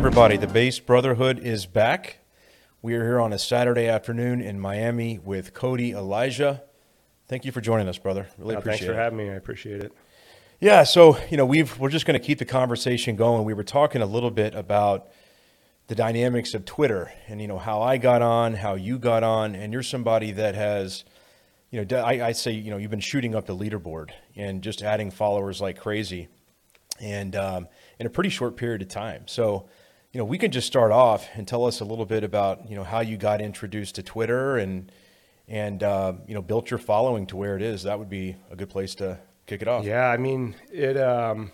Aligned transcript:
everybody. 0.00 0.38
The 0.38 0.46
Based 0.46 0.86
Brotherhood 0.86 1.38
is 1.40 1.66
back. 1.66 2.20
We 2.80 2.94
are 2.94 3.04
here 3.04 3.20
on 3.20 3.34
a 3.34 3.38
Saturday 3.38 3.86
afternoon 3.86 4.40
in 4.40 4.58
Miami 4.58 5.18
with 5.18 5.52
Cody 5.52 5.90
Elijah. 5.90 6.62
Thank 7.28 7.44
you 7.44 7.52
for 7.52 7.60
joining 7.60 7.86
us, 7.86 7.98
brother. 7.98 8.26
Really 8.38 8.56
Uh, 8.56 8.60
appreciate 8.60 8.78
thanks 8.78 8.90
for 8.90 8.94
having 8.98 9.18
me. 9.18 9.28
I 9.28 9.34
appreciate 9.34 9.82
it. 9.82 9.92
Yeah, 10.58 10.84
so 10.84 11.18
you 11.30 11.36
know, 11.36 11.44
we've 11.44 11.78
we're 11.78 11.90
just 11.90 12.06
going 12.06 12.18
to 12.18 12.26
keep 12.26 12.38
the 12.38 12.46
conversation 12.46 13.14
going. 13.14 13.44
We 13.44 13.52
were 13.52 13.62
talking 13.62 14.00
a 14.00 14.06
little 14.06 14.30
bit 14.30 14.54
about 14.54 15.10
the 15.88 15.94
dynamics 15.94 16.54
of 16.54 16.64
Twitter 16.64 17.12
and 17.28 17.38
you 17.38 17.46
know 17.46 17.58
how 17.58 17.82
I 17.82 17.98
got 17.98 18.22
on, 18.22 18.54
how 18.54 18.76
you 18.76 18.98
got 18.98 19.22
on, 19.22 19.54
and 19.54 19.70
you're 19.70 19.82
somebody 19.82 20.32
that 20.32 20.54
has, 20.54 21.04
you 21.70 21.84
know, 21.84 22.02
I 22.02 22.32
say 22.32 22.52
you 22.52 22.70
know 22.70 22.78
you've 22.78 22.90
been 22.90 23.00
shooting 23.00 23.34
up 23.34 23.44
the 23.44 23.54
leaderboard 23.54 24.12
and 24.34 24.62
just 24.62 24.80
adding 24.80 25.10
followers 25.10 25.60
like 25.60 25.78
crazy, 25.78 26.28
and 26.98 27.36
um, 27.36 27.68
in 27.98 28.06
a 28.06 28.10
pretty 28.10 28.30
short 28.30 28.56
period 28.56 28.80
of 28.80 28.88
time. 28.88 29.24
So, 29.26 29.68
you 30.12 30.18
know, 30.18 30.24
we 30.24 30.38
can 30.38 30.50
just 30.50 30.66
start 30.66 30.90
off 30.90 31.28
and 31.34 31.46
tell 31.46 31.64
us 31.64 31.80
a 31.80 31.84
little 31.84 32.06
bit 32.06 32.24
about 32.24 32.68
you 32.68 32.76
know 32.76 32.84
how 32.84 33.00
you 33.00 33.16
got 33.16 33.40
introduced 33.40 33.94
to 33.96 34.02
Twitter 34.02 34.56
and 34.56 34.90
and 35.46 35.82
uh, 35.82 36.14
you 36.26 36.34
know 36.34 36.42
built 36.42 36.70
your 36.70 36.78
following 36.78 37.26
to 37.26 37.36
where 37.36 37.56
it 37.56 37.62
is. 37.62 37.84
That 37.84 37.98
would 37.98 38.08
be 38.08 38.36
a 38.50 38.56
good 38.56 38.70
place 38.70 38.94
to 38.96 39.18
kick 39.46 39.62
it 39.62 39.68
off. 39.68 39.84
Yeah, 39.84 40.08
I 40.08 40.16
mean 40.16 40.56
it. 40.72 40.96
Um, 40.96 41.52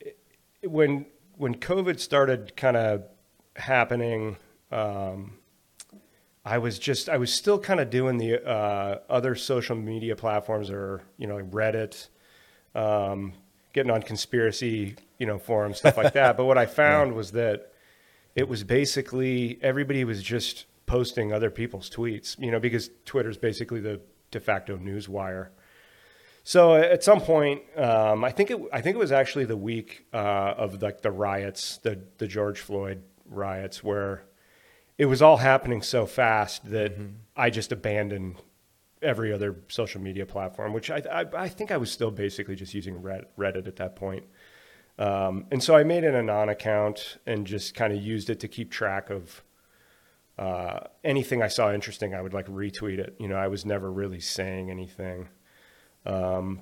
it 0.00 0.18
when 0.64 1.06
when 1.36 1.54
COVID 1.54 2.00
started 2.00 2.56
kind 2.56 2.76
of 2.76 3.04
happening, 3.54 4.36
um, 4.72 5.38
I 6.44 6.58
was 6.58 6.80
just 6.80 7.08
I 7.08 7.18
was 7.18 7.32
still 7.32 7.60
kind 7.60 7.78
of 7.78 7.88
doing 7.88 8.18
the 8.18 8.44
uh, 8.44 8.98
other 9.08 9.36
social 9.36 9.76
media 9.76 10.16
platforms 10.16 10.70
or 10.70 11.02
you 11.18 11.28
know 11.28 11.36
like 11.36 11.50
Reddit, 11.52 12.08
um, 12.74 13.34
getting 13.72 13.92
on 13.92 14.02
conspiracy 14.02 14.96
you 15.18 15.26
know 15.26 15.38
forums 15.38 15.78
stuff 15.78 15.96
like 15.96 16.12
that. 16.14 16.36
But 16.36 16.46
what 16.46 16.58
I 16.58 16.66
found 16.82 17.14
was 17.14 17.32
that 17.32 17.72
it 18.34 18.48
was 18.48 18.64
basically 18.64 19.58
everybody 19.62 20.04
was 20.04 20.22
just 20.22 20.66
posting 20.86 21.32
other 21.32 21.50
people's 21.50 21.90
tweets, 21.90 22.38
you 22.38 22.50
know, 22.50 22.60
because 22.60 22.90
Twitter's 23.04 23.36
basically 23.36 23.80
the 23.80 24.00
de 24.30 24.40
facto 24.40 24.76
news 24.76 25.08
wire. 25.08 25.50
So 26.44 26.74
at 26.74 27.04
some 27.04 27.20
point, 27.20 27.62
um, 27.76 28.24
I 28.24 28.30
think 28.30 28.50
it 28.50 28.58
I 28.72 28.80
think 28.80 28.96
it 28.96 28.98
was 28.98 29.12
actually 29.12 29.44
the 29.44 29.56
week 29.56 30.06
uh, 30.14 30.54
of 30.56 30.80
like 30.82 31.02
the 31.02 31.10
riots, 31.10 31.78
the 31.78 32.00
the 32.16 32.26
George 32.26 32.60
Floyd 32.60 33.02
riots, 33.26 33.84
where 33.84 34.22
it 34.96 35.06
was 35.06 35.20
all 35.20 35.36
happening 35.36 35.82
so 35.82 36.06
fast 36.06 36.70
that 36.70 36.94
I 37.36 37.50
just 37.50 37.70
abandoned 37.70 38.36
every 39.02 39.32
other 39.32 39.56
social 39.68 40.00
media 40.00 40.24
platform, 40.24 40.72
which 40.72 40.90
I 40.90 41.02
I, 41.12 41.44
I 41.44 41.48
think 41.48 41.70
I 41.70 41.76
was 41.76 41.90
still 41.90 42.10
basically 42.10 42.56
just 42.56 42.72
using 42.72 42.94
Reddit 42.94 43.66
at 43.66 43.76
that 43.76 43.94
point. 43.94 44.24
Um, 44.98 45.46
and 45.50 45.62
so 45.62 45.76
I 45.76 45.84
made 45.84 46.04
an 46.04 46.14
anon 46.14 46.48
account 46.48 47.18
and 47.26 47.46
just 47.46 47.74
kind 47.74 47.92
of 47.92 48.02
used 48.02 48.30
it 48.30 48.40
to 48.40 48.48
keep 48.48 48.70
track 48.70 49.10
of 49.10 49.42
uh, 50.38 50.80
anything 51.04 51.42
I 51.42 51.48
saw 51.48 51.72
interesting. 51.72 52.14
I 52.14 52.22
would 52.22 52.34
like 52.34 52.46
retweet 52.46 52.98
it. 52.98 53.14
You 53.18 53.28
know, 53.28 53.36
I 53.36 53.48
was 53.48 53.64
never 53.64 53.90
really 53.92 54.20
saying 54.20 54.70
anything 54.70 55.28
um, 56.06 56.60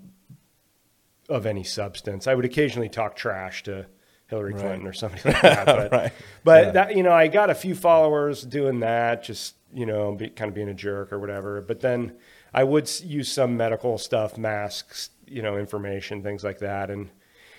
of 1.28 1.47
any 1.47 1.64
substance. 1.64 2.26
I 2.26 2.34
would 2.34 2.44
occasionally 2.44 2.88
talk 2.88 3.16
trash 3.16 3.62
to 3.64 3.86
Hillary 4.28 4.53
Right. 4.53 4.60
Clinton 4.62 4.86
or 4.86 4.92
something 4.92 5.20
like 5.24 5.42
that. 5.42 5.66
But, 5.66 5.92
Right. 5.92 6.12
but 6.44 6.64
Yeah. 6.66 6.70
that 6.72 6.97
you 6.97 7.03
know, 7.03 7.12
I 7.12 7.28
got 7.28 7.50
a 7.50 7.54
few 7.54 7.74
followers 7.74 8.42
doing 8.42 8.80
that, 8.80 9.22
just 9.22 9.54
you 9.72 9.86
know, 9.86 10.14
be, 10.14 10.28
kind 10.28 10.48
of 10.48 10.54
being 10.54 10.68
a 10.68 10.74
jerk 10.74 11.12
or 11.12 11.18
whatever. 11.18 11.60
But 11.60 11.80
then 11.80 12.16
I 12.54 12.64
would 12.64 12.91
use 13.00 13.30
some 13.30 13.56
medical 13.56 13.98
stuff, 13.98 14.38
masks, 14.38 15.10
you 15.26 15.42
know, 15.42 15.58
information, 15.58 16.22
things 16.22 16.44
like 16.44 16.58
that, 16.60 16.91
and 16.91 17.10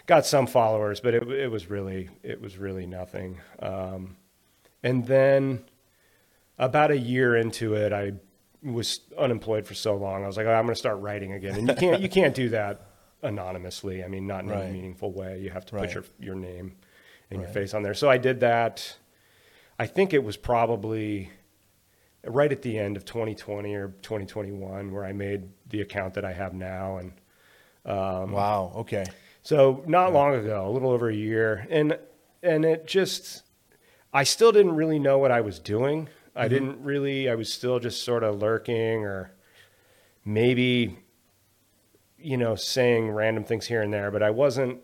got 0.07 0.25
some 0.25 0.47
followers. 0.47 0.99
But 0.99 1.13
it, 1.13 1.29
it 1.29 1.51
was 1.51 1.69
really, 1.69 2.09
it 2.23 2.41
was 2.41 2.57
really 2.57 2.85
nothing. 2.87 3.39
Um, 3.59 4.17
and 4.83 5.05
then 5.05 5.63
about 6.57 6.89
a 6.91 6.97
year 6.97 7.35
into 7.35 7.75
it, 7.75 7.93
I 7.93 8.13
was 8.63 9.01
unemployed 9.17 9.67
for 9.67 9.75
so 9.75 9.95
long. 9.95 10.23
I 10.23 10.27
was 10.27 10.37
like, 10.37 10.47
oh, 10.47 10.51
I'm 10.53 10.63
going 10.65 10.73
to 10.73 10.79
start 10.79 10.99
writing 10.99 11.33
again. 11.33 11.55
And 11.55 11.67
you 11.69 11.75
can't, 11.75 12.01
you 12.01 12.09
can't 12.09 12.33
do 12.33 12.49
that 12.49 12.81
anonymously. 13.21 14.03
I 14.03 14.07
mean, 14.07 14.25
not 14.25 14.43
in 14.43 14.49
Right. 14.49 14.63
any 14.63 14.73
meaningful 14.73 15.11
way. 15.11 15.39
You 15.41 15.51
have 15.51 15.65
to 15.67 15.75
Right. 15.75 15.85
put 15.85 15.93
your, 15.93 16.03
your 16.19 16.35
name 16.35 16.75
and 17.29 17.41
your 17.41 17.49
face 17.49 17.73
on 17.73 17.83
there. 17.83 17.93
So 17.93 18.09
I 18.09 18.17
did 18.17 18.39
that. 18.39 18.97
I 19.79 19.85
think 19.85 20.13
it 20.13 20.23
was 20.23 20.37
probably 20.37 21.29
right 22.25 22.51
at 22.51 22.61
the 22.63 22.79
end 22.79 22.97
of 22.97 23.05
2020 23.05 23.75
or 23.75 23.89
2021 24.01 24.91
where 24.91 25.05
I 25.05 25.13
made 25.13 25.49
the 25.69 25.81
account 25.81 26.15
that 26.15 26.25
I 26.25 26.33
have 26.33 26.53
now. 26.53 26.97
And 26.97 27.11
Wow. 27.85 28.73
Okay. 28.77 29.05
So 29.47 29.81
not 29.87 30.11
long 30.11 30.35
ago, 30.35 30.67
a 30.67 30.69
little 30.69 30.91
over 30.91 31.07
a 31.07 31.15
year, 31.15 31.65
and 31.69 31.97
and 32.43 32.65
it 32.65 32.85
just, 32.85 33.43
I 34.11 34.25
still 34.25 34.51
didn't 34.51 34.75
really 34.75 34.99
know 34.99 35.19
what 35.19 35.31
I 35.31 35.39
was 35.39 35.57
doing. 35.57 36.09
I 36.35 36.41
mm-hmm. 36.41 36.53
didn't 36.53 36.83
really. 36.83 37.29
I 37.29 37.35
was 37.35 37.53
still 37.53 37.79
just 37.79 38.03
sort 38.03 38.25
of 38.25 38.41
lurking, 38.41 39.05
or 39.05 39.31
maybe, 40.25 40.99
you 42.17 42.35
know, 42.35 42.55
saying 42.55 43.09
random 43.09 43.45
things 43.45 43.65
here 43.65 43.81
and 43.81 43.93
there. 43.93 44.11
But 44.11 44.21
I 44.21 44.31
wasn't, 44.31 44.81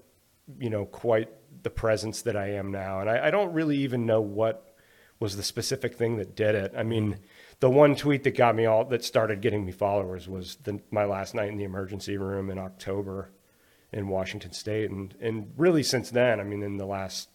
you 0.57 0.69
know, 0.69 0.85
quite 0.85 1.27
the 1.63 1.69
presence 1.69 2.21
that 2.21 2.37
I 2.37 2.51
am 2.51 2.71
now, 2.71 3.01
and 3.01 3.09
I, 3.09 3.27
I 3.27 3.31
don't 3.31 3.51
really 3.51 3.79
even 3.79 4.05
know 4.05 4.21
what 4.21 4.77
was 5.19 5.35
the 5.35 5.43
specific 5.43 5.95
thing 5.95 6.15
that 6.19 6.37
did 6.37 6.55
it. 6.55 6.73
I 6.77 6.83
mean. 6.83 7.19
The 7.59 7.69
one 7.69 7.95
tweet 7.95 8.23
that 8.23 8.35
got 8.35 8.57
me 8.57 8.65
all 8.65 8.83
that 8.85 9.05
started 9.05 9.39
getting 9.39 9.65
me 9.65 9.71
followers 9.71 10.27
was 10.27 10.57
the, 10.63 10.81
my 10.91 11.05
last 11.05 11.33
night 11.33 11.47
in 11.47 11.55
the 11.55 11.63
emergency 11.63 12.17
room 12.17 12.49
in 12.49 12.57
October 12.57 13.31
in 13.93 14.07
Washington 14.07 14.51
State, 14.53 14.89
and 14.91 15.13
and 15.21 15.53
really 15.57 15.83
since 15.83 16.09
then, 16.09 16.39
I 16.39 16.43
mean, 16.43 16.63
in 16.63 16.77
the 16.77 16.85
last 16.85 17.29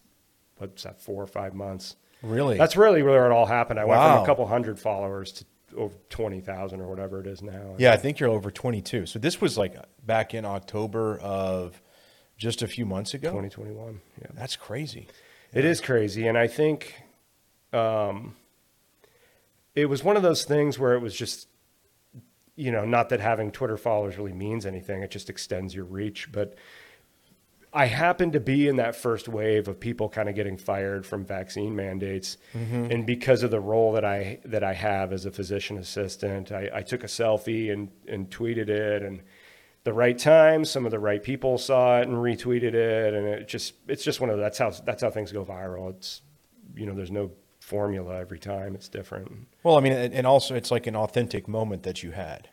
what's 0.57 0.83
that, 0.83 1.01
four 1.01 1.23
or 1.23 1.27
five 1.27 1.53
months, 1.53 1.95
Really? 2.21 2.57
that's 2.57 2.75
really 2.75 3.01
where 3.01 3.25
it 3.25 3.31
all 3.31 3.45
happened. 3.45 3.79
I 3.79 3.85
went 3.85 4.01
from 4.01 4.23
a 4.23 4.25
couple 4.25 4.45
hundred 4.47 4.77
followers 4.79 5.31
to 5.33 5.45
over 5.77 5.95
twenty 6.09 6.41
thousand 6.41 6.81
or 6.81 6.87
whatever 6.89 7.21
it 7.21 7.27
is 7.27 7.41
now. 7.41 7.75
yeah. 7.77 7.93
I 7.93 7.97
think 7.97 8.19
you're 8.19 8.29
over 8.29 8.49
22. 8.51 9.05
So 9.05 9.19
this 9.19 9.39
was 9.39 9.57
like 9.57 9.75
back 10.05 10.33
in 10.33 10.43
October 10.43 11.17
of 11.19 11.81
just 12.37 12.61
a 12.61 12.67
few 12.67 12.85
months 12.85 13.13
ago. 13.13 13.31
twenty 13.31 13.49
twenty 13.49 13.71
one. 13.71 14.01
Yeah, 14.19 14.27
That's 14.33 14.55
crazy. 14.55 15.07
it 15.53 15.63
is 15.65 15.79
crazy, 15.79 16.27
and 16.27 16.37
I 16.37 16.47
think, 16.47 16.95
um, 17.71 18.35
it 19.75 19.85
was 19.85 20.03
one 20.03 20.17
of 20.17 20.23
those 20.23 20.43
things 20.43 20.77
where 20.79 20.93
it 20.93 20.99
was 20.99 21.15
just. 21.15 21.47
You 22.59 22.71
know, 22.71 22.83
not 22.83 23.07
that 23.09 23.21
having 23.21 23.51
Twitter 23.51 23.77
followers 23.77 24.17
really 24.17 24.33
means 24.33 24.65
anything; 24.65 25.01
it 25.01 25.11
just 25.11 25.29
extends 25.29 25.73
your 25.73 25.85
reach. 25.85 26.29
But 26.29 26.55
I 27.71 27.85
happened 27.85 28.33
to 28.33 28.41
be 28.41 28.67
in 28.67 28.75
that 28.75 28.95
first 28.95 29.29
wave 29.29 29.69
of 29.69 29.79
people 29.79 30.09
kind 30.09 30.27
of 30.27 30.35
getting 30.35 30.57
fired 30.57 31.05
from 31.05 31.23
vaccine 31.23 31.73
mandates, 31.73 32.37
mm-hmm. 32.53 32.91
and 32.91 33.05
because 33.05 33.43
of 33.43 33.51
the 33.51 33.61
role 33.61 33.93
that 33.93 34.03
I 34.03 34.39
that 34.43 34.63
I 34.63 34.73
have 34.73 35.13
as 35.13 35.25
a 35.25 35.31
physician 35.31 35.77
assistant, 35.77 36.51
I, 36.51 36.69
I 36.73 36.81
took 36.81 37.03
a 37.03 37.07
selfie 37.07 37.71
and 37.71 37.91
and 38.07 38.29
tweeted 38.29 38.67
it, 38.67 39.03
and 39.03 39.21
the 39.85 39.93
right 39.93 40.17
time, 40.17 40.65
some 40.65 40.85
of 40.85 40.91
the 40.91 40.99
right 40.99 41.23
people 41.23 41.57
saw 41.57 41.99
it 41.99 42.09
and 42.09 42.17
retweeted 42.17 42.73
it, 42.73 43.13
and 43.13 43.25
it 43.25 43.47
just 43.47 43.73
it's 43.87 44.03
just 44.03 44.19
one 44.19 44.29
of 44.29 44.35
the, 44.35 44.41
that's 44.41 44.57
how 44.57 44.71
that's 44.71 45.01
how 45.01 45.09
things 45.11 45.31
go 45.31 45.45
viral. 45.45 45.91
It's 45.91 46.21
you 46.75 46.85
know, 46.85 46.93
there's 46.93 47.11
no 47.11 47.31
formula 47.69 48.19
every 48.19 48.39
time; 48.39 48.75
it's 48.75 48.89
different. 48.89 49.47
Well, 49.63 49.77
I 49.77 49.81
mean, 49.81 49.93
and 49.93 50.25
also 50.27 50.55
it's 50.55 50.71
like 50.71 50.87
an 50.87 50.95
authentic 50.95 51.47
moment 51.47 51.83
that 51.83 52.03
you 52.03 52.11
had. 52.11 52.49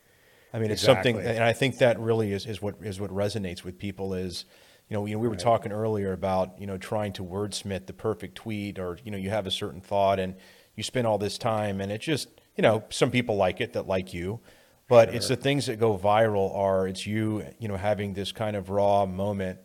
I 0.53 0.59
mean, 0.59 0.71
it's 0.71 0.83
something, 0.83 1.19
and 1.19 1.43
I 1.43 1.53
think 1.53 1.79
that 1.79 1.99
really 1.99 2.33
is, 2.33 2.47
is 2.47 2.63
what 2.63 2.77
is 2.83 3.01
what 3.01 3.11
resonates 3.11 3.65
with 3.65 3.79
people 3.79 4.15
is, 4.15 4.45
you 4.89 4.95
know, 4.95 5.07
you 5.07 5.15
know, 5.15 5.19
we 5.19 5.29
were 5.29 5.37
talking 5.37 5.73
earlier 5.73 6.13
about 6.13 6.61
you 6.61 6.67
know 6.67 6.79
trying 6.79 7.13
to 7.15 7.25
wordsmith 7.25 7.87
the 7.87 7.93
perfect 7.93 8.37
tweet, 8.37 8.79
or 8.79 8.99
you 9.05 9.11
know, 9.11 9.19
you 9.19 9.31
have 9.31 9.47
a 9.47 9.51
certain 9.51 9.81
thought 9.81 10.21
and 10.21 10.35
you 10.77 10.83
spend 10.83 11.07
all 11.07 11.19
this 11.19 11.39
time, 11.39 11.81
and 11.81 11.91
it 11.91 12.01
just, 12.01 12.29
you 12.57 12.63
know, 12.63 12.85
some 12.91 13.11
people 13.11 13.37
like 13.37 13.61
it 13.61 13.73
that 13.73 13.87
like 13.87 14.13
you, 14.15 14.41
but 14.89 15.15
it's 15.15 15.29
the 15.29 15.37
things 15.37 15.67
that 15.67 15.81
go 15.81 15.99
viral 15.99 16.55
are 16.55 16.87
it's 16.87 17.07
you, 17.07 17.45
you 17.59 17.67
know, 17.67 17.77
having 17.77 18.13
this 18.15 18.31
kind 18.31 18.55
of 18.55 18.71
raw 18.71 19.07
moment, 19.07 19.59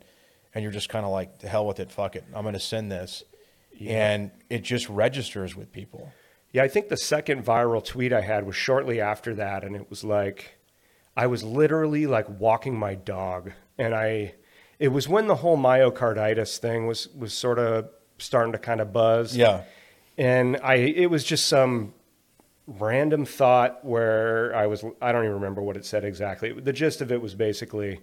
and 0.55 0.63
you're 0.63 0.71
just 0.71 0.89
kind 0.89 1.05
of 1.05 1.11
like, 1.11 1.37
to 1.39 1.47
hell 1.47 1.67
with 1.67 1.79
it, 1.79 1.91
fuck 1.91 2.15
it, 2.15 2.23
I'm 2.33 2.43
going 2.43 2.53
to 2.53 2.59
send 2.59 2.91
this, 2.91 3.23
and 3.79 4.31
it 4.49 4.63
just 4.63 4.89
registers 4.89 5.55
with 5.55 5.71
people. 5.71 6.11
Yeah, 6.51 6.63
I 6.63 6.67
think 6.67 6.89
the 6.89 6.97
second 6.97 7.45
viral 7.45 7.83
tweet 7.83 8.11
I 8.11 8.21
had 8.21 8.45
was 8.45 8.55
shortly 8.55 8.99
after 8.99 9.33
that, 9.35 9.63
and 9.63 9.75
it 9.75 9.89
was 9.89 10.03
like 10.03 10.57
I 11.15 11.27
was 11.27 11.43
literally 11.43 12.07
like 12.07 12.27
walking 12.29 12.77
my 12.77 12.95
dog, 12.95 13.51
and 13.77 13.93
I 13.95 14.35
it 14.79 14.89
was 14.89 15.07
when 15.07 15.27
the 15.27 15.35
whole 15.35 15.57
myocarditis 15.57 16.57
thing 16.57 16.87
was 16.87 17.07
was 17.09 17.33
sort 17.33 17.59
of 17.59 17.89
starting 18.17 18.51
to 18.53 18.59
kind 18.59 18.81
of 18.81 18.91
buzz. 18.91 19.35
Yeah. 19.35 19.63
and 20.17 20.57
I 20.63 20.75
it 20.75 21.09
was 21.09 21.23
just 21.23 21.47
some 21.47 21.93
random 22.67 23.25
thought 23.25 23.83
where 23.83 24.55
I 24.55 24.67
was 24.67 24.83
I 25.01 25.11
don't 25.11 25.23
even 25.23 25.35
remember 25.35 25.61
what 25.61 25.77
it 25.77 25.85
said 25.85 26.03
exactly. 26.03 26.51
The 26.51 26.73
gist 26.73 27.01
of 27.01 27.11
it 27.11 27.21
was 27.21 27.35
basically 27.35 27.99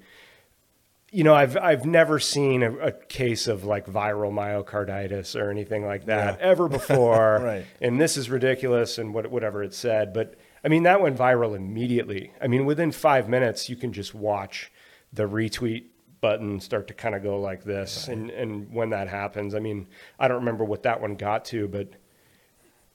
you 1.11 1.25
know, 1.25 1.35
I've 1.35 1.57
I've 1.57 1.85
never 1.87 2.19
seen 2.19 2.63
a, 2.63 2.73
a 2.77 2.93
case 2.93 3.47
of 3.47 3.65
like 3.65 3.87
viral 3.87 4.33
myocarditis 4.33 5.41
or 5.41 5.51
anything 5.51 5.85
like 5.87 6.07
that 6.07 6.39
Yeah. 6.39 6.47
ever 6.47 6.69
before, 6.79 7.41
Right. 7.43 7.65
and 7.81 8.01
this 8.01 8.17
is 8.17 8.29
ridiculous 8.31 8.99
and 8.99 9.15
what, 9.15 9.31
whatever 9.31 9.63
it 9.63 9.73
said. 9.75 10.13
But 10.13 10.35
I 10.63 10.69
mean, 10.69 10.83
that 10.83 11.01
went 11.01 11.17
viral 11.17 11.57
immediately. 11.57 12.33
I 12.43 12.47
mean, 12.49 12.67
within 12.67 12.93
five 12.93 13.29
minutes, 13.29 13.69
you 13.69 13.77
can 13.77 13.93
just 13.93 14.15
watch 14.15 14.71
the 15.13 15.25
retweet 15.29 15.85
button 16.21 16.59
start 16.61 16.89
to 16.89 16.95
kind 16.95 17.15
of 17.15 17.23
go 17.23 17.41
like 17.41 17.63
this. 17.63 18.09
And, 18.09 18.29
and 18.31 18.73
when 18.73 18.91
that 18.91 19.07
happens, 19.09 19.55
I 19.55 19.61
mean, 19.61 19.87
I 20.19 20.27
don't 20.27 20.39
remember 20.39 20.65
what 20.65 20.83
that 20.83 21.01
one 21.01 21.15
got 21.15 21.45
to, 21.47 21.69
but 21.69 21.91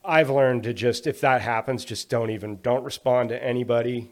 I've 0.03 0.29
learned 0.29 0.63
to 0.63 0.73
just, 0.73 1.07
if 1.07 1.21
that 1.21 1.41
happens, 1.41 1.85
just 1.85 2.09
don't 2.09 2.29
even, 2.31 2.59
don't 2.61 2.83
respond 2.83 3.29
to 3.29 3.41
anybody. 3.41 4.11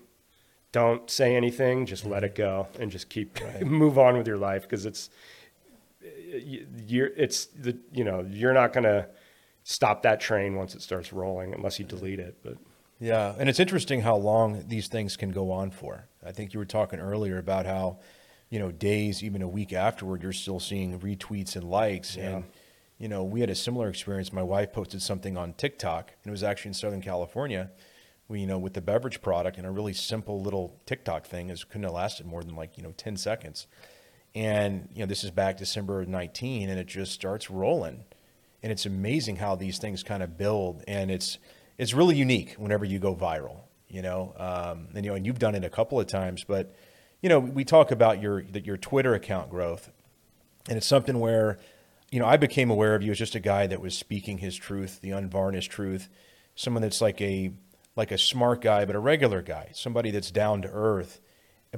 Don't 0.72 1.10
say 1.10 1.36
anything, 1.36 1.86
just 1.86 2.06
let 2.06 2.24
it 2.24 2.34
go 2.36 2.68
and 2.80 2.90
just 2.92 3.10
keep, 3.10 3.40
move 3.62 3.98
on 3.98 4.18
with 4.18 4.28
your 4.28 4.38
life. 4.38 4.68
Cause 4.70 4.86
it's, 4.86 5.10
you- 6.02 6.68
you're, 6.88 7.08
it's 7.18 7.46
the, 7.48 7.78
you 7.92 8.04
know, 8.04 8.26
you're 8.30 8.54
not 8.54 8.74
going 8.74 8.84
to 8.86 9.08
stop 9.64 10.04
that 10.04 10.20
train 10.20 10.56
once 10.56 10.74
it 10.76 10.82
starts 10.82 11.14
rolling 11.14 11.54
unless 11.54 11.78
you 11.80 11.86
delete 11.86 12.20
it. 12.20 12.38
But 12.44 12.58
Yeah, 13.00 13.36
and 13.38 13.50
it's 13.50 13.60
interesting 13.60 14.02
how 14.02 14.16
long 14.16 14.64
these 14.68 14.88
things 14.88 15.18
can 15.18 15.32
go 15.32 15.52
on 15.52 15.72
for. 15.72 16.08
I 16.26 16.32
think 16.32 16.54
you 16.54 16.60
were 16.60 16.66
talking 16.66 17.00
earlier 17.00 17.38
about 17.38 17.66
how, 17.66 18.00
you 18.50 18.60
know, 18.60 18.72
days, 18.72 19.24
even 19.24 19.42
a 19.42 19.48
week 19.48 19.74
afterward, 19.74 20.24
you're 20.24 20.34
still 20.34 20.60
seeing 20.60 21.00
retweets 21.00 21.56
and 21.56 21.64
likes. 21.70 22.16
Yeah. 22.16 22.30
And, 22.38 22.44
you 22.98 23.08
know, 23.08 23.24
we 23.24 23.40
had 23.42 23.50
a 23.50 23.56
similar 23.56 23.90
experience. 23.90 24.32
My 24.34 24.44
wife 24.44 24.72
posted 24.74 25.02
something 25.02 25.38
on 25.38 25.54
TikTok, 25.54 26.12
and 26.24 26.30
it 26.30 26.32
was 26.32 26.44
actually 26.44 26.70
in 26.70 26.74
Southern 26.76 27.02
California. 27.02 27.72
You 28.32 28.48
know, 28.48 28.58
with 28.58 28.74
the 28.74 28.82
beverage 28.82 29.22
product 29.22 29.58
and 29.58 29.66
a 29.66 29.72
really 29.72 29.94
simple 29.94 30.42
little 30.42 30.80
TikTok 30.86 31.26
thing 31.26 31.50
is 31.50 31.64
couldn't 31.64 31.84
have 31.84 31.94
lasted 31.94 32.26
more 32.26 32.44
than 32.44 32.56
like, 32.56 32.78
you 32.78 32.84
know, 32.84 32.94
10 32.98 33.18
seconds. 33.18 33.68
And, 34.34 34.88
you 34.94 35.02
know, 35.02 35.06
this 35.06 35.24
is 35.24 35.32
back 35.32 35.58
December 35.58 36.06
19, 36.06 36.70
and 36.70 36.80
it 36.80 36.88
just 36.88 37.12
starts 37.12 37.50
rolling. 37.50 38.06
And 38.64 38.72
it's 38.72 38.86
amazing 38.86 39.38
how 39.38 39.56
these 39.56 39.78
things 39.78 40.04
kind 40.04 40.24
of 40.24 40.38
build. 40.38 40.84
And 40.88 41.12
it's, 41.12 41.38
it's 41.78 41.94
really 41.94 42.16
unique 42.16 42.54
whenever 42.54 42.86
you 42.86 43.00
go 43.00 43.16
viral, 43.16 43.62
you 43.90 44.02
know, 44.02 44.34
um, 44.38 44.88
and, 44.96 45.04
you 45.04 45.12
know, 45.12 45.16
and 45.16 45.26
you've 45.26 45.40
done 45.40 45.56
it 45.56 45.66
a 45.66 45.70
couple 45.70 46.00
of 46.00 46.08
times, 46.08 46.46
but, 46.46 46.74
you 47.22 47.28
know, 47.28 47.40
we 47.40 47.66
talk 47.66 47.92
about 47.92 48.22
your, 48.22 48.44
that 48.44 48.66
your 48.66 48.78
Twitter 48.78 49.14
account 49.14 49.50
growth 49.50 49.92
and 50.68 50.78
it's 50.78 50.88
something 50.88 51.20
where, 51.20 51.58
you 52.12 52.20
know, 52.20 52.26
I 52.26 52.38
became 52.38 52.70
aware 52.70 52.96
of 52.96 53.02
you 53.02 53.12
as 53.12 53.18
just 53.18 53.36
a 53.36 53.40
guy 53.40 53.68
that 53.68 53.82
was 53.82 53.98
speaking 53.98 54.38
his 54.38 54.56
truth, 54.56 55.02
the 55.02 55.12
unvarnished 55.12 55.72
truth, 55.72 56.10
someone 56.56 56.82
that's 56.82 57.02
like 57.02 57.20
a, 57.22 57.52
like 57.96 58.12
a 58.12 58.18
smart 58.18 58.62
guy, 58.62 58.86
but 58.86 58.96
a 58.96 59.00
regular 59.00 59.42
guy, 59.42 59.70
somebody 59.74 60.12
that's 60.12 60.32
down 60.32 60.62
to 60.62 60.70
earth, 60.70 61.20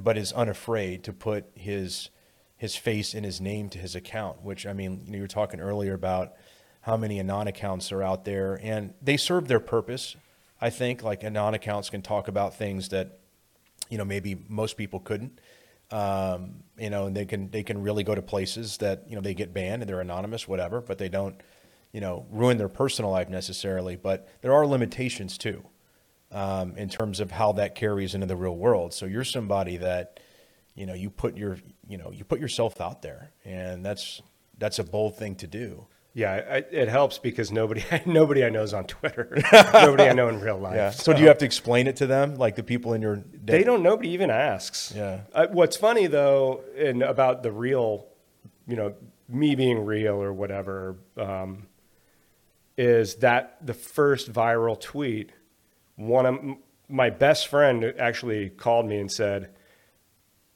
but 0.00 0.16
is 0.16 0.32
unafraid 0.32 1.04
to 1.04 1.12
put 1.12 1.46
his, 1.54 2.10
his 2.56 2.76
face 2.76 3.14
and 3.14 3.24
his 3.24 3.40
name 3.40 3.68
to 3.70 3.78
his 3.78 3.94
account, 3.94 4.42
which 4.42 4.66
I 4.66 4.72
mean, 4.72 5.02
you 5.04 5.12
know, 5.12 5.16
you 5.16 5.22
were 5.22 5.28
talking 5.28 5.60
earlier 5.60 5.94
about 5.94 6.34
how 6.82 6.96
many 6.96 7.18
anon 7.18 7.48
accounts 7.48 7.90
are 7.92 8.02
out 8.02 8.24
there 8.24 8.60
and 8.62 8.94
they 9.00 9.16
serve 9.16 9.48
their 9.48 9.60
purpose. 9.60 10.16
I 10.60 10.70
think 10.70 11.02
like 11.02 11.24
anon 11.24 11.54
accounts 11.54 11.90
can 11.90 12.02
talk 12.02 12.28
about 12.28 12.54
things 12.54 12.90
that, 12.90 13.18
you 13.88 13.98
know, 13.98 14.04
maybe 14.04 14.36
most 14.48 14.76
people 14.76 15.00
couldn't. 15.00 15.40
Um, 15.90 16.62
you 16.78 16.90
know, 16.90 17.06
and 17.06 17.16
they 17.16 17.26
can 17.26 17.50
they 17.50 17.62
can 17.62 17.82
really 17.82 18.02
go 18.02 18.14
to 18.14 18.22
places 18.22 18.78
that 18.78 19.04
you 19.06 19.14
know 19.14 19.20
they 19.20 19.34
get 19.34 19.52
banned 19.52 19.82
and 19.82 19.88
they're 19.88 20.00
anonymous, 20.00 20.48
whatever, 20.48 20.80
but 20.80 20.98
they 20.98 21.08
don't, 21.08 21.40
you 21.92 22.00
know, 22.00 22.26
ruin 22.30 22.56
their 22.56 22.68
personal 22.68 23.10
life 23.10 23.28
necessarily. 23.28 23.94
But 23.94 24.28
there 24.40 24.52
are 24.52 24.66
limitations 24.66 25.38
too, 25.38 25.62
um, 26.34 26.76
in 26.76 26.88
terms 26.90 27.20
of 27.20 27.30
how 27.30 27.52
that 27.52 27.74
carries 27.74 28.14
into 28.14 28.26
the 28.26 28.36
real 28.36 28.56
world. 28.56 28.92
So 28.92 29.06
you're 29.06 29.24
somebody 29.24 29.78
that, 29.78 30.20
you 30.74 30.84
know, 30.84 30.94
you 30.94 31.08
put 31.08 31.36
your 31.36 31.56
you 31.88 31.96
know 31.96 32.10
you 32.10 32.24
put 32.24 32.40
yourself 32.40 32.80
out 32.80 33.00
there, 33.00 33.30
and 33.44 33.86
that's 33.86 34.20
that's 34.58 34.78
a 34.78 34.84
bold 34.84 35.16
thing 35.16 35.36
to 35.36 35.46
do. 35.46 35.86
yeah, 36.12 36.30
I, 36.32 36.56
it 36.70 36.88
helps 36.88 37.18
because 37.18 37.50
nobody, 37.50 37.82
nobody 38.06 38.44
I 38.44 38.48
know 38.50 38.62
is 38.62 38.72
on 38.74 38.84
Twitter. 38.84 39.36
nobody 39.72 40.04
I 40.04 40.12
know 40.12 40.28
in 40.28 40.40
real 40.40 40.58
life. 40.58 40.76
Yeah. 40.76 40.90
So 40.90 41.12
do 41.12 41.20
you 41.20 41.28
have 41.28 41.38
to 41.38 41.44
explain 41.44 41.86
it 41.86 41.96
to 41.96 42.06
them, 42.06 42.36
like 42.36 42.54
the 42.56 42.62
people 42.62 42.92
in 42.94 43.02
your? 43.02 43.22
They 43.32 43.64
don't. 43.64 43.82
Nobody 43.82 44.10
even 44.10 44.30
asks. 44.30 44.92
Yeah. 44.94 45.20
Uh, 45.32 45.46
what's 45.50 45.76
funny 45.76 46.06
though, 46.06 46.62
and 46.76 47.02
about 47.02 47.42
the 47.42 47.52
real, 47.52 48.06
you 48.66 48.76
know, 48.76 48.94
me 49.28 49.54
being 49.54 49.84
real 49.84 50.22
or 50.22 50.32
whatever, 50.32 50.96
um, 51.16 51.66
is 52.76 53.16
that 53.16 53.58
the 53.64 53.74
first 53.74 54.32
viral 54.32 54.80
tweet. 54.80 55.30
One 55.96 56.26
of 56.26 56.38
my 56.88 57.10
best 57.10 57.48
friend 57.48 57.84
actually 57.98 58.50
called 58.50 58.86
me 58.86 58.98
and 58.98 59.10
said, 59.10 59.50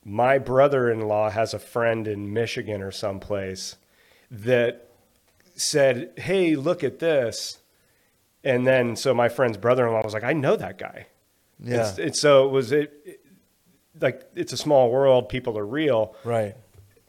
"My 0.05 0.39
brother-in-law 0.39 1.31
has 1.31 1.55
a 1.55 1.59
friend 1.59 2.07
in 2.09 2.33
Michigan 2.33 2.83
or 2.83 2.91
someplace 2.91 3.77
that 4.31 4.89
said, 5.55 6.13
"Hey, 6.17 6.55
look 6.57 6.83
at 6.85 6.99
this." 6.99 7.59
And 8.45 8.67
then 8.67 8.97
so 8.97 9.13
my 9.15 9.29
friend's 9.29 9.57
brother-in-law 9.59 10.03
was 10.05 10.15
like, 10.15 10.25
"I 10.25 10.33
know 10.33 10.57
that 10.57 10.79
guy." 10.79 11.07
Yeah. 11.61 11.89
It's, 11.89 11.99
it's 11.99 12.21
so 12.21 12.47
it 12.47 12.53
was 12.53 12.73
it, 12.73 12.93
it- 13.05 13.21
like 14.01 14.23
it's 14.37 14.53
a 14.53 14.57
small 14.57 14.91
world. 14.93 15.29
People 15.29 15.59
are 15.59 15.67
real, 15.67 16.15
Right. 16.23 16.55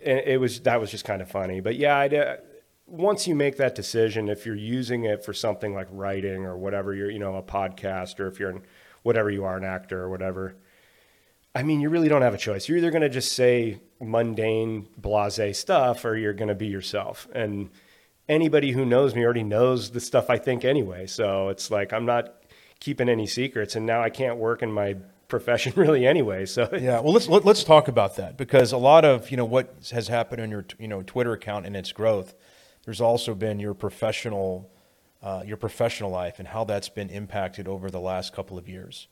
and 0.03 0.19
it 0.25 0.39
was 0.39 0.61
that 0.61 0.81
was 0.81 0.89
just 0.89 1.05
kind 1.05 1.21
of 1.21 1.29
funny. 1.29 1.59
But 1.59 1.75
yeah, 1.75 1.95
I 1.95 2.07
did, 2.07 2.39
once 2.89 3.27
you 3.27 3.35
make 3.35 3.57
that 3.57 3.75
decision, 3.75 4.29
if 4.29 4.45
you're 4.45 4.55
using 4.55 5.05
it 5.05 5.23
for 5.23 5.33
something 5.33 5.73
like 5.73 5.87
writing 5.91 6.45
or 6.45 6.57
whatever, 6.57 6.93
you're 6.93 7.09
you 7.09 7.19
know 7.19 7.35
a 7.35 7.43
podcast 7.43 8.19
or 8.19 8.27
if 8.27 8.39
you're 8.39 8.49
in, 8.51 8.61
whatever 9.03 9.29
you 9.29 9.45
are 9.45 9.57
an 9.57 9.63
actor 9.63 10.01
or 10.01 10.09
whatever. 10.09 10.55
I 11.55 11.63
mean, 11.63 11.81
you 11.81 11.89
really 11.89 12.09
don't 12.09 12.21
have 12.21 12.33
a 12.33 12.37
choice. 12.37 12.69
You're 12.69 12.77
either 12.77 12.91
going 12.91 13.01
to 13.01 13.09
just 13.09 13.33
say 13.33 13.81
mundane, 13.99 14.87
blase 14.97 15.57
stuff, 15.57 16.05
or 16.05 16.15
you're 16.15 16.33
going 16.33 16.49
to 16.49 16.55
be 16.55 16.67
yourself. 16.67 17.27
And 17.33 17.71
anybody 18.27 18.71
who 18.71 18.85
knows 18.85 19.15
me 19.15 19.23
already 19.23 19.43
knows 19.43 19.89
the 19.89 19.99
stuff 19.99 20.29
I 20.29 20.37
think 20.37 20.63
anyway. 20.63 21.07
So 21.07 21.49
it's 21.49 21.71
like 21.71 21.91
I'm 21.91 22.05
not 22.05 22.35
keeping 22.79 23.09
any 23.09 23.27
secrets, 23.27 23.75
and 23.75 23.85
now 23.85 24.01
I 24.01 24.09
can't 24.09 24.37
work 24.37 24.61
in 24.61 24.71
my 24.71 24.95
profession 25.27 25.73
really 25.77 26.05
anyway. 26.05 26.45
So 26.45 26.69
Yeah, 26.71 26.99
well, 26.99 27.13
let's 27.13 27.27
let, 27.27 27.45
let's 27.45 27.63
talk 27.63 27.87
about 27.87 28.15
that 28.17 28.37
because 28.37 28.71
a 28.71 28.77
lot 28.77 29.03
of 29.05 29.31
you 29.31 29.37
know 29.37 29.45
what 29.45 29.73
has 29.91 30.07
happened 30.07 30.41
on 30.41 30.51
your 30.51 30.65
you 30.77 30.87
know 30.87 31.01
Twitter 31.01 31.33
account 31.33 31.65
and 31.65 31.75
its 31.75 31.91
growth. 31.91 32.35
There's 32.85 33.01
also 33.01 33.35
been 33.35 33.59
your 33.59 33.73
professional 33.73 34.69
uh, 35.21 35.43
your 35.45 35.57
professional 35.57 36.09
life 36.09 36.39
and 36.39 36.47
how 36.47 36.63
that's 36.63 36.87
been 36.87 37.09
impacted 37.09 37.67
over 37.67 37.91
the 37.91 37.99
last 37.99 38.33
couple 38.33 38.57
of 38.57 38.69
years. 38.69 39.07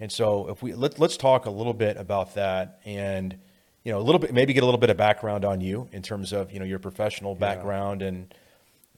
And 0.00 0.10
so, 0.10 0.48
if 0.48 0.62
we 0.62 0.72
let, 0.72 0.98
let's 0.98 1.16
talk 1.18 1.44
a 1.46 1.50
little 1.50 1.74
bit 1.74 1.96
about 1.98 2.34
that, 2.34 2.80
and 2.84 3.36
you 3.84 3.92
know, 3.92 3.98
a 3.98 4.02
little 4.02 4.18
bit, 4.18 4.32
maybe 4.32 4.54
get 4.54 4.62
a 4.62 4.66
little 4.66 4.80
bit 4.80 4.88
of 4.90 4.96
background 4.96 5.44
on 5.44 5.60
you 5.60 5.88
in 5.92 6.02
terms 6.02 6.32
of 6.32 6.50
you 6.50 6.58
know 6.58 6.64
your 6.64 6.78
professional 6.78 7.34
Yeah. 7.34 7.40
background 7.54 8.02
and 8.02 8.34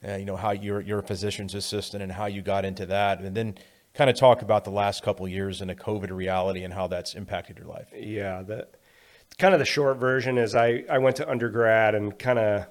uh, 0.07 0.15
you 0.15 0.25
know 0.25 0.37
how 0.37 0.51
you're 0.51 0.79
you're 0.81 0.99
a 0.99 1.03
physician's 1.03 1.53
assistant 1.53 2.01
and 2.01 2.11
how 2.11 2.25
you 2.27 2.41
got 2.41 2.63
into 2.65 2.85
that, 2.85 3.19
and 3.19 3.35
then 3.35 3.57
kind 3.93 4.09
of 4.09 4.15
talk 4.15 4.41
about 4.41 4.63
the 4.63 4.71
last 4.71 5.03
couple 5.03 5.25
of 5.25 5.31
years 5.31 5.59
and 5.61 5.69
a 5.69 5.75
COVID 5.75 6.11
reality 6.11 6.63
and 6.63 6.73
how 6.73 6.87
that's 6.87 7.13
impacted 7.13 7.57
your 7.57 7.67
life. 7.67 7.87
Yeah, 7.93 8.41
the 8.43 8.67
kind 9.37 9.53
of 9.53 9.59
the 9.59 9.65
short 9.65 9.97
version 9.97 10.37
is 10.37 10.55
I, 10.55 10.83
I 10.89 10.99
went 10.99 11.17
to 11.17 11.29
undergrad 11.29 11.93
and 11.93 12.17
kind 12.17 12.39
of 12.39 12.67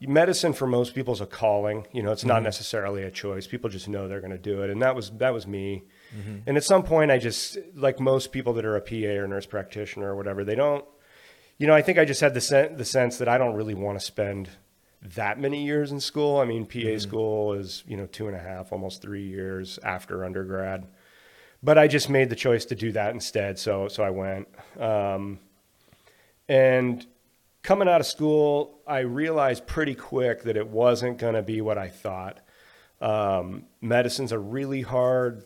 medicine 0.00 0.52
for 0.52 0.66
most 0.66 0.94
people 0.94 1.12
is 1.12 1.20
a 1.20 1.26
calling. 1.26 1.86
You 1.92 2.02
know, 2.02 2.12
it's 2.12 2.24
not 2.24 2.36
mm-hmm. 2.36 2.44
necessarily 2.44 3.02
a 3.02 3.10
choice. 3.10 3.46
People 3.46 3.68
just 3.70 3.88
know 3.88 4.06
they're 4.06 4.20
going 4.20 4.30
to 4.30 4.38
do 4.38 4.62
it, 4.62 4.70
and 4.70 4.80
that 4.82 4.94
was 4.94 5.10
that 5.18 5.32
was 5.32 5.46
me. 5.46 5.84
Mm-hmm. 6.16 6.36
And 6.46 6.56
at 6.56 6.64
some 6.64 6.82
point, 6.82 7.10
I 7.10 7.18
just 7.18 7.58
like 7.74 7.98
most 7.98 8.32
people 8.32 8.52
that 8.54 8.64
are 8.64 8.76
a 8.76 8.80
PA 8.80 9.22
or 9.22 9.26
nurse 9.26 9.46
practitioner 9.46 10.10
or 10.10 10.16
whatever, 10.16 10.44
they 10.44 10.54
don't. 10.54 10.84
You 11.58 11.66
know, 11.66 11.74
I 11.74 11.82
think 11.82 11.98
I 11.98 12.04
just 12.04 12.20
had 12.20 12.34
the 12.34 12.40
sen- 12.40 12.76
the 12.76 12.84
sense 12.84 13.18
that 13.18 13.28
I 13.28 13.38
don't 13.38 13.54
really 13.54 13.74
want 13.74 13.98
to 13.98 14.04
spend 14.04 14.50
that 15.02 15.40
many 15.40 15.64
years 15.64 15.90
in 15.90 16.00
school. 16.00 16.38
I 16.38 16.44
mean, 16.44 16.64
PA 16.66 16.78
mm-hmm. 16.78 16.98
school 16.98 17.52
is 17.54 17.82
you 17.86 17.96
know 17.96 18.06
two 18.06 18.28
and 18.28 18.36
a 18.36 18.40
half, 18.40 18.72
almost 18.72 19.02
three 19.02 19.26
years 19.26 19.78
after 19.82 20.24
undergrad 20.24 20.86
but 21.62 21.76
I 21.76 21.88
just 21.88 22.08
made 22.08 22.30
the 22.30 22.36
choice 22.36 22.64
to 22.66 22.74
do 22.74 22.92
that 22.92 23.14
instead. 23.14 23.58
So 23.58 23.88
so 23.88 24.02
I 24.02 24.10
went. 24.10 24.48
Um, 24.78 25.40
and 26.48 27.04
coming 27.62 27.88
out 27.88 28.00
of 28.00 28.06
school, 28.06 28.80
I 28.86 29.00
realized 29.00 29.66
pretty 29.66 29.94
quick 29.94 30.42
that 30.44 30.56
it 30.56 30.68
wasn't 30.68 31.18
going 31.18 31.34
to 31.34 31.42
be 31.42 31.60
what 31.60 31.78
I 31.78 31.88
thought. 31.88 32.40
Um, 33.00 33.64
medicine's 33.80 34.32
a 34.32 34.38
really 34.38 34.82
hard 34.82 35.44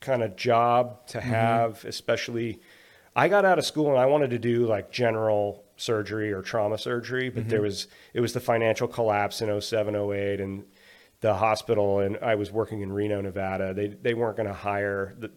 kind 0.00 0.22
of 0.22 0.36
job 0.36 1.06
to 1.08 1.20
have, 1.20 1.84
especially. 1.84 2.60
I 3.14 3.28
got 3.28 3.44
out 3.44 3.58
of 3.58 3.64
school 3.64 3.88
and 3.88 3.98
I 3.98 4.06
wanted 4.06 4.30
to 4.30 4.38
do 4.38 4.66
like 4.66 4.90
general 4.90 5.64
surgery 5.76 6.32
or 6.32 6.42
trauma 6.42 6.78
surgery, 6.78 7.30
but 7.30 7.48
there 7.48 7.62
was 7.62 7.88
it 8.12 8.20
was 8.20 8.32
the 8.32 8.40
financial 8.40 8.88
collapse 8.88 9.40
in 9.40 9.60
07, 9.60 9.94
08 9.94 10.40
and 10.40 10.64
the 11.20 11.34
hospital 11.34 12.00
and 12.00 12.18
I 12.20 12.34
was 12.34 12.52
working 12.52 12.82
in 12.82 12.92
Reno, 12.92 13.20
Nevada. 13.20 13.72
They 13.74 13.88
they 13.88 14.14
weren't 14.14 14.36
going 14.36 14.48
to 14.48 14.54
hire 14.54 15.14
the 15.18 15.30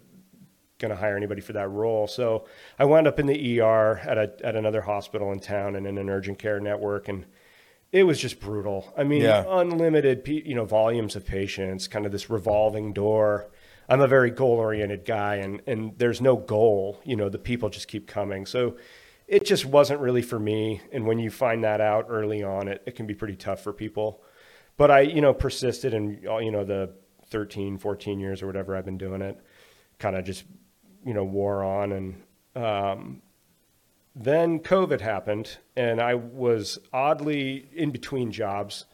going 0.80 0.90
to 0.90 0.98
hire 0.98 1.16
anybody 1.16 1.42
for 1.42 1.54
that 1.54 1.70
role. 1.70 2.08
So 2.08 2.46
I 2.80 2.86
wound 2.86 3.08
up 3.08 3.20
in 3.20 3.28
the 3.28 3.62
ER 3.62 4.00
at 4.00 4.18
a 4.18 4.34
at 4.44 4.56
another 4.56 4.82
hospital 4.82 5.32
in 5.32 5.40
town 5.40 5.76
and 5.76 5.86
in 5.86 5.98
an 5.98 6.10
urgent 6.10 6.40
care 6.40 6.60
network 6.60 7.08
and 7.08 7.26
it 7.92 8.04
was 8.04 8.20
just 8.20 8.40
brutal. 8.40 8.92
I 8.98 9.04
mean, 9.04 9.22
Yeah. 9.22 9.44
unlimited, 9.48 10.28
you 10.28 10.54
know, 10.56 10.66
volumes 10.66 11.16
of 11.16 11.26
patients, 11.26 11.88
kind 11.88 12.06
of 12.06 12.12
this 12.12 12.30
revolving 12.30 12.94
door. 12.94 13.50
I'm 13.88 14.02
a 14.02 14.08
very 14.08 14.30
goal 14.30 14.58
oriented 14.60 15.06
guy 15.06 15.36
and, 15.38 15.62
and 15.66 15.98
there's 15.98 16.22
no 16.22 16.36
goal, 16.36 17.02
you 17.04 17.16
know, 17.16 17.30
the 17.30 17.40
people 17.40 17.70
just 17.70 17.88
keep 17.88 18.06
coming. 18.08 18.46
So 18.46 18.78
it 19.28 19.44
just 19.46 19.66
wasn't 19.66 20.00
really 20.02 20.22
for 20.22 20.38
me. 20.40 20.82
And 20.92 21.08
when 21.08 21.18
you 21.18 21.32
find 21.32 21.64
that 21.64 21.82
out 21.82 22.06
early 22.10 22.44
on, 22.44 22.68
it, 22.68 22.84
it 22.86 22.96
can 22.96 23.08
be 23.08 23.16
pretty 23.16 23.36
tough 23.36 23.62
for 23.64 23.74
people. 23.74 24.22
But 24.78 24.92
I, 24.92 25.00
you 25.02 25.22
know, 25.22 25.34
persisted 25.34 25.94
and, 25.96 26.22
you 26.24 26.52
know, 26.52 26.64
the 26.64 26.94
13, 27.30 27.80
14 27.80 28.20
years 28.20 28.44
or 28.44 28.48
whatever 28.48 28.76
I've 28.76 28.86
been 28.86 28.98
doing 29.00 29.22
it, 29.22 29.40
kind 29.98 30.16
of 30.16 30.24
just, 30.26 30.46
you 31.06 31.14
know, 31.14 31.24
wore 31.24 31.64
on. 31.64 31.92
And 31.92 32.24
um, 32.56 33.22
then 34.16 34.60
COVID 34.60 35.02
happened, 35.02 35.58
and 35.76 36.02
I 36.02 36.16
was 36.16 36.80
oddly 36.92 37.68
in 37.74 37.92
between 37.92 38.32
jobs. 38.32 38.86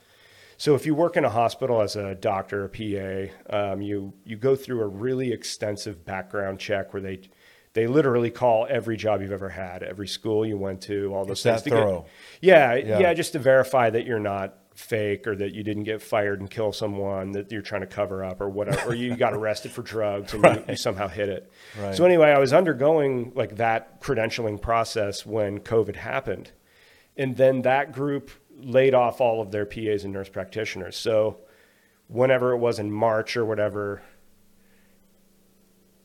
So 0.57 0.73
if 0.75 0.85
you 0.85 0.95
work 0.95 1.17
in 1.17 1.25
a 1.25 1.29
hospital 1.29 1.81
as 1.81 1.95
a 1.95 2.15
doctor, 2.15 2.63
a 2.63 2.69
PA, 2.69 3.33
um, 3.73 3.81
you 3.81 4.13
you 4.23 4.37
go 4.37 4.55
through 4.55 4.81
a 4.81 4.87
really 4.87 5.31
extensive 5.33 6.05
background 6.05 6.59
check 6.59 6.93
where 6.93 7.01
they 7.01 7.21
they 7.73 7.87
literally 7.87 8.31
call 8.31 8.65
every 8.69 8.95
job 8.95 9.21
you've 9.21 9.33
ever 9.33 9.49
had, 9.49 9.83
every 9.83 10.07
school 10.07 10.45
you 10.45 10.57
went 10.57 10.79
to, 10.83 11.13
all 11.13 11.25
those 11.25 11.45
It's 11.45 11.63
things. 11.63 11.63
that 11.63 11.69
to 11.71 12.01
get- 12.01 12.05
yeah, 12.39 12.73
Yeah. 12.75 12.99
yeah, 12.99 13.13
just 13.13 13.33
to 13.33 13.39
verify 13.39 13.89
that 13.89 14.05
you're 14.05 14.17
not 14.19 14.57
fake 14.75 15.25
or 15.25 15.35
that 15.35 15.53
you 15.53 15.63
didn't 15.63 15.85
get 15.85 16.01
fired 16.01 16.41
and 16.41 16.49
kill 16.49 16.73
someone 16.73 17.31
that 17.31 17.51
you're 17.51 17.61
trying 17.61 17.81
to 17.81 17.87
cover 17.87 18.23
up 18.23 18.41
or 18.41 18.49
whatever, 18.49 18.89
or 18.89 18.93
you 18.93 19.15
got 19.15 19.33
arrested 19.37 19.71
for 19.71 19.81
drugs 19.81 20.33
and 20.33 20.43
you, 20.43 20.63
you 20.69 20.75
somehow 20.75 21.07
hid 21.07 21.29
it. 21.29 21.51
Right. 21.79 21.95
So 21.95 22.05
anyway, 22.05 22.31
I 22.31 22.39
was 22.39 22.51
undergoing 22.51 23.31
like 23.35 23.55
that 23.55 24.01
credentialing 24.01 24.61
process 24.61 25.25
when 25.25 25.59
COVID 25.59 25.95
happened. 25.95 26.51
And 27.15 27.37
then 27.37 27.61
that 27.61 27.93
group 27.93 28.29
laid 28.57 28.93
off 28.93 29.21
all 29.21 29.41
of 29.41 29.51
their 29.51 29.65
PAs 29.65 30.03
and 30.03 30.13
nurse 30.13 30.27
practitioners. 30.27 30.97
So 30.97 31.39
whenever 32.07 32.51
it 32.51 32.57
was 32.57 32.77
in 32.77 32.91
March 32.91 33.37
or 33.37 33.45
whatever, 33.45 34.01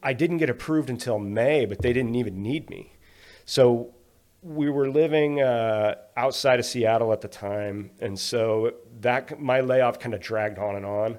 I 0.00 0.12
didn't 0.12 0.38
get 0.38 0.48
approved 0.48 0.88
until 0.88 1.18
May, 1.18 1.66
but 1.66 1.82
they 1.82 1.92
didn't 1.92 2.14
even 2.14 2.40
need 2.40 2.70
me. 2.70 2.92
So 3.44 3.94
we 4.42 4.70
were 4.70 4.88
living 4.88 5.40
uh, 5.42 5.96
outside 6.16 6.58
of 6.58 6.64
Seattle 6.64 7.12
at 7.12 7.20
the 7.20 7.28
time, 7.28 7.90
and 8.00 8.18
so 8.18 8.72
that 9.00 9.38
my 9.40 9.60
layoff 9.60 9.98
kind 9.98 10.14
of 10.14 10.20
dragged 10.20 10.58
on 10.58 10.76
and 10.76 10.86
on. 10.86 11.18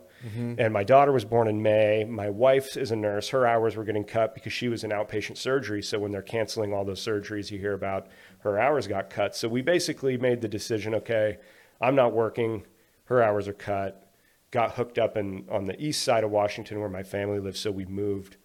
And 0.59 0.71
my 0.71 0.83
daughter 0.83 1.11
was 1.11 1.25
born 1.25 1.47
in 1.47 1.61
May. 1.63 2.03
My 2.03 2.29
wife 2.29 2.77
is 2.77 2.91
a 2.91 2.95
nurse. 2.95 3.29
Her 3.29 3.45
hours 3.47 3.75
were 3.75 3.83
getting 3.83 4.03
cut 4.03 4.35
because 4.35 4.53
she 4.53 4.67
was 4.69 4.83
in 4.83 4.91
outpatient 4.91 5.37
surgery. 5.37 5.81
So 5.81 5.97
when 5.97 6.11
they're 6.11 6.21
canceling 6.21 6.73
all 6.73 6.85
those 6.85 7.03
surgeries, 7.03 7.49
you 7.49 7.57
hear 7.57 7.73
about 7.73 8.07
her 8.39 8.59
hours 8.59 8.85
got 8.87 9.09
cut. 9.09 9.35
So 9.35 9.47
we 9.47 9.61
basically 9.63 10.17
made 10.17 10.41
the 10.41 10.47
decision: 10.47 10.93
okay, 10.95 11.37
I'm 11.79 11.95
not 11.95 12.13
working. 12.13 12.65
Her 13.05 13.21
hours 13.23 13.47
are 13.47 13.53
cut. 13.53 14.11
Got 14.51 14.73
hooked 14.73 14.99
up 14.99 15.17
in 15.17 15.45
on 15.49 15.65
the 15.65 15.79
east 15.81 16.03
side 16.03 16.23
of 16.23 16.31
Washington 16.31 16.79
where 16.79 16.89
my 16.89 17.03
family 17.03 17.39
lives, 17.39 17.59
so 17.59 17.71
we 17.71 17.85
moved. 17.85 18.37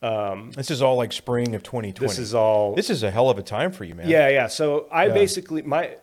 This 0.00 0.70
is 0.70 0.82
all 0.82 0.96
like 0.96 1.12
spring 1.12 1.54
of 1.54 1.62
2020. 1.62 2.06
This 2.08 2.18
is 2.18 2.34
all 2.34 2.74
This 2.74 2.90
is 2.90 3.02
a 3.02 3.10
hell 3.10 3.30
of 3.30 3.38
a 3.38 3.42
time 3.42 3.72
for 3.72 3.84
you, 3.84 3.94
man. 3.94 4.08
Yeah, 4.08 4.28
yeah. 4.28 4.46
So 4.46 4.86
I 4.90 5.06
Yeah. 5.06 5.14
basically 5.14 5.62
my 5.62 5.96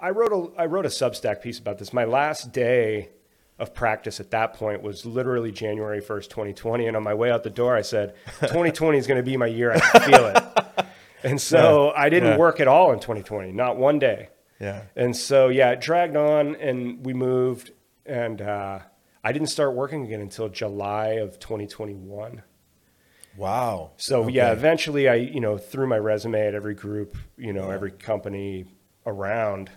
I 0.00 0.10
wrote 0.10 0.32
a 0.32 0.60
I 0.60 0.66
wrote 0.66 0.86
a 0.86 0.90
Substack 0.90 1.40
piece 1.42 1.58
about 1.58 1.78
this. 1.78 1.92
My 1.92 2.04
last 2.04 2.52
day 2.52 3.10
of 3.58 3.72
practice 3.72 4.20
at 4.20 4.30
that 4.32 4.52
point 4.52 4.82
was 4.82 5.06
literally 5.06 5.50
January 5.50 6.00
1st, 6.02 6.28
2020 6.28 6.86
and 6.88 6.96
on 6.96 7.02
my 7.02 7.14
way 7.14 7.30
out 7.30 7.42
the 7.42 7.48
door 7.50 7.74
I 7.74 7.80
said 7.82 8.14
2020 8.42 8.98
is 8.98 9.06
going 9.06 9.16
to 9.16 9.22
be 9.22 9.36
my 9.38 9.46
year 9.46 9.72
I 9.72 9.80
can 9.80 10.00
feel 10.02 10.26
it. 10.26 10.42
And 11.24 11.40
so 11.40 11.92
I 11.96 12.08
didn't 12.10 12.32
Yeah. 12.32 12.36
work 12.36 12.60
at 12.60 12.68
all 12.68 12.92
in 12.92 13.00
2020, 13.00 13.50
not 13.50 13.78
one 13.78 13.98
day. 13.98 14.28
Yeah. 14.60 14.82
And 14.94 15.16
so 15.16 15.48
yeah, 15.48 15.70
it 15.72 15.80
dragged 15.80 16.14
on 16.16 16.54
and 16.56 17.04
we 17.04 17.14
moved 17.14 17.72
and 18.04 18.40
uh, 18.40 18.80
I 19.24 19.32
didn't 19.32 19.48
start 19.48 19.74
working 19.74 20.04
again 20.04 20.20
until 20.20 20.48
July 20.50 21.14
of 21.14 21.38
2021. 21.40 22.42
Wow. 23.36 23.92
So 23.96 24.28
yeah, 24.28 24.52
eventually 24.52 25.08
I, 25.08 25.14
you 25.16 25.40
know, 25.40 25.58
threw 25.58 25.86
my 25.86 25.98
resume 25.98 26.46
at 26.46 26.54
every 26.54 26.74
group, 26.74 27.16
you 27.36 27.52
know, 27.52 27.70
every 27.70 27.90
company 27.90 28.66
around. 29.04 29.70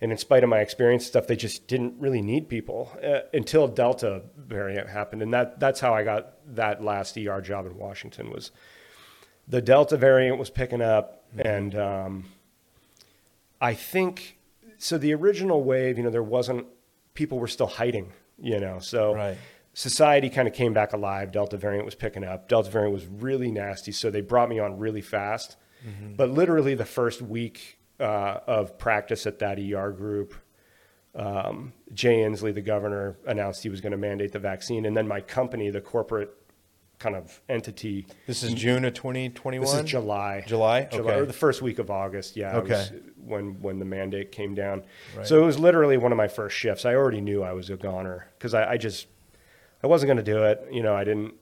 And 0.00 0.10
in 0.10 0.18
spite 0.18 0.42
of 0.42 0.50
my 0.50 0.58
experience 0.58 1.06
stuff, 1.06 1.26
they 1.28 1.36
just 1.36 1.68
didn't 1.68 1.94
really 2.00 2.22
need 2.22 2.48
people 2.48 2.90
uh, 3.04 3.20
until 3.32 3.68
Delta 3.68 4.22
variant 4.36 4.88
happened. 4.88 5.22
And 5.22 5.32
that 5.32 5.60
that's 5.60 5.78
how 5.78 5.94
I 5.94 6.02
got 6.02 6.32
that 6.56 6.82
last 6.82 7.16
ER 7.16 7.40
job 7.40 7.66
in 7.66 7.76
Washington 7.76 8.30
was 8.30 8.50
the 9.46 9.62
Delta 9.62 9.96
variant 9.96 10.38
was 10.38 10.50
picking 10.50 10.82
up 10.82 11.24
and 11.38 11.74
um, 11.74 12.24
I 13.60 13.74
think 13.74 14.38
so 14.78 14.98
the 14.98 15.14
original 15.14 15.62
wave, 15.62 15.98
you 15.98 16.04
know, 16.04 16.10
there 16.10 16.22
wasn't 16.22 16.66
people 17.14 17.38
were 17.38 17.48
still 17.48 17.68
hiding, 17.68 18.12
you 18.38 18.58
know. 18.58 18.80
So 18.80 19.14
Right. 19.14 19.38
Society 19.74 20.28
kind 20.28 20.46
of 20.48 20.54
came 20.54 20.72
back 20.72 20.92
alive. 20.92 21.32
Delta 21.32 21.56
variant 21.56 21.84
was 21.84 21.94
picking 21.94 22.24
up. 22.24 22.48
Delta 22.48 22.70
variant 22.70 22.92
was 22.94 23.06
really 23.06 23.50
nasty, 23.50 23.92
so 23.92 24.10
they 24.10 24.20
brought 24.20 24.48
me 24.48 24.58
on 24.58 24.78
really 24.78 25.02
fast. 25.02 25.56
But 26.16 26.30
literally 26.30 26.74
the 26.76 26.84
first 26.84 27.20
week 27.20 27.78
uh, 27.98 28.38
of 28.46 28.78
practice 28.78 29.26
at 29.26 29.40
that 29.40 29.58
ER 29.58 29.90
group, 29.90 30.32
um, 31.16 31.72
Jay 31.92 32.18
Inslee, 32.18 32.54
the 32.54 32.60
governor, 32.60 33.16
announced 33.26 33.64
he 33.64 33.68
was 33.68 33.80
going 33.80 33.90
to 33.90 33.96
mandate 33.98 34.30
the 34.30 34.38
vaccine, 34.38 34.86
and 34.86 34.96
then 34.96 35.08
my 35.08 35.20
company, 35.20 35.70
the 35.70 35.80
corporate 35.80 36.30
kind 37.00 37.16
of 37.16 37.40
entity, 37.48 38.06
This 38.28 38.44
is 38.44 38.54
June 38.54 38.84
of 38.84 38.94
2021. 38.94 39.60
this 39.66 39.74
is 39.74 39.90
July. 39.90 40.44
July? 40.46 40.88
Okay. 40.92 41.18
Or 41.18 41.26
the 41.26 41.32
first 41.32 41.60
week 41.60 41.80
of 41.80 41.90
August. 41.90 42.36
Yeah. 42.36 42.58
Okay. 42.58 42.86
when 43.16 43.60
when 43.60 43.80
the 43.80 43.84
mandate 43.84 44.30
came 44.30 44.54
down. 44.54 44.84
Right. 45.16 45.26
So 45.26 45.42
it 45.42 45.44
was 45.44 45.58
literally 45.58 45.96
one 45.96 46.12
of 46.12 46.16
my 46.18 46.28
first 46.28 46.56
shifts. 46.56 46.84
I 46.84 46.94
already 46.94 47.20
knew 47.20 47.42
I 47.42 47.52
was 47.54 47.70
a 47.70 47.76
goner 47.76 48.28
because 48.38 48.54
I, 48.54 48.72
I 48.72 48.76
just 48.76 49.08
I 49.82 49.86
wasn't 49.86 50.08
going 50.08 50.16
to 50.18 50.22
do 50.22 50.44
it. 50.44 50.66
You 50.70 50.82
know, 50.82 50.94
I 50.94 51.04
didn't. 51.04 51.34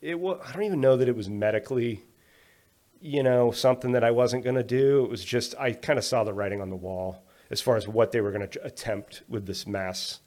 It 0.00 0.18
was. 0.18 0.40
I 0.46 0.52
don't 0.52 0.64
even 0.64 0.80
know 0.80 0.96
that 0.96 1.08
it 1.08 1.16
was 1.16 1.28
medically. 1.28 2.02
You 3.00 3.22
know, 3.22 3.50
something 3.50 3.92
that 3.92 4.02
I 4.02 4.12
wasn't 4.12 4.44
going 4.44 4.56
to 4.56 4.62
do. 4.62 5.04
It 5.04 5.10
was 5.10 5.24
just 5.24 5.54
I 5.58 5.72
kind 5.72 5.98
of 5.98 6.04
saw 6.04 6.24
the 6.24 6.32
writing 6.32 6.62
on 6.62 6.70
the 6.70 6.76
wall 6.76 7.24
as 7.50 7.60
far 7.60 7.76
as 7.76 7.86
what 7.86 8.12
they 8.12 8.20
were 8.20 8.32
going 8.32 8.48
to 8.48 8.64
attempt 8.64 9.22
with 9.28 9.46
this 9.46 9.66
mass 9.66 10.20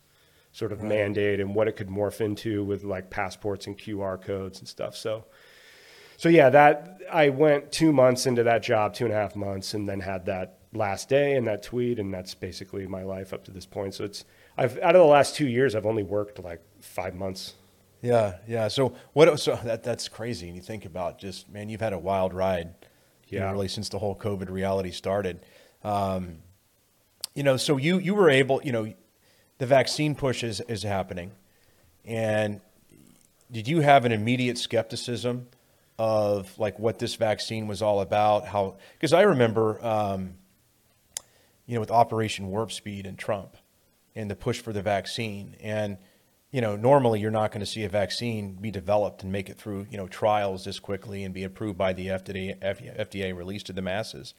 sort 0.51 0.71
of 0.71 0.81
mandate 0.81 1.39
and 1.39 1.53
what 1.53 1.67
it 1.67 1.75
could 1.75 1.87
morph 1.87 2.21
into 2.21 2.63
with 2.63 2.83
like 2.83 3.09
passports 3.09 3.67
and 3.67 3.77
QR 3.77 4.19
codes 4.19 4.59
and 4.59 4.67
stuff. 4.67 4.95
So, 4.95 5.25
so 6.17 6.29
yeah, 6.29 6.49
that 6.49 6.99
I 7.11 7.29
went 7.29 7.71
two 7.71 7.93
months 7.93 8.25
into 8.25 8.43
that 8.43 8.63
job, 8.63 8.93
two 8.93 9.05
and 9.05 9.13
a 9.13 9.17
half 9.17 9.35
months, 9.35 9.73
and 9.73 9.87
then 9.87 9.99
had 9.99 10.25
that 10.25 10.57
last 10.73 11.09
day 11.09 11.35
and 11.35 11.45
that 11.47 11.63
tweet, 11.63 11.99
and 11.99 12.13
that's 12.13 12.33
basically 12.33 12.87
my 12.87 13.03
life 13.03 13.33
up 13.33 13.43
to 13.45 13.51
this 13.51 13.65
point. 13.65 13.93
So 13.93 14.03
it's 14.03 14.25
I've 14.57 14.77
out 14.79 14.95
of 14.95 14.99
the 15.01 15.07
last 15.07 15.35
two 15.35 15.47
years, 15.47 15.75
I've 15.75 15.85
only 15.85 16.03
worked 16.03 16.39
like 16.39 16.61
five 16.81 17.13
months. 17.15 17.53
Yeah, 18.01 18.37
yeah. 18.47 18.67
So 18.67 18.95
what? 19.13 19.39
So 19.39 19.55
that 19.63 19.83
that's 19.83 20.07
crazy. 20.07 20.47
And 20.47 20.55
you 20.55 20.61
think 20.61 20.85
about 20.85 21.19
just 21.19 21.49
man, 21.49 21.69
you've 21.69 21.81
had 21.81 21.93
a 21.93 21.99
wild 21.99 22.33
ride. 22.33 22.73
You 23.27 23.39
know, 23.39 23.45
Yeah. 23.47 23.51
really 23.51 23.67
since 23.67 23.89
the 23.89 23.99
whole 23.99 24.15
COVID 24.15 24.49
reality 24.49 24.91
started. 24.91 25.45
Um, 25.83 26.37
you 27.35 27.43
know, 27.43 27.57
so 27.57 27.77
you 27.77 27.97
you 27.99 28.15
were 28.15 28.29
able. 28.29 28.61
You 28.63 28.71
know, 28.71 28.93
the 29.57 29.65
vaccine 29.65 30.15
push 30.15 30.43
is 30.43 30.61
is 30.61 30.83
happening, 30.83 31.31
and 32.05 32.61
did 33.51 33.67
you 33.67 33.81
have 33.81 34.05
an 34.05 34.11
immediate 34.11 34.57
skepticism 34.57 35.47
of 35.99 36.57
like 36.57 36.79
what 36.79 36.99
this 36.99 37.15
vaccine 37.15 37.67
was 37.67 37.81
all 37.81 38.01
about? 38.01 38.47
How? 38.47 38.77
Because 38.93 39.13
I 39.13 39.21
remember, 39.23 39.83
um, 39.85 40.35
you 41.65 41.73
know, 41.75 41.79
with 41.79 41.91
Operation 41.91 42.47
Warp 42.47 42.71
Speed 42.71 43.05
and 43.05 43.17
Trump, 43.17 43.57
and 44.17 44.29
the 44.29 44.35
push 44.35 44.59
for 44.59 44.73
the 44.73 44.81
vaccine, 44.81 45.55
and 45.61 45.97
you 46.51 46.61
know, 46.61 46.75
normally 46.75 47.19
you're 47.19 47.31
not 47.31 47.51
going 47.51 47.59
to 47.59 47.65
see 47.65 47.83
a 47.83 47.89
vaccine 47.89 48.53
be 48.53 48.71
developed 48.71 49.21
and 49.21 49.31
make 49.31 49.49
it 49.49 49.57
through, 49.57 49.85
you 49.91 49.97
know, 49.97 50.07
trials 50.07 50.63
this 50.63 50.79
quickly 50.79 51.23
and 51.23 51.33
be 51.33 51.43
approved 51.43 51.77
by 51.77 51.91
the 51.93 52.07
FDA, 52.07 52.57
FDA 52.59 53.35
released 53.35 53.65
to 53.65 53.73
the 53.73 53.81
masses. 53.81 54.33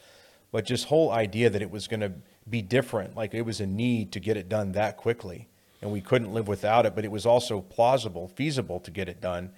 But 0.51 0.65
just 0.65 0.87
whole 0.87 1.11
idea 1.13 1.51
that 1.51 1.61
it 1.61 1.71
was 1.71 1.87
going 1.87 2.01
to 2.01 2.13
be 2.49 2.63
different, 2.63 3.15
like 3.15 3.35
it 3.35 3.43
was 3.43 3.61
a 3.61 3.67
need 3.67 4.13
to 4.13 4.21
get 4.21 4.39
it 4.39 4.49
done 4.49 4.73
that 4.73 4.97
quickly, 4.97 5.49
and 5.83 5.93
we 5.93 6.01
couldn't 6.01 6.33
live 6.33 6.49
without 6.49 6.87
it. 6.87 6.95
But 6.95 7.05
it 7.05 7.11
was 7.11 7.27
also 7.27 7.61
plausible, 7.61 8.29
feasible 8.29 8.81
to 8.81 8.91
get 8.91 9.09
it 9.09 9.21
done. 9.21 9.51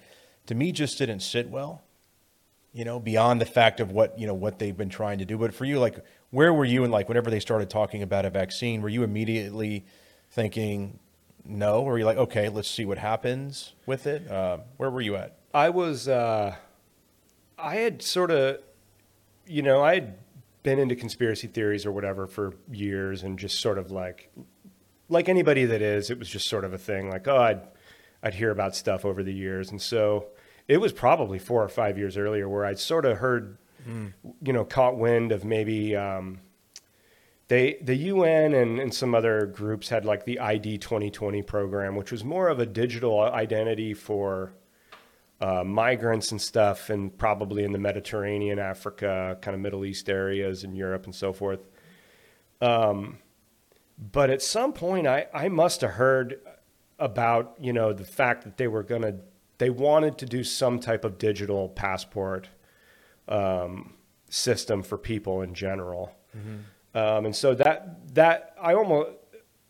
To 0.47 0.55
me, 0.55 0.73
just 0.73 0.97
didn't 0.97 1.21
sit 1.21 1.49
well. 1.49 1.81
You 2.73 2.85
know, 2.85 2.99
beyond 2.99 3.39
the 3.39 3.45
fact 3.45 3.79
of 3.79 3.91
what 3.91 4.19
you 4.19 4.27
know 4.27 4.33
what 4.33 4.59
they've 4.59 4.75
been 4.75 4.89
trying 4.89 5.19
to 5.19 5.25
do. 5.25 5.37
But 5.37 5.53
for 5.53 5.63
you, 5.63 5.79
like, 5.79 6.03
where 6.31 6.53
were 6.53 6.65
you? 6.65 6.83
And 6.83 6.91
like, 6.91 7.07
whenever 7.07 7.29
they 7.29 7.39
started 7.39 7.69
talking 7.69 8.03
about 8.03 8.25
a 8.25 8.29
vaccine, 8.29 8.81
were 8.81 8.89
you 8.89 9.03
immediately 9.03 9.85
thinking 10.31 10.99
no, 11.45 11.81
or 11.81 11.91
were 11.91 11.97
you 11.97 12.05
like, 12.05 12.17
okay, 12.17 12.49
let's 12.49 12.69
see 12.69 12.85
what 12.85 12.97
happens 12.97 13.73
with 13.85 14.07
it? 14.07 14.29
Uh, 14.29 14.59
where 14.77 14.89
were 14.89 15.01
you 15.01 15.15
at? 15.15 15.37
I 15.53 15.69
was, 15.69 16.07
uh, 16.07 16.55
I 17.57 17.75
had 17.75 18.01
sort 18.01 18.31
of, 18.31 18.59
you 19.47 19.61
know, 19.61 19.83
I 19.83 19.95
had 19.95 20.17
been 20.63 20.79
into 20.79 20.95
conspiracy 20.95 21.47
theories 21.47 21.85
or 21.85 21.91
whatever 21.91 22.27
for 22.27 22.53
years 22.71 23.23
and 23.23 23.37
just 23.37 23.59
sort 23.59 23.77
of 23.77 23.91
like, 23.91 24.31
like 25.09 25.27
anybody 25.27 25.65
that 25.65 25.81
is, 25.81 26.09
it 26.09 26.19
was 26.19 26.29
just 26.29 26.47
sort 26.47 26.63
of 26.63 26.73
a 26.73 26.77
thing 26.77 27.09
like, 27.09 27.27
oh, 27.27 27.37
I'd, 27.37 27.61
I'd 28.23 28.35
hear 28.35 28.51
about 28.51 28.75
stuff 28.75 29.03
over 29.03 29.23
the 29.23 29.33
years. 29.33 29.71
And 29.71 29.81
so 29.81 30.27
it 30.67 30.77
was 30.77 30.93
probably 30.93 31.39
four 31.39 31.63
or 31.63 31.69
five 31.69 31.97
years 31.97 32.17
earlier 32.17 32.47
where 32.47 32.65
I'd 32.65 32.79
sort 32.79 33.05
of 33.05 33.17
heard, 33.17 33.57
you 34.43 34.53
know, 34.53 34.63
caught 34.63 34.95
wind 34.95 35.31
of 35.31 35.43
maybe, 35.43 35.95
um, 35.95 36.39
they, 37.51 37.75
the 37.81 37.95
UN 37.95 38.53
and, 38.53 38.79
and 38.79 38.93
some 38.93 39.13
other 39.13 39.45
groups 39.45 39.89
had 39.89 40.05
like 40.05 40.23
the 40.23 40.39
ID 40.39 40.77
2020 40.77 41.41
program, 41.41 41.97
which 41.97 42.09
was 42.09 42.23
more 42.23 42.47
of 42.47 42.61
a 42.61 42.65
digital 42.65 43.19
identity 43.19 43.93
for 43.93 44.53
uh, 45.41 45.61
migrants 45.61 46.31
and 46.31 46.41
stuff, 46.41 46.89
and 46.89 47.17
probably 47.17 47.65
in 47.65 47.73
the 47.73 47.77
Mediterranean, 47.77 48.57
Africa, 48.57 49.37
kind 49.41 49.53
of 49.53 49.59
Middle 49.59 49.83
East 49.83 50.09
areas, 50.09 50.63
and 50.63 50.77
Europe 50.77 51.03
and 51.03 51.13
so 51.13 51.33
forth. 51.33 51.59
Um, 52.61 53.17
but 53.97 54.29
at 54.29 54.41
some 54.41 54.71
point, 54.71 55.05
I, 55.05 55.27
I 55.33 55.49
must 55.49 55.81
have 55.81 55.91
heard 55.91 56.39
about 56.99 57.55
you 57.59 57.73
know 57.73 57.91
the 57.91 58.05
fact 58.05 58.45
that 58.45 58.55
they 58.55 58.69
were 58.69 58.83
gonna 58.83 59.15
they 59.57 59.69
wanted 59.69 60.17
to 60.19 60.25
do 60.25 60.45
some 60.45 60.79
type 60.79 61.03
of 61.03 61.17
digital 61.17 61.67
passport 61.67 62.47
um, 63.27 63.95
system 64.29 64.83
for 64.83 64.97
people 64.97 65.41
in 65.41 65.53
general. 65.53 66.15
Um, 66.93 67.25
and 67.25 67.35
so 67.35 67.53
that 67.55 68.13
that 68.15 68.55
I 68.61 68.73
almost 68.73 69.11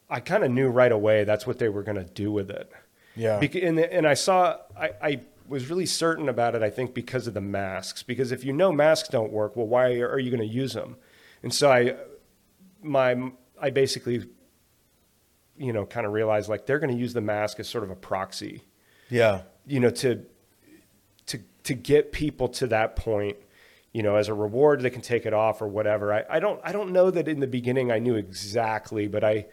I 0.10 0.20
kind 0.20 0.44
of 0.44 0.52
knew 0.52 0.70
right 0.70 0.92
away 0.92 1.24
that's 1.24 1.46
what 1.48 1.60
they 1.60 1.70
were 1.70 1.84
going 1.84 1.98
to 1.98 2.04
do 2.04 2.32
with 2.32 2.50
it. 2.50 2.72
Yeah. 3.16 3.40
Bec- 3.40 3.56
and, 3.56 3.80
and 3.80 4.08
I 4.08 4.14
saw 4.16 4.58
I, 4.78 4.92
I 5.02 5.22
was 5.48 5.70
really 5.70 5.86
certain 5.86 6.30
about 6.30 6.56
it. 6.56 6.64
I 6.64 6.70
think 6.70 6.94
because 6.94 7.28
of 7.28 7.34
the 7.34 7.42
masks. 7.42 8.04
Because 8.04 8.32
if 8.32 8.44
you 8.44 8.54
know 8.54 8.72
masks 8.72 9.10
don't 9.10 9.32
work, 9.32 9.56
well, 9.56 9.68
why 9.68 10.00
are 10.00 10.18
you 10.20 10.32
going 10.32 10.48
to 10.48 10.54
use 10.54 10.74
them? 10.74 10.96
And 11.44 11.54
so 11.54 11.72
I 11.72 11.96
my 12.82 13.32
I 13.62 13.70
basically 13.70 14.26
you 15.58 15.74
know 15.74 15.86
kind 15.86 16.06
of 16.06 16.14
realized 16.14 16.50
like 16.50 16.66
they're 16.66 16.80
going 16.80 16.94
to 16.94 17.00
use 17.00 17.14
the 17.14 17.22
mask 17.22 17.60
as 17.60 17.70
sort 17.70 17.84
of 17.84 17.92
a 17.92 17.96
proxy 17.96 18.64
Yeah. 19.10 19.42
you 19.68 19.80
know 19.80 19.92
to 19.92 20.26
to 21.28 21.40
to 21.64 21.74
get 21.76 22.12
people 22.12 22.48
to 22.50 22.68
that 22.68 22.96
point 22.96 23.38
you 23.94 24.04
know 24.04 24.16
as 24.16 24.28
a 24.28 24.34
reward 24.34 24.82
they 24.82 24.90
can 24.90 25.02
take 25.02 25.26
it 25.26 25.34
off 25.34 25.62
or 25.62 25.68
whatever. 25.68 26.14
I, 26.14 26.24
I 26.30 26.40
don't 26.40 26.60
i 26.64 26.72
don't 26.72 26.92
know 26.92 27.12
that 27.12 27.28
in 27.28 27.40
the 27.40 27.48
beginning 27.48 27.92
i 27.92 28.00
knew 28.00 28.16
exactly 28.16 29.08
but 29.08 29.24
i 29.24 29.46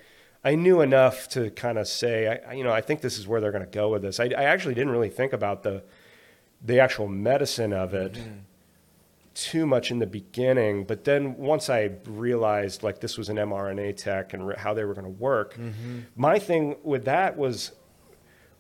i 0.45 0.55
knew 0.55 0.81
enough 0.81 1.29
to 1.31 1.51
kind 1.51 1.79
of 1.79 1.89
say 1.89 2.41
I, 2.47 2.53
you 2.53 2.65
know 2.65 2.73
i 2.73 2.81
think 2.81 3.01
this 3.01 3.19
is 3.19 3.27
where 3.27 3.41
they're 3.41 3.53
going 3.53 3.65
to 3.65 3.71
go 3.71 3.91
with 3.91 4.03
this. 4.03 4.21
I, 4.21 4.27
I 4.27 4.45
actually 4.45 4.75
didn't 4.75 4.91
really 4.91 5.11
think 5.11 5.33
about 5.33 5.63
the 5.63 5.83
the 6.65 6.81
actual 6.81 7.09
medicine 7.09 7.73
of 7.73 7.95
it 7.95 8.15
mm-hmm. 8.15 8.39
too 9.35 9.67
much 9.67 9.91
in 9.91 9.99
the 9.99 10.07
beginning 10.07 10.85
but 10.85 11.05
then 11.05 11.37
once 11.37 11.69
i 11.71 11.91
realized 12.07 12.83
like 12.83 13.01
this 13.01 13.17
was 13.17 13.29
an 13.29 13.37
mrna 13.37 13.97
tech 13.97 14.35
and 14.35 14.47
re- 14.47 14.57
how 14.59 14.75
they 14.75 14.85
were 14.85 14.95
going 14.95 15.05
to 15.05 15.23
work 15.23 15.55
mm-hmm. 15.55 16.01
my 16.17 16.39
thing 16.39 16.77
with 16.83 17.05
that 17.05 17.37
was 17.37 17.73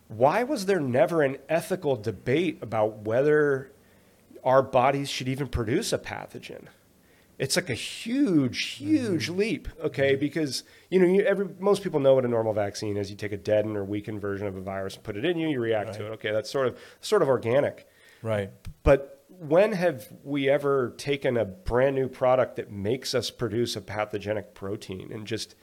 why 0.08 0.42
was 0.42 0.66
there 0.66 0.80
never 0.80 1.22
an 1.22 1.36
ethical 1.48 1.94
debate 1.94 2.58
about 2.62 3.00
whether 3.00 3.70
our 4.44 4.62
bodies 4.62 5.08
should 5.08 5.28
even 5.28 5.48
produce 5.48 5.92
a 5.92 5.98
pathogen? 5.98 6.66
It's 7.38 7.54
like 7.54 7.70
a 7.70 7.74
huge, 7.74 8.60
huge 8.72 9.28
mm-hmm. 9.28 9.38
leap, 9.38 9.68
okay? 9.80 10.12
Mm-hmm. 10.12 10.20
Because 10.20 10.64
you 10.90 10.98
know, 10.98 11.06
you, 11.06 11.22
every 11.22 11.48
most 11.60 11.82
people 11.82 12.00
know 12.00 12.14
what 12.14 12.24
a 12.24 12.28
normal 12.28 12.52
vaccine 12.52 12.96
is. 12.96 13.10
You 13.10 13.16
take 13.16 13.32
a 13.32 13.36
deadened 13.36 13.76
or 13.76 13.84
weakened 13.84 14.20
version 14.20 14.46
of 14.46 14.56
a 14.56 14.60
virus 14.60 14.96
and 14.96 15.04
put 15.04 15.16
it 15.16 15.24
in 15.24 15.38
you, 15.38 15.48
you 15.48 15.60
react 15.60 15.94
to 15.94 16.06
it. 16.06 16.10
Okay, 16.14 16.32
that's 16.32 16.50
sort 16.50 16.66
of 16.66 16.78
sort 17.00 17.22
of 17.22 17.28
organic. 17.28 17.86
Right. 18.22 18.50
But 18.82 19.24
when 19.28 19.72
have 19.72 20.08
we 20.24 20.48
ever 20.48 20.94
taken 20.96 21.36
a 21.36 21.44
brand 21.44 21.94
new 21.94 22.08
product 22.08 22.56
that 22.56 22.72
makes 22.72 23.14
us 23.14 23.30
produce 23.30 23.76
a 23.76 23.80
pathogenic 23.80 24.54
protein 24.54 25.12
and 25.12 25.26
just 25.26 25.54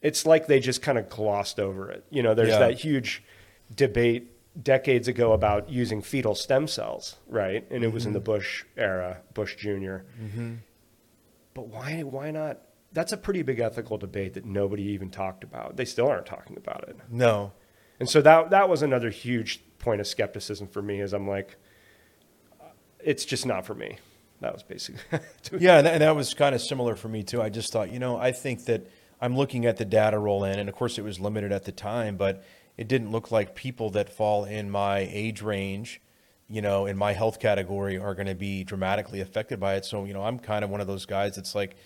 it's 0.00 0.24
like 0.24 0.46
they 0.46 0.60
just 0.60 0.82
kind 0.82 0.96
of 0.98 1.08
glossed 1.08 1.58
over 1.58 1.90
it. 1.90 2.04
You 2.10 2.22
know, 2.22 2.34
there's 2.34 2.50
Yeah. 2.50 2.60
that 2.60 2.78
huge 2.78 3.24
debate 3.74 4.30
decades 4.60 5.08
ago 5.08 5.32
about 5.32 5.70
using 5.70 6.02
fetal 6.02 6.34
stem 6.34 6.66
cells, 6.66 7.16
right? 7.28 7.64
And 7.70 7.84
it 7.84 7.92
was 7.92 8.06
in 8.06 8.12
the 8.12 8.18
mm-hmm. 8.18 8.24
Bush 8.24 8.64
era, 8.76 9.18
Bush 9.34 9.56
junior 9.56 10.04
mm-hmm. 10.20 10.54
But 11.54 11.68
why 11.68 12.02
why 12.02 12.30
not 12.30 12.60
that's 12.92 13.12
a 13.12 13.16
pretty 13.16 13.42
big 13.42 13.58
ethical 13.58 13.98
debate 13.98 14.34
that 14.34 14.44
nobody 14.44 14.84
even 14.84 15.10
talked 15.10 15.44
about. 15.44 15.76
They 15.76 15.84
still 15.84 16.08
aren't 16.08 16.26
talking 16.26 16.56
about 16.56 16.88
it. 16.88 16.96
No. 17.10 17.52
And 18.00 18.08
so 18.08 18.22
that 18.22 18.50
that 18.50 18.68
was 18.68 18.82
another 18.82 19.10
huge 19.10 19.60
point 19.78 20.00
of 20.00 20.06
skepticism 20.06 20.68
for 20.68 20.80
me. 20.80 21.00
Is 21.00 21.12
I'm 21.12 21.28
like, 21.28 21.56
it's 23.00 23.24
just 23.24 23.44
not 23.44 23.66
for 23.66 23.74
me. 23.74 23.98
That 24.40 24.52
was 24.52 24.62
basically. 24.62 25.00
Yeah, 25.58 25.78
and 25.78 25.86
that, 25.86 25.94
and 25.94 26.02
that 26.02 26.14
was 26.14 26.34
kind 26.34 26.54
of 26.54 26.60
similar 26.60 26.94
for 26.94 27.08
me 27.08 27.22
too. 27.22 27.42
I 27.42 27.48
just 27.48 27.72
thought, 27.72 27.90
you 27.90 27.98
know, 27.98 28.16
I 28.18 28.32
think 28.32 28.66
that 28.66 28.86
I'm 29.20 29.36
looking 29.36 29.66
at 29.66 29.78
the 29.78 29.84
data 29.84 30.18
roll 30.18 30.44
in, 30.44 30.58
and 30.58 30.68
of 30.68 30.74
course 30.74 30.98
it 30.98 31.02
was 31.02 31.18
limited 31.18 31.50
at 31.50 31.64
the 31.64 31.72
time, 31.72 32.16
but 32.16 32.44
it 32.78 32.86
didn't 32.86 33.10
look 33.10 33.30
like 33.32 33.56
people 33.56 33.90
that 33.90 34.08
fall 34.08 34.44
in 34.44 34.70
my 34.70 35.00
age 35.10 35.42
range, 35.42 36.00
you 36.48 36.62
know, 36.62 36.86
in 36.86 36.96
my 36.96 37.12
health 37.12 37.40
category 37.40 37.98
are 37.98 38.14
going 38.14 38.28
to 38.28 38.36
be 38.36 38.62
dramatically 38.62 39.20
affected 39.20 39.58
by 39.58 39.74
it. 39.74 39.84
So, 39.84 40.04
you 40.04 40.14
know, 40.14 40.22
I'm 40.22 40.38
kind 40.38 40.64
of 40.64 40.70
one 40.70 40.80
of 40.80 40.86
those 40.86 41.04
guys 41.04 41.34
that's 41.34 41.56
like, 41.56 41.76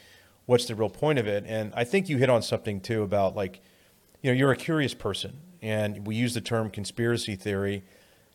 what's 0.45 0.67
the 0.67 0.75
real 0.75 0.91
point 0.91 1.19
of 1.19 1.27
it? 1.27 1.45
And 1.49 1.73
I 1.75 1.85
think 1.85 2.11
you 2.11 2.19
hit 2.19 2.29
on 2.29 2.43
something 2.43 2.79
too 2.81 3.03
about 3.03 3.35
like, 3.35 3.63
you 4.23 4.31
know, 4.31 4.37
you're 4.37 4.53
a 4.53 4.57
curious 4.57 4.93
person, 4.93 5.39
and 5.63 6.07
we 6.07 6.15
use 6.15 6.35
the 6.35 6.41
term 6.41 6.71
conspiracy 6.71 7.37
theory. 7.37 7.83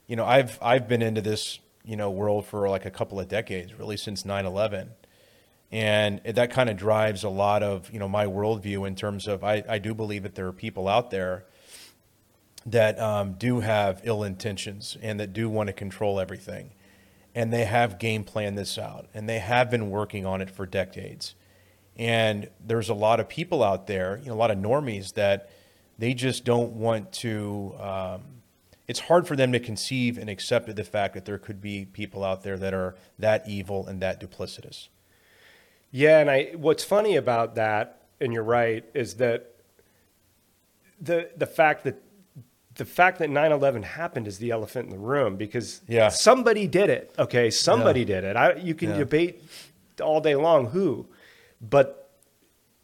You 0.08 0.16
know, 0.16 0.26
I've 0.26 0.58
I've 0.62 0.88
been 0.88 1.02
into 1.02 1.22
this 1.22 1.60
you 1.86 1.96
know 1.96 2.12
world 2.12 2.46
for 2.46 2.68
like 2.68 2.86
a 2.86 2.92
couple 2.92 3.20
of 3.22 3.30
decades, 3.30 3.74
really 3.74 3.96
since 3.96 4.24
9/11, 4.24 4.90
and 5.72 6.20
that 6.26 6.52
kind 6.52 6.70
of 6.70 6.76
drives 6.76 7.24
a 7.24 7.30
lot 7.30 7.64
of 7.64 7.90
you 7.94 8.00
know 8.00 8.10
my 8.10 8.26
worldview 8.26 8.86
in 8.86 8.96
terms 8.96 9.28
of 9.28 9.46
I, 9.46 9.64
I 9.70 9.78
do 9.78 9.94
believe 9.94 10.24
that 10.24 10.36
there 10.36 10.48
are 10.48 10.54
people 10.54 10.90
out 10.90 11.10
there 11.10 11.46
that 12.68 13.00
um, 13.00 13.34
do 13.34 13.62
have 13.62 14.02
ill 14.04 14.24
intentions 14.24 14.98
and 15.02 15.20
that 15.20 15.32
do 15.32 15.50
want 15.50 15.68
to 15.68 15.74
control 15.74 16.20
everything, 16.20 16.72
and 17.34 17.52
they 17.52 17.64
have 17.64 17.98
game 17.98 18.24
planned 18.26 18.58
this 18.58 18.78
out, 18.78 19.08
and 19.14 19.28
they 19.28 19.40
have 19.40 19.72
been 19.72 19.90
working 19.90 20.26
on 20.26 20.42
it 20.42 20.50
for 20.50 20.66
decades. 20.66 21.34
And 21.96 22.50
there's 22.64 22.90
a 22.90 22.94
lot 22.94 23.20
of 23.20 23.28
people 23.28 23.64
out 23.64 23.88
there, 23.88 24.20
you 24.22 24.28
know, 24.28 24.34
a 24.34 24.36
lot 24.36 24.52
of 24.52 24.58
normies 24.58 25.14
that 25.14 25.50
they 25.98 26.14
just 26.14 26.46
don't 26.46 26.74
want 26.74 27.12
to. 27.14 27.74
Um, 27.80 28.22
it's 28.88 29.00
hard 29.02 29.28
for 29.28 29.36
them 29.36 29.52
to 29.52 29.60
conceive 29.60 30.18
and 30.18 30.30
accept 30.30 30.74
the 30.74 30.84
fact 30.84 31.14
that 31.14 31.26
there 31.26 31.38
could 31.38 31.60
be 31.60 31.86
people 31.86 32.24
out 32.24 32.44
there 32.44 32.58
that 32.58 32.74
are 32.74 32.96
that 33.18 33.48
evil 33.48 33.88
and 33.88 34.02
that 34.02 34.22
duplicitous. 34.22 34.90
yeah, 35.92 36.20
and 36.20 36.30
I 36.30 36.52
what's 36.56 36.84
funny 36.84 37.16
about 37.16 37.56
that, 37.56 38.04
and 38.20 38.32
you're 38.34 38.44
right, 38.44 38.86
is 38.94 39.16
that 39.16 39.56
the 41.00 41.30
the 41.36 41.46
fact 41.48 41.84
that 41.84 42.02
the 42.78 42.86
fact 42.86 43.20
that 43.20 43.30
9/11 43.30 43.84
happened 43.84 44.28
is 44.28 44.38
the 44.40 44.52
elephant 44.52 44.86
in 44.86 44.92
the 44.92 44.98
room 45.00 45.36
because 45.36 45.82
Yeah. 45.88 46.10
somebody 46.10 46.68
did 46.68 46.90
it. 46.90 47.14
Okay, 47.20 47.50
somebody 47.50 48.02
Yeah. 48.02 48.06
did 48.06 48.24
it. 48.24 48.36
I, 48.36 48.54
you 48.56 48.74
can 48.76 48.92
Yeah. 48.92 48.98
debate 49.00 49.44
all 50.02 50.22
day 50.22 50.36
long 50.36 50.68
who, 50.68 51.08
but 51.60 52.10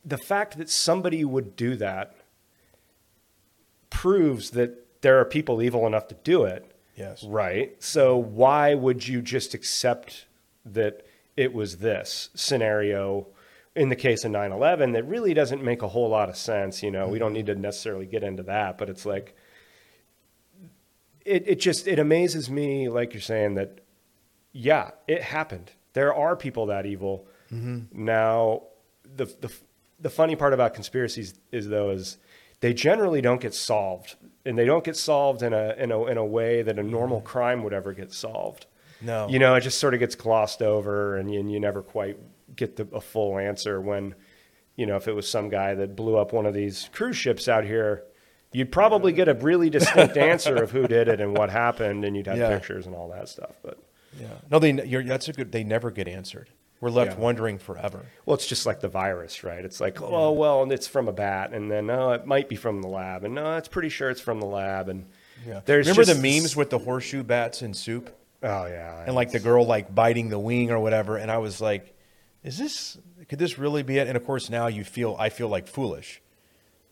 the 0.03 0.17
fact 0.17 0.57
that 0.57 0.69
somebody 0.69 1.23
would 1.23 1.55
do 1.55 1.75
that 1.77 2.15
proves 3.89 4.51
that 4.51 5.01
there 5.01 5.19
are 5.19 5.25
people 5.25 5.61
evil 5.61 5.85
enough 5.85 6.07
to 6.07 6.15
do 6.23 6.43
it. 6.45 6.65
Yes. 6.95 7.23
Right. 7.23 7.81
So 7.81 8.17
why 8.17 8.73
would 8.73 9.07
you 9.07 9.21
just 9.21 9.53
accept 9.53 10.25
that 10.65 11.05
it 11.35 11.53
was 11.53 11.77
this 11.77 12.29
scenario 12.35 13.27
in 13.75 13.89
the 13.89 13.95
case 13.95 14.23
of 14.23 14.31
9/11 14.31 14.91
that 14.93 15.03
really 15.03 15.33
doesn't 15.33 15.63
make 15.63 15.81
a 15.81 15.87
whole 15.87 16.09
lot 16.09 16.29
of 16.29 16.37
sense, 16.37 16.83
you 16.83 16.91
know. 16.91 17.07
We 17.07 17.17
don't 17.19 17.33
need 17.33 17.47
to 17.47 17.55
necessarily 17.55 18.05
get 18.05 18.23
into 18.23 18.43
that, 18.43 18.77
but 18.77 18.89
it's 18.89 19.05
like 19.05 19.35
it 21.25 21.47
it 21.47 21.59
just 21.59 21.87
it 21.87 21.99
amazes 21.99 22.49
me 22.49 22.89
like 22.89 23.13
you're 23.13 23.21
saying 23.21 23.55
that 23.55 23.79
yeah, 24.51 24.91
it 25.07 25.21
happened. 25.23 25.71
There 25.93 26.13
are 26.13 26.35
people 26.35 26.67
that 26.67 26.85
evil. 26.85 27.27
Mm-hmm. 27.51 28.05
Now 28.05 28.63
the 29.03 29.25
the 29.25 29.51
the 29.99 30.09
funny 30.09 30.35
part 30.35 30.53
about 30.53 30.73
conspiracies 30.73 31.33
is 31.51 31.69
though 31.69 31.91
is 31.91 32.17
they 32.59 32.73
generally 32.73 33.21
don't 33.21 33.41
get 33.41 33.53
solved, 33.53 34.15
and 34.45 34.57
they 34.57 34.65
don't 34.65 34.83
get 34.83 34.95
solved 34.95 35.43
in 35.43 35.53
a 35.53 35.73
in 35.77 35.91
a 35.91 36.05
in 36.05 36.17
a 36.17 36.25
way 36.25 36.61
that 36.61 36.79
a 36.79 36.83
normal 36.83 37.17
mm-hmm. 37.17 37.27
crime 37.27 37.63
would 37.63 37.73
ever 37.73 37.93
get 37.93 38.13
solved. 38.13 38.67
No. 39.01 39.27
You 39.27 39.37
know, 39.37 39.55
it 39.55 39.61
just 39.61 39.79
sort 39.79 39.93
of 39.93 39.99
gets 39.99 40.15
glossed 40.15 40.61
over, 40.61 41.17
and 41.17 41.31
you, 41.31 41.39
and 41.39 41.51
you 41.51 41.59
never 41.59 41.81
quite 41.81 42.17
get 42.55 42.77
the, 42.77 42.87
a 42.93 43.01
full 43.01 43.37
answer. 43.37 43.81
When, 43.81 44.15
you 44.77 44.85
know, 44.85 44.95
if 44.95 45.07
it 45.07 45.13
was 45.13 45.29
some 45.29 45.49
guy 45.49 45.75
that 45.75 45.95
blew 45.95 46.15
up 46.15 46.31
one 46.31 46.45
of 46.45 46.53
these 46.53 46.89
cruise 46.93 47.17
ships 47.17 47.49
out 47.49 47.65
here, 47.65 48.05
you'd 48.53 48.71
probably 48.71 49.11
get 49.11 49.27
a 49.27 49.33
really 49.33 49.69
distinct 49.69 50.15
answer 50.31 50.55
of 50.63 50.71
who 50.71 50.87
did 50.87 51.07
it 51.07 51.19
and 51.19 51.37
what 51.37 51.49
happened, 51.49 52.05
and 52.05 52.15
you'd 52.15 52.27
have 52.27 52.37
Yeah. 52.37 52.49
pictures 52.49 52.85
and 52.85 52.95
all 52.95 53.09
that 53.09 53.27
stuff. 53.29 53.51
But 53.63 53.77
Yeah. 54.19 54.27
No, 54.49 54.59
they. 54.59 54.71
You're, 54.85 55.03
that's 55.03 55.27
a 55.27 55.33
good. 55.33 55.51
They 55.51 55.63
never 55.63 55.91
get 55.91 56.07
answered. 56.07 56.49
We're 56.79 56.89
left 56.89 57.13
Yeah. 57.13 57.19
wondering 57.23 57.59
forever. 57.59 58.05
well, 58.25 58.33
it's 58.35 58.45
just 58.45 58.65
like 58.65 58.81
the 58.81 58.89
virus, 58.89 59.43
right? 59.43 59.63
It's 59.63 59.79
like, 59.79 60.01
oh 60.01 60.31
well, 60.33 60.63
and 60.63 60.71
it's 60.71 60.85
from 60.87 61.07
a 61.07 61.13
bat, 61.13 61.51
and 61.53 61.71
then 61.71 61.87
no, 61.87 62.11
it 62.11 62.25
might 62.25 62.49
be 62.49 62.55
from 62.55 62.81
the 62.81 62.89
lab, 62.89 63.23
and 63.23 63.33
no, 63.33 63.55
it's 63.57 63.69
pretty 63.69 63.89
sure 63.89 64.09
it's 64.09 64.19
from 64.21 64.39
the 64.41 64.45
lab, 64.45 64.89
and 64.89 65.05
Yeah. 65.47 65.61
there's 65.65 65.87
Remember 65.87 66.03
just 66.03 66.21
the 66.21 66.21
memes 66.41 66.55
with 66.55 66.69
the 66.69 66.79
horseshoe 66.79 67.23
bats 67.23 67.61
in 67.61 67.73
soup? 67.73 68.09
Oh 68.43 68.65
yeah, 68.65 69.03
and 69.05 69.15
like 69.15 69.31
the 69.31 69.39
girl 69.39 69.65
like 69.65 69.95
biting 69.95 70.27
the 70.27 70.37
wing 70.39 70.69
or 70.71 70.79
whatever 70.79 71.15
and 71.15 71.31
i 71.31 71.37
was 71.37 71.61
like 71.61 71.95
is 72.43 72.57
this 72.57 72.97
could 73.29 73.39
this 73.39 73.57
really 73.57 73.83
be 73.83 73.97
it 73.99 74.07
and 74.09 74.17
of 74.17 74.25
course 74.25 74.49
now 74.49 74.67
you 74.67 74.83
feel 74.83 75.15
i 75.17 75.29
feel 75.29 75.47
like 75.47 75.65
foolish 75.65 76.21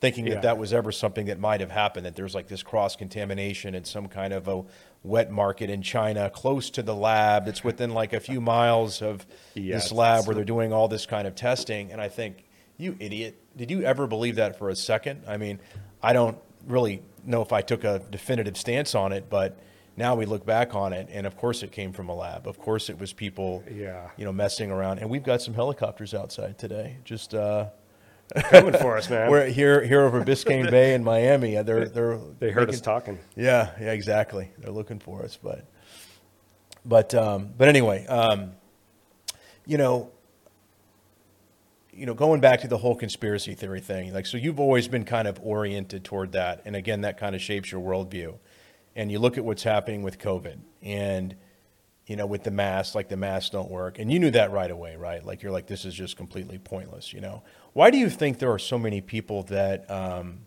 thinking 0.02 0.28
Yeah. 0.28 0.34
that 0.34 0.42
that 0.44 0.58
was 0.58 0.74
ever 0.74 0.92
something 0.92 1.28
that 1.28 1.40
might 1.40 1.62
have 1.62 1.72
happened 1.72 2.06
that 2.06 2.16
there's 2.16 2.36
like 2.36 2.48
this 2.48 2.64
cross 2.64 2.96
contamination 2.96 3.76
in 3.76 3.86
some 3.86 4.08
kind 4.08 4.34
of 4.34 4.48
a 4.48 4.64
wet 5.04 5.32
market 5.32 5.70
in 5.70 5.82
china 5.82 6.30
close 6.30 6.70
to 6.72 6.82
the 6.84 6.96
lab 6.96 7.46
that's 7.46 7.64
within 7.64 7.92
like 7.94 8.12
a 8.14 8.20
few 8.20 8.42
miles 8.42 9.02
of 9.02 9.26
Yeah, 9.54 9.76
this 9.76 9.92
lab 9.92 10.26
where 10.26 10.36
they're 10.36 10.44
doing 10.44 10.74
all 10.74 10.88
this 10.88 11.06
kind 11.06 11.28
of 11.28 11.36
testing. 11.36 11.92
And 11.92 12.02
i 12.02 12.10
think 12.10 12.44
you 12.78 12.98
idiot 13.00 13.38
did 13.56 13.70
you 13.72 13.84
ever 13.84 14.08
believe 14.08 14.36
that 14.38 14.58
for 14.58 14.70
a 14.70 14.76
second? 14.76 15.24
I 15.28 15.38
mean 15.38 15.60
i 16.04 16.14
don't 16.14 16.38
really 16.68 17.02
know 17.26 17.42
if 17.44 17.54
i 17.54 17.62
took 17.62 17.84
a 17.84 18.00
definitive 18.10 18.58
stance 18.58 18.96
on 18.96 19.12
it 19.14 19.30
but 19.30 19.60
now 19.98 20.16
we 20.16 20.26
look 20.26 20.46
back 20.46 20.74
on 20.74 20.94
it 20.94 21.10
and 21.12 21.28
of 21.28 21.36
course 21.38 21.62
it 21.64 21.72
came 21.72 21.92
from 21.92 22.08
a 22.10 22.16
lab. 22.16 22.48
Of 22.48 22.58
course 22.58 22.90
it 22.90 22.98
was 23.00 23.14
people 23.14 23.64
Yeah. 23.72 24.10
you 24.18 24.26
know 24.26 24.32
messing 24.32 24.72
around. 24.72 24.98
And 25.00 25.10
we've 25.10 25.22
got 25.24 25.42
some 25.44 25.54
helicopters 25.54 26.14
outside 26.16 26.58
today. 26.58 26.98
Just 27.04 27.36
uh 27.36 27.68
coming 28.50 28.74
for 28.74 28.98
us, 28.98 29.10
man. 29.10 29.30
we're 29.30 29.46
here 29.48 29.84
here 29.84 30.02
over 30.02 30.24
biscayne 30.24 30.70
bay 30.72 30.94
in 30.94 31.04
miami 31.04 31.62
they're 31.64 31.88
they're 31.90 32.18
they 32.40 32.50
heard 32.52 32.68
making- 32.68 32.76
us 32.76 32.82
talking. 32.82 33.20
yeah, 33.36 33.72
yeah, 33.80 33.92
exactly. 33.92 34.52
They're 34.58 34.72
looking 34.72 35.00
for 35.00 35.24
us, 35.24 35.38
but, 35.42 35.66
but, 36.86 37.14
um, 37.14 37.50
but 37.58 37.68
anyway, 37.68 38.06
um, 38.08 38.54
you 39.66 39.78
know, 39.78 40.12
you 41.94 42.06
know, 42.06 42.14
going 42.14 42.40
back 42.40 42.62
to 42.62 42.68
the 42.68 42.78
whole 42.78 42.96
conspiracy 42.96 43.54
theory 43.54 43.82
thing, 43.82 44.14
like, 44.14 44.26
so 44.26 44.38
you've 44.38 44.60
always 44.60 44.88
been 44.88 45.04
kind 45.04 45.28
of 45.28 45.40
oriented 45.44 46.04
toward 46.06 46.32
that. 46.32 46.62
And 46.66 46.76
again, 46.76 47.02
that 47.02 47.18
kind 47.20 47.36
of 47.36 47.42
shapes 47.42 47.72
your 47.72 47.82
worldview. 47.82 48.38
And 48.96 49.12
you 49.12 49.20
look 49.20 49.38
at 49.38 49.44
what's 49.44 49.64
happening 49.64 50.02
with 50.02 50.18
COVID 50.18 50.58
and, 50.82 51.36
you 52.08 52.16
know, 52.16 52.26
with 52.26 52.44
the 52.44 52.52
masks, 52.52 52.96
like 52.96 53.10
the 53.10 53.18
masks 53.18 53.50
don't 53.52 53.70
work. 53.70 54.00
And 54.00 54.12
you 54.12 54.20
knew 54.20 54.32
that 54.32 54.52
right 54.52 54.72
away, 54.72 54.96
right? 54.96 55.24
Like, 55.24 55.44
you're 55.44 55.52
like, 55.52 55.68
this 55.68 55.84
is 55.86 55.94
just 55.94 56.16
completely 56.18 56.58
pointless, 56.58 57.14
you 57.14 57.20
know? 57.22 57.44
Why 57.74 57.90
do 57.90 57.98
you 57.98 58.10
think 58.10 58.40
there 58.40 58.52
are 58.52 58.60
so 58.60 58.78
many 58.78 59.00
people 59.00 59.44
that, 59.44 59.90
um, 59.90 60.40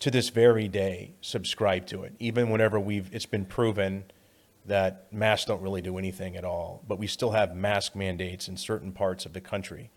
to 0.00 0.10
this 0.10 0.30
very 0.30 0.66
day, 0.66 1.14
subscribe 1.20 1.86
to 1.86 2.02
it, 2.02 2.14
even 2.18 2.50
whenever 2.50 2.80
we've, 2.80 3.08
it's 3.14 3.26
been 3.26 3.44
proven 3.44 4.04
that 4.66 5.06
masks 5.12 5.46
don't 5.46 5.62
really 5.62 5.80
do 5.80 5.96
anything 5.96 6.36
at 6.36 6.44
all, 6.44 6.82
but 6.88 6.98
we 6.98 7.06
still 7.06 7.30
have 7.30 7.54
mask 7.54 7.94
mandates 7.94 8.48
in 8.48 8.56
certain 8.56 8.90
parts 8.90 9.26
of 9.26 9.32
the 9.32 9.40
country. 9.40 9.90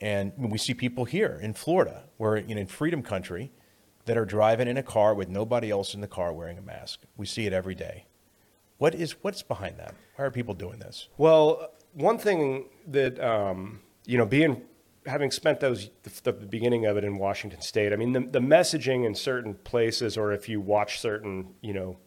And 0.00 0.32
we 0.36 0.58
see 0.58 0.74
people 0.74 1.04
here 1.04 1.38
in 1.40 1.54
Florida, 1.54 2.04
where 2.16 2.36
you 2.36 2.56
know, 2.56 2.60
in 2.60 2.66
Freedom 2.66 3.02
Country, 3.02 3.52
that 4.06 4.16
are 4.16 4.24
driving 4.24 4.66
in 4.66 4.78
a 4.78 4.82
car 4.82 5.14
with 5.14 5.28
nobody 5.28 5.70
else 5.70 5.94
in 5.94 6.00
the 6.00 6.08
car 6.08 6.32
wearing 6.32 6.58
a 6.58 6.62
mask. 6.62 7.00
We 7.16 7.26
see 7.26 7.46
it 7.46 7.52
every 7.52 7.74
day. 7.74 8.06
What 8.78 8.94
is 8.94 9.12
what's 9.22 9.42
behind 9.42 9.78
that? 9.78 9.94
Why 10.16 10.24
are 10.24 10.30
people 10.30 10.54
doing 10.54 10.78
this? 10.78 11.08
Well, 11.18 11.72
one 11.94 12.18
thing 12.18 12.66
that 12.86 13.20
um, 13.20 13.80
you 14.06 14.16
know, 14.16 14.26
being 14.26 14.62
having 15.08 15.30
spent 15.30 15.60
those 15.60 15.90
the, 16.02 16.30
the, 16.30 16.32
beginning 16.32 16.86
of 16.86 16.96
it 16.96 17.04
in 17.04 17.18
Washington 17.18 17.60
State, 17.60 17.92
I 17.92 17.96
mean, 17.96 18.12
the, 18.12 18.20
the 18.20 18.40
messaging 18.40 19.04
in 19.04 19.14
certain 19.14 19.54
places, 19.54 20.16
or 20.16 20.32
if 20.32 20.48
you 20.48 20.60
watch 20.60 21.00
certain, 21.00 21.54
you 21.60 21.72
know, 21.72 21.98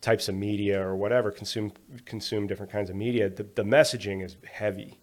types 0.00 0.28
of 0.28 0.34
media 0.34 0.80
or 0.80 0.94
whatever, 0.94 1.30
consume 1.30 1.72
consume 2.04 2.46
different 2.46 2.70
kinds 2.70 2.90
of 2.90 2.96
media, 2.96 3.28
the, 3.28 3.42
the 3.42 3.64
messaging 3.64 4.22
is 4.24 4.36
heavy. 4.50 5.00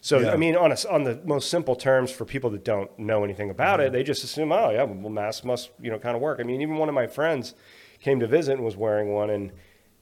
So 0.00 0.20
yeah. 0.20 0.30
I 0.30 0.36
mean, 0.36 0.54
on 0.54 0.70
a, 0.70 0.76
on 0.88 1.02
the 1.02 1.20
most 1.24 1.50
simple 1.50 1.74
terms, 1.74 2.12
for 2.12 2.24
people 2.24 2.50
that 2.50 2.64
don't 2.64 2.96
know 2.98 3.24
anything 3.24 3.50
about 3.50 3.80
mm-hmm. 3.80 3.88
it, 3.88 3.92
they 3.92 4.04
just 4.04 4.22
assume, 4.22 4.52
oh 4.52 4.70
yeah, 4.70 4.84
well, 4.84 5.10
masks 5.10 5.44
must 5.44 5.70
you 5.80 5.90
know 5.90 5.98
kind 5.98 6.14
of 6.14 6.22
work. 6.22 6.38
I 6.38 6.44
mean, 6.44 6.60
even 6.60 6.76
one 6.76 6.88
of 6.88 6.94
my 6.94 7.06
friends 7.06 7.54
came 7.98 8.20
to 8.20 8.26
visit 8.26 8.52
and 8.52 8.64
was 8.64 8.76
wearing 8.76 9.12
one, 9.12 9.30
and 9.30 9.52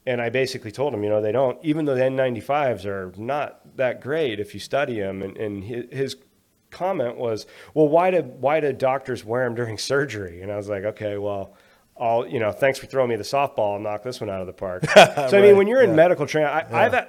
and 0.05 0.21
I 0.21 0.29
basically 0.29 0.71
told 0.71 0.93
him, 0.93 1.03
you 1.03 1.09
know, 1.09 1.21
they 1.21 1.31
don't. 1.31 1.57
Even 1.63 1.85
though 1.85 1.95
the 1.95 2.01
N95s 2.01 2.85
are 2.85 3.11
not 3.17 3.77
that 3.77 4.01
great 4.01 4.39
if 4.39 4.53
you 4.53 4.59
study 4.59 4.99
them, 4.99 5.23
and, 5.23 5.35
and 5.37 5.63
his, 5.63 5.85
his 5.91 6.15
comment 6.75 7.17
was, 7.17 7.47
well, 7.73 7.87
why 7.87 8.11
do 8.11 8.21
why 8.21 8.59
do 8.59 8.71
doctors 8.73 9.25
wear 9.25 9.45
them 9.45 9.55
during 9.55 9.77
surgery? 9.77 10.41
And 10.41 10.51
I 10.51 10.57
was 10.57 10.69
like, 10.69 10.83
okay, 10.83 11.17
well. 11.17 11.55
I'll, 11.97 12.27
you 12.27 12.41
know, 12.41 12.51
thanks 12.51 12.77
for 12.77 12.87
throwing 12.87 13.09
me 13.09 13.15
the 13.15 13.23
softball. 13.23 13.75
I'll 13.75 13.79
knock 13.79 14.03
this 14.03 14.19
one 14.19 14.29
out 14.29 14.41
of 14.41 14.47
the 14.47 14.51
park. 14.51 14.83
so, 14.93 15.01
right. 15.01 15.33
I 15.33 15.39
mean, 15.39 15.55
when 15.55 15.65
you're 15.65 15.81
yeah. 15.81 15.89
in 15.89 15.95
medical 15.95 16.27
training, 16.27 16.49
I, 16.49 16.59
yeah. 16.69 16.77
I've, 16.77 17.07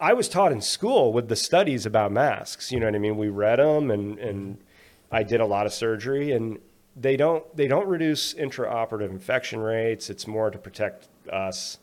I 0.00 0.12
was 0.12 0.28
taught 0.28 0.52
in 0.52 0.60
school 0.60 1.12
with 1.12 1.28
the 1.28 1.36
studies 1.36 1.86
about 1.86 2.12
masks. 2.12 2.70
You 2.70 2.80
know 2.80 2.86
what 2.86 2.94
I 2.94 2.98
mean? 2.98 3.16
We 3.16 3.28
read 3.28 3.58
them, 3.58 3.90
and 3.90 4.18
and 4.18 4.58
I 5.10 5.22
did 5.22 5.40
a 5.40 5.46
lot 5.46 5.66
of 5.66 5.72
surgery, 5.72 6.32
and 6.32 6.58
they 6.96 7.16
don't 7.16 7.44
they 7.56 7.66
don't 7.66 7.86
reduce 7.86 8.34
intraoperative 8.34 9.10
infection 9.10 9.60
rates. 9.60 10.10
It's 10.10 10.26
more 10.26 10.50
to 10.50 10.58
protect 10.58 11.08
us. 11.30 11.78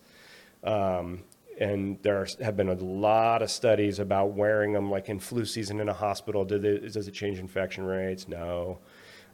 Um, 0.63 1.23
and 1.59 1.97
there 2.01 2.27
have 2.41 2.57
been 2.57 2.69
a 2.69 2.75
lot 2.75 3.41
of 3.41 3.49
studies 3.49 3.99
about 3.99 4.33
wearing 4.33 4.73
them, 4.73 4.89
like 4.89 5.09
in 5.09 5.19
flu 5.19 5.45
season 5.45 5.79
in 5.79 5.89
a 5.89 5.93
hospital. 5.93 6.41
It, 6.51 6.93
does 6.93 7.07
it 7.07 7.13
change 7.13 7.39
infection 7.39 7.85
rates? 7.85 8.27
No. 8.27 8.79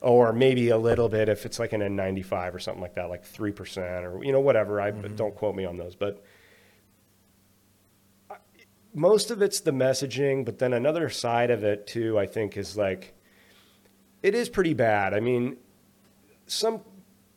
Or 0.02 0.34
maybe 0.34 0.70
a 0.70 0.78
little 0.78 1.10
bit 1.10 1.30
if 1.30 1.46
it's 1.46 1.60
like 1.60 1.74
an 1.74 1.82
N95 1.82 2.56
or 2.56 2.60
something 2.60 2.82
like 2.82 2.96
that, 2.96 3.10
like 3.10 3.24
3% 3.24 4.04
or, 4.04 4.24
you 4.24 4.32
know, 4.32 4.40
whatever. 4.40 4.82
I 4.82 4.92
mm-hmm. 4.92 5.16
Don't 5.16 5.36
quote 5.36 5.56
me 5.56 5.66
on 5.66 5.78
those. 5.78 5.96
But 5.96 6.24
most 8.94 9.32
of 9.32 9.42
it's 9.42 9.60
the 9.62 9.72
messaging, 9.72 10.44
but 10.46 10.60
then 10.60 10.74
another 10.74 11.10
side 11.10 11.52
of 11.52 11.64
it 11.64 11.88
too, 11.88 12.20
I 12.20 12.26
think, 12.26 12.58
is 12.58 12.78
like 12.78 13.14
it 14.22 14.36
is 14.36 14.50
pretty 14.50 14.74
bad. 14.74 15.14
I 15.14 15.20
mean, 15.20 15.58
some 16.46 16.82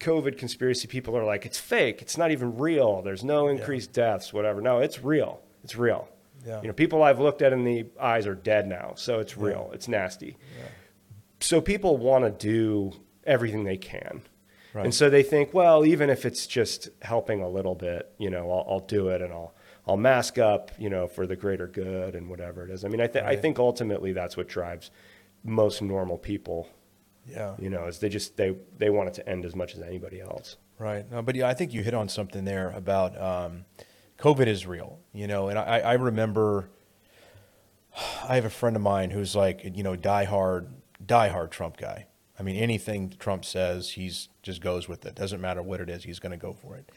COVID 0.04 0.38
conspiracy 0.38 0.86
people 0.86 1.16
are 1.16 1.24
like, 1.24 1.46
it's 1.46 1.58
fake, 1.58 2.02
it's 2.02 2.18
not 2.18 2.30
even 2.30 2.58
real, 2.58 3.02
there's 3.02 3.24
no 3.24 3.48
increased 3.48 3.96
yeah. 3.96 4.12
deaths, 4.12 4.32
whatever. 4.32 4.60
No, 4.60 4.78
it's 4.78 5.02
real. 5.02 5.40
It's 5.64 5.76
real. 5.76 6.08
Yeah. 6.46 6.60
You 6.60 6.68
know, 6.68 6.74
people 6.74 7.02
I've 7.02 7.20
looked 7.20 7.40
at 7.40 7.52
in 7.52 7.64
the 7.64 7.86
eyes 7.98 8.26
are 8.26 8.34
dead 8.34 8.68
now, 8.68 8.92
so 8.96 9.18
it's 9.18 9.36
real. 9.36 9.66
Yeah. 9.68 9.74
It's 9.74 9.88
nasty. 9.88 10.36
So 11.40 11.60
people 11.60 11.96
want 11.96 12.24
to 12.24 12.30
do 12.30 12.92
everything 13.24 13.64
they 13.64 13.78
can. 13.78 14.22
Right. 14.74 14.84
And 14.84 14.94
so 14.94 15.08
they 15.08 15.22
think, 15.22 15.54
well, 15.54 15.86
even 15.86 16.10
if 16.10 16.26
it's 16.26 16.46
just 16.46 16.88
helping 17.00 17.42
a 17.42 17.48
little 17.48 17.74
bit, 17.74 18.12
you 18.18 18.28
know, 18.28 18.50
I'll, 18.50 18.66
I'll 18.68 18.80
do 18.80 19.08
it 19.08 19.22
and 19.22 19.32
I'll 19.32 19.54
I'll 19.86 19.96
mask 19.96 20.38
up, 20.38 20.70
you 20.78 20.88
know, 20.88 21.06
for 21.06 21.26
the 21.26 21.36
greater 21.36 21.66
good 21.66 22.14
and 22.14 22.28
whatever 22.28 22.64
it 22.64 22.70
is. 22.70 22.84
I 22.84 22.88
mean, 22.88 23.02
I, 23.02 23.06
th- 23.06 23.22
right. 23.22 23.38
I 23.38 23.40
think 23.40 23.58
ultimately 23.58 24.12
that's 24.12 24.36
what 24.36 24.48
drives 24.48 24.90
most 25.44 25.82
normal 25.82 26.16
people. 26.16 26.68
Yeah. 27.26 27.54
You 27.58 27.70
know, 27.70 27.86
is 27.86 27.98
they 27.98 28.08
just 28.08 28.36
they 28.36 28.54
they 28.78 28.90
want 28.90 29.08
it 29.08 29.14
to 29.14 29.28
end 29.28 29.44
as 29.44 29.54
much 29.54 29.74
as 29.74 29.80
anybody 29.80 30.20
else. 30.20 30.56
Right. 30.78 31.10
No, 31.10 31.22
but 31.22 31.34
yeah, 31.36 31.48
I 31.48 31.54
think 31.54 31.72
you 31.72 31.82
hit 31.82 31.94
on 31.94 32.08
something 32.08 32.44
there 32.44 32.70
about 32.70 33.20
um, 33.20 33.64
COVID 34.18 34.46
is 34.46 34.66
real. 34.66 34.98
You 35.12 35.26
know, 35.26 35.48
and 35.48 35.58
I, 35.58 35.80
I 35.80 35.92
remember 35.94 36.68
I 38.28 38.34
have 38.34 38.44
a 38.44 38.50
friend 38.50 38.76
of 38.76 38.82
mine 38.82 39.10
who's 39.10 39.34
like 39.34 39.62
you 39.64 39.82
know 39.82 39.96
diehard 39.96 40.68
diehard 41.04 41.50
Trump 41.50 41.76
guy. 41.76 42.06
I 42.38 42.42
mean, 42.42 42.56
anything 42.56 43.14
Trump 43.18 43.44
says, 43.44 43.90
he's 43.90 44.28
just 44.42 44.60
goes 44.60 44.88
with 44.88 45.06
it. 45.06 45.14
Doesn't 45.14 45.40
matter 45.40 45.62
what 45.62 45.80
it 45.80 45.88
is, 45.88 46.04
he's 46.04 46.18
going 46.18 46.32
to 46.32 46.38
go 46.38 46.52
for 46.52 46.76
it. 46.76 46.90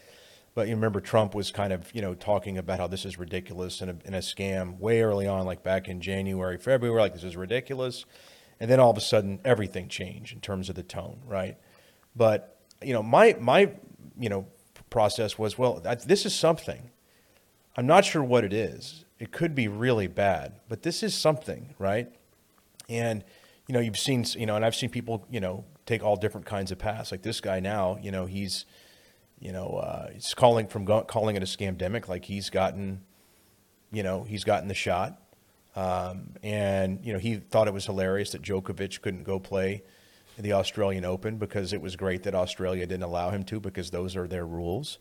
But 0.56 0.68
you 0.68 0.74
remember 0.74 1.00
Trump 1.00 1.36
was 1.36 1.52
kind 1.52 1.72
of, 1.72 1.94
you 1.94 2.02
know, 2.02 2.16
talking 2.16 2.58
about 2.58 2.80
how 2.80 2.88
this 2.88 3.06
is 3.06 3.20
ridiculous 3.20 3.80
and 3.80 3.92
a, 3.92 3.98
and 4.06 4.16
a 4.16 4.20
scam 4.20 4.80
way 4.80 5.02
early 5.02 5.28
on, 5.28 5.46
like 5.46 5.62
back 5.62 5.88
in 5.88 6.02
January, 6.02 6.58
February, 6.58 7.00
like 7.00 7.14
this 7.14 7.24
is 7.24 7.38
ridiculous. 7.38 8.06
And 8.60 8.70
then 8.70 8.80
all 8.80 8.92
of 8.92 8.98
a 8.98 9.02
sudden 9.02 9.40
everything 9.46 9.88
changed 9.88 10.34
in 10.34 10.42
terms 10.42 10.70
of 10.70 10.76
the 10.76 10.84
tone, 10.84 11.20
right? 11.26 11.58
But, 12.16 12.60
you 12.82 12.94
know, 12.94 13.04
my, 13.04 13.36
my, 13.40 13.72
you 14.20 14.30
know, 14.30 14.48
process 14.90 15.38
was, 15.38 15.58
well, 15.58 15.80
this 16.06 16.26
is 16.26 16.34
something. 16.34 16.90
I'm 17.76 17.86
not 17.86 18.06
sure 18.06 18.24
what 18.24 18.44
it 18.44 18.54
is. 18.54 19.06
It 19.20 19.32
could 19.32 19.54
be 19.54 19.68
really 19.68 20.08
bad, 20.08 20.60
but 20.68 20.84
this 20.84 21.04
is 21.04 21.14
something, 21.14 21.76
right? 21.78 22.10
And, 22.90 23.24
you 23.68 23.74
know, 23.74 23.80
you've 23.80 24.00
seen, 24.00 24.26
you 24.36 24.46
know, 24.46 24.56
and 24.56 24.66
I've 24.66 24.76
seen 24.76 24.90
people, 24.90 25.26
you 25.30 25.40
know, 25.40 25.66
take 25.86 26.04
all 26.04 26.16
different 26.16 26.46
kinds 26.46 26.72
of 26.72 26.78
paths. 26.78 27.12
Like 27.12 27.22
this 27.22 27.42
guy 27.42 27.60
now, 27.60 27.98
you 28.02 28.12
know, 28.12 28.26
he's, 28.26 28.66
you 29.40 29.52
know, 29.52 29.78
uh, 29.78 30.10
he's 30.12 30.34
calling 30.34 30.68
from 30.68 30.86
calling 30.86 31.36
it 31.36 31.44
a 31.44 31.46
scamdemic, 31.46 32.08
like 32.08 32.26
he's 32.26 32.50
gotten, 32.50 33.02
you 33.92 34.04
know, 34.04 34.24
he's 34.24 34.44
gotten 34.44 34.68
the 34.68 34.74
shot, 34.74 35.22
um, 35.78 36.32
and 36.42 37.06
you 37.06 37.14
know 37.14 37.20
he 37.20 37.36
thought 37.36 37.68
it 37.68 37.74
was 37.74 37.86
hilarious 37.86 38.32
that 38.32 38.42
Djokovic 38.42 39.00
couldn't 39.02 39.24
go 39.24 39.40
play 39.40 39.84
the 40.40 40.54
Australian 40.54 41.06
Open 41.06 41.38
because 41.38 41.72
it 41.72 41.82
was 41.82 41.96
great 41.96 42.24
that 42.24 42.34
Australia 42.34 42.88
didn't 42.88 43.04
allow 43.04 43.30
him 43.30 43.44
to 43.44 43.60
because 43.60 43.92
those 43.92 44.16
are 44.16 44.28
their 44.28 44.46
rules. 44.46 44.98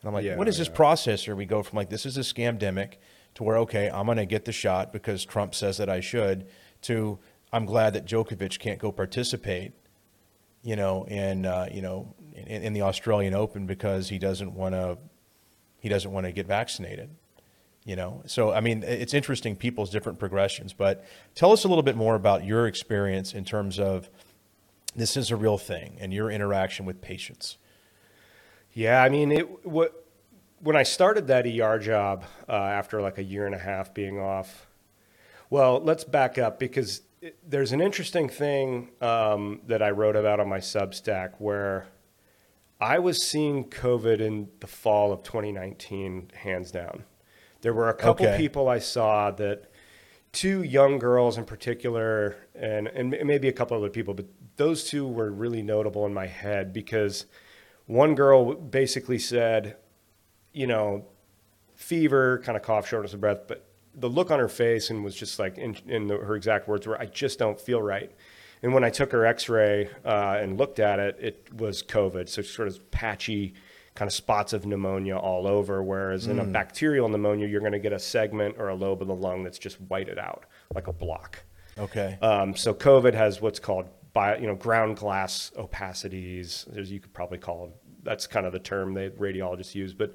And 0.00 0.08
I'm 0.08 0.14
like, 0.14 0.24
yeah, 0.24 0.36
what 0.36 0.48
is 0.48 0.56
yeah. 0.56 0.62
this 0.62 0.68
process 0.68 1.28
where 1.28 1.36
we 1.36 1.46
go 1.46 1.62
from 1.62 1.76
like 1.76 1.90
this 1.90 2.04
is 2.04 2.16
a 2.16 2.22
scamdemic 2.22 2.94
to 3.34 3.44
where 3.44 3.56
okay, 3.58 3.88
I'm 3.88 4.06
going 4.06 4.18
to 4.18 4.26
get 4.26 4.44
the 4.46 4.52
shot 4.52 4.92
because 4.92 5.24
Trump 5.24 5.54
says 5.54 5.76
that 5.78 5.88
I 5.88 6.00
should 6.00 6.48
to 6.82 7.20
I'm 7.52 7.64
glad 7.64 7.92
that 7.94 8.04
Djokovic 8.04 8.58
can't 8.58 8.80
go 8.80 8.90
participate, 8.90 9.74
you 10.64 10.74
know, 10.74 11.06
and 11.08 11.46
uh, 11.46 11.66
you 11.70 11.82
know 11.82 12.16
in, 12.34 12.62
in 12.62 12.72
the 12.72 12.82
Australian 12.82 13.32
Open 13.32 13.64
because 13.66 14.08
he 14.08 14.18
doesn't 14.18 14.54
want 14.54 14.74
to 14.74 14.98
he 15.78 15.88
doesn't 15.88 16.10
want 16.10 16.26
to 16.26 16.32
get 16.32 16.48
vaccinated. 16.48 17.10
You 17.86 17.94
know, 17.94 18.22
so 18.26 18.52
I 18.52 18.60
mean, 18.60 18.82
it's 18.82 19.14
interesting 19.14 19.54
people's 19.54 19.90
different 19.90 20.18
progressions. 20.18 20.72
But 20.72 21.04
tell 21.36 21.52
us 21.52 21.62
a 21.62 21.68
little 21.68 21.84
bit 21.84 21.96
more 21.96 22.16
about 22.16 22.44
your 22.44 22.66
experience 22.66 23.32
in 23.32 23.44
terms 23.44 23.78
of 23.78 24.10
this 24.96 25.16
is 25.16 25.30
a 25.30 25.36
real 25.36 25.56
thing 25.56 25.96
and 26.00 26.12
your 26.12 26.28
interaction 26.28 26.84
with 26.84 27.00
patients. 27.00 27.58
Yeah, 28.72 29.00
I 29.02 29.08
mean, 29.08 29.30
it 29.30 29.64
what 29.64 30.04
when 30.58 30.74
I 30.74 30.82
started 30.82 31.28
that 31.28 31.46
ER 31.46 31.78
job 31.78 32.24
uh, 32.48 32.52
after 32.52 33.00
like 33.00 33.18
a 33.18 33.22
year 33.22 33.46
and 33.46 33.54
a 33.54 33.58
half 33.58 33.94
being 33.94 34.18
off. 34.18 34.66
Well, 35.48 35.80
let's 35.80 36.02
back 36.02 36.38
up 36.38 36.58
because 36.58 37.02
it, 37.20 37.38
there's 37.48 37.70
an 37.70 37.80
interesting 37.80 38.28
thing 38.28 38.90
um, 39.00 39.60
that 39.68 39.80
I 39.80 39.90
wrote 39.90 40.16
about 40.16 40.40
on 40.40 40.48
my 40.48 40.58
Substack 40.58 41.34
where 41.38 41.86
I 42.80 42.98
was 42.98 43.22
seeing 43.22 43.64
COVID 43.64 44.20
in 44.20 44.48
the 44.58 44.66
fall 44.66 45.12
of 45.12 45.22
2019, 45.22 46.32
hands 46.34 46.72
down. 46.72 47.04
There 47.66 47.74
were 47.74 47.88
a 47.88 47.94
couple 47.94 48.26
okay. 48.26 48.36
people 48.36 48.68
I 48.68 48.78
saw 48.78 49.32
that, 49.32 49.72
two 50.30 50.62
young 50.62 51.00
girls 51.00 51.36
in 51.36 51.44
particular, 51.44 52.36
and, 52.54 52.86
and 52.86 53.10
maybe 53.24 53.48
a 53.48 53.52
couple 53.52 53.76
other 53.76 53.90
people, 53.90 54.14
but 54.14 54.26
those 54.54 54.84
two 54.84 55.04
were 55.04 55.32
really 55.32 55.62
notable 55.62 56.06
in 56.06 56.14
my 56.14 56.28
head 56.28 56.72
because 56.72 57.26
one 57.86 58.14
girl 58.14 58.54
basically 58.54 59.18
said, 59.18 59.78
you 60.52 60.68
know, 60.68 61.06
fever, 61.74 62.40
kind 62.44 62.54
of 62.54 62.62
cough, 62.62 62.86
shortness 62.86 63.14
of 63.14 63.20
breath, 63.20 63.48
but 63.48 63.66
the 63.96 64.08
look 64.08 64.30
on 64.30 64.38
her 64.38 64.48
face 64.48 64.90
and 64.90 65.02
was 65.02 65.16
just 65.16 65.40
like, 65.40 65.58
in, 65.58 65.76
in 65.88 66.06
the, 66.06 66.18
her 66.18 66.36
exact 66.36 66.68
words 66.68 66.86
were, 66.86 66.96
I 66.96 67.06
just 67.06 67.36
don't 67.40 67.60
feel 67.60 67.82
right. 67.82 68.12
And 68.62 68.72
when 68.74 68.84
I 68.84 68.90
took 68.90 69.10
her 69.10 69.26
X-ray 69.26 69.90
uh, 70.04 70.38
and 70.40 70.56
looked 70.56 70.78
at 70.78 71.00
it, 71.00 71.16
it 71.20 71.48
was 71.52 71.82
COVID. 71.82 72.28
So 72.28 72.42
sort 72.42 72.68
of 72.68 72.92
patchy, 72.92 73.54
kind 73.96 74.08
of 74.08 74.12
spots 74.12 74.52
of 74.52 74.66
pneumonia 74.66 75.16
all 75.16 75.46
over. 75.46 75.82
Whereas 75.82 76.26
mm. 76.26 76.32
in 76.32 76.38
a 76.38 76.44
mm. 76.44 76.52
bacterial 76.52 77.08
pneumonia, 77.08 77.46
you're 77.48 77.60
going 77.60 77.72
to 77.72 77.78
get 77.78 77.92
a 77.92 77.98
segment 77.98 78.56
or 78.58 78.68
a 78.68 78.74
lobe 78.74 79.02
of 79.02 79.08
the 79.08 79.14
lung 79.14 79.42
that's 79.42 79.58
just 79.58 79.80
whited 79.80 80.18
out, 80.18 80.44
like 80.74 80.86
a 80.86 80.92
block. 80.92 81.40
Okay. 81.78 82.18
Um, 82.22 82.54
so 82.54 82.72
COVID 82.72 83.14
has 83.14 83.40
what's 83.40 83.58
called 83.58 83.88
bio, 84.12 84.38
you 84.38 84.46
know 84.46 84.54
ground 84.54 84.96
glass 84.96 85.50
opacities. 85.56 86.76
As 86.78 86.90
you 86.90 87.00
could 87.00 87.12
probably 87.12 87.38
call 87.38 87.66
them. 87.66 87.72
That's 88.02 88.26
kind 88.28 88.46
of 88.46 88.52
the 88.52 88.60
term 88.60 88.94
that 88.94 89.18
radiologists 89.18 89.74
use. 89.74 89.92
But 89.92 90.14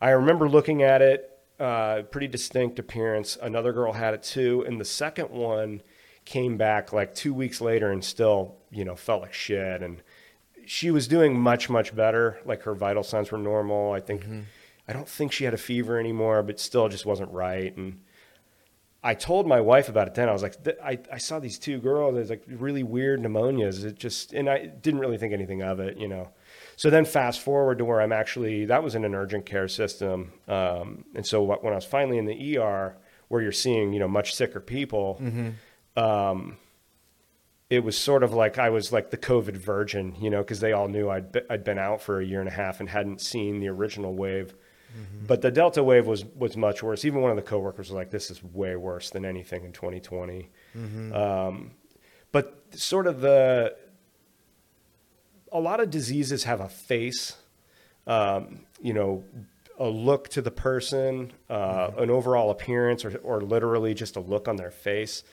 I 0.00 0.10
remember 0.10 0.48
looking 0.48 0.82
at 0.84 1.02
it, 1.02 1.30
uh, 1.58 2.02
pretty 2.02 2.28
distinct 2.28 2.78
appearance. 2.78 3.36
Another 3.40 3.72
girl 3.72 3.92
had 3.92 4.14
it 4.14 4.22
too, 4.22 4.64
and 4.66 4.80
the 4.80 4.84
second 4.84 5.30
one 5.30 5.82
came 6.24 6.56
back 6.56 6.92
like 6.92 7.14
two 7.14 7.34
weeks 7.34 7.60
later 7.60 7.90
and 7.90 8.04
still, 8.04 8.56
you 8.70 8.84
know, 8.84 8.96
felt 8.96 9.22
like 9.22 9.32
shit. 9.32 9.82
And 9.82 10.02
she 10.66 10.90
was 10.90 11.08
doing 11.08 11.38
much, 11.38 11.68
much 11.70 11.94
better. 11.94 12.38
Like 12.44 12.62
her 12.62 12.74
vital 12.74 13.02
signs 13.02 13.30
were 13.30 13.38
normal. 13.38 13.92
I 13.92 14.00
think, 14.00 14.24
I 14.88 14.92
don't 14.92 15.08
think 15.08 15.32
she 15.32 15.44
had 15.44 15.54
a 15.54 15.58
fever 15.58 15.98
anymore, 15.98 16.42
but 16.42 16.60
still 16.60 16.88
just 16.88 17.06
wasn't 17.06 17.30
right. 17.32 17.76
And 17.76 18.00
I 19.02 19.14
told 19.14 19.46
my 19.46 19.60
wife 19.60 19.88
about 19.88 20.08
it 20.08 20.14
then. 20.14 20.28
I 20.28 20.32
was 20.32 20.42
like, 20.42 20.56
I, 20.82 20.98
I 21.12 21.18
saw 21.18 21.38
these 21.38 21.58
two 21.58 21.78
girls. 21.78 22.14
There's 22.14 22.30
like 22.30 22.42
really 22.48 22.82
weird 22.82 23.20
pneumonias. 23.22 23.84
It 23.84 23.98
just, 23.98 24.32
and 24.32 24.48
I 24.48 24.66
didn't 24.66 25.00
really 25.00 25.18
think 25.18 25.32
anything 25.32 25.62
of 25.62 25.78
it, 25.80 25.98
you 25.98 26.08
know. 26.08 26.30
So 26.76 26.90
then 26.90 27.04
fast 27.04 27.40
forward 27.40 27.78
to 27.78 27.84
where 27.84 28.00
I'm 28.00 28.12
actually, 28.12 28.64
that 28.64 28.82
was 28.82 28.94
in 28.94 29.04
an 29.04 29.14
urgent 29.14 29.46
care 29.46 29.68
system. 29.68 30.32
Um, 30.48 31.04
and 31.14 31.26
so 31.26 31.42
when 31.42 31.72
I 31.72 31.76
was 31.76 31.84
finally 31.84 32.18
in 32.18 32.24
the 32.24 32.58
ER, 32.58 32.96
where 33.28 33.42
you're 33.42 33.52
seeing, 33.52 33.92
you 33.92 33.98
know, 33.98 34.08
much 34.08 34.34
sicker 34.34 34.60
people, 34.60 35.18
um, 35.96 36.56
it 37.74 37.84
was 37.84 37.96
sort 37.96 38.22
of 38.22 38.32
like 38.32 38.58
I 38.58 38.70
was 38.70 38.92
like 38.92 39.10
the 39.10 39.16
COVID 39.16 39.56
virgin, 39.56 40.14
you 40.20 40.30
know, 40.30 40.42
because 40.42 40.60
they 40.60 40.72
all 40.72 40.88
knew 40.88 41.10
I'd, 41.10 41.32
be, 41.32 41.40
I'd 41.50 41.64
been 41.64 41.78
out 41.78 42.00
for 42.00 42.20
a 42.20 42.24
year 42.24 42.40
and 42.40 42.48
a 42.48 42.52
half 42.52 42.80
and 42.80 42.88
hadn't 42.88 43.20
seen 43.20 43.60
the 43.60 43.68
original 43.68 44.14
wave. 44.14 44.54
But 45.26 45.42
the 45.42 45.50
Delta 45.50 45.82
wave 45.82 46.06
was 46.06 46.24
was 46.24 46.56
much 46.56 46.82
worse. 46.82 47.04
Even 47.04 47.20
one 47.20 47.30
of 47.30 47.36
the 47.36 47.42
coworkers 47.42 47.88
was 47.88 47.96
like, 47.96 48.10
"This 48.10 48.30
is 48.30 48.42
way 48.44 48.76
worse 48.76 49.10
than 49.10 49.24
anything 49.24 49.64
in 49.64 49.72
2020." 49.72 50.50
Um, 51.12 51.72
but 52.30 52.62
sort 52.74 53.08
of 53.08 53.20
the 53.20 53.74
a 55.50 55.58
lot 55.60 55.80
of 55.80 55.90
diseases 55.90 56.44
have 56.44 56.60
a 56.60 56.68
face, 56.68 57.36
um, 58.06 58.66
you 58.80 58.92
know, 58.92 59.24
a 59.78 59.88
look 59.88 60.28
to 60.30 60.42
the 60.42 60.50
person, 60.50 61.32
uh, 61.50 61.90
an 61.98 62.10
overall 62.10 62.50
appearance, 62.50 63.04
or, 63.04 63.16
or 63.18 63.40
literally 63.40 63.94
just 63.94 64.16
a 64.16 64.20
look 64.20 64.46
on 64.46 64.56
their 64.56 64.70
face. 64.70 65.24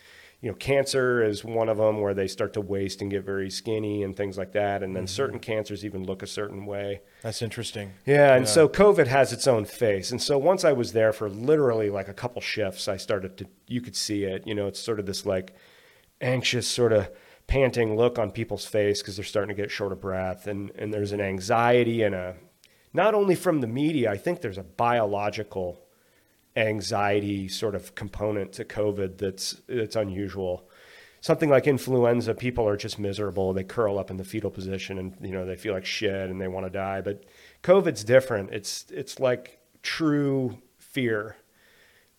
You 0.42 0.50
know, 0.50 0.56
cancer 0.56 1.24
is 1.24 1.46
one 1.46 1.70
of 1.70 1.78
them 1.78 2.02
where 2.02 2.16
they 2.16 2.28
start 2.28 2.54
to 2.54 2.62
waste 2.62 3.02
and 3.02 3.12
get 3.12 3.24
very 3.24 3.52
skinny 3.52 4.02
and 4.02 4.18
things 4.18 4.40
like 4.40 4.54
that. 4.54 4.82
And 4.82 4.96
then 4.96 5.04
mm-hmm. 5.04 5.16
certain 5.16 5.40
cancers 5.40 5.86
even 5.86 6.04
look 6.04 6.24
a 6.24 6.28
certain 6.28 6.66
way. 6.66 7.02
That's 7.22 7.44
interesting. 7.44 7.92
Yeah, 8.08 8.36
and 8.36 8.48
so 8.48 8.68
COVID 8.68 9.06
has 9.06 9.32
its 9.32 9.46
own 9.46 9.66
face. 9.66 10.10
And 10.10 10.20
so 10.20 10.40
once 10.40 10.66
I 10.66 10.72
was 10.74 10.94
there 10.94 11.14
for 11.14 11.30
literally 11.30 11.92
like 11.92 12.08
a 12.08 12.14
couple 12.14 12.42
shifts, 12.42 12.88
I 12.88 12.98
started 12.98 13.38
to 13.38 13.46
you 13.68 13.82
could 13.82 13.96
see 13.96 14.24
it. 14.24 14.48
You 14.48 14.56
know, 14.56 14.66
it's 14.66 14.80
sort 14.80 15.00
of 15.00 15.06
this 15.06 15.28
like 15.28 15.54
anxious 16.20 16.68
sort 16.68 16.92
of 16.92 17.12
panting 17.46 17.96
look 17.96 18.18
on 18.18 18.32
people's 18.32 18.66
face 18.66 19.02
because 19.02 19.18
they're 19.18 19.26
starting 19.26 19.56
to 19.56 19.62
get 19.62 19.70
short 19.70 19.92
of 19.92 20.02
breath 20.02 20.48
and 20.48 20.72
and 20.76 20.94
there's 20.94 21.12
an 21.12 21.22
anxiety 21.22 22.02
and 22.02 22.16
a 22.16 22.36
not 22.94 23.14
only 23.14 23.36
from 23.36 23.62
the 23.62 23.68
media, 23.68 24.12
I 24.12 24.18
think 24.18 24.42
there's 24.42 24.58
a 24.58 24.64
biological 24.64 25.86
anxiety 26.56 27.48
sort 27.48 27.76
of 27.76 27.96
component 27.96 28.54
to 28.54 28.66
COVID 28.66 29.18
that's 29.18 29.62
that's 29.68 29.96
unusual. 29.96 30.68
Something 31.22 31.50
like 31.50 31.68
influenza, 31.68 32.34
people 32.34 32.68
are 32.68 32.78
just 32.78 32.98
miserable. 32.98 33.54
They 33.54 33.64
curl 33.64 34.00
up 34.00 34.10
in 34.10 34.18
the 34.18 34.24
fetal 34.24 34.50
position 34.50 34.98
and 34.98 35.16
you 35.22 35.32
know 35.32 35.46
they 35.46 35.56
feel 35.56 35.74
like 35.74 35.86
shit 35.86 36.30
and 36.30 36.42
they 36.42 36.48
want 36.48 36.66
to 36.66 36.70
die. 36.70 37.02
But 37.02 37.24
COVID's 37.64 38.04
different. 38.04 38.52
It's 38.52 38.86
it's 38.90 39.20
like 39.20 39.60
true 39.84 40.58
fear, 40.78 41.38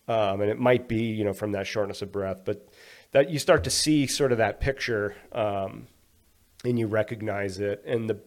um, 0.07 0.41
and 0.41 0.49
it 0.49 0.59
might 0.59 0.87
be 0.87 1.03
you 1.03 1.23
know 1.23 1.33
from 1.33 1.51
that 1.51 1.67
shortness 1.67 2.01
of 2.01 2.11
breath, 2.11 2.41
but 2.45 2.69
that 3.11 3.29
you 3.29 3.39
start 3.39 3.63
to 3.63 3.69
see 3.69 4.07
sort 4.07 4.31
of 4.31 4.39
that 4.39 4.59
picture 4.59 5.15
um, 5.31 5.87
and 6.65 6.79
you 6.79 6.87
recognize 6.87 7.59
it. 7.59 7.83
And 7.85 8.09
the 8.09 8.19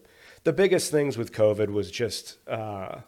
the 0.44 0.52
biggest 0.52 0.92
things 0.92 1.18
with 1.18 1.32
COVID 1.32 1.70
was 1.70 1.90
just 1.90 2.38
uh, 2.46 3.00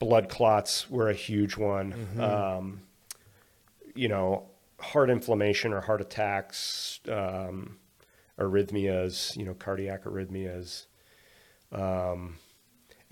blood 0.00 0.28
clots 0.28 0.90
were 0.90 1.08
a 1.08 1.14
huge 1.14 1.56
one. 1.56 1.94
Um, 2.18 2.82
you 3.94 4.08
know, 4.08 4.48
heart 4.80 5.10
inflammation 5.10 5.72
or 5.72 5.80
heart 5.80 6.00
attacks, 6.00 6.98
um, 7.08 7.76
arrhythmias, 8.38 9.36
you 9.36 9.44
know, 9.44 9.54
cardiac 9.54 10.04
arrhythmias. 10.04 10.86
Um, 11.70 12.36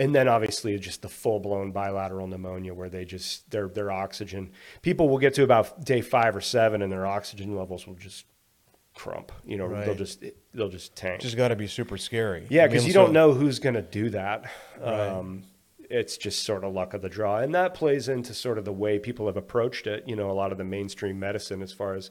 and 0.00 0.14
then 0.14 0.28
obviously 0.28 0.78
just 0.78 1.02
the 1.02 1.08
full 1.08 1.40
blown 1.40 1.70
bilateral 1.72 2.26
pneumonia 2.26 2.72
where 2.72 2.88
they 2.88 3.04
just 3.04 3.50
their 3.50 3.68
their 3.68 3.90
oxygen 3.90 4.52
people 4.80 5.08
will 5.08 5.18
get 5.18 5.34
to 5.34 5.42
about 5.42 5.84
day 5.84 6.00
five 6.00 6.34
or 6.36 6.40
seven 6.40 6.82
and 6.82 6.90
their 6.90 7.06
oxygen 7.06 7.56
levels 7.56 7.86
will 7.86 7.94
just 7.94 8.24
crump. 8.94 9.30
You 9.44 9.58
know, 9.58 9.68
they'll 9.84 9.94
just 9.94 10.24
they'll 10.54 10.68
just 10.68 10.96
tank. 10.96 11.20
Just 11.20 11.36
got 11.36 11.48
to 11.48 11.56
be 11.56 11.66
super 11.66 11.96
scary. 11.98 12.46
Yeah, 12.48 12.64
I 12.64 12.66
because 12.68 12.82
mean, 12.82 12.88
you 12.88 12.92
so- 12.94 13.04
don't 13.04 13.12
know 13.12 13.32
who's 13.32 13.58
going 13.58 13.74
to 13.74 13.82
do 13.82 14.10
that. 14.10 14.44
Right. 14.80 15.08
Um, 15.08 15.42
it's 15.90 16.16
just 16.16 16.42
sort 16.44 16.64
of 16.64 16.72
luck 16.72 16.94
of 16.94 17.02
the 17.02 17.08
draw, 17.08 17.38
and 17.38 17.54
that 17.54 17.74
plays 17.74 18.08
into 18.08 18.34
sort 18.34 18.58
of 18.58 18.64
the 18.64 18.72
way 18.72 18.98
people 18.98 19.26
have 19.26 19.36
approached 19.36 19.86
it. 19.86 20.04
You 20.06 20.16
know, 20.16 20.30
a 20.30 20.32
lot 20.32 20.52
of 20.52 20.58
the 20.58 20.64
mainstream 20.64 21.18
medicine, 21.18 21.62
as 21.62 21.72
far 21.72 21.94
as 21.94 22.10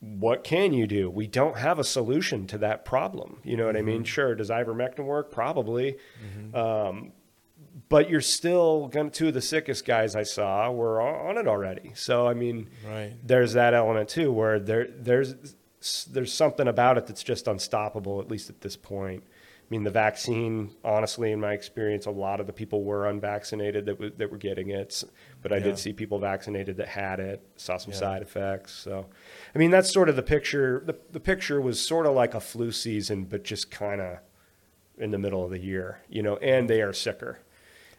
what 0.00 0.44
can 0.44 0.72
you 0.72 0.86
do? 0.86 1.10
We 1.10 1.26
don't 1.26 1.56
have 1.58 1.78
a 1.80 1.84
solution 1.84 2.46
to 2.48 2.58
that 2.58 2.84
problem. 2.84 3.40
You 3.42 3.56
know 3.56 3.66
what 3.66 3.74
I 3.76 3.80
Mm-hmm. 3.80 3.86
mean? 3.88 4.04
Sure, 4.04 4.34
does 4.36 4.48
ivermectin 4.50 5.04
work? 5.04 5.32
Probably, 5.32 5.96
um, 6.54 7.12
but 7.88 8.08
you're 8.08 8.20
still 8.20 8.86
going. 8.88 9.10
to 9.10 9.18
Two 9.18 9.28
of 9.28 9.34
the 9.34 9.40
sickest 9.42 9.84
guys 9.84 10.14
I 10.14 10.22
saw 10.22 10.70
were 10.70 11.00
on 11.00 11.36
it 11.36 11.48
already. 11.48 11.92
So 11.94 12.26
I 12.28 12.34
mean, 12.34 12.68
Right. 12.86 13.14
there's 13.24 13.54
that 13.54 13.74
element 13.74 14.08
too, 14.08 14.30
where 14.32 14.60
there 14.60 14.86
there's 14.88 15.34
there's 16.10 16.32
something 16.32 16.68
about 16.68 16.98
it 16.98 17.06
that's 17.06 17.22
just 17.24 17.48
unstoppable, 17.48 18.20
at 18.20 18.28
least 18.30 18.50
at 18.50 18.60
this 18.60 18.76
point. 18.76 19.24
I 19.68 19.74
mean, 19.74 19.84
the 19.84 19.90
vaccine, 19.90 20.70
honestly, 20.82 21.30
in 21.30 21.40
my 21.40 21.52
experience, 21.52 22.06
a 22.06 22.10
lot 22.10 22.40
of 22.40 22.46
the 22.46 22.54
people 22.54 22.84
were 22.84 23.06
unvaccinated 23.06 23.84
that, 23.84 23.94
w- 23.94 24.12
that 24.16 24.30
were 24.30 24.38
getting 24.38 24.70
it, 24.70 25.04
but 25.42 25.52
I 25.52 25.56
Yeah. 25.58 25.64
did 25.64 25.78
see 25.78 25.92
people 25.92 26.18
vaccinated 26.18 26.78
that 26.78 26.88
had 26.88 27.20
it, 27.20 27.42
saw 27.56 27.76
some 27.76 27.92
Yeah. 27.92 27.98
side 27.98 28.22
effects. 28.22 28.72
So, 28.72 29.06
I 29.54 29.58
mean, 29.58 29.70
that's 29.70 29.92
sort 29.92 30.08
of 30.08 30.16
the 30.16 30.22
picture. 30.22 30.82
The, 30.86 30.96
the 31.12 31.20
picture 31.20 31.60
was 31.60 31.78
sort 31.86 32.06
of 32.06 32.14
like 32.14 32.32
a 32.32 32.40
flu 32.40 32.72
season, 32.72 33.24
but 33.24 33.44
just 33.44 33.70
kind 33.70 34.00
of 34.00 34.20
in 34.96 35.10
the 35.10 35.18
middle 35.18 35.44
of 35.44 35.50
the 35.50 35.58
year, 35.58 35.98
you 36.08 36.22
know, 36.22 36.36
and 36.38 36.68
they 36.68 36.80
are 36.80 36.94
sicker. 36.94 37.40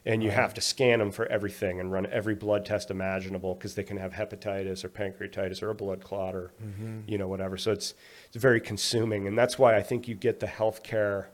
And 0.05 0.23
you 0.23 0.31
have 0.31 0.55
to 0.55 0.61
scan 0.61 0.99
them 0.99 1.11
for 1.11 1.27
everything 1.27 1.79
and 1.79 1.91
run 1.91 2.07
every 2.07 2.33
blood 2.33 2.65
test 2.65 2.89
imaginable 2.89 3.53
because 3.53 3.75
they 3.75 3.83
can 3.83 3.97
have 3.97 4.13
hepatitis 4.13 4.83
or 4.83 4.89
pancreatitis 4.89 5.61
or 5.61 5.69
a 5.69 5.75
blood 5.75 6.03
clot 6.03 6.33
or, 6.35 6.51
mm-hmm. 6.63 7.01
you 7.05 7.17
know, 7.17 7.27
whatever. 7.27 7.57
So 7.57 7.73
it's, 7.73 7.93
it's 8.25 8.37
very 8.37 8.59
consuming. 8.59 9.27
And 9.27 9.37
that's 9.37 9.59
why 9.59 9.75
I 9.75 9.83
think 9.83 10.07
you 10.07 10.15
get 10.15 10.39
the 10.39 10.47
healthcare 10.47 11.27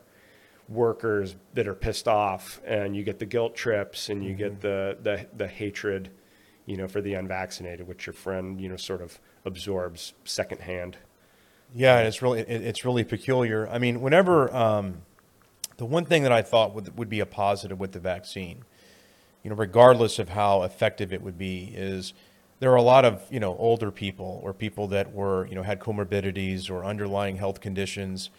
workers 0.68 1.36
that 1.54 1.68
are 1.68 1.74
pissed 1.74 2.08
off 2.08 2.60
and 2.64 2.96
you 2.96 3.04
get 3.04 3.18
the 3.18 3.26
guilt 3.26 3.54
trips 3.54 4.08
and 4.08 4.24
you 4.24 4.34
get 4.34 4.60
the, 4.60 4.96
the, 5.02 5.26
the 5.36 5.46
hatred, 5.46 6.10
you 6.64 6.76
know, 6.76 6.88
for 6.88 7.00
the 7.00 7.14
unvaccinated, 7.14 7.86
which 7.86 8.06
your 8.06 8.12
friend, 8.12 8.60
you 8.60 8.68
know, 8.68 8.76
sort 8.76 9.00
of 9.00 9.20
absorbs 9.44 10.14
secondhand. 10.24 10.96
Yeah, 11.74 11.98
and 11.98 12.08
it's 12.08 12.22
really 12.22 12.40
it, 12.40 12.62
it's 12.62 12.84
really 12.84 13.04
peculiar. 13.04 13.68
I 13.68 13.78
mean, 13.78 14.00
whenever 14.00 14.54
um, 14.54 15.02
the 15.76 15.84
one 15.84 16.04
thing 16.04 16.22
that 16.22 16.32
I 16.32 16.42
thought 16.42 16.74
would 16.74 16.96
would 16.96 17.08
be 17.08 17.20
a 17.20 17.26
positive 17.26 17.78
with 17.78 17.92
the 17.92 18.00
vaccine, 18.00 18.64
you 19.42 19.50
know, 19.50 19.56
regardless 19.56 20.18
of 20.18 20.30
how 20.30 20.62
effective 20.62 21.12
it 21.12 21.22
would 21.22 21.38
be, 21.38 21.72
is 21.74 22.14
there 22.60 22.72
are 22.72 22.76
a 22.76 22.82
lot 22.82 23.04
of 23.04 23.22
you 23.30 23.40
know 23.40 23.56
older 23.56 23.90
people 23.90 24.40
or 24.42 24.52
people 24.52 24.88
that 24.88 25.12
were 25.12 25.46
you 25.46 25.54
know 25.54 25.62
had 25.62 25.80
comorbidities 25.80 26.70
or 26.70 26.84
underlying 26.84 27.36
health 27.36 27.60
conditions, 27.60 28.30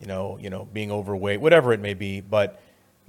you 0.00 0.06
know, 0.06 0.38
you 0.40 0.50
know, 0.50 0.66
being 0.72 0.90
overweight, 0.90 1.40
whatever 1.40 1.72
it 1.72 1.80
may 1.80 1.94
be, 1.94 2.20
but 2.20 2.60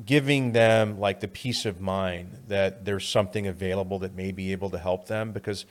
giving 0.05 0.51
them 0.51 0.99
like 0.99 1.19
the 1.19 1.27
peace 1.27 1.65
of 1.65 1.79
mind 1.79 2.43
that 2.47 2.85
there's 2.85 3.07
something 3.07 3.47
available 3.47 3.99
that 3.99 4.15
may 4.15 4.31
be 4.31 4.51
able 4.51 4.69
to 4.69 4.77
help 4.79 5.07
them 5.07 5.31
because 5.31 5.65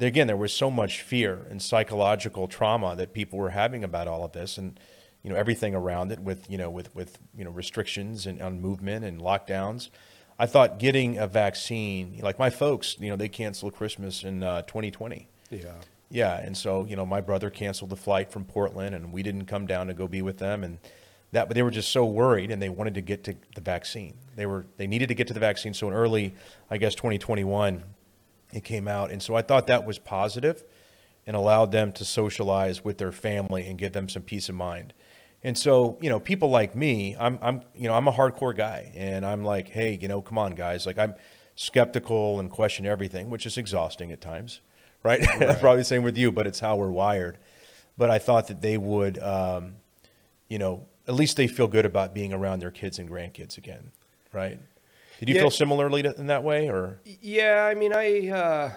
again 0.00 0.26
there 0.26 0.36
was 0.36 0.54
so 0.54 0.70
much 0.70 1.02
fear 1.02 1.46
and 1.50 1.60
psychological 1.60 2.48
trauma 2.48 2.96
that 2.96 3.12
people 3.12 3.38
were 3.38 3.50
having 3.50 3.84
about 3.84 4.08
all 4.08 4.24
of 4.24 4.32
this 4.32 4.56
and 4.56 4.80
you 5.22 5.28
know 5.28 5.36
everything 5.36 5.74
around 5.74 6.10
it 6.12 6.20
with 6.20 6.50
you 6.50 6.56
know 6.56 6.70
with 6.70 6.94
with 6.94 7.18
you 7.36 7.44
know 7.44 7.50
restrictions 7.50 8.24
and 8.26 8.40
on 8.40 8.58
movement 8.58 9.04
and 9.04 9.20
lockdowns 9.20 9.90
i 10.38 10.46
thought 10.46 10.78
getting 10.78 11.18
a 11.18 11.26
vaccine 11.26 12.18
like 12.22 12.38
my 12.38 12.48
folks 12.48 12.96
you 13.00 13.10
know 13.10 13.16
they 13.16 13.28
canceled 13.28 13.74
christmas 13.74 14.24
in 14.24 14.42
uh, 14.42 14.62
2020 14.62 15.28
Yeah. 15.50 15.72
Yeah, 16.10 16.38
and 16.38 16.56
so 16.56 16.84
you 16.84 16.96
know, 16.96 17.06
my 17.06 17.20
brother 17.20 17.50
canceled 17.50 17.90
the 17.90 17.96
flight 17.96 18.30
from 18.30 18.44
Portland, 18.44 18.94
and 18.94 19.12
we 19.12 19.22
didn't 19.22 19.46
come 19.46 19.66
down 19.66 19.86
to 19.88 19.94
go 19.94 20.06
be 20.06 20.22
with 20.22 20.38
them, 20.38 20.64
and 20.64 20.78
that. 21.32 21.48
But 21.48 21.54
they 21.54 21.62
were 21.62 21.70
just 21.70 21.90
so 21.90 22.04
worried, 22.04 22.50
and 22.50 22.60
they 22.60 22.68
wanted 22.68 22.94
to 22.94 23.00
get 23.00 23.24
to 23.24 23.36
the 23.54 23.60
vaccine. 23.60 24.14
They 24.36 24.46
were 24.46 24.66
they 24.76 24.86
needed 24.86 25.08
to 25.08 25.14
get 25.14 25.26
to 25.28 25.34
the 25.34 25.40
vaccine. 25.40 25.74
So 25.74 25.88
in 25.88 25.94
early, 25.94 26.34
I 26.70 26.78
guess 26.78 26.94
2021, 26.94 27.82
it 28.52 28.64
came 28.64 28.88
out, 28.88 29.10
and 29.10 29.22
so 29.22 29.34
I 29.34 29.42
thought 29.42 29.66
that 29.66 29.86
was 29.86 29.98
positive, 29.98 30.64
and 31.26 31.36
allowed 31.36 31.72
them 31.72 31.92
to 31.92 32.04
socialize 32.04 32.84
with 32.84 32.98
their 32.98 33.12
family 33.12 33.66
and 33.66 33.78
give 33.78 33.92
them 33.92 34.08
some 34.08 34.22
peace 34.22 34.48
of 34.48 34.54
mind. 34.54 34.92
And 35.42 35.58
so, 35.58 35.98
you 36.00 36.08
know, 36.08 36.18
people 36.18 36.48
like 36.48 36.74
me, 36.74 37.16
I'm, 37.20 37.38
I'm, 37.42 37.60
you 37.74 37.86
know, 37.86 37.94
I'm 37.94 38.08
a 38.08 38.12
hardcore 38.12 38.56
guy, 38.56 38.92
and 38.94 39.26
I'm 39.26 39.44
like, 39.44 39.68
hey, 39.68 39.98
you 40.00 40.08
know, 40.08 40.22
come 40.22 40.38
on, 40.38 40.54
guys. 40.54 40.86
Like, 40.86 40.98
I'm 40.98 41.14
skeptical 41.54 42.40
and 42.40 42.50
question 42.50 42.86
everything, 42.86 43.28
which 43.28 43.44
is 43.44 43.58
exhausting 43.58 44.10
at 44.10 44.22
times, 44.22 44.60
right? 45.04 45.22
Probably 45.60 45.78
the 45.78 45.84
same 45.84 46.02
with 46.02 46.16
you, 46.16 46.32
but 46.32 46.46
it's 46.46 46.60
how 46.60 46.76
we're 46.76 46.90
wired. 46.90 47.38
but 47.98 48.10
I 48.10 48.18
thought 48.18 48.48
that 48.48 48.60
they 48.62 48.76
would, 48.78 49.18
um, 49.22 49.76
you 50.48 50.58
know, 50.58 50.86
at 51.06 51.14
least 51.14 51.36
they 51.36 51.46
feel 51.46 51.68
good 51.68 51.84
about 51.86 52.12
being 52.14 52.32
around 52.32 52.60
their 52.60 52.70
kids 52.72 52.98
and 52.98 53.08
grandkids 53.08 53.56
again, 53.58 53.92
right? 54.32 54.58
Did 55.20 55.28
you 55.28 55.34
Yeah. 55.36 55.42
feel 55.42 55.50
similarly 55.50 56.02
to, 56.02 56.14
in 56.18 56.26
that 56.28 56.42
way, 56.42 56.68
or 56.68 56.98
Yeah, 57.04 57.68
I 57.70 57.74
mean, 57.74 57.92
I, 57.92 58.28
uh, 58.28 58.70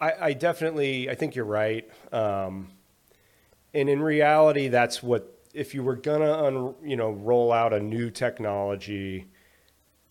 I, 0.00 0.12
I 0.28 0.32
definitely, 0.32 1.10
I 1.10 1.14
think 1.14 1.34
you're 1.34 1.44
right. 1.44 1.88
Um, 2.12 2.68
and 3.74 3.88
in 3.88 4.00
reality, 4.00 4.68
that's 4.68 5.02
what 5.02 5.32
if 5.54 5.74
you 5.74 5.82
were 5.82 5.96
gonna, 5.96 6.32
un, 6.32 6.74
you 6.84 6.96
know, 6.96 7.10
roll 7.10 7.52
out 7.52 7.72
a 7.72 7.80
new 7.80 8.10
technology, 8.10 9.26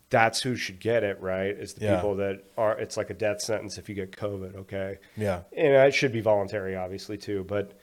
that's 0.10 0.42
who 0.42 0.56
should 0.56 0.80
get 0.80 1.04
it, 1.04 1.20
right? 1.20 1.48
Is 1.58 1.74
the 1.74 1.86
Yeah. 1.86 1.96
people 1.96 2.16
that 2.16 2.44
are. 2.58 2.78
It's 2.78 2.96
like 2.98 3.10
a 3.10 3.14
death 3.16 3.42
sentence 3.42 3.78
if 3.78 3.90
you 3.90 3.96
get 3.96 4.12
COVID. 4.12 4.56
Okay. 4.56 5.00
yeah, 5.18 5.42
and 5.56 5.74
it 5.74 5.94
should 5.94 6.12
be 6.12 6.22
voluntary, 6.22 6.76
obviously 6.76 7.18
too. 7.18 7.44
But 7.44 7.74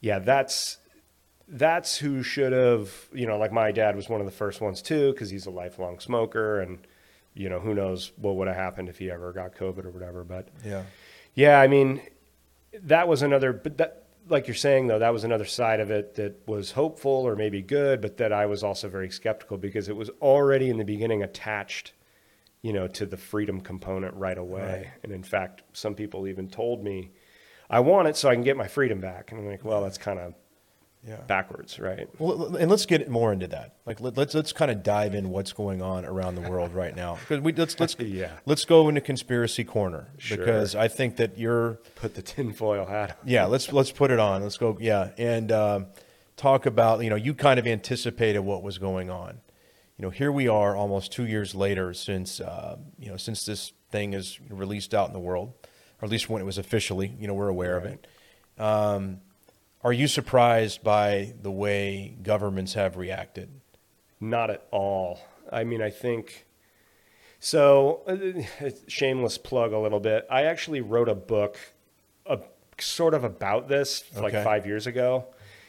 yeah, 0.00 0.18
that's 0.20 0.78
that's 1.48 1.98
who 1.98 2.22
should 2.22 2.52
have. 2.52 2.90
You 3.12 3.26
know, 3.26 3.36
like 3.38 3.52
my 3.52 3.72
dad 3.72 3.96
was 3.96 4.08
one 4.08 4.20
of 4.20 4.26
the 4.26 4.32
first 4.32 4.60
ones 4.60 4.80
too, 4.82 5.12
because 5.12 5.30
he's 5.30 5.46
a 5.46 5.50
lifelong 5.50 5.98
smoker, 6.00 6.60
and 6.60 6.78
you 7.34 7.48
know, 7.48 7.58
who 7.60 7.74
knows 7.74 8.12
what 8.16 8.36
would 8.36 8.46
have 8.48 8.56
happened 8.56 8.88
if 8.88 8.98
he 8.98 9.10
ever 9.10 9.32
got 9.32 9.54
COVID 9.56 9.84
or 9.84 9.90
whatever. 9.90 10.22
But 10.24 10.48
yeah, 10.64 10.84
yeah, 11.34 11.60
I 11.60 11.66
mean, 11.66 12.00
that 12.84 13.08
was 13.08 13.22
another. 13.22 13.52
But 13.52 13.76
that, 13.78 14.03
like 14.28 14.46
you're 14.46 14.54
saying 14.54 14.86
though, 14.86 14.98
that 14.98 15.12
was 15.12 15.24
another 15.24 15.44
side 15.44 15.80
of 15.80 15.90
it 15.90 16.14
that 16.14 16.46
was 16.46 16.72
hopeful 16.72 17.10
or 17.10 17.36
maybe 17.36 17.62
good, 17.62 18.00
but 18.00 18.16
that 18.18 18.32
I 18.32 18.46
was 18.46 18.62
also 18.62 18.88
very 18.88 19.10
skeptical 19.10 19.58
because 19.58 19.88
it 19.88 19.96
was 19.96 20.10
already 20.20 20.70
in 20.70 20.78
the 20.78 20.84
beginning 20.84 21.22
attached, 21.22 21.92
you 22.62 22.72
know, 22.72 22.86
to 22.88 23.06
the 23.06 23.16
freedom 23.16 23.60
component 23.60 24.14
right 24.14 24.38
away. 24.38 24.84
Right. 24.84 25.02
And 25.02 25.12
in 25.12 25.22
fact, 25.22 25.62
some 25.72 25.94
people 25.94 26.26
even 26.26 26.48
told 26.48 26.82
me, 26.82 27.10
"I 27.68 27.80
want 27.80 28.08
it 28.08 28.16
so 28.16 28.28
I 28.28 28.34
can 28.34 28.44
get 28.44 28.56
my 28.56 28.68
freedom 28.68 29.00
back." 29.00 29.30
And 29.30 29.40
I'm 29.40 29.46
like, 29.46 29.64
"Well, 29.64 29.82
that's 29.82 29.98
kind 29.98 30.18
of 30.18 30.34
yeah. 31.06 31.16
backwards, 31.26 31.78
right?" 31.78 32.08
Well, 32.18 32.56
and 32.56 32.70
let's 32.70 32.86
get 32.86 33.08
more 33.08 33.32
into 33.32 33.46
that. 33.48 33.76
Like, 33.86 34.00
let, 34.00 34.16
let's 34.16 34.34
let's 34.34 34.52
kind 34.52 34.70
of 34.70 34.82
dive 34.82 35.14
in 35.14 35.30
what's 35.30 35.52
going 35.52 35.82
on 35.82 36.04
around 36.04 36.34
the 36.34 36.48
world 36.48 36.72
right 36.74 36.94
now. 36.94 37.18
Because 37.28 37.40
we 37.42 37.52
let's 37.52 37.78
let's 37.80 37.96
Yeah. 37.98 38.30
let's 38.46 38.64
go 38.64 38.88
into 38.88 39.00
conspiracy 39.00 39.64
corner 39.64 40.08
Sure. 40.18 40.36
because 40.38 40.74
I 40.74 40.88
think 40.88 41.16
that 41.16 41.38
you're 41.38 41.80
Put 41.96 42.14
the 42.14 42.22
tinfoil 42.22 42.86
hat 42.86 43.18
on. 43.22 43.28
yeah. 43.28 43.44
Let's 43.46 43.72
let's 43.72 43.92
put 43.92 44.10
it 44.10 44.18
on. 44.18 44.42
Let's 44.42 44.56
go 44.58 44.76
yeah 44.80 45.10
and 45.18 45.50
um, 45.52 45.86
talk 46.36 46.66
about 46.66 47.02
you 47.02 47.10
know 47.10 47.16
you 47.16 47.34
kind 47.34 47.58
of 47.58 47.66
anticipated 47.66 48.40
what 48.40 48.62
was 48.62 48.78
going 48.78 49.10
on. 49.10 49.40
You 49.96 50.02
know, 50.02 50.10
here 50.10 50.32
we 50.32 50.48
are 50.48 50.74
almost 50.74 51.12
two 51.12 51.24
years 51.24 51.54
later 51.54 51.94
since 51.94 52.40
uh, 52.40 52.76
you 52.98 53.08
know 53.10 53.16
since 53.16 53.44
this 53.44 53.72
thing 53.90 54.12
is 54.12 54.40
released 54.50 54.92
out 54.92 55.06
in 55.06 55.12
the 55.12 55.20
world, 55.20 55.52
or 56.02 56.06
at 56.06 56.10
least 56.10 56.28
when 56.28 56.42
it 56.42 56.44
was 56.44 56.58
officially. 56.58 57.14
You 57.20 57.28
know, 57.28 57.34
we're 57.34 57.48
aware 57.48 57.76
of 57.76 57.84
it. 57.84 58.04
Um, 58.58 59.20
are 59.84 59.92
you 59.92 60.08
surprised 60.08 60.82
by 60.82 61.34
the 61.42 61.50
way 61.50 62.16
governments 62.22 62.72
have 62.74 62.96
reacted? 62.96 63.60
Not 64.18 64.50
at 64.50 64.66
all. 64.70 65.20
I 65.52 65.64
mean, 65.64 65.82
I 65.82 65.90
think 65.90 66.46
so. 67.38 68.02
uh, 68.06 68.70
Shameless 68.88 69.36
plug 69.38 69.72
a 69.72 69.78
little 69.78 70.00
bit. 70.00 70.26
I 70.30 70.44
actually 70.44 70.80
wrote 70.80 71.10
a 71.10 71.14
book, 71.14 71.58
a, 72.24 72.40
sort 72.80 73.12
of 73.12 73.22
about 73.24 73.68
this 73.68 74.04
like 74.16 74.32
five 74.32 74.66
years 74.66 74.86
ago. 74.86 75.26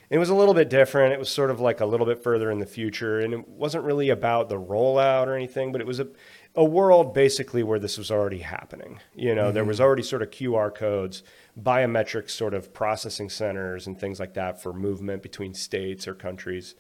It 0.10 0.18
was 0.20 0.30
a 0.30 0.36
little 0.36 0.54
bit 0.54 0.70
different. 0.70 1.14
It 1.14 1.20
was 1.20 1.30
sort 1.30 1.50
of 1.50 1.60
like 1.60 1.82
a 1.82 1.86
little 1.86 2.06
bit 2.06 2.24
further 2.24 2.52
in 2.52 2.60
the 2.60 2.66
future, 2.66 3.20
and 3.20 3.34
it 3.34 3.48
wasn't 3.50 3.84
really 3.84 4.10
about 4.10 4.50
the 4.50 4.60
rollout 4.60 5.28
or 5.28 5.36
anything. 5.36 5.72
But 5.72 5.82
it 5.82 5.88
was 5.88 6.00
a 6.00 6.08
a 6.56 6.64
world 6.64 7.14
basically 7.14 7.64
where 7.64 7.80
this 7.80 7.98
was 7.98 8.10
already 8.10 8.40
happening. 8.40 9.00
You 9.14 9.36
know, 9.36 9.52
there 9.52 9.66
was 9.66 9.82
already 9.82 10.04
sort 10.04 10.22
of 10.22 10.32
QR 10.32 10.74
codes, 10.74 11.24
biometric 11.62 12.30
sort 12.30 12.54
of 12.54 12.74
processing 12.74 13.30
centers, 13.30 13.88
and 13.88 14.00
things 14.00 14.20
like 14.20 14.34
that 14.34 14.62
for 14.62 14.74
movement 14.74 15.24
between 15.24 15.54
states 15.54 16.08
or 16.08 16.14
countries. 16.14 16.76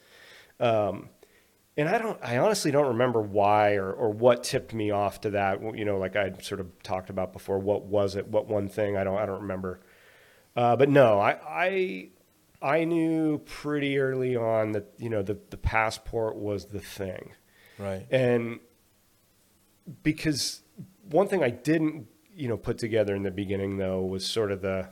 Um, 0.59 1.09
and 1.77 1.89
I 1.89 1.97
don't, 1.97 2.19
I 2.23 2.37
honestly 2.37 2.71
don't 2.71 2.87
remember 2.87 3.21
why 3.21 3.75
or, 3.75 3.91
or 3.91 4.09
what 4.09 4.43
tipped 4.43 4.73
me 4.73 4.91
off 4.91 5.21
to 5.21 5.31
that. 5.31 5.61
You 5.61 5.85
know, 5.85 5.97
like 5.97 6.15
I 6.15 6.31
sort 6.41 6.61
of 6.61 6.67
talked 6.83 7.09
about 7.09 7.33
before, 7.33 7.59
what 7.59 7.83
was 7.85 8.15
it? 8.15 8.27
What 8.27 8.47
one 8.47 8.67
thing? 8.69 8.95
I 8.95 9.03
don't, 9.03 9.17
I 9.17 9.25
don't 9.25 9.41
remember. 9.41 9.81
Uh, 10.55 10.75
but 10.77 10.89
no, 10.89 11.19
I, 11.19 11.37
I, 11.47 12.09
I 12.61 12.85
knew 12.85 13.39
pretty 13.39 13.99
early 13.99 14.37
on 14.37 14.71
that, 14.71 14.93
you 14.97 15.09
know, 15.09 15.21
the, 15.21 15.37
the 15.49 15.57
passport 15.57 16.37
was 16.37 16.67
the 16.67 16.79
thing. 16.79 17.33
Right. 17.77 18.05
And 18.09 18.59
because 20.01 20.61
one 21.09 21.27
thing 21.27 21.43
I 21.43 21.49
didn't, 21.49 22.07
you 22.35 22.47
know, 22.47 22.57
put 22.57 22.77
together 22.77 23.15
in 23.15 23.23
the 23.23 23.31
beginning 23.31 23.77
though 23.77 24.01
was 24.03 24.25
sort 24.25 24.51
of 24.51 24.61
the 24.61 24.89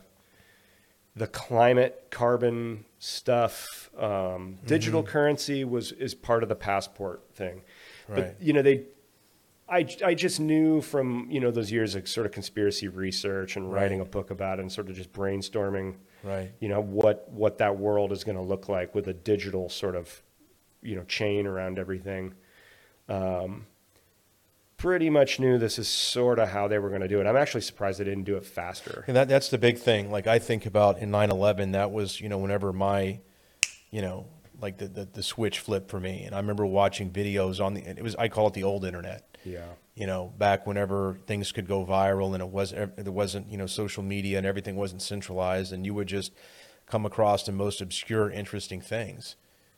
the 1.16 1.28
climate 1.28 2.08
carbon 2.10 2.86
stuff. 3.00 3.90
Um, 3.98 4.58
digital 4.66 5.04
currency 5.04 5.64
was 5.64 5.92
is 5.92 6.16
part 6.16 6.42
of 6.44 6.50
the 6.50 6.56
passport 6.56 7.24
thing, 7.34 7.62
Right. 8.08 8.16
but 8.16 8.42
you 8.42 8.54
know 8.54 8.62
they. 8.62 8.86
I, 9.70 9.88
I 10.06 10.14
just 10.14 10.40
knew 10.42 10.82
from 10.82 11.28
you 11.32 11.40
know 11.40 11.50
those 11.50 11.72
years 11.72 11.96
of 11.96 12.08
sort 12.08 12.26
of 12.26 12.32
conspiracy 12.34 12.90
research 12.90 13.56
and 13.56 13.72
writing 13.72 14.02
a 14.02 14.06
book 14.06 14.30
about 14.30 14.60
it 14.60 14.64
and 14.64 14.72
sort 14.72 14.90
of 14.90 14.96
just 14.96 15.14
brainstorming 15.14 15.96
Right. 16.22 16.52
you 16.60 16.68
know 16.68 16.82
what 16.82 17.32
what 17.32 17.58
that 17.60 17.78
world 17.78 18.12
is 18.12 18.24
going 18.26 18.36
to 18.36 18.44
look 18.44 18.68
like 18.68 18.94
with 18.94 19.08
a 19.08 19.14
digital 19.14 19.70
sort 19.70 19.96
of 19.96 20.22
you 20.82 20.96
know 20.98 21.04
chain 21.04 21.48
around 21.48 21.80
everything 21.80 22.34
um, 23.08 23.66
pretty 24.84 25.10
much 25.10 25.40
knew 25.40 25.58
this 25.58 25.80
is 25.80 25.88
sort 25.88 26.38
of 26.40 26.50
how 26.50 26.68
they 26.68 26.78
were 26.78 26.90
going 26.90 27.02
to 27.02 27.08
do 27.08 27.22
it 27.22 27.26
i'm 27.26 27.38
actually 27.38 27.62
surprised 27.62 28.00
they 28.00 28.04
didn't 28.04 28.26
do 28.26 28.36
it 28.36 28.46
faster 28.46 29.06
And 29.08 29.16
that 29.16 29.30
that's 29.30 29.50
the 29.50 29.58
big 29.58 29.78
thing. 29.78 30.12
Like 30.12 30.28
I 30.28 30.40
think 30.40 30.66
about 30.66 31.00
in 31.00 31.10
9/11, 31.10 31.72
that 31.72 31.92
was 31.92 32.20
you 32.20 32.30
know 32.30 32.38
whenever 32.38 32.74
my, 32.74 33.20
you 33.92 34.02
know, 34.02 34.28
like 34.60 34.78
the, 34.78 34.88
the 34.88 35.06
the 35.06 35.24
switch 35.24 35.60
flipped 35.60 35.90
for 35.90 36.00
me, 36.00 36.24
and 36.26 36.36
I 36.36 36.40
remember 36.40 36.66
watching 36.66 37.12
videos 37.12 37.64
on 37.64 37.74
the. 37.76 37.82
It 37.82 38.04
was 38.04 38.16
I 38.16 38.28
call 38.28 38.48
it 38.48 38.54
the 38.54 38.64
old 38.64 38.84
internet. 38.86 39.38
yeah 39.46 39.66
You 39.96 40.08
know, 40.08 40.34
back 40.38 40.68
whenever 40.68 41.18
things 41.28 41.52
could 41.52 41.68
go 41.68 41.86
viral 41.86 42.34
and 42.34 42.42
it 42.42 42.50
was 42.50 42.72
there 42.72 43.18
wasn't 43.24 43.48
you 43.52 43.58
know 43.58 43.68
social 43.68 44.04
media 44.04 44.38
and 44.38 44.46
everything 44.48 44.76
wasn't 44.76 45.02
centralized, 45.02 45.72
and 45.74 45.86
you 45.86 45.94
would 45.94 46.08
just 46.08 46.32
come 46.88 47.06
across 47.06 47.44
the 47.44 47.52
most 47.52 47.82
obscure, 47.82 48.30
interesting 48.30 48.82
things. 48.82 49.36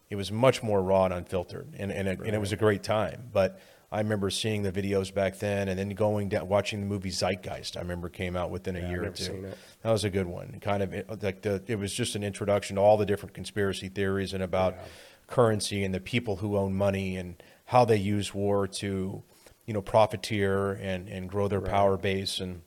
It 0.09 0.15
was 0.15 0.31
much 0.31 0.63
more 0.63 0.81
raw 0.81 1.05
and 1.05 1.13
unfiltered, 1.13 1.67
and 1.77 1.91
and 1.91 2.07
it, 2.07 2.19
and 2.19 2.33
it 2.35 2.39
was 2.39 2.51
a 2.51 2.57
great 2.57 2.83
time. 2.83 3.29
But 3.33 3.59
I 3.95 3.99
remember 3.99 4.29
seeing 4.29 4.63
the 4.63 4.73
videos 4.73 5.13
back 5.13 5.39
then, 5.39 5.69
and 5.69 5.79
then 5.79 5.87
going 5.91 6.27
down 6.27 6.49
watching 6.49 6.81
the 6.81 6.85
movie 6.85 7.11
Zeitgeist. 7.11 7.77
I 7.77 7.79
remember 7.79 8.09
came 8.09 8.35
out 8.35 8.51
within 8.51 8.75
a 8.75 8.79
Yeah, 8.79 8.89
year 8.89 9.05
or 9.05 9.09
two. 9.11 9.47
That 9.83 9.91
was 9.91 10.03
a 10.03 10.09
good 10.09 10.27
one. 10.27 10.59
Kind 10.59 10.83
of 10.83 10.93
it, 10.93 11.23
like 11.23 11.43
the 11.43 11.63
it 11.65 11.79
was 11.79 11.93
just 11.93 12.13
an 12.15 12.21
introduction 12.23 12.75
to 12.75 12.81
all 12.81 12.97
the 12.97 13.05
different 13.05 13.33
conspiracy 13.33 13.87
theories 13.87 14.33
and 14.33 14.43
about 14.43 14.73
Yeah. 14.73 14.81
currency 15.27 15.85
and 15.85 15.93
the 15.95 16.01
people 16.01 16.35
who 16.37 16.57
own 16.57 16.73
money 16.73 17.15
and 17.15 17.41
how 17.67 17.85
they 17.85 17.95
use 17.95 18.33
war 18.33 18.67
to, 18.67 19.23
you 19.65 19.73
know, 19.73 19.81
profiteer 19.81 20.73
and 20.73 21.07
and 21.07 21.29
grow 21.29 21.47
their 21.47 21.61
Right. 21.61 21.71
power 21.71 21.95
base 21.95 22.41
and 22.41 22.63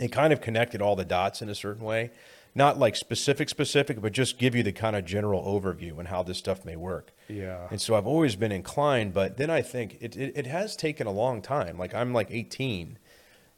it 0.00 0.10
kind 0.10 0.32
of 0.32 0.40
connected 0.40 0.80
all 0.80 0.96
the 0.96 1.04
dots 1.04 1.42
in 1.42 1.50
a 1.50 1.54
certain 1.54 1.84
way. 1.84 2.12
Not 2.54 2.78
like 2.78 2.96
specific 2.96 3.50
specific, 3.50 4.00
but 4.00 4.12
just 4.12 4.38
give 4.38 4.54
you 4.54 4.62
the 4.62 4.72
kind 4.72 4.96
of 4.96 5.04
general 5.04 5.42
overview 5.44 5.98
and 5.98 6.08
how 6.08 6.22
this 6.22 6.38
stuff 6.38 6.64
may 6.64 6.76
work. 6.76 7.12
Yeah 7.32 7.68
And 7.70 7.80
so 7.80 7.94
I've 7.94 8.06
always 8.06 8.36
been 8.36 8.52
inclined, 8.52 9.14
but 9.14 9.36
then 9.36 9.50
I 9.50 9.62
think 9.62 9.98
it, 10.00 10.16
it, 10.16 10.32
it 10.36 10.46
has 10.46 10.76
taken 10.76 11.06
a 11.06 11.12
long 11.12 11.42
time. 11.42 11.78
Like 11.78 11.94
I'm 11.94 12.12
like 12.12 12.28
18, 12.30 12.98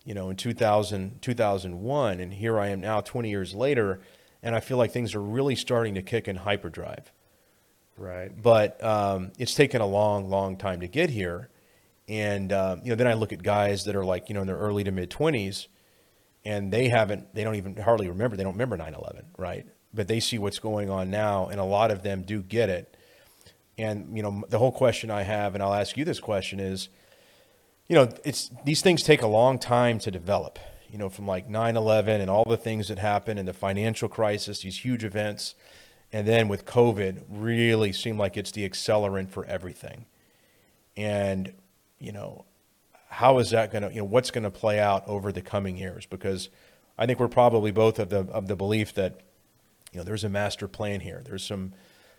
you 0.04 0.14
know, 0.14 0.30
in 0.30 0.36
2000, 0.36 1.20
2001, 1.20 2.20
and 2.20 2.32
here 2.32 2.58
I 2.58 2.68
am 2.68 2.80
now 2.80 3.00
20 3.00 3.30
years 3.30 3.54
later, 3.54 4.00
and 4.42 4.54
I 4.54 4.60
feel 4.60 4.76
like 4.76 4.92
things 4.92 5.14
are 5.14 5.22
really 5.22 5.56
starting 5.56 5.94
to 5.94 6.02
kick 6.02 6.28
in 6.28 6.36
hyperdrive. 6.36 7.12
right 7.96 8.30
But 8.40 8.82
um, 8.84 9.32
it's 9.38 9.54
taken 9.54 9.80
a 9.80 9.86
long, 9.86 10.28
long 10.28 10.56
time 10.56 10.80
to 10.80 10.88
get 10.88 11.10
here. 11.10 11.48
And, 12.06 12.52
um, 12.52 12.82
you 12.84 12.90
know, 12.90 12.96
then 12.96 13.06
I 13.06 13.14
look 13.14 13.32
at 13.32 13.42
guys 13.42 13.84
that 13.84 13.96
are 13.96 14.04
like, 14.04 14.28
you 14.28 14.34
know, 14.34 14.42
in 14.42 14.46
their 14.46 14.58
early 14.58 14.84
to 14.84 14.92
mid 14.92 15.10
20s, 15.10 15.68
and 16.44 16.70
they 16.70 16.88
haven't, 16.88 17.34
they 17.34 17.42
don't 17.42 17.54
even 17.54 17.76
hardly 17.76 18.08
remember, 18.08 18.36
they 18.36 18.42
don't 18.42 18.52
remember 18.52 18.76
9 18.76 18.92
11, 18.94 19.24
right? 19.38 19.66
But 19.94 20.08
they 20.08 20.20
see 20.20 20.38
what's 20.38 20.58
going 20.58 20.90
on 20.90 21.10
now, 21.10 21.46
and 21.46 21.58
a 21.58 21.64
lot 21.64 21.90
of 21.90 22.02
them 22.02 22.22
do 22.22 22.42
get 22.42 22.68
it. 22.68 22.93
And, 23.76 24.16
you 24.16 24.22
know, 24.22 24.44
the 24.48 24.58
whole 24.58 24.72
question 24.72 25.10
I 25.10 25.22
have, 25.22 25.54
and 25.54 25.62
I'll 25.62 25.74
ask 25.74 25.96
you 25.96 26.04
this 26.04 26.20
question 26.20 26.60
is, 26.60 26.88
you 27.88 27.96
know, 27.96 28.08
it's 28.24 28.50
these 28.64 28.82
things 28.82 29.02
take 29.02 29.22
a 29.22 29.26
long 29.26 29.58
time 29.58 29.98
to 30.00 30.10
develop. 30.10 30.58
You 30.88 30.98
know, 30.98 31.08
from 31.08 31.26
like 31.26 31.48
9/11 31.48 32.20
and 32.20 32.30
all 32.30 32.44
the 32.44 32.56
things 32.56 32.86
that 32.86 33.00
happened 33.00 33.40
and 33.40 33.48
the 33.48 33.52
financial 33.52 34.08
crisis, 34.08 34.60
these 34.60 34.84
huge 34.84 35.02
events, 35.02 35.56
and 36.12 36.24
then 36.24 36.46
with 36.46 36.64
COVID, 36.64 37.24
really 37.28 37.92
seemed 37.92 38.16
like 38.16 38.36
it's 38.36 38.52
the 38.52 38.68
accelerant 38.68 39.30
for 39.30 39.44
everything. 39.46 40.06
And, 40.96 41.52
you 41.98 42.12
know, 42.12 42.44
how 43.08 43.38
is 43.38 43.50
that 43.50 43.72
going 43.72 43.82
to, 43.82 43.88
you 43.88 43.98
know, 43.98 44.04
what's 44.04 44.30
going 44.30 44.44
to 44.44 44.52
play 44.52 44.78
out 44.78 45.02
over 45.08 45.32
the 45.32 45.42
coming 45.42 45.76
years? 45.76 46.06
Because 46.06 46.48
I 46.96 47.06
think 47.06 47.18
we're 47.18 47.26
probably 47.26 47.72
both 47.72 47.98
of 47.98 48.10
the 48.10 48.20
of 48.30 48.46
the 48.46 48.54
belief 48.54 48.94
that, 48.94 49.20
you 49.90 49.98
know, 49.98 50.04
there's 50.04 50.22
a 50.22 50.28
master 50.28 50.68
plan 50.68 51.00
here. 51.00 51.22
There's 51.24 51.44
some 51.44 51.72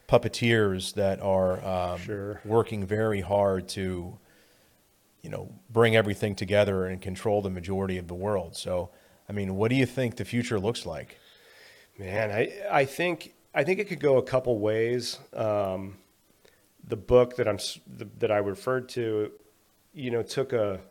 puppeteers 0.08 0.94
that 0.94 1.20
are 1.22 1.64
um, 1.66 2.00
Sure. 2.00 2.42
working 2.46 2.86
very 2.86 3.22
hard 3.22 3.68
to, 3.70 4.18
you 5.22 5.30
know, 5.30 5.52
bring 5.70 5.96
everything 5.96 6.36
together 6.36 6.86
and 6.86 7.02
control 7.02 7.42
the 7.42 7.50
majority 7.50 7.98
of 7.98 8.08
the 8.08 8.14
world. 8.16 8.56
So, 8.56 8.92
I 9.28 9.34
mean, 9.34 9.56
what 9.56 9.70
do 9.70 9.76
you 9.76 9.86
think 9.86 10.18
the 10.18 10.26
future 10.26 10.60
looks 10.60 10.86
like? 10.86 11.18
Man, 11.98 12.32
I 12.32 12.52
I 12.72 12.86
think 12.86 13.34
I 13.54 13.64
think 13.64 13.80
it 13.80 13.86
could 13.88 14.00
go 14.02 14.18
a 14.18 14.24
couple 14.24 14.60
ways. 14.60 15.18
Um, 15.34 15.98
the 16.88 16.98
book 16.98 17.38
that 17.38 17.48
I'm 17.48 17.58
that 18.20 18.32
I 18.32 18.38
referred 18.38 18.90
to, 18.90 19.32
you 19.94 20.12
know, 20.12 20.22
took 20.22 20.54
a, 20.54 20.82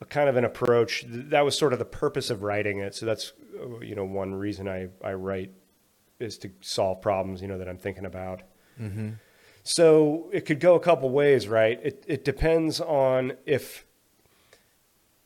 a 0.00 0.04
kind 0.04 0.28
of 0.28 0.36
an 0.36 0.44
approach 0.44 1.04
that 1.08 1.44
was 1.44 1.56
sort 1.56 1.72
of 1.72 1.78
the 1.78 1.84
purpose 1.84 2.30
of 2.30 2.42
writing 2.42 2.80
it. 2.80 2.94
So 2.94 3.06
that's 3.06 3.32
uh, 3.58 3.78
you 3.80 3.94
know 3.94 4.04
one 4.04 4.34
reason 4.34 4.68
I 4.68 4.88
I 5.02 5.12
write 5.14 5.52
is 6.20 6.38
to 6.38 6.50
solve 6.60 7.00
problems 7.00 7.40
you 7.42 7.48
know 7.48 7.58
that 7.58 7.68
I'm 7.68 7.78
thinking 7.78 8.06
about. 8.06 8.42
Mm-hmm. 8.80 9.10
So 9.62 10.30
it 10.32 10.46
could 10.46 10.60
go 10.60 10.74
a 10.76 10.80
couple 10.80 11.10
ways, 11.10 11.48
right? 11.48 11.78
It 11.82 12.04
it 12.06 12.24
depends 12.24 12.80
on 12.80 13.34
if 13.44 13.84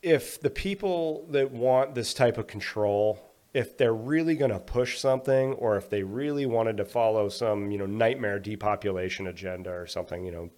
if 0.02 0.40
the 0.40 0.50
people 0.50 1.26
that 1.30 1.52
want 1.52 1.94
this 1.94 2.12
type 2.12 2.38
of 2.38 2.48
control, 2.48 3.32
if 3.54 3.78
they're 3.78 3.94
really 3.94 4.34
going 4.34 4.50
to 4.50 4.58
push 4.58 4.98
something, 4.98 5.52
or 5.54 5.76
if 5.76 5.88
they 5.88 6.02
really 6.02 6.44
wanted 6.44 6.76
to 6.78 6.84
follow 6.84 7.28
some 7.28 7.70
you 7.70 7.78
know 7.78 7.86
nightmare 7.86 8.38
depopulation 8.38 9.26
agenda 9.26 9.70
or 9.70 9.86
something, 9.86 10.24
you 10.24 10.32
know, 10.32 10.50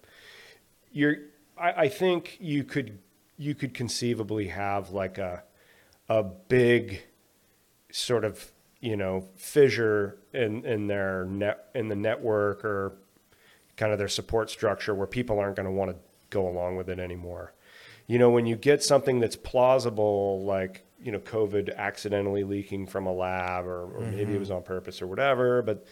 you're 0.91 1.17
I, 1.57 1.71
I 1.71 1.89
think 1.89 2.37
you 2.39 2.63
could 2.63 2.99
you 3.37 3.53
could 3.53 3.73
conceivably 3.73 4.47
have 4.47 4.89
like 4.91 5.17
a 5.17 5.43
a 6.09 6.23
big 6.23 7.03
sort 7.91 8.25
of 8.25 8.51
you 8.85 8.95
know 8.95 9.27
fissure 9.35 10.19
in 10.31 10.63
in 10.63 10.85
their 10.85 11.25
net 11.25 11.69
in 11.73 11.87
the 11.87 11.95
network 11.95 12.63
or 12.63 12.93
kind 13.77 13.91
of 13.91 13.97
their 13.97 14.07
support 14.07 14.49
structure 14.49 14.93
where 14.93 15.07
people 15.07 15.39
aren't 15.39 15.55
going 15.55 15.65
to 15.65 15.71
want 15.71 15.89
to 15.89 15.97
go 16.29 16.47
along 16.47 16.75
with 16.75 16.87
it 16.89 16.99
anymore. 16.99 17.53
You 18.07 18.19
know, 18.19 18.29
when 18.29 18.45
you 18.45 18.55
get 18.55 18.83
something 18.83 19.19
that's 19.19 19.35
plausible, 19.35 20.43
like 20.45 20.85
you 21.01 21.11
know, 21.11 21.19
COVID 21.19 21.75
accidentally 21.75 22.43
leaking 22.43 22.85
from 22.85 23.07
a 23.07 23.11
lab, 23.11 23.65
or, 23.65 23.85
or 23.85 24.01
maybe 24.01 24.33
it 24.33 24.39
was 24.39 24.51
on 24.51 24.61
purpose 24.61 25.01
or 25.01 25.07
whatever, 25.07 25.61
but 25.61 25.85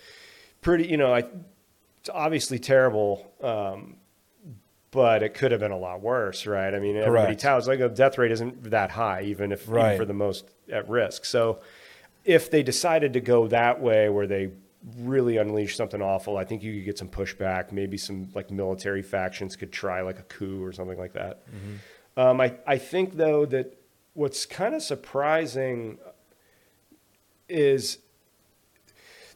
pretty, 0.61 0.87
you 0.87 0.97
know, 0.97 1.13
I, 1.13 1.23
it's 1.99 2.09
obviously 2.13 2.59
terrible. 2.59 3.33
Um, 3.41 3.97
but 4.91 5.23
it 5.23 5.33
could 5.33 5.51
have 5.51 5.59
been 5.59 5.71
a 5.71 5.77
lot 5.77 6.01
worse, 6.01 6.45
right? 6.45 6.71
I 6.73 6.79
mean, 6.79 6.95
everybody 6.95 7.25
Correct. 7.25 7.41
touts 7.41 7.67
like 7.67 7.79
the 7.79 7.89
death 7.89 8.19
rate 8.19 8.31
isn't 8.31 8.69
that 8.69 8.91
high, 8.91 9.23
even 9.23 9.51
if 9.51 9.67
even 9.67 9.97
for 9.97 10.05
the 10.05 10.13
most 10.13 10.45
at 10.71 10.87
risk. 10.87 11.25
So, 11.25 11.61
if 12.25 12.49
they 12.49 12.63
decided 12.63 13.13
to 13.13 13.21
go 13.21 13.47
that 13.47 13.81
way, 13.81 14.09
where 14.09 14.27
they 14.27 14.51
really 14.99 15.37
unleash 15.37 15.75
something 15.75 16.01
awful, 16.01 16.37
I 16.37 16.43
think 16.45 16.61
you 16.63 16.73
could 16.75 16.85
get 16.85 16.97
some 16.97 17.07
pushback. 17.09 17.71
Maybe 17.71 17.97
some 17.97 18.29
like 18.33 18.51
military 18.51 19.01
factions 19.01 19.55
could 19.55 19.71
try 19.71 20.01
like 20.01 20.19
a 20.19 20.23
coup 20.23 20.63
or 20.63 20.71
something 20.71 20.97
like 20.97 21.13
that. 21.13 21.43
Um, 22.17 22.41
I 22.41 22.55
I 22.67 22.77
think 22.77 23.15
though 23.15 23.45
that 23.47 23.77
what's 24.13 24.45
kind 24.45 24.75
of 24.75 24.81
surprising 24.81 25.97
is 27.49 27.99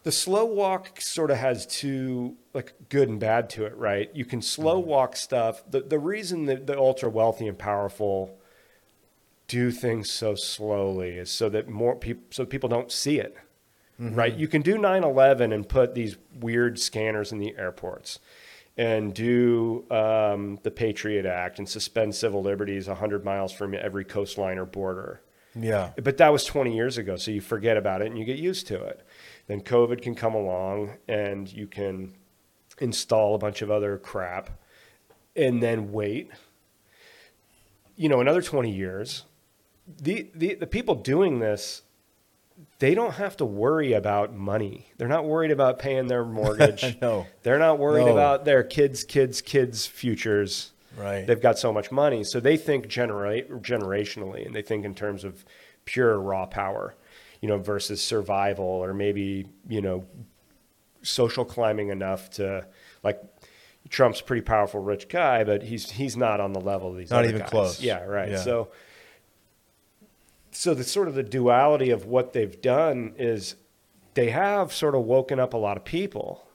the 0.03 0.11
slow 0.11 0.45
walk 0.45 1.01
sort 1.01 1.31
of 1.31 1.37
has 1.37 1.65
two 1.65 2.37
like 2.53 2.73
good 2.89 3.09
and 3.09 3.19
bad 3.19 3.49
to 3.51 3.65
it, 3.65 3.75
right? 3.75 4.09
You 4.13 4.25
can 4.25 4.41
slow 4.41 4.79
walk 4.79 5.15
stuff. 5.15 5.63
The 5.69 5.81
the 5.81 5.99
reason 5.99 6.45
that 6.45 6.67
the 6.67 6.77
ultra 6.77 7.09
wealthy 7.09 7.47
and 7.47 7.57
powerful 7.57 8.36
do 9.47 9.71
things 9.71 10.11
so 10.11 10.35
slowly 10.35 11.11
is 11.11 11.31
so 11.31 11.49
that 11.49 11.67
more 11.69 11.95
people 11.95 12.23
so 12.29 12.45
people 12.45 12.69
don't 12.69 12.91
see 12.91 13.19
it. 13.19 13.35
Right? 14.15 14.35
You 14.35 14.47
can 14.47 14.61
do 14.61 14.77
9/11 14.77 15.53
and 15.53 15.67
put 15.67 15.95
these 15.95 16.17
weird 16.39 16.77
scanners 16.77 17.31
in 17.31 17.39
the 17.39 17.55
airports 17.57 18.19
and 18.77 19.13
do 19.13 19.85
um, 19.89 20.59
the 20.61 20.69
Patriot 20.69 21.25
Act 21.25 21.57
and 21.57 21.67
suspend 21.67 22.13
civil 22.13 22.43
liberties 22.43 22.87
100 22.87 23.25
miles 23.25 23.51
from 23.51 23.73
every 23.73 24.05
coastline 24.05 24.59
or 24.59 24.65
border. 24.65 25.21
Yeah. 25.55 25.91
But 26.01 26.17
that 26.17 26.31
was 26.31 26.45
20 26.45 26.75
years 26.75 26.99
ago, 26.99 27.15
so 27.15 27.31
you 27.31 27.41
forget 27.41 27.77
about 27.77 28.01
it 28.01 28.07
and 28.07 28.19
you 28.19 28.25
get 28.25 28.37
used 28.37 28.67
to 28.67 28.81
it. 28.83 29.05
Then 29.47 29.61
COVID 29.61 30.01
can 30.01 30.13
come 30.13 30.35
along 30.35 30.97
and 31.07 31.51
you 31.51 31.65
can 31.65 32.13
install 32.79 33.33
a 33.33 33.39
bunch 33.39 33.63
of 33.63 33.71
other 33.71 33.97
crap 33.97 34.51
and 35.35 35.61
then 35.63 35.91
wait. 35.91 36.29
You 37.95 38.09
know, 38.09 38.21
another 38.21 38.43
20 38.43 38.71
years. 38.71 39.23
The, 40.01 40.29
the, 40.35 40.55
the 40.55 40.67
people 40.67 40.95
doing 40.95 41.39
this, 41.39 41.81
they 42.79 42.93
don't 42.95 43.13
have 43.15 43.37
to 43.37 43.45
worry 43.45 43.93
about 43.93 44.35
money. 44.35 44.87
They're 44.97 45.07
not 45.07 45.25
worried 45.25 45.51
about 45.51 45.79
paying 45.79 46.07
their 46.07 46.25
mortgage. 46.25 46.97
No. 47.01 47.25
They're 47.43 47.59
not 47.59 47.79
worried 47.79 48.05
No. 48.05 48.11
about 48.11 48.45
their 48.45 48.63
kids, 48.63 49.03
kids, 49.03 49.41
kids' 49.41 49.85
futures. 49.87 50.71
Right. 50.97 51.25
They've 51.27 51.41
got 51.41 51.59
so 51.59 51.71
much 51.71 51.91
money. 51.91 52.23
So 52.23 52.39
they 52.39 52.57
think 52.57 52.87
generate 52.87 53.49
generationally 53.61 54.45
and 54.45 54.55
they 54.55 54.63
think 54.63 54.83
in 54.83 54.95
terms 54.95 55.23
of 55.23 55.45
pure 55.85 56.19
raw 56.19 56.45
power, 56.47 56.95
you 57.39 57.47
know, 57.47 57.59
versus 57.59 58.01
survival 58.01 58.65
or 58.65 58.93
maybe, 58.93 59.45
you 59.69 59.81
know, 59.81 60.05
social 61.03 61.45
climbing 61.45 61.89
enough 61.89 62.29
to 62.31 62.65
like 63.03 63.21
Trump's 63.89 64.19
pretty 64.21 64.41
powerful 64.41 64.81
rich 64.81 65.07
guy, 65.07 65.43
but 65.43 65.63
he's 65.63 65.89
he's 65.91 66.17
not 66.17 66.41
on 66.41 66.51
the 66.51 66.59
level 66.59 66.89
of 66.91 66.97
these 66.97 67.11
Not 67.11 67.25
even 67.25 67.39
guys. 67.41 67.49
close. 67.49 67.81
Yeah, 67.81 68.03
right. 68.03 68.31
Yeah. 68.31 68.37
So 68.37 68.69
so 70.57 70.73
the 70.73 70.83
sort 70.83 71.07
of 71.07 71.13
the 71.15 71.23
duality 71.23 71.91
of 71.91 72.05
what 72.05 72.33
they've 72.33 72.61
done 72.61 73.13
is 73.17 73.55
they 74.15 74.31
have 74.31 74.73
sort 74.73 74.95
of 74.95 75.03
woken 75.03 75.39
up 75.39 75.53
a 75.53 75.57
lot 75.57 75.77
of 75.77 75.85
people 75.85 76.47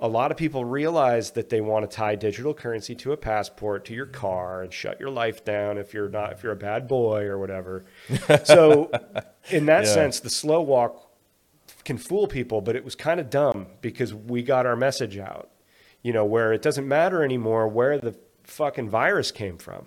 a 0.00 0.08
lot 0.08 0.30
of 0.30 0.36
people 0.36 0.64
realize 0.64 1.30
that 1.30 1.48
they 1.48 1.60
want 1.60 1.88
to 1.88 1.96
tie 1.96 2.14
digital 2.14 2.52
currency 2.52 2.94
to 2.96 3.12
a 3.12 3.16
passport 3.16 3.84
to 3.86 3.94
your 3.94 4.06
car 4.06 4.62
and 4.62 4.72
shut 4.72 4.98
your 5.00 5.08
life 5.08 5.44
down 5.44 5.78
if 5.78 5.94
you're 5.94 6.08
not 6.08 6.32
if 6.32 6.42
you're 6.42 6.52
a 6.52 6.56
bad 6.56 6.86
boy 6.88 7.22
or 7.22 7.38
whatever. 7.38 7.84
so 8.44 8.90
in 9.50 9.66
that 9.66 9.84
Yeah. 9.84 9.94
sense 9.94 10.20
the 10.20 10.28
slow 10.30 10.60
walk 10.60 11.10
can 11.84 11.96
fool 11.96 12.26
people 12.26 12.60
but 12.60 12.76
it 12.76 12.84
was 12.84 12.94
kind 12.94 13.20
of 13.20 13.30
dumb 13.30 13.66
because 13.80 14.12
we 14.12 14.42
got 14.42 14.66
our 14.66 14.76
message 14.76 15.16
out. 15.16 15.48
You 16.02 16.12
know, 16.12 16.26
where 16.26 16.52
it 16.52 16.60
doesn't 16.60 16.86
matter 16.86 17.24
anymore 17.24 17.66
where 17.66 17.96
the 17.98 18.14
fucking 18.42 18.90
virus 18.90 19.30
came 19.32 19.56
from. 19.56 19.86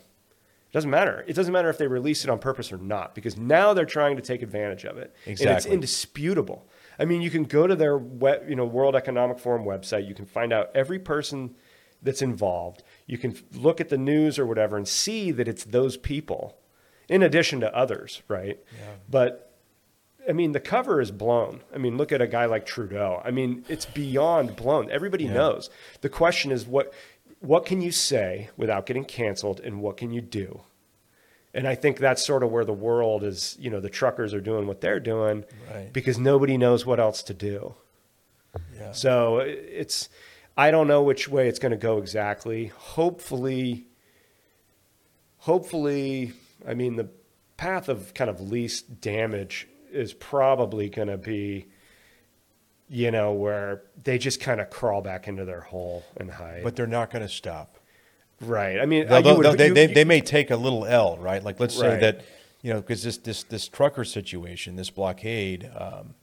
It 0.77 0.81
doesn't 0.81 0.91
matter. 0.91 1.25
It 1.27 1.33
doesn't 1.33 1.51
matter 1.53 1.69
if 1.71 1.79
they 1.79 1.87
release 1.87 2.23
it 2.23 2.29
on 2.29 2.37
purpose 2.37 2.71
or 2.71 2.77
not 2.77 3.15
because 3.15 3.35
now 3.35 3.73
they're 3.73 3.85
trying 3.85 4.15
to 4.17 4.21
take 4.21 4.43
advantage 4.43 4.85
of 4.85 4.97
it. 4.99 5.11
And 5.25 5.39
it's 5.41 5.65
indisputable. 5.65 6.67
I 6.99 7.05
mean, 7.05 7.23
you 7.23 7.31
can 7.31 7.45
go 7.45 7.65
to 7.65 7.75
their 7.75 7.97
web, 7.97 8.47
you 8.47 8.55
know, 8.55 8.65
World 8.65 8.95
Economic 8.95 9.39
Forum 9.39 9.63
website. 9.65 10.07
You 10.07 10.13
can 10.13 10.25
find 10.25 10.53
out 10.53 10.69
every 10.75 10.99
person 10.99 11.55
that's 12.03 12.21
involved. 12.21 12.83
You 13.07 13.17
can 13.17 13.35
look 13.55 13.81
at 13.81 13.89
the 13.89 13.97
news 13.97 14.37
or 14.37 14.45
whatever 14.45 14.77
and 14.77 14.87
see 14.87 15.31
that 15.31 15.47
it's 15.47 15.63
those 15.63 15.97
people, 15.97 16.59
in 17.09 17.23
addition 17.23 17.59
to 17.61 17.75
others, 17.75 18.21
right? 18.27 18.59
Yeah. 18.79 18.85
But 19.09 19.51
I 20.29 20.33
mean, 20.33 20.51
the 20.51 20.59
cover 20.59 21.01
is 21.01 21.09
blown. 21.09 21.61
I 21.73 21.77
mean, 21.79 21.97
look 21.97 22.11
at 22.11 22.21
a 22.21 22.27
guy 22.27 22.45
like 22.45 22.65
Trudeau. 22.67 23.19
I 23.25 23.31
mean, 23.31 23.63
it's 23.67 23.85
beyond 23.85 24.55
blown. 24.55 24.91
Everybody 24.91 25.23
Yeah. 25.23 25.33
knows. 25.33 25.69
The 26.01 26.09
question 26.09 26.51
is 26.51 26.67
what 26.67 26.93
what 27.39 27.65
can 27.65 27.81
you 27.81 27.91
say 27.91 28.49
without 28.57 28.85
getting 28.85 29.05
canceled, 29.05 29.59
and 29.59 29.81
what 29.81 29.97
can 29.97 30.11
you 30.11 30.21
do? 30.21 30.61
And 31.53 31.67
I 31.67 31.75
think 31.75 31.97
that's 31.97 32.23
sort 32.25 32.43
of 32.43 32.51
where 32.51 32.65
the 32.65 32.73
world 32.73 33.23
is. 33.23 33.55
You 33.59 33.69
know, 33.69 33.79
the 33.79 33.89
truckers 33.89 34.33
are 34.33 34.41
doing 34.41 34.67
what 34.67 34.81
they're 34.81 34.99
doing 34.99 35.43
Right. 35.73 35.91
because 35.91 36.19
nobody 36.19 36.57
knows 36.57 36.85
what 36.85 36.99
else 36.99 37.23
to 37.23 37.33
do. 37.33 37.75
Yeah. 38.75 38.91
So 38.91 39.37
it's, 39.39 40.09
I 40.55 40.71
don't 40.71 40.87
know 40.87 41.01
which 41.03 41.27
way 41.27 41.47
it's 41.47 41.59
going 41.59 41.71
to 41.71 41.77
go 41.77 41.97
exactly. 41.99 42.67
Hopefully, 42.67 43.87
hopefully, 45.39 46.33
I 46.67 46.73
mean, 46.73 46.95
the 46.95 47.09
path 47.57 47.89
of 47.89 48.13
kind 48.13 48.29
of 48.29 48.39
least 48.41 49.01
damage 49.01 49.67
is 49.91 50.13
probably 50.13 50.89
going 50.89 51.07
to 51.07 51.17
be, 51.17 51.67
you 52.89 53.11
know, 53.11 53.33
where 53.33 53.81
they 54.03 54.17
just 54.17 54.39
kind 54.39 54.61
of 54.61 54.69
crawl 54.69 55.01
back 55.01 55.27
into 55.27 55.43
their 55.45 55.61
hole 55.61 56.03
and 56.17 56.31
hide. 56.31 56.63
But 56.63 56.75
they're 56.75 56.87
not 56.87 57.09
going 57.11 57.21
to 57.23 57.29
stop. 57.29 57.77
right. 58.41 58.79
I 58.79 58.85
mean, 58.85 59.07
would- 59.37 59.43
they'll- 59.43 59.55
you- 59.67 59.73
they, 59.73 59.87
you- 59.89 59.93
they 59.95 60.03
may 60.05 60.21
take 60.21 60.51
a 60.51 60.55
little 60.55 60.85
L, 60.85 61.17
right? 61.17 61.43
Like 61.43 61.59
let's 61.59 61.75
say 61.75 61.99
that, 61.99 62.21
you 62.61 62.73
know, 62.73 62.79
because 62.81 63.03
this, 63.03 63.17
this, 63.17 63.43
this 63.43 63.67
trucker 63.67 64.03
situation, 64.05 64.75
this 64.75 64.89
blockade, 64.89 65.69
um, 65.75 66.13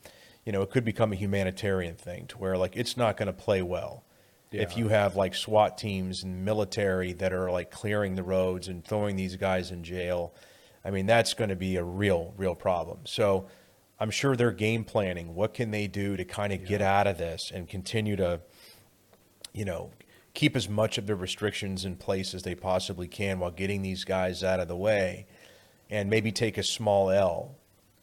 you 0.44 0.52
know, 0.52 0.62
it 0.62 0.70
could 0.70 0.84
become 0.84 1.12
a 1.12 1.16
humanitarian 1.16 1.96
thing 1.96 2.26
to 2.28 2.38
where 2.38 2.56
like 2.56 2.76
it's 2.76 2.96
not 2.96 3.16
going 3.16 3.26
to 3.26 3.32
play 3.32 3.62
well. 3.62 4.04
If 4.52 4.76
you 4.76 4.86
have 4.88 5.16
like 5.16 5.34
SWAT 5.34 5.76
teams 5.76 6.22
and 6.22 6.44
military 6.44 7.12
that 7.14 7.32
are 7.32 7.50
like 7.50 7.72
clearing 7.72 8.14
the 8.14 8.22
roads 8.22 8.68
and 8.68 8.84
throwing 8.84 9.16
these 9.16 9.34
guys 9.36 9.72
in 9.72 9.82
jail, 9.82 10.32
I 10.84 10.90
mean, 10.92 11.06
that's 11.06 11.34
going 11.34 11.50
to 11.50 11.56
be 11.56 11.74
a 11.76 11.82
real, 11.82 12.32
real 12.36 12.54
problem. 12.54 12.98
So 13.04 13.46
I'm 14.01 14.11
sure 14.11 14.36
they're 14.36 14.51
game 14.53 14.84
planning. 14.84 15.34
What 15.34 15.55
can 15.55 15.70
they 15.70 15.86
do 15.86 16.16
to 16.16 16.24
kind 16.24 16.53
of 16.53 16.66
get 16.66 16.82
out 16.82 17.07
of 17.07 17.18
this 17.18 17.51
and 17.53 17.68
continue 17.68 18.16
to, 18.16 18.40
you 19.53 19.64
know, 19.64 19.90
keep 20.34 20.57
as 20.57 20.68
much 20.68 20.99
of 20.99 21.07
the 21.07 21.14
restrictions 21.14 21.84
in 21.84 21.97
place 21.97 22.34
as 22.34 22.42
they 22.42 22.55
possibly 22.55 23.07
can 23.07 23.38
while 23.38 23.53
getting 23.53 23.82
these 23.82 24.05
guys 24.05 24.42
out 24.42 24.59
of 24.59 24.68
the 24.68 24.76
way 24.76 25.26
and 25.88 26.11
maybe 26.11 26.32
take 26.32 26.59
a 26.59 26.62
small 26.62 27.11
L, 27.11 27.55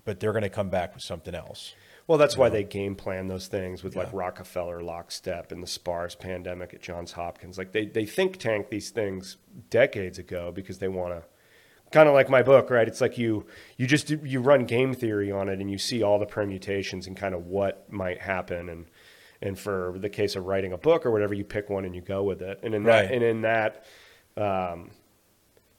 but 0.05 0.19
they're 0.19 0.31
going 0.31 0.43
to 0.43 0.49
come 0.49 0.69
back 0.69 0.93
with 0.93 1.03
something 1.03 1.35
else. 1.35 1.73
Well, 2.07 2.17
that's 2.17 2.35
why 2.35 2.49
they 2.49 2.63
game 2.63 2.95
plan 2.95 3.27
those 3.27 3.47
things 3.47 3.83
with 3.83 3.95
like 3.95 4.11
Rockefeller, 4.11 4.81
Lockstep, 4.81 5.51
and 5.51 5.61
the 5.61 5.67
SPARS 5.67 6.15
pandemic 6.15 6.73
at 6.73 6.81
Johns 6.81 7.13
Hopkins. 7.13 7.57
Like 7.57 7.71
they, 7.71 7.85
they 7.85 8.05
think 8.05 8.37
tank 8.37 8.69
these 8.69 8.89
things 8.89 9.37
decades 9.69 10.17
ago 10.17 10.51
because 10.51 10.79
they 10.79 10.87
want 10.87 11.13
to 11.13 11.23
kind 11.91 12.07
of 12.07 12.13
like 12.15 12.29
my 12.29 12.41
book, 12.41 12.69
right? 12.69 12.87
It's 12.87 13.01
like 13.01 13.17
you 13.17 13.45
you 13.77 13.87
just 13.87 14.09
you 14.09 14.39
run 14.41 14.65
game 14.65 14.93
theory 14.93 15.31
on 15.31 15.49
it, 15.49 15.59
and 15.59 15.69
you 15.69 15.77
see 15.77 16.01
all 16.03 16.19
the 16.19 16.25
permutations 16.25 17.07
and 17.07 17.15
kind 17.17 17.35
of 17.35 17.47
what 17.47 17.91
might 17.91 18.19
happen, 18.21 18.69
and 18.69 18.85
and 19.41 19.57
for 19.57 19.95
the 19.97 20.09
case 20.09 20.35
of 20.35 20.45
writing 20.45 20.71
a 20.73 20.77
book 20.77 21.05
or 21.05 21.11
whatever, 21.11 21.33
you 21.33 21.43
pick 21.43 21.69
one 21.69 21.83
and 21.85 21.95
you 21.95 22.01
go 22.01 22.23
with 22.23 22.41
it, 22.41 22.59
and 22.63 22.73
in 22.75 22.83
Right. 22.83 23.03
that 23.03 23.11
and 23.13 23.23
in 23.23 23.41
that. 23.41 23.85
Um, 24.37 24.91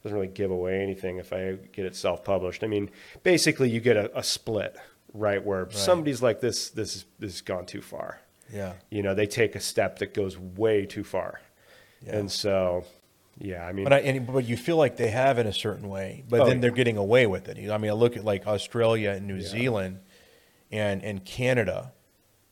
doesn't 0.03 0.17
really 0.17 0.27
give 0.33 0.51
away 0.51 0.81
anything 0.81 1.17
if 1.17 1.31
I 1.31 1.53
get 1.71 1.85
it 1.85 1.95
self-published. 1.95 2.61
I 2.61 2.67
mean, 2.67 2.89
basically, 3.23 3.69
you 3.69 3.79
get 3.79 3.95
a, 3.95 4.17
a 4.19 4.21
split, 4.21 4.75
right? 5.13 5.41
Where 5.43 5.69
somebody's 5.71 6.21
like, 6.21 6.41
"This, 6.41 6.69
this, 6.71 6.97
is, 6.97 7.05
this 7.19 7.31
has 7.35 7.41
gone 7.41 7.65
too 7.65 7.81
far." 7.81 8.19
Yeah. 8.53 8.73
You 8.89 9.01
know, 9.01 9.15
they 9.15 9.25
take 9.27 9.55
a 9.55 9.61
step 9.61 9.99
that 9.99 10.13
goes 10.13 10.37
way 10.37 10.85
too 10.85 11.05
far, 11.05 11.39
Yeah. 12.05 12.17
and 12.17 12.29
so, 12.29 12.83
yeah, 13.39 13.65
I 13.65 13.71
mean, 13.73 13.83
But 13.83 13.93
I, 13.93 13.99
and, 13.99 14.27
but 14.27 14.45
you 14.45 14.57
feel 14.57 14.77
like 14.77 14.97
they 14.97 15.09
have 15.09 15.37
in 15.39 15.47
a 15.47 15.53
certain 15.53 15.89
way, 15.89 16.23
but 16.29 16.41
Oh, 16.41 16.45
then 16.45 16.61
they're 16.61 16.71
getting 16.71 16.97
away 16.97 17.25
with 17.27 17.47
it. 17.49 17.57
I 17.69 17.77
mean, 17.77 17.91
I 17.91 17.93
look 17.93 18.15
at 18.15 18.23
like 18.23 18.45
Australia 18.47 19.11
and 19.11 19.27
New 19.27 19.41
Zealand, 19.41 19.99
and 20.71 21.03
and 21.03 21.23
Canada, 21.25 21.91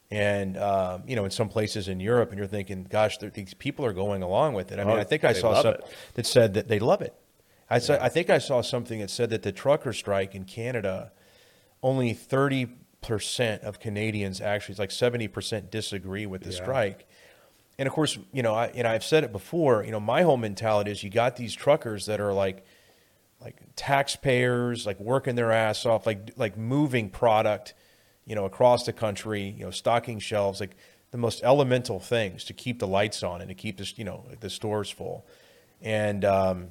and 0.10 0.58
um, 0.58 1.04
you 1.08 1.16
know, 1.16 1.26
in 1.26 1.32
some 1.32 1.50
places 1.50 1.88
in 1.88 2.00
Europe, 2.00 2.30
and 2.30 2.38
you're 2.38 2.48
thinking, 2.48 2.84
gosh, 2.90 3.18
these 3.18 3.54
people 3.54 3.86
are 3.86 3.94
going 3.94 4.24
along 4.24 4.54
with 4.54 4.72
it. 4.72 4.80
I 4.80 4.84
mean, 4.84 4.98
Oh, 4.98 5.00
I 5.00 5.04
think 5.04 5.24
I 5.24 5.34
saw 5.34 5.62
something 5.62 5.82
that 6.16 6.26
said 6.26 6.54
that 6.56 6.68
they 6.68 6.80
love 6.80 7.02
it. 7.02 7.14
I 7.70 7.80
saw, 7.80 7.98
I 8.02 8.10
think 8.10 8.30
I 8.30 8.38
saw 8.38 8.62
something 8.62 9.00
that 9.00 9.10
said 9.10 9.30
that 9.30 9.44
the 9.44 9.54
trucker 9.54 9.94
strike 9.94 10.36
in 10.36 10.44
Canada, 10.44 11.12
only 11.82 12.14
thirty 12.14 12.68
percent 13.02 13.64
of 13.64 13.80
Canadians 13.80 14.42
actually, 14.42 14.74
it's 14.74 14.80
like 14.80 14.92
seventy 14.92 15.28
percent 15.28 15.72
disagree 15.72 16.26
with 16.26 16.42
the 16.44 16.52
Yeah. 16.52 16.62
strike. 16.62 17.08
And 17.82 17.88
of 17.88 17.94
course, 17.94 18.20
you 18.32 18.44
know, 18.44 18.54
I, 18.54 18.68
and 18.68 18.88
I've 18.88 19.04
said 19.04 19.24
it 19.24 19.32
before. 19.32 19.84
You 19.84 19.90
know, 19.90 20.00
my 20.00 20.22
whole 20.22 20.38
mentality 20.38 20.92
is 20.92 21.02
you 21.02 21.10
got 21.10 21.36
these 21.36 21.56
truckers 21.56 22.06
that 22.06 22.22
are 22.22 22.32
like, 22.32 22.64
like 23.44 23.56
taxpayers, 23.76 24.86
like 24.86 25.00
working 25.00 25.34
their 25.34 25.52
ass 25.52 25.84
off, 25.88 26.06
like 26.06 26.30
like 26.38 26.56
moving 26.56 27.10
product, 27.10 27.74
you 28.24 28.36
know, 28.36 28.46
across 28.46 28.86
the 28.86 28.94
country, 28.94 29.56
you 29.58 29.66
know, 29.66 29.72
stocking 29.72 30.20
shelves, 30.20 30.60
like 30.60 30.76
the 31.10 31.18
most 31.18 31.42
elemental 31.42 32.00
things 32.00 32.44
to 32.44 32.54
keep 32.54 32.78
the 32.78 32.86
lights 32.86 33.24
on 33.24 33.42
and 33.42 33.50
to 33.50 33.56
keep 33.56 33.78
this, 33.78 33.98
you 33.98 34.06
know, 34.06 34.28
the 34.42 34.50
stores 34.52 34.92
full. 34.92 35.26
And 35.82 36.24
um, 36.24 36.68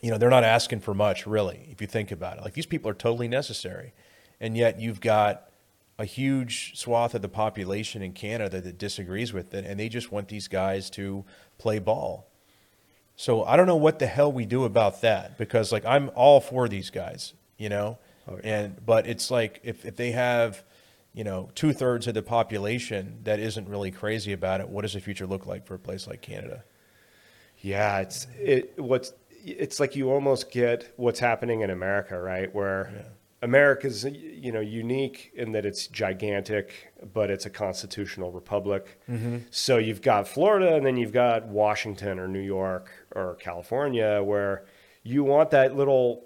you 0.00 0.12
know, 0.12 0.16
they're 0.16 0.30
not 0.30 0.44
asking 0.44 0.78
for 0.78 0.94
much, 0.94 1.26
really, 1.26 1.66
if 1.72 1.80
you 1.80 1.88
think 1.88 2.12
about 2.12 2.38
it. 2.38 2.44
Like 2.44 2.54
these 2.54 2.66
people 2.66 2.88
are 2.88 2.94
totally 2.94 3.26
necessary, 3.26 3.94
and 4.40 4.56
yet 4.56 4.80
you've 4.80 5.00
got 5.00 5.50
a 5.98 6.04
huge 6.04 6.76
swath 6.78 7.14
of 7.14 7.22
the 7.22 7.28
population 7.28 8.02
in 8.02 8.12
Canada 8.12 8.60
that 8.60 8.78
disagrees 8.78 9.32
with 9.32 9.54
it, 9.54 9.64
and 9.64 9.80
they 9.80 9.88
just 9.88 10.12
want 10.12 10.28
these 10.28 10.48
guys 10.48 10.90
to 10.90 11.24
play 11.58 11.78
ball. 11.78 12.28
So 13.16 13.44
I 13.44 13.56
don't 13.56 13.66
know 13.66 13.76
what 13.76 13.98
the 13.98 14.06
hell 14.06 14.30
we 14.30 14.44
do 14.44 14.64
about 14.64 15.00
that 15.00 15.38
because 15.38 15.72
like 15.72 15.86
I'm 15.86 16.10
all 16.14 16.40
for 16.40 16.68
these 16.68 16.90
guys, 16.90 17.32
you 17.56 17.68
know, 17.68 17.98
Oh, 18.28 18.38
yeah. 18.44 18.60
and 18.60 18.84
but 18.84 19.06
it's 19.06 19.30
like 19.30 19.60
if 19.64 19.86
if 19.86 19.96
they 19.96 20.10
have, 20.12 20.64
you 21.14 21.24
know, 21.24 21.48
two 21.54 21.72
thirds 21.72 22.06
of 22.06 22.14
the 22.14 22.22
population 22.22 23.20
that 23.24 23.40
isn't 23.40 23.68
really 23.68 23.90
crazy 23.90 24.32
about 24.32 24.60
it, 24.60 24.68
what 24.68 24.82
does 24.82 24.92
the 24.94 25.00
future 25.00 25.26
look 25.26 25.46
like 25.46 25.66
for 25.66 25.74
a 25.74 25.78
place 25.78 26.06
like 26.06 26.20
Canada? 26.20 26.64
yeah, 27.58 28.00
it's 28.00 28.26
it 28.38 28.74
what's 28.78 29.12
it's 29.44 29.80
like 29.80 29.96
you 29.96 30.10
almost 30.10 30.50
get 30.50 30.92
what's 30.96 31.20
happening 31.20 31.60
in 31.62 31.70
America, 31.70 32.20
right? 32.20 32.52
Where 32.54 32.92
Yeah. 32.94 33.02
America's 33.42 34.04
you 34.04 34.50
know 34.50 34.60
unique 34.60 35.30
in 35.34 35.52
that 35.52 35.66
it's 35.66 35.86
gigantic, 35.86 36.92
but 37.12 37.30
it's 37.30 37.46
a 37.46 37.50
constitutional 37.50 38.32
republic. 38.32 39.00
Mm-hmm. 39.08 39.38
So 39.50 39.76
you've 39.78 40.02
got 40.02 40.26
Florida, 40.26 40.74
and 40.74 40.84
then 40.84 40.96
you've 40.96 41.12
got 41.12 41.46
Washington 41.46 42.18
or 42.18 42.28
New 42.28 42.40
York 42.40 42.90
or 43.14 43.34
California, 43.36 44.22
where 44.22 44.64
you 45.02 45.22
want 45.22 45.50
that 45.50 45.76
little, 45.76 46.24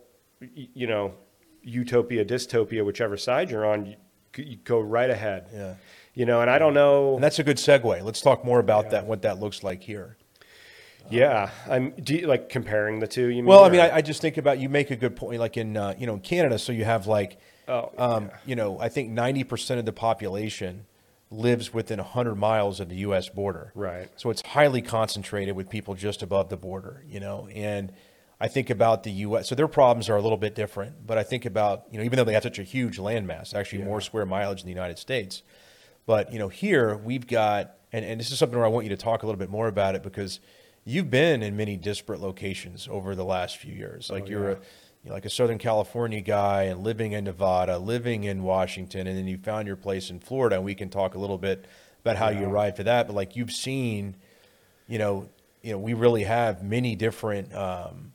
you 0.54 0.86
know, 0.86 1.14
utopia, 1.62 2.24
dystopia, 2.24 2.84
whichever 2.84 3.16
side 3.16 3.50
you're 3.50 3.66
on, 3.66 3.94
you, 4.36 4.56
go 4.64 4.80
right 4.80 5.10
ahead. 5.10 5.48
Yeah. 5.52 5.74
You 6.14 6.26
know, 6.26 6.40
and 6.40 6.50
I 6.50 6.58
don't 6.58 6.74
know. 6.74 7.14
And 7.14 7.22
that's 7.22 7.38
a 7.38 7.44
good 7.44 7.56
segue. 7.56 8.02
Let's 8.02 8.20
talk 8.20 8.44
more 8.44 8.58
about 8.58 8.90
that, 8.90 9.06
what 9.06 9.22
that 9.22 9.38
looks 9.38 9.62
like 9.62 9.82
here. 9.82 10.16
Yeah, 11.10 11.50
I'm 11.68 11.90
do 11.90 12.14
you, 12.14 12.26
like 12.26 12.48
comparing 12.48 13.00
the 13.00 13.06
two. 13.06 13.26
You 13.28 13.36
mean? 13.36 13.46
Well, 13.46 13.64
I 13.64 13.68
mean, 13.70 13.80
I, 13.80 13.96
I 13.96 14.00
just 14.02 14.20
think 14.20 14.36
about 14.36 14.58
you 14.58 14.68
make 14.68 14.90
a 14.90 14.96
good 14.96 15.16
point. 15.16 15.40
Like 15.40 15.56
in 15.56 15.76
uh, 15.76 15.94
you 15.98 16.06
know 16.06 16.14
in 16.14 16.20
Canada, 16.20 16.58
so 16.58 16.72
you 16.72 16.84
have 16.84 17.06
like, 17.06 17.38
Oh, 17.68 17.92
um, 17.98 18.24
yeah. 18.24 18.36
you 18.46 18.56
know, 18.56 18.78
I 18.80 18.88
think 18.88 19.10
ninety 19.10 19.44
percent 19.44 19.78
of 19.78 19.86
the 19.86 19.92
population 19.92 20.86
lives 21.30 21.72
within 21.72 21.98
hundred 21.98 22.34
miles 22.36 22.80
of 22.80 22.88
the 22.88 22.96
U.S. 22.96 23.28
border. 23.28 23.72
Right. 23.74 24.08
So 24.16 24.30
it's 24.30 24.42
highly 24.42 24.82
concentrated 24.82 25.54
with 25.54 25.68
people 25.68 25.94
just 25.94 26.22
above 26.22 26.48
the 26.48 26.56
border. 26.56 27.04
You 27.08 27.20
know, 27.20 27.48
and 27.54 27.92
I 28.40 28.48
think 28.48 28.70
about 28.70 29.02
the 29.02 29.10
U.S. 29.12 29.48
So 29.48 29.54
their 29.54 29.68
problems 29.68 30.08
are 30.08 30.16
a 30.16 30.22
little 30.22 30.38
bit 30.38 30.54
different. 30.54 31.06
But 31.06 31.18
I 31.18 31.22
think 31.22 31.44
about 31.44 31.84
you 31.90 31.98
know 31.98 32.04
even 32.04 32.16
though 32.16 32.24
they 32.24 32.34
have 32.34 32.42
such 32.42 32.58
a 32.58 32.64
huge 32.64 32.98
landmass, 32.98 33.54
actually 33.54 33.82
more 33.82 34.00
square 34.00 34.26
mileage 34.26 34.60
in 34.60 34.66
the 34.66 34.72
United 34.72 34.98
States. 34.98 35.42
But 36.06 36.32
you 36.32 36.38
know 36.38 36.48
here 36.48 36.96
we've 36.96 37.26
got, 37.26 37.76
and, 37.92 38.04
and 38.04 38.18
this 38.18 38.32
is 38.32 38.38
something 38.38 38.58
where 38.58 38.66
I 38.66 38.70
want 38.70 38.84
you 38.86 38.90
to 38.90 38.96
talk 38.96 39.22
a 39.22 39.26
little 39.26 39.38
bit 39.38 39.50
more 39.50 39.68
about 39.68 39.94
it 39.94 40.02
because 40.02 40.40
you've 40.90 41.10
been 41.10 41.42
in 41.42 41.56
many 41.56 41.76
disparate 41.76 42.20
locations 42.20 42.88
over 42.90 43.14
the 43.14 43.24
last 43.24 43.56
few 43.58 43.72
years. 43.72 44.10
Like 44.10 44.24
Oh, 44.24 44.30
you're 44.30 44.50
yeah. 44.50 44.56
a 44.56 45.04
you're 45.04 45.14
like 45.14 45.24
a 45.24 45.30
Southern 45.30 45.56
California 45.58 46.20
guy 46.20 46.64
and 46.64 46.82
living 46.84 47.12
in 47.12 47.24
Nevada, 47.24 47.78
living 47.78 48.24
in 48.24 48.42
Washington, 48.42 49.06
and 49.06 49.16
then 49.16 49.26
you 49.26 49.38
found 49.38 49.66
your 49.66 49.76
place 49.76 50.10
in 50.10 50.20
Florida. 50.20 50.56
And 50.56 50.64
we 50.64 50.74
can 50.74 50.90
talk 50.90 51.14
a 51.14 51.18
little 51.18 51.38
bit 51.38 51.64
about 52.02 52.16
how 52.16 52.28
you 52.28 52.44
arrived 52.44 52.76
to 52.76 52.84
that. 52.84 53.06
But 53.06 53.16
like 53.16 53.34
you've 53.34 53.50
seen, 53.52 54.16
you 54.88 54.98
know, 54.98 55.30
you 55.62 55.72
know, 55.72 55.78
we 55.78 55.94
really 55.94 56.24
have 56.24 56.62
many 56.62 56.96
different. 56.96 57.54
Um, 57.54 58.12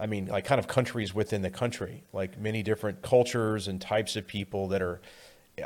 I 0.00 0.06
mean, 0.06 0.26
like 0.26 0.44
kind 0.46 0.58
of 0.58 0.66
countries 0.66 1.14
within 1.14 1.42
the 1.42 1.50
country, 1.50 2.04
like 2.12 2.40
many 2.40 2.62
different 2.62 3.02
cultures 3.02 3.68
and 3.68 3.80
types 3.80 4.16
of 4.16 4.26
people 4.26 4.68
that 4.68 4.80
are. 4.82 5.00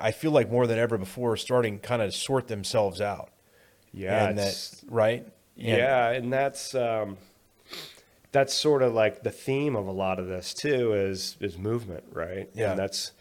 I 0.01 0.11
feel 0.11 0.33
like 0.33 0.51
more 0.51 0.67
than 0.67 0.79
ever 0.79 0.99
before, 0.99 1.37
starting 1.37 1.79
kind 1.79 2.03
of 2.03 2.13
sort 2.13 2.49
themselves 2.49 3.01
out. 3.01 3.31
yeah, 3.93 4.29
and 4.29 4.39
that 4.39 4.75
right. 4.89 5.27
And- 5.57 5.67
Yeah, 5.67 6.11
and 6.11 6.33
that's 6.33 6.75
um, 6.75 7.17
that's 8.33 8.53
sort 8.55 8.83
of 8.83 8.93
like 8.93 9.23
the 9.23 9.31
theme 9.31 9.77
of 9.77 9.87
a 9.87 9.93
lot 9.93 10.19
of 10.19 10.27
this 10.27 10.53
too 10.55 10.93
is 10.93 11.37
is 11.41 11.57
movement, 11.59 12.05
right? 12.13 12.49
Yeah. 12.55 12.71
and 12.71 12.79
that's 12.79 13.13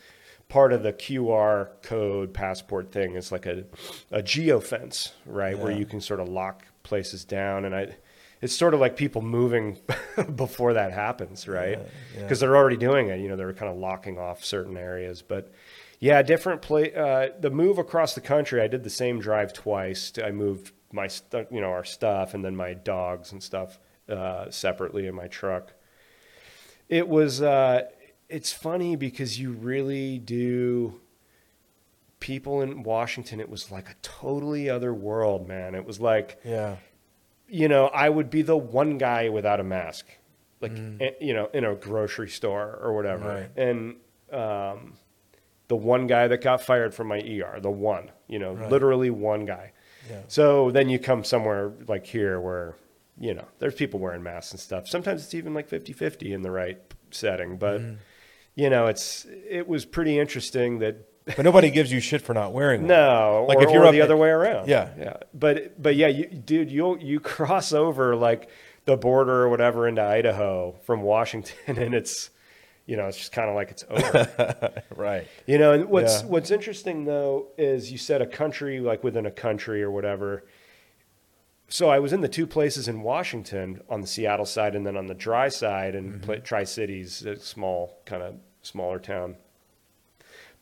part 0.49 0.73
of 0.73 0.83
the 0.83 0.93
QR 0.93 1.69
code 1.81 2.33
passport 2.33 2.91
thing. 2.91 3.15
It's 3.15 3.31
like 3.31 3.45
a 3.45 3.63
a 4.11 4.21
geofence, 4.21 5.11
right, 5.25 5.57
where 5.57 5.71
you 5.71 5.85
can 5.85 6.01
sort 6.01 6.19
of 6.19 6.27
lock 6.29 6.63
places 6.83 7.23
down, 7.25 7.65
and 7.65 7.75
I. 7.75 7.95
It's 8.41 8.53
sort 8.55 8.73
of 8.75 8.79
like 8.81 8.95
people 8.97 9.21
moving 9.23 9.79
before 10.35 10.73
that 10.73 10.91
happens, 10.91 11.47
right? 11.47 11.79
Yeah, 11.79 11.85
yeah. 12.15 12.21
Because 12.23 12.41
they're 12.41 12.55
already 12.55 12.77
doing 12.77 13.07
it. 13.07 13.19
You 13.21 13.29
know, 13.29 13.37
they're 13.37 13.53
kind 13.53 13.71
of 13.71 13.77
locking 13.77 14.19
off 14.19 14.43
certain 14.43 14.77
areas. 14.77 15.23
But 15.23 15.51
yeah, 15.99 16.21
different 16.21 16.61
place. 16.61 16.93
Uh, 16.95 17.29
the 17.39 17.49
move 17.49 17.79
across 17.79 18.13
the 18.13 18.21
country, 18.21 18.61
I 18.61 18.67
did 18.67 18.83
the 18.83 18.89
same 18.89 19.19
drive 19.19 19.53
twice. 19.53 20.11
I 20.23 20.31
moved 20.31 20.73
my, 20.95 21.07
stu- 21.07 21.45
you 21.51 21.61
know, 21.61 21.69
our 21.69 21.83
stuff 21.83 22.33
and 22.33 22.43
then 22.43 22.55
my 22.55 22.73
dogs 22.73 23.31
and 23.31 23.43
stuff 23.43 23.77
uh, 24.09 24.49
separately 24.49 25.05
in 25.07 25.13
my 25.13 25.27
truck. 25.27 25.73
It 26.89 27.07
was. 27.07 27.41
Uh, 27.41 27.83
it's 28.29 28.51
funny 28.51 28.95
because 28.95 29.39
you 29.39 29.51
really 29.51 30.17
do. 30.19 30.99
People 32.19 32.61
in 32.61 32.81
Washington, 32.83 33.39
it 33.39 33.49
was 33.49 33.71
like 33.71 33.89
a 33.89 33.95
totally 34.01 34.69
other 34.69 34.93
world, 34.93 35.47
man. 35.47 35.75
It 35.75 35.85
was 35.85 35.99
like 35.99 36.39
yeah. 36.43 36.77
you 37.47 37.67
know, 37.67 37.87
I 37.87 38.09
would 38.09 38.29
be 38.31 38.41
the 38.41 38.57
one 38.57 38.97
guy 38.97 39.29
without 39.29 39.59
a 39.59 39.63
mask, 39.63 40.05
like 40.61 40.71
Mm. 40.73 41.01
eh, 41.01 41.11
you 41.21 41.33
know, 41.33 41.49
in 41.53 41.63
a 41.65 41.75
grocery 41.75 42.29
store 42.29 42.79
or 42.81 42.93
whatever, 42.93 43.27
Right. 43.27 43.49
and 43.57 43.97
um, 44.31 44.93
the 45.67 45.75
one 45.75 46.07
guy 46.07 46.27
that 46.27 46.41
got 46.41 46.61
fired 46.61 46.95
from 46.95 47.07
my 47.09 47.19
ER, 47.19 47.59
the 47.59 47.69
one, 47.69 48.09
you 48.27 48.39
know, 48.39 48.53
Right. 48.53 48.71
literally 48.71 49.09
one 49.11 49.45
guy. 49.45 49.73
Yeah. 50.09 50.21
So 50.27 50.71
then 50.71 50.89
you 50.89 50.99
come 50.99 51.23
somewhere 51.23 51.71
like 51.87 52.05
here 52.05 52.39
where, 52.39 52.75
you 53.19 53.33
know, 53.33 53.45
there's 53.59 53.75
people 53.75 53.99
wearing 53.99 54.23
masks 54.23 54.51
and 54.51 54.59
stuff. 54.59 54.87
Sometimes 54.87 55.23
it's 55.23 55.33
even 55.33 55.53
like 55.53 55.69
50-50 55.69 56.31
in 56.33 56.41
the 56.41 56.51
right 56.51 56.79
setting, 57.11 57.57
but 57.57 57.81
Mm. 57.81 57.97
you 58.55 58.69
know, 58.69 58.87
it's 58.87 59.25
it 59.49 59.67
was 59.67 59.85
pretty 59.85 60.19
interesting 60.19 60.79
that 60.79 60.95
But 61.35 61.43
nobody 61.43 61.71
gives 61.71 61.91
you 61.91 61.99
shit 61.99 62.21
for 62.21 62.33
not 62.33 62.53
wearing 62.53 62.81
one. 62.81 62.89
no, 62.89 63.45
Like 63.47 63.57
or, 63.59 63.63
if 63.63 63.71
you're 63.71 63.91
the 63.91 63.99
at- 63.99 64.03
other 64.05 64.17
way 64.17 64.29
around. 64.29 64.67
Yeah. 64.67 64.89
yeah. 64.97 65.17
But 65.33 65.81
but 65.81 65.95
yeah, 65.95 66.07
you, 66.07 66.25
dude, 66.27 66.69
you 66.71 66.97
you 66.99 67.19
cross 67.19 67.73
over 67.73 68.15
like 68.15 68.49
the 68.85 68.95
border 68.97 69.41
or 69.43 69.49
whatever 69.49 69.87
into 69.87 70.03
Idaho 70.03 70.75
from 70.83 71.01
Washington, 71.01 71.55
and 71.83 71.93
it's 71.95 72.29
you 72.85 72.95
know 72.97 73.07
it's 73.07 73.17
just 73.17 73.31
kind 73.31 73.49
of 73.49 73.55
like 73.55 73.71
it's 73.71 73.83
over. 73.89 74.83
Right. 74.95 75.27
you 75.47 75.57
know, 75.57 75.73
and 75.73 75.85
what's 75.85 76.21
Yeah. 76.21 76.27
what's 76.27 76.51
interesting 76.51 77.05
though 77.05 77.47
is 77.57 77.91
you 77.91 77.97
said 77.97 78.21
a 78.21 78.27
country 78.27 78.79
like 78.79 79.03
within 79.03 79.25
a 79.25 79.31
country 79.31 79.81
or 79.83 79.91
whatever. 79.91 80.45
So 81.67 81.89
I 81.89 81.97
was 81.97 82.13
in 82.13 82.21
the 82.21 82.27
two 82.29 82.45
places 82.45 82.87
in 82.87 83.01
Washington 83.01 83.81
on 83.89 84.01
the 84.01 84.07
Seattle 84.07 84.45
side 84.45 84.75
and 84.75 84.85
then 84.85 84.95
on 84.95 85.07
the 85.07 85.15
dry 85.15 85.49
side 85.49 85.95
and 85.95 86.21
Mm-hmm. 86.21 86.43
Tri 86.43 86.63
Cities, 86.63 87.25
a 87.25 87.37
small 87.39 87.97
kind 88.05 88.21
of 88.21 88.35
smaller 88.61 88.99
town. 88.99 89.35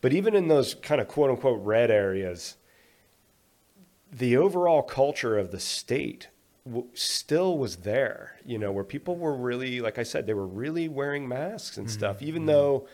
But 0.00 0.12
even 0.14 0.34
in 0.34 0.48
those 0.48 0.74
kind 0.74 1.00
of 1.00 1.08
quote 1.08 1.28
unquote 1.30 1.60
red 1.62 1.90
areas, 1.90 2.56
the 4.10 4.36
overall 4.36 4.82
culture 4.82 5.36
of 5.38 5.50
the 5.50 5.60
state 5.60 6.28
w- 6.66 6.88
still 6.94 7.58
was 7.58 7.76
there, 7.76 8.38
you 8.44 8.58
know, 8.58 8.72
where 8.72 8.84
people 8.84 9.16
were 9.16 9.34
really, 9.34 9.80
like 9.80 9.98
I 9.98 10.02
said, 10.02 10.26
they 10.26 10.34
were 10.34 10.46
really 10.46 10.88
wearing 10.88 11.28
masks 11.28 11.76
and 11.76 11.90
stuff, 11.90 12.16
mm-hmm. 12.16 12.28
even 12.28 12.42
mm-hmm. 12.42 12.48
though 12.48 12.88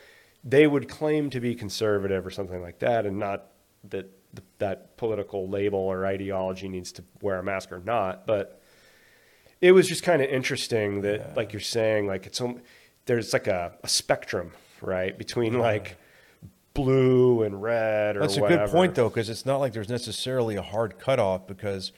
they 0.45 0.67
would 0.67 0.89
claim 0.89 1.31
to 1.31 1.41
be 1.41 1.55
conservative 1.55 2.27
or 2.27 2.31
something 2.31 2.63
like 2.63 2.79
that, 2.81 3.07
and 3.07 3.19
not 3.19 3.47
that 3.91 4.11
th- 4.35 4.47
that 4.59 4.97
political 4.97 5.49
label 5.49 5.79
or 5.79 6.07
ideology 6.07 6.69
needs 6.69 6.93
to 6.93 7.05
wear 7.21 7.39
a 7.39 7.43
mask 7.43 7.73
or 7.73 7.81
not. 7.81 8.27
But 8.27 8.61
it 9.61 9.73
was 9.73 9.87
just 9.87 10.03
kind 10.03 10.23
of 10.23 10.31
interesting 10.31 11.03
that, 11.03 11.37
like 11.37 11.53
you're 11.53 11.61
saying, 11.61 12.07
like 12.07 12.27
it's 12.27 12.41
there's 13.07 13.33
like 13.33 13.47
a, 13.47 13.73
a 13.83 13.89
spectrum, 13.89 14.53
right, 14.81 15.17
between 15.17 15.59
like 15.59 15.99
blue 16.73 17.43
and 17.43 17.61
red 17.61 18.17
or 18.17 18.21
That's 18.21 18.37
a 18.37 18.41
whatever. 18.41 18.67
good 18.67 18.73
point, 18.73 18.95
though, 18.95 19.09
because 19.09 19.29
it's 19.29 19.45
not 19.45 19.59
like 19.59 19.73
there's 19.73 19.89
necessarily 19.89 20.57
a 20.57 20.63
hard 20.63 20.99
cutoff 20.99 21.47
because 21.47 21.93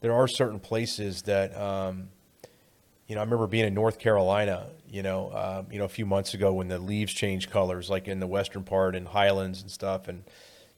there 0.00 0.12
are 0.12 0.28
certain 0.28 0.60
places 0.60 1.22
that, 1.22 1.56
um, 1.56 2.08
you 3.08 3.14
know, 3.14 3.20
I 3.20 3.24
remember 3.24 3.46
being 3.46 3.66
in 3.66 3.74
North 3.74 3.98
Carolina, 3.98 4.68
you 4.90 5.02
know, 5.02 5.28
uh, 5.28 5.62
you 5.70 5.78
know, 5.78 5.84
a 5.84 5.88
few 5.88 6.06
months 6.06 6.34
ago 6.34 6.52
when 6.52 6.68
the 6.68 6.78
leaves 6.78 7.12
changed 7.12 7.50
colors, 7.50 7.88
like 7.88 8.08
in 8.08 8.20
the 8.20 8.26
western 8.26 8.64
part 8.64 8.94
and 8.96 9.06
Highlands 9.08 9.62
and 9.62 9.70
stuff, 9.70 10.08
and 10.08 10.24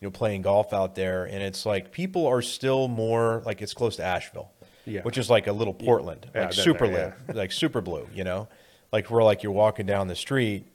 you 0.01 0.07
know, 0.07 0.11
playing 0.13 0.43
golf 0.43 0.73
out 0.73 0.95
there, 0.95 1.25
and 1.25 1.43
it's 1.43 1.67
like 1.67 1.91
people 1.91 2.27
are 2.27 2.43
still 2.43 2.87
more 2.87 3.43
like 3.45 3.61
it's 3.63 3.75
close 3.75 3.97
to 3.97 4.05
Asheville, 4.05 4.51
Yeah. 4.85 5.03
which 5.03 5.19
is 5.19 5.29
like 5.29 5.47
a 5.49 5.53
little 5.53 5.75
Portland, 5.75 6.27
Yeah, 6.35 6.41
like 6.43 6.49
I've 6.51 6.55
super 6.55 6.87
lit, 6.87 7.15
like 7.35 7.51
super 7.51 7.81
blue, 7.81 8.07
you 8.15 8.23
know, 8.25 8.49
like 8.93 9.11
where 9.11 9.25
like 9.25 9.43
you're 9.43 9.51
walking 9.53 9.87
down 9.87 10.07
the 10.07 10.15
street, 10.17 10.67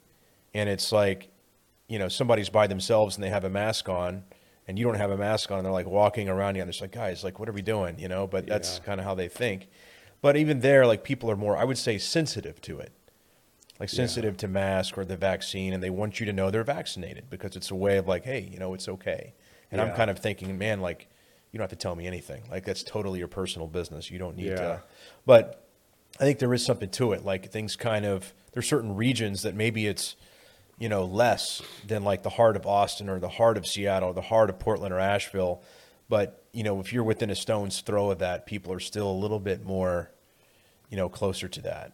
and 0.53 0.67
it's 0.69 0.91
like 0.91 1.29
you 1.87 1.99
know, 1.99 2.07
somebody's 2.07 2.49
by 2.49 2.65
themselves 2.65 3.15
and 3.15 3.23
they 3.23 3.29
have 3.29 3.43
a 3.43 3.49
mask 3.49 3.87
on 3.89 4.23
and 4.67 4.77
you 4.79 4.85
don't 4.85 4.95
have 4.95 5.11
a 5.11 5.17
mask 5.17 5.51
on 5.51 5.57
and 5.57 5.65
they're 5.65 5.73
like 5.73 5.87
walking 5.87 6.29
around 6.29 6.55
you 6.55 6.61
and 6.61 6.69
it's 6.69 6.81
like, 6.81 6.91
guys, 6.91 7.23
like, 7.23 7.39
what 7.39 7.49
are 7.49 7.53
we 7.53 7.61
doing? 7.61 7.99
You 7.99 8.07
know, 8.07 8.27
but 8.27 8.47
that's 8.47 8.77
Yeah. 8.77 8.83
kind 8.85 8.99
of 8.99 9.05
how 9.05 9.15
they 9.15 9.27
think. 9.27 9.67
But 10.21 10.37
even 10.37 10.61
there, 10.61 10.85
like 10.85 11.03
people 11.03 11.29
are 11.29 11.35
more, 11.35 11.57
I 11.57 11.63
would 11.65 11.77
say 11.77 11.97
sensitive 11.97 12.61
to 12.61 12.79
it, 12.79 12.91
like 13.79 13.91
Yeah. 13.91 13.97
sensitive 13.97 14.37
to 14.37 14.47
mask 14.47 14.97
or 14.97 15.03
the 15.03 15.17
vaccine. 15.17 15.73
And 15.73 15.83
they 15.83 15.89
want 15.89 16.19
you 16.19 16.25
to 16.25 16.33
know 16.33 16.49
they're 16.49 16.63
vaccinated 16.63 17.29
because 17.29 17.55
it's 17.55 17.71
a 17.71 17.75
way 17.75 17.97
of 17.97 18.07
like, 18.07 18.23
Hey, 18.23 18.47
you 18.51 18.57
know, 18.57 18.73
it's 18.73 18.87
okay. 18.87 19.33
And 19.71 19.81
I'm 19.81 19.91
kind 19.95 20.09
of 20.11 20.19
thinking, 20.19 20.57
man, 20.57 20.81
like, 20.81 21.07
you 21.51 21.57
don't 21.57 21.63
have 21.63 21.77
to 21.77 21.81
tell 21.81 21.95
me 21.95 22.07
anything. 22.07 22.43
Like 22.49 22.63
that's 22.63 22.83
totally 22.83 23.19
your 23.19 23.27
personal 23.27 23.67
business. 23.67 24.09
You 24.09 24.17
don't 24.19 24.37
need 24.37 24.49
Yeah. 24.51 24.55
to, 24.55 24.83
but 25.25 25.67
I 26.19 26.23
think 26.25 26.39
there 26.39 26.53
is 26.53 26.63
something 26.63 26.89
to 26.91 27.11
it. 27.13 27.25
Like 27.25 27.51
things 27.51 27.75
kind 27.75 28.05
of, 28.05 28.33
there's 28.53 28.67
certain 28.67 28.95
regions 28.95 29.41
that 29.41 29.55
maybe 29.55 29.87
it's, 29.87 30.15
you 30.83 30.89
know, 30.89 31.05
less 31.05 31.61
than 31.87 32.03
like 32.03 32.23
the 32.23 32.29
heart 32.29 32.57
of 32.57 32.67
Austin 32.67 33.07
or 33.07 33.17
the 33.17 33.29
heart 33.29 33.55
of 33.55 33.65
Seattle 33.65 34.09
or 34.09 34.13
the 34.13 34.19
heart 34.19 34.49
of 34.49 34.59
Portland 34.59 34.93
or 34.93 34.99
Asheville. 34.99 35.63
But, 36.09 36.43
you 36.51 36.61
know, 36.61 36.81
if 36.81 36.91
you're 36.91 37.05
within 37.05 37.29
a 37.29 37.35
stone's 37.35 37.79
throw 37.79 38.11
of 38.11 38.19
that, 38.19 38.45
people 38.45 38.73
are 38.73 38.81
still 38.81 39.09
a 39.09 39.13
little 39.13 39.39
bit 39.39 39.63
more, 39.63 40.11
you 40.89 40.97
know, 40.97 41.07
closer 41.07 41.47
to 41.47 41.61
that. 41.61 41.93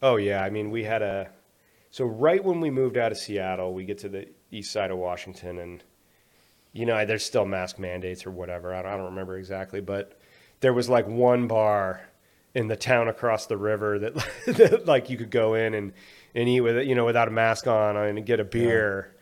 Oh 0.00 0.14
yeah, 0.14 0.44
I 0.44 0.50
mean 0.50 0.70
we 0.70 0.84
had 0.84 1.02
a 1.02 1.30
so 1.90 2.04
right 2.04 2.44
when 2.44 2.60
we 2.60 2.70
moved 2.70 2.96
out 2.96 3.10
of 3.10 3.18
Seattle, 3.18 3.74
we 3.74 3.84
get 3.84 3.98
to 3.98 4.08
the 4.08 4.28
east 4.52 4.70
side 4.70 4.92
of 4.92 4.98
Washington, 4.98 5.58
and 5.58 5.82
you 6.72 6.86
know 6.86 7.04
there's 7.04 7.24
still 7.24 7.44
mask 7.44 7.76
mandates 7.76 8.24
or 8.24 8.30
whatever. 8.30 8.72
I 8.72 8.82
don't, 8.82 8.92
I 8.92 8.96
don't 8.96 9.06
remember 9.06 9.36
exactly, 9.36 9.80
but 9.80 10.16
there 10.60 10.72
was 10.72 10.88
like 10.88 11.08
one 11.08 11.48
bar 11.48 12.02
in 12.54 12.68
the 12.68 12.76
town 12.76 13.08
across 13.08 13.46
the 13.46 13.56
river 13.56 13.98
that, 13.98 14.14
that 14.46 14.86
like 14.86 15.10
you 15.10 15.16
could 15.16 15.30
go 15.30 15.54
in 15.54 15.74
and 15.74 15.92
and 16.36 16.48
eat 16.48 16.60
with 16.60 16.76
it, 16.76 16.86
you 16.86 16.94
know, 16.94 17.04
without 17.04 17.26
a 17.26 17.32
mask 17.32 17.66
on 17.66 17.96
and 17.96 18.24
get 18.24 18.38
a 18.38 18.44
beer. 18.44 19.12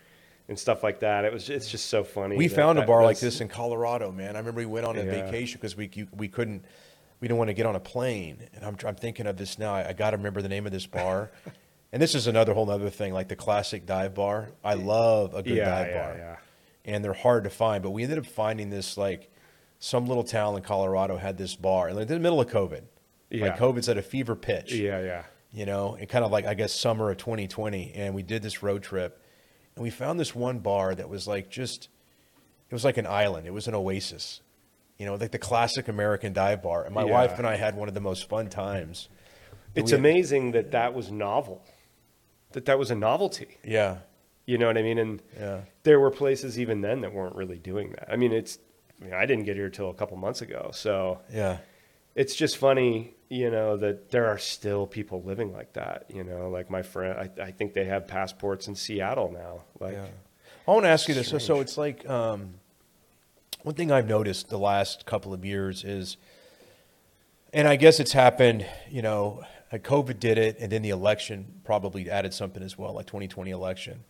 And 0.47 0.59
stuff 0.59 0.83
like 0.83 1.01
that. 1.01 1.25
It 1.25 1.33
was. 1.33 1.49
It's 1.49 1.71
just 1.71 1.87
so 1.87 2.05
funny. 2.05 2.37
We 2.37 2.49
that- 2.49 2.55
found 2.55 2.79
a 2.79 2.85
bar 2.85 3.03
like 3.03 3.19
this 3.19 3.41
in 3.41 3.49
Colorado, 3.49 4.13
man. 4.13 4.37
I 4.37 4.41
remember 4.41 4.59
we 4.61 4.67
went 4.67 4.85
on 4.85 4.99
a 4.99 5.03
Yeah. 5.03 5.11
vacation 5.25 5.59
because 5.59 5.75
we 5.75 5.89
you, 5.95 6.07
we 6.15 6.29
couldn't 6.29 6.67
we 7.19 7.27
didn't 7.29 7.39
want 7.39 7.49
to 7.49 7.55
get 7.55 7.65
on 7.65 7.75
a 7.77 7.81
plane, 7.81 8.37
and 8.55 8.63
I'm 8.63 8.77
I'm 8.87 8.95
thinking 8.95 9.27
of 9.27 9.39
this 9.39 9.59
now. 9.59 9.73
I, 9.73 9.89
I 9.89 9.93
got 9.95 10.11
to 10.11 10.19
remember 10.19 10.43
the 10.43 10.51
name 10.51 10.67
of 10.67 10.73
this 10.73 10.85
bar, 10.87 11.31
and 11.95 12.03
this 12.03 12.15
is 12.15 12.27
another 12.27 12.53
whole 12.53 12.69
other 12.69 12.91
thing, 12.91 13.15
like 13.15 13.29
the 13.29 13.37
classic 13.37 13.87
dive 13.87 14.13
bar. 14.15 14.51
I 14.63 14.75
love 14.75 15.33
a 15.33 15.43
good 15.43 15.57
Yeah, 15.57 15.65
dive 15.65 15.87
yeah, 15.89 16.03
bar, 16.03 16.17
yeah. 16.19 16.37
and 16.93 17.03
they're 17.03 17.15
hard 17.15 17.45
to 17.45 17.51
find. 17.51 17.83
But 17.83 17.93
we 17.93 18.03
ended 18.03 18.19
up 18.19 18.27
finding 18.27 18.69
this 18.69 18.99
like 18.99 19.31
some 19.79 20.05
little 20.05 20.25
town 20.25 20.57
in 20.57 20.63
Colorado 20.63 21.17
had 21.17 21.39
this 21.39 21.55
bar, 21.57 21.89
and 21.89 21.97
like, 21.97 22.03
in 22.11 22.13
the 22.17 22.21
middle 22.21 22.43
of 22.43 22.51
COVID, 22.51 22.83
Yeah. 23.31 23.47
like 23.47 23.57
COVID's 23.57 23.89
at 23.89 23.97
a 23.97 24.03
fever 24.03 24.37
pitch 24.37 24.75
Yeah, 24.75 25.01
yeah. 25.01 25.23
You 25.55 25.65
know, 25.67 25.97
and 25.99 26.09
kind 26.09 26.25
of 26.25 26.33
like 26.33 26.45
I 26.45 26.55
guess 26.55 26.73
summer 26.75 27.11
of 27.11 27.17
2020, 27.17 27.93
and 27.95 28.15
we 28.15 28.23
did 28.23 28.43
this 28.43 28.63
road 28.63 28.83
trip, 28.83 29.23
and 29.77 29.83
we 29.85 29.89
found 29.91 30.19
this 30.19 30.35
one 30.35 30.59
bar 30.59 30.95
that 30.95 31.09
was 31.09 31.27
like 31.29 31.49
just, 31.49 31.89
it 32.69 32.75
was 32.75 32.85
like 32.85 32.97
an 32.99 33.07
island. 33.07 33.47
It 33.47 33.53
was 33.53 33.69
an 33.69 33.75
oasis, 33.75 34.41
you 34.99 35.07
know, 35.07 35.15
like 35.15 35.31
the 35.31 35.39
classic 35.39 35.87
American 35.89 36.33
dive 36.33 36.61
bar. 36.63 36.85
And 36.85 36.93
my 36.95 37.05
Yeah. 37.05 37.13
wife 37.13 37.39
and 37.39 37.47
I 37.47 37.55
had 37.57 37.77
one 37.77 37.87
of 37.89 37.95
the 37.95 38.01
most 38.01 38.29
fun 38.29 38.49
times. 38.49 39.09
It's 39.77 39.93
We- 39.93 39.99
amazing 39.99 40.53
that 40.53 40.73
that 40.73 40.93
was 40.93 41.11
novel. 41.13 41.63
That 42.53 42.65
that 42.67 42.79
was 42.79 42.91
a 42.91 42.95
novelty. 42.97 43.59
Yeah, 43.65 43.99
You 44.47 44.59
know 44.59 44.67
what 44.67 44.77
I 44.77 44.83
mean? 44.83 44.99
And 44.99 45.23
yeah, 45.39 45.61
there 45.85 45.99
were 45.99 46.11
places 46.11 46.59
even 46.61 46.81
then 46.83 47.01
that 47.01 47.13
weren't 47.15 47.35
really 47.35 47.59
doing 47.59 47.91
that. 47.93 48.11
I 48.13 48.17
mean, 48.17 48.31
it's, 48.33 48.59
I, 49.01 49.05
mean, 49.05 49.15
I 49.15 49.25
didn't 49.27 49.45
get 49.45 49.57
here 49.57 49.71
till 49.71 49.89
a 49.91 49.95
couple 49.95 50.17
months 50.17 50.43
ago. 50.43 50.71
So 50.73 51.21
yeah. 51.33 51.59
It's 52.15 52.35
just 52.35 52.57
funny, 52.57 53.15
you 53.29 53.51
know, 53.51 53.77
that 53.77 54.11
there 54.11 54.27
are 54.27 54.39
still 54.39 54.87
people 54.87 55.23
living 55.23 55.53
like 55.53 55.73
that. 55.73 56.07
You 56.09 56.25
know, 56.25 56.49
like 56.49 56.71
my 56.71 56.83
friend, 56.83 57.31
I, 57.39 57.43
I 57.43 57.51
think 57.51 57.75
they 57.75 57.85
have 57.85 58.07
passports 58.07 58.69
in 58.69 58.75
Seattle 58.75 59.33
now. 59.33 59.63
Like, 59.81 59.95
Yeah. 59.95 60.07
I 60.67 60.71
want 60.71 60.85
to 60.85 60.89
ask 60.89 61.09
you 61.09 61.15
this. 61.15 61.29
So, 61.29 61.39
so 61.39 61.61
it's 61.61 61.77
like 61.77 62.09
um, 62.09 62.55
one 63.63 63.75
thing 63.75 63.93
I've 63.93 64.09
noticed 64.09 64.49
the 64.49 64.59
last 64.59 65.05
couple 65.05 65.35
of 65.35 65.45
years 65.45 65.85
is, 65.85 66.17
and 67.53 67.69
I 67.69 67.77
guess 67.77 68.01
it's 68.01 68.13
happened. 68.13 68.67
You 68.91 69.03
know, 69.03 69.45
COVID 69.73 70.19
did 70.19 70.39
it, 70.39 70.57
and 70.59 70.73
then 70.73 70.81
the 70.81 70.91
election 70.91 71.61
probably 71.65 72.09
added 72.11 72.33
something 72.33 72.63
as 72.63 72.79
well, 72.79 72.95
like 72.95 73.07
2020 73.07 73.51
election. 73.51 74.05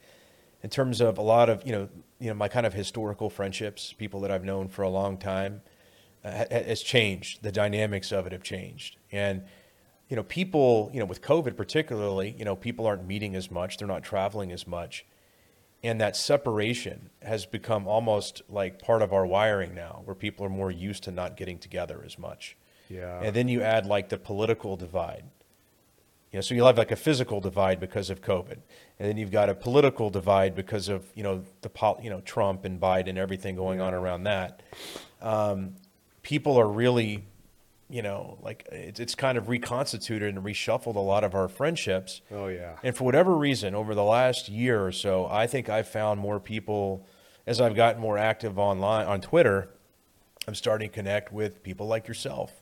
In 0.63 0.71
terms 0.71 1.01
of 1.01 1.19
a 1.19 1.23
lot 1.23 1.49
of 1.49 1.67
you 1.67 1.73
know, 1.73 1.89
you 2.21 2.29
know, 2.29 2.35
my 2.35 2.49
kind 2.49 2.67
of 2.67 2.73
historical 2.73 3.31
friendships, 3.31 3.93
people 3.93 4.21
that 4.21 4.31
I've 4.31 4.45
known 4.45 4.69
for 4.69 4.83
a 4.83 4.89
long 4.89 5.19
time, 5.19 5.61
has 6.25 6.83
changed. 6.83 7.43
The 7.43 7.53
dynamics 7.53 8.13
of 8.13 8.27
it 8.27 8.33
have 8.33 8.43
changed, 8.43 8.97
and 9.13 9.43
you 10.09 10.17
know, 10.17 10.23
people, 10.23 10.91
you 10.93 11.01
know, 11.01 11.07
with 11.07 11.23
COVID 11.23 11.57
particularly, 11.57 12.35
you 12.39 12.45
know, 12.45 12.57
people 12.57 12.87
aren't 12.87 13.07
meeting 13.07 13.35
as 13.35 13.51
much, 13.51 13.79
they're 13.79 13.89
not 13.89 14.03
traveling 14.03 14.53
as 14.53 14.67
much. 14.67 15.05
And 15.83 16.01
that 16.01 16.17
separation 16.17 17.11
has 17.21 17.45
become 17.47 17.87
almost 17.87 18.43
like 18.49 18.81
part 18.81 19.03
of 19.03 19.13
our 19.13 19.27
wiring 19.27 19.75
now 19.75 20.03
where 20.05 20.15
people 20.15 20.47
are 20.47 20.51
more 20.51 20.71
used 20.71 21.05
to 21.05 21.11
not 21.11 21.37
getting 21.37 21.59
together 21.59 22.03
as 22.05 22.19
much. 22.19 22.57
Yeah. 22.91 23.21
and 23.23 23.35
then 23.35 23.49
you 23.49 23.63
add 23.63 23.87
like 23.87 24.11
the 24.11 24.19
political 24.19 24.77
divide. 24.77 25.25
You 26.31 26.39
know 26.39 26.41
so 26.43 26.55
you'll 26.55 26.67
have 26.67 26.79
like 26.79 26.91
a 26.91 26.97
physical 26.97 27.41
divide 27.41 27.81
because 27.81 28.11
of 28.11 28.21
covid. 28.21 28.59
And 28.99 29.09
then 29.09 29.17
you've 29.17 29.31
got 29.31 29.49
a 29.49 29.55
political 29.55 30.11
divide 30.11 30.55
because 30.55 30.89
of 30.89 31.07
you 31.15 31.23
know 31.23 31.43
the 31.63 31.71
pol- 31.71 31.99
you 32.03 32.11
know 32.11 32.21
trump 32.21 32.65
and 32.65 32.81
biden 32.81 33.11
and 33.11 33.19
everything 33.19 33.57
going 33.57 33.81
on 33.81 33.95
around 33.95 34.25
that. 34.25 34.63
Um, 35.23 35.77
people 36.25 36.59
are 36.59 36.69
really 36.69 37.25
you 37.89 38.03
know 38.03 38.39
like 38.43 38.67
it's, 38.73 38.99
it's 38.99 39.15
kind 39.15 39.39
of 39.39 39.49
reconstituted 39.49 40.35
and 40.35 40.45
reshuffled 40.45 40.97
a 40.97 41.01
lot 41.01 41.23
of 41.23 41.35
our 41.35 41.47
friendships 41.47 42.23
oh, 42.33 42.49
yeah. 42.49 42.73
and 42.83 42.97
for 42.97 43.05
whatever 43.05 43.37
reason, 43.37 43.75
over 43.77 43.95
the 43.95 44.03
last 44.03 44.49
year 44.49 44.85
or 44.85 44.91
so, 44.91 45.27
I 45.31 45.47
think 45.47 45.69
I've 45.69 45.87
found 45.87 46.19
more 46.19 46.41
people 46.41 47.07
as 47.47 47.61
I've 47.61 47.77
gotten 47.77 48.01
more 48.01 48.19
active 48.19 48.59
online 48.59 49.07
on 49.07 49.21
Twitter. 49.21 49.69
I'm 50.49 50.55
starting 50.55 50.89
to 50.89 50.95
connect 50.95 51.33
with 51.33 51.63
people 51.63 51.87
like 51.87 52.09
yourself. 52.09 52.53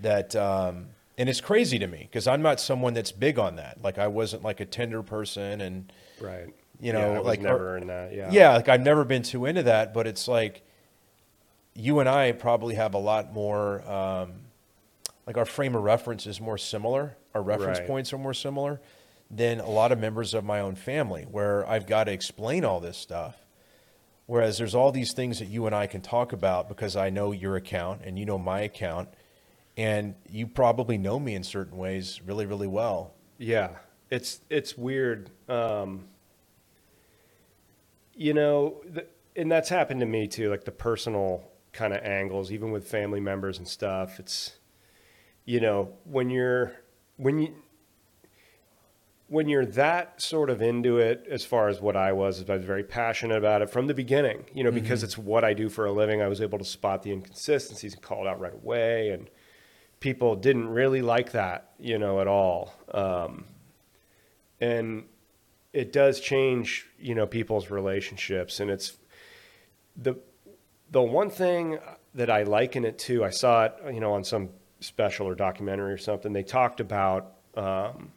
That 0.00 0.34
um, 0.36 0.86
and 1.16 1.28
it's 1.28 1.40
crazy 1.40 1.78
to 1.78 1.86
me 1.86 2.00
because 2.10 2.26
I'm 2.26 2.42
not 2.42 2.60
someone 2.60 2.94
that's 2.94 3.12
big 3.12 3.38
on 3.38 3.56
that. 3.56 3.82
Like 3.82 3.98
I 3.98 4.08
wasn't 4.08 4.42
like 4.42 4.60
a 4.60 4.64
Tinder 4.66 5.02
person, 5.02 5.60
and 5.60 5.92
Right. 6.20 6.46
you 6.80 6.92
Yeah, 6.92 6.92
know, 6.92 7.12
was 7.14 7.24
like 7.26 7.40
never 7.40 7.76
in 7.76 7.86
that. 7.86 8.12
Yeah. 8.12 8.30
yeah, 8.30 8.52
like 8.56 8.68
I've 8.68 8.80
never 8.82 9.04
been 9.04 9.22
too 9.22 9.46
into 9.46 9.62
that. 9.64 9.94
But 9.94 10.06
it's 10.06 10.26
like 10.28 10.62
you 11.74 12.00
and 12.00 12.08
I 12.08 12.32
probably 12.32 12.74
have 12.74 12.94
a 12.94 12.98
lot 12.98 13.32
more. 13.32 13.82
Um, 13.90 14.32
like 15.26 15.36
our 15.38 15.44
frame 15.46 15.74
of 15.74 15.82
reference 15.82 16.26
is 16.26 16.40
more 16.40 16.58
similar. 16.58 17.16
Our 17.34 17.42
reference 17.42 17.78
Right. 17.78 17.86
points 17.88 18.12
are 18.12 18.18
more 18.18 18.34
similar 18.34 18.80
than 19.30 19.58
a 19.58 19.70
lot 19.70 19.90
of 19.90 19.98
members 19.98 20.34
of 20.34 20.44
my 20.44 20.60
own 20.60 20.74
family, 20.76 21.22
where 21.24 21.66
I've 21.68 21.86
got 21.86 22.04
to 22.04 22.12
explain 22.12 22.64
all 22.64 22.78
this 22.78 22.96
stuff. 22.98 23.36
Whereas 24.26 24.58
there's 24.58 24.74
all 24.74 24.92
these 24.92 25.12
things 25.12 25.38
that 25.38 25.46
you 25.46 25.66
and 25.66 25.74
I 25.74 25.86
can 25.86 26.00
talk 26.00 26.32
about 26.32 26.68
because 26.68 26.94
I 26.96 27.10
know 27.10 27.32
your 27.32 27.56
account 27.56 28.02
and 28.04 28.18
you 28.18 28.24
know 28.24 28.38
my 28.38 28.60
account, 28.60 29.08
and 29.76 30.14
you 30.30 30.46
probably 30.46 30.96
know 30.98 31.18
me 31.18 31.34
in 31.34 31.42
certain 31.42 31.76
ways 31.76 32.20
really, 32.24 32.46
really 32.46 32.66
well. 32.68 33.14
Yeah, 33.38 33.70
it's 34.10 34.40
it's 34.50 34.76
weird. 34.78 35.30
Um, 35.48 36.06
you 38.14 38.32
know, 38.34 38.82
th- 38.94 39.08
and 39.36 39.50
that's 39.50 39.68
happened 39.68 40.00
to 40.00 40.06
me 40.06 40.28
too. 40.28 40.50
Like 40.50 40.64
the 40.64 40.70
personal 40.72 41.42
kind 41.74 41.92
of 41.92 42.02
angles, 42.02 42.50
even 42.50 42.70
with 42.70 42.88
family 42.88 43.20
members 43.20 43.58
and 43.58 43.68
stuff. 43.68 44.18
It's 44.18 44.52
you 45.44 45.60
know 45.60 45.92
when 46.04 46.30
you're 46.30 46.72
when 47.16 47.38
you 47.38 47.54
when 49.28 49.48
you're 49.48 49.66
that 49.66 50.20
sort 50.20 50.50
of 50.50 50.62
into 50.62 50.98
it 50.98 51.26
as 51.30 51.44
far 51.44 51.68
as 51.68 51.80
what 51.80 51.96
I 51.96 52.12
was, 52.12 52.48
I 52.48 52.56
was 52.56 52.64
very 52.64 52.84
passionate 52.84 53.38
about 53.38 53.62
it 53.62 53.70
from 53.70 53.86
the 53.86 53.94
beginning, 53.94 54.44
you 54.52 54.62
know, 54.62 54.70
because 54.70 55.02
it's 55.02 55.16
what 55.16 55.44
I 55.44 55.54
do 55.54 55.68
for 55.68 55.86
a 55.86 55.92
living. 55.92 56.20
I 56.20 56.28
was 56.28 56.40
able 56.40 56.58
to 56.58 56.64
spot 56.64 57.02
the 57.02 57.10
inconsistencies 57.10 57.94
and 57.94 58.02
call 58.02 58.26
it 58.26 58.28
out 58.28 58.38
right 58.38 58.52
away. 58.52 59.10
And 59.10 59.30
people 59.98 60.36
didn't 60.36 60.68
really 60.68 61.00
like 61.00 61.32
that, 61.32 61.70
you 61.80 61.98
know, 61.98 62.20
at 62.20 62.28
all. 62.28 62.74
Um, 62.92 63.46
and 64.60 65.04
it 65.72 65.92
does 65.92 66.20
change, 66.20 66.86
you 66.98 67.14
know, 67.14 67.26
people's 67.26 67.70
relationships. 67.70 68.60
And 68.60 68.70
it's 68.70 68.96
the 69.96 70.16
the 70.90 71.02
one 71.02 71.30
thing 71.30 71.78
that 72.14 72.30
I 72.30 72.44
liken 72.44 72.84
it 72.84 72.98
to. 73.00 73.24
I 73.24 73.30
saw 73.30 73.64
it, 73.64 73.74
you 73.92 74.00
know, 74.00 74.12
on 74.12 74.24
some 74.24 74.50
special 74.80 75.26
or 75.26 75.34
documentary 75.34 75.92
or 75.92 75.98
something. 75.98 76.32
They 76.32 76.42
talked 76.42 76.80
about, 76.80 77.32
um, 77.56 78.12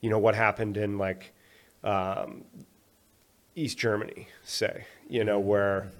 you 0.00 0.10
know, 0.10 0.18
what 0.18 0.34
happened 0.34 0.76
in 0.76 0.98
like 0.98 1.32
um, 1.82 2.44
East 3.54 3.78
Germany, 3.78 4.28
say, 4.44 4.84
you 5.08 5.24
know, 5.24 5.40
where, 5.40 5.90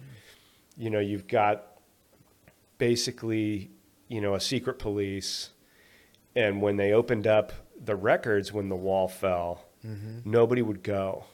you 0.76 0.90
know, 0.90 1.00
you've 1.00 1.26
got 1.26 1.66
basically, 2.78 3.70
you 4.08 4.20
know, 4.20 4.34
a 4.34 4.40
secret 4.40 4.78
police. 4.78 5.50
And 6.36 6.62
when 6.62 6.76
they 6.76 6.92
opened 6.92 7.26
up 7.26 7.52
the 7.82 7.96
records 7.96 8.52
when 8.52 8.68
the 8.68 8.76
wall 8.76 9.08
fell, 9.08 9.64
nobody 10.24 10.62
would 10.62 10.82
go 10.82 11.24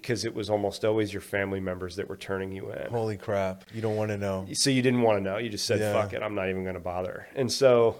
because 0.00 0.24
it 0.24 0.34
was 0.34 0.50
almost 0.50 0.84
always 0.84 1.12
your 1.12 1.20
family 1.22 1.60
members 1.60 1.96
that 1.96 2.08
were 2.08 2.16
turning 2.16 2.50
you 2.52 2.70
in. 2.72 2.90
Holy 2.90 3.16
crap! 3.16 3.64
You 3.72 3.80
don't 3.80 3.96
want 3.96 4.10
to 4.10 4.18
know. 4.18 4.46
So 4.52 4.70
you 4.70 4.82
didn't 4.82 5.02
want 5.02 5.18
to 5.18 5.22
know. 5.22 5.38
You 5.38 5.48
just 5.48 5.66
said, 5.66 5.78
Yeah. 5.80 5.92
fuck 5.92 6.12
it, 6.12 6.22
I'm 6.22 6.34
not 6.34 6.48
even 6.48 6.62
going 6.64 6.74
to 6.74 6.80
bother. 6.80 7.28
And 7.36 7.50
so, 7.50 7.96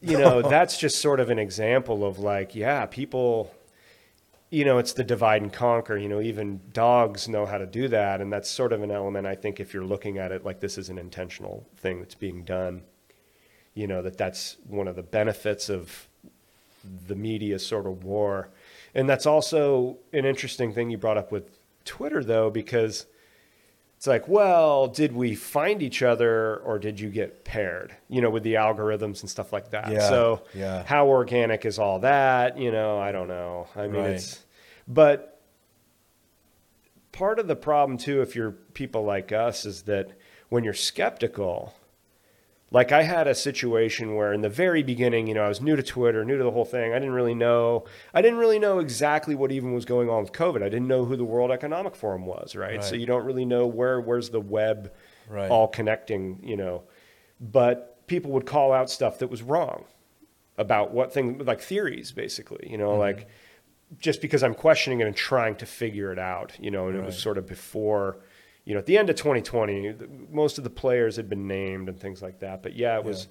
you 0.00 0.18
know, 0.18 0.42
that's 0.48 0.78
just 0.78 1.00
sort 1.00 1.18
of 1.20 1.30
an 1.30 1.38
example 1.38 2.04
of 2.04 2.18
like, 2.18 2.54
yeah, 2.54 2.84
people, 2.86 3.50
you 4.50 4.64
know, 4.64 4.78
it's 4.78 4.92
the 4.92 5.04
divide 5.04 5.40
and 5.42 5.52
conquer. 5.52 5.96
You 5.96 6.08
know, 6.08 6.20
even 6.20 6.60
dogs 6.72 7.28
know 7.28 7.46
how 7.46 7.56
to 7.58 7.66
do 7.66 7.88
that. 7.88 8.20
And 8.20 8.30
that's 8.32 8.50
sort 8.50 8.72
of 8.72 8.82
an 8.82 8.90
element, 8.90 9.26
I 9.26 9.34
think, 9.34 9.58
if 9.58 9.72
you're 9.72 9.84
looking 9.84 10.18
at 10.18 10.32
it 10.32 10.44
like 10.44 10.60
this 10.60 10.76
is 10.76 10.88
an 10.90 10.98
intentional 10.98 11.66
thing 11.78 12.00
that's 12.00 12.14
being 12.14 12.44
done, 12.44 12.82
you 13.74 13.86
know, 13.86 14.02
that 14.02 14.18
that's 14.18 14.56
one 14.66 14.86
of 14.86 14.96
the 14.96 15.02
benefits 15.02 15.70
of 15.70 16.08
the 17.06 17.14
media 17.14 17.58
sort 17.58 17.86
of 17.86 18.04
war. 18.04 18.50
And 18.94 19.08
that's 19.08 19.26
also 19.26 19.98
an 20.12 20.24
interesting 20.24 20.72
thing 20.72 20.90
you 20.90 20.98
brought 20.98 21.16
up 21.16 21.30
with 21.32 21.44
Twitter, 21.84 22.22
though, 22.24 22.50
because 22.50 23.06
it's 23.96 24.06
like, 24.06 24.26
well, 24.28 24.88
did 24.88 25.12
we 25.12 25.34
find 25.34 25.82
each 25.82 26.02
other 26.02 26.56
or 26.58 26.78
did 26.78 26.98
you 26.98 27.08
get 27.10 27.44
paired? 27.44 27.94
You 28.08 28.20
know, 28.20 28.30
with 28.30 28.42
the 28.42 28.54
algorithms 28.54 29.20
and 29.20 29.28
stuff 29.30 29.52
like 29.52 29.70
that. 29.70 29.90
Yeah, 29.92 30.08
So, 30.08 30.42
yeah. 30.54 30.84
how 30.84 31.06
organic 31.08 31.64
is 31.66 31.78
all 31.78 31.98
that? 32.00 32.58
You 32.58 32.72
know, 32.72 32.98
I 32.98 33.12
don't 33.12 33.28
know. 33.28 33.68
I 33.76 33.86
mean, 33.86 34.00
Right. 34.02 34.10
it's, 34.12 34.44
but 34.88 35.40
part 37.12 37.38
of 37.38 37.46
the 37.46 37.56
problem 37.56 37.98
too, 37.98 38.22
if 38.22 38.34
you're 38.34 38.52
people 38.52 39.04
like 39.04 39.32
us, 39.32 39.64
is 39.66 39.82
that 39.82 40.10
when 40.48 40.64
you're 40.64 40.72
skeptical, 40.74 41.74
like 42.72 42.92
I 42.92 43.02
had 43.02 43.26
a 43.26 43.34
situation 43.34 44.14
where 44.14 44.32
in 44.32 44.42
the 44.42 44.48
very 44.48 44.82
beginning, 44.82 45.26
you 45.26 45.34
know, 45.34 45.42
I 45.42 45.48
was 45.48 45.60
new 45.60 45.74
to 45.74 45.82
Twitter, 45.82 46.24
new 46.24 46.38
to 46.38 46.44
the 46.44 46.52
whole 46.52 46.64
thing. 46.64 46.92
I 46.92 46.98
didn't 47.00 47.14
really 47.14 47.34
know. 47.34 47.84
I 48.14 48.22
didn't 48.22 48.38
really 48.38 48.58
know 48.60 48.78
exactly 48.78 49.34
what 49.34 49.50
even 49.50 49.72
was 49.72 49.84
going 49.84 50.08
on 50.08 50.22
with 50.22 50.32
COVID. 50.32 50.62
I 50.62 50.68
didn't 50.68 50.86
know 50.86 51.04
who 51.04 51.16
the 51.16 51.24
World 51.24 51.50
Economic 51.50 51.96
Forum 51.96 52.26
was, 52.26 52.54
right? 52.54 52.82
So 52.84 52.94
you 52.94 53.06
don't 53.06 53.24
really 53.24 53.44
know 53.44 53.66
where 53.66 54.00
where's 54.00 54.30
the 54.30 54.40
web 54.40 54.92
Right. 55.28 55.50
all 55.50 55.68
connecting, 55.68 56.40
you 56.42 56.56
know. 56.56 56.82
But 57.40 58.06
people 58.06 58.30
would 58.32 58.46
call 58.46 58.72
out 58.72 58.90
stuff 58.90 59.18
that 59.20 59.28
was 59.30 59.42
wrong 59.42 59.84
about 60.58 60.92
what 60.92 61.12
thing 61.12 61.38
like 61.44 61.60
theories 61.60 62.12
basically, 62.12 62.68
you 62.70 62.76
Mm-hmm. 62.76 62.86
know, 62.86 62.96
like 62.96 63.28
just 63.98 64.20
because 64.20 64.42
I'm 64.44 64.54
questioning 64.54 65.00
it 65.00 65.06
and 65.06 65.16
trying 65.16 65.56
to 65.56 65.66
figure 65.66 66.12
it 66.12 66.18
out, 66.18 66.52
you 66.60 66.70
know, 66.70 66.86
and 66.88 66.96
it 66.96 67.04
was 67.04 67.18
sort 67.18 67.38
of 67.38 67.46
before, 67.46 68.18
you 68.70 68.74
know, 68.74 68.78
at 68.78 68.86
the 68.86 68.96
end 68.96 69.10
of 69.10 69.16
2020, 69.16 69.90
the- 69.90 70.08
most 70.30 70.56
of 70.58 70.62
the 70.62 70.70
players 70.70 71.16
had 71.16 71.28
been 71.28 71.48
named 71.48 71.88
and 71.88 71.98
things 71.98 72.22
like 72.22 72.38
that. 72.38 72.62
But 72.62 72.76
yeah, 72.76 72.96
it 72.96 73.04
was. 73.04 73.26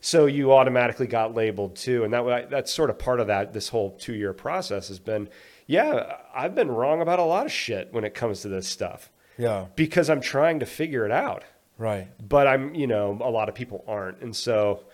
So 0.00 0.26
you 0.26 0.52
automatically 0.52 1.08
got 1.08 1.34
labeled 1.34 1.74
too, 1.74 2.04
and 2.04 2.12
that 2.12 2.48
that's 2.48 2.72
sort 2.72 2.90
of 2.90 2.98
part 2.98 3.18
of 3.18 3.26
that. 3.26 3.52
This 3.52 3.70
whole 3.70 3.90
two 3.90 4.14
year 4.14 4.32
process 4.32 4.86
has 4.86 5.00
been, 5.00 5.28
yeah, 5.66 6.18
I've 6.32 6.54
been 6.54 6.70
wrong 6.70 7.00
about 7.00 7.18
a 7.18 7.24
lot 7.24 7.44
of 7.44 7.50
shit 7.50 7.92
when 7.92 8.04
it 8.04 8.14
comes 8.14 8.42
to 8.42 8.48
this 8.48 8.68
stuff 8.68 9.10
Yeah. 9.36 9.66
because 9.74 10.08
I'm 10.08 10.20
trying 10.20 10.60
to 10.60 10.66
figure 10.66 11.04
it 11.04 11.10
out. 11.10 11.42
Right. 11.76 12.06
But 12.22 12.46
I'm, 12.46 12.74
you 12.76 12.86
know, 12.86 13.18
a 13.20 13.30
lot 13.30 13.48
of 13.48 13.56
people 13.56 13.82
aren't, 13.88 14.20
and 14.20 14.36
so 14.36 14.84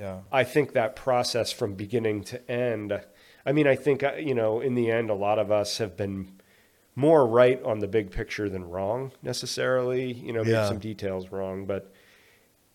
Yeah. 0.00 0.20
I 0.32 0.42
think 0.44 0.72
that 0.72 0.96
process 0.96 1.52
from 1.52 1.74
beginning 1.74 2.24
to 2.24 2.50
end. 2.50 2.98
I 3.46 3.52
mean, 3.52 3.66
I 3.68 3.76
think 3.76 4.02
uh, 4.02 4.14
you 4.18 4.34
know, 4.34 4.60
in 4.60 4.74
the 4.74 4.90
end, 4.90 5.10
a 5.10 5.14
lot 5.14 5.38
of 5.38 5.52
us 5.52 5.78
have 5.78 5.94
been 5.96 6.37
more 6.98 7.24
right 7.28 7.62
on 7.62 7.78
the 7.78 7.86
big 7.86 8.10
picture 8.10 8.48
than 8.48 8.68
wrong 8.68 9.12
necessarily. 9.22 10.12
You 10.12 10.32
know, 10.32 10.40
maybe 10.40 10.50
Yeah. 10.50 10.68
some 10.68 10.80
details 10.80 11.30
wrong, 11.30 11.64
but 11.64 11.92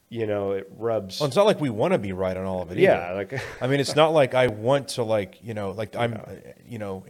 you 0.08 0.26
know, 0.26 0.52
it 0.52 0.72
rubs. 0.78 1.20
Well, 1.20 1.28
it's 1.28 1.36
not 1.36 1.46
like 1.46 1.60
we 1.60 1.70
want 1.70 1.92
to 1.94 1.98
be 2.00 2.14
right 2.14 2.38
on 2.38 2.46
all 2.46 2.62
of 2.62 2.72
it. 2.72 2.78
yeah, 2.78 3.12
like 3.12 3.34
I 3.62 3.68
mean, 3.68 3.80
it's 3.82 3.96
not 3.96 4.14
like 4.14 4.34
I 4.34 4.48
want 4.48 4.88
to 4.90 5.04
like 5.04 5.40
you 5.44 5.54
know 5.54 5.72
like 5.72 5.96
I'm, 5.96 6.14
uh, 6.14 6.20
you 6.66 6.80
know, 6.80 7.04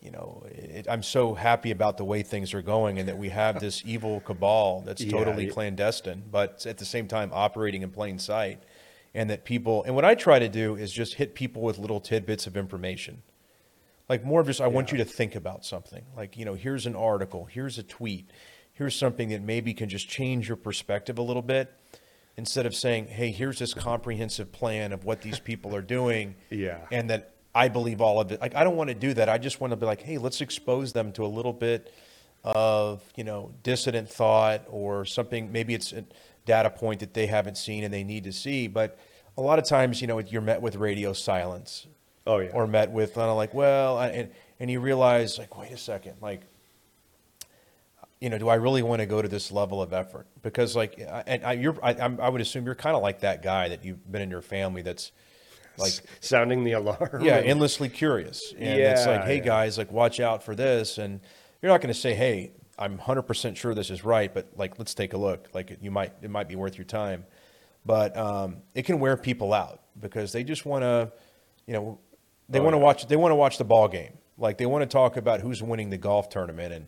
you 0.00 0.10
know, 0.10 0.42
it, 0.50 0.86
I'm 0.90 1.02
so 1.04 1.34
happy 1.34 1.70
about 1.70 1.96
the 1.96 2.04
way 2.04 2.22
things 2.22 2.54
are 2.54 2.62
going 2.62 2.98
and 2.98 3.06
that 3.08 3.18
we 3.18 3.28
have 3.28 3.60
this 3.60 3.82
evil 3.86 4.20
cabal 4.20 4.80
that's 4.84 5.02
Yeah, 5.02 5.12
totally 5.12 5.46
clandestine, 5.46 6.24
but 6.30 6.66
at 6.66 6.78
the 6.78 6.84
same 6.84 7.06
time 7.06 7.30
operating 7.32 7.82
in 7.82 7.90
plain 7.90 8.18
sight, 8.18 8.62
and 9.14 9.30
that 9.30 9.44
people 9.44 9.84
and 9.84 9.94
what 9.94 10.04
I 10.04 10.16
try 10.16 10.40
to 10.40 10.48
do 10.48 10.74
is 10.74 10.92
just 10.92 11.14
hit 11.14 11.34
people 11.34 11.62
with 11.62 11.78
little 11.78 12.00
tidbits 12.00 12.48
of 12.48 12.56
information. 12.56 13.22
Like 14.08 14.24
more 14.24 14.40
of 14.40 14.46
just, 14.46 14.60
I 14.60 14.68
want 14.68 14.92
you 14.92 14.98
to 14.98 15.04
think 15.04 15.34
about 15.34 15.64
something. 15.64 16.04
Like, 16.16 16.36
you 16.36 16.44
know, 16.44 16.54
here's 16.54 16.86
an 16.86 16.94
article, 16.94 17.46
here's 17.46 17.78
a 17.78 17.82
tweet, 17.82 18.30
here's 18.72 18.94
something 18.94 19.30
that 19.30 19.42
maybe 19.42 19.74
can 19.74 19.88
just 19.88 20.08
change 20.08 20.48
your 20.48 20.56
perspective 20.56 21.18
a 21.18 21.22
little 21.22 21.42
bit 21.42 21.72
instead 22.36 22.66
of 22.66 22.74
saying, 22.74 23.08
hey, 23.08 23.30
here's 23.30 23.58
this 23.58 23.74
comprehensive 23.74 24.52
plan 24.52 24.92
of 24.92 25.04
what 25.04 25.22
these 25.22 25.40
people 25.40 25.74
are 25.74 25.82
doing. 25.82 26.36
Yeah. 26.50 26.80
And 26.92 27.10
that 27.10 27.34
I 27.54 27.68
believe 27.68 28.00
all 28.00 28.20
of 28.20 28.30
it. 28.30 28.40
Like, 28.40 28.54
I 28.54 28.62
don't 28.62 28.76
want 28.76 28.88
to 28.88 28.94
do 28.94 29.14
that. 29.14 29.28
I 29.28 29.38
just 29.38 29.60
want 29.60 29.72
to 29.72 29.76
be 29.76 29.86
like, 29.86 30.02
hey, 30.02 30.18
let's 30.18 30.40
expose 30.40 30.92
them 30.92 31.12
to 31.12 31.24
a 31.24 31.26
little 31.26 31.54
bit 31.54 31.92
of, 32.44 33.02
you 33.16 33.24
know, 33.24 33.50
dissident 33.62 34.08
thought 34.10 34.64
or 34.68 35.04
something. 35.04 35.50
Maybe 35.50 35.74
it's 35.74 35.92
a 35.92 36.04
data 36.44 36.70
point 36.70 37.00
that 37.00 37.14
they 37.14 37.26
haven't 37.26 37.56
seen 37.56 37.82
and 37.82 37.92
they 37.92 38.04
need 38.04 38.24
to 38.24 38.32
see. 38.32 38.68
But 38.68 38.98
a 39.36 39.40
lot 39.40 39.58
of 39.58 39.64
times, 39.64 40.00
you 40.00 40.06
know, 40.06 40.18
you're 40.18 40.42
met 40.42 40.62
with 40.62 40.76
radio 40.76 41.12
silence 41.12 41.86
oh 42.26 42.38
yeah, 42.38 42.50
or 42.52 42.66
met 42.66 42.90
with 42.90 43.14
kind 43.14 43.28
of 43.30 43.36
like, 43.36 43.54
well, 43.54 43.96
I- 43.98 44.08
and 44.08 44.30
and 44.60 44.70
you 44.70 44.80
realize 44.80 45.38
like, 45.38 45.56
wait 45.58 45.70
a 45.72 45.76
second, 45.76 46.14
like, 46.22 46.40
you 48.20 48.30
know, 48.30 48.38
do 48.38 48.48
I 48.48 48.54
really 48.54 48.82
want 48.82 49.00
to 49.00 49.06
go 49.06 49.20
to 49.20 49.28
this 49.28 49.52
level 49.52 49.82
of 49.82 49.92
effort? 49.92 50.26
Because 50.42 50.74
like, 50.74 50.98
I- 51.00 51.24
and 51.26 51.44
I, 51.44 51.52
you're, 51.52 51.76
I, 51.82 51.90
I'm, 51.94 52.18
I 52.20 52.28
would 52.28 52.40
assume 52.40 52.64
you're 52.64 52.74
kind 52.74 52.96
of 52.96 53.02
like 53.02 53.20
that 53.20 53.42
guy 53.42 53.68
that 53.68 53.84
you've 53.84 54.10
been 54.10 54.22
in 54.22 54.30
your 54.30 54.40
family 54.42 54.80
that's 54.82 55.12
like, 55.76 55.88
S- 55.88 56.02
sounding 56.20 56.64
the 56.64 56.72
alarm. 56.72 57.20
yeah, 57.22 57.34
endlessly 57.44 57.88
curious, 57.90 58.54
and 58.58 58.80
it's 58.80 59.06
like, 59.06 59.24
hey 59.24 59.36
yeah. 59.36 59.42
guys, 59.44 59.76
like, 59.76 59.92
watch 59.92 60.20
out 60.20 60.42
for 60.42 60.54
this, 60.54 60.96
and 60.96 61.20
you're 61.60 61.70
not 61.70 61.82
going 61.82 61.92
to 61.92 62.00
say, 62.00 62.14
hey, 62.14 62.52
I'm 62.78 62.96
100% 62.98 63.56
sure 63.56 63.74
this 63.74 63.90
is 63.90 64.02
right, 64.04 64.32
but 64.32 64.48
like, 64.56 64.78
let's 64.78 64.94
take 64.94 65.12
a 65.12 65.18
look. 65.18 65.48
Like, 65.52 65.76
you 65.82 65.90
might, 65.90 66.12
it 66.22 66.30
might 66.30 66.48
be 66.48 66.56
worth 66.56 66.78
your 66.78 66.84
time, 66.86 67.24
but 67.84 68.16
um, 68.16 68.56
it 68.74 68.82
can 68.86 69.00
wear 69.00 69.16
people 69.18 69.52
out 69.52 69.82
because 70.00 70.32
they 70.32 70.42
just 70.44 70.64
want 70.64 70.82
to, 70.82 71.12
you 71.66 71.74
know, 71.74 71.98
they 72.48 72.58
Oh, 72.60 72.62
want 72.62 72.74
to 72.74 72.78
yeah. 72.78 72.84
watch, 72.84 73.06
they 73.08 73.16
want 73.16 73.32
to 73.32 73.36
watch 73.36 73.58
the 73.58 73.64
ball 73.64 73.88
game. 73.88 74.18
Like, 74.38 74.58
they 74.58 74.66
want 74.66 74.82
to 74.82 74.86
talk 74.86 75.16
about 75.16 75.40
who's 75.40 75.62
winning 75.62 75.90
the 75.90 75.98
golf 75.98 76.28
tournament 76.28 76.72
and. 76.72 76.86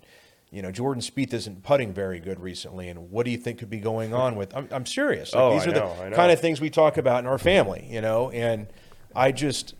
You 0.50 0.62
know, 0.62 0.72
Jordan 0.72 1.02
Spieth 1.02 1.34
isn't 1.34 1.62
putting 1.62 1.92
very 1.92 2.20
good 2.20 2.40
recently, 2.40 2.88
and 2.88 3.10
what 3.10 3.26
do 3.26 3.30
you 3.30 3.36
think 3.36 3.58
could 3.58 3.68
be 3.68 3.80
going 3.80 4.14
on 4.14 4.34
with? 4.34 4.56
I'm, 4.56 4.66
I'm 4.70 4.86
serious. 4.86 5.34
Like, 5.34 5.42
Oh, 5.44 5.52
these 5.52 5.66
I 5.66 5.70
are 5.72 5.74
know, 5.74 6.08
the 6.08 6.16
kind 6.16 6.32
of 6.32 6.40
things 6.40 6.58
we 6.58 6.70
talk 6.70 6.96
about 6.96 7.18
in 7.22 7.26
our 7.26 7.36
family, 7.36 7.86
you 7.90 8.00
know, 8.00 8.30
and 8.30 8.66
I 9.14 9.30
just 9.30 9.74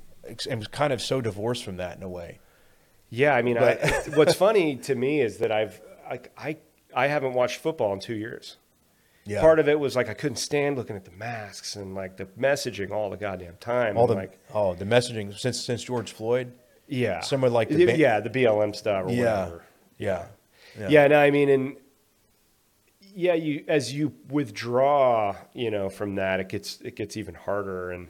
am 0.51 0.61
kind 0.65 0.93
of 0.93 1.01
so 1.01 1.23
divorced 1.23 1.65
from 1.65 1.79
that 1.79 1.97
in 1.97 2.03
a 2.03 2.09
way. 2.11 2.39
Yeah, 3.09 3.35
I 3.35 3.41
mean, 3.41 3.57
I, 3.57 3.77
what's 4.15 4.35
funny 4.35 4.77
to 4.77 4.95
me 4.95 5.23
is 5.23 5.39
that 5.39 5.51
I've 5.51 5.81
I, 6.07 6.21
I 6.37 6.57
I 6.95 7.07
haven't 7.07 7.33
watched 7.33 7.61
football 7.61 7.95
in 7.95 8.01
two 8.01 8.17
years. 8.17 8.59
Yeah. 9.29 9.41
Part 9.43 9.59
of 9.59 9.69
it 9.69 9.79
was 9.79 9.95
like 9.95 10.09
I 10.09 10.15
couldn't 10.15 10.37
stand 10.37 10.77
looking 10.77 10.97
at 10.97 11.05
the 11.05 11.11
masks 11.13 11.77
and 11.77 11.95
like 11.95 12.17
the 12.17 12.25
messaging 12.41 12.91
all 12.91 13.11
the 13.11 13.17
goddamn 13.17 13.57
time. 13.61 13.97
all 13.97 14.05
and, 14.05 14.13
the 14.13 14.15
like 14.17 14.39
oh 14.55 14.75
the 14.75 14.85
messaging 14.85 15.37
since 15.39 15.61
since 15.61 15.83
George 15.85 16.13
Floyd. 16.13 16.53
yeah, 16.87 17.21
Someone 17.21 17.53
like 17.53 17.69
the 17.69 17.97
yeah 17.97 18.21
the 18.21 18.31
BLM 18.31 18.75
stuff 18.75 19.05
or 19.05 19.11
Yeah. 19.11 19.45
whatever. 19.45 19.65
Yeah. 19.99 20.27
Yeah. 20.89 21.07
no, 21.09 21.19
I 21.21 21.31
mean, 21.31 21.49
and 21.49 21.77
yeah, 23.01 23.35
you 23.35 23.65
as 23.69 23.93
you 23.93 24.15
withdraw, 24.29 25.37
you 25.53 25.71
know, 25.71 25.89
from 25.89 26.15
that, 26.17 26.41
it 26.41 26.49
gets 26.49 26.81
it 26.83 26.97
gets 26.97 27.17
even 27.17 27.35
harder. 27.35 27.91
And 27.91 28.09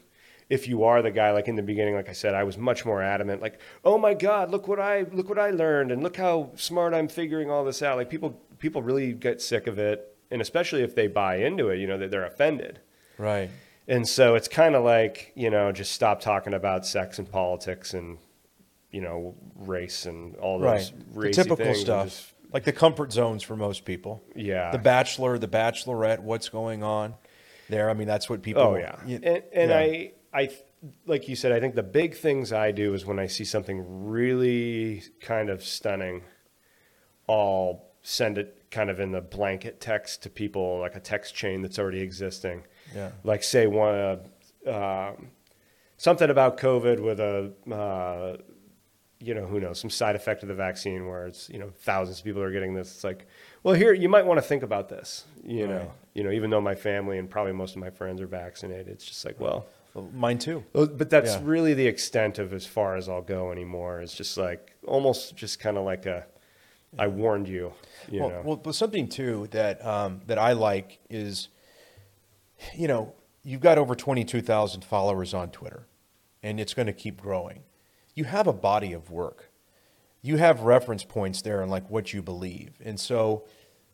if 0.48 0.68
you 0.68 0.84
are 0.84 1.02
the 1.02 1.10
guy, 1.10 1.30
like 1.32 1.48
in 1.48 1.56
the 1.56 1.62
beginning, 1.62 1.94
like 1.94 2.08
I 2.08 2.12
said, 2.12 2.34
I 2.34 2.44
was 2.44 2.58
much 2.58 2.84
more 2.84 3.02
adamant. 3.02 3.40
Like, 3.42 3.58
oh 3.84 3.98
my 3.98 4.14
God, 4.14 4.50
look 4.50 4.68
what 4.68 4.80
I 4.80 5.06
look 5.12 5.28
what 5.28 5.38
I 5.38 5.50
learned, 5.50 5.92
and 5.92 6.02
look 6.02 6.16
how 6.16 6.50
smart 6.56 6.94
I'm 6.94 7.08
figuring 7.08 7.50
all 7.50 7.64
this 7.64 7.82
out. 7.82 7.96
Like 7.96 8.10
people 8.10 8.40
people 8.58 8.82
really 8.82 9.12
get 9.12 9.40
sick 9.40 9.66
of 9.66 9.78
it, 9.78 10.14
and 10.30 10.40
especially 10.42 10.82
if 10.82 10.94
they 10.94 11.06
buy 11.06 11.36
into 11.36 11.68
it, 11.68 11.78
you 11.78 11.86
know, 11.86 11.98
that 11.98 12.10
they're 12.10 12.26
offended. 12.26 12.80
Right. 13.18 13.50
And 13.86 14.06
so 14.06 14.34
it's 14.34 14.48
kind 14.48 14.74
of 14.74 14.84
like, 14.84 15.32
you 15.34 15.48
know, 15.50 15.72
just 15.72 15.92
stop 15.92 16.20
talking 16.20 16.52
about 16.54 16.84
sex 16.86 17.18
and 17.18 17.30
politics 17.30 17.94
and, 17.94 18.18
you 18.90 19.00
know, 19.00 19.34
race 19.56 20.04
and 20.06 20.36
all 20.36 20.58
those 20.58 20.92
Right. 21.12 21.32
Typical 21.32 21.74
stuff. 21.74 22.04
just- 22.06 22.34
like 22.52 22.64
the 22.64 22.72
comfort 22.72 23.12
zones 23.12 23.42
for 23.42 23.56
most 23.56 23.84
people. 23.84 24.22
yeah. 24.34 24.70
The 24.70 24.78
bachelor, 24.78 25.38
the 25.38 25.48
bachelorette, 25.48 26.20
what's 26.20 26.48
going 26.48 26.82
on? 26.82 27.14
there. 27.70 27.90
I 27.90 27.92
mean, 27.92 28.08
that's 28.08 28.30
what 28.30 28.40
people. 28.40 28.62
Oh 28.62 28.76
yeah, 28.76 28.96
you- 29.06 29.20
and, 29.22 29.42
and 29.52 29.70
yeah. 29.70 29.76
I, 29.78 30.12
I, 30.32 30.48
like 31.04 31.28
you 31.28 31.36
said, 31.36 31.52
I 31.52 31.60
think 31.60 31.74
the 31.74 31.82
big 31.82 32.16
things 32.16 32.50
I 32.50 32.70
do 32.72 32.94
is 32.94 33.04
when 33.04 33.18
I 33.18 33.26
see 33.26 33.44
something 33.44 34.06
really 34.08 35.02
kind 35.20 35.50
of 35.50 35.62
stunning, 35.62 36.22
I'll 37.28 37.84
send 38.00 38.38
it 38.38 38.57
kind 38.70 38.90
of 38.90 39.00
in 39.00 39.12
the 39.12 39.20
blanket 39.20 39.80
text 39.80 40.22
to 40.22 40.30
people, 40.30 40.80
like 40.80 40.94
a 40.94 41.00
text 41.00 41.34
chain 41.34 41.62
that's 41.62 41.78
already 41.78 42.00
existing. 42.00 42.64
Yeah. 42.94 43.10
Like 43.24 43.42
say 43.42 43.66
one, 43.66 43.94
uh, 43.94 44.18
um, 44.66 45.28
something 45.96 46.30
about 46.30 46.58
COVID 46.58 47.00
with 47.00 47.20
a, 47.20 47.52
uh, 47.72 48.36
you 49.20 49.34
know, 49.34 49.46
who 49.46 49.58
knows, 49.58 49.80
some 49.80 49.90
side 49.90 50.14
effect 50.14 50.42
of 50.42 50.48
the 50.48 50.54
vaccine 50.54 51.08
where 51.08 51.26
it's, 51.26 51.48
you 51.48 51.58
know, 51.58 51.70
thousands 51.80 52.18
of 52.18 52.24
people 52.24 52.42
are 52.42 52.52
getting 52.52 52.74
this. 52.74 52.94
It's 52.94 53.04
like, 53.04 53.26
well, 53.62 53.74
here, 53.74 53.92
you 53.92 54.08
might 54.08 54.26
want 54.26 54.38
to 54.38 54.42
think 54.42 54.62
about 54.62 54.88
this, 54.88 55.24
you 55.42 55.66
know, 55.66 55.90
you 56.14 56.22
know, 56.22 56.30
even 56.30 56.50
though 56.50 56.60
my 56.60 56.74
family 56.74 57.18
and 57.18 57.28
probably 57.28 57.52
most 57.52 57.74
of 57.74 57.80
my 57.80 57.90
friends 57.90 58.20
are 58.20 58.26
vaccinated, 58.28 58.88
it's 58.88 59.04
just 59.04 59.24
like, 59.24 59.40
well, 59.40 59.66
Well, 59.94 60.08
mine 60.12 60.38
too. 60.38 60.64
But 60.72 61.10
that's 61.10 61.32
Yeah. 61.34 61.40
really 61.42 61.74
the 61.74 61.86
extent 61.86 62.38
of 62.38 62.52
as 62.52 62.66
far 62.66 62.96
as 62.96 63.08
I'll 63.08 63.22
go 63.22 63.50
anymore. 63.50 64.00
It's 64.00 64.14
just 64.14 64.36
like 64.36 64.76
almost 64.86 65.34
just 65.34 65.58
kind 65.58 65.76
of 65.76 65.84
like 65.84 66.06
a, 66.06 66.26
I 66.96 67.06
warned 67.08 67.48
you, 67.48 67.72
you 68.10 68.20
well, 68.20 68.30
know. 68.30 68.42
well, 68.44 68.56
but 68.56 68.74
something 68.74 69.08
too 69.08 69.48
that 69.50 69.84
um, 69.84 70.20
that 70.26 70.38
I 70.38 70.52
like 70.52 71.00
is, 71.10 71.48
you 72.74 72.88
know, 72.88 73.12
you've 73.42 73.60
got 73.60 73.78
over 73.78 73.94
twenty 73.94 74.24
two 74.24 74.40
thousand 74.40 74.84
followers 74.84 75.34
on 75.34 75.50
Twitter, 75.50 75.86
and 76.42 76.58
it's 76.58 76.72
going 76.74 76.86
to 76.86 76.92
keep 76.92 77.20
growing. 77.20 77.60
You 78.14 78.24
have 78.24 78.46
a 78.46 78.52
body 78.52 78.92
of 78.92 79.10
work. 79.10 79.50
You 80.22 80.36
have 80.38 80.60
reference 80.62 81.04
points 81.04 81.42
there 81.42 81.60
and 81.60 81.70
like 81.70 81.88
what 81.90 82.12
you 82.12 82.22
believe, 82.22 82.72
and 82.84 82.98
so. 82.98 83.44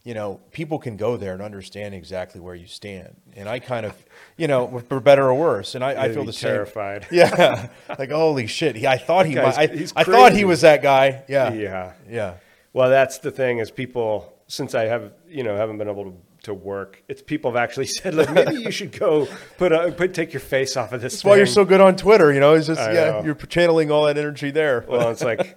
You 0.07 0.12
know, 0.12 0.38
people 0.51 0.78
can 0.78 0.99
go 0.99 1.16
there 1.16 1.32
and 1.32 1.40
understand 1.40 1.95
exactly 1.95 2.38
where 2.38 2.55
you 2.55 2.66
stand. 2.66 3.16
And 3.32 3.49
I 3.49 3.59
kind 3.59 3.86
of, 3.86 3.97
you 4.36 4.47
know, 4.47 4.82
for 4.90 5.01
better 5.01 5.30
or 5.30 5.34
worse. 5.34 5.74
And 5.74 5.82
I, 5.82 6.05
I 6.05 6.12
feel 6.12 6.26
the 6.26 6.32
same. 6.34 6.51
terrified. 6.51 7.07
Yeah, 7.11 7.70
like 7.99 8.11
holy 8.11 8.47
shit. 8.47 8.76
He, 8.76 8.86
I 8.86 8.99
thought 8.99 9.24
he, 9.24 9.32
Guy's- 9.32 9.57
might, 9.57 9.97
I, 9.97 10.01
I 10.03 10.05
thought 10.05 10.32
he 10.34 10.45
was 10.45 10.61
that 10.61 10.82
guy. 10.82 11.24
Yeah, 11.26 11.55
yeah. 11.55 11.92
yeah. 12.07 12.34
Well, 12.75 12.91
that's 12.91 13.18
the 13.18 13.31
thing 13.31 13.59
is 13.59 13.70
people, 13.70 14.35
since 14.49 14.75
I 14.75 14.85
have, 14.87 15.12
you 15.29 15.45
know, 15.45 15.57
haven't 15.57 15.79
been 15.79 15.89
able 15.89 16.11
to, 16.11 16.16
to 16.43 16.55
work, 16.55 17.03
it's 17.09 17.22
people 17.22 17.53
have 17.53 17.57
actually 17.57 17.87
said, 17.87 18.14
like, 18.14 18.31
maybe 18.33 18.57
you 18.57 18.70
should 18.72 18.99
go 18.99 19.29
put 19.57 19.72
a, 19.72 19.93
put, 19.93 20.12
take 20.12 20.33
your 20.33 20.41
face 20.41 20.77
off 20.77 20.93
of 20.93 21.01
this. 21.01 21.14
That's 21.14 21.25
why 21.25 21.37
you're 21.37 21.47
so 21.47 21.64
good 21.64 21.81
on 21.81 21.95
Twitter. 21.95 22.33
You 22.33 22.41
know, 22.41 22.55
it's 22.55 22.66
just 22.66 22.81
I 22.81 22.93
yeah, 22.93 23.11
know. 23.11 23.22
you're 23.25 23.37
channeling 23.37 23.93
all 23.93 24.07
that 24.07 24.18
energy 24.18 24.51
there. 24.51 24.85
Well, 24.89 25.11
it's 25.11 25.22
like, 25.22 25.57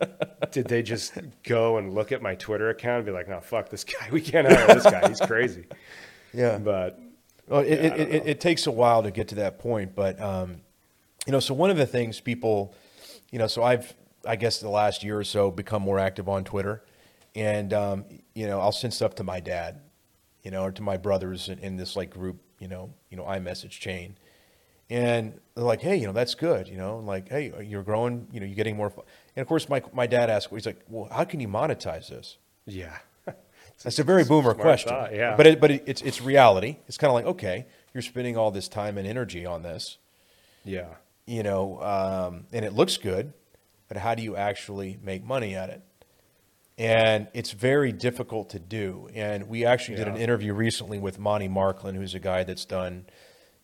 did 0.52 0.68
they 0.68 0.84
just 0.84 1.14
go 1.42 1.78
and 1.78 1.94
look 1.94 2.12
at 2.12 2.22
my 2.22 2.36
Twitter 2.36 2.70
account 2.70 2.98
and 2.98 3.06
be 3.08 3.12
like, 3.12 3.28
no, 3.28 3.42
fuck 3.42 3.70
this 3.70 3.84
guy. 3.84 4.10
We 4.12 4.22
can't 4.22 4.48
hire 4.48 4.68
this 4.68 4.84
guy. 4.84 5.10
He's 5.10 5.20
crazy. 5.20 5.66
yeah, 6.34 6.60
But 6.60 7.00
well, 7.48 7.62
it, 7.62 7.80
Yeah, 7.80 7.96
it, 7.96 8.10
it, 8.10 8.28
it, 8.28 8.40
takes 8.40 8.68
a 8.68 8.72
while 8.72 9.02
to 9.02 9.10
get 9.10 9.30
to 9.30 9.36
that 9.36 9.58
point, 9.58 9.96
but 9.96 10.22
um, 10.22 10.62
you 11.26 11.32
know, 11.32 11.40
so 11.40 11.56
one 11.56 11.72
of 11.72 11.78
the 11.78 11.88
things 11.88 12.20
people, 12.20 12.76
you 13.32 13.40
know, 13.40 13.48
so 13.48 13.64
I've 13.64 13.96
I 14.26 14.36
guess 14.36 14.60
the 14.60 14.70
last 14.70 15.04
year 15.04 15.18
or 15.18 15.24
so 15.24 15.50
become 15.50 15.82
more 15.82 16.00
active 16.00 16.28
on 16.28 16.44
Twitter, 16.44 16.84
and 17.38 17.72
um, 17.72 18.06
you 18.34 18.48
know, 18.48 18.60
I'll 18.60 18.72
send 18.74 18.94
stuff 18.94 19.16
to 19.16 19.24
my 19.24 19.40
dad, 19.40 19.80
you 20.44 20.52
know, 20.52 20.64
or 20.64 20.72
to 20.74 20.82
my 20.82 20.98
brothers 20.98 21.48
in, 21.48 21.60
in 21.60 21.78
this 21.78 21.96
like 21.96 22.10
group, 22.10 22.42
you 22.60 22.68
know, 22.68 22.94
you 23.10 23.16
know, 23.18 23.24
iMessage 23.24 23.70
chain. 23.70 24.18
And 24.90 25.40
they're 25.54 25.66
like, 25.66 25.82
hey, 25.82 25.98
you 25.98 26.08
know, 26.08 26.14
that's 26.14 26.34
good, 26.34 26.68
you 26.70 26.78
know, 26.78 26.98
and 26.98 27.06
like, 27.08 27.28
hey, 27.30 27.52
you're 27.66 27.84
growing, 27.84 28.28
you 28.32 28.40
know, 28.40 28.46
you're 28.46 28.56
getting 28.56 28.78
more. 28.78 28.90
fu-" 28.90 29.04
And 29.36 29.42
of 29.42 29.48
course, 29.48 29.70
my 29.70 29.82
my 29.94 30.08
dad 30.08 30.30
asked, 30.30 30.50
he's 30.50 30.66
like, 30.66 30.82
well, 30.90 31.10
how 31.12 31.24
can 31.24 31.40
you 31.40 31.48
monetize 31.48 32.10
this? 32.10 32.38
yeah. 32.66 32.98
That's 33.84 34.00
a 34.00 34.04
very 34.04 34.24
boomer 34.24 34.56
question. 34.56 34.90
thought, 34.90 35.14
yeah. 35.14 35.36
But 35.36 35.46
it, 35.46 35.60
but 35.62 35.70
it, 35.72 35.84
it's 35.86 36.02
it's 36.02 36.20
reality. 36.22 36.78
It's 36.88 36.98
kind 36.98 37.10
of 37.10 37.16
like 37.16 37.26
okay, 37.26 37.66
you're 37.94 38.02
spending 38.02 38.36
all 38.38 38.50
this 38.50 38.68
time 38.68 38.98
and 38.98 39.06
energy 39.08 39.46
on 39.46 39.62
this, 39.62 39.98
Yeah. 40.64 40.88
you 41.28 41.44
know, 41.44 41.80
um, 41.84 42.46
and 42.52 42.64
it 42.66 42.74
looks 42.74 42.98
good, 42.98 43.34
but 43.90 43.98
how 43.98 44.16
do 44.16 44.24
you 44.24 44.36
actually 44.36 44.98
make 45.04 45.24
money 45.24 45.54
at 45.54 45.70
it? 45.70 45.82
And 46.78 47.28
it's 47.34 47.52
very 47.52 47.92
difficult 47.92 48.52
to 48.52 48.60
do. 48.60 49.10
And 49.16 49.48
we 49.50 49.66
actually 49.66 49.96
did 49.98 50.08
an 50.08 50.18
interview 50.18 50.54
recently 50.54 51.00
with 51.00 51.18
Monty 51.18 51.50
Marklin, 51.50 51.96
who's 51.96 52.14
a 52.14 52.20
guy 52.20 52.44
that's 52.44 52.66
done, 52.66 53.06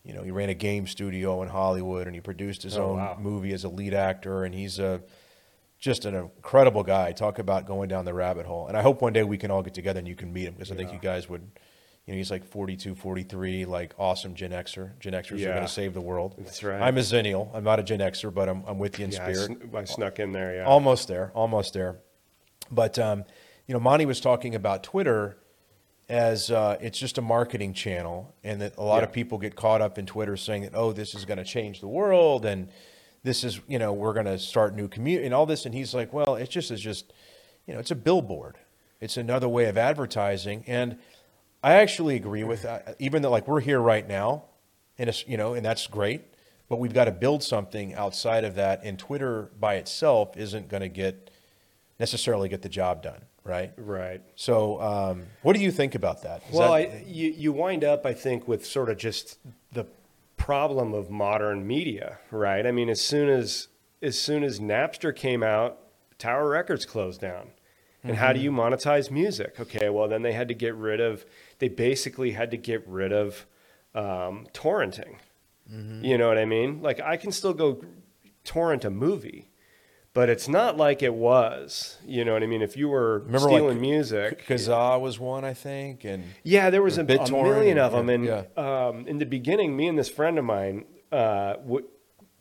you 0.02 0.12
know, 0.12 0.22
he 0.22 0.32
ran 0.32 0.48
a 0.48 0.54
game 0.54 0.86
studio 0.88 1.40
in 1.42 1.48
Hollywood 1.48 2.06
and 2.08 2.14
he 2.16 2.20
produced 2.20 2.64
his 2.64 2.76
Oh, 2.76 2.86
own 2.90 2.96
wow. 2.96 3.16
movie 3.20 3.52
as 3.52 3.62
a 3.62 3.68
lead 3.68 3.94
actor. 3.94 4.44
And 4.44 4.52
he's 4.54 4.80
a 4.80 5.00
just 5.78 6.04
an 6.06 6.14
incredible 6.16 6.82
guy. 6.82 7.12
Talk 7.12 7.38
about 7.38 7.66
going 7.66 7.88
down 7.88 8.04
the 8.04 8.14
rabbit 8.14 8.46
hole. 8.46 8.66
And 8.66 8.76
I 8.76 8.82
hope 8.82 9.00
one 9.00 9.12
day 9.12 9.22
we 9.22 9.38
can 9.38 9.50
all 9.52 9.62
get 9.62 9.74
together 9.74 9.98
and 10.00 10.08
you 10.08 10.16
can 10.16 10.32
meet 10.32 10.46
him 10.46 10.54
because 10.54 10.72
I 10.72 10.74
think 10.74 10.92
you 10.92 10.98
guys 10.98 11.28
would, 11.28 11.42
you 12.06 12.14
know, 12.14 12.18
he's 12.18 12.32
like 12.32 12.44
42, 12.44 12.96
43, 12.96 13.64
like 13.64 13.94
awesome 13.96 14.34
Gen 14.34 14.50
Xer. 14.50 14.98
Gen 14.98 15.12
Xers 15.12 15.40
are 15.42 15.52
going 15.52 15.62
to 15.62 15.68
save 15.68 15.94
the 15.94 16.00
world. 16.00 16.34
That's 16.38 16.64
right. 16.64 16.80
I'm 16.82 16.98
a 16.98 17.00
Xennial. 17.00 17.48
I'm 17.54 17.62
not 17.64 17.78
a 17.78 17.84
Gen 17.84 18.00
Xer, 18.00 18.34
but 18.34 18.48
I'm, 18.48 18.64
I'm 18.66 18.78
with 18.80 18.98
you 18.98 19.04
in 19.04 19.12
Yeah, 19.12 19.24
I, 19.26 19.32
spirit. 19.34 19.58
sn- 19.62 19.76
I 19.76 19.84
snuck 19.84 20.18
in 20.18 20.32
there. 20.32 20.56
Yeah. 20.56 20.64
Almost 20.64 21.06
there, 21.06 21.30
almost 21.34 21.74
there. 21.74 21.98
But 22.70 22.98
um, 22.98 23.24
you 23.66 23.72
know, 23.72 23.80
Monty 23.80 24.06
was 24.06 24.20
talking 24.20 24.54
about 24.54 24.82
Twitter 24.82 25.36
as 26.08 26.50
uh, 26.50 26.76
it's 26.80 26.98
just 26.98 27.16
a 27.16 27.22
marketing 27.22 27.72
channel, 27.72 28.34
and 28.44 28.60
that 28.60 28.76
a 28.76 28.82
lot 28.82 29.02
of 29.02 29.12
people 29.12 29.38
get 29.38 29.56
caught 29.56 29.80
up 29.80 29.98
in 29.98 30.06
Twitter 30.06 30.36
saying 30.36 30.62
that 30.62 30.74
oh, 30.74 30.92
this 30.92 31.14
is 31.14 31.24
going 31.24 31.38
to 31.38 31.44
change 31.44 31.80
the 31.80 31.88
world, 31.88 32.44
and 32.44 32.68
this 33.22 33.44
is 33.44 33.60
you 33.66 33.78
know 33.78 33.92
we're 33.92 34.12
going 34.12 34.26
to 34.26 34.38
start 34.38 34.74
new 34.74 34.88
community 34.88 35.24
and 35.24 35.34
all 35.34 35.46
this, 35.46 35.64
and 35.64 35.74
he's 35.74 35.94
like, 35.94 36.12
well, 36.12 36.34
it's 36.36 36.50
just 36.50 36.70
is 36.70 36.80
just 36.80 37.12
you 37.66 37.74
know 37.74 37.80
it's 37.80 37.90
a 37.90 37.96
billboard, 37.96 38.58
it's 39.00 39.16
another 39.16 39.48
way 39.48 39.66
of 39.66 39.78
advertising, 39.78 40.64
and 40.66 40.98
I 41.62 41.74
actually 41.74 42.16
agree 42.16 42.44
with 42.44 42.62
that. 42.62 42.96
Even 42.98 43.22
though 43.22 43.30
like 43.30 43.48
we're 43.48 43.60
here 43.60 43.80
right 43.80 44.06
now, 44.06 44.44
and 44.98 45.08
it's 45.08 45.26
you 45.26 45.38
know, 45.38 45.54
and 45.54 45.64
that's 45.64 45.86
great, 45.86 46.22
but 46.68 46.78
we've 46.78 46.94
got 46.94 47.06
to 47.06 47.12
build 47.12 47.42
something 47.42 47.94
outside 47.94 48.44
of 48.44 48.56
that, 48.56 48.82
and 48.84 48.98
Twitter 48.98 49.50
by 49.58 49.76
itself 49.76 50.36
isn't 50.36 50.68
going 50.68 50.82
to 50.82 50.88
get 50.90 51.30
necessarily 52.08 52.50
get 52.50 52.60
the 52.60 52.68
job 52.68 53.02
done, 53.02 53.22
right? 53.44 53.72
Right. 53.78 54.20
So, 54.36 54.78
um, 54.82 55.22
what 55.42 55.56
do 55.56 55.62
you 55.62 55.70
think 55.72 55.94
about 55.94 56.22
that? 56.22 56.42
Is 56.48 56.54
Well, 56.54 56.72
that- 56.72 56.90
I, 56.90 57.04
you, 57.06 57.30
you 57.30 57.50
wind 57.52 57.82
up, 57.82 58.04
I 58.04 58.12
think, 58.12 58.46
with 58.46 58.66
sort 58.66 58.90
of 58.90 58.98
just 58.98 59.38
the 59.72 59.86
problem 60.36 60.92
of 60.92 61.08
modern 61.10 61.66
media, 61.66 62.18
right? 62.30 62.66
I 62.66 62.72
mean, 62.72 62.90
as 62.90 63.00
soon 63.00 63.28
as 63.30 63.68
as 64.02 64.18
soon 64.20 64.44
as 64.44 64.60
Napster 64.60 65.16
came 65.16 65.42
out, 65.42 65.78
Tower 66.18 66.50
Records 66.50 66.84
closed 66.84 67.20
down. 67.22 67.52
And 68.06 68.16
how 68.18 68.34
do 68.34 68.40
you 68.40 68.52
monetize 68.52 69.10
music? 69.10 69.58
Okay, 69.58 69.88
well, 69.88 70.08
then 70.08 70.20
they 70.20 70.34
had 70.34 70.48
to 70.48 70.54
get 70.54 70.74
rid 70.74 71.00
of. 71.00 71.24
They 71.58 71.68
basically 71.68 72.32
had 72.32 72.50
to 72.50 72.58
get 72.58 72.86
rid 72.86 73.12
of 73.14 73.46
um, 73.94 74.46
torrenting. 74.52 75.14
You 76.02 76.18
know 76.18 76.28
what 76.28 76.36
I 76.36 76.44
mean? 76.44 76.82
Like, 76.82 77.00
I 77.00 77.16
can 77.16 77.32
still 77.32 77.54
go 77.54 77.82
torrent 78.44 78.84
a 78.84 78.90
movie, 78.90 79.48
but 80.14 80.30
it's 80.30 80.48
not 80.48 80.76
like 80.76 81.02
it 81.02 81.12
was. 81.12 81.98
You 82.06 82.24
know 82.24 82.32
what 82.32 82.42
I 82.42 82.46
mean? 82.46 82.62
If 82.62 82.76
you 82.76 82.88
were 82.88 83.18
Remember, 83.20 83.48
like, 83.48 83.56
stealing 83.58 83.80
music, 83.80 84.46
Kazaa 84.46 85.00
was 85.00 85.18
one, 85.20 85.44
I 85.44 85.52
think, 85.54 86.04
and 86.04 86.24
yeah, 86.44 86.70
there 86.70 86.82
was 86.82 86.96
a, 86.96 87.02
a 87.02 87.30
million 87.30 87.78
of 87.78 87.92
them, 87.92 88.08
and 88.08 88.24
yeah. 88.24 88.42
um, 88.56 89.06
in 89.06 89.18
the 89.18 89.26
beginning, 89.26 89.76
me 89.76 89.88
and 89.88 89.98
this 89.98 90.08
friend 90.08 90.38
of 90.38 90.44
mine, 90.44 90.86
uh, 91.12 91.54
w- 91.54 91.86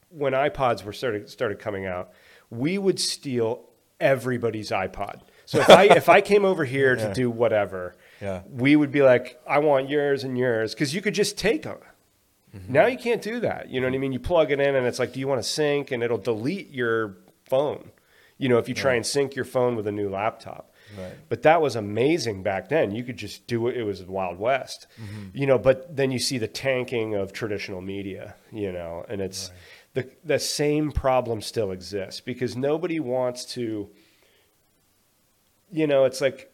when 0.09 0.33
iPods 0.33 0.83
were 0.85 0.93
started 0.93 1.29
started 1.29 1.59
coming 1.59 1.85
out, 1.85 2.11
we 2.49 2.77
would 2.77 2.99
steal 2.99 3.65
everybody's 3.99 4.69
iPod. 4.69 5.21
So 5.45 5.59
if 5.59 5.69
I 5.69 5.83
if 5.85 6.07
I 6.09 6.21
came 6.21 6.45
over 6.45 6.63
here 6.75 6.95
Yeah. 6.97 7.07
to 7.07 7.13
do 7.13 7.29
whatever, 7.31 7.95
Yeah. 8.21 8.43
we 8.49 8.75
would 8.75 8.91
be 8.91 9.01
like, 9.01 9.41
I 9.47 9.59
want 9.59 9.89
yours 9.89 10.23
and 10.23 10.37
yours, 10.37 10.73
because 10.75 10.93
you 10.93 11.01
could 11.01 11.15
just 11.15 11.37
take 11.37 11.63
them. 11.63 11.77
Mm-hmm. 12.55 12.71
Now 12.71 12.85
you 12.85 12.97
can't 12.99 13.21
do 13.21 13.39
that. 13.39 13.69
You 13.69 13.81
know 13.81 13.87
what 13.87 13.95
I 13.95 13.97
mean? 13.97 14.13
You 14.13 14.19
plug 14.19 14.51
it 14.51 14.59
in, 14.59 14.75
and 14.75 14.85
it's 14.85 14.99
like, 14.99 15.11
do 15.13 15.19
you 15.19 15.27
want 15.27 15.41
to 15.41 15.47
sync? 15.47 15.89
And 15.91 16.03
it'll 16.03 16.19
delete 16.19 16.69
your 16.69 17.17
phone. 17.45 17.91
You 18.37 18.49
know, 18.49 18.57
if 18.57 18.67
you 18.67 18.75
try 18.75 18.95
and 18.95 19.05
sync 19.05 19.35
your 19.35 19.45
phone 19.45 19.75
with 19.75 19.87
a 19.87 19.91
new 19.91 20.09
laptop. 20.09 20.73
Right. 20.97 21.13
But 21.29 21.43
that 21.43 21.61
was 21.61 21.75
amazing 21.75 22.43
back 22.43 22.69
then. 22.69 22.91
You 22.91 23.03
could 23.03 23.17
just 23.17 23.47
do 23.47 23.67
it. 23.67 23.77
It 23.77 23.83
was 23.83 24.03
the 24.03 24.11
Wild 24.11 24.37
West, 24.37 24.87
mm-hmm. 25.01 25.29
you 25.33 25.47
know. 25.47 25.57
But 25.57 25.95
then 25.95 26.11
you 26.11 26.19
see 26.19 26.37
the 26.37 26.47
tanking 26.47 27.15
of 27.15 27.33
traditional 27.33 27.81
media, 27.81 28.35
you 28.51 28.71
know, 28.71 29.05
and 29.07 29.21
it's 29.21 29.51
the 29.93 30.09
the 30.23 30.39
same 30.39 30.91
problem 30.91 31.41
still 31.41 31.71
exists 31.71 32.21
because 32.21 32.55
nobody 32.55 32.99
wants 32.99 33.45
to. 33.53 33.89
You 35.71 35.87
know, 35.87 36.05
it's 36.05 36.21
like 36.21 36.53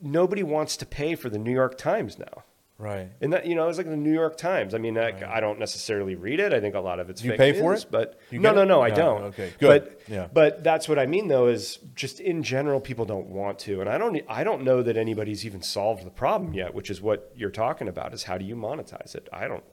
nobody 0.00 0.42
wants 0.42 0.76
to 0.78 0.86
pay 0.86 1.14
for 1.14 1.28
the 1.28 1.38
New 1.38 1.52
York 1.52 1.76
Times 1.76 2.18
now. 2.18 2.44
Right. 2.82 3.08
And 3.20 3.32
that 3.32 3.46
you 3.46 3.54
know, 3.54 3.68
it's 3.68 3.78
like 3.78 3.88
the 3.88 3.96
New 3.96 4.12
York 4.12 4.36
Times. 4.36 4.74
I 4.74 4.78
mean, 4.78 4.94
like, 4.94 5.22
I 5.22 5.40
don't 5.40 5.58
necessarily 5.58 6.14
read 6.16 6.40
it. 6.40 6.52
I 6.52 6.60
think 6.60 6.74
a 6.74 6.80
lot 6.80 7.00
of 7.00 7.08
it's 7.10 7.22
you 7.22 7.30
fake 7.30 7.38
pay 7.38 7.52
for 7.52 7.72
news, 7.72 7.84
it? 7.84 7.90
but 7.90 8.20
You 8.30 8.40
no, 8.40 8.52
no, 8.52 8.64
no, 8.64 8.82
I 8.82 8.90
don't. 8.90 9.22
okay, 9.30 9.52
good. 9.58 9.84
But 9.84 10.00
Yeah. 10.08 10.28
but 10.32 10.62
that's 10.64 10.88
what 10.88 10.98
I 10.98 11.06
mean, 11.06 11.28
though, 11.28 11.46
is 11.46 11.78
just 11.94 12.20
in 12.20 12.42
general, 12.42 12.80
people 12.80 13.04
don't 13.04 13.28
want 13.28 13.58
to, 13.60 13.80
and 13.80 13.88
I 13.88 13.96
don't. 13.98 14.20
I 14.28 14.44
don't 14.44 14.62
know 14.64 14.82
that 14.82 14.96
anybody's 14.96 15.46
even 15.46 15.62
solved 15.62 16.04
the 16.04 16.10
problem 16.10 16.52
yet, 16.54 16.74
which 16.74 16.90
is 16.90 17.00
what 17.00 17.32
you're 17.36 17.50
talking 17.50 17.88
about. 17.88 18.12
Is 18.12 18.24
how 18.24 18.36
do 18.36 18.44
you 18.44 18.56
monetize 18.56 19.14
it? 19.14 19.28
I 19.32 19.48
don't. 19.48 19.64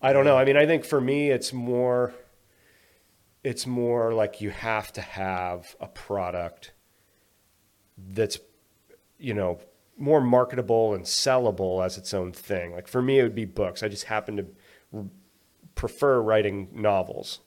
I 0.00 0.12
don't 0.12 0.24
know. 0.24 0.38
I 0.38 0.44
mean, 0.44 0.56
I 0.56 0.64
think 0.64 0.84
for 0.84 1.00
me, 1.00 1.30
it's 1.30 1.52
more. 1.52 2.14
It's 3.44 3.66
more 3.66 4.12
like 4.12 4.40
you 4.40 4.50
have 4.50 4.92
to 4.94 5.00
have 5.00 5.74
a 5.80 5.86
product 5.86 6.72
that's, 7.96 8.38
you 9.18 9.32
know, 9.32 9.60
more 9.98 10.20
marketable 10.20 10.94
and 10.94 11.04
sellable 11.04 11.84
as 11.84 11.98
its 11.98 12.14
own 12.14 12.32
thing. 12.32 12.72
Like 12.72 12.88
for 12.88 13.02
me, 13.02 13.18
it 13.18 13.22
would 13.22 13.34
be 13.34 13.44
books. 13.44 13.82
I 13.82 13.88
just 13.88 14.04
happen 14.04 14.36
to 14.36 15.10
prefer 15.74 16.20
writing 16.20 16.68
novels. 16.72 17.40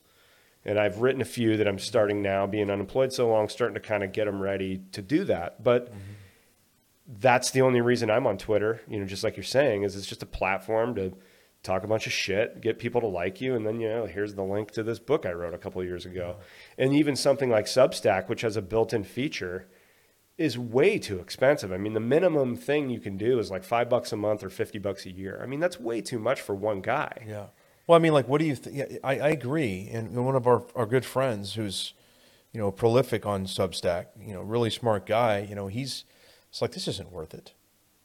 And 0.63 0.77
I've 0.77 0.99
written 0.99 1.21
a 1.21 1.25
few 1.25 1.57
that 1.57 1.67
I'm 1.67 1.79
starting 1.79 2.21
now, 2.21 2.45
being 2.45 2.69
unemployed 2.69 3.11
so 3.11 3.27
long, 3.27 3.49
starting 3.49 3.73
to 3.73 3.79
kind 3.79 4.03
of 4.03 4.11
get 4.11 4.25
them 4.25 4.39
ready 4.39 4.81
to 4.91 5.01
do 5.01 5.23
that. 5.23 5.63
But 5.63 5.91
that's 7.07 7.51
the 7.51 7.61
only 7.61 7.81
reason 7.81 8.11
I'm 8.11 8.27
on 8.27 8.37
Twitter, 8.37 8.81
you 8.87 8.99
know, 8.99 9.05
just 9.05 9.23
like 9.23 9.35
you're 9.35 9.43
saying, 9.43 9.83
is 9.83 9.95
it's 9.95 10.05
just 10.05 10.21
a 10.21 10.27
platform 10.27 10.93
to 10.95 11.13
talk 11.63 11.83
a 11.83 11.87
bunch 11.87 12.07
of 12.07 12.13
shit, 12.13 12.61
get 12.61 12.79
people 12.79 13.01
to 13.01 13.07
like 13.07 13.41
you, 13.41 13.55
and 13.55 13.65
then 13.65 13.79
you 13.79 13.89
know, 13.89 14.05
here's 14.05 14.35
the 14.35 14.43
link 14.43 14.71
to 14.71 14.83
this 14.83 14.99
book 14.99 15.25
I 15.25 15.31
wrote 15.31 15.53
a 15.53 15.59
couple 15.59 15.83
years 15.83 16.05
ago. 16.05 16.37
And 16.77 16.93
even 16.93 17.15
something 17.15 17.49
like 17.49 17.65
Substack, 17.65 18.29
which 18.29 18.41
has 18.41 18.55
a 18.55 18.61
built-in 18.61 19.03
feature, 19.03 19.67
is 20.37 20.57
way 20.57 20.97
too 20.97 21.19
expensive. 21.19 21.71
I 21.71 21.77
mean, 21.77 21.93
the 21.93 21.99
minimum 21.99 22.55
thing 22.55 22.89
you 22.89 22.99
can 22.99 23.17
do 23.17 23.39
is 23.39 23.51
like 23.51 23.63
five 23.63 23.89
bucks 23.89 24.11
a 24.11 24.17
month 24.17 24.43
or 24.43 24.49
fifty 24.49 24.79
bucks 24.79 25.05
a 25.05 25.11
year. 25.11 25.39
I 25.43 25.45
mean, 25.45 25.59
that's 25.59 25.79
way 25.79 26.01
too 26.01 26.19
much 26.19 26.41
for 26.41 26.55
one 26.55 26.81
guy. 26.81 27.25
Yeah. 27.27 27.47
Well, 27.87 27.95
I 27.95 27.99
mean, 27.99 28.13
like, 28.13 28.27
what 28.27 28.39
do 28.39 28.45
you 28.45 28.55
think? 28.55 28.75
Yeah, 28.75 28.97
I, 29.03 29.19
I 29.19 29.29
agree. 29.29 29.89
And 29.91 30.15
one 30.25 30.35
of 30.35 30.47
our, 30.47 30.63
our 30.75 30.85
good 30.85 31.03
friends 31.03 31.55
who's, 31.55 31.93
you 32.53 32.59
know, 32.59 32.71
prolific 32.71 33.25
on 33.25 33.45
Substack, 33.45 34.07
you 34.19 34.33
know, 34.33 34.41
really 34.41 34.69
smart 34.69 35.05
guy, 35.05 35.39
you 35.47 35.55
know, 35.55 35.67
he's, 35.67 36.05
it's 36.49 36.61
like, 36.61 36.71
this 36.71 36.87
isn't 36.87 37.11
worth 37.11 37.33
it. 37.33 37.53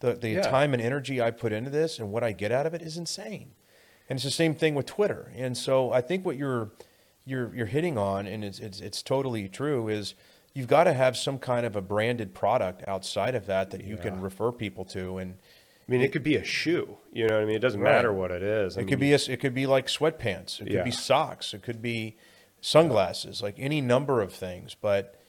The, 0.00 0.14
the 0.14 0.30
Yeah. 0.30 0.42
time 0.42 0.72
and 0.72 0.82
energy 0.82 1.20
I 1.20 1.30
put 1.30 1.52
into 1.52 1.70
this 1.70 1.98
and 1.98 2.10
what 2.10 2.24
I 2.24 2.32
get 2.32 2.52
out 2.52 2.66
of 2.66 2.74
it 2.74 2.82
is 2.82 2.96
insane. 2.96 3.52
And 4.08 4.16
it's 4.16 4.24
the 4.24 4.30
same 4.30 4.54
thing 4.54 4.74
with 4.74 4.86
Twitter. 4.86 5.32
And 5.36 5.56
so 5.56 5.92
I 5.92 6.00
think 6.00 6.24
what 6.24 6.36
you're, 6.36 6.70
you're, 7.24 7.54
you're 7.54 7.66
hitting 7.66 7.98
on, 7.98 8.26
and 8.26 8.44
it's, 8.44 8.58
it's, 8.58 8.80
it's 8.80 9.02
totally 9.02 9.48
true, 9.48 9.88
is 9.88 10.14
you've 10.56 10.66
got 10.66 10.84
to 10.84 10.92
have 10.94 11.18
some 11.18 11.38
kind 11.38 11.66
of 11.66 11.76
a 11.76 11.82
branded 11.82 12.32
product 12.32 12.82
outside 12.88 13.34
of 13.34 13.44
that 13.44 13.70
that 13.72 13.84
you 13.84 13.98
can 13.98 14.22
refer 14.22 14.50
people 14.50 14.86
to. 14.86 15.18
And, 15.18 15.34
I 15.86 15.92
mean, 15.92 16.00
it 16.00 16.12
could 16.12 16.22
be 16.22 16.36
a 16.36 16.42
shoe. 16.44 16.96
You 17.12 17.26
know 17.26 17.34
what 17.34 17.42
I 17.42 17.44
mean? 17.44 17.56
It 17.56 17.60
doesn't 17.60 17.80
Right. 17.80 17.92
matter 17.92 18.10
what 18.10 18.30
it 18.30 18.42
is. 18.42 18.76
I 18.76 18.80
It 18.80 18.84
mean, 18.84 18.88
could 18.88 19.00
be 19.00 19.12
a, 19.12 19.18
it 19.28 19.38
could 19.38 19.52
be 19.52 19.66
like 19.66 19.86
sweatpants. 19.88 20.60
It 20.60 20.64
could 20.64 20.72
Yeah. 20.72 20.82
be 20.82 20.90
socks. 20.90 21.52
It 21.52 21.60
could 21.62 21.82
be 21.82 22.16
sunglasses. 22.62 23.42
Like 23.42 23.56
any 23.58 23.82
number 23.82 24.22
of 24.22 24.32
things. 24.32 24.74
But 24.74 25.20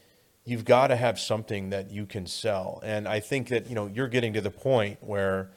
you've 0.46 0.64
got 0.64 0.88
to 0.88 0.96
have 0.96 1.20
something 1.20 1.72
that 1.72 1.92
you 1.92 2.06
can 2.06 2.26
sell. 2.26 2.80
And 2.82 3.06
I 3.06 3.20
think 3.20 3.50
that 3.50 3.68
you 3.68 3.76
know 3.76 3.88
you're 3.88 4.08
getting 4.08 4.32
to 4.32 4.40
the 4.42 4.50
point 4.50 5.00
where, 5.02 5.52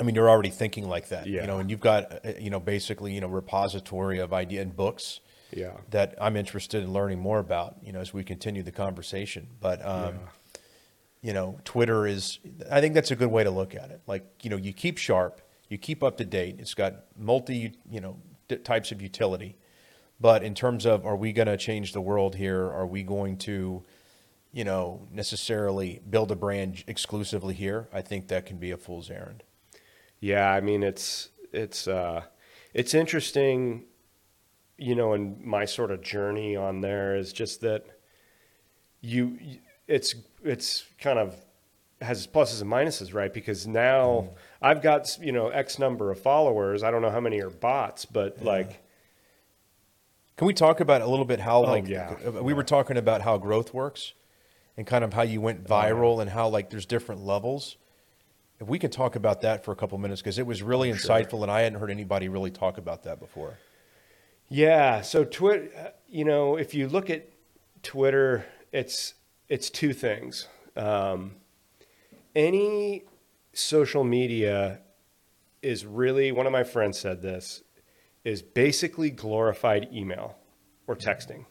I 0.00 0.02
mean, 0.02 0.16
you're 0.16 0.28
already 0.28 0.50
thinking 0.50 0.88
like 0.88 1.10
that. 1.10 1.28
Yeah. 1.28 1.42
You 1.42 1.46
know, 1.46 1.58
and 1.60 1.70
you've 1.70 1.78
got 1.80 2.26
uh, 2.26 2.32
you 2.40 2.50
know 2.50 2.58
basically 2.58 3.12
you 3.14 3.20
know 3.20 3.28
repository 3.28 4.18
of 4.18 4.32
idea 4.32 4.62
and 4.62 4.74
books 4.74 5.20
Yeah. 5.54 5.72
that 5.90 6.14
I'm 6.20 6.36
interested 6.36 6.82
in 6.82 6.92
learning 6.92 7.18
more 7.20 7.38
about. 7.38 7.76
You 7.82 7.92
know, 7.92 8.00
as 8.00 8.12
we 8.12 8.24
continue 8.24 8.62
the 8.62 8.72
conversation. 8.72 9.48
But 9.60 9.84
um, 9.84 10.14
Yeah. 10.14 10.60
you 11.22 11.32
know, 11.32 11.58
Twitter 11.64 12.06
is, 12.06 12.38
I 12.70 12.80
think 12.80 12.94
that's 12.94 13.10
a 13.10 13.16
good 13.16 13.30
way 13.30 13.44
to 13.44 13.50
look 13.50 13.74
at 13.74 13.90
it. 13.90 14.00
Like, 14.06 14.24
you 14.42 14.50
know, 14.50 14.56
you 14.56 14.72
keep 14.72 14.98
sharp, 14.98 15.40
you 15.68 15.78
keep 15.78 16.02
up 16.02 16.16
to 16.18 16.24
date. 16.24 16.56
It's 16.58 16.74
got 16.74 17.04
multi, 17.16 17.72
you 17.90 18.00
know, 18.00 18.18
d- 18.48 18.56
types 18.56 18.92
of 18.92 19.00
utility. 19.02 19.56
But 20.20 20.42
in 20.42 20.54
terms 20.54 20.84
of, 20.84 21.06
are 21.06 21.16
we 21.16 21.32
going 21.32 21.46
to 21.48 21.56
change 21.56 21.92
the 21.92 22.00
world 22.00 22.34
here? 22.36 22.64
Are 22.64 22.86
we 22.86 23.02
going 23.04 23.36
to, 23.38 23.84
you 24.52 24.64
know, 24.64 25.06
necessarily 25.12 26.00
build 26.10 26.32
a 26.32 26.36
brand 26.36 26.82
exclusively 26.88 27.54
here? 27.54 27.88
I 27.92 28.02
think 28.02 28.26
that 28.28 28.44
can 28.46 28.56
be 28.58 28.70
a 28.72 28.76
fool's 28.76 29.10
errand. 29.10 29.44
Yeah, 30.20 30.50
I 30.50 30.60
mean 30.60 30.82
it's 30.82 31.28
it's 31.52 31.86
uh, 31.86 32.22
it's 32.74 32.94
interesting, 32.94 33.84
you 34.78 34.94
know, 34.94 35.12
and 35.12 35.44
my 35.44 35.64
sort 35.64 35.90
of 35.90 36.00
journey 36.00 36.56
on 36.56 36.80
there 36.80 37.16
is 37.16 37.32
just 37.32 37.60
that 37.62 37.84
you 39.00 39.38
it's 39.86 40.14
it's 40.44 40.84
kind 41.00 41.18
of 41.18 41.34
has 42.00 42.26
pluses 42.26 42.62
and 42.62 42.70
minuses, 42.70 43.12
right? 43.12 43.32
Because 43.32 43.66
now 43.66 44.30
I've 44.62 44.80
got 44.82 45.18
you 45.20 45.32
know 45.32 45.48
X 45.48 45.78
number 45.78 46.10
of 46.10 46.20
followers. 46.20 46.82
I 46.82 46.90
don't 46.90 47.02
know 47.02 47.10
how 47.10 47.20
many 47.20 47.40
are 47.40 47.50
bots, 47.50 48.04
but 48.04 48.42
like 48.42 48.80
Can 50.36 50.46
we 50.46 50.54
talk 50.54 50.78
about 50.80 51.02
a 51.02 51.06
little 51.06 51.24
bit 51.24 51.40
how, 51.40 51.64
like, 51.64 51.84
Oh, 51.86 51.88
yeah. 51.88 52.14
uh, 52.24 52.30
we 52.44 52.54
were 52.54 52.62
talking 52.62 52.96
about 52.96 53.22
how 53.22 53.38
growth 53.38 53.74
works 53.74 54.12
and 54.76 54.86
kind 54.86 55.02
of 55.02 55.12
how 55.12 55.22
you 55.22 55.40
went 55.40 55.64
viral 55.64 56.20
and 56.20 56.30
how, 56.30 56.48
like, 56.48 56.70
there's 56.70 56.86
different 56.86 57.24
levels. 57.24 57.76
If 58.60 58.68
we 58.68 58.78
could 58.78 58.92
talk 58.92 59.16
about 59.16 59.40
that 59.40 59.64
for 59.64 59.72
a 59.72 59.74
couple 59.74 59.98
minutes, 59.98 60.20
because 60.22 60.38
it 60.38 60.46
was 60.46 60.62
really 60.62 60.94
Sure. 60.94 60.96
insightful 61.16 61.42
and 61.42 61.50
I 61.50 61.62
hadn't 61.62 61.80
heard 61.80 61.90
anybody 61.90 62.28
really 62.28 62.52
talk 62.52 62.78
about 62.78 63.02
that 63.02 63.18
before. 63.18 63.58
Yeah. 64.48 65.02
So 65.02 65.24
Twitter, 65.24 65.92
you 66.08 66.24
know, 66.24 66.56
if 66.56 66.74
you 66.74 66.88
look 66.88 67.10
at 67.10 67.28
Twitter, 67.82 68.44
it's 68.72 69.14
it's 69.48 69.70
two 69.70 69.92
things. 69.92 70.46
Um, 70.76 71.36
any 72.34 73.04
social 73.52 74.04
media 74.04 74.80
is 75.62 75.84
really 75.84 76.30
one 76.32 76.46
of 76.46 76.52
my 76.52 76.64
friends 76.64 76.98
said 76.98 77.20
this 77.22 77.62
is 78.24 78.42
basically 78.42 79.10
glorified 79.10 79.88
email 79.92 80.36
or 80.86 80.94
texting, 80.96 81.44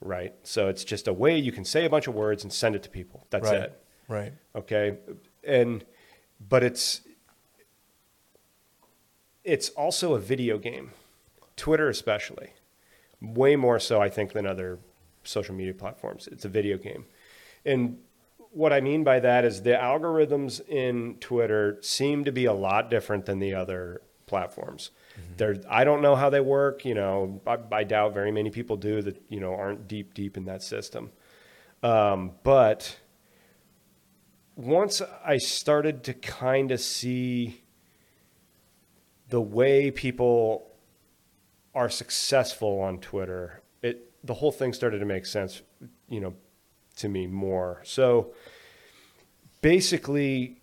right? 0.00 0.34
So 0.42 0.68
it's 0.68 0.84
just 0.84 1.06
a 1.08 1.12
way 1.12 1.38
you 1.38 1.52
can 1.52 1.64
say 1.64 1.84
a 1.84 1.90
bunch 1.90 2.06
of 2.08 2.14
words 2.14 2.42
and 2.42 2.52
send 2.52 2.74
it 2.74 2.82
to 2.84 2.90
people. 2.90 3.26
That's 3.30 3.44
right. 3.46 3.62
it 3.62 3.82
Right. 4.08 4.32
okay 4.56 4.96
and 5.44 5.84
but 6.40 6.62
it's 6.64 7.02
it's 9.44 9.68
also 9.70 10.14
a 10.14 10.18
video 10.18 10.56
game 10.58 10.92
twitter 11.58 11.90
especially 11.90 12.50
way 13.20 13.56
more 13.56 13.78
so 13.78 14.00
i 14.00 14.08
think 14.08 14.32
than 14.32 14.46
other 14.46 14.78
social 15.28 15.54
media 15.54 15.74
platforms. 15.74 16.28
It's 16.28 16.44
a 16.44 16.48
video 16.48 16.78
game. 16.78 17.04
And 17.64 17.98
what 18.50 18.72
i 18.72 18.80
mean 18.80 19.04
by 19.04 19.20
that 19.20 19.44
is 19.44 19.62
the 19.62 19.72
algorithms 19.72 20.66
in 20.68 21.16
twitter 21.20 21.76
seem 21.82 22.24
to 22.24 22.32
be 22.32 22.46
a 22.46 22.52
lot 22.52 22.88
different 22.88 23.26
than 23.26 23.38
the 23.38 23.54
other 23.54 24.00
platforms. 24.24 24.90
They're, 25.36 25.56
i 25.68 25.84
don't 25.84 26.00
know 26.00 26.16
how 26.16 26.30
they 26.30 26.40
work 26.40 26.84
you 26.84 26.94
know 26.94 27.42
I, 27.46 27.58
I 27.70 27.84
doubt 27.84 28.14
very 28.14 28.32
many 28.32 28.50
people 28.50 28.76
do 28.76 29.02
that 29.02 29.22
you 29.28 29.38
know 29.38 29.54
aren't 29.54 29.86
deep 29.86 30.14
deep 30.14 30.36
in 30.36 30.46
that 30.46 30.62
system. 30.62 31.10
Um, 31.82 32.32
but 32.42 32.96
once 34.56 35.02
I 35.24 35.36
started 35.36 36.02
to 36.04 36.14
kind 36.14 36.72
of 36.72 36.80
see 36.80 37.62
the 39.28 39.40
way 39.40 39.90
people 39.90 40.67
are 41.78 41.88
successful 41.88 42.80
on 42.80 42.98
Twitter, 42.98 43.62
it 43.82 44.10
the 44.24 44.34
whole 44.34 44.50
thing 44.50 44.72
started 44.72 44.98
to 44.98 45.04
make 45.04 45.24
sense, 45.24 45.62
you 46.08 46.20
know, 46.20 46.34
to 46.96 47.08
me 47.08 47.28
more. 47.28 47.80
So 47.84 48.32
basically 49.62 50.60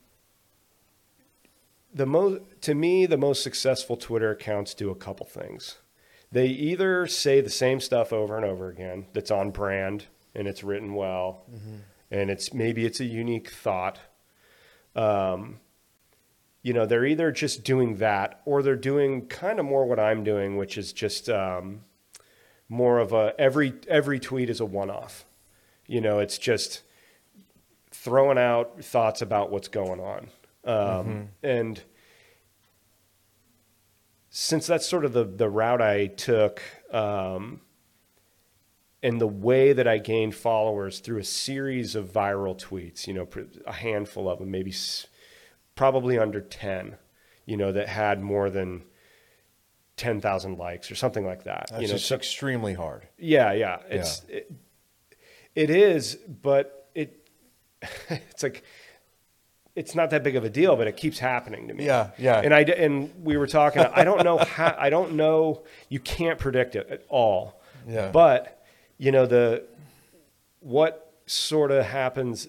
the 1.93 2.05
most 2.05 2.41
to 2.61 2.75
me 2.75 3.05
the 3.05 3.17
most 3.17 3.41
successful 3.43 3.95
Twitter 3.95 4.31
accounts 4.31 4.73
do 4.73 4.89
a 4.89 4.95
couple 4.95 5.25
things. 5.25 5.77
They 6.33 6.47
either 6.47 7.07
say 7.07 7.39
the 7.39 7.49
same 7.49 7.79
stuff 7.79 8.11
over 8.11 8.35
and 8.35 8.45
over 8.45 8.67
again 8.67 9.05
that's 9.13 9.31
on 9.31 9.51
brand 9.51 10.07
and 10.35 10.49
it's 10.49 10.65
written 10.65 10.95
well 10.95 11.45
and 12.11 12.29
it's 12.29 12.53
maybe 12.53 12.85
it's 12.85 12.99
a 12.99 13.05
unique 13.05 13.49
thought. 13.49 13.99
Um, 14.97 15.61
you 16.65 16.73
know, 16.73 16.87
they're 16.87 17.05
either 17.05 17.31
just 17.31 17.63
doing 17.63 17.97
that 17.97 18.41
or 18.43 18.63
they're 18.63 18.75
doing 18.75 19.27
kind 19.27 19.59
of 19.59 19.67
more 19.67 19.85
what 19.85 19.99
I'm 19.99 20.23
doing, 20.23 20.57
which 20.57 20.79
is 20.79 20.93
just 20.93 21.29
um, 21.29 21.81
more 22.67 22.97
of 22.97 23.13
a 23.13 23.35
every 23.37 23.75
every 23.87 24.19
tweet 24.19 24.49
is 24.49 24.59
a 24.59 24.65
one 24.65 24.89
off. 24.89 25.25
You 25.85 26.01
know, 26.01 26.17
it's 26.17 26.39
just 26.39 26.81
throwing 27.91 28.39
out 28.39 28.83
thoughts 28.83 29.21
about 29.21 29.51
what's 29.51 29.67
going 29.67 29.99
on. 29.99 30.29
Um, 30.63 31.29
And 31.43 31.83
since 34.31 34.65
that's 34.65 34.87
sort 34.87 35.05
of 35.05 35.13
the, 35.13 35.23
the 35.23 35.47
route 35.47 35.83
I 35.83 36.07
took, 36.07 36.63
um, 36.91 37.61
and 39.03 39.21
the 39.21 39.27
way 39.27 39.71
that 39.71 39.87
I 39.87 39.99
gained 39.99 40.33
followers 40.33 40.97
through 40.97 41.19
a 41.19 41.23
series 41.23 41.93
of 41.93 42.11
viral 42.11 42.59
tweets, 42.59 43.05
you 43.05 43.13
know, 43.13 43.27
a 43.67 43.71
handful 43.71 44.27
of 44.27 44.39
them, 44.39 44.49
maybe 44.49 44.73
probably 45.75 46.17
under 46.17 46.41
10, 46.41 46.95
you 47.45 47.57
know, 47.57 47.71
that 47.71 47.87
had 47.89 48.21
more 48.21 48.49
than 48.49 48.83
10,000 49.97 50.57
likes 50.57 50.89
or 50.91 50.95
something 50.95 51.25
like 51.25 51.43
that. 51.43 51.67
That's 51.69 51.81
you 51.81 51.87
know, 51.87 51.93
just 51.93 52.07
so- 52.07 52.15
extremely 52.15 52.73
hard. 52.73 53.07
yeah, 53.17 53.53
yeah. 53.53 53.79
It's 53.89 54.21
It, 54.27 54.51
it 55.55 55.69
is, 55.69 56.15
but 56.15 56.89
it 56.95 57.29
it's 58.09 58.43
like 58.43 58.63
it's 59.75 59.93
not 59.95 60.09
that 60.11 60.23
big 60.23 60.35
of 60.37 60.43
a 60.45 60.49
deal, 60.49 60.75
but 60.77 60.87
it 60.87 60.95
keeps 60.97 61.19
happening 61.19 61.67
to 61.67 61.73
me. 61.73 61.85
Yeah, 61.85 62.11
yeah. 62.17 62.39
And 62.41 62.53
I 62.53 62.61
and 62.61 63.11
we 63.23 63.35
were 63.37 63.47
talking. 63.47 63.81
I 63.81 64.03
don't 64.05 64.23
know 64.23 64.37
how. 64.57 64.75
I 64.77 64.89
don't 64.89 65.13
know. 65.13 65.63
You 65.89 65.99
can't 65.99 66.39
predict 66.39 66.75
it 66.75 66.87
at 66.89 67.05
all. 67.09 67.61
Yeah. 67.87 68.09
But 68.11 68.65
you 68.97 69.11
know 69.11 69.25
the 69.25 69.63
what 70.61 71.13
sort 71.25 71.71
of 71.71 71.85
happens. 71.85 72.47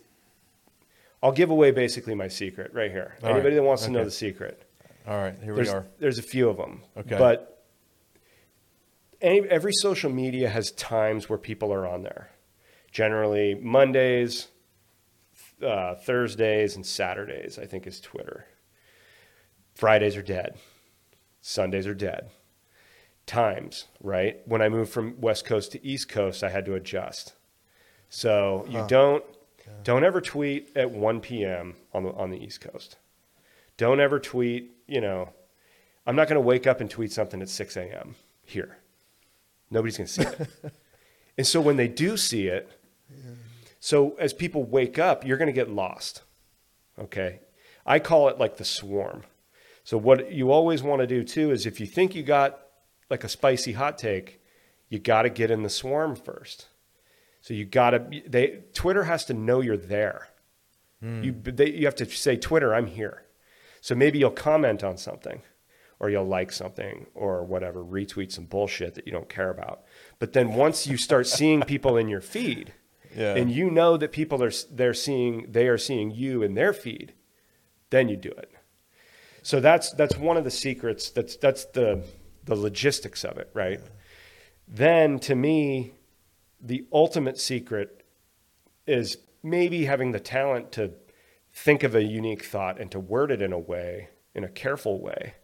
I'll 1.23 1.33
give 1.33 1.51
away 1.51 1.71
basically 1.71 2.15
my 2.15 2.29
secret 2.29 2.73
right 2.75 2.91
here. 2.91 3.17
All 3.23 3.29
right. 3.29 3.35
Anybody 3.37 3.57
that 3.57 3.63
wants 3.63 3.85
to 3.85 3.91
know 3.91 4.05
the 4.05 4.11
secret 4.11 4.63
All 5.07 5.17
right, 5.17 5.35
here 5.43 5.55
there's, 5.55 5.69
we 5.69 5.75
are. 5.75 5.87
There's 5.99 6.19
a 6.19 6.23
few 6.23 6.49
of 6.49 6.57
them. 6.57 6.83
Okay. 6.97 7.19
But 7.19 7.65
any, 9.21 9.41
every 9.49 9.73
social 9.73 10.11
media 10.11 10.49
has 10.49 10.71
times 10.73 11.29
where 11.29 11.39
people 11.39 11.73
are 11.73 11.87
on 11.87 12.03
there. 12.03 12.31
Generally, 12.93 13.57
Mondays, 13.57 14.49
uh, 15.63 15.95
Thursdays 15.95 16.77
and 16.77 16.85
Saturdays, 16.85 17.59
I 17.59 17.67
think, 17.67 17.87
is 17.87 18.01
Twitter. 18.01 18.47
Fridays 19.75 20.17
are 20.17 20.23
dead. 20.23 20.57
Sundays 21.41 21.87
are 21.87 21.95
dead. 21.95 22.31
Times, 23.27 23.87
right? 24.01 24.39
When 24.47 24.63
I 24.63 24.69
moved 24.69 24.93
from 24.93 25.21
West 25.21 25.45
Coast 25.45 25.73
to 25.73 25.85
East 25.85 26.09
Coast, 26.09 26.43
I 26.45 26.49
had 26.49 26.65
to 26.67 26.75
adjust. 26.75 27.35
So 28.09 28.65
you 28.69 28.79
Huh. 28.81 28.87
don't 28.87 29.25
don't 29.85 30.05
ever 30.05 30.21
tweet 30.21 30.71
at 30.77 30.91
1 30.91 31.21
p.m. 31.21 31.75
on 31.93 32.05
the 32.05 32.13
on 32.13 32.31
the 32.31 32.43
East 32.43 32.61
Coast. 32.61 32.97
Don't 33.77 34.01
ever 34.01 34.19
tweet. 34.19 34.73
You 34.87 35.01
know, 35.01 35.31
I'm 36.07 36.17
not 36.17 36.29
going 36.29 36.37
to 36.37 36.47
wake 36.47 36.67
up 36.67 36.81
and 36.81 36.91
tweet 36.91 37.13
something 37.13 37.43
at 37.43 37.49
6 37.49 37.77
a.m. 37.77 38.15
here. 38.45 38.79
Nobody's 39.71 39.97
going 39.97 40.07
to 40.07 40.13
see 40.13 40.23
it. 40.23 40.49
and 41.39 41.47
so 41.47 41.61
when 41.61 41.77
they 41.77 41.89
do 41.89 42.17
see 42.17 42.47
it, 42.47 42.71
so 43.81 44.17
as 44.19 44.33
people 44.33 44.65
wake 44.65 44.99
up, 44.99 45.27
you're 45.27 45.37
going 45.37 45.47
to 45.47 45.53
get 45.53 45.71
lost. 45.71 46.23
Okay. 46.99 47.41
I 47.85 47.99
call 47.99 48.29
it 48.29 48.39
like 48.39 48.57
the 48.57 48.65
swarm. 48.65 49.23
So 49.85 49.97
what 49.97 50.33
you 50.33 50.51
always 50.51 50.83
want 50.83 51.01
to 51.01 51.07
do 51.07 51.23
too 51.23 51.53
is 51.53 51.67
if 51.67 51.79
you 51.79 51.87
think 51.87 52.15
you 52.15 52.23
got 52.23 52.59
like 53.09 53.23
a 53.23 53.29
spicy 53.29 53.73
hot 53.73 53.99
take, 53.99 54.41
you 54.89 54.99
got 54.99 55.23
to 55.23 55.31
get 55.31 55.51
in 55.51 55.63
the 55.63 55.71
swarm 55.71 56.17
first. 56.17 56.67
So 57.47 57.55
you 57.55 57.65
got 57.65 57.91
to 57.91 58.05
they 58.27 58.65
Twitter 58.75 59.05
has 59.05 59.25
to 59.27 59.35
know 59.35 59.61
you're 59.61 59.77
there. 59.77 60.31
Hmm. 61.01 61.23
You 61.23 61.33
they, 61.33 61.71
you 61.71 61.85
have 61.85 61.95
to 61.95 62.05
say 62.11 62.37
Twitter, 62.37 62.75
I'm 62.75 62.87
here. 62.89 63.23
So 63.81 63.95
maybe 63.95 64.19
you'll 64.19 64.33
comment 64.33 64.83
on 64.83 64.97
something 64.97 65.43
or 66.01 66.11
you'll 66.11 66.27
like 66.27 66.51
something 66.51 67.07
or 67.15 67.45
whatever, 67.45 67.85
retweet 67.85 68.33
some 68.33 68.47
bullshit 68.47 68.97
that 68.97 69.07
you 69.07 69.13
don't 69.13 69.29
care 69.29 69.49
about. 69.49 69.85
But 70.19 70.33
then 70.33 70.55
once 70.55 70.89
you 70.89 70.97
start 70.97 71.27
seeing 71.39 71.63
people 71.63 71.97
in 71.97 72.09
your 72.09 72.21
feed, 72.21 72.73
Yeah. 73.17 73.37
and 73.37 73.49
you 73.49 73.71
know 73.71 73.97
that 73.97 74.11
people 74.11 74.43
are 74.43 74.53
they're 74.73 74.93
seeing 74.93 75.47
they 75.49 75.69
are 75.69 75.79
seeing 75.79 76.11
you 76.11 76.43
in 76.43 76.55
their 76.55 76.73
feed, 76.73 77.13
then 77.91 78.09
you 78.09 78.17
do 78.17 78.31
it. 78.31 78.51
So 79.43 79.61
that's 79.61 79.93
that's 79.93 80.17
one 80.17 80.37
of 80.37 80.43
the 80.43 80.51
secrets. 80.51 81.11
That's 81.11 81.37
that's 81.37 81.65
the 81.67 82.03
the 82.43 82.57
logistics 82.57 83.23
of 83.25 83.39
it, 83.39 83.51
right? 83.55 83.81
Then 84.67 85.21
to 85.21 85.37
me, 85.37 85.93
the 86.67 86.85
ultimate 86.93 87.39
secret 87.39 88.05
is 88.87 89.19
maybe 89.43 89.85
having 89.85 90.11
the 90.11 90.21
talent 90.21 90.73
to 90.73 90.93
think 91.53 91.85
of 91.85 91.95
a 91.95 92.03
unique 92.03 92.45
thought 92.45 92.81
and 92.81 92.91
to 92.91 92.99
word 92.99 93.31
it 93.31 93.41
in 93.41 93.53
a 93.53 93.59
way, 93.59 94.09
in 94.35 94.43
a 94.43 94.49
careful 94.49 95.01
way. 95.01 95.35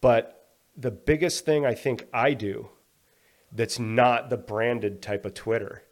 But 0.00 0.50
the 0.76 0.90
biggest 0.90 1.46
thing 1.46 1.64
I 1.64 1.74
think 1.74 2.06
I 2.12 2.34
do 2.34 2.68
that's 3.50 3.78
not 3.78 4.28
the 4.28 4.36
branded 4.36 5.00
type 5.00 5.24
of 5.24 5.34
Twitter 5.34 5.82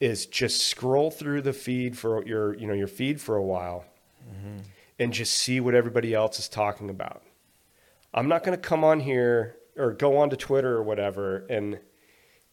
is 0.00 0.26
just 0.26 0.66
scroll 0.66 1.10
through 1.10 1.42
the 1.42 1.52
feed 1.52 1.96
for 1.96 2.24
your, 2.26 2.54
you 2.54 2.66
know, 2.66 2.74
your 2.74 2.88
feed 2.88 3.20
for 3.20 3.36
a 3.36 3.42
while 3.42 3.84
mm-hmm. 4.28 4.58
and 4.98 5.12
just 5.12 5.34
see 5.34 5.60
what 5.60 5.74
everybody 5.74 6.12
else 6.12 6.38
is 6.40 6.48
talking 6.48 6.90
about. 6.90 7.22
I'm 8.12 8.28
not 8.28 8.42
going 8.42 8.56
to 8.56 8.62
come 8.62 8.82
on 8.82 9.00
here 9.00 9.56
or 9.76 9.92
go 9.92 10.16
on 10.18 10.30
to 10.30 10.36
Twitter 10.36 10.76
or 10.76 10.82
whatever 10.82 11.46
and 11.48 11.78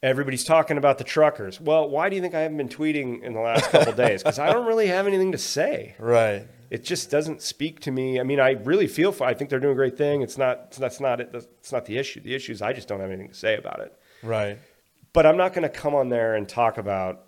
everybody's 0.03 0.43
talking 0.43 0.77
about 0.77 0.97
the 0.97 1.03
truckers. 1.03 1.59
Well, 1.59 1.89
why 1.89 2.09
do 2.09 2.15
you 2.15 2.21
think 2.21 2.33
I 2.33 2.41
haven't 2.41 2.57
been 2.57 2.69
tweeting 2.69 3.23
in 3.23 3.33
the 3.33 3.39
last 3.39 3.69
couple 3.69 3.93
days? 3.93 4.23
Because 4.23 4.39
I 4.39 4.51
don't 4.51 4.65
really 4.65 4.87
have 4.87 5.07
anything 5.07 5.31
to 5.31 5.37
say. 5.37 5.95
Right. 5.99 6.47
It 6.69 6.85
just 6.85 7.11
doesn't 7.11 7.41
speak 7.41 7.81
to 7.81 7.91
me. 7.91 8.17
I 8.19 8.23
mean, 8.23 8.39
I 8.39 8.51
really 8.51 8.87
feel 8.87 9.11
for. 9.11 9.25
I 9.25 9.33
think 9.33 9.49
they're 9.49 9.59
doing 9.59 9.73
a 9.73 9.75
great 9.75 9.97
thing. 9.97 10.21
It's 10.21 10.37
not. 10.37 10.71
That's 10.71 11.01
not 11.01 11.19
it. 11.19 11.33
That's 11.33 11.71
not 11.73 11.85
the 11.85 11.97
issue. 11.97 12.21
The 12.21 12.33
issue 12.33 12.53
is 12.53 12.61
I 12.61 12.71
just 12.71 12.87
don't 12.87 13.01
have 13.01 13.09
anything 13.09 13.27
to 13.27 13.35
say 13.35 13.57
about 13.57 13.81
it. 13.81 13.93
Right. 14.23 14.57
But 15.11 15.25
I'm 15.25 15.35
not 15.35 15.53
going 15.53 15.63
to 15.63 15.69
come 15.69 15.93
on 15.93 16.07
there 16.07 16.35
and 16.35 16.47
talk 16.47 16.77
about 16.77 17.23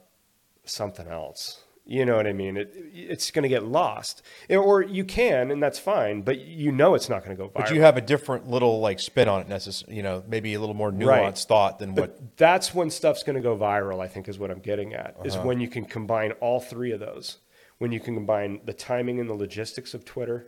something 0.64 1.08
else. 1.08 1.63
You 1.86 2.06
know 2.06 2.16
what 2.16 2.26
I 2.28 2.32
mean? 2.32 2.56
It, 2.56 2.74
it's 2.94 3.30
going 3.30 3.44
to 3.44 3.50
get 3.50 3.66
lost, 3.66 4.22
or 4.50 4.82
you 4.84 5.04
can, 5.04 5.52
and 5.52 5.62
that's 5.62 5.78
fine. 5.80 6.22
But 6.22 6.40
you 6.40 6.72
know 6.72 6.96
it's 6.96 7.10
not 7.10 7.26
going 7.26 7.36
to 7.36 7.44
go 7.44 7.50
viral. 7.50 7.54
But 7.56 7.72
you 7.72 7.82
have 7.82 7.98
a 7.98 8.02
different 8.02 8.50
little 8.50 8.80
like 8.80 9.02
spin 9.02 9.28
on 9.28 9.42
it, 9.42 9.50
necessarily. 9.50 9.98
You 9.98 10.04
know, 10.04 10.24
maybe 10.26 10.54
a 10.54 10.60
little 10.62 10.76
more 10.76 10.92
nuanced 10.92 11.08
Right. 11.08 11.38
thought 11.38 11.80
than 11.80 11.94
what. 11.96 12.38
That's 12.38 12.74
when 12.74 12.90
stuff's 12.90 13.24
going 13.24 13.36
to 13.36 13.42
go 13.42 13.58
viral, 13.58 14.00
I 14.02 14.08
think 14.08 14.30
is 14.30 14.40
what 14.40 14.50
I'm 14.50 14.60
getting 14.60 14.94
at, 14.94 15.18
is 15.26 15.36
Uh-huh. 15.36 15.46
when 15.46 15.60
you 15.60 15.68
can 15.68 15.84
combine 15.84 16.32
all 16.40 16.62
three 16.62 16.92
of 16.94 17.02
those. 17.02 17.40
When 17.80 17.92
you 17.92 18.00
can 18.00 18.16
combine 18.16 18.62
the 18.64 18.74
timing 18.74 19.20
and 19.20 19.30
the 19.30 19.34
logistics 19.34 19.94
of 19.94 20.06
Twitter 20.06 20.48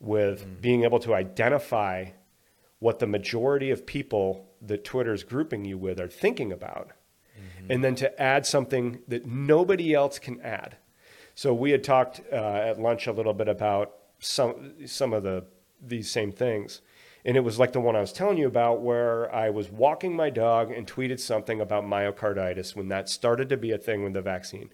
with 0.00 0.44
Mm. 0.44 0.60
being 0.60 0.82
able 0.84 0.98
to 0.98 1.14
identify 1.14 2.06
what 2.80 2.98
the 2.98 3.06
majority 3.06 3.70
of 3.70 3.86
people 3.86 4.48
that 4.60 4.82
Twitter's 4.84 5.22
grouping 5.22 5.64
you 5.64 5.78
with 5.78 6.00
are 6.00 6.08
thinking 6.08 6.50
about, 6.50 6.90
Mm-hmm. 7.66 7.72
and 7.72 7.84
then 7.84 7.94
to 7.96 8.22
add 8.22 8.46
something 8.46 9.00
that 9.08 9.26
nobody 9.26 9.92
else 9.94 10.18
can 10.18 10.40
add. 10.40 10.76
So 11.34 11.52
we 11.52 11.70
had 11.72 11.84
talked 11.84 12.20
uh, 12.32 12.36
at 12.36 12.80
lunch 12.80 13.06
a 13.06 13.12
little 13.12 13.34
bit 13.34 13.48
about 13.48 13.92
some 14.20 14.74
some 14.86 15.12
of 15.12 15.22
the 15.22 15.44
these 15.82 16.10
same 16.10 16.32
things, 16.32 16.80
and 17.24 17.36
it 17.36 17.40
was 17.40 17.58
like 17.58 17.72
the 17.72 17.80
one 17.80 17.94
I 17.94 18.00
was 18.00 18.12
telling 18.12 18.38
you 18.38 18.46
about, 18.46 18.80
where 18.80 19.32
I 19.34 19.50
was 19.50 19.70
walking 19.70 20.16
my 20.16 20.30
dog 20.30 20.70
and 20.70 20.86
tweeted 20.86 21.20
something 21.20 21.60
about 21.60 21.84
myocarditis 21.84 22.74
when 22.74 22.88
that 22.88 23.08
started 23.10 23.48
to 23.50 23.56
be 23.58 23.72
a 23.72 23.78
thing 23.78 24.02
with 24.02 24.14
the 24.14 24.22
vaccine. 24.22 24.70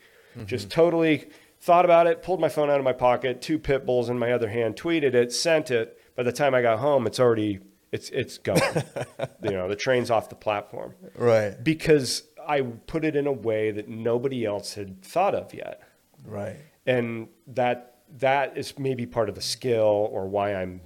Just 0.47 0.71
totally 0.71 1.29
thought 1.61 1.85
about 1.85 2.07
it, 2.07 2.23
pulled 2.23 2.41
my 2.41 2.49
phone 2.49 2.71
out 2.71 2.79
of 2.79 2.85
my 2.85 2.93
pocket, 2.95 3.43
two 3.43 3.59
pit 3.59 3.85
bulls 3.85 4.09
in 4.09 4.19
my 4.19 4.33
other 4.33 4.49
hand, 4.49 4.77
tweeted 4.77 5.13
it, 5.15 5.31
sent 5.33 5.71
it. 5.71 5.99
By 6.17 6.23
the 6.23 6.33
time 6.33 6.55
I 6.55 6.63
got 6.63 6.79
home, 6.79 7.07
it's 7.07 7.19
already 7.21 7.59
it's 7.91 8.09
it's 8.11 8.39
gone. 8.39 8.59
you 9.43 9.51
know, 9.51 9.69
the 9.69 9.77
train's 9.77 10.11
off 10.11 10.29
the 10.31 10.35
platform 10.37 10.95
Right. 11.17 11.63
because 11.63 12.23
I 12.47 12.63
put 12.63 13.05
it 13.05 13.17
in 13.17 13.27
a 13.27 13.33
way 13.33 13.71
that 13.71 13.89
nobody 13.89 14.45
else 14.45 14.75
had 14.75 15.03
thought 15.03 15.35
of 15.35 15.53
yet 15.55 15.83
Right. 16.25 16.57
and 16.87 17.29
that 17.49 17.97
that 18.19 18.57
is 18.59 18.79
maybe 18.79 19.07
part 19.07 19.29
of 19.29 19.35
the 19.35 19.41
skill 19.43 20.09
or 20.13 20.29
why 20.29 20.55
I'm 20.55 20.81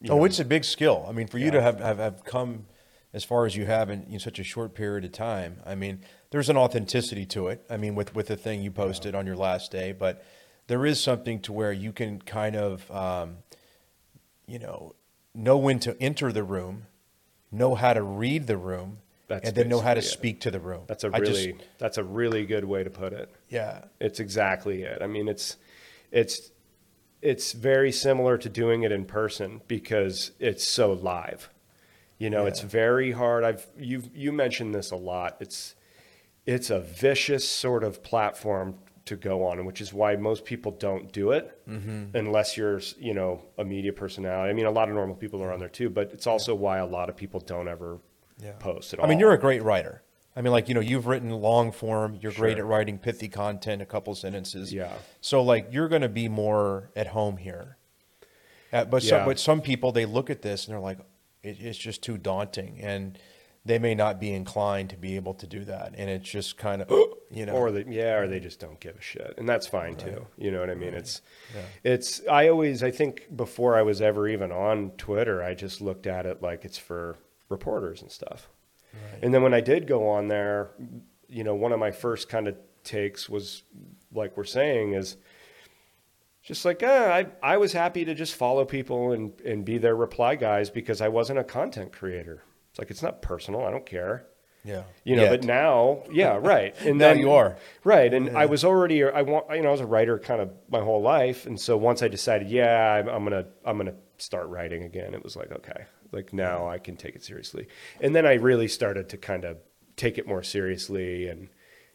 you 0.00 0.12
Oh, 0.12 0.18
know, 0.18 0.24
it's 0.24 0.38
a 0.38 0.44
big 0.44 0.64
skill. 0.64 1.04
I 1.08 1.12
mean, 1.12 1.26
for 1.26 1.38
you 1.38 1.50
to 1.50 1.60
have, 1.60 1.80
have, 1.80 1.98
have 1.98 2.22
come 2.24 2.66
as 3.12 3.24
far 3.24 3.46
as 3.46 3.56
you 3.56 3.66
have 3.66 3.90
in, 3.90 4.04
in 4.04 4.20
such 4.20 4.38
a 4.38 4.44
short 4.44 4.72
period 4.74 5.04
of 5.04 5.10
time, 5.10 5.60
I 5.66 5.74
mean, 5.74 6.02
there's 6.30 6.48
an 6.48 6.56
authenticity 6.56 7.26
to 7.26 7.48
it. 7.48 7.64
I 7.68 7.78
mean, 7.78 7.96
with, 7.96 8.14
with 8.14 8.28
the 8.28 8.36
thing 8.36 8.62
you 8.62 8.70
posted 8.70 9.16
on 9.16 9.26
your 9.26 9.34
last 9.34 9.72
day, 9.72 9.90
but 9.92 10.24
there 10.68 10.86
is 10.86 11.02
something 11.02 11.40
to 11.40 11.52
where 11.52 11.72
you 11.72 11.92
can 11.92 12.20
kind 12.22 12.54
of, 12.54 12.88
um, 12.92 13.38
you 14.46 14.58
know, 14.60 14.94
know 15.34 15.56
when 15.56 15.80
to 15.80 16.00
enter 16.00 16.30
the 16.30 16.44
room, 16.44 16.86
know 17.50 17.74
how 17.74 17.92
to 17.92 18.02
read 18.02 18.46
the 18.46 18.56
room, 18.56 18.98
That's 19.28 19.48
and 19.48 19.56
then 19.56 19.68
know 19.68 19.80
how 19.80 19.94
to 19.94 19.98
it. 20.00 20.02
speak 20.02 20.40
to 20.40 20.50
the 20.50 20.58
room. 20.60 20.84
that's 20.86 21.04
a 21.04 21.10
I 21.12 21.20
just- 21.20 21.32
really 21.46 21.58
that's 21.78 21.98
a 21.98 22.04
really 22.04 22.44
good 22.46 22.64
way 22.64 22.82
to 22.82 22.90
put 22.90 23.12
it 23.12 23.30
yeah. 23.48 23.84
it's 24.00 24.20
exactly 24.20 24.82
it 24.82 25.00
I 25.02 25.06
mean 25.06 25.28
it's 25.28 25.56
it's 26.10 26.50
it's 27.20 27.52
very 27.52 27.92
similar 27.92 28.38
to 28.38 28.48
doing 28.48 28.84
it 28.84 28.92
in 28.92 29.04
person 29.04 29.60
because 29.68 30.30
it's 30.38 30.66
so 30.66 30.92
live 30.92 31.50
you 32.18 32.30
know 32.30 32.46
it's 32.46 32.60
very 32.62 33.12
hard 33.12 33.44
I've 33.44 33.66
you 33.78 34.02
you 34.14 34.32
mentioned 34.32 34.74
this 34.74 34.90
a 34.92 34.96
lot 34.96 35.36
it's 35.40 35.74
it's 36.46 36.70
a 36.70 36.80
vicious 36.80 37.46
sort 37.46 37.84
of 37.84 38.02
platform 38.02 38.76
to 39.04 39.16
go 39.16 39.44
on, 39.46 39.64
which 39.66 39.80
is 39.82 39.92
why 39.92 40.16
most 40.16 40.44
people 40.46 40.72
don't 40.72 41.12
do 41.12 41.30
it 41.32 41.58
Mm-hmm. 41.68 42.14
unless 42.16 42.56
you're, 42.58 42.80
you 42.98 43.12
know, 43.14 43.42
a 43.58 43.64
media 43.64 43.92
personality. 43.92 44.50
I 44.50 44.52
mean, 44.54 44.64
a 44.66 44.70
lot 44.70 44.88
of 44.90 44.94
normal 44.94 45.16
people 45.16 45.42
are 45.42 45.50
on 45.52 45.58
there 45.60 45.68
too, 45.70 45.88
but 45.90 46.10
it's 46.12 46.26
also 46.26 46.54
why 46.54 46.76
a 46.78 46.86
lot 46.86 47.08
of 47.10 47.16
people 47.16 47.40
don't 47.40 47.68
ever 47.68 47.98
Yeah. 48.42 48.52
post 48.52 48.94
at 48.94 49.02
I 49.02 49.06
mean, 49.06 49.18
you're 49.18 49.32
a 49.32 49.38
great 49.38 49.62
writer. 49.62 50.02
I 50.36 50.40
mean, 50.40 50.52
like 50.52 50.68
you 50.68 50.74
know, 50.74 50.80
you've 50.80 51.06
written 51.08 51.30
long 51.30 51.72
form. 51.72 52.16
You're 52.20 52.32
great 52.32 52.58
at 52.58 52.64
writing 52.64 52.98
pithy 52.98 53.28
content, 53.28 53.82
a 53.82 53.86
couple 53.86 54.14
sentences. 54.14 54.72
Yeah. 54.72 54.92
So 55.20 55.42
like, 55.42 55.68
you're 55.72 55.88
going 55.88 56.02
to 56.02 56.08
be 56.08 56.28
more 56.28 56.90
at 56.94 57.08
home 57.08 57.38
here. 57.38 57.76
Uh, 58.72 58.84
but 58.84 59.02
some, 59.02 59.24
but 59.24 59.38
some 59.40 59.60
people 59.60 59.90
they 59.92 60.04
look 60.06 60.30
at 60.30 60.42
this 60.42 60.66
and 60.66 60.74
they're 60.74 60.80
like, 60.80 60.98
it, 61.42 61.56
it's 61.60 61.78
just 61.78 62.02
too 62.02 62.18
daunting, 62.18 62.78
and 62.82 63.18
they 63.64 63.78
may 63.78 63.94
not 63.94 64.20
be 64.20 64.32
inclined 64.32 64.90
to 64.90 64.96
be 64.96 65.16
able 65.16 65.34
to 65.34 65.46
do 65.46 65.64
that. 65.64 65.94
And 65.96 66.08
it's 66.08 66.28
just 66.28 66.56
kind 66.56 66.82
of, 66.82 66.88
you 67.32 67.44
know, 67.46 67.54
or 67.54 67.72
they, 67.72 67.84
yeah, 67.88 68.18
or 68.18 68.28
they 68.28 68.38
just 68.38 68.60
don't 68.60 68.78
give 68.78 68.96
a 68.96 69.00
shit, 69.00 69.34
and 69.38 69.48
that's 69.48 69.66
fine 69.66 69.96
too. 69.96 70.26
You 70.36 70.52
know 70.52 70.60
what 70.60 70.70
I 70.70 70.74
mean? 70.74 70.94
It's, 70.94 71.22
Yeah. 71.54 71.62
it's. 71.92 72.20
I 72.30 72.48
always, 72.48 72.82
I 72.84 72.90
think, 72.92 73.26
before 73.34 73.76
I 73.76 73.82
was 73.82 74.00
ever 74.00 74.28
even 74.28 74.52
on 74.52 74.90
Twitter, 74.92 75.42
I 75.42 75.54
just 75.54 75.80
looked 75.80 76.06
at 76.06 76.26
it 76.26 76.42
like 76.42 76.64
it's 76.64 76.78
for 76.78 77.16
reporters 77.48 78.02
and 78.02 78.10
stuff. 78.10 78.48
And 79.22 79.32
then 79.34 79.42
when 79.42 79.54
I 79.54 79.60
did 79.60 79.86
go 79.86 80.08
on 80.08 80.28
there, 80.28 80.70
you 81.28 81.44
know, 81.44 81.54
one 81.54 81.72
of 81.72 81.78
my 81.78 81.90
first 81.90 82.28
kind 82.28 82.48
of 82.48 82.56
takes 82.84 83.28
was 83.28 83.62
like 84.12 84.36
we're 84.36 84.44
saying 84.44 84.94
is 84.94 85.16
just 86.42 86.64
like 86.64 86.82
uh, 86.82 86.86
I 87.42 87.52
I 87.54 87.56
was 87.58 87.72
happy 87.72 88.04
to 88.06 88.14
just 88.14 88.34
follow 88.34 88.64
people 88.64 89.12
and 89.12 89.38
and 89.42 89.64
be 89.64 89.78
their 89.78 89.94
reply 89.94 90.36
guys 90.36 90.70
because 90.70 91.00
I 91.00 91.08
wasn't 91.08 91.38
a 91.38 91.44
content 91.44 91.92
creator. 91.92 92.42
It's 92.70 92.78
like 92.78 92.90
it's 92.90 93.02
not 93.02 93.20
personal. 93.22 93.64
I 93.64 93.70
don't 93.70 93.84
care. 93.86 94.26
yeah, 94.64 94.82
You 95.04 95.16
know, 95.16 95.22
Yet. 95.24 95.30
but 95.30 95.44
now, 95.44 96.02
yeah, 96.10 96.36
right. 96.42 96.74
And 96.80 96.98
Now 96.98 97.08
then 97.08 97.18
you 97.18 97.30
are. 97.32 97.56
right. 97.84 98.12
And 98.12 98.36
I 98.36 98.46
was 98.46 98.64
already, 98.64 99.04
I 99.04 99.22
want, 99.22 99.46
you 99.54 99.62
know, 99.62 99.68
I 99.68 99.72
was 99.72 99.80
a 99.80 99.86
writer 99.86 100.18
kind 100.18 100.40
of 100.40 100.50
my 100.70 100.80
whole 100.80 101.00
life, 101.02 101.46
and 101.46 101.58
so 101.60 101.76
once 101.76 102.02
I 102.02 102.08
decided, 102.08 102.48
yeah, 102.48 102.94
I'm, 102.94 103.08
I'm 103.08 103.24
gonna, 103.24 103.46
I'm 103.64 103.76
gonna 103.78 103.94
start 104.18 104.48
writing 104.48 104.82
again. 104.84 105.14
It 105.14 105.22
was 105.22 105.36
like, 105.36 105.52
okay, 105.52 105.84
like 106.12 106.32
now 106.32 106.68
I 106.68 106.78
can 106.78 106.96
take 106.96 107.14
it 107.14 107.24
seriously. 107.24 107.68
And 108.00 108.14
then 108.14 108.26
I 108.26 108.34
really 108.34 108.68
started 108.68 109.08
to 109.10 109.16
kind 109.16 109.44
of 109.44 109.58
take 109.96 110.18
it 110.18 110.26
more 110.26 110.42
seriously, 110.42 111.28
and 111.28 111.48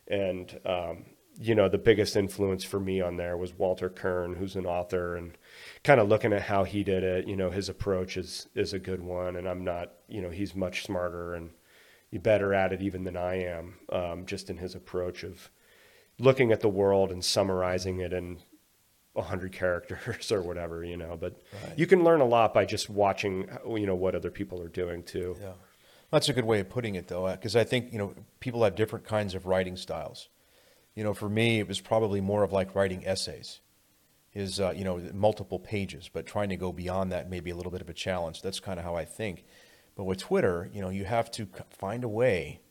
and 0.08 0.60
um, 0.66 1.06
you 1.40 1.56
know, 1.56 1.68
the 1.68 1.78
biggest 1.78 2.16
influence 2.16 2.64
for 2.64 2.80
me 2.80 3.02
on 3.02 3.18
there 3.18 3.38
was 3.38 3.54
Walter 3.54 3.90
Kirn, 3.90 4.36
who's 4.36 4.56
an 4.56 4.66
author, 4.66 5.16
and 5.16 5.38
kind 5.84 6.00
of 6.00 6.08
looking 6.08 6.34
at 6.34 6.44
how 6.44 6.64
he 6.64 6.84
did 6.84 7.04
it. 7.04 7.28
You 7.28 7.36
know, 7.36 7.50
his 7.50 7.70
approach 7.70 8.18
is 8.18 8.48
is 8.56 8.74
a 8.74 8.80
good 8.80 9.02
one, 9.02 9.36
and 9.36 9.48
I'm 9.48 9.64
not. 9.64 9.94
You 10.08 10.22
know, 10.22 10.30
he's 10.30 10.56
much 10.56 10.84
smarter 10.84 11.34
and 11.34 11.52
better 12.22 12.54
at 12.54 12.72
it 12.72 12.82
even 12.82 13.04
than 13.04 13.18
I 13.18 13.44
am. 13.44 13.76
Um, 13.92 14.26
just 14.26 14.50
in 14.50 14.58
his 14.58 14.76
approach 14.76 15.24
of 15.24 15.50
looking 16.20 16.52
at 16.52 16.62
the 16.62 16.70
world 16.70 17.12
and 17.12 17.26
summarizing 17.26 18.00
it 18.00 18.14
in 18.14 18.38
hundred 19.16 19.52
characters 19.52 20.32
or 20.32 20.42
whatever, 20.42 20.84
you 20.84 20.98
know. 20.98 21.18
But 21.20 21.40
Right. 21.64 21.78
you 21.78 21.86
can 21.88 22.04
learn 22.04 22.22
a 22.22 22.26
lot 22.26 22.54
by 22.54 22.66
just 22.66 22.90
watching, 22.90 23.48
you 23.68 23.86
know, 23.86 23.96
what 23.96 24.16
other 24.16 24.32
people 24.32 24.62
are 24.62 24.68
doing 24.70 25.04
too. 25.04 25.36
Yeah. 25.40 25.54
That's 26.12 26.30
a 26.30 26.34
good 26.34 26.46
way 26.46 26.60
of 26.60 26.70
putting 26.70 26.96
it, 26.96 27.08
though, 27.08 27.32
because 27.32 27.56
I 27.56 27.64
think, 27.64 27.92
you 27.92 27.98
know, 27.98 28.14
people 28.40 28.64
have 28.64 28.76
different 28.76 29.06
kinds 29.06 29.34
of 29.34 29.46
writing 29.48 29.76
styles. 29.78 30.30
You 30.96 31.04
know, 31.04 31.14
for 31.16 31.28
me, 31.28 31.60
it 31.60 31.68
was 31.68 31.80
probably 31.82 32.22
more 32.22 32.44
of 32.44 32.52
like 32.52 32.76
writing 32.76 33.04
essays, 33.06 33.62
is, 34.34 34.60
uh, 34.60 34.74
you 34.76 34.84
know, 34.84 35.00
multiple 35.14 35.58
pages, 35.58 36.10
but 36.14 36.28
trying 36.28 36.50
to 36.50 36.56
go 36.56 36.72
beyond 36.72 37.12
that 37.12 37.30
may 37.32 37.40
be 37.40 37.50
a 37.50 37.56
little 37.56 37.72
bit 37.72 37.82
of 37.82 37.90
a 37.90 37.94
challenge. 37.94 38.44
That's 38.44 38.60
kind 38.60 38.78
of 38.80 38.86
how 38.86 38.96
I 38.96 39.06
think. 39.06 39.44
But 39.96 40.04
with 40.04 40.20
Twitter, 40.20 40.70
you 40.72 40.82
know, 40.82 40.90
you 40.90 41.06
have 41.06 41.32
to 41.32 41.48
find 41.72 42.04
a 42.04 42.08
way 42.08 42.62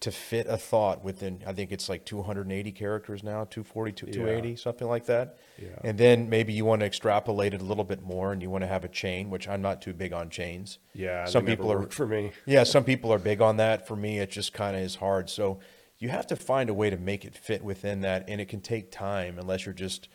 to 0.00 0.10
fit 0.10 0.46
a 0.46 0.58
thought 0.58 1.02
within, 1.02 1.42
I 1.46 1.52
think 1.54 1.72
it's 1.72 1.88
like 1.88 2.04
280 2.04 2.70
characters 2.72 3.22
now, 3.22 3.44
240, 3.44 4.06
Yeah. 4.06 4.12
280, 4.12 4.56
something 4.56 4.86
like 4.86 5.06
that. 5.06 5.38
Yeah. 5.56 5.68
And 5.84 5.96
then 5.96 6.28
maybe 6.28 6.52
you 6.52 6.66
want 6.66 6.80
to 6.80 6.86
extrapolate 6.86 7.54
it 7.54 7.62
a 7.62 7.64
little 7.64 7.82
bit 7.84 8.02
more 8.02 8.32
and 8.32 8.42
you 8.42 8.50
want 8.50 8.62
to 8.62 8.68
have 8.68 8.84
a 8.84 8.88
chain, 8.88 9.30
which 9.30 9.48
I'm 9.48 9.62
not 9.62 9.80
too 9.80 9.94
big 9.94 10.12
on 10.12 10.28
chains. 10.28 10.78
Yeah, 10.92 11.24
Some 11.24 11.46
people 11.46 11.72
are 11.72 11.88
for 11.88 12.06
me. 12.06 12.32
yeah, 12.46 12.64
some 12.64 12.84
people 12.84 13.10
are 13.12 13.18
big 13.18 13.40
on 13.40 13.56
that. 13.56 13.86
For 13.88 13.96
me, 13.96 14.18
it 14.18 14.30
just 14.30 14.52
kind 14.52 14.76
of 14.76 14.82
is 14.82 14.96
hard. 14.96 15.30
So 15.30 15.60
you 15.98 16.10
have 16.10 16.26
to 16.26 16.36
find 16.36 16.68
a 16.68 16.74
way 16.74 16.90
to 16.90 16.98
make 16.98 17.24
it 17.24 17.34
fit 17.34 17.64
within 17.64 18.02
that, 18.02 18.28
and 18.28 18.38
it 18.38 18.48
can 18.50 18.60
take 18.60 18.92
time 18.92 19.38
unless 19.38 19.64
you're 19.64 19.74
just, 19.74 20.08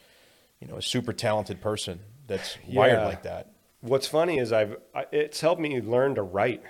you 0.59 0.67
know, 0.67 0.75
a 0.77 0.81
super 0.83 1.11
talented 1.11 1.59
person 1.59 2.01
that's 2.27 2.55
wired 2.71 2.99
Yeah. 2.99 3.05
like 3.07 3.23
that. 3.23 3.51
What's 3.81 4.05
funny 4.07 4.37
is 4.37 4.53
I've 4.53 4.77
it's 5.11 5.41
helped 5.41 5.59
me 5.59 5.81
learn 5.81 6.13
to 6.13 6.21
write 6.21 6.61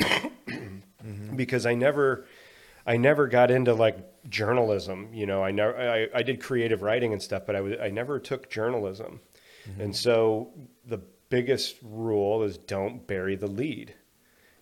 because 1.36 1.66
I 1.66 1.74
never 1.74 2.26
I 2.88 2.96
never 2.96 3.28
got 3.28 3.50
into 3.50 3.74
like 3.74 3.98
journalism. 4.28 5.10
You 5.12 5.26
know, 5.26 5.44
I 5.44 5.50
never 5.50 5.76
I, 5.76 6.08
I 6.14 6.22
did 6.22 6.40
creative 6.40 6.82
writing 6.82 7.12
and 7.12 7.22
stuff, 7.22 7.44
but 7.46 7.54
I 7.54 7.60
was 7.60 7.74
I 7.80 7.90
never 7.90 8.18
took 8.18 8.50
journalism, 8.50 9.20
mm-hmm. 9.68 9.80
and 9.80 9.94
so 9.94 10.52
the 10.86 11.00
biggest 11.28 11.76
rule 11.82 12.42
is 12.42 12.56
don't 12.56 13.06
bury 13.06 13.36
the 13.36 13.46
lead. 13.46 13.94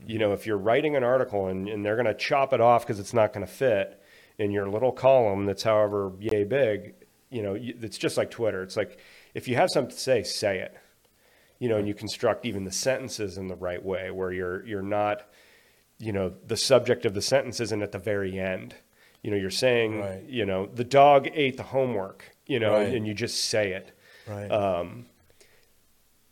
You 0.04 0.18
know, 0.18 0.34
if 0.34 0.46
you're 0.46 0.58
writing 0.58 0.94
an 0.94 1.04
article 1.04 1.46
and, 1.46 1.68
and 1.68 1.82
they're 1.82 1.96
going 1.96 2.04
to 2.04 2.12
chop 2.12 2.52
it 2.52 2.60
off 2.60 2.84
because 2.84 3.00
it's 3.00 3.14
not 3.14 3.32
going 3.32 3.46
to 3.46 3.50
fit 3.50 4.02
in 4.36 4.50
your 4.50 4.68
little 4.68 4.92
column 4.92 5.46
that's 5.46 5.62
however 5.62 6.12
yay 6.20 6.44
big, 6.44 6.92
you 7.30 7.42
know, 7.42 7.56
it's 7.58 7.96
just 7.96 8.18
like 8.18 8.30
Twitter. 8.30 8.62
It's 8.62 8.76
like 8.76 9.00
if 9.32 9.48
you 9.48 9.54
have 9.54 9.70
something 9.70 9.94
to 9.94 9.98
say, 9.98 10.22
say 10.22 10.58
it 10.58 10.76
you 11.58 11.68
know, 11.68 11.76
and 11.76 11.88
you 11.88 11.94
construct 11.94 12.44
even 12.44 12.64
the 12.64 12.72
sentences 12.72 13.38
in 13.38 13.48
the 13.48 13.56
right 13.56 13.84
way 13.84 14.10
where 14.10 14.32
you're 14.32 14.64
you're 14.66 14.82
not, 14.82 15.22
you 15.98 16.12
know, 16.12 16.32
the 16.46 16.56
subject 16.56 17.04
of 17.06 17.14
the 17.14 17.22
sentence 17.22 17.60
isn't 17.60 17.82
at 17.82 17.92
the 17.92 17.98
very 17.98 18.38
end. 18.38 18.74
You 19.22 19.30
know, 19.30 19.36
you're 19.36 19.50
saying, 19.50 20.00
Right. 20.00 20.22
you 20.24 20.44
know, 20.44 20.66
the 20.66 20.84
dog 20.84 21.28
ate 21.32 21.56
the 21.56 21.62
homework, 21.64 22.36
you 22.46 22.60
know, 22.60 22.74
Right. 22.74 22.94
and 22.94 23.06
you 23.06 23.14
just 23.14 23.44
say 23.44 23.72
it. 23.72 23.92
Right. 24.26 24.50
Um, 24.50 25.06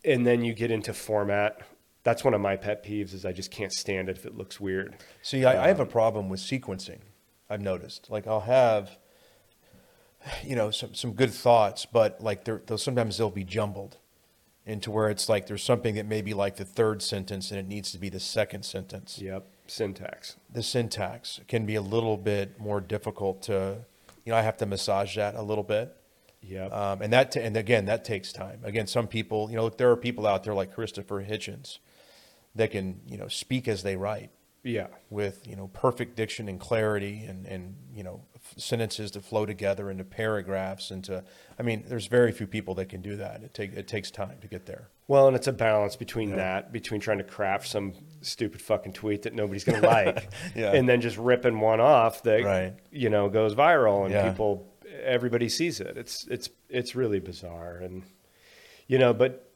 and 0.03 0.25
then 0.25 0.43
you 0.43 0.53
get 0.53 0.71
into 0.71 0.93
format. 0.93 1.61
That's 2.03 2.23
one 2.23 2.33
of 2.35 2.41
my 2.41 2.55
pet 2.55 2.85
peeves 2.85 3.13
is 3.13 3.25
I 3.25 3.31
just 3.31 3.49
can't 3.49 3.73
stand 3.73 4.09
it 4.09 4.17
if 4.17 4.25
it 4.25 4.37
looks 4.37 4.59
weird. 4.59 4.97
See, 5.23 5.43
I, 5.45 5.65
I 5.65 5.67
have 5.67 5.79
a 5.79 5.83
um, 5.83 5.87
problem 5.89 6.29
with 6.29 6.39
sequencing. 6.39 6.99
I've 7.49 7.61
noticed. 7.61 8.09
Like 8.09 8.27
I'll 8.27 8.41
have, 8.41 8.97
you 10.43 10.55
know, 10.55 10.69
some 10.71 10.93
some 10.93 11.13
good 11.13 11.31
thoughts, 11.31 11.85
but 11.85 12.21
like 12.21 12.43
they're, 12.45 12.61
they'll 12.65 12.77
sometimes 12.77 13.17
they'll 13.17 13.31
be 13.31 13.43
jumbled 13.43 13.97
into 14.65 14.89
where 14.91 15.09
it's 15.09 15.29
like 15.29 15.47
there's 15.47 15.63
something 15.63 15.95
that 15.95 16.05
may 16.05 16.21
be 16.21 16.33
like 16.33 16.55
the 16.57 16.65
third 16.65 17.01
sentence 17.01 17.51
and 17.51 17.59
it 17.59 17.67
needs 17.67 17.91
to 17.91 17.97
be 17.97 18.09
the 18.09 18.19
second 18.19 18.63
sentence. 18.65 19.19
Yep. 19.19 19.47
Syntax. 19.67 20.37
the 20.51 20.63
syntax 20.63 21.39
can 21.47 21.65
be 21.65 21.75
a 21.75 21.81
little 21.81 22.17
bit 22.17 22.59
more 22.59 22.79
difficult 22.81 23.41
to, 23.43 23.77
you 24.23 24.31
know, 24.31 24.37
I 24.37 24.41
have 24.41 24.57
to 24.57 24.65
massage 24.65 25.15
that 25.15 25.35
a 25.35 25.41
little 25.41 25.63
bit. 25.63 25.95
Yeah. 26.41 26.65
Um, 26.67 27.01
and 27.01 27.11
that, 27.11 27.35
and 27.35 27.57
again, 27.57 27.85
that 27.85 28.05
takes 28.05 28.31
time. 28.31 28.59
Again, 28.63 28.87
some 28.87 29.07
people, 29.07 29.49
you 29.49 29.55
know, 29.55 29.63
look, 29.63 29.77
there 29.77 29.89
are 29.89 29.97
people 29.97 30.27
out 30.27 30.43
there 30.43 30.53
like 30.53 30.73
Christopher 30.73 31.23
Hitchens 31.23 31.79
that 32.53 32.71
can, 32.71 33.01
you 33.07 33.17
know, 33.17 33.27
speak 33.27 33.67
as 33.67 33.81
they 33.81 33.95
write 33.95 34.29
yeah. 34.63 34.87
with, 35.09 35.47
you 35.47 35.55
know, 35.55 35.67
perfect 35.73 36.15
diction 36.15 36.47
and 36.47 36.59
clarity 36.59 37.23
and, 37.27 37.45
and, 37.47 37.75
you 37.93 38.03
know, 38.03 38.21
f- 38.35 38.53
sentences 38.57 39.11
that 39.11 39.25
flow 39.25 39.45
together 39.45 39.89
into 39.89 40.03
paragraphs 40.03 40.91
into, 40.91 41.23
I 41.59 41.63
mean, 41.63 41.83
there's 41.87 42.07
very 42.07 42.31
few 42.31 42.47
people 42.47 42.75
that 42.75 42.89
can 42.89 43.01
do 43.01 43.15
that. 43.17 43.41
It 43.43 43.53
take, 43.53 43.73
it 43.73 43.87
takes 43.87 44.11
time 44.11 44.37
to 44.41 44.47
get 44.47 44.67
there. 44.67 44.89
Well, 45.07 45.27
and 45.27 45.35
it's 45.35 45.47
a 45.47 45.53
balance 45.53 45.95
between 45.95 46.35
that, 46.35 46.71
between 46.71 46.99
trying 46.99 47.19
to 47.19 47.23
craft 47.23 47.67
some 47.67 47.93
stupid 48.25 48.61
fucking 48.61 48.93
tweet 48.93 49.23
that 49.23 49.33
nobody's 49.33 49.63
going 49.63 49.81
to 49.81 49.87
like, 49.87 50.29
Yeah. 50.55 50.71
and 50.73 50.87
then 50.89 51.01
just 51.01 51.17
ripping 51.17 51.59
one 51.59 51.79
off 51.79 52.23
that 52.23 52.43
Right. 52.43 52.73
you 52.91 53.09
know 53.09 53.29
goes 53.29 53.55
viral 53.55 54.03
and 54.05 54.13
Yeah. 54.13 54.29
people, 54.29 54.71
everybody 55.03 55.49
sees 55.49 55.79
it. 55.79 55.97
It's 55.97 56.25
it's 56.27 56.49
it's 56.69 56.95
really 56.95 57.19
bizarre, 57.19 57.77
and 57.77 58.03
you 58.87 58.97
know, 58.97 59.13
but 59.13 59.49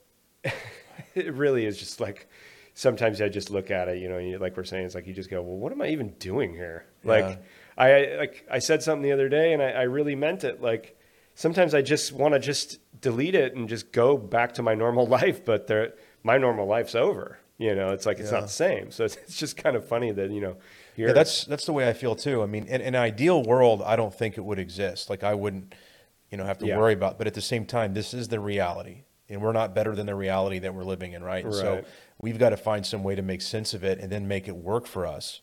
it 1.16 1.34
really 1.34 1.66
is 1.66 1.78
just 1.78 2.00
like 2.00 2.28
sometimes 2.74 3.22
I 3.22 3.28
just 3.30 3.50
look 3.50 3.72
at 3.72 3.90
it, 3.90 3.98
you 4.02 4.08
know, 4.08 4.18
you, 4.20 4.38
like 4.38 4.56
we're 4.56 4.64
saying, 4.64 4.86
it's 4.86 4.96
like 4.96 5.06
you 5.08 5.14
just 5.14 5.30
go, 5.30 5.42
well, 5.42 5.58
what 5.58 5.72
am 5.74 5.82
I 5.82 5.88
even 5.90 6.10
doing 6.20 6.54
here? 6.54 6.86
Yeah. 7.04 7.12
Like 7.12 7.44
I 7.78 8.16
like 8.18 8.46
I 8.50 8.60
said 8.60 8.84
something 8.84 9.04
the 9.04 9.12
other 9.12 9.30
day, 9.30 9.54
and 9.54 9.62
I, 9.62 9.72
I 9.72 9.82
really 9.84 10.16
meant 10.16 10.44
it. 10.44 10.62
Like 10.62 10.98
sometimes 11.36 11.74
I 11.74 11.82
just 11.82 12.12
want 12.14 12.34
to 12.34 12.40
just 12.40 12.80
delete 13.02 13.36
it 13.36 13.56
and 13.56 13.70
just 13.70 13.92
go 13.92 14.18
back 14.18 14.54
to 14.56 14.62
my 14.64 14.76
normal 14.76 15.06
life, 15.20 15.44
but 15.46 15.68
there, 15.68 15.94
my 16.24 16.38
normal 16.38 16.68
life's 16.68 16.96
over. 16.96 17.40
You 17.60 17.76
know, 17.76 17.90
it's 17.90 18.06
like 18.08 18.20
it's 18.20 18.32
Yeah. 18.32 18.40
not 18.40 18.48
the 18.48 18.54
same. 18.54 18.90
So 18.90 19.04
it's, 19.04 19.18
it's 19.18 19.38
just 19.38 19.58
kind 19.58 19.76
of 19.76 19.86
funny 19.86 20.12
that 20.12 20.32
you 20.32 20.42
know, 20.42 20.56
here 20.96 21.08
Yeah, 21.10 21.14
that's 21.14 21.46
that's 21.46 21.66
the 21.66 21.74
way 21.74 21.88
I 21.88 21.94
feel 21.94 22.16
too. 22.16 22.42
I 22.42 22.46
mean, 22.48 22.66
in, 22.66 22.82
in 22.82 22.96
an 22.96 23.02
ideal 23.02 23.44
world, 23.44 23.84
I 23.86 23.96
don't 23.96 24.14
think 24.14 24.38
it 24.38 24.42
would 24.46 24.58
exist. 24.60 25.10
Like 25.10 25.24
I 25.24 25.36
wouldn't, 25.36 25.76
you 26.32 26.38
know, 26.38 26.46
have 26.46 26.58
to 26.60 26.66
Yeah. 26.66 26.78
worry 26.78 26.94
about. 26.94 27.18
But 27.18 27.28
at 27.28 27.34
the 27.34 27.42
same 27.42 27.66
time, 27.66 27.94
this 27.94 28.14
is 28.14 28.30
the 28.30 28.40
reality, 28.40 29.04
and 29.28 29.42
we're 29.42 29.52
not 29.52 29.76
better 29.76 29.94
than 29.94 30.06
the 30.06 30.16
reality 30.16 30.58
that 30.60 30.74
we're 30.74 30.86
living 30.86 31.12
in, 31.12 31.22
right? 31.22 31.44
And 31.44 31.54
So 31.54 31.84
we've 32.22 32.40
got 32.40 32.50
to 32.52 32.58
find 32.58 32.86
some 32.86 33.04
way 33.04 33.16
to 33.16 33.22
make 33.22 33.42
sense 33.42 33.74
of 33.74 33.84
it 33.84 34.00
and 34.00 34.10
then 34.10 34.28
make 34.28 34.48
it 34.48 34.56
work 34.56 34.88
for 34.88 35.06
us. 35.06 35.42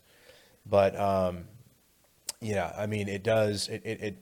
But 0.65 0.99
um, 0.99 1.45
yeah, 2.41 2.73
I 2.75 2.87
mean, 2.87 3.07
it 3.07 3.23
does. 3.23 3.67
It, 3.67 3.81
it, 3.85 4.01
it 4.01 4.17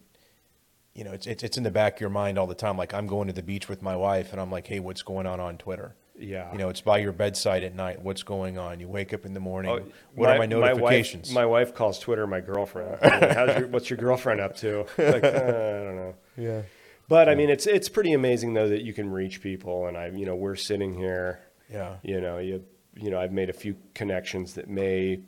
you 0.93 1.03
know, 1.05 1.11
it's, 1.11 1.27
it's 1.27 1.43
it's 1.43 1.57
in 1.57 1.63
the 1.63 1.71
back 1.71 1.95
of 1.95 2.01
your 2.01 2.09
mind 2.09 2.37
all 2.37 2.47
the 2.47 2.55
time. 2.55 2.77
Like 2.77 2.93
I'm 2.93 3.07
going 3.07 3.27
to 3.27 3.33
the 3.33 3.41
beach 3.43 3.69
with 3.69 3.81
my 3.81 3.95
wife, 3.95 4.33
and 4.33 4.41
I'm 4.41 4.51
like, 4.51 4.67
hey, 4.67 4.81
what's 4.81 5.01
going 5.01 5.25
on 5.25 5.39
on 5.39 5.57
Twitter? 5.57 5.95
Yeah. 6.17 6.51
You 6.51 6.57
know, 6.57 6.69
it's 6.69 6.81
by 6.81 6.99
your 6.99 7.11
bedside 7.11 7.63
at 7.63 7.75
night. 7.75 8.01
What's 8.01 8.23
going 8.23 8.57
on? 8.57 8.79
You 8.79 8.87
wake 8.87 9.13
up 9.13 9.25
in 9.25 9.33
the 9.33 9.39
morning. 9.39 9.71
Oh, 9.71 9.91
what 10.13 10.29
are 10.29 10.37
my 10.37 10.45
notifications? 10.45 11.31
My 11.31 11.45
wife, 11.45 11.57
my 11.57 11.65
wife 11.67 11.75
calls 11.75 11.99
Twitter 11.99 12.25
my 12.27 12.41
girlfriend. 12.41 12.97
Like, 13.01 13.31
How's 13.31 13.57
your, 13.57 13.67
what's 13.67 13.89
your 13.89 13.97
girlfriend 13.97 14.41
up 14.41 14.55
to? 14.57 14.85
Like, 14.97 15.23
uh, 15.23 15.27
I 15.27 15.83
don't 15.83 15.95
know. 15.95 16.15
yeah. 16.37 16.61
But 17.07 17.29
I 17.29 17.35
mean, 17.35 17.49
it's 17.51 17.67
it's 17.67 17.87
pretty 17.87 18.13
amazing 18.13 18.53
though 18.55 18.69
that 18.69 18.81
you 18.81 18.91
can 18.91 19.11
reach 19.11 19.41
people, 19.41 19.85
and 19.85 19.95
I, 19.95 20.07
you 20.07 20.25
know, 20.25 20.35
we're 20.35 20.55
sitting 20.55 20.93
here. 20.93 21.39
Yeah. 21.71 21.97
You 22.01 22.19
know, 22.19 22.39
you 22.39 22.63
you 22.95 23.11
know, 23.11 23.19
I've 23.19 23.31
made 23.31 23.49
a 23.49 23.53
few 23.53 23.75
connections 23.93 24.55
that 24.55 24.69
may 24.69 25.19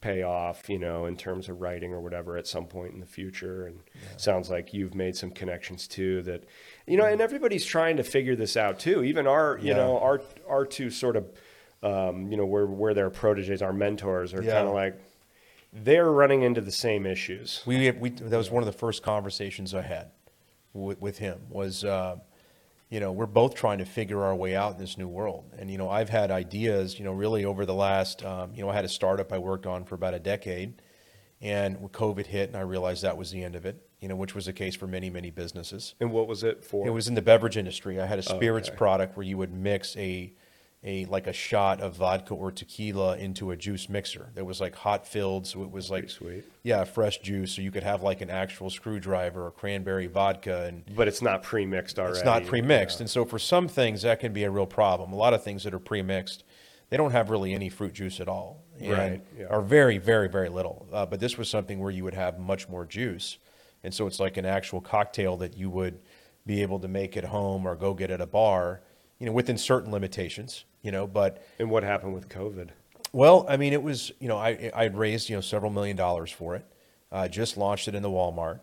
pay 0.00 0.22
off, 0.22 0.68
you 0.68 0.78
know, 0.78 1.06
in 1.06 1.16
terms 1.16 1.48
of 1.48 1.60
writing 1.60 1.92
or 1.92 2.00
whatever 2.00 2.36
at 2.36 2.46
some 2.46 2.66
point 2.66 2.92
in 2.94 3.00
the 3.00 3.06
future. 3.06 3.66
And 3.66 3.80
sounds 4.16 4.50
like 4.50 4.72
you've 4.74 4.94
made 4.94 5.16
some 5.16 5.30
connections 5.30 5.88
too 5.88 6.22
that, 6.22 6.44
you 6.86 6.96
know, 6.96 7.04
and 7.04 7.20
everybody's 7.20 7.64
trying 7.64 7.96
to 7.96 8.04
figure 8.04 8.36
this 8.36 8.56
out 8.56 8.78
too. 8.78 9.02
Even 9.02 9.26
our, 9.26 9.58
you 9.58 9.68
Yeah. 9.68 9.76
know, 9.76 9.98
our 9.98 10.22
our 10.48 10.64
two 10.64 10.90
sort 10.90 11.16
of, 11.16 11.26
um, 11.82 12.30
you 12.30 12.36
know, 12.36 12.46
where 12.46 12.66
where 12.66 12.94
their 12.94 13.10
proteges, 13.10 13.62
our 13.62 13.72
mentors 13.72 14.32
are 14.34 14.42
Yeah. 14.42 14.52
kind 14.54 14.68
of 14.68 14.74
like, 14.74 15.00
they're 15.72 16.10
running 16.10 16.42
into 16.42 16.60
the 16.60 16.72
same 16.72 17.06
issues. 17.06 17.62
We, 17.66 17.90
we 17.90 18.10
that 18.10 18.36
was 18.36 18.50
one 18.50 18.62
of 18.62 18.66
the 18.66 18.78
first 18.78 19.02
conversations 19.02 19.74
I 19.74 19.82
had 19.82 20.10
with, 20.72 21.00
with 21.00 21.18
him 21.18 21.40
was, 21.50 21.84
uh, 21.84 22.16
you 22.88 23.00
know, 23.00 23.10
we're 23.10 23.26
both 23.26 23.54
trying 23.56 23.78
to 23.78 23.84
figure 23.84 24.22
our 24.22 24.34
way 24.34 24.54
out 24.54 24.74
in 24.74 24.78
this 24.78 24.96
new 24.96 25.08
world. 25.08 25.44
And, 25.58 25.68
you 25.70 25.76
know, 25.76 25.90
I've 25.90 26.08
had 26.08 26.30
ideas, 26.30 26.98
you 26.98 27.04
know, 27.04 27.12
really 27.12 27.44
over 27.44 27.66
the 27.66 27.74
last, 27.74 28.24
um, 28.24 28.52
you 28.54 28.62
know, 28.62 28.70
I 28.70 28.74
had 28.74 28.84
a 28.84 28.88
startup 28.88 29.32
I 29.32 29.38
worked 29.38 29.66
on 29.66 29.84
for 29.84 29.96
about 29.96 30.14
a 30.14 30.20
decade 30.20 30.80
and 31.42 31.80
when 31.80 31.88
COVID 31.90 32.26
hit 32.26 32.48
and 32.48 32.56
I 32.56 32.60
realized 32.60 33.02
that 33.02 33.16
was 33.18 33.30
the 33.32 33.42
end 33.42 33.56
of 33.56 33.66
it, 33.66 33.85
you 34.00 34.08
know, 34.08 34.16
which 34.16 34.34
was 34.34 34.46
the 34.46 34.52
case 34.52 34.76
for 34.76 34.86
many, 34.86 35.08
many 35.10 35.30
businesses. 35.30 35.94
And 36.00 36.12
what 36.12 36.28
was 36.28 36.42
it 36.44 36.64
for? 36.64 36.86
It 36.86 36.90
was 36.90 37.08
in 37.08 37.14
the 37.14 37.22
beverage 37.22 37.56
industry. 37.56 38.00
I 38.00 38.06
had 38.06 38.18
a 38.18 38.22
spirits 38.22 38.68
Okay. 38.68 38.76
product 38.76 39.16
where 39.16 39.24
you 39.24 39.38
would 39.38 39.52
mix 39.52 39.96
a, 39.96 40.32
a 40.84 41.06
like 41.06 41.26
a 41.26 41.32
shot 41.32 41.80
of 41.80 41.96
vodka 41.96 42.34
or 42.34 42.52
tequila 42.52 43.16
into 43.16 43.50
a 43.50 43.56
juice 43.56 43.88
mixer. 43.88 44.28
There 44.34 44.44
was 44.44 44.60
like 44.60 44.74
hot 44.76 45.06
filled, 45.08 45.46
so 45.46 45.62
it 45.62 45.70
was 45.70 45.90
like 45.90 46.02
Pretty 46.04 46.14
sweet. 46.14 46.44
yeah, 46.62 46.84
fresh 46.84 47.18
juice. 47.18 47.52
So 47.52 47.62
you 47.62 47.70
could 47.70 47.82
have 47.84 48.02
like 48.02 48.20
an 48.20 48.28
actual 48.30 48.68
screwdriver 48.68 49.46
or 49.46 49.50
cranberry 49.50 50.06
vodka, 50.06 50.64
and 50.66 50.84
but 50.94 51.08
it's 51.08 51.22
not 51.22 51.42
pre-mixed 51.42 51.98
already. 51.98 52.18
it's 52.18 52.24
not 52.24 52.44
pre-mixed. 52.44 53.00
And 53.00 53.08
so 53.08 53.24
for 53.24 53.38
some 53.38 53.66
things 53.66 54.02
that 54.02 54.20
can 54.20 54.32
be 54.34 54.44
a 54.44 54.50
real 54.50 54.66
problem. 54.66 55.12
A 55.12 55.16
lot 55.16 55.32
of 55.32 55.42
things 55.42 55.64
that 55.64 55.72
are 55.72 55.78
pre-mixed, 55.80 56.44
they 56.90 56.98
don't 56.98 57.12
have 57.12 57.30
really 57.30 57.54
any 57.54 57.70
fruit 57.70 57.94
juice 57.94 58.20
at 58.20 58.28
all, 58.28 58.62
Right, 58.80 59.22
yeah. 59.36 59.46
are 59.46 59.62
very, 59.62 59.96
very, 59.96 60.28
very 60.28 60.50
little. 60.50 60.86
Uh, 60.92 61.06
but 61.06 61.18
this 61.18 61.38
was 61.38 61.48
something 61.48 61.80
where 61.80 61.90
you 61.90 62.04
would 62.04 62.14
have 62.14 62.38
much 62.38 62.68
more 62.68 62.84
juice. 62.84 63.38
And 63.86 63.94
so 63.94 64.06
it's 64.08 64.20
like 64.20 64.36
an 64.36 64.44
actual 64.44 64.80
cocktail 64.80 65.36
that 65.38 65.56
you 65.56 65.70
would 65.70 66.00
be 66.44 66.60
able 66.60 66.80
to 66.80 66.88
make 66.88 67.16
at 67.16 67.24
home 67.24 67.66
or 67.66 67.76
go 67.76 67.94
get 67.94 68.10
at 68.10 68.20
a 68.20 68.26
bar, 68.26 68.82
you 69.18 69.26
know, 69.26 69.32
within 69.32 69.56
certain 69.56 69.92
limitations, 69.92 70.64
you 70.82 70.90
know. 70.90 71.06
But 71.06 71.42
And 71.58 71.70
what 71.70 71.84
happened 71.84 72.12
with 72.12 72.28
COVID? 72.28 72.70
well, 73.12 73.46
I 73.48 73.56
mean, 73.56 73.72
it 73.72 73.82
was 73.82 74.10
you 74.18 74.28
know 74.28 74.36
I 74.36 74.70
I 74.74 74.82
had 74.82 74.98
raised 74.98 75.30
you 75.30 75.36
know 75.36 75.40
several 75.40 75.70
million 75.70 75.96
dollars 75.96 76.32
for 76.32 76.56
it. 76.56 76.66
I 77.12 77.28
just 77.28 77.56
launched 77.56 77.86
it 77.86 77.94
in 77.94 78.02
the 78.02 78.10
Walmart, 78.10 78.58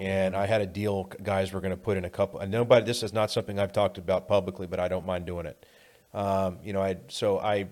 and 0.00 0.34
I 0.36 0.46
had 0.46 0.60
a 0.60 0.66
deal. 0.66 1.04
Guys 1.22 1.52
were 1.52 1.60
going 1.60 1.70
to 1.70 1.76
put 1.76 1.96
in 1.96 2.04
a 2.04 2.10
couple. 2.10 2.40
And 2.40 2.50
nobody. 2.50 2.84
This 2.84 3.04
is 3.04 3.12
not 3.12 3.30
something 3.30 3.58
I've 3.60 3.72
talked 3.72 3.98
about 3.98 4.26
publicly, 4.26 4.66
but 4.66 4.80
I 4.80 4.88
don't 4.88 5.06
mind 5.06 5.26
doing 5.26 5.46
it. 5.46 5.64
Um, 6.12 6.58
you 6.64 6.72
know, 6.72 6.82
I 6.82 6.98
so 7.08 7.38
I 7.38 7.68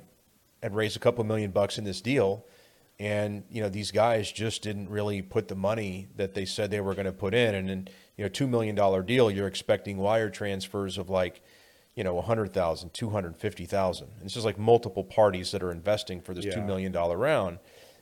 had 0.63 0.75
raised 0.77 0.97
a 0.97 1.01
couple 1.01 1.25
million 1.25 1.51
bucks 1.51 1.77
in 1.77 1.85
this 1.85 2.01
deal, 2.01 2.47
and 2.99 3.43
you 3.51 3.61
know 3.63 3.69
these 3.69 3.91
guys 3.91 4.31
just 4.31 4.63
didn't 4.63 4.89
really 4.89 5.21
put 5.23 5.49
the 5.49 5.55
money 5.55 6.09
that 6.17 6.35
they 6.35 6.45
said 6.45 6.71
they 6.71 6.81
were 6.81 6.95
going 6.95 7.07
to 7.07 7.13
put 7.13 7.35
in. 7.35 7.55
And 7.55 7.69
then 7.69 7.89
you 8.17 8.25
know, 8.25 8.29
two 8.29 8.47
million 8.47 8.75
dollar 8.75 9.03
deal, 9.03 9.31
you're 9.31 9.49
expecting 9.49 9.97
wire 9.99 10.31
transfers 10.31 10.99
of 10.99 11.11
like 11.11 11.43
you 11.97 12.03
know, 12.03 12.15
100,000, 12.15 12.93
250,000. 12.93 14.09
And 14.17 14.25
It's 14.25 14.35
just 14.35 14.45
like 14.45 14.59
multiple 14.59 15.05
parties 15.05 15.53
that 15.53 15.63
are 15.63 15.71
investing 15.71 16.21
for 16.21 16.35
this 16.35 16.45
Yeah. 16.45 16.55
$2 16.55 16.67
million 16.67 16.93
round. 16.93 17.59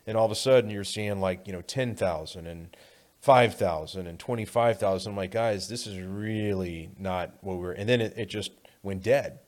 And 0.06 0.16
all 0.16 0.24
of 0.24 0.32
a 0.32 0.35
sudden 0.35 0.70
you're 0.70 0.82
seeing 0.82 1.20
like, 1.20 1.47
you 1.47 1.52
know, 1.52 1.60
10,000 1.60 2.47
and 2.47 2.74
5,000 3.20 4.06
and 4.06 4.19
25,000. 4.19 5.10
I'm 5.12 5.16
like, 5.16 5.31
guys, 5.31 5.69
this 5.69 5.86
is 5.86 6.01
really 6.01 6.90
not 6.98 7.35
what 7.40 7.59
we're, 7.59 7.73
and 7.73 7.89
then 7.89 8.01
it, 8.01 8.14
it 8.16 8.27
just 8.27 8.52
went 8.82 9.02
dead. 9.02 9.39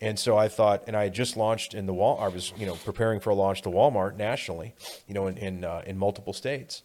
And 0.00 0.18
so 0.18 0.36
I 0.36 0.48
thought, 0.48 0.84
and 0.86 0.96
I 0.96 1.04
had 1.04 1.14
just 1.14 1.36
launched 1.36 1.74
in 1.74 1.86
the 1.86 1.94
wall. 1.94 2.18
I 2.20 2.28
was, 2.28 2.52
you 2.56 2.66
know, 2.66 2.74
preparing 2.74 3.20
for 3.20 3.30
a 3.30 3.34
launch 3.34 3.62
to 3.62 3.68
Walmart 3.68 4.16
nationally, 4.16 4.74
you 5.06 5.14
know, 5.14 5.26
in 5.28 5.36
in, 5.38 5.64
uh, 5.64 5.82
in 5.86 5.96
multiple 5.98 6.32
states, 6.32 6.82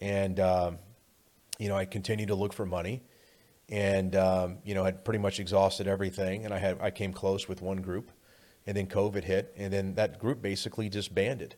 and 0.00 0.38
um, 0.40 0.78
you 1.58 1.68
know, 1.68 1.76
I 1.76 1.84
continued 1.86 2.28
to 2.28 2.34
look 2.34 2.52
for 2.52 2.66
money, 2.66 3.02
and 3.68 4.14
um, 4.16 4.58
you 4.64 4.74
know, 4.74 4.84
had 4.84 5.04
pretty 5.04 5.18
much 5.18 5.40
exhausted 5.40 5.86
everything. 5.86 6.44
And 6.44 6.52
I 6.52 6.58
had 6.58 6.78
I 6.80 6.90
came 6.90 7.12
close 7.12 7.48
with 7.48 7.62
one 7.62 7.78
group, 7.82 8.10
and 8.66 8.76
then 8.76 8.86
COVID 8.86 9.24
hit, 9.24 9.52
and 9.56 9.72
then 9.72 9.94
that 9.94 10.18
group 10.18 10.42
basically 10.42 10.88
disbanded. 10.88 11.56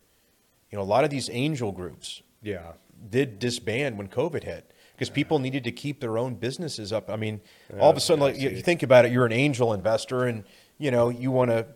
You 0.71 0.77
know, 0.79 0.83
a 0.83 0.87
lot 0.87 1.05
of 1.05 1.11
these 1.11 1.31
angel 1.31 1.73
groups 1.73 2.23
Yeah. 2.43 2.73
did 3.11 3.39
disband 3.39 3.97
when 3.97 4.09
COVID 4.09 4.45
hit 4.45 4.73
because 4.93 5.09
people 5.09 5.39
needed 5.39 5.65
to 5.65 5.73
keep 5.73 6.01
their 6.01 6.19
own 6.19 6.35
businesses 6.35 6.93
up. 6.93 7.09
I 7.09 7.17
mean, 7.17 7.41
all 7.81 7.91
of 7.91 7.97
a 7.97 8.01
sudden, 8.01 8.21
like 8.21 8.39
you, 8.39 8.51
you 8.51 8.63
think 8.63 8.83
about 8.83 9.05
it, 9.07 9.13
you're 9.13 9.25
an 9.27 9.33
angel 9.33 9.73
investor, 9.73 10.25
and 10.25 10.45
you 10.79 10.91
know 10.91 11.09
you 11.09 11.31
want 11.31 11.51
to 11.51 11.67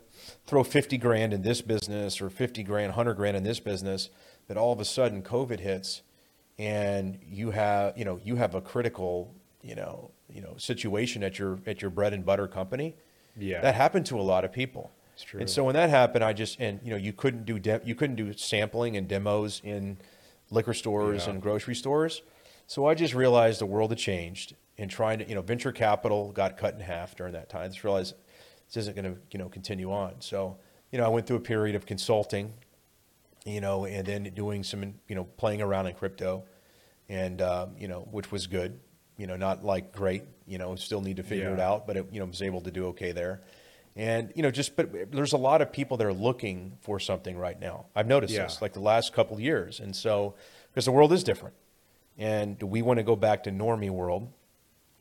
throw 0.47 0.63
fifty 0.65 0.97
grand 0.99 1.33
in 1.33 1.43
this 1.43 1.61
business 1.61 2.21
or 2.21 2.31
fifty 2.31 2.63
grand, 2.63 2.93
hundred 2.93 3.15
grand 3.15 3.37
in 3.37 3.43
this 3.43 3.61
business. 3.61 4.09
But 4.49 4.57
all 4.57 4.73
of 4.73 4.81
a 4.81 4.85
sudden, 4.85 5.23
COVID 5.23 5.61
hits, 5.61 6.03
and 6.59 7.19
you 7.27 7.51
have 7.51 7.97
you 7.99 8.05
know 8.05 8.21
you 8.25 8.37
have 8.37 8.55
a 8.55 8.61
critical 8.61 9.35
you 9.63 9.75
know 9.75 10.11
you 10.29 10.41
know 10.41 10.55
situation 10.57 11.23
at 11.23 11.39
your 11.39 11.59
at 11.67 11.83
your 11.83 11.91
bread 11.91 12.13
and 12.13 12.25
butter 12.25 12.49
company. 12.49 12.97
Yeah. 13.35 13.63
that 13.63 13.75
happened 13.75 14.05
to 14.07 14.21
a 14.21 14.23
lot 14.23 14.45
of 14.45 14.53
people. 14.53 14.91
It's 15.15 15.23
true. 15.25 15.41
And 15.41 15.49
so 15.49 15.65
when 15.65 15.75
that 15.75 15.89
happened, 15.89 16.23
I 16.23 16.33
just 16.35 16.61
and 16.61 16.81
you 16.85 16.91
know 16.91 16.97
you 16.97 17.13
couldn't 17.13 17.45
do 17.47 17.59
de- 17.59 17.81
you 17.85 17.95
couldn't 17.95 18.17
do 18.17 18.33
sampling 18.35 18.97
and 18.97 19.09
demos 19.09 19.61
in 19.65 19.99
liquor 20.51 20.75
stores 20.75 21.25
Yeah. 21.25 21.33
and 21.33 21.43
grocery 21.43 21.75
stores. 21.75 22.23
So 22.67 22.87
I 22.87 22.95
just 22.95 23.15
realized 23.15 23.61
the 23.61 23.67
world 23.67 23.91
had 23.91 23.99
changed 23.99 24.55
and 24.79 24.91
trying 24.91 25.19
to 25.21 25.29
you 25.29 25.35
know 25.35 25.41
venture 25.43 25.73
capital 25.73 26.31
got 26.33 26.57
cut 26.59 26.75
in 26.75 26.81
half 26.81 27.17
during 27.17 27.33
that 27.33 27.49
time. 27.49 27.65
I 27.65 27.69
just 27.69 27.85
realized 27.85 28.15
this 28.73 28.83
isn't 28.85 28.97
going 28.97 29.15
to 29.15 29.21
you 29.31 29.39
know 29.39 29.49
continue 29.49 29.93
on. 29.93 30.15
So 30.21 30.57
you 30.91 30.99
know 30.99 31.05
I 31.05 31.09
went 31.09 31.27
through 31.27 31.37
a 31.37 31.41
period 31.41 31.77
of 31.77 31.85
consulting, 31.87 32.55
you 33.45 33.61
know, 33.61 33.85
and 33.85 34.07
then 34.07 34.25
doing 34.35 34.63
some 34.65 34.95
you 35.09 35.15
know 35.15 35.25
playing 35.25 35.61
around 35.61 35.87
in 35.87 35.95
crypto, 35.95 36.45
and 37.09 37.43
um, 37.43 37.77
you 37.79 37.89
know 37.89 38.09
which 38.11 38.33
was 38.33 38.47
good. 38.47 38.81
You 39.19 39.27
know, 39.27 39.37
not 39.37 39.63
like 39.65 39.93
great. 39.93 40.25
You 40.47 40.59
know, 40.59 40.75
still 40.77 41.03
need 41.03 41.19
to 41.19 41.23
figure 41.23 41.53
it 41.53 41.61
out, 41.61 41.87
but 41.87 41.97
it, 41.97 42.07
you 42.13 42.19
know 42.19 42.27
was 42.27 42.43
able 42.43 42.63
to 42.63 42.71
do 42.71 42.87
okay 42.89 43.13
there. 43.13 43.43
And 43.95 44.33
you 44.35 44.43
know, 44.43 44.51
just 44.51 44.75
but 44.75 45.13
there's 45.13 45.35
a 45.35 45.39
lot 45.39 45.61
of 45.61 45.71
people 45.71 45.99
that 45.99 46.07
are 46.07 46.15
looking 46.15 46.79
for 46.81 46.99
something 46.99 47.37
right 47.37 47.61
now. 47.61 47.87
I've 47.95 48.07
noticed 48.07 48.33
Yeah. 48.33 48.45
this 48.45 48.63
like 48.63 48.73
the 48.73 48.81
last 48.81 49.13
couple 49.13 49.37
of 49.37 49.43
years, 49.43 49.81
and 49.81 49.95
so 49.95 50.35
because 50.71 50.87
the 50.87 50.93
world 50.93 51.13
is 51.13 51.23
different, 51.23 51.55
and 52.17 52.59
do 52.59 52.67
we 52.67 52.81
want 52.81 52.99
to 52.99 53.03
go 53.03 53.17
back 53.17 53.43
to 53.43 53.51
normie 53.51 53.91
world 53.91 54.33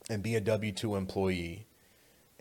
and 0.09 0.21
be 0.21 0.35
a 0.35 0.41
W 0.41 0.73
two 0.73 0.97
employee 0.97 1.67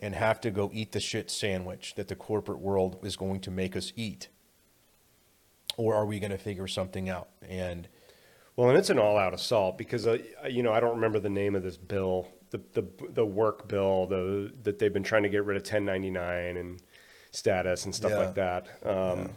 and 0.01 0.15
have 0.15 0.41
to 0.41 0.51
go 0.51 0.69
eat 0.73 0.91
the 0.91 0.99
shit 0.99 1.29
sandwich 1.29 1.93
that 1.95 2.07
the 2.07 2.15
corporate 2.15 2.59
world 2.59 2.97
is 3.03 3.15
going 3.15 3.39
to 3.41 3.51
make 3.51 3.75
us 3.75 3.93
eat, 3.95 4.29
or 5.77 5.95
are 5.95 6.05
we 6.05 6.19
going 6.19 6.31
to 6.31 6.37
figure 6.37 6.67
something 6.67 7.09
out? 7.09 7.29
And 7.47 7.87
Well, 8.55 8.69
and 8.69 8.77
it's 8.77 8.89
an 8.89 8.99
all-out 8.99 9.33
assault 9.33 9.77
because 9.77 10.07
uh, 10.07 10.17
you 10.49 10.63
know 10.63 10.73
I 10.73 10.79
don't 10.79 10.95
remember 10.95 11.19
the 11.19 11.29
name 11.29 11.55
of 11.55 11.63
this 11.63 11.77
bill, 11.77 12.27
the 12.49 12.59
the 12.73 12.83
the 13.13 13.25
work 13.25 13.67
bill, 13.67 14.07
the 14.07 14.51
that 14.63 14.79
they've 14.79 14.93
been 14.93 15.03
trying 15.03 15.23
to 15.23 15.29
get 15.29 15.45
rid 15.45 15.55
of 15.57 15.61
1099 15.63 16.57
and 16.57 16.81
status 17.31 17.85
and 17.85 17.95
stuff 17.95 18.11
Yeah. 18.11 18.17
like 18.17 18.35
that. 18.35 18.67
Um, 18.85 19.29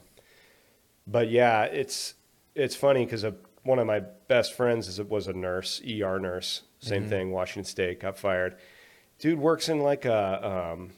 But 1.07 1.29
yeah, 1.31 1.65
it's 1.65 2.15
it's 2.55 2.75
funny 2.77 3.05
because 3.05 3.25
one 3.63 3.79
of 3.79 3.87
my 3.87 4.01
best 4.01 4.55
friends 4.55 4.89
is 4.89 5.01
was 5.03 5.27
a 5.29 5.33
nurse, 5.33 5.81
ER 5.87 6.19
nurse, 6.19 6.63
same 6.81 7.03
Mm-hmm. 7.03 7.09
thing, 7.11 7.31
Washington 7.33 7.65
State, 7.71 8.01
got 8.01 8.19
fired. 8.19 8.57
Dude 9.19 9.39
works 9.39 9.69
in 9.69 9.81
like 9.81 10.05
a 10.05 10.73
um, 10.75 10.91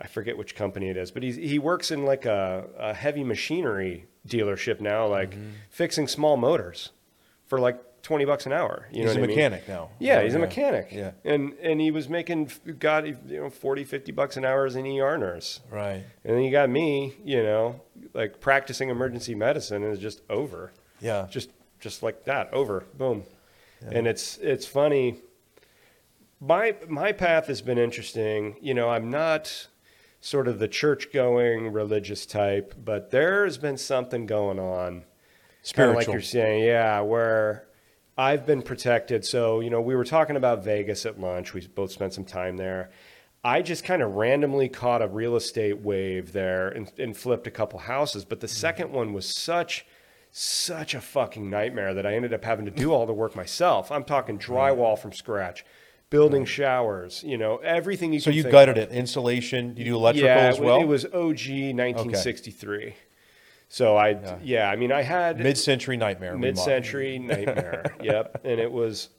I 0.00 0.06
forget 0.06 0.36
which 0.38 0.54
company 0.54 0.88
it 0.88 0.96
is, 0.96 1.10
but 1.10 1.22
he's, 1.22 1.36
he 1.36 1.58
works 1.58 1.90
in 1.90 2.04
like 2.04 2.24
a, 2.24 2.66
a 2.78 2.94
heavy 2.94 3.22
machinery 3.24 4.06
dealership 4.26 4.80
now, 4.80 5.06
like 5.06 5.30
Mm-hmm. 5.32 5.50
fixing 5.68 6.08
small 6.08 6.36
motors 6.38 6.90
for 7.46 7.58
like 7.60 7.78
20 8.02 8.24
bucks 8.24 8.46
an 8.46 8.52
hour. 8.52 8.86
You 8.92 9.02
he's 9.02 9.04
know 9.06 9.10
a 9.10 9.14
what 9.14 9.16
I 9.24 9.26
mean? 9.26 9.36
mechanic 9.36 9.68
now. 9.68 9.90
Yeah, 9.98 10.22
he's 10.22 10.34
a 10.34 10.38
mechanic. 10.38 10.88
Yeah. 10.90 11.10
And, 11.24 11.52
and 11.60 11.80
he 11.82 11.90
was 11.90 12.08
making, 12.08 12.50
got, 12.78 13.06
you 13.06 13.16
know, 13.28 13.50
40, 13.50 13.84
50 13.84 14.12
bucks 14.12 14.38
an 14.38 14.44
hour 14.46 14.64
as 14.64 14.74
an 14.74 14.86
ER 14.86 15.18
nurse. 15.18 15.60
Right. 15.70 16.02
And 16.24 16.34
then 16.36 16.42
you 16.44 16.50
got 16.50 16.70
me, 16.70 17.14
you 17.22 17.42
know, 17.42 17.82
like 18.14 18.40
practicing 18.40 18.88
emergency 18.88 19.34
medicine 19.34 19.82
and 19.84 19.92
it's 19.92 20.00
just 20.00 20.22
over. 20.30 20.72
Yeah. 21.02 21.26
Just, 21.30 21.50
just 21.78 22.02
like 22.02 22.24
that, 22.24 22.52
over, 22.54 22.84
boom. 22.96 23.24
And 23.86 24.06
it's, 24.06 24.38
it's 24.38 24.64
funny. 24.66 25.16
My, 26.40 26.74
my 26.88 27.12
path 27.12 27.46
has 27.48 27.60
been 27.60 27.78
interesting. 27.78 28.56
You 28.60 28.74
know, 28.74 28.88
I'm 28.88 29.10
not 29.10 29.68
sort 30.20 30.48
of 30.48 30.58
the 30.58 30.68
church 30.68 31.12
going 31.12 31.72
religious 31.72 32.26
type, 32.26 32.74
but 32.82 33.10
there's 33.10 33.58
been 33.58 33.76
something 33.76 34.26
going 34.26 34.58
on. 34.58 35.04
Kind 35.74 35.90
of 35.90 35.96
like 35.96 36.06
you're 36.06 36.22
saying, 36.22 36.64
yeah, 36.64 37.00
where 37.00 37.66
I've 38.16 38.46
been 38.46 38.62
protected. 38.62 39.24
So, 39.26 39.60
you 39.60 39.68
know, 39.68 39.80
we 39.82 39.94
were 39.94 40.04
talking 40.04 40.36
about 40.36 40.64
Vegas 40.64 41.04
at 41.04 41.20
lunch. 41.20 41.52
We 41.52 41.66
both 41.66 41.92
spent 41.92 42.14
some 42.14 42.24
time 42.24 42.56
there. 42.56 42.90
I 43.44 43.60
just 43.62 43.84
kind 43.84 44.00
of 44.02 44.12
randomly 44.14 44.68
caught 44.68 45.02
a 45.02 45.08
real 45.08 45.36
estate 45.36 45.80
wave 45.80 46.32
there 46.32 46.68
and, 46.68 46.90
and 46.98 47.16
flipped 47.16 47.46
a 47.46 47.50
couple 47.50 47.78
houses. 47.80 48.24
But 48.24 48.40
the 48.40 48.46
Mm-hmm. 48.46 48.56
second 48.56 48.92
one 48.92 49.12
was 49.12 49.34
such, 49.34 49.84
such 50.30 50.94
a 50.94 51.00
fucking 51.00 51.48
nightmare 51.48 51.92
that 51.94 52.06
I 52.06 52.14
ended 52.14 52.32
up 52.34 52.44
having 52.44 52.64
to 52.64 52.70
do 52.70 52.92
all 52.92 53.04
the 53.06 53.12
work 53.14 53.36
myself. 53.36 53.90
I'm 53.90 54.04
talking 54.04 54.38
drywall 54.38 54.98
from 54.98 55.12
scratch, 55.12 55.64
building 56.10 56.44
showers, 56.44 57.22
you 57.24 57.38
know, 57.38 57.56
everything 57.58 58.12
you 58.12 58.20
So 58.20 58.30
can 58.30 58.34
you 58.36 58.42
think 58.42 58.52
gutted 58.52 58.78
of. 58.78 58.90
it. 58.90 58.92
Insulation. 58.94 59.76
You 59.76 59.84
do 59.84 59.94
electrical 59.96 60.28
yeah, 60.28 60.48
as 60.48 60.58
well. 60.60 60.80
It 60.80 60.86
was 60.88 61.04
OG 61.06 61.12
1963. 61.74 62.94
So 63.68 63.96
I, 63.96 64.38
yeah. 64.42 64.68
I 64.68 64.74
mean, 64.76 64.90
I 64.90 65.02
had 65.02 65.38
mid-century 65.38 65.96
nightmare. 65.96 66.32
remodel. 66.32 66.48
mid-century 66.50 67.18
nightmare. 67.32 67.94
yep, 68.02 68.40
and 68.44 68.58
it 68.60 68.70
was, 68.70 69.10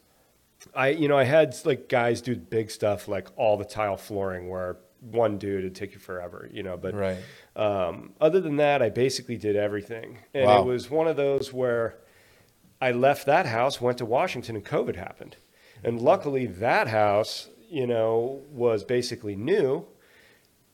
I 0.76 0.90
you 0.90 1.08
know 1.08 1.18
I 1.18 1.24
had 1.24 1.56
like 1.66 1.88
guys 1.90 2.22
do 2.22 2.36
big 2.36 2.70
stuff 2.70 3.08
like 3.08 3.30
all 3.38 3.58
the 3.58 3.66
tile 3.66 3.96
flooring 3.98 4.50
where 4.50 4.78
one 5.00 5.38
dude 5.40 5.64
would 5.64 5.74
take 5.76 5.94
you 5.94 6.00
forever, 6.00 6.48
you 6.52 6.62
know. 6.64 6.76
But 6.78 6.94
Right. 6.94 7.18
um, 7.56 8.12
other 8.22 8.40
than 8.42 8.58
that, 8.58 8.82
I 8.82 8.90
basically 8.90 9.38
did 9.38 9.56
everything, 9.56 10.18
and 10.34 10.46
Wow. 10.46 10.62
it 10.62 10.66
was 10.66 10.92
one 10.92 11.08
of 11.08 11.16
those 11.16 11.52
where 11.54 11.96
I 12.82 12.92
left 12.92 13.26
that 13.28 13.46
house, 13.46 13.80
went 13.80 13.98
to 14.00 14.06
Washington, 14.06 14.56
and 14.58 14.66
COVID 14.66 14.98
happened, 14.98 15.38
and 15.84 16.02
luckily 16.02 16.46
that 16.46 16.88
house, 16.88 17.50
you 17.70 17.88
know, 17.88 18.42
was 18.52 18.84
basically 18.84 19.36
new 19.36 19.86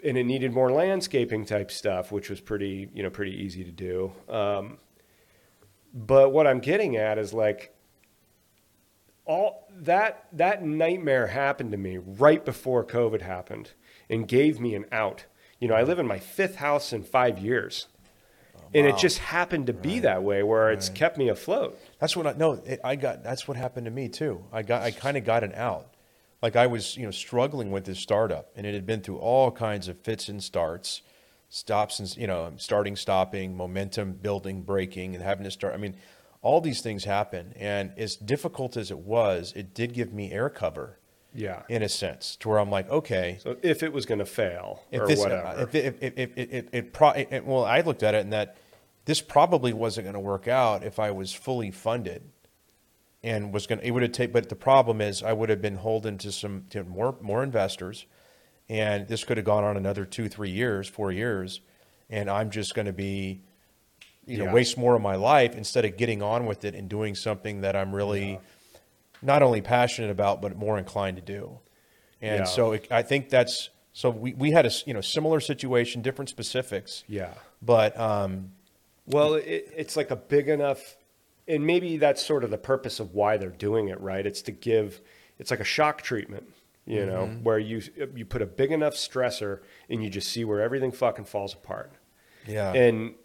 and 0.04 0.18
it 0.18 0.26
needed 0.26 0.54
more 0.54 0.72
landscaping 0.72 1.46
type 1.46 1.72
stuff, 1.72 2.12
which 2.12 2.30
was 2.30 2.40
pretty, 2.40 2.90
you 2.94 3.04
know, 3.04 3.10
pretty 3.10 3.32
easy 3.32 3.64
to 3.64 3.72
do. 3.72 4.12
Um, 4.30 4.78
but 5.94 6.32
what 6.32 6.46
I'm 6.46 6.60
getting 6.60 6.96
at 6.98 7.18
is 7.18 7.34
like 7.34 7.74
all 9.26 9.68
that 9.80 10.28
that 10.34 10.64
nightmare 10.64 11.28
happened 11.28 11.72
to 11.72 11.78
me 11.78 11.98
right 11.98 12.44
before 12.44 12.84
COVID 12.84 13.22
happened 13.22 13.72
and 14.10 14.28
gave 14.28 14.60
me 14.60 14.76
an 14.76 14.86
out. 14.92 15.26
You 15.60 15.68
know, 15.68 15.76
I 15.76 15.84
live 15.84 16.00
in 16.00 16.08
my 16.08 16.20
fifth 16.20 16.56
house 16.56 16.94
in 16.94 17.04
five 17.04 17.40
years. 17.40 17.88
And 18.74 18.86
it 18.86 18.98
just 18.98 19.20
happened 19.20 19.68
to 19.68 19.74
be 19.74 20.00
that 20.00 20.24
way 20.24 20.44
where 20.44 20.72
it's 20.72 20.90
kept 20.90 21.18
me 21.18 21.30
afloat. 21.30 21.80
That's 21.99 22.15
what 22.15 22.28
I 22.28 22.34
no. 22.34 22.53
It, 22.53 22.80
I 22.84 22.95
got. 22.95 23.24
That's 23.24 23.48
what 23.48 23.57
happened 23.57 23.86
to 23.86 23.91
me 23.91 24.10
too. 24.10 24.44
I 24.52 24.61
got. 24.61 24.82
I 24.84 24.91
kind 24.91 25.18
of 25.18 25.26
got 25.26 25.44
an 25.44 25.53
out. 25.53 25.94
Like 26.41 26.56
I 26.56 26.68
was, 26.68 26.95
you 26.95 27.03
know, 27.06 27.11
struggling 27.11 27.72
with 27.72 27.86
this 27.86 27.99
startup, 27.99 28.52
and 28.56 28.65
it 28.68 28.74
had 28.74 28.86
been 28.86 29.02
through 29.02 29.18
all 29.18 29.49
kinds 29.52 29.88
of 29.88 29.98
fits 30.02 30.30
and 30.30 30.44
starts, 30.44 31.02
stops 31.49 31.99
and 31.99 32.15
you 32.15 32.28
know, 32.28 32.53
starting, 32.57 32.95
stopping, 32.95 33.57
momentum 33.57 34.14
building, 34.14 34.61
breaking, 34.61 35.15
and 35.15 35.24
having 35.24 35.44
to 35.45 35.52
start. 35.52 35.74
I 35.74 35.78
mean, 35.78 35.95
all 36.44 36.61
these 36.61 36.82
things 36.82 37.06
happen. 37.06 37.53
And 37.57 37.91
as 37.98 38.15
difficult 38.15 38.78
as 38.78 38.91
it 38.91 38.99
was, 38.99 39.52
it 39.56 39.74
did 39.74 39.94
give 39.94 40.14
me 40.14 40.32
air 40.32 40.49
cover 40.49 40.99
Yeah. 41.34 41.64
in 41.68 41.82
a 41.82 41.90
sense 41.90 42.36
to 42.38 42.49
where 42.49 42.60
I'm 42.60 42.69
like, 42.69 42.88
okay, 42.90 43.40
So 43.41 43.57
if 43.64 43.82
it 43.82 43.91
was 43.91 44.06
going 44.06 44.19
to 44.19 44.26
fail 44.26 44.84
if 44.91 45.02
or 45.02 45.07
this, 45.07 45.19
uh, 45.19 45.24
whatever. 45.24 45.61
if 45.64 45.76
it, 45.76 45.86
if, 45.86 46.14
if, 46.18 46.38
if, 46.38 46.53
it, 46.53 46.69
it, 46.72 46.94
pro, 46.94 47.10
it, 47.10 47.44
well, 47.45 47.65
I 47.65 47.82
looked 47.82 48.03
at 48.03 48.14
it 48.14 48.19
and 48.22 48.32
that 48.34 48.56
this 49.08 49.22
probably 49.22 49.72
wasn't 49.72 50.04
going 50.04 50.14
to 50.16 50.20
work 50.20 50.50
out 50.50 50.84
if 50.84 51.00
I 51.00 51.12
was 51.12 51.34
fully 51.34 51.72
funded 51.72 52.24
and 53.24 53.54
was 53.54 53.66
going 53.66 53.80
to, 53.80 53.88
it 53.88 53.92
would 53.92 54.04
have 54.04 54.12
taken, 54.12 54.34
but 54.34 54.50
the 54.50 54.56
problem 54.56 55.00
is 55.00 55.24
I 55.24 55.32
would 55.32 55.48
have 55.48 55.62
been 55.62 55.78
holding 55.78 56.18
to 56.20 56.32
some, 56.32 56.66
to 56.72 56.84
more, 56.84 57.16
more 57.22 57.42
investors 57.42 58.06
and 58.68 59.08
this 59.08 59.24
could 59.24 59.38
have 59.38 59.46
gone 59.46 59.64
on 59.64 59.78
another 59.78 60.04
two, 60.04 60.28
three 60.28 60.50
years, 60.50 60.90
four 60.90 61.14
years. 61.14 61.62
And 62.10 62.30
I'm 62.30 62.50
just 62.50 62.76
going 62.76 62.86
to 62.88 62.92
be, 62.92 63.40
you 64.26 64.40
know, 64.40 64.44
Yeah. 64.44 64.54
waste 64.54 64.78
more 64.78 64.94
of 64.96 65.02
my 65.02 65.16
life 65.16 65.56
instead 65.56 65.86
of 65.86 65.96
getting 65.96 66.22
on 66.22 66.46
with 66.46 66.66
it 66.66 66.76
and 66.76 66.90
doing 66.90 67.16
something 67.16 67.62
that 67.62 67.78
I'm 67.78 67.96
really 67.96 68.32
Yeah. 68.34 68.38
not 69.22 69.42
only 69.42 69.62
passionate 69.62 70.12
about, 70.12 70.42
but 70.42 70.58
more 70.58 70.78
inclined 70.78 71.16
to 71.16 71.24
do. 71.24 71.60
And 72.22 72.40
Yeah. 72.40 72.44
so 72.44 72.74
it, 72.74 72.88
I 72.92 73.04
think 73.04 73.30
that's, 73.30 73.70
so 73.94 74.10
we, 74.10 74.34
we 74.34 74.52
had 74.52 74.66
a, 74.66 74.72
you 74.86 74.94
know, 74.94 75.00
similar 75.02 75.40
situation, 75.40 76.02
different 76.02 76.28
specifics, 76.28 77.06
yeah. 77.08 77.36
but, 77.62 77.98
um, 77.98 78.52
Well, 79.08 79.36
it, 79.36 79.72
it's 79.76 79.96
like 79.98 80.12
a 80.12 80.16
big 80.16 80.50
enough, 80.50 80.98
and 81.48 81.66
maybe 81.66 81.98
that's 81.98 82.24
sort 82.26 82.44
of 82.44 82.50
the 82.52 82.58
purpose 82.58 83.00
of 83.00 83.14
why 83.14 83.38
they're 83.38 83.50
doing 83.50 83.88
it, 83.88 84.00
right? 84.02 84.26
It's 84.26 84.42
to 84.44 84.52
give, 84.52 85.02
it's 85.40 85.50
like 85.52 85.60
a 85.62 85.64
shock 85.66 86.02
treatment, 86.02 86.50
you 86.86 87.06
know, 87.06 87.24
Mm-hmm. 87.28 87.44
where 87.44 87.60
you 87.60 87.82
you 88.16 88.26
put 88.26 88.42
a 88.42 88.46
big 88.46 88.72
enough 88.72 88.94
stressor 88.96 89.60
and 89.90 90.04
you 90.04 90.10
just 90.10 90.30
see 90.30 90.44
where 90.46 90.62
everything 90.62 90.92
fucking 90.92 91.26
falls 91.26 91.54
apart. 91.54 91.92
yeah. 92.46 92.74
And 92.74 93.16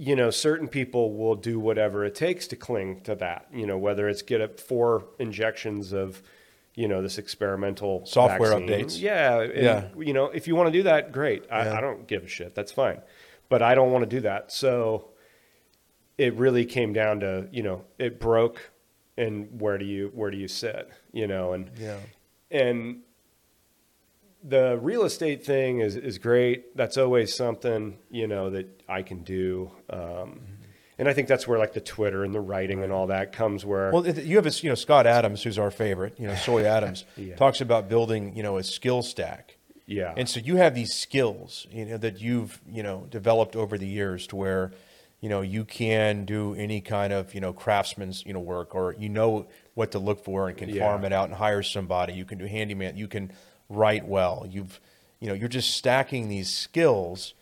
you 0.00 0.14
know, 0.14 0.30
certain 0.30 0.68
people 0.68 1.14
will 1.14 1.34
do 1.34 1.58
whatever 1.58 2.04
it 2.04 2.14
takes 2.14 2.46
to 2.46 2.54
cling 2.56 3.00
to 3.00 3.16
that. 3.16 3.46
You 3.52 3.66
know, 3.66 3.76
whether 3.76 4.08
it's 4.08 4.22
get 4.22 4.40
up 4.40 4.60
four 4.60 5.04
injections 5.18 5.92
of, 5.92 6.22
you 6.76 6.86
know, 6.86 7.02
this 7.02 7.18
experimental 7.18 8.06
Software 8.06 8.50
vaccine. 8.50 8.68
updates. 8.68 9.00
Yeah, 9.00 9.40
and, 9.40 9.54
Yeah. 9.64 9.88
You 9.98 10.12
know, 10.12 10.26
if 10.26 10.46
you 10.46 10.54
want 10.54 10.68
to 10.68 10.72
do 10.72 10.84
that, 10.84 11.10
great. 11.10 11.42
I, 11.50 11.64
Yeah. 11.64 11.78
I 11.78 11.80
don't 11.80 12.06
give 12.06 12.22
a 12.22 12.28
shit. 12.28 12.54
That's 12.54 12.70
fine. 12.70 13.00
But 13.48 13.60
I 13.60 13.74
don't 13.74 13.90
want 13.90 14.04
to 14.04 14.08
do 14.08 14.20
that. 14.20 14.52
So 14.52 15.08
it 16.18 16.34
really 16.34 16.66
came 16.66 16.92
down 16.92 17.20
to 17.20 17.48
you 17.52 17.62
know 17.62 17.84
it 17.98 18.20
broke, 18.20 18.70
and 19.16 19.60
where 19.60 19.78
do 19.78 19.84
you 19.86 20.10
where 20.14 20.30
do 20.30 20.36
you 20.36 20.48
sit? 20.48 20.90
You 21.12 21.26
know, 21.26 21.52
and 21.54 21.70
yeah. 21.78 21.96
and 22.50 23.00
the 24.44 24.78
real 24.80 25.04
estate 25.04 25.44
thing 25.44 25.80
is 25.80 25.96
is 25.96 26.18
great. 26.18 26.76
That's 26.76 26.96
always 26.96 27.34
something 27.36 27.98
you 28.10 28.26
know 28.26 28.50
that 28.50 28.82
I 28.88 29.02
can 29.02 29.22
do, 29.22 29.70
um, 29.90 30.40
and 30.98 31.08
I 31.08 31.12
think 31.12 31.28
that's 31.28 31.46
where 31.48 31.58
like 31.58 31.72
the 31.72 31.80
Twitter 31.80 32.24
and 32.24 32.34
the 32.34 32.40
writing 32.40 32.82
and 32.82 32.92
all 32.92 33.08
that 33.08 33.32
comes. 33.32 33.64
Where 33.64 33.90
Well, 33.92 34.06
you 34.06 34.36
have 34.36 34.46
a, 34.46 34.50
you 34.50 34.68
know, 34.68 34.74
Scott 34.74 35.06
Adams, 35.06 35.42
who's 35.42 35.58
our 35.58 35.70
favorite, 35.70 36.14
you 36.18 36.26
know, 36.26 36.34
Soy 36.36 36.64
Adams, 36.76 37.04
Yeah. 37.16 37.34
talks 37.36 37.60
about 37.60 37.88
building, 37.88 38.34
you 38.36 38.42
know, 38.42 38.56
a 38.58 38.62
skill 38.62 39.02
stack. 39.02 39.56
yeah, 39.86 40.12
And 40.16 40.28
so 40.28 40.40
you 40.40 40.56
have 40.56 40.74
these 40.74 40.92
skills, 40.94 41.66
you 41.70 41.84
know, 41.84 41.96
that 41.98 42.20
you've, 42.20 42.60
you 42.70 42.82
know, 42.82 43.06
developed 43.10 43.56
over 43.56 43.76
the 43.78 43.86
years 43.86 44.26
to 44.28 44.36
where, 44.36 44.72
you 45.20 45.28
know, 45.28 45.40
you 45.40 45.64
can 45.64 46.24
do 46.24 46.54
any 46.54 46.80
kind 46.80 47.12
of, 47.12 47.34
you 47.34 47.40
know, 47.40 47.52
craftsman's, 47.52 48.24
you 48.24 48.32
know, 48.32 48.40
work 48.40 48.74
or 48.74 48.94
you 48.98 49.08
know 49.08 49.46
what 49.74 49.90
to 49.92 49.98
look 49.98 50.22
for 50.24 50.48
and 50.48 50.56
can 50.56 50.68
Yeah. 50.68 50.84
farm 50.84 51.04
it 51.04 51.12
out 51.12 51.28
and 51.28 51.34
hire 51.36 51.62
somebody. 51.62 52.12
You 52.12 52.24
can 52.24 52.38
do 52.38 52.46
handyman, 52.46 52.96
you 52.96 53.08
can 53.08 53.32
write 53.68 54.06
well. 54.06 54.46
You've, 54.48 54.80
you 55.20 55.26
know, 55.28 55.34
you're 55.34 55.48
just 55.48 55.76
stacking 55.76 56.28
these 56.28 56.48
skills. 56.48 57.34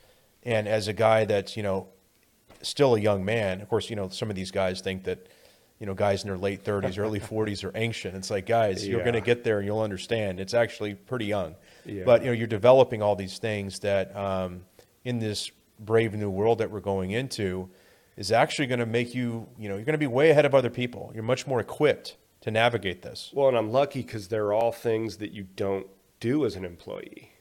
And 0.42 0.66
as 0.66 0.88
a 0.88 0.92
guy 0.92 1.24
that's, 1.26 1.56
you 1.56 1.62
know, 1.62 1.88
still 2.62 2.94
a 2.94 3.00
young 3.00 3.24
man, 3.24 3.60
of 3.60 3.68
course, 3.68 3.90
you 3.90 3.96
know, 3.96 4.08
some 4.08 4.30
of 4.30 4.36
these 4.36 4.50
guys 4.50 4.80
think 4.80 5.04
that, 5.04 5.26
you 5.78 5.84
know, 5.86 5.92
guys 5.92 6.22
in 6.24 6.28
their 6.30 6.38
late 6.38 6.64
30s, 6.64 6.98
early 6.98 7.20
40s 7.32 7.62
are 7.62 7.72
ancient. 7.74 8.16
It's 8.16 8.30
like, 8.30 8.46
guys, 8.46 8.88
you're 8.88 9.02
going 9.02 9.12
to 9.12 9.20
get 9.20 9.44
there 9.44 9.58
and 9.58 9.66
you'll 9.66 9.80
understand. 9.80 10.40
It's 10.40 10.54
actually 10.54 10.94
pretty 10.94 11.26
young. 11.26 11.54
Yeah. 11.84 12.04
But, 12.06 12.22
you 12.22 12.28
know, 12.28 12.32
you're 12.32 12.46
developing 12.46 13.02
all 13.02 13.14
these 13.16 13.36
things 13.38 13.80
that 13.80 14.16
um, 14.16 14.62
in 15.04 15.18
this 15.18 15.50
brave 15.78 16.14
new 16.14 16.30
world 16.30 16.58
that 16.58 16.70
we're 16.70 16.80
going 16.80 17.10
into 17.10 17.68
is 18.16 18.32
actually 18.32 18.66
going 18.66 18.80
to 18.80 18.86
make 18.86 19.14
you, 19.14 19.46
you 19.58 19.68
know, 19.68 19.76
you're 19.76 19.84
going 19.84 19.94
to 19.94 19.98
be 19.98 20.06
way 20.06 20.30
ahead 20.30 20.46
of 20.46 20.54
other 20.54 20.70
people. 20.70 21.10
You're 21.14 21.22
much 21.22 21.46
more 21.46 21.60
equipped 21.60 22.16
to 22.40 22.50
navigate 22.50 23.02
this. 23.02 23.30
well, 23.34 23.48
and 23.48 23.56
I'm 23.56 23.70
lucky 23.70 24.02
because 24.02 24.28
they're 24.28 24.52
all 24.52 24.72
things 24.72 25.16
that 25.18 25.32
you 25.32 25.46
don't 25.56 25.86
do 26.20 26.46
as 26.46 26.56
an 26.56 26.64
employee. 26.64 27.32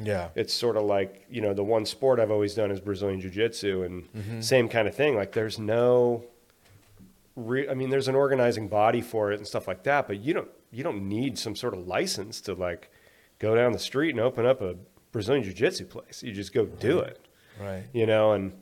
Yeah. 0.00 0.28
It's 0.34 0.54
sort 0.54 0.76
of 0.76 0.84
like 0.84 1.26
you 1.28 1.40
know 1.40 1.54
the 1.54 1.64
one 1.64 1.84
sport 1.86 2.18
I've 2.18 2.30
always 2.30 2.54
done 2.54 2.70
is 2.70 2.80
Brazilian 2.80 3.20
Jiu 3.20 3.30
Jitsu, 3.30 3.82
and 3.82 4.12
mm-hmm. 4.12 4.40
same 4.40 4.68
kind 4.68 4.88
of 4.88 4.94
thing. 4.94 5.16
Like 5.16 5.32
there's 5.32 5.58
no, 5.58 6.24
re- 7.36 7.68
I 7.68 7.74
mean, 7.74 7.90
there's 7.90 8.08
an 8.08 8.14
organizing 8.14 8.68
body 8.68 9.00
for 9.00 9.32
it 9.32 9.38
and 9.38 9.46
stuff 9.46 9.68
like 9.68 9.82
that, 9.84 10.06
but 10.06 10.20
you 10.20 10.32
don't 10.34 10.48
you 10.70 10.82
don't 10.82 11.08
need 11.08 11.38
some 11.38 11.54
sort 11.54 11.74
of 11.74 11.86
license 11.86 12.40
to 12.42 12.54
like 12.54 12.90
go 13.38 13.54
down 13.54 13.72
the 13.72 13.78
street 13.78 14.10
and 14.10 14.20
open 14.20 14.46
up 14.46 14.62
a 14.62 14.76
Brazilian 15.12 15.44
Jiu 15.44 15.52
Jitsu 15.52 15.86
place. 15.86 16.22
You 16.22 16.32
just 16.32 16.54
go 16.54 16.64
do 16.64 16.98
it, 17.00 17.21
Right. 17.62 17.84
you 17.92 18.06
know. 18.06 18.32
And 18.32 18.52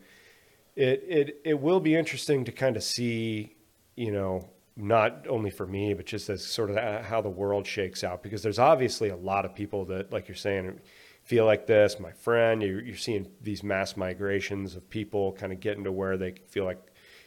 it 0.77 1.05
it 1.09 1.41
it 1.45 1.61
will 1.61 1.81
be 1.81 1.97
interesting 1.97 2.45
to 2.45 2.53
kind 2.53 2.77
of 2.77 2.83
see, 2.83 3.57
you 3.97 4.13
know, 4.13 4.49
not 4.77 5.27
only 5.29 5.51
for 5.51 5.67
me, 5.67 5.95
but 5.95 6.07
just 6.07 6.31
as 6.31 6.47
sort 6.47 6.71
of 6.71 7.05
how 7.05 7.21
the 7.21 7.31
world 7.31 7.67
shakes 7.67 8.05
out, 8.05 8.23
because 8.23 8.43
there's 8.43 8.59
obviously 8.59 9.09
a 9.09 9.17
lot 9.17 9.45
of 9.45 9.55
people 9.55 9.85
that, 9.87 10.13
like 10.13 10.29
you're 10.29 10.37
saying, 10.37 10.81
feel 11.23 11.45
like 11.45 11.67
this. 11.67 12.01
My 12.01 12.13
friend, 12.13 12.63
you're, 12.63 12.81
you're 12.81 12.97
seeing 12.97 13.29
these 13.43 13.63
mass 13.63 13.97
migrations 13.97 14.77
of 14.77 14.89
people 14.89 15.33
kind 15.33 15.53
of 15.53 15.61
getting 15.61 15.85
to 15.85 15.93
where 15.93 16.17
they 16.17 16.35
feel 16.49 16.65
like, 16.65 16.81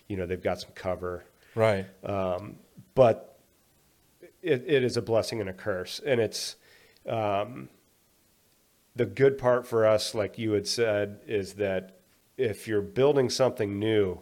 you 0.08 0.18
know, 0.18 0.26
they've 0.26 0.42
got 0.42 0.60
some 0.62 0.72
cover. 0.74 1.26
Right. 1.54 1.86
Um, 2.04 2.56
but 2.96 3.38
it, 4.42 4.64
it 4.66 4.84
is 4.84 4.98
a 4.98 5.02
blessing 5.02 5.40
and 5.40 5.50
a 5.50 5.54
curse, 5.54 6.02
and 6.04 6.20
it's 6.20 6.56
um, 7.08 7.70
the 8.96 9.06
good 9.06 9.38
part 9.38 9.66
for 9.66 9.86
us, 9.86 10.14
like 10.14 10.38
you 10.38 10.52
had 10.52 10.68
said, 10.68 11.20
is 11.26 11.54
that 11.54 11.98
if 12.38 12.68
you're 12.68 12.82
building 12.82 13.30
something 13.30 13.80
new, 13.80 14.20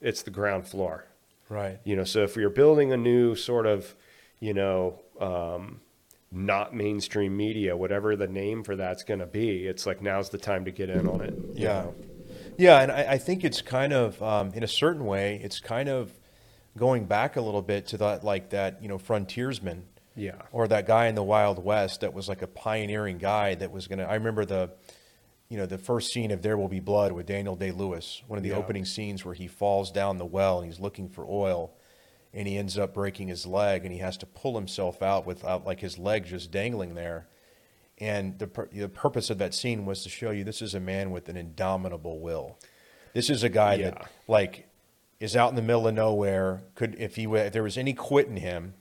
it's 0.00 0.22
the 0.22 0.30
ground 0.30 0.66
floor. 0.66 1.06
Right. 1.48 1.78
You 1.84 1.96
know, 1.96 2.04
so 2.04 2.22
if 2.22 2.36
you're 2.36 2.50
building 2.50 2.92
a 2.92 2.96
new 2.96 3.34
sort 3.34 3.66
of, 3.66 3.94
you 4.40 4.54
know, 4.54 5.00
um, 5.20 5.80
not 6.30 6.74
mainstream 6.74 7.36
media, 7.36 7.76
whatever 7.76 8.16
the 8.16 8.26
name 8.26 8.64
for 8.64 8.74
that's 8.74 9.04
going 9.04 9.20
to 9.20 9.26
be, 9.26 9.66
it's 9.66 9.84
like 9.84 10.00
now's 10.00 10.30
the 10.30 10.38
time 10.38 10.64
to 10.64 10.70
get 10.70 10.88
in 10.88 11.06
on 11.06 11.20
it. 11.20 11.34
Yeah. 11.54 11.82
know? 11.82 11.94
Yeah, 12.56 12.80
and 12.80 12.92
I, 12.92 13.12
I 13.12 13.18
think 13.18 13.44
it's 13.44 13.60
kind 13.62 13.92
of, 13.92 14.22
um, 14.22 14.52
in 14.54 14.62
a 14.62 14.68
certain 14.68 15.04
way, 15.04 15.40
it's 15.42 15.60
kind 15.60 15.88
of 15.88 16.12
going 16.76 17.04
back 17.04 17.36
a 17.36 17.40
little 17.40 17.62
bit 17.62 17.86
to 17.88 17.98
that, 17.98 18.24
like 18.24 18.50
that, 18.50 18.82
you 18.82 18.88
know, 18.88 18.98
frontiersman 18.98 19.84
Yeah. 20.14 20.42
or 20.52 20.68
that 20.68 20.86
guy 20.86 21.06
in 21.06 21.14
the 21.14 21.22
Wild 21.22 21.62
West 21.64 22.00
that 22.02 22.12
was 22.12 22.28
like 22.28 22.42
a 22.42 22.46
pioneering 22.46 23.18
guy 23.18 23.54
that 23.54 23.70
was 23.70 23.86
going 23.86 23.98
to, 23.98 24.04
I 24.08 24.14
remember 24.14 24.44
the, 24.44 24.70
you 25.48 25.56
know, 25.56 25.66
the 25.66 25.78
first 25.78 26.12
scene 26.12 26.30
of 26.30 26.42
There 26.42 26.56
Will 26.56 26.68
Be 26.68 26.80
Blood 26.80 27.12
with 27.12 27.26
Daniel 27.26 27.56
Day 27.56 27.70
Lewis, 27.70 28.22
one 28.26 28.36
of 28.38 28.42
the 28.42 28.50
Yeah. 28.50 28.56
opening 28.56 28.84
scenes 28.84 29.24
where 29.24 29.34
he 29.34 29.46
falls 29.48 29.90
down 29.90 30.18
the 30.18 30.26
well 30.26 30.58
and 30.58 30.66
he's 30.66 30.80
looking 30.80 31.08
for 31.08 31.26
oil 31.28 31.72
and 32.34 32.46
he 32.48 32.56
ends 32.56 32.78
up 32.78 32.94
breaking 32.94 33.28
his 33.28 33.46
leg 33.46 33.84
and 33.84 33.92
he 33.92 33.98
has 34.00 34.16
to 34.18 34.26
pull 34.26 34.54
himself 34.54 35.02
out 35.02 35.26
without 35.26 35.66
like 35.66 35.80
his 35.80 35.98
leg 35.98 36.24
just 36.24 36.50
dangling 36.50 36.94
there. 36.94 37.26
And 37.98 38.38
the, 38.38 38.50
the 38.72 38.88
purpose 38.88 39.30
of 39.30 39.38
that 39.38 39.54
scene 39.54 39.84
was 39.86 40.02
to 40.02 40.08
show 40.08 40.30
you 40.30 40.42
this 40.44 40.62
is 40.62 40.74
a 40.74 40.80
man 40.80 41.10
with 41.10 41.28
an 41.28 41.36
indomitable 41.36 42.18
will. 42.20 42.58
This 43.14 43.28
is 43.30 43.42
a 43.42 43.48
guy 43.48 43.74
Yeah. 43.74 43.90
that 43.90 44.10
like 44.26 44.66
is 45.20 45.36
out 45.36 45.50
in 45.50 45.56
the 45.56 45.62
middle 45.62 45.86
of 45.86 45.94
nowhere. 45.94 46.62
Could 46.74 46.96
if 46.98 47.14
he 47.16 47.24
if 47.24 47.52
there 47.52 47.62
was 47.62 47.76
any 47.78 47.92
quit 47.92 48.26
in 48.26 48.36
him, 48.38 48.74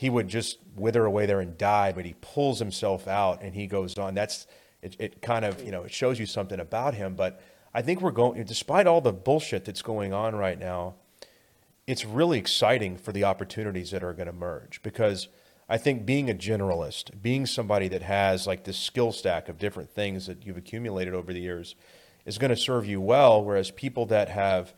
he 0.00 0.08
would 0.08 0.28
just 0.28 0.56
wither 0.76 1.04
away 1.04 1.26
there 1.26 1.42
and 1.42 1.58
die. 1.58 1.92
But 1.92 2.06
he 2.06 2.14
pulls 2.22 2.58
himself 2.58 3.06
out 3.06 3.42
and 3.42 3.54
he 3.54 3.66
goes 3.66 3.98
on. 3.98 4.14
That's 4.14 4.46
it. 4.80 4.96
It 4.98 5.20
kind 5.20 5.44
of 5.44 5.62
you 5.62 5.70
know 5.70 5.82
it 5.82 5.92
shows 5.92 6.18
you 6.18 6.24
something 6.24 6.58
about 6.58 6.94
him. 6.94 7.14
But 7.14 7.42
I 7.74 7.82
think 7.82 8.00
we're 8.00 8.10
going 8.10 8.42
despite 8.44 8.86
all 8.86 9.02
the 9.02 9.12
bullshit 9.12 9.66
that's 9.66 9.82
going 9.82 10.14
on 10.14 10.34
right 10.34 10.58
now. 10.58 10.94
It's 11.86 12.06
really 12.06 12.38
exciting 12.38 12.96
for 12.96 13.12
the 13.12 13.24
opportunities 13.24 13.90
that 13.90 14.02
are 14.02 14.14
going 14.14 14.26
to 14.26 14.32
merge 14.32 14.80
because 14.82 15.28
I 15.68 15.76
think 15.76 16.06
being 16.06 16.30
a 16.30 16.34
generalist, 16.34 17.20
being 17.20 17.44
somebody 17.44 17.88
that 17.88 18.00
has 18.00 18.46
like 18.46 18.64
this 18.64 18.78
skill 18.78 19.12
stack 19.12 19.50
of 19.50 19.58
different 19.58 19.90
things 19.90 20.26
that 20.28 20.46
you've 20.46 20.56
accumulated 20.56 21.12
over 21.12 21.34
the 21.34 21.40
years 21.40 21.74
is 22.24 22.38
going 22.38 22.48
to 22.50 22.56
serve 22.56 22.86
you 22.86 23.02
well. 23.02 23.44
Whereas 23.44 23.70
people 23.70 24.06
that 24.06 24.30
have, 24.30 24.72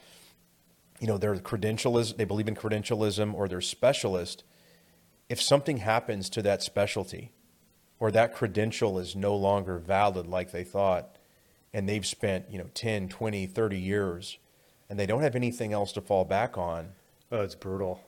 you 0.98 1.06
know, 1.06 1.16
their 1.16 1.36
credentialism, 1.36 2.16
they 2.16 2.24
believe 2.24 2.48
in 2.48 2.56
credentialism 2.56 3.34
or 3.34 3.46
they're 3.46 3.60
specialist, 3.60 4.42
if 5.28 5.40
something 5.40 5.78
happens 5.78 6.28
to 6.30 6.42
that 6.42 6.62
specialty 6.62 7.32
or 7.98 8.10
that 8.10 8.34
credential 8.34 8.98
is 8.98 9.16
no 9.16 9.34
longer 9.34 9.78
valid 9.78 10.26
like 10.26 10.52
they 10.52 10.64
thought, 10.64 11.16
and 11.72 11.88
they've 11.88 12.06
spent, 12.06 12.50
you 12.50 12.58
know, 12.58 12.68
10, 12.74 13.08
20, 13.08 13.46
30 13.46 13.78
years 13.78 14.38
and 14.90 14.98
they 14.98 15.06
don't 15.06 15.22
have 15.22 15.34
anything 15.34 15.72
else 15.72 15.92
to 15.92 16.02
fall 16.02 16.24
back 16.24 16.58
on, 16.58 16.92
Oh, 17.32 17.40
it's 17.40 17.54
brutal. 17.54 18.04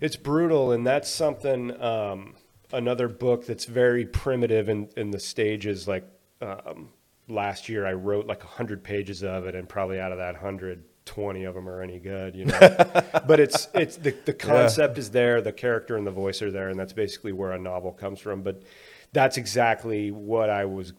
It's 0.00 0.16
brutal, 0.16 0.72
and 0.72 0.84
that's 0.84 1.08
something. 1.08 1.80
Um, 1.80 2.34
another 2.72 3.06
book 3.06 3.46
that's 3.46 3.66
very 3.66 4.04
primitive 4.04 4.68
in, 4.68 4.88
in 4.96 5.12
the 5.12 5.20
stages, 5.20 5.86
like 5.86 6.04
um, 6.40 6.88
last 7.28 7.68
year 7.68 7.86
I 7.86 7.92
wrote 7.92 8.26
like 8.26 8.40
100 8.40 8.82
pages 8.82 9.22
of 9.22 9.46
it, 9.46 9.54
and 9.54 9.68
probably 9.68 10.00
out 10.00 10.10
of 10.10 10.18
that 10.18 10.34
100, 10.34 10.82
20 11.04 11.44
of 11.44 11.54
them 11.54 11.68
are 11.68 11.82
any 11.82 11.98
good, 11.98 12.34
you 12.34 12.44
know. 12.46 12.58
but 13.26 13.40
it's 13.40 13.68
it's 13.74 13.96
the 13.96 14.14
the 14.24 14.32
concept 14.32 14.98
is 14.98 15.10
there, 15.10 15.40
the 15.40 15.52
character 15.52 15.96
and 15.96 16.06
the 16.06 16.10
voice 16.12 16.42
are 16.42 16.50
there, 16.50 16.68
and 16.68 16.78
that's 16.78 16.92
basically 16.92 17.32
where 17.32 17.52
a 17.52 17.58
novel 17.58 17.92
comes 17.92 18.20
from. 18.20 18.42
But 18.42 18.62
that's 19.12 19.36
exactly 19.36 20.10
what 20.10 20.48
I 20.50 20.64
was 20.64 20.92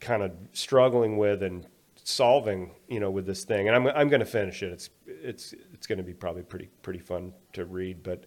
kind 0.00 0.22
of 0.22 0.32
struggling 0.52 1.16
with 1.16 1.42
and 1.42 1.66
solving, 2.04 2.72
you 2.88 3.00
know, 3.00 3.10
with 3.10 3.26
this 3.26 3.44
thing. 3.44 3.68
And 3.68 3.76
I'm 3.76 3.86
I'm 3.86 4.08
going 4.08 4.20
to 4.20 4.26
finish 4.26 4.62
it. 4.62 4.72
It's 4.72 4.90
it's 5.06 5.54
it's 5.72 5.86
going 5.86 5.98
to 5.98 6.04
be 6.04 6.14
probably 6.14 6.42
pretty 6.42 6.68
pretty 6.82 7.00
fun 7.00 7.32
to 7.52 7.64
read. 7.64 8.02
But 8.02 8.26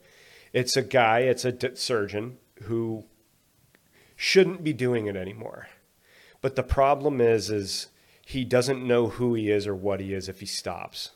it's 0.54 0.78
a 0.78 0.82
guy, 0.82 1.20
it's 1.20 1.46
a 1.46 1.52
d- 1.52 1.76
surgeon 1.76 2.38
who 2.64 3.06
shouldn't 4.16 4.64
be 4.64 4.74
doing 4.74 5.08
it 5.08 5.16
anymore. 5.16 5.68
But 6.42 6.56
the 6.56 6.64
problem 6.64 7.22
is, 7.22 7.50
is 7.50 7.88
he 8.32 8.45
doesn't 8.45 8.82
know 8.82 9.08
who 9.08 9.34
he 9.34 9.52
is 9.52 9.68
or 9.68 9.76
what 9.76 9.99
he 9.99 10.14
is 10.14 10.30
if 10.30 10.40
he 10.40 10.45
stops. 10.45 11.12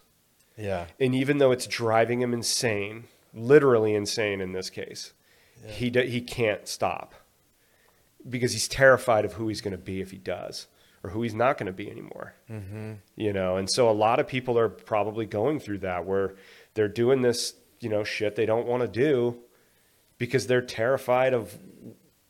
Yeah. 0.57 0.87
And 0.99 1.15
even 1.15 1.37
though 1.37 1.53
it's 1.53 1.65
driving 1.65 2.21
him 2.21 2.33
insane, 2.33 3.05
literally 3.33 3.95
insane 3.95 4.41
in 4.41 4.51
this 4.51 4.69
case, 4.69 5.13
he 5.65 5.89
d- 5.89 6.07
he 6.07 6.19
can't 6.19 6.67
stop 6.67 7.15
because 8.27 8.51
he's 8.51 8.67
terrified 8.67 9.23
of 9.23 9.33
who 9.33 9.47
he's 9.47 9.61
going 9.61 9.71
to 9.71 9.77
be 9.77 10.01
if 10.01 10.11
he 10.11 10.17
does 10.17 10.67
or 11.03 11.11
who 11.11 11.21
he's 11.21 11.33
not 11.33 11.57
going 11.57 11.67
to 11.67 11.71
be 11.71 11.89
anymore. 11.89 12.33
Mm-hmm. 12.51 12.93
You 13.15 13.31
know, 13.31 13.55
and 13.55 13.71
so 13.71 13.89
a 13.89 13.93
lot 13.93 14.19
of 14.19 14.27
people 14.27 14.59
are 14.59 14.67
probably 14.67 15.25
going 15.25 15.61
through 15.61 15.79
that 15.79 16.05
where 16.05 16.35
they're 16.73 16.89
doing 16.89 17.21
this, 17.21 17.53
you 17.79 17.87
know, 17.87 18.03
shit 18.03 18.35
they 18.35 18.45
don't 18.45 18.67
want 18.67 18.81
to 18.81 18.89
do 18.89 19.37
because 20.17 20.47
they're 20.47 20.61
terrified 20.61 21.33
of 21.33 21.57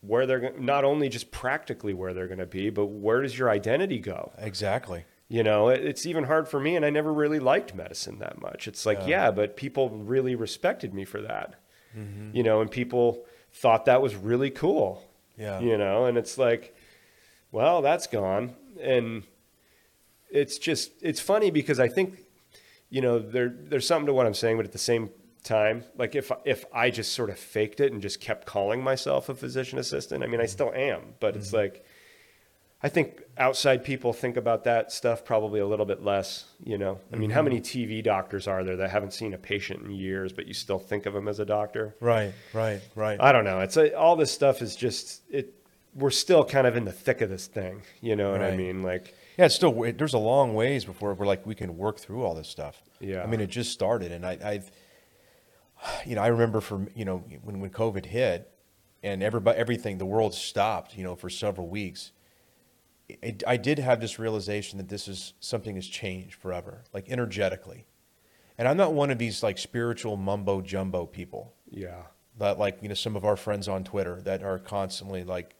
where 0.07 0.25
they're 0.25 0.53
not 0.59 0.83
only 0.83 1.09
just 1.09 1.31
practically 1.31 1.93
where 1.93 2.13
they're 2.13 2.27
going 2.27 2.39
to 2.39 2.45
be, 2.45 2.69
but 2.69 2.85
where 2.87 3.21
does 3.21 3.37
your 3.37 3.49
identity 3.49 3.99
go? 3.99 4.31
Exactly. 4.37 5.05
You 5.27 5.41
know, 5.43 5.69
it- 5.69 5.83
it's 5.83 6.05
even 6.05 6.25
hard 6.25 6.47
for 6.47 6.59
me, 6.59 6.75
and 6.75 6.85
I 6.85 6.89
never 6.89 7.11
really 7.13 7.39
liked 7.39 7.73
medicine 7.73 8.19
that 8.19 8.39
much. 8.39 8.67
It's 8.67 8.85
like, 8.85 8.99
yeah, 9.07 9.31
but 9.31 9.55
people 9.57 9.89
really 9.89 10.35
respected 10.35 10.93
me 10.93 11.05
for 11.05 11.21
that. 11.21 11.55
Mm-hmm. 11.97 12.35
You 12.35 12.43
know, 12.43 12.61
and 12.61 12.69
people 12.69 13.25
thought 13.53 13.85
that 13.85 14.01
was 14.01 14.15
really 14.15 14.49
cool. 14.51 15.03
Yeah. 15.37 15.59
You 15.59 15.77
know, 15.77 16.05
and 16.05 16.17
it's 16.17 16.37
like, 16.37 16.75
well, 17.51 17.81
that's 17.81 18.07
gone. 18.07 18.53
And 18.79 19.23
it's 20.29 20.57
just, 20.57 20.91
it's 21.01 21.19
funny 21.21 21.51
because 21.51 21.79
I 21.79 21.87
think, 21.87 22.19
you 22.89 23.01
know, 23.01 23.19
there, 23.19 23.49
there's 23.49 23.87
something 23.87 24.07
to 24.07 24.13
what 24.13 24.25
I'm 24.27 24.33
saying, 24.33 24.57
but 24.57 24.65
at 24.65 24.71
the 24.73 24.77
same 24.77 25.09
time, 25.45 25.83
like 25.97 26.15
if, 26.15 26.31
if 26.43 26.65
I 26.73 26.89
just 26.89 27.13
sort 27.13 27.29
of 27.29 27.39
faked 27.39 27.79
it 27.79 27.93
and 27.93 28.01
just 28.01 28.19
kept 28.19 28.45
calling 28.45 28.83
myself 28.83 29.29
a 29.29 29.35
physician 29.35 29.79
assistant, 29.79 30.23
I 30.23 30.27
mean, 30.27 30.39
I 30.39 30.43
mm-hmm. 30.43 30.51
still 30.51 30.73
am, 30.73 31.13
but 31.19 31.35
it's 31.35 31.47
mm-hmm. 31.47 31.57
like, 31.57 31.85
I 32.83 32.89
think 32.89 33.23
outside 33.37 33.83
people 33.83 34.13
think 34.13 34.37
about 34.37 34.65
that 34.65 34.91
stuff 34.91 35.25
probably 35.25 35.59
a 35.59 35.65
little 35.65 35.85
bit 35.85 36.03
less, 36.03 36.45
you 36.63 36.77
know. 36.77 36.99
I 37.11 37.15
mean, 37.15 37.31
how 37.31 37.39
mm-hmm. 37.39 37.49
many 37.49 37.61
TV 37.61 38.03
doctors 38.03 38.47
are 38.47 38.63
there 38.63 38.75
that 38.75 38.91
haven't 38.91 39.13
seen 39.13 39.33
a 39.33 39.37
patient 39.39 39.83
in 39.83 39.91
years, 39.91 40.33
but 40.33 40.45
you 40.45 40.53
still 40.53 40.77
think 40.77 41.05
of 41.05 41.13
them 41.13 41.27
as 41.27 41.39
a 41.39 41.45
doctor? 41.45 41.95
Right. 41.99 42.33
Right. 42.53 42.81
Right. 42.93 43.19
I 43.19 43.31
don't 43.31 43.43
know. 43.43 43.61
It's 43.61 43.77
a, 43.77 43.97
all 43.97 44.15
this 44.15 44.31
stuff 44.31 44.61
is 44.61 44.75
just 44.75 45.21
it. 45.31 45.53
We're 45.95 46.11
still 46.11 46.43
kind 46.43 46.67
of 46.67 46.75
in 46.75 46.83
the 46.85 46.91
thick 46.91 47.21
of 47.21 47.29
this 47.29 47.47
thing. 47.47 47.81
You 48.01 48.17
know 48.17 48.31
what 48.31 48.43
I 48.43 48.55
mean? 48.55 48.83
Like, 48.83 49.15
Yeah, 49.37 49.45
it's 49.45 49.55
still 49.55 49.71
there's 49.97 50.13
a 50.13 50.19
long 50.19 50.53
ways 50.53 50.85
before 50.85 51.13
we're 51.13 51.25
like 51.25 51.45
we 51.45 51.55
can 51.55 51.77
work 51.77 51.99
through 51.99 52.23
all 52.23 52.35
this 52.35 52.49
stuff. 52.49 52.83
Yeah. 52.99 53.23
I 53.23 53.25
mean, 53.25 53.39
it 53.39 53.47
just 53.47 53.71
started, 53.71 54.11
and 54.11 54.25
I, 54.25 54.37
I've, 54.43 54.69
you 56.05 56.15
know, 56.15 56.21
I 56.21 56.27
remember 56.27 56.61
from 56.61 56.89
you 56.95 57.05
know 57.05 57.23
when 57.43 57.59
when 57.59 57.69
COVID 57.69 58.05
hit, 58.05 58.51
and 59.03 59.21
everybody 59.23 59.57
everything 59.57 59.97
the 59.97 60.05
world 60.05 60.33
stopped, 60.33 60.97
you 60.97 61.03
know, 61.03 61.15
for 61.15 61.29
several 61.29 61.67
weeks. 61.67 62.11
It, 63.07 63.43
I 63.45 63.57
did 63.57 63.77
have 63.77 64.01
this 64.01 64.17
realization 64.17 64.79
that 64.79 64.89
this 64.89 65.07
is 65.07 65.33
something 65.39 65.75
has 65.75 65.85
changed 65.85 66.33
forever, 66.35 66.83
like 66.91 67.07
energetically, 67.07 67.85
and 68.57 68.67
I'm 68.67 68.77
not 68.77 68.93
one 68.93 69.11
of 69.11 69.19
these 69.19 69.43
like 69.43 69.59
spiritual 69.59 70.17
mumbo 70.17 70.59
jumbo 70.61 71.05
people 71.05 71.53
yeah, 71.69 72.03
that 72.39 72.57
like 72.57 72.81
you 72.81 72.89
know 72.89 72.95
some 72.95 73.15
of 73.15 73.25
our 73.25 73.35
friends 73.35 73.67
on 73.67 73.83
Twitter 73.83 74.21
that 74.23 74.43
are 74.43 74.59
constantly 74.59 75.23
like, 75.23 75.55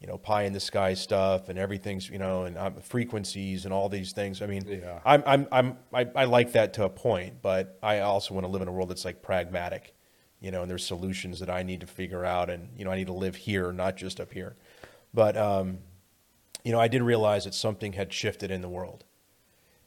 you 0.00 0.06
know, 0.06 0.18
pie 0.18 0.42
in 0.42 0.52
the 0.52 0.60
sky 0.60 0.94
stuff 0.94 1.48
and 1.48 1.58
everything's 1.58 2.08
you 2.10 2.18
know 2.18 2.44
and 2.44 2.58
um, 2.58 2.74
frequencies 2.80 3.64
and 3.64 3.72
all 3.72 3.88
these 3.88 4.12
things. 4.12 4.42
I 4.42 4.46
mean, 4.46 4.64
Yeah. 4.66 5.00
I'm 5.04 5.22
I'm 5.26 5.48
I'm 5.50 5.78
I, 5.92 6.06
I 6.14 6.24
like 6.24 6.52
that 6.52 6.74
to 6.74 6.84
a 6.84 6.88
point, 6.90 7.42
but 7.42 7.78
I 7.82 8.00
also 8.00 8.34
want 8.34 8.44
to 8.44 8.50
live 8.50 8.62
in 8.62 8.68
a 8.68 8.72
world 8.72 8.90
that's 8.90 9.04
like 9.04 9.22
pragmatic, 9.22 9.94
you 10.40 10.50
know, 10.50 10.62
and 10.62 10.70
there's 10.70 10.84
solutions 10.84 11.40
that 11.40 11.50
I 11.50 11.62
need 11.62 11.80
to 11.80 11.86
figure 11.86 12.24
out, 12.24 12.50
and 12.50 12.68
you 12.76 12.84
know 12.84 12.90
I 12.90 12.96
need 12.96 13.06
to 13.06 13.14
live 13.14 13.36
here, 13.36 13.72
not 13.72 13.96
just 13.96 14.20
up 14.20 14.32
here. 14.32 14.56
But 15.14 15.36
um, 15.36 15.78
you 16.64 16.72
know, 16.72 16.80
I 16.80 16.88
did 16.88 17.02
realize 17.02 17.44
that 17.44 17.54
something 17.54 17.92
had 17.94 18.12
shifted 18.12 18.50
in 18.50 18.60
the 18.60 18.68
world 18.68 19.04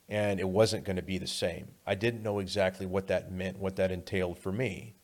and 0.10 0.40
it 0.40 0.50
wasn't 0.50 0.84
going 0.84 0.96
to 0.96 1.04
be 1.04 1.18
the 1.18 1.28
same. 1.28 1.68
I 1.86 1.94
didn't 1.96 2.24
know 2.24 2.40
exactly 2.40 2.86
what 2.86 3.08
that 3.08 3.32
meant, 3.32 3.60
what 3.60 3.76
that 3.76 3.92
entailed 3.92 4.40
for 4.40 4.52
me. 4.52 4.96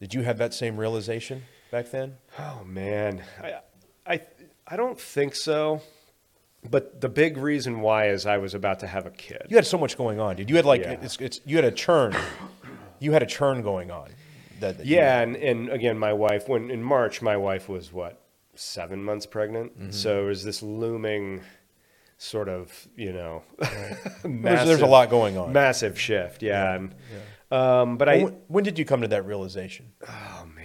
Did 0.00 0.14
you 0.14 0.22
have 0.22 0.38
that 0.38 0.52
same 0.52 0.76
realization 0.76 1.44
back 1.70 1.90
then? 1.90 2.16
Oh 2.38 2.62
man, 2.64 3.22
I, 3.40 3.60
I, 4.10 4.20
I 4.66 4.76
don't 4.76 4.98
think 5.00 5.34
so. 5.34 5.80
But 6.68 7.00
the 7.00 7.08
big 7.08 7.38
reason 7.38 7.80
why 7.80 8.08
is 8.10 8.26
I 8.26 8.36
was 8.36 8.52
about 8.54 8.80
to 8.80 8.86
have 8.86 9.06
a 9.06 9.10
kid. 9.10 9.46
You 9.48 9.56
had 9.56 9.66
so 9.66 9.78
much 9.78 9.96
going 9.96 10.20
on, 10.20 10.36
dude. 10.36 10.50
You 10.50 10.56
had 10.56 10.66
like 10.66 10.82
Yeah. 10.82 10.98
it's, 11.00 11.16
it's 11.18 11.40
you 11.46 11.56
had 11.56 11.64
a 11.64 11.70
churn. 11.72 12.14
You 12.98 13.12
had 13.12 13.22
a 13.22 13.26
churn 13.26 13.62
going 13.62 13.90
on. 13.90 14.10
That, 14.60 14.76
that 14.76 14.86
Yeah, 14.86 15.20
and, 15.20 15.36
and 15.36 15.70
again, 15.70 15.98
my 15.98 16.12
wife, 16.12 16.48
when 16.48 16.70
in 16.70 16.82
March, 16.82 17.22
my 17.22 17.36
wife 17.38 17.66
was 17.70 17.92
what 17.94 18.20
seven 18.54 19.02
months 19.02 19.24
pregnant, 19.24 19.72
Mm-hmm. 19.78 19.90
so 19.92 20.24
it 20.24 20.26
was 20.26 20.44
this 20.44 20.62
looming 20.62 21.40
sort 22.18 22.50
of 22.50 22.86
you 22.94 23.10
know 23.14 23.42
there's, 23.58 24.24
massive, 24.24 24.68
there's 24.68 24.80
a 24.82 24.86
lot 24.86 25.08
going 25.08 25.38
on. 25.38 25.54
massive 25.54 25.98
shift. 25.98 26.42
Yeah, 26.42 26.74
and 26.74 26.94
um, 27.50 27.96
but 27.96 28.10
I 28.10 28.24
when, 28.24 28.32
when 28.48 28.64
did 28.64 28.78
you 28.78 28.84
come 28.84 29.00
to 29.00 29.08
that 29.08 29.24
realization? 29.24 29.92
oh 30.06 30.46
man, 30.54 30.59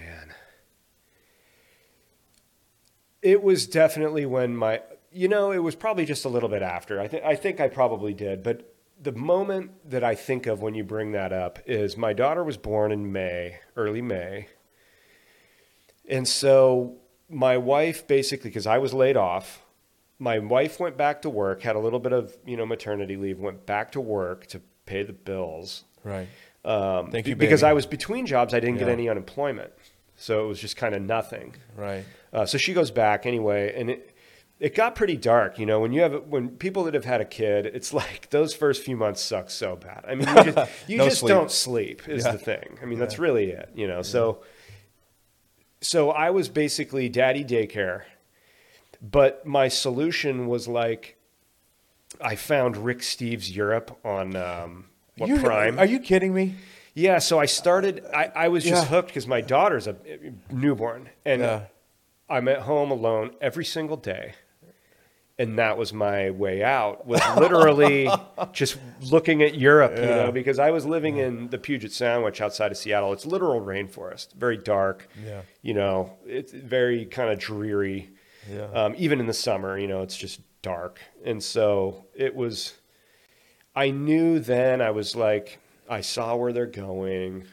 it 3.26 3.42
was 3.42 3.66
definitely 3.66 4.24
when 4.24 4.56
my 4.56 4.80
you 5.10 5.26
know 5.26 5.50
it 5.50 5.58
was 5.58 5.74
probably 5.74 6.04
just 6.04 6.24
a 6.24 6.28
little 6.28 6.48
bit 6.48 6.62
after. 6.62 7.00
I 7.00 7.08
think 7.08 7.24
I 7.24 7.34
think 7.34 7.60
I 7.60 7.66
probably 7.66 8.14
did, 8.14 8.44
but 8.44 8.72
the 9.02 9.10
moment 9.10 9.72
that 9.90 10.04
I 10.04 10.14
think 10.14 10.46
of 10.46 10.62
when 10.62 10.74
you 10.74 10.84
bring 10.84 11.10
that 11.10 11.32
up 11.32 11.58
is 11.66 11.96
my 11.96 12.12
daughter 12.12 12.44
was 12.44 12.56
born 12.56 12.92
in 12.92 13.10
May, 13.12 13.58
early 13.74 14.00
May. 14.00 14.46
And 16.08 16.26
so 16.26 16.98
my 17.28 17.58
wife 17.58 18.06
basically, 18.06 18.50
because 18.50 18.66
I 18.66 18.78
was 18.78 18.94
laid 18.94 19.16
off, 19.16 19.64
my 20.20 20.38
wife 20.38 20.78
went 20.78 20.96
back 20.96 21.22
to 21.22 21.30
work, 21.30 21.62
had 21.62 21.74
a 21.74 21.80
little 21.80 21.98
bit 21.98 22.12
of 22.12 22.36
you 22.46 22.56
know 22.56 22.64
maternity 22.64 23.16
leave, 23.16 23.40
went 23.40 23.66
back 23.66 23.90
to 23.92 24.00
work 24.00 24.46
to 24.48 24.62
pay 24.86 25.02
the 25.02 25.12
bills. 25.12 25.82
Right. 26.04 26.28
Um, 26.64 27.10
Thank 27.10 27.26
you, 27.26 27.34
because. 27.34 27.64
I 27.64 27.72
was 27.72 27.86
between 27.86 28.24
jobs, 28.24 28.54
I 28.54 28.60
didn't 28.60 28.78
get 28.78 28.88
any 28.88 29.08
unemployment, 29.08 29.72
so 30.14 30.44
it 30.44 30.48
was 30.48 30.60
just 30.60 30.76
kind 30.76 30.94
of 30.94 31.02
nothing. 31.02 31.56
Right. 31.76 32.04
Uh, 32.36 32.44
so 32.46 32.58
she 32.58 32.72
goes 32.74 32.90
back 32.90 33.24
anyway, 33.26 33.72
and 33.74 33.88
it 33.90 34.12
it 34.60 34.74
got 34.74 34.94
pretty 34.94 35.16
dark. 35.16 35.58
You 35.58 35.64
know, 35.66 35.80
when 35.80 35.92
you 35.92 36.02
have 36.02 36.24
when 36.28 36.50
people 36.50 36.84
that 36.84 36.94
have 36.94 37.04
had 37.06 37.20
a 37.20 37.24
kid, 37.24 37.64
it's 37.66 37.92
like 38.02 38.28
those 38.30 38.54
first 38.54 38.82
few 38.84 38.96
months 38.96 39.22
suck 39.22 39.48
so 39.50 39.74
bad. 39.76 40.04
I 40.06 40.14
mean, 40.14 40.28
you 40.28 40.52
just, 40.52 40.70
you 40.88 40.96
No 40.98 41.04
just 41.06 41.20
sleep. 41.20 41.28
don't 41.30 41.50
sleep 41.50 42.08
is 42.08 42.24
Yeah. 42.24 42.32
the 42.32 42.38
thing. 42.38 42.78
I 42.82 42.84
mean, 42.84 42.98
that's 42.98 43.18
really 43.18 43.50
it. 43.50 43.70
You 43.74 43.88
know, 43.88 44.02
so 44.02 44.42
so 45.80 46.10
I 46.10 46.30
was 46.30 46.48
basically 46.48 47.08
daddy 47.08 47.44
daycare, 47.44 48.02
but 49.02 49.46
my 49.46 49.68
solution 49.68 50.46
was 50.46 50.66
like 50.68 51.16
I 52.20 52.34
found 52.36 52.76
Rick 52.76 52.98
Steves 52.98 53.54
Europe 53.54 53.98
on 54.04 54.36
um, 54.36 54.86
what 55.18 55.28
You- 55.28 55.38
Prime. 55.40 55.78
Are 55.78 55.84
you 55.86 56.00
kidding 56.00 56.32
me? 56.34 56.54
Yeah, 56.94 57.18
so 57.18 57.38
I 57.38 57.44
started. 57.44 58.04
I, 58.14 58.30
I 58.34 58.48
was 58.48 58.64
just 58.64 58.84
Yeah. 58.84 58.88
hooked 58.88 59.08
because 59.08 59.26
my 59.26 59.42
daughter's 59.42 59.86
a 59.86 59.96
newborn, 60.50 61.10
and 61.26 61.42
Yeah. 61.42 61.60
I'm 62.28 62.48
at 62.48 62.62
home 62.62 62.90
alone 62.90 63.32
every 63.40 63.64
single 63.64 63.96
day, 63.96 64.34
and 65.38 65.58
that 65.58 65.78
was 65.78 65.92
my 65.92 66.30
way 66.30 66.62
out. 66.64 67.06
Was 67.06 67.20
literally 67.36 68.08
just 68.52 68.78
looking 69.02 69.42
at 69.42 69.56
Europe, 69.56 69.96
you 69.96 70.06
know, 70.06 70.32
because 70.32 70.58
I 70.58 70.70
was 70.70 70.84
living 70.84 71.18
in 71.18 71.48
the 71.48 71.58
Puget 71.58 71.92
Sound, 71.92 72.24
which 72.24 72.40
outside 72.40 72.72
of 72.72 72.78
Seattle, 72.78 73.12
it's 73.12 73.26
literal 73.26 73.60
rainforest, 73.60 74.34
very 74.34 74.56
dark. 74.56 75.08
Yeah. 75.24 75.42
You 75.62 75.74
know, 75.74 76.12
it's 76.26 76.52
very 76.52 77.04
kind 77.06 77.30
of 77.30 77.38
dreary. 77.38 78.10
Yeah. 78.50 78.66
Um, 78.72 78.94
even 78.96 79.20
in 79.20 79.26
the 79.26 79.34
summer, 79.34 79.78
you 79.78 79.88
know, 79.88 80.02
it's 80.02 80.16
just 80.16 80.40
dark, 80.62 81.00
and 81.24 81.42
so 81.42 82.06
it 82.14 82.34
was. 82.34 82.74
I 83.74 83.90
knew 83.90 84.40
then. 84.40 84.80
I 84.80 84.90
was 84.90 85.14
like, 85.14 85.58
I 85.88 86.00
saw 86.00 86.34
where 86.34 86.52
they're 86.52 86.66
going. 86.66 87.46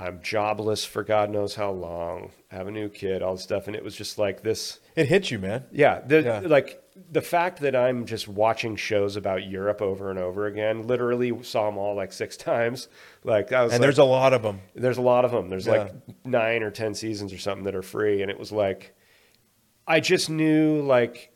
I'm 0.00 0.22
jobless 0.22 0.84
for 0.84 1.04
God 1.04 1.28
knows 1.30 1.54
how 1.54 1.70
long. 1.72 2.30
I 2.50 2.56
Have 2.56 2.68
a 2.68 2.70
new 2.70 2.88
kid, 2.88 3.22
all 3.22 3.34
this 3.34 3.42
stuff, 3.44 3.66
and 3.66 3.76
it 3.76 3.84
was 3.84 3.94
just 3.94 4.16
like 4.18 4.42
this. 4.42 4.80
It 4.96 5.06
hit 5.06 5.30
you, 5.30 5.38
man. 5.38 5.64
Yeah, 5.70 6.00
the, 6.00 6.22
Yeah. 6.22 6.40
like 6.40 6.82
the 7.12 7.20
fact 7.20 7.60
that 7.60 7.76
I'm 7.76 8.06
just 8.06 8.26
watching 8.26 8.76
shows 8.76 9.16
about 9.16 9.44
Europe 9.46 9.82
over 9.82 10.08
and 10.10 10.18
over 10.18 10.46
again. 10.46 10.86
Literally 10.86 11.42
saw 11.44 11.66
them 11.66 11.76
all 11.78 11.94
like 11.94 12.12
six 12.12 12.36
times. 12.38 12.88
Like 13.24 13.52
I 13.52 13.62
was, 13.62 13.72
And 13.74 13.80
like, 13.80 13.86
there's 13.86 13.98
a 13.98 14.04
lot 14.04 14.32
of 14.32 14.42
them. 14.42 14.60
there's 14.74 14.96
a 14.98 15.02
lot 15.02 15.24
of 15.26 15.32
them. 15.32 15.50
There's 15.50 15.66
Yeah. 15.66 15.72
like 15.72 15.94
nine 16.24 16.62
or 16.62 16.70
ten 16.70 16.94
seasons 16.94 17.32
or 17.32 17.38
something 17.38 17.64
that 17.64 17.74
are 17.74 17.82
free, 17.82 18.22
and 18.22 18.30
it 18.30 18.38
was 18.38 18.50
like, 18.52 18.94
I 19.86 20.00
just 20.00 20.30
knew 20.30 20.80
like 20.82 21.30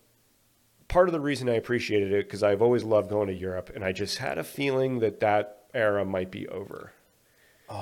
part 0.89 1.09
of 1.09 1.12
the 1.12 1.20
reason 1.20 1.49
I 1.51 1.55
appreciated 1.55 2.12
it 2.12 2.27
because 2.27 2.43
I've 2.43 2.62
always 2.62 2.82
loved 2.85 3.11
going 3.11 3.28
to 3.28 3.35
Europe, 3.35 3.70
and 3.74 3.85
I 3.85 3.93
just 3.93 4.19
had 4.19 4.39
a 4.39 4.45
feeling 4.45 5.01
that 5.01 5.20
that 5.20 5.65
era 5.74 6.05
might 6.05 6.31
be 6.31 6.49
over. 6.49 6.93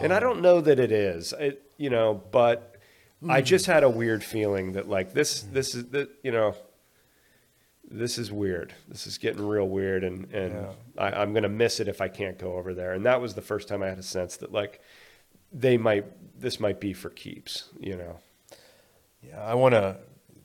And 0.00 0.12
I 0.12 0.20
don't 0.20 0.40
know 0.40 0.60
that 0.60 0.78
it 0.78 0.92
is, 0.92 1.32
it, 1.38 1.62
you 1.76 1.90
know, 1.90 2.22
but 2.30 2.76
I 3.28 3.40
just 3.40 3.66
had 3.66 3.84
a 3.84 3.90
weird 3.90 4.24
feeling 4.24 4.72
that 4.72 4.88
like 4.88 5.12
this, 5.12 5.42
this 5.42 5.74
is 5.74 5.84
you 6.22 6.32
know, 6.32 6.54
this 7.90 8.16
is 8.18 8.32
weird. 8.32 8.72
This 8.88 9.06
is 9.06 9.18
getting 9.18 9.46
real 9.46 9.68
weird, 9.68 10.02
and 10.04 10.24
and 10.32 10.54
Yeah. 10.54 10.72
I, 10.98 11.22
I'm 11.22 11.34
gonna 11.34 11.48
miss 11.48 11.78
it 11.80 11.88
if 11.88 12.00
I 12.00 12.08
can't 12.08 12.38
go 12.38 12.54
over 12.54 12.74
there. 12.74 12.92
And 12.94 13.04
that 13.06 13.20
was 13.20 13.34
the 13.34 13.42
first 13.42 13.68
time 13.68 13.82
I 13.82 13.88
had 13.88 13.98
a 13.98 14.02
sense 14.02 14.36
that 14.38 14.50
like 14.52 14.80
they 15.52 15.76
might, 15.76 16.06
this 16.40 16.58
might 16.58 16.80
be 16.80 16.94
for 16.94 17.10
keeps, 17.10 17.68
you 17.78 17.96
know. 17.96 18.18
Yeah, 19.22 19.40
I 19.42 19.54
want 19.54 19.74
to 19.74 19.98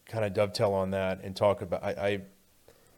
kind 0.05 0.25
of 0.25 0.33
dovetail 0.33 0.73
on 0.73 0.91
that 0.91 1.21
and 1.23 1.35
talk 1.35 1.61
about. 1.61 1.83
I, 1.83 1.91
I 1.91 2.09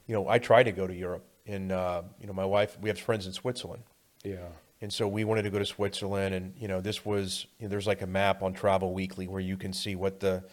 you 0.07 0.15
know, 0.15 0.27
I 0.27 0.39
tried 0.39 0.63
to 0.63 0.71
go 0.71 0.88
to 0.88 0.93
Europe, 0.93 1.23
and 1.45 1.71
uh, 1.71 2.01
you 2.19 2.26
know, 2.27 2.34
my 2.34 2.45
wife, 2.45 2.77
we 2.81 2.89
have 2.89 2.99
friends 2.99 3.27
in 3.27 3.34
Switzerland, 3.34 3.84
Yeah. 4.23 4.38
And 4.81 4.91
so 4.93 5.07
we 5.07 5.23
wanted 5.23 5.43
to 5.43 5.49
go 5.49 5.60
to 5.60 5.65
Switzerland, 5.65 6.34
and 6.35 6.53
you 6.57 6.68
know, 6.68 6.81
this 6.81 7.06
was 7.06 7.47
you 7.60 7.65
know, 7.65 7.69
there's 7.69 7.88
like 7.88 8.01
a 8.01 8.07
map 8.07 8.41
on 8.43 8.53
Travel 8.53 8.93
Weekly 8.93 9.27
where 9.27 9.41
you 9.41 9.57
can 9.57 9.73
see 9.73 9.95
what 9.95 10.19
the 10.19 10.43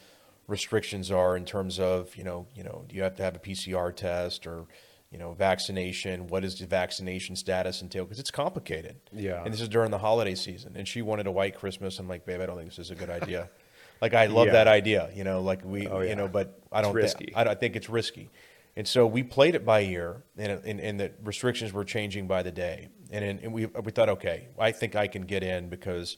restrictions 0.49 1.11
are 1.11 1.37
in 1.37 1.45
terms 1.45 1.79
of 1.81 2.15
you 2.17 2.25
know, 2.25 2.47
you 2.55 2.63
know, 2.65 2.85
do 2.89 2.97
you 2.97 3.03
have 3.03 3.17
to 3.17 3.23
have 3.23 3.37
a 3.37 3.39
PCR 3.41 3.95
test 3.95 4.47
or 4.47 4.67
you 5.13 5.19
know, 5.19 5.33
vaccination? 5.35 6.27
What 6.27 6.43
does 6.43 6.59
the 6.59 6.67
vaccination 6.67 7.37
status 7.37 7.81
entail? 7.81 8.05
Because 8.05 8.19
it's 8.19 8.33
complicated. 8.33 8.97
Yeah. 9.13 9.43
And 9.45 9.53
this 9.55 9.61
is 9.61 9.69
during 9.69 9.91
the 9.93 9.99
holiday 9.99 10.35
season, 10.35 10.75
and 10.77 10.87
she 10.87 11.01
wanted 11.01 11.27
a 11.29 11.31
white 11.31 11.57
Christmas. 11.57 11.99
I'm 12.01 12.09
like, 12.09 12.27
babe, 12.27 12.41
I 12.41 12.47
don't 12.47 12.57
think 12.57 12.69
this 12.71 12.81
is 12.81 12.91
a 12.91 12.97
good 12.97 13.09
idea. 13.11 13.49
like, 14.01 14.15
I 14.15 14.27
love 14.27 14.47
Yeah. 14.49 14.53
that 14.55 14.67
idea, 14.69 15.09
you 15.15 15.23
know, 15.23 15.41
like 15.43 15.65
we, 15.65 15.87
Oh, 15.87 16.01
yeah. 16.01 16.11
you 16.11 16.17
know, 16.17 16.27
but 16.27 16.61
I 16.73 16.83
don't 16.83 16.93
risky. 16.93 17.27
Think, 17.27 17.37
I, 17.37 17.45
don't- 17.45 17.53
I 17.53 17.55
think 17.55 17.77
it's 17.77 17.89
risky. 17.89 18.31
And 18.75 18.87
so 18.87 19.07
we 19.07 19.23
played 19.23 19.55
it 19.55 19.65
by 19.65 19.83
ear, 19.83 20.23
and, 20.37 20.61
and, 20.65 20.81
and 20.81 21.01
the 21.01 21.13
restrictions 21.23 21.73
were 21.73 21.85
changing 21.85 22.27
by 22.27 22.43
the 22.43 22.51
day. 22.53 22.89
And, 23.11 23.41
and 23.41 23.53
we, 23.53 23.67
we 23.67 23.93
thought, 23.93 24.09
okay, 24.09 24.49
I 24.59 24.73
think 24.73 24.97
I 24.97 25.07
can 25.07 25.23
get 25.23 25.43
in 25.43 25.69
because 25.69 26.17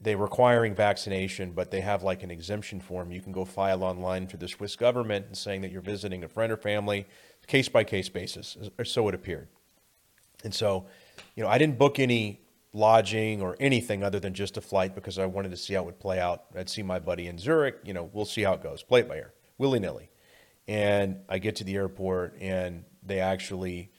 they're 0.00 0.16
requiring 0.16 0.74
vaccination, 0.74 1.52
but 1.52 1.70
they 1.70 1.80
have 1.80 2.02
like 2.02 2.22
an 2.22 2.30
exemption 2.30 2.80
form. 2.80 3.12
You 3.12 3.20
can 3.20 3.32
go 3.32 3.44
file 3.44 3.84
online 3.84 4.26
to 4.28 4.36
the 4.36 4.48
Swiss 4.48 4.76
government 4.76 5.26
and 5.26 5.36
saying 5.36 5.60
that 5.60 5.70
you're 5.70 5.82
visiting 5.82 6.24
a 6.24 6.28
friend 6.28 6.50
or 6.50 6.56
family, 6.56 7.06
case 7.46 7.68
by 7.68 7.84
case 7.84 8.08
basis, 8.08 8.56
or 8.78 8.84
so 8.84 9.08
it 9.08 9.14
appeared. 9.14 9.48
And 10.42 10.54
so, 10.54 10.86
you 11.36 11.42
know, 11.42 11.50
I 11.50 11.58
didn't 11.58 11.78
book 11.78 11.98
any 11.98 12.40
lodging 12.72 13.42
or 13.42 13.56
anything 13.60 14.02
other 14.02 14.20
than 14.20 14.32
just 14.32 14.56
a 14.56 14.60
flight 14.60 14.94
because 14.94 15.18
I 15.18 15.26
wanted 15.26 15.50
to 15.50 15.56
see 15.56 15.74
how 15.74 15.82
it 15.82 15.86
would 15.86 15.98
play 15.98 16.20
out. 16.20 16.44
I'd 16.56 16.70
see 16.70 16.82
my 16.82 16.98
buddy 16.98 17.26
in 17.26 17.36
Zurich. 17.36 17.78
You 17.84 17.92
know, 17.92 18.08
we'll 18.12 18.24
see 18.24 18.42
how 18.42 18.54
it 18.54 18.62
goes. 18.62 18.82
Play 18.82 19.00
it 19.00 19.08
by 19.08 19.16
ear, 19.16 19.34
willy 19.58 19.80
nilly. 19.80 20.08
And 20.68 21.18
I 21.28 21.38
get 21.38 21.56
to 21.56 21.64
the 21.64 21.74
airport, 21.74 22.36
and 22.40 22.84
they 23.02 23.18
actually, 23.18 23.90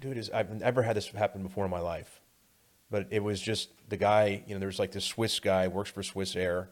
dude, 0.00 0.16
is 0.16 0.30
I've 0.30 0.50
never 0.50 0.82
had 0.82 0.96
this 0.96 1.08
happen 1.08 1.42
before 1.42 1.64
in 1.64 1.70
my 1.70 1.80
life. 1.80 2.20
But 2.90 3.08
it 3.10 3.22
was 3.22 3.40
just 3.40 3.70
the 3.88 3.96
guy. 3.96 4.44
You 4.46 4.54
know, 4.54 4.60
there's 4.60 4.78
like 4.78 4.92
this 4.92 5.04
Swiss 5.04 5.40
guy 5.40 5.68
works 5.68 5.90
for 5.90 6.02
Swiss 6.02 6.36
Air, 6.36 6.70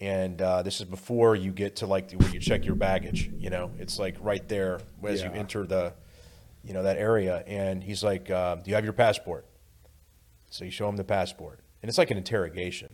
and 0.00 0.40
uh, 0.40 0.62
this 0.62 0.80
is 0.80 0.86
before 0.86 1.34
you 1.34 1.52
get 1.52 1.76
to 1.76 1.86
like 1.86 2.12
where 2.12 2.30
you 2.30 2.40
check 2.40 2.64
your 2.64 2.76
baggage. 2.76 3.30
You 3.36 3.50
know, 3.50 3.72
it's 3.78 3.98
like 3.98 4.16
right 4.20 4.46
there 4.48 4.80
as 5.02 5.22
you 5.22 5.30
enter 5.30 5.66
the, 5.66 5.94
you 6.62 6.72
know, 6.72 6.84
that 6.84 6.98
area. 6.98 7.42
And 7.46 7.82
he's 7.82 8.04
like, 8.04 8.30
uh, 8.30 8.56
"Do 8.56 8.70
you 8.70 8.76
have 8.76 8.84
your 8.84 8.92
passport?" 8.92 9.46
So 10.50 10.64
you 10.64 10.70
show 10.70 10.88
him 10.88 10.96
the 10.96 11.04
passport, 11.04 11.60
and 11.82 11.88
it's 11.88 11.98
like 11.98 12.10
an 12.10 12.16
interrogation. 12.16 12.88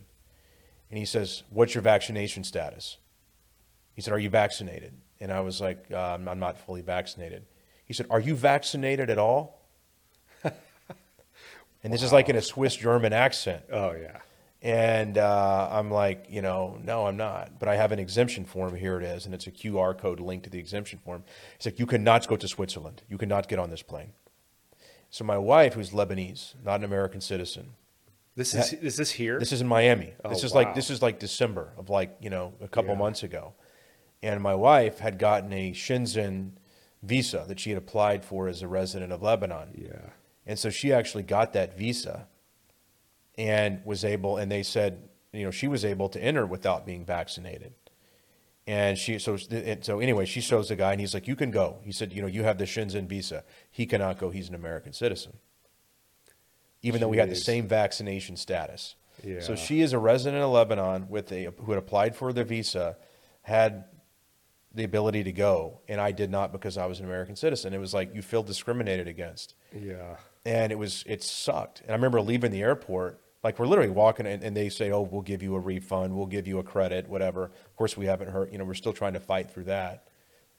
And 0.90 0.98
he 0.98 1.05
says, 1.05 1.43
"What's 1.51 1.74
your 1.74 1.82
vaccination 1.82 2.43
status?" 2.43 2.97
He 3.93 4.01
said, 4.01 4.14
"Are 4.14 4.18
you 4.18 4.31
vaccinated?" 4.31 4.94
And 5.20 5.31
I 5.31 5.40
was 5.40 5.60
like, 5.60 5.86
uh, 5.93 6.14
"I'm 6.14 6.27
I'm 6.27 6.39
not 6.39 6.59
fully 6.59 6.82
vaccinated." 6.82 7.44
He 7.87 7.95
said, 7.95 8.07
"Are 8.11 8.21
you 8.21 8.35
vaccinated 8.37 9.09
at 9.09 9.19
all?" 9.19 9.63
and 10.45 11.93
this 11.93 12.03
is 12.03 12.13
like 12.13 12.29
in 12.29 12.37
a 12.37 12.43
Swiss 12.43 12.77
German 12.77 13.13
accent. 13.13 13.63
Oh 13.73 13.93
yeah. 13.93 14.19
And 14.63 15.17
uh, 15.19 15.69
I'm 15.71 15.91
like, 15.91 16.27
you 16.29 16.43
know, 16.43 16.79
no, 16.83 17.07
I'm 17.07 17.17
not. 17.17 17.59
But 17.61 17.69
I 17.69 17.77
have 17.77 17.93
an 17.93 17.99
exemption 18.01 18.45
form. 18.45 18.75
Here 18.75 18.99
it 18.99 19.05
is. 19.05 19.25
And 19.25 19.35
it's 19.35 19.47
a 19.47 19.53
QR 19.53 19.97
code 19.97 20.19
linked 20.19 20.45
to 20.45 20.51
the 20.51 20.59
exemption 20.59 20.99
form. 21.05 21.23
It's 21.55 21.67
like, 21.67 21.79
you 21.79 21.87
cannot 21.87 22.27
go 22.27 22.37
to 22.37 22.49
Switzerland. 22.49 23.03
You 23.09 23.17
cannot 23.17 23.47
get 23.49 23.61
on 23.61 23.71
this 23.71 23.83
plane. 23.83 24.13
So 25.11 25.25
my 25.25 25.39
wife, 25.39 25.75
who's 25.75 25.91
Lebanese, 25.91 26.55
not 26.65 26.81
an 26.81 26.85
American 26.85 27.21
citizen, 27.21 27.75
This 28.35 28.55
is 28.55 28.73
is 28.73 28.97
this 28.97 29.13
here? 29.13 29.39
this 29.39 29.53
is 29.53 29.61
in 29.61 29.69
Miami. 29.69 30.15
Oh, 30.25 30.31
this 30.31 30.43
is 30.43 30.53
wow. 30.53 30.63
like 30.63 30.75
this 30.75 30.91
is 30.91 31.01
like 31.01 31.21
December 31.21 31.73
of 31.79 31.89
like 31.89 32.17
you 32.21 32.31
know 32.31 32.55
a 32.61 32.67
couple 32.67 32.93
Yeah. 32.93 32.99
months 32.99 33.23
ago, 33.23 33.55
and 34.23 34.43
my 34.43 34.55
wife 34.55 34.99
had 34.99 35.19
gotten 35.19 35.53
a 35.53 35.71
Schengen 35.73 36.53
visa 37.07 37.45
that 37.49 37.61
she 37.61 37.70
had 37.70 37.78
applied 37.78 38.24
for 38.24 38.49
as 38.49 38.62
a 38.62 38.69
resident 38.69 39.12
of 39.12 39.23
Lebanon. 39.23 39.70
yeah. 39.74 40.11
And 40.49 40.59
so 40.59 40.70
she 40.70 40.93
actually 40.93 41.24
got 41.24 41.55
that 41.55 41.77
visa 41.77 42.28
and 43.37 43.81
was 43.85 44.05
able, 44.05 44.37
and 44.37 44.51
they 44.51 44.62
said, 44.62 45.09
you 45.33 45.45
know, 45.45 45.51
she 45.51 45.69
was 45.69 45.85
able 45.85 46.09
to 46.11 46.23
enter 46.23 46.47
without 46.47 46.87
being 46.87 47.05
vaccinated. 47.05 47.74
And 48.66 48.99
she, 48.99 49.19
so, 49.19 49.39
and 49.51 49.85
so 49.85 50.01
anyway, 50.01 50.24
she 50.24 50.41
shows 50.41 50.69
the 50.69 50.77
guy 50.77 50.93
and 50.93 51.01
he's 51.01 51.15
like, 51.15 51.28
you 51.28 51.37
can 51.37 51.51
go. 51.51 51.78
He 51.83 51.93
said, 51.93 52.12
you 52.12 52.20
know, 52.20 52.27
you 52.27 52.43
have 52.43 52.59
the 52.59 52.65
Schengen 52.65 53.07
visa. 53.07 53.45
He 53.70 53.87
cannot 53.87 54.19
go. 54.19 54.31
He's 54.31 54.49
an 54.49 54.57
American 54.57 54.93
citizen. 54.93 55.35
Even 56.83 57.01
though 57.01 57.09
we 57.09 57.19
had 57.19 57.31
the 57.31 57.37
same 57.37 57.69
vaccination 57.69 58.37
status. 58.37 58.97
Yeah. 59.23 59.41
So 59.41 59.55
she 59.55 59.83
is 59.83 59.93
a 59.93 59.99
resident 59.99 60.43
of 60.43 60.51
Lebanon 60.51 61.09
with 61.09 61.31
a, 61.33 61.51
who 61.59 61.73
had 61.73 61.78
applied 61.78 62.16
for 62.16 62.33
the 62.33 62.45
visa, 62.45 62.97
had 63.43 63.85
the 64.77 64.85
ability 64.85 65.24
to 65.24 65.32
go, 65.32 65.81
and 65.89 66.01
I 66.01 66.12
did 66.12 66.31
not 66.31 66.53
because 66.53 66.77
I 66.78 66.86
was 66.86 67.01
an 67.01 67.07
American 67.07 67.35
citizen. 67.35 67.74
It 67.74 67.78
was 67.81 67.93
like 67.94 68.15
you 68.15 68.23
feel 68.23 68.43
discriminated 68.43 69.09
against 69.09 69.55
Yeah. 69.74 70.16
and 70.44 70.70
it 70.70 70.78
was 70.78 71.03
it 71.07 71.23
sucked. 71.23 71.81
And 71.81 71.90
I 71.90 71.94
remember 71.94 72.20
leaving 72.20 72.53
the 72.53 72.62
airport, 72.62 73.20
like 73.43 73.59
we're 73.59 73.66
literally 73.66 73.90
walking, 73.90 74.27
and, 74.27 74.43
and 74.44 74.57
they 74.57 74.69
say, 74.69 74.90
"Oh, 74.93 75.01
we'll 75.03 75.23
give 75.23 75.43
you 75.43 75.55
a 75.57 75.61
refund, 75.61 76.15
we'll 76.16 76.27
give 76.27 76.47
you 76.47 76.59
a 76.59 76.62
credit, 76.62 77.09
whatever." 77.09 77.44
Of 77.44 77.77
course, 77.77 77.97
we 77.97 78.07
haven't 78.07 78.28
heard. 78.31 78.53
You 78.53 78.59
know, 78.59 78.65
we're 78.65 78.74
still 78.74 78.93
trying 78.93 79.15
to 79.15 79.20
fight 79.20 79.51
through 79.51 79.65
that. 79.65 80.05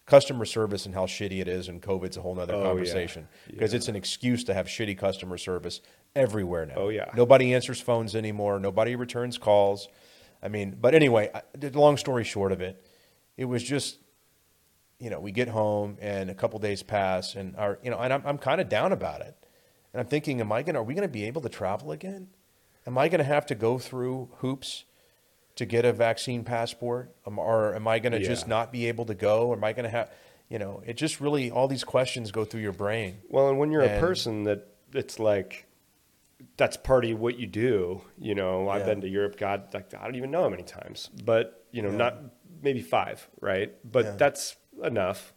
Customer 0.06 0.46
service 0.46 0.86
and 0.86 0.96
how 0.96 1.06
shitty 1.06 1.42
it 1.42 1.50
is, 1.50 1.68
and 1.68 1.82
COVID's 1.82 2.16
a 2.16 2.22
whole 2.22 2.34
nother 2.34 2.54
Oh, 2.56 2.64
conversation 2.64 3.28
because 3.50 3.74
it's 3.74 3.90
an 3.90 3.96
excuse 3.98 4.44
to 4.46 4.54
have 4.54 4.66
shitty 4.68 4.98
customer 4.98 5.38
service 5.38 5.82
everywhere 6.16 6.66
now. 6.66 6.76
Oh, 6.78 6.90
yeah. 6.90 7.12
nobody 7.14 7.54
answers 7.54 7.82
phones 7.82 8.16
anymore. 8.16 8.58
Nobody 8.58 8.96
returns 8.96 9.38
calls. 9.38 9.90
I 10.42 10.48
mean, 10.48 10.78
but 10.80 10.96
anyway, 10.96 11.30
I, 11.36 11.42
the 11.58 11.78
long 11.78 11.98
story 11.98 12.24
short 12.24 12.54
of 12.54 12.62
it, 12.62 12.82
it 13.36 13.46
was 13.46 13.62
just 13.64 13.98
you 15.00 15.10
know, 15.10 15.20
we 15.20 15.32
get 15.32 15.48
home 15.48 15.98
and 16.02 16.30
a 16.30 16.34
couple 16.34 16.60
days 16.60 16.82
pass 16.84 17.36
and 17.36 17.56
our, 17.56 17.78
you 17.84 17.92
know, 17.92 17.98
and 18.00 18.12
I'm, 18.12 18.24
I'm 18.26 18.38
kind 18.38 18.60
of 18.60 18.68
down 18.70 18.92
about 18.92 19.22
it. 19.22 19.36
And 19.94 20.02
I'm 20.02 20.08
thinking, 20.08 20.42
am 20.42 20.52
I 20.52 20.64
going 20.64 20.74
to, 20.74 20.80
are 20.80 20.84
we 20.84 20.94
going 20.96 21.08
to 21.08 21.12
be 21.12 21.26
able 21.26 21.42
to 21.42 21.50
travel 21.50 21.92
again? 21.92 22.30
Am 22.86 22.98
I 22.98 23.08
going 23.10 23.20
to 23.20 23.24
have 23.26 23.46
to 23.48 23.56
go 23.56 23.78
through 23.78 24.30
hoops 24.38 24.86
to 25.56 25.66
get 25.66 25.86
a 25.86 25.94
vaccine 25.94 26.44
passport? 26.44 27.16
Um, 27.26 27.38
or 27.38 27.76
am 27.76 27.88
I 27.88 28.00
going 28.00 28.14
to 28.14 28.20
just 28.24 28.48
not 28.48 28.72
be 28.72 28.88
able 28.88 29.06
to 29.06 29.16
go? 29.16 29.48
Or 29.50 29.56
am 29.56 29.64
I 29.64 29.74
going 29.74 29.84
to 29.86 29.90
have, 29.90 30.12
you 30.50 30.58
know, 30.58 30.82
it 30.86 30.98
just 30.98 31.22
really, 31.22 31.52
all 31.52 31.68
these 31.68 31.84
questions 31.84 32.32
go 32.32 32.44
through 32.46 32.62
your 32.62 32.74
brain. 32.74 33.18
Well, 33.30 33.50
and 33.50 33.60
when 33.60 33.72
you're 33.72 33.82
And- 33.84 33.98
a 33.98 34.00
person 34.00 34.44
that 34.46 34.68
it's 34.94 35.20
like 35.20 35.66
that's 36.56 36.78
part 36.78 37.04
of 37.04 37.20
what 37.20 37.38
you 37.40 37.46
do. 37.48 38.02
You 38.18 38.36
know, 38.36 38.70
I've 38.70 38.82
Yeah. 38.82 38.86
been 38.94 39.02
to 39.02 39.10
Europe. 39.10 39.38
God, 39.38 39.74
like 39.74 39.94
I 39.94 40.04
don't 40.06 40.16
even 40.16 40.32
know 40.32 40.44
how 40.44 40.50
many 40.50 40.64
times, 40.64 41.10
but 41.26 41.66
you 41.72 41.82
know, 41.82 41.90
Yeah. 41.90 41.98
not 41.98 42.18
maybe 42.62 42.82
five, 42.82 43.28
right? 43.42 43.74
But 43.84 44.06
Yeah. 44.06 44.12
that's 44.18 44.56
enough. 44.84 45.34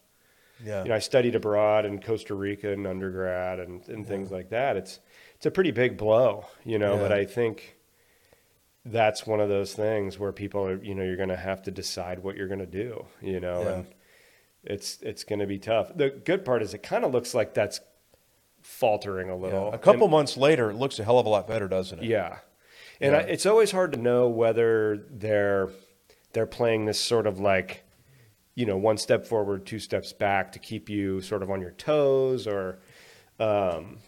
Yeah. 0.64 0.82
You 0.82 0.88
know, 0.90 0.94
I 0.94 0.98
studied 0.98 1.34
abroad 1.34 1.86
in 1.86 2.00
Costa 2.00 2.34
Rica 2.34 2.70
in 2.70 2.86
undergrad 2.86 3.60
and, 3.60 3.86
and 3.88 4.06
things 4.06 4.30
like 4.30 4.50
that. 4.50 4.76
It's 4.76 5.00
it's 5.36 5.46
a 5.46 5.50
pretty 5.50 5.70
big 5.70 5.96
blow, 5.96 6.44
you 6.64 6.78
know. 6.78 6.98
But 6.98 7.12
I 7.12 7.24
think 7.24 7.76
that's 8.84 9.26
one 9.26 9.40
of 9.40 9.48
those 9.48 9.72
things 9.74 10.18
where 10.18 10.32
people 10.32 10.66
are, 10.66 10.82
you 10.82 10.94
know, 10.94 11.02
you're 11.02 11.16
going 11.16 11.28
to 11.30 11.36
have 11.36 11.62
to 11.62 11.70
decide 11.70 12.18
what 12.18 12.36
you're 12.36 12.46
going 12.48 12.60
to 12.60 12.66
do, 12.66 13.06
you 13.22 13.40
know, 13.40 13.62
Yeah. 13.62 13.68
and 13.72 13.86
it's 14.64 14.98
it's 15.02 15.24
going 15.24 15.38
to 15.40 15.46
be 15.46 15.58
tough. 15.58 15.96
The 15.96 16.10
good 16.10 16.44
part 16.44 16.62
is 16.62 16.74
it 16.74 16.82
kind 16.82 17.04
of 17.04 17.12
looks 17.12 17.34
like 17.34 17.54
that's 17.54 17.80
faltering 18.60 19.30
a 19.30 19.36
little. 19.36 19.68
Yeah. 19.70 19.74
A 19.74 19.78
couple 19.78 20.02
And- 20.04 20.10
months 20.12 20.36
later, 20.36 20.70
it 20.70 20.76
looks 20.76 20.98
a 20.98 21.04
hell 21.04 21.18
of 21.18 21.24
a 21.26 21.30
lot 21.30 21.46
better, 21.48 21.68
doesn't 21.68 22.00
it? 22.00 22.04
yeah, 22.04 22.38
and 23.00 23.16
I, 23.16 23.20
it's 23.20 23.46
always 23.46 23.70
hard 23.70 23.92
to 23.92 23.98
know 23.98 24.28
whether 24.28 24.98
they're 25.10 25.70
they're 26.34 26.46
playing 26.46 26.84
this 26.84 27.00
sort 27.00 27.26
of 27.26 27.40
like, 27.40 27.82
you 28.54 28.66
know, 28.66 28.76
one 28.76 28.98
step 28.98 29.26
forward, 29.26 29.64
two 29.66 29.78
steps 29.78 30.12
back 30.12 30.52
to 30.52 30.58
keep 30.58 30.88
you 30.88 31.20
sort 31.20 31.42
of 31.42 31.50
on 31.50 31.60
your 31.60 31.70
toes, 31.72 32.46
or, 32.46 32.78
um, 33.38 33.98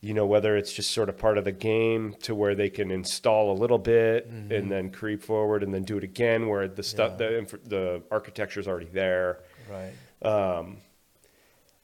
you 0.00 0.12
know, 0.14 0.26
whether 0.26 0.56
it's 0.56 0.72
just 0.72 0.90
sort 0.90 1.08
of 1.08 1.16
part 1.16 1.38
of 1.38 1.44
the 1.44 1.52
game 1.52 2.14
to 2.22 2.34
where 2.34 2.54
they 2.54 2.68
can 2.70 2.90
install 2.90 3.52
a 3.52 3.56
little 3.58 3.78
bit 3.78 4.26
and 4.26 4.70
then 4.70 4.90
creep 4.90 5.22
forward 5.22 5.62
and 5.62 5.72
then 5.72 5.82
do 5.84 5.96
it 5.96 6.04
again 6.04 6.48
where 6.48 6.68
the 6.68 6.82
stuff 6.82 7.12
Mm-hmm. 7.12 7.22
Yeah. 7.22 7.28
the 7.28 7.38
inf- 7.38 7.64
the 7.68 8.02
architecture 8.10 8.60
is 8.60 8.68
already 8.68 8.88
there. 8.92 9.38
Right. 9.70 9.92
Um, 10.30 10.78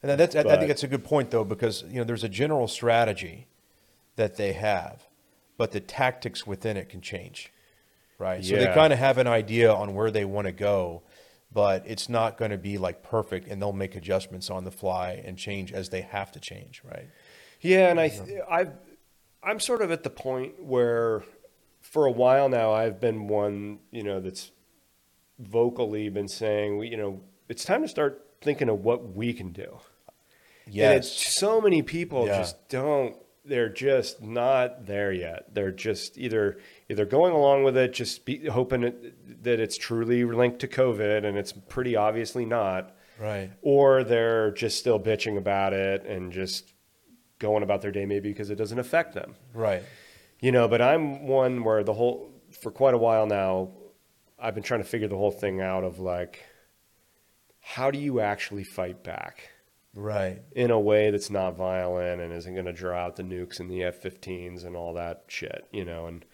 And 0.02 0.18
that's, 0.18 0.34
I 0.34 0.42
think 0.42 0.68
that's 0.68 0.82
a 0.82 0.88
good 0.88 1.04
point, 1.04 1.30
though, 1.30 1.44
because 1.44 1.82
you 1.88 1.96
know 1.98 2.04
there's 2.04 2.24
a 2.24 2.28
general 2.28 2.68
strategy 2.68 3.46
that 4.16 4.36
they 4.36 4.52
have, 4.54 5.06
but 5.58 5.72
the 5.72 5.80
tactics 5.80 6.46
within 6.46 6.76
it 6.76 6.88
can 6.88 7.00
change, 7.02 7.52
right? 8.18 8.44
So 8.44 8.56
they 8.56 8.66
kind 8.74 8.92
of 8.92 8.98
have 8.98 9.18
an 9.18 9.26
idea 9.26 9.72
on 9.72 9.94
where 9.94 10.10
they 10.10 10.24
want 10.24 10.46
to 10.46 10.52
go, 10.52 11.02
but 11.52 11.84
it's 11.86 12.08
not 12.08 12.38
going 12.38 12.50
to 12.50 12.58
be 12.58 12.78
like 12.78 13.02
perfect, 13.02 13.48
and 13.48 13.60
they'll 13.60 13.72
make 13.72 13.96
adjustments 13.96 14.50
on 14.50 14.64
the 14.64 14.70
fly 14.70 15.22
and 15.24 15.36
change 15.36 15.72
as 15.72 15.88
they 15.88 16.02
have 16.02 16.30
to 16.32 16.40
change, 16.40 16.82
right? 16.84 17.08
Yeah, 17.60 17.90
and 17.90 18.00
I, 18.00 18.12
I, 18.50 18.66
I'm 19.42 19.60
sort 19.60 19.82
of 19.82 19.90
at 19.90 20.02
the 20.02 20.10
point 20.10 20.62
where, 20.62 21.22
for 21.80 22.06
a 22.06 22.10
while 22.10 22.48
now, 22.48 22.72
I've 22.72 23.00
been 23.00 23.28
one, 23.28 23.80
you 23.90 24.02
know, 24.02 24.20
that's 24.20 24.50
vocally 25.38 26.08
been 26.08 26.28
saying, 26.28 26.78
we, 26.78 26.88
you 26.88 26.96
know, 26.96 27.20
it's 27.48 27.64
time 27.64 27.82
to 27.82 27.88
start 27.88 28.26
thinking 28.40 28.68
of 28.68 28.84
what 28.84 29.14
we 29.14 29.32
can 29.32 29.52
do. 29.52 29.78
Yes. 30.66 30.86
And 30.86 30.98
it's 30.98 31.36
so 31.38 31.60
many 31.60 31.82
people 31.82 32.26
Yeah. 32.26 32.38
just 32.38 32.68
don't. 32.68 33.16
They're 33.44 33.68
just 33.70 34.22
not 34.22 34.86
there 34.86 35.12
yet. 35.12 35.52
They're 35.54 35.72
just 35.72 36.16
either 36.18 36.58
either 36.90 37.06
going 37.06 37.32
along 37.32 37.62
with 37.62 37.76
it, 37.76 37.92
just 37.92 38.24
be, 38.24 38.46
hoping 38.46 38.82
it, 38.82 39.44
that 39.44 39.60
it's 39.60 39.78
truly 39.78 40.24
linked 40.24 40.58
to 40.58 40.66
COVID, 40.66 41.24
and 41.24 41.38
it's 41.38 41.52
pretty 41.52 41.94
obviously 41.94 42.44
not, 42.44 42.96
right. 43.18 43.50
or 43.62 44.02
they're 44.02 44.50
just 44.50 44.76
still 44.78 44.98
bitching 44.98 45.38
about 45.38 45.72
it 45.72 46.04
and 46.04 46.32
just 46.32 46.74
going 47.38 47.62
about 47.62 47.80
their 47.80 47.92
day 47.92 48.04
maybe 48.04 48.28
because 48.28 48.50
it 48.50 48.56
doesn't 48.56 48.80
affect 48.80 49.14
them. 49.14 49.36
Right. 49.54 49.82
You 50.40 50.50
know, 50.52 50.66
but 50.66 50.82
I'm 50.82 51.26
one 51.26 51.62
where 51.62 51.84
the 51.84 51.94
whole 51.94 52.32
for 52.60 52.72
quite 52.72 52.94
a 52.94 52.98
while 52.98 53.26
now, 53.26 53.70
I've 54.38 54.54
been 54.54 54.64
trying 54.64 54.82
to 54.82 54.88
figure 54.88 55.06
the 55.06 55.16
whole 55.16 55.30
thing 55.30 55.60
out 55.60 55.84
of 55.84 56.00
like, 56.00 56.44
how 57.60 57.90
do 57.90 57.98
you 57.98 58.20
actually 58.20 58.64
fight 58.64 59.04
back? 59.04 59.50
Right. 59.92 60.40
in 60.52 60.70
a 60.70 60.78
way 60.78 61.10
that's 61.10 61.30
not 61.30 61.56
violent 61.56 62.20
and 62.20 62.32
isn't 62.32 62.54
going 62.54 62.66
to 62.66 62.72
draw 62.72 62.96
out 62.96 63.16
the 63.16 63.24
nukes 63.24 63.58
and 63.58 63.68
the 63.68 63.82
F-15s 63.82 64.64
and 64.64 64.76
all 64.76 64.94
that 64.94 65.24
shit, 65.26 65.66
you 65.72 65.84
know. 65.84 66.06
And 66.06 66.24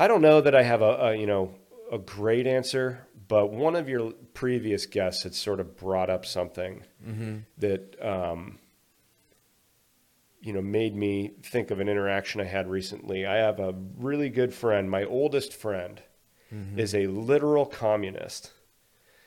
I 0.00 0.08
don't 0.08 0.22
know 0.22 0.40
that 0.40 0.54
I 0.54 0.62
have 0.62 0.80
a, 0.80 0.92
a 1.08 1.14
you 1.14 1.26
know 1.26 1.54
a 1.92 1.98
great 1.98 2.46
answer, 2.46 3.06
but 3.28 3.52
one 3.52 3.76
of 3.76 3.86
your 3.86 4.12
previous 4.32 4.86
guests 4.86 5.24
had 5.24 5.34
sort 5.34 5.60
of 5.60 5.76
brought 5.76 6.08
up 6.08 6.24
something 6.24 6.84
that 7.58 7.96
um, 8.02 8.58
you 10.40 10.54
know 10.54 10.62
made 10.62 10.96
me 10.96 11.32
think 11.42 11.70
of 11.70 11.80
an 11.80 11.88
interaction 11.88 12.40
I 12.40 12.44
had 12.44 12.66
recently. 12.66 13.26
I 13.26 13.36
have 13.36 13.60
a 13.60 13.74
really 13.98 14.30
good 14.30 14.54
friend, 14.54 14.90
my 14.90 15.04
oldest 15.04 15.52
friend, 15.52 16.00
is 16.78 16.94
a 16.94 17.06
literal 17.06 17.66
communist. 17.66 18.52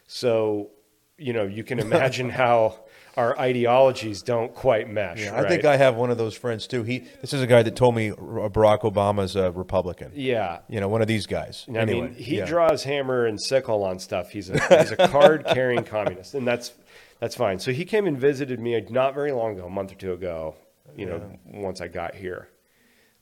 So, 0.07 0.71
you 1.17 1.33
know, 1.33 1.43
you 1.43 1.63
can 1.63 1.79
imagine 1.79 2.29
how 2.31 2.82
our 3.15 3.37
ideologies 3.39 4.21
don't 4.21 4.53
quite 4.53 4.89
mesh. 4.89 5.21
Yeah, 5.21 5.31
right? 5.35 5.45
I 5.45 5.49
think 5.49 5.65
I 5.65 5.77
have 5.77 5.95
one 5.95 6.09
of 6.09 6.17
those 6.17 6.35
friends 6.35 6.67
too. 6.67 6.83
He 6.83 6.99
this 7.21 7.33
is 7.33 7.41
a 7.41 7.47
guy 7.47 7.61
that 7.63 7.75
told 7.75 7.95
me 7.95 8.09
Barack 8.09 8.81
Obama's 8.81 9.35
a 9.35 9.51
Republican. 9.51 10.11
yeah. 10.15 10.59
You 10.67 10.79
know, 10.79 10.87
one 10.87 11.01
of 11.01 11.07
these 11.07 11.25
guys. 11.25 11.65
I 11.69 11.77
anyway, 11.77 12.07
mean, 12.07 12.13
he 12.15 12.37
yeah. 12.37 12.45
draws 12.45 12.83
hammer 12.83 13.25
and 13.25 13.41
sickle 13.41 13.83
on 13.83 13.99
stuff. 13.99 14.31
He's 14.31 14.49
a 14.49 14.53
he's 14.79 14.91
a 14.91 15.07
card 15.07 15.45
carrying 15.45 15.83
communist, 15.83 16.33
and 16.33 16.47
that's 16.47 16.73
that's 17.19 17.35
fine. 17.35 17.59
So 17.59 17.71
he 17.71 17.85
came 17.85 18.07
and 18.07 18.17
visited 18.17 18.59
me 18.59 18.79
not 18.89 19.13
very 19.13 19.31
long 19.31 19.57
ago, 19.57 19.67
a 19.67 19.69
month 19.69 19.91
or 19.91 19.95
two 19.95 20.13
ago. 20.13 20.55
You 20.95 21.07
know, 21.07 21.39
once 21.45 21.81
I 21.81 21.87
got 21.87 22.13
here, 22.13 22.49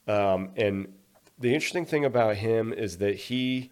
um, 0.07 0.51
and 0.57 0.93
the 1.39 1.53
interesting 1.53 1.85
thing 1.85 2.03
about 2.05 2.35
him 2.35 2.73
is 2.73 2.97
that 2.97 3.15
he 3.15 3.72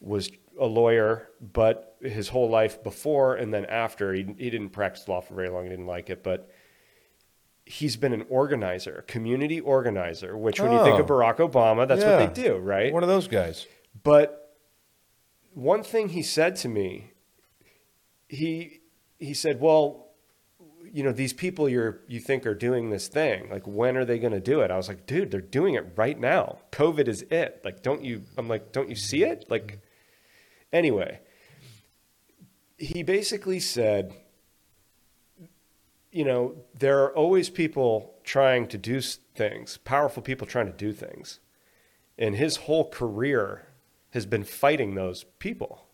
was 0.00 0.30
a 0.58 0.66
lawyer, 0.66 1.28
but 1.40 1.87
his 2.00 2.28
whole 2.28 2.48
life 2.48 2.82
before 2.82 3.34
and 3.36 3.52
then 3.52 3.64
after, 3.66 4.12
he, 4.14 4.22
he 4.38 4.50
didn't 4.50 4.70
practice 4.70 5.08
law 5.08 5.20
for 5.20 5.34
very 5.34 5.48
long. 5.48 5.64
He 5.64 5.70
didn't 5.70 5.86
like 5.86 6.10
it, 6.10 6.22
but 6.22 6.50
he's 7.64 7.96
been 7.96 8.12
an 8.12 8.24
organizer, 8.28 8.96
a 8.98 9.02
community 9.02 9.60
organizer. 9.60 10.36
Which, 10.36 10.60
when 10.60 10.72
you 10.72 10.82
think 10.84 10.98
of 10.98 11.10
Oh. 11.10 11.14
Barack 11.14 11.36
Obama, 11.36 11.86
that's 11.88 12.02
Yeah. 12.02 12.18
what 12.18 12.34
they 12.34 12.42
do, 12.42 12.56
right? 12.56 12.92
One 12.92 13.02
of 13.02 13.08
those 13.08 13.28
guys. 13.28 13.66
But 14.02 14.56
one 15.54 15.82
thing 15.82 16.10
he 16.10 16.22
said 16.22 16.56
to 16.56 16.68
me, 16.68 17.12
he 18.28 18.80
he 19.18 19.34
said, 19.34 19.60
"Well, 19.60 20.06
you 20.92 21.02
know, 21.02 21.12
these 21.12 21.32
people 21.32 21.68
you're 21.68 22.00
you 22.06 22.20
think 22.20 22.46
are 22.46 22.54
doing 22.54 22.90
this 22.90 23.08
thing, 23.08 23.50
like 23.50 23.66
when 23.66 23.96
are 23.96 24.04
they 24.04 24.18
going 24.18 24.32
to 24.32 24.40
do 24.40 24.60
it?" 24.60 24.70
I 24.70 24.76
was 24.76 24.88
like, 24.88 25.06
"Dude, 25.06 25.30
they're 25.30 25.40
doing 25.40 25.74
it 25.74 25.84
right 25.96 26.18
now. 26.18 26.58
COVID 26.72 27.08
is 27.08 27.22
it. 27.30 27.60
Like, 27.64 27.82
don't 27.82 28.04
you 28.04 28.22
I'm 28.36 28.48
like, 28.48 28.72
"Don't 28.72 28.88
you 28.88 28.96
see 28.96 29.24
it?" 29.24 29.46
Like 29.48 29.80
anyway, 30.72 31.20
he 32.78 33.02
basically 33.02 33.60
said, 33.60 34.14
you 36.10 36.24
know, 36.24 36.54
there 36.78 37.02
are 37.04 37.14
always 37.14 37.50
people 37.50 38.14
trying 38.24 38.66
to 38.68 38.78
do 38.78 39.00
things, 39.00 39.76
powerful 39.78 40.22
people 40.22 40.46
trying 40.46 40.66
to 40.66 40.72
do 40.72 40.92
things. 40.92 41.40
And 42.16 42.34
his 42.36 42.56
whole 42.56 42.88
career 42.88 43.68
has 44.10 44.26
been 44.26 44.44
fighting 44.44 44.94
those 44.94 45.24
people. 45.38 45.84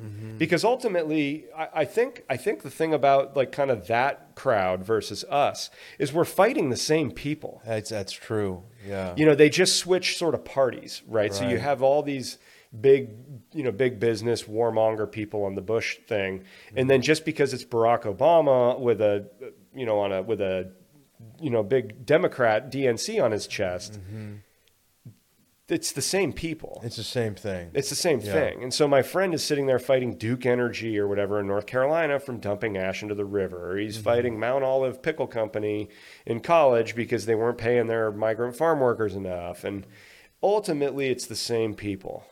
Mm-hmm. 0.00 0.38
Because 0.38 0.64
ultimately, 0.64 1.46
I, 1.56 1.68
I 1.74 1.84
think 1.84 2.24
I 2.30 2.36
think 2.36 2.62
the 2.62 2.70
thing 2.70 2.94
about 2.94 3.36
like 3.36 3.50
kind 3.52 3.70
of 3.70 3.86
that 3.88 4.34
crowd 4.36 4.84
versus 4.84 5.24
us 5.24 5.68
is 5.98 6.12
we're 6.12 6.24
fighting 6.24 6.70
the 6.70 6.76
same 6.76 7.10
people. 7.10 7.60
That's 7.66 7.90
that's 7.90 8.12
true. 8.12 8.62
Yeah. 8.86 9.14
You 9.16 9.26
know, 9.26 9.34
they 9.34 9.50
just 9.50 9.76
switch 9.76 10.16
sort 10.16 10.34
of 10.34 10.44
parties, 10.44 11.02
right? 11.08 11.34
So 11.34 11.48
you 11.48 11.58
have 11.58 11.82
all 11.82 12.02
these 12.02 12.38
big, 12.78 13.10
you 13.52 13.62
know, 13.64 13.72
big 13.72 13.98
business 13.98 14.44
warmonger 14.44 15.10
people 15.10 15.44
on 15.44 15.54
the 15.54 15.62
Bush 15.62 15.98
thing, 16.06 16.44
and 16.76 16.88
then 16.90 17.02
just 17.02 17.24
because 17.24 17.52
it's 17.54 17.64
Barack 17.64 18.02
Obama 18.02 18.78
with 18.78 19.00
a, 19.00 19.26
you 19.74 19.86
know, 19.86 19.98
on 19.98 20.12
a 20.12 20.22
with 20.22 20.40
a, 20.40 20.70
you 21.40 21.50
know, 21.50 21.62
big 21.62 22.04
Democrat 22.06 22.70
DNC 22.70 23.22
on 23.22 23.32
his 23.32 23.46
chest, 23.46 23.98
it's 25.68 25.92
the 25.92 26.02
same 26.02 26.32
people. 26.32 26.80
it's 26.82 26.96
the 26.96 27.02
same 27.04 27.34
thing. 27.36 27.70
It's 27.74 27.90
the 27.90 27.94
same 27.94 28.18
Yeah. 28.20 28.32
thing. 28.32 28.62
And 28.64 28.74
so 28.74 28.88
my 28.88 29.02
friend 29.02 29.32
is 29.32 29.44
sitting 29.44 29.66
there 29.66 29.78
fighting 29.78 30.16
Duke 30.16 30.44
Energy 30.44 30.98
or 30.98 31.06
whatever 31.06 31.38
in 31.38 31.46
North 31.46 31.66
Carolina 31.66 32.18
from 32.18 32.38
dumping 32.40 32.76
ash 32.76 33.02
into 33.04 33.14
the 33.14 33.24
river. 33.24 33.76
He's 33.76 33.94
Mm-hmm. 33.96 34.04
fighting 34.04 34.40
Mount 34.40 34.64
Olive 34.64 35.00
Pickle 35.00 35.28
Company 35.28 35.88
in 36.26 36.40
college 36.40 36.96
because 36.96 37.26
they 37.26 37.36
weren't 37.36 37.58
paying 37.58 37.86
their 37.86 38.10
migrant 38.10 38.56
farm 38.56 38.80
workers 38.80 39.14
enough. 39.14 39.62
And 39.62 39.86
ultimately, 40.42 41.08
it's 41.08 41.26
the 41.26 41.36
same 41.36 41.74
people. 41.74 42.24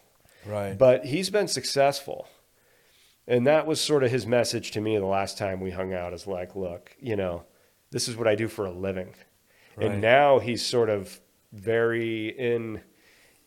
Right. 0.46 0.76
But 0.76 1.04
he's 1.06 1.30
been 1.30 1.48
successful. 1.48 2.28
And 3.26 3.46
that 3.46 3.66
was 3.66 3.80
sort 3.80 4.04
of 4.04 4.10
his 4.10 4.26
message 4.26 4.70
to 4.72 4.80
me 4.80 4.96
the 4.96 5.04
last 5.04 5.36
time 5.36 5.60
we 5.60 5.70
hung 5.70 5.92
out 5.92 6.14
is 6.14 6.26
like, 6.26 6.56
look, 6.56 6.96
you 6.98 7.14
know, 7.14 7.44
this 7.90 8.08
is 8.08 8.16
what 8.16 8.26
I 8.26 8.34
do 8.34 8.48
for 8.48 8.64
a 8.64 8.70
living. 8.70 9.14
Right. 9.76 9.90
And 9.90 10.00
now 10.00 10.38
he's 10.38 10.64
sort 10.64 10.88
of 10.88 11.20
very 11.52 12.28
in 12.28 12.80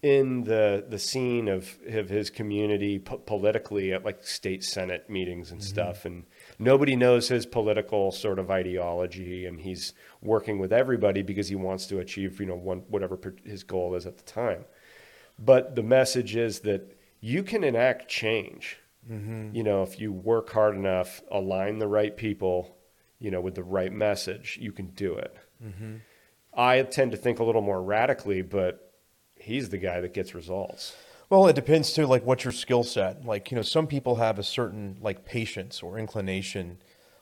in 0.03 0.43
the 0.45 0.83
the 0.89 0.97
scene 0.97 1.47
of, 1.47 1.77
of 1.87 2.09
his 2.09 2.31
community 2.31 2.97
po- 2.97 3.19
politically 3.19 3.93
at 3.93 4.03
like 4.03 4.23
state 4.23 4.63
senate 4.63 5.07
meetings 5.09 5.51
and 5.51 5.61
Mm-hmm. 5.61 5.69
stuff 5.69 6.05
and 6.05 6.25
nobody 6.57 6.95
knows 6.95 7.27
his 7.27 7.45
political 7.45 8.11
sort 8.11 8.39
of 8.39 8.49
ideology 8.49 9.45
and 9.45 9.61
he's 9.61 9.93
working 10.23 10.57
with 10.57 10.73
everybody 10.73 11.21
because 11.21 11.49
he 11.49 11.55
wants 11.55 11.85
to 11.85 11.99
achieve 11.99 12.39
you 12.39 12.47
know 12.47 12.55
one 12.55 12.79
whatever 12.89 13.15
per- 13.15 13.35
his 13.45 13.63
goal 13.63 13.93
is 13.93 14.07
at 14.07 14.17
the 14.17 14.23
time 14.23 14.65
but 15.43 15.75
the 15.75 15.83
message 15.83 16.35
is 16.35 16.59
that 16.61 16.97
you 17.19 17.43
can 17.43 17.63
enact 17.63 18.07
change 18.07 18.77
mm-hmm. 19.09 19.53
you 19.53 19.63
know 19.63 19.83
if 19.83 19.99
you 19.99 20.11
work 20.11 20.49
hard 20.51 20.75
enough 20.75 21.21
align 21.31 21.79
the 21.79 21.87
right 21.87 22.15
people 22.15 22.77
you 23.19 23.31
know 23.31 23.41
with 23.41 23.55
the 23.55 23.63
right 23.63 23.91
message 23.91 24.57
you 24.61 24.71
can 24.71 24.87
do 24.87 25.15
it 25.15 25.35
mm-hmm. 25.63 25.95
i 26.53 26.81
tend 26.83 27.11
to 27.11 27.17
think 27.17 27.39
a 27.39 27.43
little 27.43 27.61
more 27.61 27.81
radically 27.81 28.41
but 28.41 28.93
he's 29.35 29.69
the 29.69 29.77
guy 29.77 29.99
that 29.99 30.13
gets 30.13 30.33
results 30.35 30.95
Well, 31.29 31.47
it 31.47 31.55
depends 31.55 31.93
too, 31.93 32.07
like 32.07 32.25
what's 32.25 32.43
your 32.43 32.51
skill 32.51 32.83
set. 32.83 33.23
Like, 33.23 33.51
you 33.51 33.55
know, 33.55 33.61
some 33.61 33.87
people 33.87 34.17
have 34.17 34.37
a 34.37 34.43
certain 34.43 34.97
like 34.99 35.23
patience 35.23 35.81
or 35.81 35.97
inclination. 35.97 36.77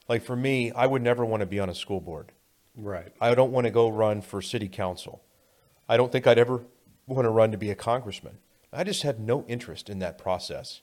Like 0.08 0.24
for 0.24 0.36
me, 0.36 0.72
I 0.72 0.88
would 0.88 1.04
never 1.04 1.24
want 1.24 1.42
to 1.42 1.46
be 1.46 1.60
on 1.60 1.70
a 1.70 1.76
school 1.76 2.02
board. 2.02 2.32
right 2.76 3.14
I 3.22 3.36
don't 3.36 3.52
want 3.52 3.66
to 3.66 3.72
go 3.72 3.88
run 3.88 4.22
for 4.22 4.42
city 4.42 4.68
council. 4.68 5.22
I 5.88 5.96
don't 5.96 6.12
think 6.12 6.26
I'd 6.26 6.40
ever 6.40 6.66
want 7.16 7.26
to 7.26 7.30
run 7.30 7.52
to 7.52 7.58
be 7.58 7.72
a 7.72 7.76
congressman. 7.76 8.38
I 8.72 8.84
just 8.84 9.04
have 9.04 9.20
no 9.20 9.46
interest 9.48 9.90
in 9.90 10.00
that 10.00 10.18
process. 10.18 10.82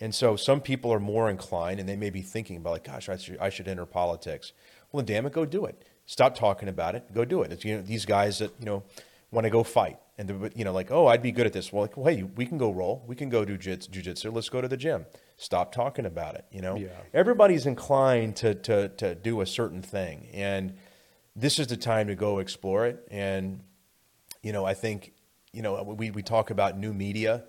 And 0.00 0.14
so 0.14 0.36
some 0.36 0.60
people 0.60 0.92
are 0.92 1.00
more 1.00 1.28
inclined 1.28 1.80
and 1.80 1.88
they 1.88 1.96
may 1.96 2.10
be 2.10 2.22
thinking 2.22 2.56
about 2.56 2.70
like, 2.70 2.84
gosh, 2.84 3.08
I 3.08 3.16
should, 3.16 3.38
I 3.38 3.50
should 3.50 3.66
enter 3.66 3.84
politics. 3.86 4.52
Well, 4.92 5.02
then 5.02 5.16
damn 5.16 5.26
it, 5.26 5.32
go 5.32 5.44
do 5.44 5.64
it. 5.66 5.82
Stop 6.06 6.36
talking 6.36 6.68
about 6.68 6.94
it. 6.94 7.12
Go 7.12 7.24
do 7.24 7.42
it. 7.42 7.52
It's, 7.52 7.64
you 7.64 7.76
know, 7.76 7.82
these 7.82 8.06
guys 8.06 8.38
that, 8.38 8.52
you 8.60 8.64
know, 8.66 8.84
want 9.30 9.44
to 9.44 9.50
go 9.50 9.62
fight 9.64 9.98
and 10.16 10.28
they're, 10.28 10.50
you 10.54 10.64
know, 10.64 10.72
like, 10.72 10.90
oh, 10.90 11.06
I'd 11.08 11.20
be 11.22 11.32
good 11.32 11.46
at 11.46 11.52
this. 11.52 11.72
Well, 11.72 11.82
like, 11.82 11.96
well, 11.96 12.06
hey, 12.14 12.22
we 12.22 12.46
can 12.46 12.56
go 12.58 12.70
roll. 12.70 13.04
We 13.06 13.16
can 13.16 13.28
go 13.28 13.44
do 13.44 13.58
jits, 13.58 13.88
jujitsu. 13.88 14.32
Let's 14.32 14.48
go 14.48 14.60
to 14.60 14.68
the 14.68 14.76
gym. 14.76 15.04
Stop 15.36 15.72
talking 15.72 16.06
about 16.06 16.36
it. 16.36 16.44
You 16.52 16.62
know, 16.62 16.76
Yeah. 16.76 16.88
everybody's 17.12 17.66
inclined 17.66 18.36
to, 18.36 18.54
to, 18.54 18.88
to 18.90 19.14
do 19.16 19.40
a 19.40 19.46
certain 19.46 19.82
thing. 19.82 20.28
And 20.32 20.74
this 21.36 21.58
is 21.58 21.66
the 21.66 21.76
time 21.76 22.06
to 22.06 22.14
go 22.14 22.38
explore 22.38 22.86
it. 22.86 23.06
And, 23.10 23.60
you 24.42 24.52
know, 24.52 24.64
I 24.64 24.74
think, 24.74 25.12
you 25.52 25.62
know, 25.62 25.82
we, 25.82 26.10
we 26.10 26.22
talk 26.22 26.50
about 26.50 26.78
new 26.78 26.92
media, 26.92 27.44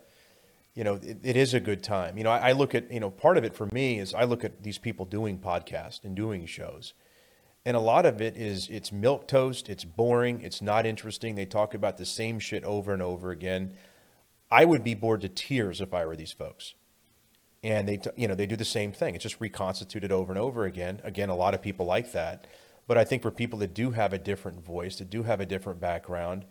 you 0.74 0.84
know, 0.84 0.96
it, 0.96 1.20
it 1.24 1.36
is 1.36 1.54
a 1.54 1.60
good 1.60 1.84
time. 1.84 2.18
You 2.18 2.24
know, 2.24 2.32
I, 2.32 2.50
I 2.50 2.52
look 2.54 2.76
at, 2.76 2.92
you 2.92 3.00
know, 3.00 3.10
part 3.10 3.38
of 3.38 3.44
it 3.44 3.56
for 3.56 3.68
me 3.72 4.00
is 4.00 4.14
I 4.14 4.24
look 4.24 4.44
at 4.44 4.64
these 4.64 4.78
people 4.78 5.06
doing 5.06 5.40
podcasts 5.40 6.04
and 6.04 6.16
doing 6.16 6.46
shows. 6.46 6.94
And 7.66 7.76
a 7.76 7.82
lot 7.82 8.06
of 8.06 8.22
it 8.22 8.38
is 8.38 8.70
it's 8.70 8.92
milk 8.92 9.28
toast, 9.28 9.70
it's 9.70 9.84
boring, 9.84 10.42
it's 10.42 10.62
not 10.62 10.86
interesting. 10.86 11.36
They 11.36 11.46
talk 11.46 11.74
about 11.74 11.98
the 11.98 12.06
same 12.06 12.40
shit 12.40 12.64
over 12.64 12.94
and 12.94 13.02
over 13.02 13.32
again. 13.32 13.74
I 14.50 14.66
would 14.66 14.84
be 14.84 14.96
bored 14.96 15.22
to 15.22 15.30
tears 15.30 15.82
if 15.82 15.94
I 15.94 16.06
were 16.06 16.16
these 16.16 16.32
folks. 16.32 16.74
and 17.64 17.88
they 17.88 18.00
you 18.16 18.28
know 18.28 18.36
they 18.36 18.46
do 18.46 18.56
the 18.56 18.66
same 18.66 18.92
thing. 18.92 19.16
It's 19.16 19.24
just 19.24 19.42
reconstituted 19.42 20.12
over 20.12 20.32
and 20.32 20.40
over 20.40 20.66
again. 20.66 21.02
Again, 21.04 21.30
a 21.30 21.36
lot 21.36 21.54
of 21.54 21.62
people 21.62 21.86
like 21.86 22.12
that, 22.14 22.48
but 22.88 22.98
I 22.98 23.04
think 23.04 23.22
for 23.22 23.32
people 23.32 23.60
that 23.60 23.74
do 23.74 23.92
have 23.92 24.14
a 24.14 24.18
different 24.18 24.64
voice, 24.66 24.98
that 24.98 25.10
do 25.10 25.24
have 25.24 25.42
a 25.42 25.46
different 25.46 25.80
background, 25.80 26.46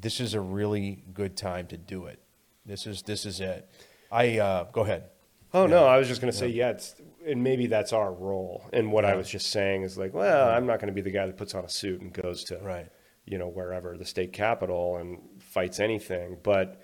this 0.00 0.20
is 0.20 0.34
a 0.34 0.40
really 0.40 1.04
good 1.12 1.36
time 1.36 1.66
to 1.68 1.76
do 1.76 2.06
it. 2.06 2.20
This 2.66 2.86
is 2.86 3.02
this 3.02 3.26
is 3.26 3.40
it. 3.40 3.68
I 4.10 4.38
uh, 4.38 4.64
go 4.72 4.82
ahead. 4.82 5.04
Oh 5.52 5.66
no, 5.66 5.86
I 5.86 5.98
was 5.98 6.06
just 6.08 6.20
going 6.20 6.32
to 6.32 6.36
say 6.38 6.48
yeah, 6.48 6.70
it's, 6.70 6.94
and 7.26 7.42
maybe 7.42 7.66
that's 7.66 7.92
our 7.92 8.12
role. 8.12 8.62
And 8.72 8.92
what 8.92 9.04
I 9.04 9.14
was 9.16 9.28
just 9.28 9.50
saying 9.50 9.82
is 9.82 9.98
like, 9.98 10.14
well, 10.14 10.48
I'm 10.50 10.66
not 10.66 10.78
going 10.78 10.86
to 10.88 10.92
be 10.94 11.00
the 11.00 11.10
guy 11.10 11.26
that 11.26 11.36
puts 11.36 11.54
on 11.54 11.64
a 11.64 11.68
suit 11.68 12.00
and 12.00 12.12
goes 12.12 12.44
to 12.44 12.58
Right. 12.58 12.86
you 13.24 13.36
know 13.38 13.48
wherever 13.48 13.96
the 13.96 14.04
state 14.04 14.32
capitol 14.32 14.96
and 14.98 15.18
fights 15.40 15.80
anything, 15.80 16.38
but 16.42 16.80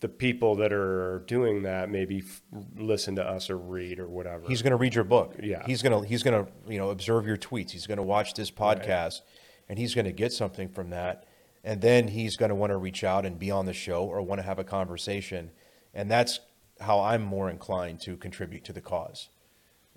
the 0.00 0.08
people 0.08 0.56
that 0.56 0.72
are 0.72 1.22
doing 1.26 1.62
that 1.62 1.88
maybe 1.88 2.18
f- 2.18 2.42
listen 2.76 3.16
to 3.16 3.22
us 3.24 3.48
or 3.48 3.56
read 3.56 3.98
or 3.98 4.08
whatever. 4.08 4.46
He's 4.48 4.60
going 4.62 4.72
to 4.72 4.76
read 4.76 4.94
your 4.94 5.04
book. 5.04 5.34
Yeah. 5.42 5.62
He's 5.64 5.80
going 5.80 6.02
to 6.02 6.06
he's 6.08 6.22
going 6.24 6.44
to 6.44 6.50
you 6.68 6.78
know 6.78 6.90
observe 6.90 7.26
your 7.26 7.36
tweets. 7.36 7.70
He's 7.70 7.86
going 7.86 7.98
to 7.98 8.02
watch 8.02 8.34
this 8.34 8.50
podcast, 8.50 9.20
and 9.68 9.78
he's 9.78 9.94
going 9.94 10.04
to 10.06 10.12
get 10.12 10.32
something 10.32 10.68
from 10.68 10.90
that. 10.90 11.24
And 11.66 11.80
then 11.80 12.06
he's 12.06 12.36
going 12.36 12.50
to 12.50 12.54
want 12.54 12.70
to 12.70 12.76
reach 12.76 13.02
out 13.02 13.26
and 13.26 13.38
be 13.38 13.50
on 13.50 13.66
the 13.66 13.72
show 13.72 14.04
or 14.04 14.22
want 14.22 14.38
to 14.40 14.46
have 14.46 14.60
a 14.60 14.64
conversation, 14.64 15.50
and 15.92 16.08
that's 16.08 16.38
how 16.80 17.00
I'm 17.00 17.22
more 17.22 17.50
inclined 17.50 18.00
to 18.02 18.16
contribute 18.16 18.62
to 18.66 18.72
the 18.72 18.80
cause. 18.80 19.28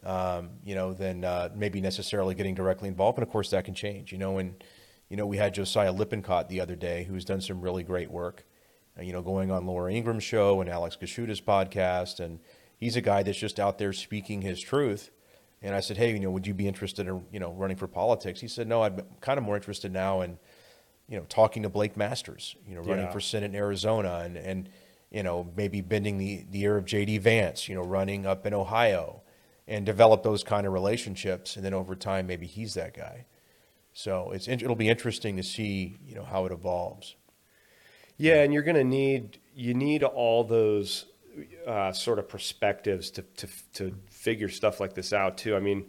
Um, 0.04 0.52
you 0.64 0.74
know, 0.76 0.94
than 0.94 1.24
uh, 1.24 1.50
maybe 1.54 1.80
necessarily 1.80 2.34
getting 2.34 2.56
directly 2.56 2.88
involved. 2.88 3.18
And 3.20 3.28
of 3.28 3.32
course, 3.32 3.52
that 3.52 3.66
can 3.66 3.76
change. 3.76 4.12
You 4.12 4.18
know, 4.18 4.40
and 4.40 4.64
you 5.10 5.18
know 5.18 5.28
we 5.28 5.38
had 5.38 5.54
Josiah 5.54 5.94
Lippincott 5.94 6.50
the 6.50 6.60
other 6.60 6.76
day, 6.76 7.04
who's 7.04 7.24
done 7.24 7.42
some 7.42 7.62
really 7.62 7.84
great 7.84 8.10
work. 8.10 8.46
uh, 8.98 9.04
You 9.04 9.14
know, 9.14 9.22
going 9.22 9.52
on 9.52 9.68
Laura 9.68 9.94
Ingraham's 9.94 10.24
show 10.24 10.62
and 10.62 10.70
Alex 10.70 10.98
Kaschuta's 11.00 11.42
podcast, 11.42 12.20
and 12.20 12.40
he's 12.78 12.96
a 12.96 13.02
guy 13.02 13.22
that's 13.22 13.38
just 13.38 13.60
out 13.60 13.78
there 13.78 13.94
speaking 13.94 14.42
his 14.42 14.60
truth. 14.60 15.12
And 15.62 15.76
I 15.76 15.82
said, 15.82 15.98
hey, 15.98 16.14
you 16.14 16.20
know, 16.20 16.32
would 16.32 16.48
you 16.48 16.54
be 16.54 16.68
interested 16.68 17.08
in 17.08 17.26
you 17.32 17.40
know 17.40 17.52
running 17.52 17.78
for 17.78 17.88
politics? 17.88 18.40
He 18.40 18.48
said, 18.48 18.68
no, 18.68 18.82
I'm 18.82 19.02
kind 19.22 19.38
of 19.38 19.44
more 19.44 19.58
interested 19.58 19.92
now 19.92 20.22
in 20.22 20.40
you 21.10 21.18
know 21.18 21.26
talking 21.28 21.64
to 21.64 21.70
Blake 21.70 21.98
Masters, 21.98 22.56
you 22.68 22.76
know, 22.76 22.82
running 22.82 23.06
Yeah. 23.06 23.12
for 23.12 23.20
Senate 23.20 23.48
in 23.48 23.56
Arizona, 23.56 24.22
and 24.24 24.38
and 24.38 24.70
you 25.12 25.24
know 25.24 25.52
maybe 25.58 25.82
bending 25.82 26.18
the 26.18 26.46
the 26.50 26.62
ear 26.62 26.78
of 26.78 26.86
J.D. 26.86 27.18
Vance, 27.18 27.68
you 27.68 27.76
know, 27.76 27.82
running 27.84 28.26
up 28.26 28.46
in 28.46 28.54
Ohio, 28.54 29.22
and 29.68 29.86
develop 29.86 30.24
those 30.24 30.44
kind 30.44 30.66
of 30.68 30.74
relationships, 30.74 31.56
and 31.56 31.66
then 31.66 31.74
over 31.74 31.96
time 31.96 32.28
maybe 32.28 32.46
he's 32.46 32.76
that 32.76 32.94
guy. 32.94 33.26
So 33.94 34.32
it's 34.32 34.48
it'll 34.48 34.76
be 34.76 34.88
interesting 34.88 35.36
to 35.38 35.44
see 35.44 35.98
you 36.06 36.16
know 36.16 36.24
how 36.24 36.46
it 36.46 36.52
evolves. 36.52 37.16
Yeah, 38.18 38.44
and 38.44 38.54
you're 38.54 38.64
going 38.64 38.76
to 38.76 38.84
need 38.84 39.40
you 39.56 39.74
need 39.74 40.04
all 40.04 40.44
those 40.44 41.06
uh, 41.66 41.92
sort 41.94 42.20
of 42.20 42.28
perspectives 42.30 43.10
to, 43.12 43.22
to 43.38 43.48
to 43.74 43.96
figure 44.12 44.50
stuff 44.50 44.80
like 44.80 44.94
this 44.94 45.12
out 45.12 45.38
too. 45.38 45.56
I 45.56 45.60
mean, 45.60 45.86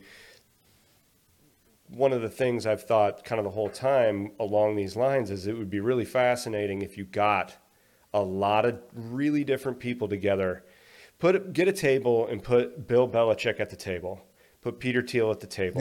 one 1.91 2.13
of 2.13 2.23
the 2.23 2.29
things 2.29 2.67
I've 2.67 2.83
thought 2.83 3.25
kind 3.25 3.39
of 3.39 3.45
the 3.45 3.51
whole 3.51 3.69
time 3.69 4.33
along 4.39 4.77
these 4.77 4.97
lines 4.97 5.31
is 5.31 5.47
it 5.47 5.57
would 5.59 5.71
be 5.71 5.81
really 5.81 6.05
fascinating 6.05 6.83
if 6.83 6.97
you 6.97 7.05
got 7.05 7.57
a 8.15 8.21
lot 8.21 8.65
of 8.65 8.81
really 8.95 9.45
different 9.45 9.79
people 9.81 10.09
together. 10.09 10.65
Put 11.19 11.53
get 11.53 11.69
a 11.69 11.73
table 11.73 12.27
and 12.27 12.43
put 12.43 12.87
Bill 12.89 13.09
Belichick 13.09 13.61
at 13.61 13.71
the 13.71 13.77
table. 13.77 14.23
Put 14.63 14.79
Peter 14.79 15.01
Thiel 15.01 15.31
at 15.31 15.41
the 15.41 15.47
table. 15.47 15.81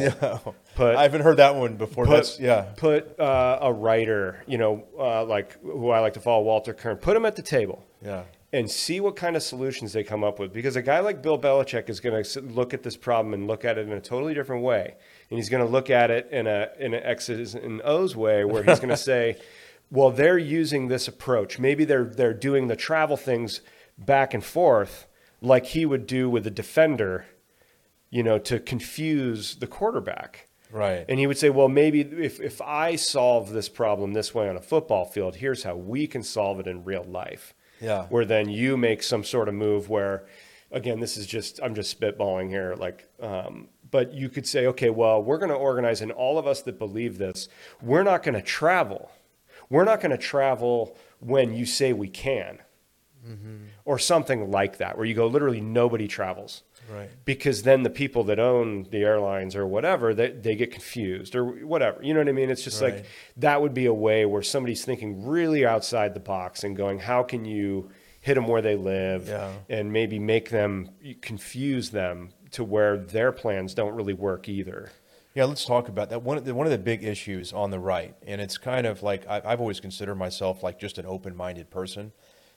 Put 0.75 0.95
I 0.95 1.03
haven't 1.03 1.21
heard 1.21 1.37
that 1.37 1.55
one 1.55 1.75
before. 1.75 2.05
put, 2.05 2.15
That's 2.15 2.39
yeah. 2.39 2.61
put 2.77 3.19
uh, 3.19 3.59
a 3.61 3.73
writer, 3.73 4.43
you 4.47 4.57
know, 4.57 4.85
uh, 4.97 5.25
like 5.25 5.61
who 5.61 5.89
I 5.89 5.99
like 5.99 6.13
to 6.13 6.21
follow, 6.21 6.43
Walter 6.43 6.73
Kirn. 6.73 6.95
Put 6.97 7.15
him 7.17 7.25
at 7.25 7.35
the 7.35 7.41
table 7.41 7.83
Yeah. 8.01 8.23
and 8.53 8.71
see 8.71 9.01
what 9.01 9.17
kind 9.17 9.35
of 9.35 9.43
solutions 9.43 9.91
they 9.91 10.03
come 10.03 10.23
up 10.23 10.39
with. 10.39 10.53
Because 10.53 10.77
a 10.77 10.81
guy 10.81 10.99
like 11.01 11.21
Bill 11.21 11.37
Belichick 11.37 11.89
is 11.89 11.99
going 11.99 12.23
to 12.23 12.41
look 12.41 12.73
at 12.73 12.83
this 12.83 12.95
problem 12.95 13.33
and 13.33 13.47
look 13.47 13.65
at 13.65 13.77
it 13.77 13.85
in 13.85 13.91
a 13.91 13.99
totally 14.01 14.33
different 14.33 14.63
way, 14.63 14.95
and 15.29 15.37
he's 15.37 15.49
going 15.49 15.65
to 15.65 15.69
look 15.69 15.89
at 15.89 16.11
it 16.11 16.29
in 16.31 16.47
a 16.47 16.69
in 16.79 16.93
an 16.93 17.03
X's 17.03 17.55
and 17.55 17.81
O's 17.83 18.15
way, 18.15 18.45
where 18.45 18.63
he's 18.63 18.79
going 18.79 18.89
to 18.89 18.97
say, 18.97 19.37
"Well, 19.91 20.11
they're 20.11 20.37
using 20.37 20.87
this 20.87 21.07
approach. 21.07 21.59
Maybe 21.59 21.85
they're 21.85 22.05
they're 22.05 22.33
doing 22.33 22.67
the 22.67 22.75
travel 22.75 23.17
things 23.17 23.61
back 23.97 24.33
and 24.33 24.43
forth 24.43 25.07
like 25.41 25.67
he 25.67 25.85
would 25.85 26.05
do 26.05 26.29
with 26.29 26.45
a 26.45 26.51
defender, 26.51 27.25
you 28.09 28.23
know, 28.23 28.39
to 28.39 28.59
confuse 28.59 29.55
the 29.55 29.67
quarterback." 29.67 30.49
Right. 30.71 31.05
And 31.09 31.19
he 31.19 31.27
would 31.27 31.37
say, 31.37 31.49
well, 31.49 31.67
maybe 31.67 32.01
if, 32.01 32.39
if 32.39 32.61
I 32.61 32.95
solve 32.95 33.51
this 33.51 33.69
problem 33.69 34.13
this 34.13 34.33
way 34.35 34.47
on 34.49 34.55
a 34.55 34.61
football 34.61 35.05
field, 35.05 35.35
here's 35.35 35.63
how 35.63 35.75
we 35.75 36.07
can 36.07 36.23
solve 36.23 36.59
it 36.59 36.67
in 36.67 36.83
real 36.83 37.03
life. 37.03 37.53
Yeah. 37.81 38.05
Where 38.09 38.25
then 38.25 38.49
you 38.49 38.77
make 38.77 39.01
some 39.03 39.23
sort 39.23 39.47
of 39.47 39.55
move 39.55 39.89
where, 39.89 40.27
again, 40.71 40.99
this 40.99 41.17
is 41.17 41.25
just, 41.25 41.59
I'm 41.63 41.73
just 41.73 41.99
spitballing 41.99 42.49
here. 42.49 42.75
Like, 42.75 43.07
um, 43.19 43.69
but 43.91 44.13
you 44.13 44.29
could 44.29 44.45
say, 44.47 44.65
okay, 44.67 44.89
well, 44.89 45.21
we're 45.23 45.37
going 45.37 45.49
to 45.51 45.55
organize, 45.55 46.01
and 46.01 46.11
all 46.11 46.37
of 46.37 46.45
us 46.47 46.61
that 46.63 46.77
believe 46.79 47.17
this, 47.17 47.47
we're 47.81 48.03
not 48.03 48.23
going 48.23 48.35
to 48.35 48.41
travel. 48.41 49.11
We're 49.69 49.83
not 49.85 50.01
going 50.01 50.11
to 50.11 50.17
travel 50.17 50.97
when 51.19 51.53
you 51.53 51.65
say 51.65 51.93
we 51.93 52.07
can. 52.09 52.59
Mm-hmm. 53.27 53.55
Or 53.85 53.99
something 53.99 54.49
like 54.49 54.77
that, 54.77 54.95
where 54.97 55.05
you 55.05 55.13
go, 55.13 55.27
literally, 55.27 55.59
nobody 55.61 56.07
travels 56.07 56.63
Right. 56.91 57.09
because 57.23 57.61
then 57.63 57.83
the 57.83 57.89
people 57.91 58.23
that 58.23 58.39
own 58.39 58.87
the 58.89 59.03
airlines 59.03 59.55
or 59.55 59.67
whatever 59.67 60.15
they, 60.15 60.31
they 60.31 60.55
get 60.55 60.71
confused 60.71 61.35
or 61.35 61.45
whatever 61.45 62.01
you 62.01 62.15
know 62.15 62.19
what 62.19 62.27
i 62.29 62.31
mean 62.31 62.49
it's 62.49 62.63
just 62.63 62.81
Right. 62.81 62.95
like 62.95 63.05
that 63.37 63.61
would 63.61 63.75
be 63.75 63.85
a 63.85 63.93
way 63.93 64.25
where 64.25 64.41
somebody's 64.41 64.83
thinking 64.85 65.27
really 65.27 65.67
outside 65.67 66.15
the 66.15 66.19
box 66.19 66.63
and 66.63 66.75
going 66.75 66.97
how 66.97 67.21
can 67.21 67.45
you 67.45 67.91
hit 68.21 68.33
them 68.35 68.47
where 68.47 68.63
they 68.63 68.75
live 68.75 69.27
Yeah. 69.27 69.51
and 69.69 69.93
maybe 69.93 70.17
make 70.17 70.49
them 70.49 70.89
confuse 71.21 71.91
them 71.91 72.29
to 72.51 72.63
where 72.63 72.97
their 72.97 73.31
plans 73.31 73.73
don't 73.73 73.93
really 73.93 74.13
work 74.13 74.49
either 74.49 74.91
Yeah, 75.35 75.45
let's 75.45 75.63
talk 75.63 75.87
about 75.89 76.09
that. 76.09 76.23
One 76.23 76.37
of 76.37 76.45
the, 76.45 76.55
one 76.55 76.65
of 76.65 76.71
the 76.71 76.77
big 76.79 77.03
issues 77.03 77.53
on 77.53 77.69
the 77.69 77.79
right, 77.79 78.15
and 78.25 78.41
it's 78.41 78.57
kind 78.57 78.87
of 78.87 79.03
like 79.03 79.27
I, 79.27 79.41
I've 79.45 79.59
always 79.59 79.79
considered 79.79 80.15
myself 80.15 80.63
like 80.63 80.79
just 80.79 80.97
an 80.97 81.05
open-minded 81.05 81.69
person, 81.69 82.11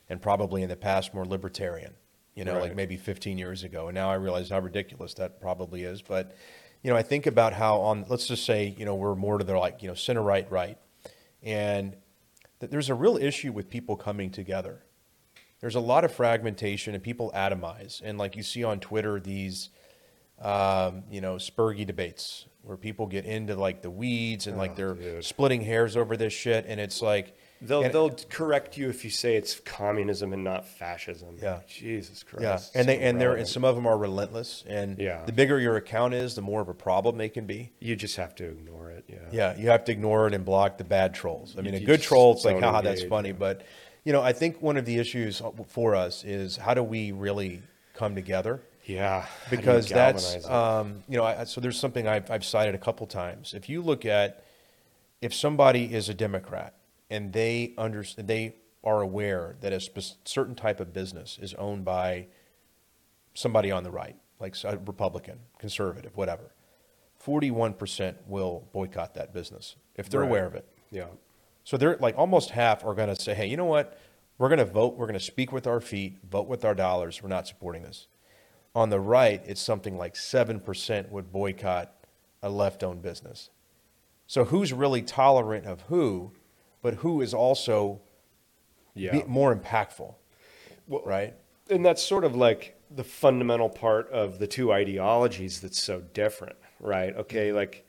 and 0.08 0.20
probably 0.22 0.62
in 0.62 0.68
the 0.68 0.76
past 0.76 1.12
more 1.14 1.24
libertarian. 1.24 1.94
You 2.34 2.46
know, 2.46 2.58
like 2.58 2.74
maybe 2.74 2.96
15 2.96 3.36
years 3.36 3.62
ago, 3.62 3.88
and 3.88 3.94
now 3.94 4.10
I 4.10 4.14
realize 4.14 4.48
how 4.48 4.58
ridiculous 4.58 5.12
that 5.14 5.38
probably 5.38 5.84
is. 5.84 6.00
But 6.00 6.34
you 6.82 6.90
know, 6.90 6.96
I 6.96 7.02
think 7.02 7.26
about 7.26 7.52
how 7.52 7.80
on 7.80 8.06
let's 8.08 8.26
just 8.26 8.46
say 8.46 8.74
you 8.78 8.86
know 8.86 8.94
we're 8.94 9.14
more 9.14 9.36
to 9.36 9.44
the 9.44 9.56
like 9.58 9.82
you 9.82 9.88
know 9.88 9.94
center 9.94 10.22
right 10.22 10.50
right, 10.50 10.78
and 11.42 11.94
that 12.60 12.70
there's 12.70 12.88
a 12.88 12.94
real 12.94 13.18
issue 13.18 13.52
with 13.52 13.68
people 13.68 13.96
coming 13.96 14.30
together. 14.30 14.82
There's 15.60 15.74
a 15.74 15.80
lot 15.80 16.04
of 16.04 16.12
fragmentation 16.12 16.94
and 16.94 17.02
people 17.02 17.30
atomize, 17.34 18.00
and 18.02 18.16
like 18.16 18.34
you 18.34 18.42
see 18.42 18.64
on 18.64 18.80
Twitter 18.80 19.20
these 19.20 19.68
um, 20.42 21.04
you 21.10 21.20
know, 21.20 21.36
spurgy 21.36 21.86
debates 21.86 22.46
where 22.62 22.76
people 22.76 23.06
get 23.06 23.24
into 23.24 23.54
like 23.56 23.82
the 23.82 23.90
weeds 23.90 24.46
and 24.46 24.56
like 24.56 24.72
Oh, 24.72 24.74
they're 24.74 24.94
dude. 24.94 25.24
splitting 25.24 25.62
hairs 25.62 25.96
over 25.96 26.16
this 26.16 26.32
shit. 26.32 26.64
And 26.68 26.80
it's 26.80 27.02
like, 27.02 27.36
they'll, 27.60 27.82
and- 27.82 27.92
they'll 27.92 28.10
correct 28.30 28.76
you 28.76 28.88
if 28.88 29.04
you 29.04 29.10
say 29.10 29.34
it's 29.36 29.58
communism 29.60 30.32
and 30.32 30.44
not 30.44 30.66
fascism 30.68 31.36
Yeah. 31.42 31.60
jesus 31.66 32.22
christ 32.22 32.42
yeah. 32.74 32.80
And 32.80 32.88
they, 32.88 32.96
so 32.98 33.02
and 33.02 33.20
they're, 33.20 33.34
and 33.34 33.48
some 33.48 33.64
of 33.64 33.74
them 33.74 33.84
are 33.86 33.98
relentless. 33.98 34.62
And 34.68 34.96
Yeah. 34.98 35.24
the 35.24 35.32
bigger 35.32 35.58
your 35.58 35.76
account 35.76 36.14
is, 36.14 36.34
the 36.36 36.42
more 36.42 36.60
of 36.60 36.68
a 36.68 36.74
problem 36.74 37.18
they 37.18 37.28
can 37.28 37.46
be. 37.46 37.72
you 37.80 37.96
just 37.96 38.14
have 38.16 38.34
to 38.36 38.44
ignore 38.44 38.90
it 38.90 39.04
yeah 39.08 39.16
Yeah. 39.32 39.56
You 39.58 39.68
have 39.70 39.84
to 39.86 39.92
ignore 39.92 40.28
it 40.28 40.34
and 40.34 40.44
block 40.44 40.78
the 40.78 40.84
bad 40.84 41.14
trolls. 41.14 41.56
I 41.58 41.62
mean, 41.62 41.74
a 41.74 41.80
good 41.80 42.00
troll, 42.02 42.32
it's 42.34 42.44
like, 42.44 42.60
haha, 42.60 42.80
that's 42.80 43.00
engage, 43.00 43.08
funny. 43.10 43.32
But, 43.32 43.62
you 44.04 44.12
know, 44.12 44.22
I 44.22 44.32
think 44.32 44.62
one 44.62 44.76
of 44.76 44.84
the 44.84 44.98
issues 44.98 45.42
for 45.68 45.94
us 45.96 46.22
is 46.24 46.56
how 46.58 46.74
do 46.74 46.82
we 46.84 47.10
really 47.12 47.62
come 47.94 48.14
together? 48.14 48.60
Yeah 48.84 49.26
you 49.50 49.56
because 49.56 49.88
that's 49.88 50.48
um, 50.48 51.02
you 51.08 51.16
know 51.16 51.24
I, 51.24 51.44
so 51.44 51.60
there's 51.60 51.78
something 51.78 52.08
I've, 52.08 52.30
I've 52.30 52.44
cited 52.44 52.74
a 52.74 52.78
couple 52.78 53.06
times 53.06 53.54
if 53.54 53.68
you 53.68 53.80
look 53.82 54.04
at 54.04 54.44
if 55.20 55.32
somebody 55.32 55.92
is 55.94 56.08
a 56.08 56.14
democrat 56.14 56.74
and 57.10 57.32
they 57.32 57.74
under, 57.78 58.04
they 58.16 58.56
are 58.82 59.00
aware 59.00 59.56
that 59.60 59.72
a 59.72 59.80
spe- 59.80 60.16
certain 60.24 60.54
type 60.54 60.80
of 60.80 60.92
business 60.92 61.38
is 61.40 61.54
owned 61.54 61.84
by 61.84 62.26
somebody 63.34 63.70
on 63.70 63.84
the 63.84 63.90
right 63.90 64.16
like 64.40 64.56
a 64.64 64.76
republican 64.78 65.38
conservative 65.58 66.16
whatever 66.16 66.52
41% 67.24 68.16
will 68.26 68.68
boycott 68.72 69.14
that 69.14 69.32
business 69.32 69.76
if 69.94 70.10
they're 70.10 70.20
Right. 70.22 70.28
aware 70.28 70.46
of 70.46 70.54
it 70.56 70.66
yeah 70.90 71.06
so 71.64 71.76
they're 71.76 71.96
like 71.98 72.18
almost 72.18 72.50
half 72.50 72.84
are 72.84 72.94
going 72.94 73.08
to 73.08 73.20
say, 73.20 73.34
hey, 73.34 73.46
you 73.46 73.56
know 73.56 73.64
what? 73.64 73.98
We're 74.38 74.48
going 74.48 74.58
to 74.58 74.64
vote. 74.64 74.96
We're 74.96 75.06
going 75.06 75.18
to 75.18 75.24
speak 75.24 75.52
with 75.52 75.66
our 75.66 75.80
feet, 75.80 76.18
vote 76.28 76.48
with 76.48 76.64
our 76.64 76.74
dollars. 76.74 77.22
We're 77.22 77.28
not 77.28 77.46
supporting 77.46 77.82
this. 77.82 78.08
On 78.74 78.88
the 78.88 79.00
right, 79.00 79.42
it's 79.46 79.60
something 79.60 79.98
like 79.98 80.14
7% 80.14 81.10
would 81.10 81.30
boycott 81.30 81.92
a 82.42 82.48
left 82.48 82.82
owned 82.82 83.02
business. 83.02 83.50
So 84.26 84.44
who's 84.44 84.72
really 84.72 85.02
tolerant 85.02 85.66
of 85.66 85.82
who, 85.82 86.32
but 86.80 86.94
who 86.94 87.20
is 87.20 87.34
also 87.34 88.00
yeah 88.94 89.22
more 89.26 89.54
impactful, 89.54 90.14
Well, 90.86 91.02
right? 91.04 91.34
and 91.70 91.84
that's 91.84 92.02
sort 92.02 92.24
of 92.24 92.34
like 92.34 92.78
the 92.90 93.04
fundamental 93.04 93.68
part 93.68 94.10
of 94.10 94.38
the 94.38 94.46
two 94.46 94.72
ideologies 94.72 95.60
that's 95.60 95.82
so 95.82 96.00
different, 96.00 96.56
right? 96.80 97.14
Okay, 97.16 97.48
mm-hmm. 97.48 97.56
like 97.56 97.86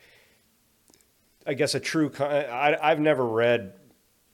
I 1.45 1.53
guess 1.53 1.75
a 1.75 1.79
true. 1.79 2.09
Con- 2.09 2.31
I, 2.31 2.77
I've 2.81 2.99
never 2.99 3.25
read 3.25 3.73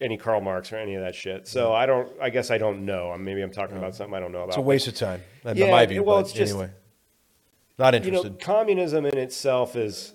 any 0.01 0.17
Karl 0.17 0.41
Marx 0.41 0.71
or 0.71 0.77
any 0.77 0.95
of 0.95 1.01
that 1.01 1.15
shit. 1.15 1.47
So 1.47 1.73
I 1.73 1.85
don't. 1.85 2.09
I 2.21 2.29
guess 2.29 2.51
I 2.51 2.57
don't 2.57 2.85
know. 2.85 3.15
Maybe 3.17 3.41
I'm 3.41 3.51
talking 3.51 3.77
about 3.77 3.95
something 3.95 4.13
I 4.15 4.19
don't 4.19 4.31
know 4.31 4.39
about. 4.39 4.49
It's 4.49 4.57
a 4.57 4.61
waste 4.61 4.87
of 4.87 4.95
time. 4.95 5.21
in 5.45 5.57
Yeah, 5.57 5.71
my 5.71 5.85
view. 5.85 6.03
well, 6.03 6.17
but 6.17 6.25
it's 6.25 6.33
just- 6.33 6.53
anyway, 6.53 6.71
not 7.77 7.93
you 7.93 8.11
know, 8.11 8.17
interested. 8.19 8.39
communism 8.41 9.05
in 9.05 9.17
itself 9.17 9.75
is, 9.75 10.13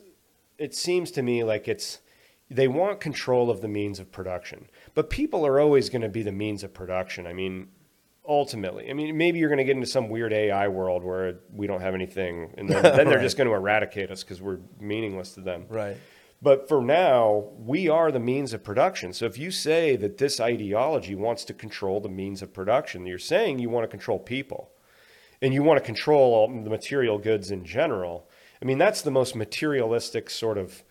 it 0.58 0.74
seems 0.74 1.10
to 1.12 1.22
me 1.22 1.44
like 1.44 1.66
it's, 1.68 2.00
they 2.50 2.68
want 2.68 3.00
control 3.00 3.50
of 3.50 3.60
the 3.62 3.68
means 3.68 3.98
of 3.98 4.12
production, 4.12 4.68
but 4.94 5.08
people 5.10 5.46
are 5.46 5.58
always 5.58 5.88
going 5.88 6.02
to 6.02 6.08
be 6.10 6.22
the 6.22 6.32
means 6.32 6.62
of 6.62 6.74
production. 6.74 7.26
I 7.26 7.32
mean, 7.32 7.68
ultimately, 8.26 8.90
I 8.90 8.92
mean, 8.92 9.16
maybe 9.16 9.38
you're 9.38 9.48
going 9.48 9.58
to 9.58 9.64
get 9.64 9.76
into 9.76 9.86
some 9.86 10.08
weird 10.10 10.32
AI 10.32 10.68
world 10.68 11.04
where 11.04 11.36
we 11.52 11.66
don't 11.66 11.80
have 11.80 11.94
anything, 11.94 12.52
and 12.58 12.68
then, 12.68 12.82
then 12.96 13.08
they're 13.08 13.20
just 13.22 13.36
going 13.38 13.48
to 13.48 13.54
eradicate 13.54 14.10
us 14.10 14.22
because 14.22 14.40
we're 14.42 14.58
meaningless 14.78 15.32
to 15.34 15.40
them. 15.40 15.64
right. 15.68 15.96
But 16.42 16.68
for 16.68 16.82
now, 16.82 17.50
we 17.56 17.88
are 17.88 18.12
the 18.12 18.20
means 18.20 18.52
of 18.52 18.62
production. 18.62 19.12
So 19.12 19.24
if 19.24 19.38
you 19.38 19.50
say 19.50 19.96
that 19.96 20.18
this 20.18 20.40
ideology 20.40 21.14
wants 21.14 21.44
to 21.46 21.54
control 21.54 22.00
the 22.00 22.08
means 22.08 22.42
of 22.42 22.52
production, 22.52 23.06
you're 23.06 23.18
saying 23.18 23.58
you 23.58 23.70
want 23.70 23.84
to 23.84 23.88
control 23.88 24.18
people 24.18 24.70
and 25.40 25.54
you 25.54 25.62
want 25.62 25.78
to 25.78 25.84
control 25.84 26.34
all 26.34 26.48
the 26.48 26.70
material 26.70 27.18
goods 27.18 27.50
in 27.50 27.64
general. 27.64 28.28
I 28.60 28.66
mean, 28.66 28.78
that's 28.78 29.02
the 29.02 29.10
most 29.10 29.34
materialistic 29.34 30.28
sort 30.28 30.58
of 30.58 30.84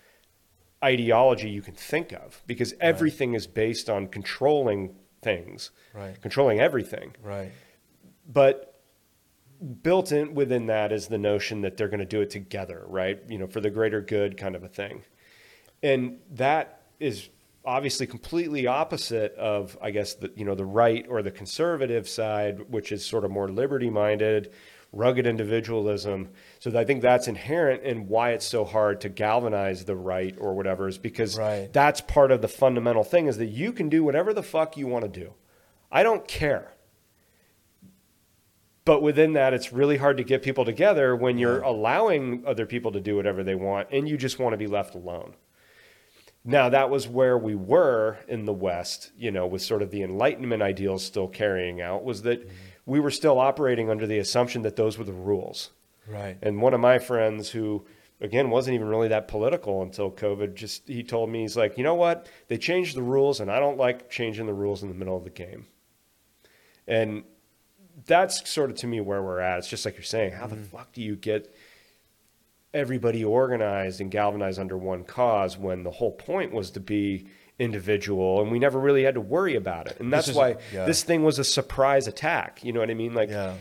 ideology 0.84 1.50
you 1.50 1.62
can 1.62 1.76
think 1.76 2.12
of 2.12 2.42
because 2.46 2.74
everything 2.82 3.34
is 3.36 3.48
based 3.48 3.90
on 3.90 4.08
controlling 4.08 4.96
things, 5.22 5.72
Right. 5.94 6.20
controlling 6.22 6.60
everything. 6.60 7.16
Right. 7.22 7.52
But 8.28 8.82
built 9.82 10.12
in 10.12 10.34
within 10.36 10.66
that 10.66 10.92
is 10.92 11.08
the 11.08 11.18
notion 11.18 11.62
that 11.62 11.78
they're 11.78 11.88
going 11.88 12.00
to 12.00 12.06
do 12.06 12.22
it 12.22 12.30
together, 12.30 12.84
right? 12.88 13.22
You 13.30 13.38
know, 13.38 13.48
for 13.48 13.62
the 13.62 13.70
greater 13.70 14.02
good 14.02 14.36
kind 14.38 14.56
of 14.56 14.64
a 14.64 14.68
thing. 14.68 15.04
And 15.84 16.20
that 16.32 16.82
is 17.00 17.30
obviously 17.66 18.08
completely 18.08 18.66
opposite 18.68 19.36
of, 19.36 19.78
I 19.82 19.92
guess, 19.92 20.16
the, 20.16 20.32
you 20.36 20.46
know, 20.46 20.56
the 20.56 20.66
right 20.66 21.06
or 21.08 21.22
the 21.22 21.32
conservative 21.32 22.10
side, 22.10 22.72
which 22.72 22.92
is 22.92 23.06
sort 23.06 23.24
of 23.26 23.32
more 23.32 23.50
liberty 23.50 23.90
minded, 23.90 24.52
rugged 24.92 25.26
individualism. 25.26 26.30
So 26.60 26.78
I 26.78 26.86
think 26.86 27.02
that's 27.02 27.28
inherent 27.28 27.84
in 27.84 28.08
why 28.08 28.32
it's 28.32 28.46
so 28.46 28.64
hard 28.64 29.02
to 29.02 29.10
galvanize 29.10 29.86
the 29.86 29.96
right 29.96 30.36
or 30.40 30.54
whatever 30.54 30.88
is 30.88 30.98
because 30.98 31.38
Right. 31.38 31.72
that's 31.72 32.00
part 32.02 32.32
of 32.32 32.42
the 32.42 32.48
fundamental 32.48 33.04
thing 33.04 33.28
is 33.28 33.38
that 33.38 33.48
you 33.48 33.72
can 33.74 33.90
do 33.90 34.04
whatever 34.04 34.34
the 34.34 34.44
fuck 34.44 34.78
you 34.78 34.88
want 34.88 35.04
to 35.12 35.20
do. 35.20 35.34
I 35.92 36.04
don't 36.04 36.28
care. 36.28 36.74
But 38.86 39.02
within 39.02 39.34
that, 39.34 39.54
it's 39.54 39.72
really 39.72 39.98
hard 39.98 40.18
to 40.18 40.24
get 40.24 40.44
people 40.44 40.66
together 40.66 41.16
when 41.16 41.38
you're 41.38 41.62
allowing 41.62 42.44
other 42.46 42.66
people 42.66 42.92
to 42.92 43.00
do 43.00 43.16
whatever 43.16 43.42
they 43.42 43.56
want 43.56 43.88
and 43.92 44.08
you 44.10 44.18
just 44.18 44.40
want 44.40 44.54
to 44.54 44.58
be 44.58 44.68
left 44.68 44.94
alone. 44.94 45.36
Now, 46.46 46.70
that 46.70 46.90
was 46.90 47.08
where 47.08 47.38
we 47.38 47.56
were 47.56 48.18
in 48.28 48.46
the 48.46 48.54
West, 48.54 49.12
you 49.18 49.32
know, 49.32 49.48
with 49.48 49.62
sort 49.62 49.82
of 49.82 49.92
the 49.92 50.04
Enlightenment 50.04 50.62
ideals 50.62 51.04
still 51.04 51.28
carrying 51.28 51.80
out, 51.80 52.04
was 52.04 52.24
that 52.24 52.42
mm-hmm. 52.42 52.56
we 52.86 53.00
were 53.00 53.12
still 53.12 53.40
operating 53.40 53.90
under 53.90 54.06
the 54.06 54.20
assumption 54.20 54.62
that 54.64 54.76
those 54.76 54.98
were 54.98 55.06
the 55.06 55.14
rules. 55.14 55.70
Right. 56.06 56.38
And 56.42 56.62
one 56.62 56.74
of 56.74 56.82
my 56.82 57.00
friends 57.00 57.50
who, 57.50 57.86
again, 58.20 58.50
wasn't 58.50 58.76
even 58.76 58.90
really 58.90 59.08
that 59.08 59.30
political 59.30 59.82
until 59.84 60.12
COVID, 60.12 60.54
just 60.54 60.86
he 60.86 61.02
told 61.02 61.30
me, 61.30 61.44
he's 61.44 61.56
like, 61.56 61.78
you 61.78 61.84
know 61.84 61.96
what? 61.96 62.28
They 62.50 62.58
changed 62.58 62.98
the 62.98 63.04
rules, 63.04 63.40
and 63.40 63.50
I 63.50 63.62
don't 63.62 63.78
like 63.78 64.10
changing 64.10 64.46
the 64.46 64.54
rules 64.54 64.84
in 64.84 64.90
the 64.90 64.96
middle 64.96 65.16
of 65.16 65.24
the 65.24 65.30
game. 65.30 65.68
And 66.86 67.24
that's 68.06 68.50
sort 68.50 68.70
of 68.70 68.76
to 68.78 68.88
me 68.88 69.00
where 69.00 69.24
we're 69.24 69.40
at. 69.40 69.60
It's 69.60 69.70
just 69.70 69.86
like 69.86 69.96
you're 69.96 70.04
saying, 70.04 70.34
how 70.34 70.48
the 70.48 70.58
mm-hmm. 70.58 70.76
fuck 70.76 70.92
do 70.92 71.02
you 71.02 71.16
get 71.16 71.56
everybody 72.74 73.24
organized 73.24 74.02
and 74.02 74.10
galvanized 74.10 74.60
under 74.60 74.78
one 74.78 75.04
cause 75.04 75.58
when 75.58 75.84
the 75.84 75.92
whole 75.92 76.12
point 76.12 76.52
was 76.52 76.72
to 76.72 76.80
be 76.80 77.28
individual 77.60 78.42
and 78.42 78.52
we 78.52 78.58
never 78.60 78.80
really 78.80 79.04
had 79.04 79.14
to 79.14 79.22
worry 79.22 79.56
about 79.56 79.88
it. 79.88 80.00
And 80.00 80.12
that's 80.12 80.30
is- 80.30 80.36
why 80.36 80.58
yeah. 80.74 80.86
this 80.86 81.04
thing 81.04 81.24
was 81.24 81.38
a 81.40 81.44
surprise 81.44 82.08
attack. 82.08 82.64
You 82.64 82.74
know 82.74 82.80
what 82.80 82.90
I 82.90 82.96
mean? 82.96 83.14
Like 83.14 83.30
Yeah. 83.30 83.54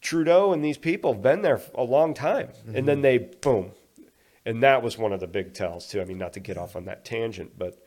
Trudeau 0.00 0.52
and 0.52 0.64
these 0.64 0.78
people 0.78 1.12
have 1.12 1.22
been 1.22 1.42
there 1.42 1.60
a 1.74 1.82
long 1.84 2.14
time. 2.14 2.50
And 2.66 2.76
Mm-hmm. 2.76 2.86
then 2.86 3.02
they, 3.02 3.18
boom. 3.18 3.72
And 4.46 4.62
that 4.62 4.82
was 4.82 4.96
one 4.96 5.12
of 5.12 5.20
the 5.20 5.26
big 5.26 5.54
tells, 5.54 5.88
too. 5.88 6.00
I 6.00 6.04
mean, 6.04 6.18
not 6.18 6.32
to 6.34 6.40
get 6.40 6.56
off 6.56 6.74
on 6.76 6.86
that 6.86 7.04
tangent, 7.04 7.58
but 7.58 7.84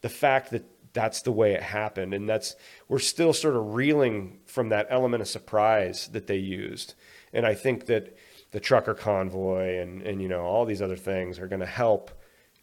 the 0.00 0.08
fact 0.08 0.50
that 0.52 0.64
that's 0.92 1.22
the 1.22 1.32
way 1.32 1.54
it 1.54 1.62
happened. 1.62 2.14
And 2.14 2.28
that's, 2.28 2.54
we're 2.88 2.98
still 3.00 3.32
sort 3.32 3.56
of 3.56 3.74
reeling 3.74 4.38
from 4.46 4.68
that 4.68 4.86
element 4.90 5.22
of 5.22 5.28
surprise 5.28 6.08
that 6.12 6.26
they 6.28 6.36
used. 6.36 6.94
And 7.32 7.44
I 7.44 7.54
think 7.54 7.86
that 7.86 8.16
the 8.54 8.60
trucker 8.60 8.94
convoy 8.94 9.80
and, 9.80 10.00
and 10.02 10.22
you 10.22 10.28
know, 10.28 10.42
all 10.42 10.64
these 10.64 10.80
other 10.80 10.94
things 10.94 11.40
are 11.40 11.48
going 11.48 11.58
to 11.58 11.66
help, 11.66 12.12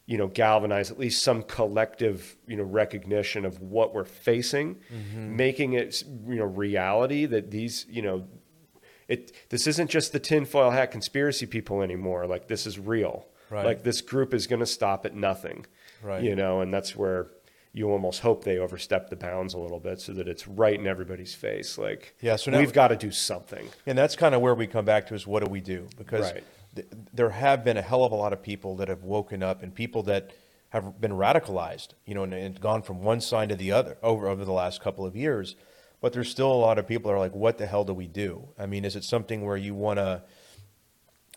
you 0.06 0.16
know, 0.16 0.26
galvanize 0.26 0.90
at 0.90 0.98
least 0.98 1.22
some 1.22 1.42
collective, 1.42 2.34
you 2.46 2.56
know, 2.56 2.62
recognition 2.62 3.44
of 3.44 3.60
what 3.60 3.92
we're 3.92 4.06
facing, 4.06 4.76
mm-hmm. 4.90 5.36
making 5.36 5.74
it, 5.74 6.02
you 6.26 6.36
know, 6.36 6.46
reality 6.46 7.26
that 7.26 7.50
these, 7.50 7.84
you 7.90 8.00
know, 8.00 8.26
it 9.06 9.32
this 9.50 9.66
isn't 9.66 9.90
just 9.90 10.14
the 10.14 10.18
tinfoil 10.18 10.70
hat 10.70 10.90
conspiracy 10.90 11.44
people 11.44 11.82
anymore. 11.82 12.26
Like 12.26 12.48
this 12.48 12.66
is 12.66 12.78
real. 12.78 13.26
Right. 13.50 13.66
Like 13.66 13.82
this 13.82 14.00
group 14.00 14.32
is 14.32 14.46
going 14.46 14.60
to 14.60 14.66
stop 14.66 15.04
at 15.04 15.14
nothing. 15.14 15.66
Right. 16.02 16.22
You 16.22 16.34
know, 16.34 16.62
and 16.62 16.72
that's 16.72 16.96
where 16.96 17.26
you 17.74 17.90
almost 17.90 18.20
hope 18.20 18.44
they 18.44 18.58
overstep 18.58 19.08
the 19.08 19.16
bounds 19.16 19.54
a 19.54 19.58
little 19.58 19.80
bit 19.80 19.98
so 20.00 20.12
that 20.12 20.28
it's 20.28 20.46
right 20.46 20.78
in 20.78 20.86
everybody's 20.86 21.34
face. 21.34 21.78
Like, 21.78 22.14
Yeah, 22.20 22.36
so 22.36 22.50
now- 22.50 22.58
we've 22.58 22.72
got 22.72 22.88
to 22.88 22.96
do 22.96 23.10
something. 23.10 23.66
And 23.86 23.96
that's 23.96 24.14
kind 24.14 24.34
of 24.34 24.42
where 24.42 24.54
we 24.54 24.66
come 24.66 24.84
back 24.84 25.06
to 25.06 25.14
is 25.14 25.26
what 25.26 25.42
do 25.42 25.50
we 25.50 25.60
do? 25.62 25.88
Because 25.96 26.32
Right. 26.32 26.44
th- 26.74 26.86
there 27.14 27.30
have 27.30 27.64
been 27.64 27.78
a 27.78 27.82
hell 27.82 28.04
of 28.04 28.12
a 28.12 28.16
lot 28.16 28.32
of 28.34 28.42
people 28.42 28.76
that 28.76 28.88
have 28.88 29.02
woken 29.04 29.42
up 29.42 29.62
and 29.62 29.74
people 29.74 30.02
that 30.04 30.32
have 30.68 31.00
been 31.00 31.12
radicalized, 31.12 31.88
you 32.04 32.14
know, 32.14 32.24
and, 32.24 32.34
and 32.34 32.60
gone 32.60 32.82
from 32.82 33.02
one 33.02 33.20
side 33.22 33.48
to 33.48 33.56
the 33.56 33.72
other 33.72 33.96
over 34.02 34.28
over 34.28 34.44
the 34.44 34.52
last 34.52 34.82
couple 34.82 35.06
of 35.06 35.16
years. 35.16 35.56
But 36.02 36.12
there's 36.12 36.28
still 36.30 36.52
a 36.52 36.54
lot 36.54 36.78
of 36.78 36.86
people 36.86 37.10
that 37.10 37.14
are 37.16 37.20
like, 37.20 37.34
what 37.34 37.56
the 37.58 37.66
hell 37.66 37.84
do 37.84 37.94
we 37.94 38.06
do? 38.06 38.48
I 38.58 38.66
mean, 38.66 38.84
is 38.84 38.96
it 38.96 39.04
something 39.04 39.44
where 39.46 39.56
you 39.56 39.74
want 39.74 39.98
to, 39.98 40.22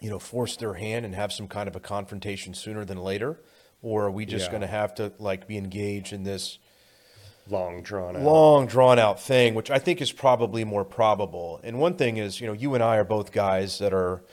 you 0.01 0.09
know, 0.09 0.19
force 0.19 0.57
their 0.57 0.73
hand 0.73 1.05
and 1.05 1.15
have 1.15 1.31
some 1.31 1.47
kind 1.47 1.67
of 1.69 1.75
a 1.75 1.79
confrontation 1.79 2.53
sooner 2.53 2.83
than 2.83 2.97
later? 2.97 3.39
Or 3.81 4.05
are 4.05 4.11
we 4.11 4.25
just 4.25 4.45
Yeah. 4.45 4.51
going 4.51 4.61
to 4.61 4.67
have 4.67 4.95
to 4.95 5.13
like 5.19 5.47
be 5.47 5.57
engaged 5.57 6.11
in 6.13 6.23
this 6.23 6.57
Long 7.47 7.83
drawn 7.83 8.15
out. 8.15 8.23
long 8.23 8.65
drawn 8.65 8.97
out 8.97 9.21
thing, 9.21 9.53
which 9.53 9.69
I 9.69 9.77
think 9.77 10.01
is 10.01 10.11
probably 10.11 10.63
more 10.63 10.83
probable. 10.83 11.59
And 11.63 11.79
one 11.79 11.95
thing 11.95 12.17
is, 12.17 12.41
you 12.41 12.47
know, 12.47 12.53
you 12.53 12.73
and 12.73 12.83
I 12.83 12.97
are 12.97 13.03
both 13.03 13.31
guys 13.31 13.77
that 13.77 13.93
are, 13.93 14.23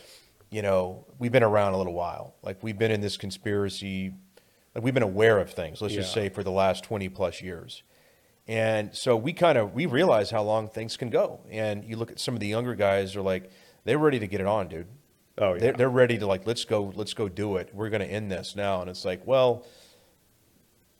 you 0.50 0.62
know, 0.62 1.04
we've 1.18 1.32
been 1.32 1.42
around 1.42 1.74
a 1.74 1.76
little 1.78 1.92
while. 1.92 2.34
Like 2.42 2.62
we've 2.62 2.78
been 2.78 2.90
in 2.90 3.02
this 3.02 3.18
conspiracy, 3.18 4.14
like 4.74 4.82
we've 4.82 4.94
been 4.94 5.02
aware 5.02 5.38
of 5.38 5.50
things, 5.50 5.82
let's 5.82 5.92
just 5.92 6.16
Yeah. 6.16 6.22
say 6.22 6.28
for 6.30 6.42
the 6.42 6.50
last 6.50 6.84
20 6.84 7.10
plus 7.10 7.42
years. 7.42 7.82
And 8.48 8.94
so 8.96 9.14
we 9.14 9.34
kind 9.34 9.58
of 9.58 9.74
we 9.74 9.84
realize 9.84 10.30
how 10.30 10.42
long 10.42 10.68
things 10.68 10.96
can 10.96 11.10
go. 11.10 11.40
And 11.50 11.84
you 11.84 11.96
look 11.96 12.10
at 12.10 12.18
some 12.18 12.32
of 12.32 12.40
the 12.40 12.46
younger 12.48 12.74
guys 12.74 13.14
are 13.14 13.20
like 13.22 13.50
they're 13.84 13.98
ready 13.98 14.18
to 14.20 14.26
get 14.26 14.40
it 14.40 14.46
on, 14.46 14.68
dude. 14.68 14.86
Oh, 15.38 15.54
yeah. 15.54 15.60
They're, 15.60 15.72
they're 15.72 15.88
ready 15.90 16.18
to 16.18 16.26
like 16.26 16.46
let's 16.46 16.64
go 16.64 16.92
let's 16.94 17.14
go 17.14 17.28
do 17.28 17.56
it. 17.56 17.70
We're 17.74 17.88
going 17.90 18.02
to 18.02 18.06
end 18.10 18.30
this 18.30 18.54
now. 18.54 18.80
And 18.80 18.90
it's 18.90 19.04
like, 19.04 19.26
well, 19.26 19.66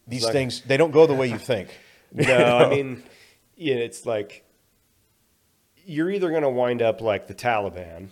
these 0.07 0.25
like- 0.25 0.33
things 0.33 0.63
they 0.63 0.77
don't 0.77 0.91
go 0.91 1.07
the 1.07 1.15
way 1.15 1.27
you 1.29 1.39
think. 1.39 1.69
No, 2.15 2.59
I 2.59 2.69
mean, 2.75 3.03
yeah, 3.57 3.77
it's 3.77 4.05
like 4.05 4.45
you're 5.87 6.11
either 6.11 6.29
going 6.29 6.43
to 6.43 6.51
wind 6.51 6.83
up 6.83 7.01
like 7.01 7.27
the 7.27 7.35
Taliban, 7.35 8.09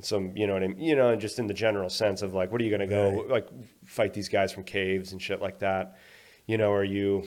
some, 0.00 0.36
you 0.36 0.46
know 0.46 0.52
what 0.52 0.62
I 0.62 0.68
mean, 0.68 0.78
you 0.78 0.94
know, 0.94 1.16
just 1.16 1.38
in 1.38 1.46
the 1.46 1.54
general 1.54 1.88
sense 1.88 2.20
of 2.20 2.34
like, 2.34 2.52
what 2.52 2.60
are 2.60 2.64
you 2.64 2.70
going 2.70 2.86
to 2.86 2.86
go 2.86 3.10
Right. 3.22 3.28
like 3.28 3.48
fight 3.86 4.12
these 4.12 4.28
guys 4.28 4.52
from 4.52 4.64
caves 4.64 5.12
and 5.12 5.22
shit 5.22 5.40
like 5.40 5.58
that? 5.60 5.96
You 6.46 6.58
know, 6.58 6.70
are 6.70 6.84
you, 6.84 7.24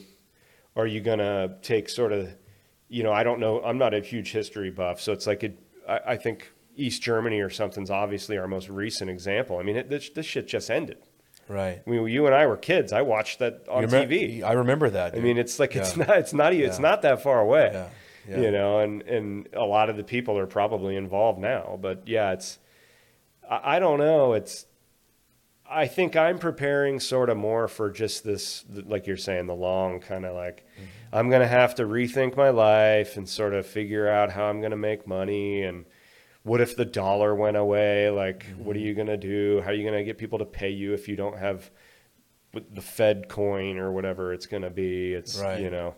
are 0.76 0.86
you 0.86 1.02
going 1.02 1.18
to 1.20 1.56
take 1.64 1.90
sort 1.90 2.12
of, 2.14 2.30
you 2.90 3.02
know, 3.02 3.12
I 3.12 3.24
don't 3.24 3.40
know, 3.40 3.62
I'm 3.64 3.80
not 3.80 3.94
a 3.96 4.00
huge 4.00 4.32
history 4.32 4.70
buff, 4.70 5.02
so 5.02 5.12
it's 5.14 5.26
like 5.26 5.44
it, 5.44 5.58
I, 5.90 6.00
I 6.10 6.18
think 6.18 6.52
East 6.76 7.02
Germany 7.02 7.40
or 7.40 7.50
something's 7.50 7.90
obviously 7.92 8.38
our 8.38 8.48
most 8.48 8.70
recent 8.70 9.10
example. 9.10 9.58
I 9.60 9.64
mean, 9.64 9.76
it, 9.78 9.90
this, 9.90 10.10
this 10.10 10.26
shit 10.26 10.48
just 10.48 10.70
ended. 10.72 10.98
Right. 11.50 11.82
I 11.86 11.90
mean, 11.90 12.08
you 12.08 12.26
and 12.26 12.34
I 12.34 12.48
were 12.48 12.56
kids. 12.58 12.94
I 12.94 13.02
watched 13.02 13.40
that 13.40 13.66
on 13.70 13.82
You 13.84 13.88
remem- 13.90 14.10
TV. 14.10 14.44
I 14.44 14.54
remember 14.54 14.90
that. 14.90 15.14
I 15.16 15.20
mean, 15.20 15.38
it's 15.38 15.60
like 15.60 15.76
it's 15.76 15.98
not 15.98 16.18
it's 16.18 16.34
not 16.34 16.54
e- 16.54 16.64
it's 16.64 16.78
Yeah. 16.78 16.82
not 16.90 17.02
that 17.02 17.22
far 17.22 17.42
away. 17.42 17.70
Yeah. 17.74 17.90
Yeah. 18.30 18.40
You 18.40 18.52
know, 18.52 18.80
and 18.80 19.02
and 19.02 19.50
a 19.52 19.66
lot 19.66 19.90
of 19.90 19.98
the 19.98 20.04
people 20.06 20.38
are 20.38 20.48
probably 20.48 20.96
involved 20.96 21.40
now. 21.40 21.78
But 21.82 22.08
yeah, 22.08 22.32
it's 22.32 22.60
I, 23.50 23.76
I 23.76 23.80
don't 23.80 24.00
know. 24.00 24.32
It's 24.34 24.66
I 25.70 25.88
think 25.88 26.16
I'm 26.16 26.40
preparing 26.40 27.02
sort 27.02 27.30
of 27.30 27.36
more 27.38 27.68
for 27.68 27.90
just 27.92 28.24
this, 28.24 28.64
like 28.72 29.08
you're 29.08 29.18
saying, 29.18 29.48
the 29.48 29.56
long 29.56 30.00
kind 30.00 30.26
of 30.26 30.36
like 30.36 30.66
Mm-hmm. 30.78 30.86
I'm 31.16 31.30
gonna 31.30 31.48
have 31.48 31.76
to 31.76 31.84
rethink 31.84 32.36
my 32.38 32.50
life 32.50 33.18
and 33.18 33.28
sort 33.30 33.54
of 33.54 33.68
figure 33.68 34.08
out 34.10 34.32
how 34.32 34.46
I'm 34.46 34.62
gonna 34.62 34.78
make 34.78 35.06
money 35.06 35.62
and 35.64 35.86
what 36.44 36.62
if 36.62 36.76
the 36.76 36.86
dollar 36.86 37.34
went 37.36 37.58
away? 37.58 38.10
Like, 38.10 38.46
what 38.58 38.76
are 38.76 38.80
Mm-hmm. 38.80 38.86
you 38.88 38.94
gonna 38.94 39.18
do? 39.18 39.62
How 39.62 39.72
are 39.72 39.74
you 39.74 39.84
gonna 39.86 40.04
get 40.04 40.18
people 40.18 40.40
to 40.40 40.46
pay 40.46 40.70
you 40.70 40.94
if 40.94 41.08
you 41.08 41.16
don't 41.16 41.38
have 41.38 41.70
the 42.72 42.82
Fed 42.82 43.30
coin 43.30 43.78
or 43.80 43.92
whatever 43.92 44.32
it's 44.32 44.46
going 44.46 44.62
to 44.62 44.70
be. 44.70 45.12
It's 45.14 45.40
Right. 45.40 45.60
you 45.60 45.72
know, 45.72 45.96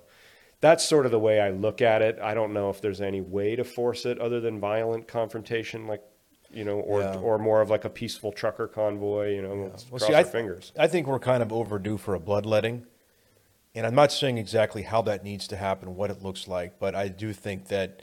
that's 0.61 0.85
sort 0.85 1.05
of 1.05 1.11
the 1.11 1.19
way 1.19 1.41
I 1.41 1.49
look 1.49 1.81
at 1.81 2.01
it. 2.01 2.17
I 2.21 2.33
don't 2.33 2.53
know 2.53 2.69
if 2.69 2.79
there's 2.79 3.01
any 3.01 3.19
way 3.19 3.57
to 3.57 3.65
force 3.65 4.05
it 4.05 4.19
other 4.19 4.39
than 4.39 4.61
violent 4.61 5.05
confrontation, 5.05 5.85
like 5.85 6.01
you 6.53 6.63
know, 6.63 6.79
or 6.79 7.01
Yeah. 7.01 7.17
or 7.17 7.37
more 7.37 7.59
of 7.59 7.69
like 7.69 7.83
a 7.83 7.89
peaceful 7.89 8.31
trucker 8.31 8.67
convoy. 8.69 9.35
You 9.35 9.41
know, 9.41 9.53
let's 9.69 9.83
Well, 9.91 9.99
cross 9.99 10.07
see, 10.07 10.13
our 10.13 10.21
I, 10.21 10.23
fingers. 10.23 10.71
I 10.79 10.87
think 10.87 11.07
we're 11.07 11.19
kind 11.19 11.43
of 11.43 11.51
overdue 11.51 11.97
for 11.97 12.15
a 12.15 12.19
bloodletting. 12.21 12.85
and 13.75 13.85
I'm 13.85 13.95
not 13.95 14.13
saying 14.13 14.37
exactly 14.37 14.83
how 14.83 15.01
that 15.01 15.21
needs 15.25 15.49
to 15.49 15.57
happen, 15.57 15.97
what 15.97 16.09
it 16.09 16.21
looks 16.23 16.47
like, 16.47 16.79
but 16.79 16.95
I 16.95 17.09
do 17.09 17.33
think 17.33 17.67
that 17.67 18.01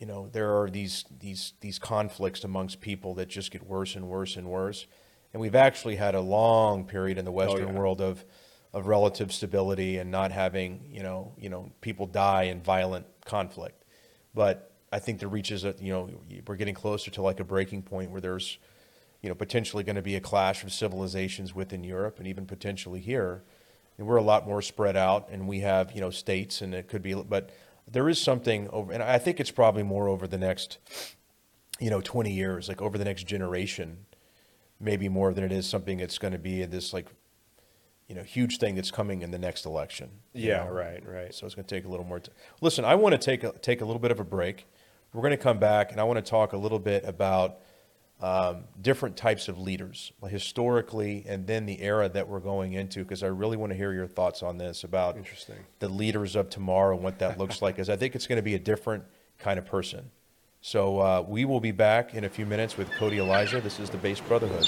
you 0.00 0.06
know 0.06 0.28
there 0.32 0.58
are 0.60 0.70
these 0.70 1.04
these 1.20 1.52
these 1.60 1.78
conflicts 1.78 2.42
amongst 2.42 2.80
people 2.80 3.14
that 3.14 3.28
just 3.28 3.52
get 3.52 3.62
worse 3.62 3.94
and 3.94 4.08
worse 4.08 4.36
and 4.36 4.48
worse, 4.48 4.86
and 5.32 5.40
we've 5.40 5.54
actually 5.54 5.96
had 5.96 6.14
a 6.14 6.20
long 6.20 6.86
period 6.86 7.18
in 7.18 7.26
the 7.26 7.30
oh, 7.30 7.34
Western 7.34 7.68
yeah. 7.68 7.78
world 7.78 8.00
of 8.00 8.24
of 8.72 8.86
relative 8.86 9.30
stability 9.30 9.98
and 9.98 10.10
not 10.10 10.32
having 10.32 10.88
you 10.90 11.02
know 11.02 11.34
you 11.38 11.50
know 11.50 11.70
people 11.82 12.06
die 12.06 12.44
in 12.44 12.62
violent 12.62 13.06
conflict, 13.26 13.84
but 14.34 14.72
I 14.90 14.98
think 14.98 15.20
there 15.20 15.28
reaches 15.28 15.64
a 15.64 15.74
you 15.78 15.92
know 15.92 16.10
we're 16.46 16.56
getting 16.56 16.74
closer 16.74 17.10
to 17.10 17.22
like 17.22 17.38
a 17.38 17.44
breaking 17.44 17.82
point 17.82 18.10
where 18.10 18.22
there's 18.22 18.56
you 19.20 19.28
know 19.28 19.34
potentially 19.34 19.84
going 19.84 19.96
to 19.96 20.02
be 20.02 20.16
a 20.16 20.20
clash 20.20 20.64
of 20.64 20.72
civilizations 20.72 21.54
within 21.54 21.84
Europe 21.84 22.18
and 22.18 22.26
even 22.26 22.46
potentially 22.46 23.00
here. 23.00 23.42
And 23.98 24.06
we're 24.06 24.16
a 24.16 24.22
lot 24.22 24.46
more 24.46 24.62
spread 24.62 24.96
out, 24.96 25.28
and 25.30 25.46
we 25.46 25.60
have 25.60 25.92
you 25.92 26.00
know 26.00 26.08
states, 26.08 26.62
and 26.62 26.74
it 26.74 26.88
could 26.88 27.02
be, 27.02 27.12
but 27.12 27.50
there 27.90 28.08
is 28.08 28.20
something 28.20 28.68
over, 28.70 28.92
and 28.92 29.02
I 29.02 29.18
think 29.18 29.40
it's 29.40 29.50
probably 29.50 29.82
more 29.82 30.08
over 30.08 30.26
the 30.26 30.38
next, 30.38 30.78
you 31.78 31.90
know, 31.90 32.00
20 32.00 32.32
years, 32.32 32.68
like 32.68 32.80
over 32.80 32.96
the 32.96 33.04
next 33.04 33.24
generation, 33.24 34.06
maybe 34.78 35.08
more 35.08 35.32
than 35.34 35.44
it 35.44 35.52
is 35.52 35.66
something 35.66 35.98
that's 35.98 36.18
going 36.18 36.32
to 36.32 36.38
be 36.38 36.64
this 36.64 36.92
like, 36.92 37.06
you 38.08 38.14
know, 38.14 38.22
huge 38.22 38.58
thing 38.58 38.74
that's 38.74 38.90
coming 38.90 39.22
in 39.22 39.30
the 39.30 39.38
next 39.38 39.64
election. 39.64 40.10
Yeah, 40.32 40.64
know? 40.64 40.70
right, 40.70 41.06
right. 41.06 41.34
So 41.34 41.46
it's 41.46 41.54
going 41.54 41.66
to 41.66 41.74
take 41.74 41.84
a 41.84 41.88
little 41.88 42.06
more 42.06 42.20
time. 42.20 42.34
Listen, 42.60 42.84
I 42.84 42.94
want 42.94 43.12
to 43.12 43.18
take 43.18 43.44
a, 43.44 43.52
take 43.58 43.80
a 43.80 43.84
little 43.84 44.00
bit 44.00 44.10
of 44.10 44.20
a 44.20 44.24
break. 44.24 44.66
We're 45.12 45.22
going 45.22 45.32
to 45.32 45.36
come 45.36 45.58
back, 45.58 45.90
and 45.90 46.00
I 46.00 46.04
want 46.04 46.24
to 46.24 46.28
talk 46.28 46.52
a 46.52 46.56
little 46.56 46.78
bit 46.78 47.04
about 47.04 47.58
um, 48.20 48.64
different 48.80 49.16
types 49.16 49.48
of 49.48 49.58
leaders, 49.58 50.12
historically, 50.28 51.24
and 51.26 51.46
then 51.46 51.66
the 51.66 51.80
era 51.80 52.08
that 52.08 52.28
we're 52.28 52.40
going 52.40 52.74
into, 52.74 53.00
because 53.00 53.22
I 53.22 53.28
really 53.28 53.56
want 53.56 53.70
to 53.70 53.76
hear 53.76 53.92
your 53.92 54.06
thoughts 54.06 54.42
on 54.42 54.58
this 54.58 54.84
about 54.84 55.16
Interesting. 55.16 55.56
the 55.78 55.88
leaders 55.88 56.36
of 56.36 56.50
tomorrow 56.50 56.94
and 56.94 57.02
what 57.02 57.18
that 57.20 57.38
looks 57.38 57.62
like. 57.62 57.76
Because 57.76 57.88
I 57.88 57.96
think 57.96 58.14
it's 58.14 58.26
going 58.26 58.36
to 58.36 58.42
be 58.42 58.54
a 58.54 58.58
different 58.58 59.04
kind 59.38 59.58
of 59.58 59.64
person. 59.64 60.10
So 60.60 61.00
uh, 61.00 61.24
we 61.26 61.46
will 61.46 61.60
be 61.60 61.72
back 61.72 62.14
in 62.14 62.24
a 62.24 62.28
few 62.28 62.44
minutes 62.44 62.76
with 62.76 62.90
Cody 62.92 63.18
Elijah. 63.18 63.60
This 63.62 63.80
is 63.80 63.88
the 63.88 63.96
Based 63.96 64.26
Brotherhood. 64.28 64.66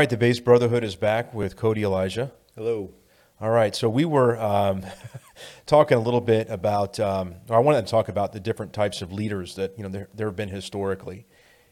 Right, 0.00 0.08
the 0.08 0.16
Based 0.16 0.46
Brotherhood 0.46 0.82
is 0.82 0.96
back 0.96 1.34
with 1.34 1.56
Cody 1.56 1.82
Elijah. 1.82 2.32
Hello. 2.56 2.90
All 3.38 3.50
right, 3.50 3.76
so 3.76 3.86
we 3.90 4.06
were 4.06 4.40
um, 4.40 4.82
talking 5.66 5.98
a 5.98 6.00
little 6.00 6.22
bit 6.22 6.48
about. 6.48 6.98
Um, 6.98 7.34
or 7.50 7.56
I 7.56 7.58
wanted 7.58 7.84
to 7.84 7.90
talk 7.90 8.08
about 8.08 8.32
the 8.32 8.40
different 8.40 8.72
types 8.72 9.02
of 9.02 9.12
leaders 9.12 9.56
that 9.56 9.74
you 9.76 9.82
know 9.82 9.90
there, 9.90 10.08
there 10.14 10.26
have 10.26 10.36
been 10.36 10.48
historically, 10.48 11.26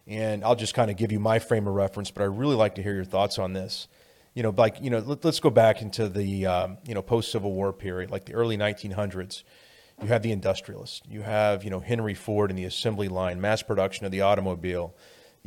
and 0.06 0.44
I'll 0.44 0.56
just 0.56 0.74
kind 0.74 0.90
of 0.90 0.98
give 0.98 1.10
you 1.10 1.18
my 1.18 1.38
frame 1.38 1.66
of 1.66 1.72
reference. 1.72 2.10
But 2.10 2.20
I 2.20 2.26
really 2.26 2.54
like 2.54 2.74
to 2.74 2.82
hear 2.82 2.92
your 2.92 3.06
thoughts 3.06 3.38
on 3.38 3.54
this. 3.54 3.88
You 4.34 4.42
know, 4.42 4.52
like 4.54 4.76
you 4.82 4.90
know, 4.90 4.98
let, 4.98 5.24
us 5.24 5.40
go 5.40 5.48
back 5.48 5.80
into 5.80 6.10
the 6.10 6.44
um, 6.44 6.76
you 6.86 6.94
know 6.94 7.00
post 7.00 7.32
Civil 7.32 7.52
War 7.52 7.72
period, 7.72 8.10
like 8.10 8.26
the 8.26 8.34
early 8.34 8.58
1900s. 8.58 9.42
You 10.02 10.08
have 10.08 10.20
the 10.20 10.32
industrialists. 10.32 11.00
You 11.08 11.22
have 11.22 11.64
you 11.64 11.70
know 11.70 11.80
Henry 11.80 12.12
Ford 12.12 12.50
and 12.50 12.58
the 12.58 12.66
assembly 12.66 13.08
line, 13.08 13.40
mass 13.40 13.62
production 13.62 14.04
of 14.04 14.12
the 14.12 14.20
automobile. 14.20 14.94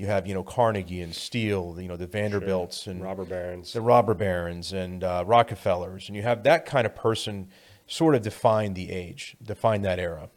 You 0.02 0.08
have 0.08 0.26
you 0.26 0.34
know 0.34 0.42
Carnegie 0.42 1.02
and 1.02 1.14
steel, 1.14 1.78
you 1.80 1.88
know 1.88 1.96
the 1.96 2.08
Vanderbilts 2.08 2.88
and 2.88 3.04
Robber 3.04 3.24
barons. 3.24 3.74
the 3.74 3.82
robber 3.82 4.16
barons 4.16 4.74
and 4.74 5.04
uh, 5.04 5.24
Rockefellers, 5.28 6.08
and 6.08 6.16
you 6.16 6.24
have 6.24 6.42
that 6.42 6.66
kind 6.66 6.88
of 6.88 6.96
person 6.96 7.50
sort 7.86 8.16
of 8.16 8.24
define 8.24 8.74
the 8.74 8.90
age, 8.90 9.38
define 9.44 9.84
that 9.84 10.00
era. 10.00 10.32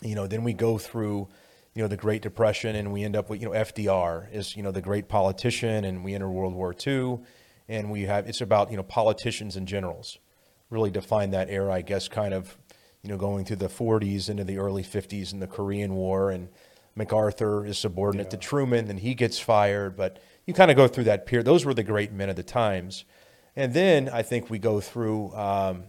You 0.00 0.14
know, 0.14 0.28
then 0.28 0.44
we 0.44 0.52
go 0.52 0.78
through, 0.78 1.26
you 1.74 1.82
know, 1.82 1.88
the 1.88 1.96
Great 1.96 2.22
Depression, 2.22 2.76
and 2.76 2.92
we 2.92 3.02
end 3.02 3.16
up 3.16 3.28
with 3.28 3.42
you 3.42 3.48
know 3.48 3.52
FDR 3.52 4.32
is 4.32 4.54
you 4.56 4.62
know 4.62 4.70
the 4.70 4.80
great 4.80 5.08
politician, 5.08 5.84
and 5.84 6.04
we 6.04 6.14
enter 6.14 6.30
World 6.30 6.54
War 6.54 6.72
II, 6.86 7.18
and 7.68 7.90
we 7.90 8.02
have 8.02 8.28
it's 8.28 8.40
about 8.40 8.70
you 8.70 8.76
know 8.76 8.84
politicians 8.84 9.56
and 9.56 9.66
generals, 9.66 10.18
really 10.70 10.92
define 10.92 11.32
that 11.32 11.50
era, 11.50 11.72
I 11.72 11.82
guess, 11.82 12.06
kind 12.06 12.32
of, 12.32 12.56
you 13.02 13.10
know, 13.10 13.16
going 13.16 13.44
through 13.44 13.56
the 13.56 13.66
40s 13.66 14.30
into 14.30 14.44
the 14.44 14.58
early 14.58 14.84
50s 14.84 15.32
and 15.32 15.42
the 15.42 15.48
Korean 15.48 15.96
War 15.96 16.30
and. 16.30 16.48
MacArthur 16.96 17.66
is 17.66 17.78
subordinate 17.78 18.30
to 18.30 18.36
Truman, 18.36 18.88
and 18.88 18.98
he 19.00 19.14
gets 19.14 19.38
fired. 19.38 19.96
But 19.96 20.18
you 20.46 20.54
kind 20.54 20.70
of 20.70 20.76
go 20.76 20.88
through 20.88 21.04
that 21.04 21.26
period. 21.26 21.46
Those 21.46 21.64
were 21.64 21.74
the 21.74 21.82
great 21.82 22.12
men 22.12 22.28
of 22.28 22.36
the 22.36 22.42
times. 22.42 23.04
And 23.56 23.72
then 23.72 24.08
I 24.08 24.22
think 24.22 24.50
we 24.50 24.58
go 24.58 24.80
through, 24.80 25.34
um, 25.34 25.84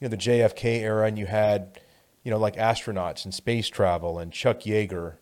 you 0.00 0.08
know, 0.08 0.08
the 0.08 0.16
JFK 0.16 0.80
era, 0.80 1.06
and 1.06 1.18
you 1.18 1.26
had, 1.26 1.80
you 2.24 2.30
know, 2.30 2.38
like 2.38 2.56
astronauts 2.56 3.24
and 3.24 3.32
space 3.32 3.68
travel, 3.68 4.18
and 4.18 4.32
Chuck 4.32 4.60
Yeager, 4.60 5.14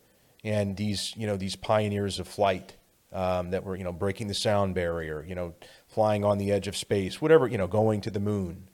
and 0.43 0.77
these, 0.77 1.15
you 1.17 1.27
know, 1.27 1.37
these 1.37 1.57
pioneers 1.57 2.19
of 2.19 2.27
flight 2.27 2.77
um, 3.13 3.51
that 3.51 3.65
were, 3.65 3.77
you 3.77 3.85
know, 3.85 3.93
breaking 3.93 4.27
the 4.27 4.35
sound 4.35 4.75
barrier, 4.75 5.25
you 5.27 5.35
know, 5.35 5.55
flying 5.87 6.25
on 6.25 6.39
the 6.39 6.51
edge 6.51 6.67
of 6.67 6.77
space, 6.77 7.23
whatever, 7.23 7.47
you 7.47 7.59
know, 7.59 7.67
going 7.67 8.01
to 8.03 8.11
the 8.11 8.21
moon. 8.21 8.69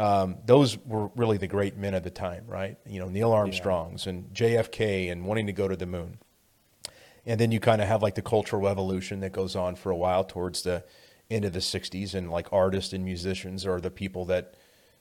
Um, 0.00 0.38
those 0.46 0.78
were 0.78 1.08
really 1.14 1.36
the 1.36 1.46
great 1.46 1.76
men 1.76 1.92
of 1.94 2.02
the 2.02 2.10
time, 2.10 2.44
right? 2.46 2.78
You 2.86 3.00
know, 3.00 3.08
Neil 3.08 3.32
Armstrong's 3.32 4.06
and 4.06 4.32
JFK 4.32 5.12
and 5.12 5.26
wanting 5.26 5.46
to 5.46 5.52
go 5.52 5.68
to 5.68 5.76
the 5.76 5.86
moon. 5.86 6.18
And 7.26 7.38
then 7.38 7.52
you 7.52 7.60
kind 7.60 7.82
of 7.82 7.88
have 7.88 8.02
like 8.02 8.14
the 8.14 8.22
cultural 8.22 8.62
revolution 8.62 9.20
that 9.20 9.32
goes 9.32 9.54
on 9.54 9.74
for 9.76 9.90
a 9.90 9.96
while 9.96 10.24
towards 10.24 10.62
the 10.62 10.84
end 11.30 11.44
of 11.44 11.52
the 11.52 11.58
60s. 11.58 12.14
And 12.14 12.30
like 12.30 12.50
artists 12.52 12.94
and 12.94 13.04
musicians 13.04 13.66
are 13.66 13.78
the 13.80 13.90
people 13.90 14.24
that, 14.26 14.54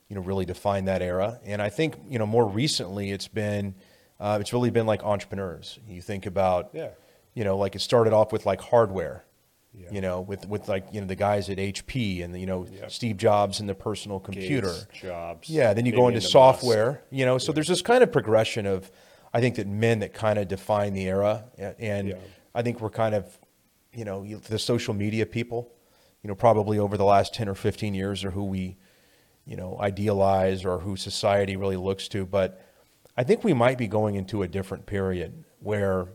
you 0.10 0.16
know, 0.16 0.22
really 0.22 0.46
define 0.46 0.84
that 0.86 1.02
era. 1.02 1.40
And 1.46 1.62
I 1.62 1.70
think, 1.70 1.96
you 2.10 2.20
know, 2.20 2.26
more 2.26 2.46
recently 2.46 3.12
it's 3.12 3.30
been, 3.30 3.76
uh, 4.20 4.38
it's 4.42 4.52
really 4.52 4.70
been 4.70 4.86
like 4.86 5.02
entrepreneurs. 5.04 5.80
You 5.88 6.02
think 6.02 6.26
about, 6.26 6.72
Yeah. 6.74 6.90
you 7.34 7.46
know, 7.46 7.58
like 7.58 7.74
it 7.74 7.80
started 7.80 8.12
off 8.12 8.34
with 8.34 8.46
like 8.46 8.60
hardware, 8.60 9.24
Yeah. 9.72 9.88
you 9.92 10.02
know, 10.02 10.22
with, 10.22 10.48
with 10.48 10.68
like, 10.68 10.88
you 10.92 11.00
know, 11.00 11.06
the 11.08 11.16
guys 11.16 11.48
at 11.50 11.58
HP 11.58 12.24
and, 12.24 12.38
you 12.38 12.48
know, 12.48 12.66
Yep. 12.70 12.92
Steve 12.92 13.18
Jobs 13.18 13.60
and 13.60 13.70
the 13.70 13.76
personal 13.76 14.20
computer. 14.20 14.68
Gates, 14.68 14.88
jobs. 15.02 15.50
Yeah, 15.50 15.74
then 15.74 15.86
you 15.86 15.92
go 15.92 16.08
into 16.08 16.22
software, 16.22 17.04
you 17.12 17.24
know. 17.26 17.38
So 17.38 17.52
there's 17.52 17.68
this 17.68 17.84
kind 17.84 18.02
of 18.04 18.12
progression 18.12 18.66
of, 18.66 18.92
I 19.32 19.40
think 19.42 19.56
that 19.56 19.68
men 19.68 20.00
that 20.00 20.12
kind 20.14 20.40
of 20.40 20.48
define 20.48 20.94
the 20.94 21.08
era, 21.08 21.46
and 21.78 22.10
Yeah. 22.10 22.16
I 22.56 22.64
think 22.64 22.82
we're 22.82 22.90
kind 22.90 23.14
of, 23.14 23.38
you 23.94 24.06
know, 24.06 24.26
the 24.26 24.58
social 24.58 24.96
media 24.96 25.26
people, 25.28 25.72
you 26.24 26.28
know, 26.28 26.36
probably 26.36 26.80
over 26.80 26.98
the 26.98 27.06
last 27.06 27.34
ten 27.36 27.48
or 27.48 27.54
fifteen 27.56 27.94
years 27.94 28.26
are 28.26 28.32
who 28.32 28.46
we, 28.46 28.76
you 29.46 29.56
know, 29.56 29.78
idealize 29.80 30.66
or 30.66 30.80
who 30.80 30.96
society 30.96 31.56
really 31.56 31.78
looks 31.78 32.08
to. 32.10 32.26
But 32.26 32.60
I 33.16 33.24
think 33.24 33.44
we 33.44 33.54
might 33.54 33.78
be 33.78 33.88
going 33.88 34.16
into 34.16 34.42
a 34.42 34.48
different 34.48 34.88
period 34.88 35.44
where, 35.60 36.08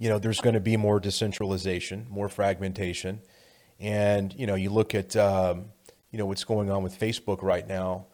you 0.00 0.08
know, 0.08 0.18
there's 0.18 0.40
going 0.40 0.54
to 0.54 0.60
be 0.60 0.76
more 0.76 0.98
decentralization, 0.98 2.06
more 2.10 2.28
fragmentation, 2.28 3.20
and 3.78 4.34
you 4.34 4.46
know, 4.46 4.56
you 4.56 4.70
look 4.70 4.94
at, 4.94 5.14
um, 5.14 5.66
you 6.10 6.18
know, 6.18 6.26
what's 6.26 6.42
going 6.44 6.70
on 6.70 6.82
with 6.82 6.98
Facebook 6.98 7.42
right 7.42 7.66
now, 7.68 8.06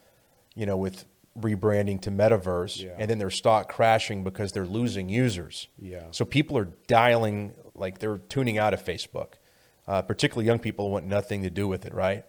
you 0.54 0.66
know, 0.66 0.76
with 0.76 1.06
rebranding 1.38 2.00
to 2.02 2.10
metaverse, 2.10 2.82
Yeah. 2.82 2.94
and 2.98 3.08
then 3.08 3.18
their 3.18 3.30
stock 3.30 3.68
crashing 3.68 4.24
because 4.24 4.52
they're 4.52 4.66
losing 4.66 5.08
users. 5.08 5.68
Yeah. 5.78 6.04
So 6.10 6.24
people 6.24 6.58
are 6.58 6.68
dialing, 6.88 7.52
like 7.74 7.98
they're 8.00 8.18
tuning 8.18 8.58
out 8.58 8.74
of 8.74 8.84
Facebook. 8.84 9.34
Uh, 9.88 10.02
particularly 10.02 10.44
young 10.46 10.58
people 10.58 10.90
want 10.90 11.06
nothing 11.06 11.44
to 11.44 11.50
do 11.50 11.68
with 11.68 11.86
it, 11.86 11.94
right? 11.94 12.24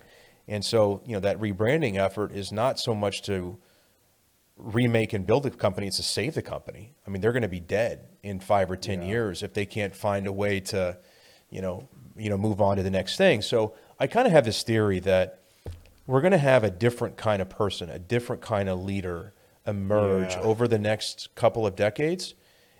And 0.47 0.63
so, 0.63 1.01
you 1.07 1.13
know, 1.13 1.19
that 1.21 1.39
rebranding 1.39 1.95
effort 1.97 2.31
is 2.31 2.51
not 2.51 2.77
so 2.79 2.93
much 2.93 3.23
to 3.23 3.57
remake 4.57 5.13
and 5.13 5.25
build 5.25 5.45
a 5.45 5.51
company, 5.51 5.87
it's 5.87 5.97
to 5.97 6.03
save 6.03 6.33
the 6.33 6.41
company. 6.41 6.93
I 7.05 7.09
mean, 7.09 7.21
they're 7.21 7.31
going 7.31 7.43
to 7.43 7.47
be 7.47 7.59
dead 7.59 8.07
in 8.23 8.39
five 8.39 8.69
or 8.71 8.75
10 8.75 9.01
Yeah. 9.01 9.07
years 9.07 9.43
if 9.43 9.53
they 9.53 9.65
can't 9.65 9.95
find 9.95 10.25
a 10.27 10.31
way 10.31 10.59
to, 10.61 10.97
you 11.49 11.61
know, 11.61 11.87
you 12.15 12.29
know, 12.29 12.37
move 12.37 12.59
on 12.61 12.77
to 12.77 12.83
the 12.83 12.89
next 12.89 13.17
thing. 13.17 13.41
So 13.41 13.75
I 13.99 14.07
kind 14.07 14.25
of 14.25 14.33
have 14.33 14.45
this 14.45 14.63
theory 14.63 14.99
that 15.01 15.39
we're 16.07 16.21
going 16.21 16.31
to 16.31 16.37
have 16.39 16.63
a 16.63 16.71
different 16.71 17.17
kind 17.17 17.41
of 17.41 17.49
person, 17.49 17.89
a 17.89 17.99
different 17.99 18.41
kind 18.41 18.67
of 18.69 18.83
leader 18.83 19.33
emerge 19.67 20.31
Yeah. 20.31 20.41
over 20.41 20.67
the 20.67 20.79
next 20.79 21.35
couple 21.35 21.67
of 21.67 21.75
decades. 21.75 22.33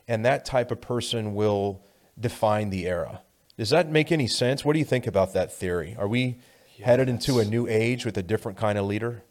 And 0.08 0.26
that 0.26 0.46
type 0.46 0.72
of 0.72 0.82
person 0.82 1.36
will 1.36 1.84
define 2.20 2.70
the 2.70 2.88
era. 2.88 3.22
Does 3.58 3.70
that 3.72 3.90
make 3.92 4.12
any 4.12 4.28
sense? 4.28 4.64
What 4.64 4.74
do 4.74 4.80
you 4.80 4.86
think 4.86 5.06
about 5.06 5.34
that 5.34 5.52
theory? 5.52 5.96
Are 6.00 6.08
we 6.08 6.38
headed 6.82 7.10
into 7.10 7.40
a 7.40 7.46
new 7.46 7.68
age 7.68 8.06
with 8.06 8.18
a 8.18 8.24
different 8.24 8.58
kind 8.58 8.78
of 8.78 8.86
leader? 8.86 9.24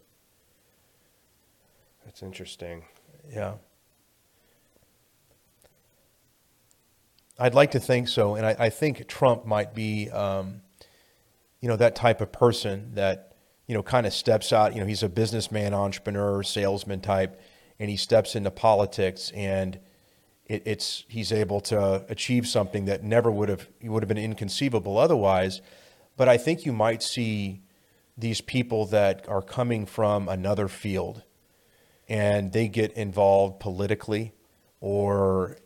That's 2.16 2.22
interesting. 2.22 2.82
Yeah. 3.30 3.56
I'd 7.38 7.52
like 7.52 7.72
to 7.72 7.78
think 7.78 8.08
so. 8.08 8.36
And 8.36 8.46
I, 8.46 8.56
I 8.58 8.70
think 8.70 9.06
Trump 9.06 9.44
might 9.44 9.74
be, 9.74 10.08
um, 10.08 10.62
you 11.60 11.68
know, 11.68 11.76
that 11.76 11.94
type 11.94 12.22
of 12.22 12.32
person 12.32 12.92
that, 12.94 13.34
you 13.66 13.74
know, 13.74 13.82
kind 13.82 14.06
of 14.06 14.14
steps 14.14 14.50
out. 14.50 14.72
You 14.72 14.80
know, 14.80 14.86
he's 14.86 15.02
a 15.02 15.10
businessman, 15.10 15.74
entrepreneur, 15.74 16.42
salesman 16.42 17.02
type. 17.02 17.38
and 17.78 17.90
he 17.90 17.98
steps 17.98 18.34
into 18.34 18.50
politics 18.50 19.30
and 19.34 19.78
it, 20.46 20.62
it's 20.64 21.04
he's 21.08 21.32
able 21.32 21.60
to 21.60 22.06
achieve 22.08 22.48
something 22.48 22.86
that 22.86 23.04
never 23.04 23.30
would 23.30 23.50
have 23.50 23.68
would 23.82 24.02
have 24.02 24.08
been 24.08 24.16
inconceivable 24.16 24.96
otherwise. 24.96 25.60
But 26.16 26.30
I 26.30 26.38
think 26.38 26.64
you 26.64 26.72
might 26.72 27.02
see 27.02 27.60
these 28.16 28.40
people 28.40 28.86
that 28.86 29.28
are 29.28 29.42
coming 29.42 29.84
from 29.84 30.30
another 30.30 30.66
field 30.66 31.22
and 32.08 32.52
they 32.52 32.68
get 32.68 32.92
involved 32.92 33.60
politically 33.60 34.32
or 34.80 35.56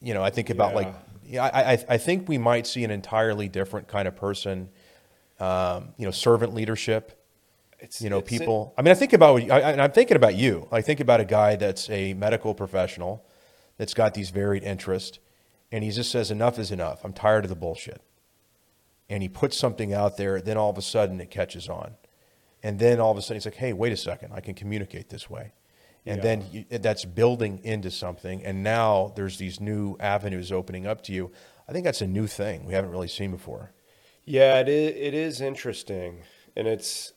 you 0.00 0.12
know 0.14 0.22
i 0.22 0.30
think 0.30 0.50
about 0.50 0.70
Yeah. 0.70 0.76
like 0.76 0.94
yeah, 1.24 1.44
I, 1.44 1.72
I, 1.74 1.84
I 1.90 1.98
think 1.98 2.28
we 2.28 2.38
might 2.38 2.66
see 2.66 2.82
an 2.82 2.90
entirely 2.90 3.48
different 3.48 3.86
kind 3.88 4.08
of 4.08 4.16
person 4.16 4.68
um, 5.38 5.90
you 5.96 6.04
know 6.04 6.10
servant 6.10 6.52
leadership 6.54 7.18
It's, 7.78 8.02
you 8.02 8.10
know 8.10 8.18
it's- 8.18 8.38
people. 8.38 8.74
I 8.76 8.82
mean 8.82 8.90
i 8.92 8.94
think 8.94 9.12
about 9.12 9.40
I, 9.50 9.72
i'm 9.74 9.92
thinking 9.92 10.16
about 10.16 10.34
you. 10.34 10.68
I 10.72 10.80
think 10.82 11.00
about 11.00 11.20
a 11.20 11.24
guy 11.24 11.56
that's 11.56 11.88
a 11.88 12.14
medical 12.14 12.54
professional 12.54 13.24
that's 13.78 13.94
got 13.94 14.12
these 14.14 14.30
varied 14.30 14.64
interests 14.64 15.18
and 15.72 15.84
he 15.84 15.90
just 15.90 16.10
says 16.10 16.30
enough 16.32 16.58
is 16.58 16.70
enough. 16.72 17.04
I'm 17.04 17.12
tired 17.12 17.44
of 17.44 17.48
the 17.48 17.54
bullshit. 17.54 18.02
And 19.08 19.22
he 19.22 19.28
puts 19.28 19.56
something 19.56 19.94
out 19.94 20.16
there 20.16 20.40
then 20.42 20.56
all 20.56 20.68
of 20.70 20.76
a 20.76 20.82
sudden 20.82 21.20
it 21.20 21.30
catches 21.30 21.68
on. 21.68 21.94
And 22.62 22.78
then 22.78 23.00
all 23.00 23.12
of 23.12 23.16
a 23.16 23.22
sudden 23.22 23.36
he's 23.36 23.46
like 23.46 23.54
hey 23.54 23.72
wait 23.72 23.92
a 23.92 23.96
second. 23.96 24.32
I 24.34 24.40
can 24.40 24.54
communicate 24.54 25.08
this 25.08 25.30
way 25.30 25.52
and 26.06 26.16
Yeah. 26.18 26.22
then 26.22 26.44
you, 26.50 26.64
that's 26.78 27.04
building 27.04 27.60
into 27.64 27.90
something. 27.90 28.44
And 28.44 28.62
now 28.62 29.12
there's 29.16 29.38
these 29.38 29.60
new 29.60 29.96
avenues 30.00 30.50
opening 30.50 30.86
up 30.86 31.02
to 31.02 31.12
you. 31.12 31.30
I 31.68 31.72
think 31.72 31.84
that's 31.84 32.00
a 32.00 32.06
new 32.06 32.26
thing 32.26 32.64
we 32.64 32.74
haven't 32.74 32.90
really 32.90 33.08
seen 33.08 33.30
before. 33.30 33.72
Yeah, 34.24 34.60
it 34.60 34.68
is, 34.68 34.96
it 34.96 35.14
is 35.14 35.40
interesting. 35.40 36.22
And 36.56 36.66
it's 36.66 37.12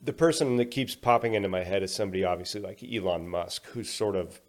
the 0.00 0.12
person 0.12 0.56
that 0.56 0.66
keeps 0.66 0.94
popping 0.94 1.34
into 1.34 1.48
my 1.48 1.64
head 1.64 1.82
is 1.82 1.94
somebody 1.94 2.24
obviously 2.24 2.60
like 2.60 2.82
Elon 2.82 3.28
Musk, 3.28 3.66
who's 3.66 3.90
sort 3.90 4.14
of 4.16 4.40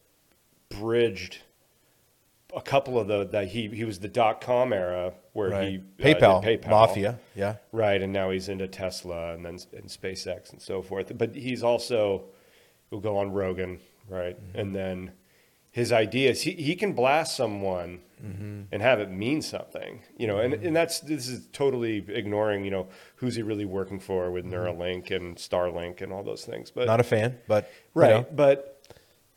bridged 0.70 1.40
a 2.56 2.62
couple 2.62 2.98
of 3.00 3.08
the 3.08 3.26
that 3.26 3.50
he 3.50 3.68
he 3.68 3.84
was 3.84 4.00
the 4.00 4.08
dot 4.08 4.40
com 4.40 4.72
era 4.72 5.14
where 5.34 5.50
right. 5.50 5.68
he 5.68 5.78
uh, 5.78 5.82
paypal, 6.16 6.44
did 6.44 6.62
PayPal. 6.62 6.70
Mafia 6.70 7.20
yeah. 7.36 7.56
Right 7.72 8.02
and 8.02 8.14
now 8.14 8.30
he's 8.30 8.50
into 8.50 8.68
Tesla 8.68 9.34
and 9.34 9.46
then 9.46 9.60
and 9.76 9.88
SpaceX 9.88 10.52
and 10.52 10.62
so 10.62 10.82
forth. 10.82 11.18
But 11.18 11.36
he's 11.36 11.64
also 11.64 12.26
he'll 12.90 13.00
go 13.00 13.18
on 13.18 13.32
Rogan 13.32 13.80
right 14.10 14.36
Mm-hmm. 14.38 14.60
and 14.60 14.76
then 14.76 15.12
his 15.72 15.92
ideas 15.92 16.42
he, 16.44 16.52
he 16.52 16.76
can 16.76 16.94
blast 16.94 17.36
someone 17.36 18.00
Mm-hmm. 18.26 18.62
and 18.72 18.82
have 18.82 19.00
it 19.00 19.12
mean 19.12 19.44
something 19.44 20.02
you 20.18 20.26
know 20.26 20.40
and, 20.40 20.56
and 20.56 20.76
that's 20.76 21.02
this 21.02 21.28
is 21.28 21.46
totally 21.54 22.04
ignoring 22.08 22.66
you 22.66 22.72
know 22.72 22.88
who's 23.18 23.36
he 23.36 23.44
really 23.44 23.64
working 23.66 24.00
for 24.00 24.32
with 24.32 24.44
Neuralink 24.44 25.12
and 25.12 25.36
Starlink 25.38 26.02
and 26.02 26.12
all 26.12 26.24
those 26.24 26.44
things 26.44 26.72
but 26.72 26.82
Mm-hmm. 26.82 26.88
not 26.88 27.00
a 27.00 27.04
fan 27.04 27.38
but 27.48 27.72
you 27.96 28.02
right 28.02 28.10
know. 28.10 28.26
but 28.36 28.82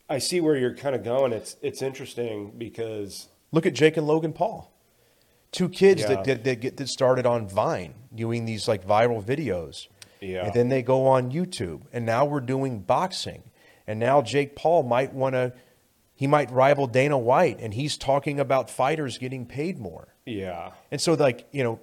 I 0.08 0.16
see 0.18 0.40
where 0.40 0.56
you're 0.56 0.74
kind 0.74 0.94
of 0.94 1.04
going 1.04 1.34
it's 1.34 1.56
it's 1.60 1.82
interesting 1.82 2.54
because 2.56 3.28
Look 3.52 3.66
at 3.66 3.74
Jake 3.74 3.98
and 3.98 4.06
Logan 4.06 4.32
Paul, 4.32 4.72
two 5.52 5.68
kids 5.68 6.00
Yeah. 6.00 6.08
that, 6.14 6.24
that 6.24 6.44
that 6.44 6.60
get 6.60 6.76
that 6.78 6.88
started 6.88 7.26
on 7.26 7.48
Vine 7.48 7.92
doing 8.14 8.46
these 8.46 8.66
like 8.66 8.86
viral 8.86 9.22
videos, 9.22 9.88
Yeah. 10.20 10.44
and 10.46 10.54
then 10.54 10.68
they 10.68 10.82
go 10.82 11.06
on 11.06 11.30
YouTube, 11.32 11.82
and 11.92 12.04
now 12.06 12.24
we're 12.24 12.40
doing 12.40 12.80
boxing, 12.80 13.44
and 13.86 13.98
now 13.98 14.22
Jake 14.22 14.54
Paul 14.56 14.82
might 14.82 15.12
want 15.14 15.34
to, 15.34 15.52
he 16.14 16.26
might 16.26 16.50
rival 16.50 16.86
Dana 16.86 17.16
White, 17.18 17.58
and 17.60 17.72
he's 17.74 17.96
talking 17.96 18.38
about 18.38 18.68
fighters 18.70 19.18
getting 19.18 19.46
paid 19.46 19.78
more, 19.78 20.14
yeah. 20.26 20.72
And 20.90 21.00
so 21.00 21.14
like 21.14 21.46
you 21.52 21.64
know, 21.64 21.80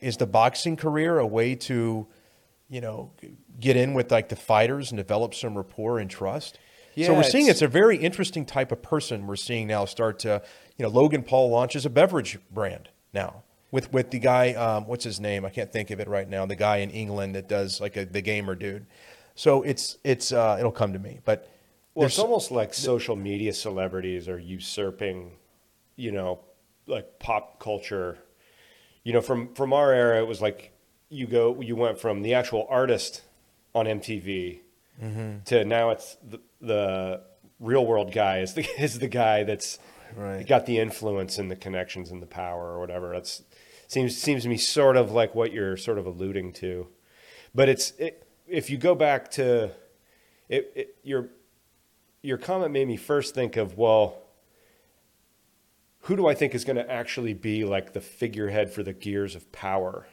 is 0.00 0.16
the 0.18 0.26
boxing 0.26 0.76
career 0.76 1.18
a 1.18 1.26
way 1.26 1.54
to, 1.54 2.06
you 2.68 2.80
know, 2.80 3.10
get 3.58 3.76
in 3.76 3.94
with 3.94 4.10
like 4.12 4.28
the 4.28 4.36
fighters 4.36 4.90
and 4.90 4.96
develop 4.98 5.34
some 5.34 5.56
rapport 5.56 5.98
and 5.98 6.08
trust? 6.10 6.58
Yeah, 6.94 7.06
so 7.06 7.14
we're 7.14 7.22
seeing 7.22 7.44
it's- 7.46 7.56
it's 7.56 7.62
a 7.62 7.68
very 7.68 7.96
interesting 7.96 8.44
type 8.44 8.70
of 8.70 8.82
person 8.82 9.26
we're 9.26 9.36
seeing 9.36 9.66
now 9.66 9.86
start 9.86 10.18
to, 10.20 10.42
you 10.76 10.82
know, 10.84 10.90
Logan 10.90 11.22
Paul 11.22 11.48
launches 11.50 11.86
a 11.86 11.90
beverage 11.90 12.38
brand 12.50 12.90
now 13.14 13.42
with 13.72 13.92
with 13.92 14.10
the 14.12 14.20
guy, 14.20 14.52
um, 14.52 14.86
what's 14.86 15.02
his 15.02 15.18
name? 15.18 15.44
I 15.44 15.50
can't 15.50 15.72
think 15.72 15.90
of 15.90 15.98
it 15.98 16.06
right 16.06 16.28
now. 16.28 16.46
The 16.46 16.54
guy 16.54 16.76
in 16.76 16.90
England 16.90 17.34
that 17.34 17.48
does 17.48 17.80
like 17.80 17.96
a, 17.96 18.04
the 18.04 18.20
gamer 18.20 18.54
dude. 18.54 18.86
So 19.34 19.62
it's 19.62 19.98
it's 20.04 20.30
uh, 20.30 20.56
it'll 20.60 20.70
come 20.70 20.92
to 20.92 20.98
me, 21.00 21.18
but 21.24 21.48
Well, 21.94 22.06
it's 22.06 22.18
almost 22.18 22.52
like 22.52 22.72
social 22.74 23.16
media 23.16 23.52
celebrities 23.52 24.28
are 24.28 24.38
usurping, 24.38 25.32
you 25.96 26.12
know, 26.12 26.40
like 26.86 27.18
pop 27.18 27.58
culture. 27.58 28.18
You 29.04 29.14
know, 29.14 29.20
from 29.22 29.52
from 29.54 29.72
our 29.72 29.92
era, 29.92 30.20
it 30.20 30.26
was 30.28 30.40
like 30.40 30.70
you 31.08 31.26
go, 31.26 31.60
you 31.60 31.74
went 31.74 31.98
from 31.98 32.22
the 32.22 32.34
actual 32.34 32.66
artist 32.70 33.22
on 33.74 33.86
MTV 33.86 34.60
to 35.46 35.64
now 35.64 35.90
it's 35.90 36.16
the, 36.22 36.38
the 36.60 37.22
real 37.58 37.84
world 37.84 38.12
guy 38.12 38.38
is 38.40 38.54
the 38.54 38.64
is 38.78 38.98
the 38.98 39.08
guy 39.08 39.42
that's 39.44 39.78
Right. 40.14 40.46
got 40.46 40.66
the 40.66 40.78
influence 40.78 41.38
and 41.38 41.50
the 41.50 41.56
connections 41.56 42.10
and 42.10 42.20
the 42.20 42.26
power 42.26 42.64
or 42.74 42.78
whatever. 42.80 43.12
That's 43.14 43.42
seems 43.92 44.16
seems 44.16 44.42
to 44.44 44.48
me 44.48 44.56
sort 44.56 44.96
of 44.96 45.12
like 45.12 45.34
what 45.34 45.52
you're 45.52 45.76
sort 45.76 45.98
of 45.98 46.06
alluding 46.06 46.52
to, 46.54 46.88
but 47.54 47.68
it's 47.68 47.90
it, 47.98 48.26
if 48.48 48.70
you 48.70 48.78
go 48.78 48.94
back 48.94 49.30
to 49.32 49.70
it, 50.48 50.72
it 50.74 50.96
your 51.02 51.28
your 52.22 52.38
comment 52.38 52.72
made 52.72 52.88
me 52.88 52.96
first 52.96 53.34
think 53.34 53.56
of 53.56 53.76
well 53.76 54.22
who 56.06 56.16
do 56.16 56.26
i 56.26 56.34
think 56.34 56.54
is 56.54 56.64
going 56.64 56.76
to 56.76 56.90
actually 56.90 57.34
be 57.34 57.64
like 57.64 57.92
the 57.92 58.00
figurehead 58.00 58.72
for 58.72 58.82
the 58.82 58.94
gears 58.94 59.34
of 59.34 59.52
power? 59.52 60.06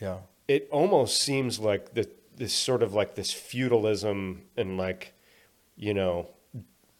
Yeah, 0.00 0.20
it 0.48 0.66
almost 0.72 1.20
seems 1.20 1.58
like 1.60 1.92
the, 1.92 2.08
this 2.34 2.54
sort 2.54 2.82
of 2.82 2.94
like 2.94 3.14
this 3.14 3.30
feudalism 3.30 4.42
and 4.56 4.78
like 4.78 5.12
you 5.76 5.92
know 5.92 6.28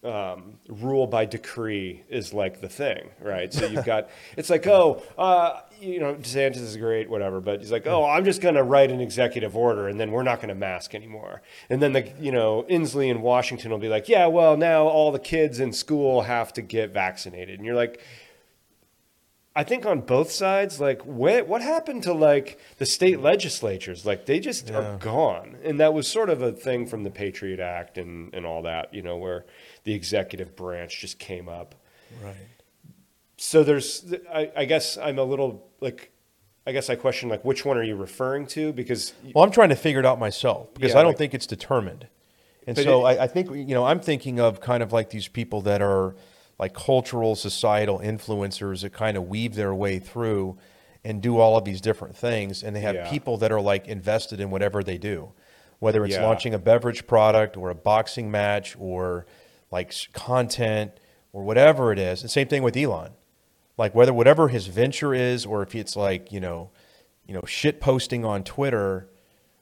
um, 0.02 0.55
rule 0.68 1.06
by 1.06 1.27
decree 1.27 2.02
is 2.09 2.32
like 2.32 2.60
the 2.60 2.68
thing, 2.68 3.10
right? 3.20 3.52
So 3.52 3.66
you've 3.66 3.85
got 3.85 4.09
it's 4.36 4.48
like 4.48 4.66
oh, 4.66 5.02
uh, 5.18 5.60
you 5.78 6.01
know, 6.01 6.14
DeSantis 6.14 6.56
is 6.56 6.77
great, 6.77 7.10
whatever, 7.10 7.40
but 7.40 7.60
he's 7.60 7.70
like 7.72 7.86
oh, 7.86 8.05
I'm 8.05 8.24
just 8.24 8.40
going 8.40 8.55
to 8.55 8.62
write 8.62 8.90
an 8.90 9.01
executive 9.01 9.55
order 9.56 9.89
and 9.89 10.01
then 10.01 10.10
we're 10.10 10.22
not 10.22 10.36
going 10.39 10.48
to 10.48 10.55
mask 10.55 10.94
anymore. 10.94 11.43
And 11.68 11.82
then 11.82 11.93
the 11.93 12.10
you 12.18 12.32
know 12.32 12.64
Inslee 12.70 13.10
in 13.10 13.20
Washington 13.20 13.70
will 13.70 13.78
be 13.78 13.89
like 13.89 14.09
yeah, 14.09 14.27
well 14.27 14.56
now 14.56 14.85
all 14.85 15.12
the 15.12 15.18
kids 15.18 15.60
in 15.60 15.72
school 15.72 16.22
have 16.22 16.52
to 16.55 16.62
get 16.62 16.90
vaccinated, 16.93 17.59
and 17.59 17.66
you're 17.66 17.77
like. 17.77 18.01
I 19.56 19.64
think 19.64 19.85
on 19.85 20.02
both 20.02 20.31
sides, 20.31 20.81
like 20.81 21.05
what 21.05 21.48
what 21.48 21.60
happened 21.60 22.05
to 22.05 22.12
like 22.12 22.60
the 22.78 22.86
state 22.86 23.18
legislatures? 23.20 24.06
Like 24.06 24.24
they 24.24 24.39
just 24.39 24.70
Yeah. 24.70 24.77
are 24.78 24.97
gone, 24.97 25.56
and 25.64 25.81
that 25.81 25.93
was 25.93 26.06
sort 26.06 26.31
of 26.31 26.40
a 26.40 26.52
thing 26.52 26.86
from 26.86 27.02
the 27.02 27.10
Patriot 27.10 27.59
Act 27.59 27.98
and 27.98 28.32
and 28.32 28.47
all 28.47 28.62
that, 28.62 28.94
you 28.94 29.02
know, 29.02 29.16
where 29.16 29.44
the 29.85 29.94
executive 29.94 30.55
branch 30.57 31.01
just 31.01 31.19
came 31.19 31.48
up. 31.48 31.74
right. 32.23 32.35
So 33.36 33.65
there's, 33.65 34.12
I, 34.32 34.51
I 34.55 34.65
guess 34.66 34.98
I'm 34.98 35.19
a 35.19 35.24
little 35.24 35.66
like, 35.81 36.12
I 36.66 36.73
guess 36.73 36.90
I 36.90 36.94
question 36.94 37.31
like 37.31 37.43
which 37.44 37.65
one 37.65 37.78
are 37.78 37.82
you 37.82 37.97
referring 37.97 38.47
to 38.48 38.70
because 38.73 39.15
Well, 39.35 39.43
I'm 39.44 39.51
trying 39.51 39.70
to 39.70 39.77
figure 39.77 39.98
it 40.01 40.05
out 40.07 40.19
myself 40.19 40.74
because 40.74 40.93
Yeah, 40.93 40.98
I 40.98 41.02
don't 41.02 41.12
like- 41.12 41.19
think 41.19 41.35
it's 41.35 41.47
determined. 41.47 42.07
And 42.66 42.77
so 42.77 43.07
it- 43.07 43.19
I, 43.19 43.24
I 43.24 43.27
think, 43.27 43.51
you 43.51 43.74
know, 43.74 43.86
I'm 43.86 44.01
thinking 44.01 44.39
of 44.40 44.61
kind 44.61 44.82
of 44.82 44.93
like 44.93 45.09
these 45.09 45.27
people 45.27 45.62
that 45.62 45.81
are 45.81 46.15
like 46.59 46.74
cultural, 46.74 47.35
societal 47.35 47.98
influencers 48.01 48.82
that 48.82 48.93
kind 48.93 49.16
of 49.16 49.27
weave 49.27 49.55
their 49.55 49.74
way 49.74 49.98
through 49.98 50.59
and 51.02 51.23
do 51.23 51.39
all 51.39 51.57
of 51.57 51.65
these 51.65 51.81
different 51.81 52.15
things. 52.15 52.62
And 52.62 52.77
they 52.77 52.81
have 52.81 52.94
Yeah. 52.94 53.11
people 53.11 53.39
that 53.39 53.51
are 53.51 53.61
like 53.62 53.89
invested 53.89 54.39
in 54.39 54.51
whatever 54.51 54.82
they 54.82 54.98
do, 54.98 55.32
whether 55.78 56.05
it's 56.05 56.16
Yeah. 56.16 56.27
launching 56.27 56.52
a 56.52 56.59
beverage 56.59 57.07
product 57.07 57.57
or 57.57 57.70
a 57.70 57.74
boxing 57.74 58.31
match 58.31 58.77
or 58.78 59.24
like 59.70 59.94
content 60.12 60.92
or 61.32 61.42
whatever 61.42 61.92
it 61.92 61.98
is. 61.98 62.22
And 62.22 62.30
same 62.30 62.48
thing 62.48 62.62
with 62.62 62.76
Elon. 62.76 63.12
Like 63.76 63.94
whether 63.94 64.12
whatever 64.12 64.48
his 64.48 64.66
venture 64.66 65.14
is 65.14 65.47
or 65.47 65.62
if 65.62 65.74
it's 65.74 65.97
like 65.97 66.32
you 66.32 66.40
know 66.40 66.70
you 67.26 67.34
know 67.34 67.42
shit 67.47 67.80
posting 67.80 68.24
on 68.26 68.44
twitter 68.44 69.09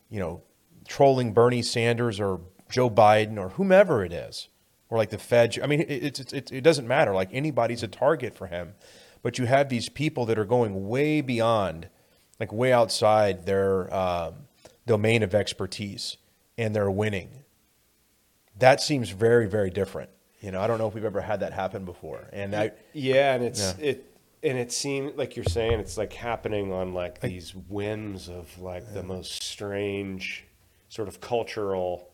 you 0.08 0.18
know 0.18 0.42
trolling 0.88 1.32
bernie 1.32 1.62
sanders 1.62 2.18
or 2.18 2.40
joe 2.68 2.90
biden 2.90 3.38
or 3.38 3.50
whomever 3.50 4.04
it 4.04 4.12
is 4.12 4.48
or 4.90 4.98
like 4.98 5.10
the 5.10 5.18
fed. 5.18 5.58
I 5.62 5.66
mean 5.66 5.80
it, 5.80 5.90
it's 5.90 6.32
it, 6.32 6.52
it 6.52 6.60
doesn't 6.62 6.86
matter. 6.86 7.14
Like 7.14 7.28
anybody's 7.32 7.82
a 7.82 7.88
target 7.88 8.36
for 8.36 8.46
him. 8.46 8.74
But 9.22 9.38
you 9.38 9.46
have 9.46 9.68
these 9.68 9.88
people 9.88 10.26
that 10.26 10.38
are 10.38 10.44
going 10.44 10.88
way 10.88 11.20
beyond 11.20 11.88
like 12.38 12.52
way 12.52 12.72
outside 12.72 13.46
their 13.46 13.92
um, 13.94 14.34
domain 14.86 15.22
of 15.22 15.34
expertise 15.34 16.16
and 16.56 16.74
they're 16.74 16.90
winning 16.90 17.44
that 18.58 18.80
seems 18.80 19.10
very 19.10 19.46
very 19.48 19.70
different 19.70 20.10
you 20.40 20.50
know 20.50 20.60
i 20.60 20.66
don't 20.66 20.78
know 20.78 20.86
if 20.88 20.94
we've 20.94 21.04
ever 21.04 21.20
had 21.20 21.40
that 21.40 21.52
happen 21.52 21.84
before 21.84 22.28
and 22.32 22.54
i 22.54 22.70
yeah, 22.92 23.34
and 23.34 23.44
it's 23.44 23.74
Yeah. 23.78 23.86
it 23.86 24.04
and 24.42 24.56
it 24.56 24.70
seemed 24.72 25.16
like 25.16 25.34
you're 25.36 25.44
saying 25.44 25.80
it's 25.80 25.98
like 25.98 26.12
happening 26.12 26.72
on 26.72 26.94
like 26.94 27.20
these 27.20 27.54
whims 27.54 28.28
of 28.28 28.56
like 28.60 28.92
the 28.94 29.02
most 29.02 29.42
strange 29.42 30.44
sort 30.88 31.08
of 31.08 31.20
cultural 31.20 32.08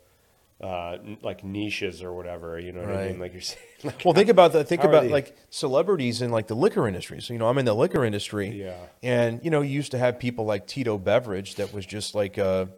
uh 0.60 0.96
like 1.20 1.42
niches 1.44 2.00
or 2.02 2.12
whatever 2.14 2.58
you 2.58 2.72
know 2.72 2.80
what 2.80 2.96
i 2.96 3.08
mean 3.08 3.18
like 3.18 3.32
you're 3.32 3.42
saying 3.52 3.60
like 3.82 4.02
Well, 4.04 4.14
think 4.14 4.30
about 4.30 4.52
the 4.52 4.64
think 4.64 4.82
about 4.84 5.06
like 5.08 5.36
celebrities 5.50 6.22
in 6.22 6.30
like 6.30 6.46
the 6.46 6.54
liquor 6.56 6.88
industry. 6.88 7.20
So 7.20 7.34
you 7.34 7.38
know, 7.38 7.48
I'm 7.48 7.58
in 7.58 7.66
the 7.66 7.74
liquor 7.74 8.02
industry, 8.02 8.48
Yeah. 8.48 8.76
and 9.02 9.40
you 9.44 9.50
know, 9.50 9.60
you 9.60 9.72
used 9.72 9.90
to 9.90 9.98
have 9.98 10.18
people 10.18 10.46
like 10.46 10.66
Tito 10.66 10.96
Beveridge 10.96 11.56
that 11.56 11.74
was 11.74 11.84
just 11.84 12.14
like 12.14 12.38
a 12.38 12.70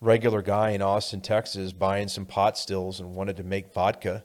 regular 0.00 0.42
guy 0.42 0.70
in 0.70 0.82
Austin, 0.82 1.20
Texas, 1.20 1.72
buying 1.72 2.08
some 2.08 2.26
pot 2.26 2.58
stills 2.58 3.00
and 3.00 3.14
wanted 3.14 3.36
to 3.38 3.42
make 3.42 3.72
vodka 3.72 4.24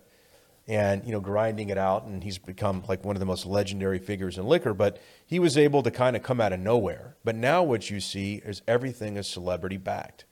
and 0.68 1.04
you 1.06 1.12
know 1.12 1.20
grinding 1.20 1.70
it 1.70 1.78
out. 1.78 2.06
And 2.06 2.24
he's 2.24 2.38
become 2.38 2.84
like 2.88 3.04
one 3.04 3.16
of 3.16 3.20
the 3.20 3.26
most 3.26 3.46
legendary 3.46 4.00
figures 4.00 4.38
in 4.38 4.46
liquor 4.46 4.74
but 4.74 5.00
he 5.26 5.40
was 5.40 5.58
able 5.58 5.82
to 5.84 5.92
kind 5.92 6.16
of 6.16 6.24
come 6.24 6.40
out 6.42 6.54
of 6.54 6.60
nowhere. 6.60 7.16
But 7.24 7.36
now 7.36 7.64
what 7.64 7.90
you 7.90 8.00
see 8.00 8.42
is 8.46 8.62
everything 8.68 9.18
is 9.18 9.28
celebrity 9.28 9.78
backed. 9.78 10.26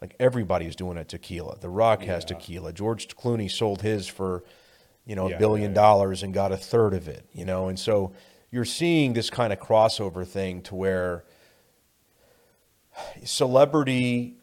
Like 0.00 0.16
everybody's 0.18 0.74
doing 0.76 0.98
a 0.98 1.04
tequila. 1.04 1.58
The 1.60 1.68
rock 1.70 2.02
has 2.02 2.24
Yeah. 2.24 2.36
tequila. 2.36 2.72
George 2.72 3.08
clooney 3.16 3.50
sold 3.50 3.82
his 3.82 4.06
for 4.08 4.42
you 5.06 5.14
know 5.16 5.26
a 5.26 5.30
Yeah, 5.30 5.38
billion 5.38 5.68
right. 5.70 5.74
dollars 5.74 6.22
and 6.22 6.34
got 6.34 6.52
a 6.52 6.56
third 6.56 6.92
of 6.92 7.08
it 7.08 7.24
you 7.32 7.44
know? 7.44 7.68
And 7.68 7.78
so 7.78 8.12
you're 8.50 8.64
seeing 8.66 9.14
this 9.14 9.30
kind 9.30 9.52
of 9.52 9.58
crossover 9.60 10.26
thing 10.26 10.60
to 10.62 10.74
where 10.74 11.24
celebrity 13.24 14.36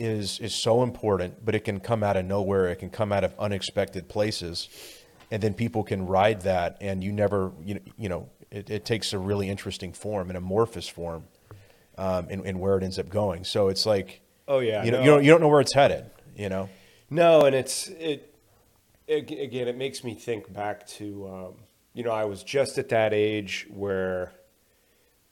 is 0.00 0.40
is 0.40 0.54
so 0.54 0.82
important, 0.82 1.44
but 1.44 1.54
it 1.54 1.60
can 1.60 1.78
come 1.78 2.02
out 2.02 2.16
of 2.16 2.24
nowhere. 2.24 2.68
It 2.68 2.76
can 2.76 2.90
come 2.90 3.12
out 3.12 3.22
of 3.22 3.34
unexpected 3.38 4.08
places, 4.08 4.68
and 5.30 5.42
then 5.42 5.54
people 5.54 5.84
can 5.84 6.06
ride 6.06 6.40
that, 6.42 6.78
and 6.80 7.04
you 7.04 7.12
never, 7.12 7.52
you 7.62 7.80
you 7.98 8.08
know, 8.08 8.28
it, 8.50 8.70
it 8.70 8.84
takes 8.84 9.12
a 9.12 9.18
really 9.18 9.48
interesting 9.48 9.92
form, 9.92 10.30
an 10.30 10.36
amorphous 10.36 10.88
form, 10.88 11.24
um, 11.98 12.28
in, 12.30 12.44
in 12.46 12.58
where 12.58 12.78
it 12.78 12.82
ends 12.82 12.98
up 12.98 13.08
going. 13.10 13.44
So 13.44 13.68
it's 13.68 13.84
like, 13.84 14.22
Oh 14.48 14.60
yeah, 14.60 14.82
you 14.82 14.90
know, 14.90 14.98
no. 14.98 15.04
you 15.04 15.10
don't 15.10 15.24
you 15.24 15.30
don't 15.30 15.40
know 15.40 15.48
where 15.48 15.60
it's 15.60 15.74
headed. 15.74 16.10
You 16.36 16.48
know, 16.48 16.70
No, 17.10 17.44
and 17.44 17.54
it's 17.54 17.88
it, 17.88 18.34
it 19.06 19.30
again. 19.30 19.68
It 19.68 19.76
makes 19.76 20.02
me 20.02 20.14
think 20.14 20.52
back 20.52 20.86
to 20.98 21.28
um, 21.28 21.54
you 21.92 22.04
know 22.04 22.12
I 22.12 22.24
was 22.24 22.42
just 22.42 22.78
at 22.78 22.88
that 22.88 23.12
age 23.12 23.66
where 23.70 24.32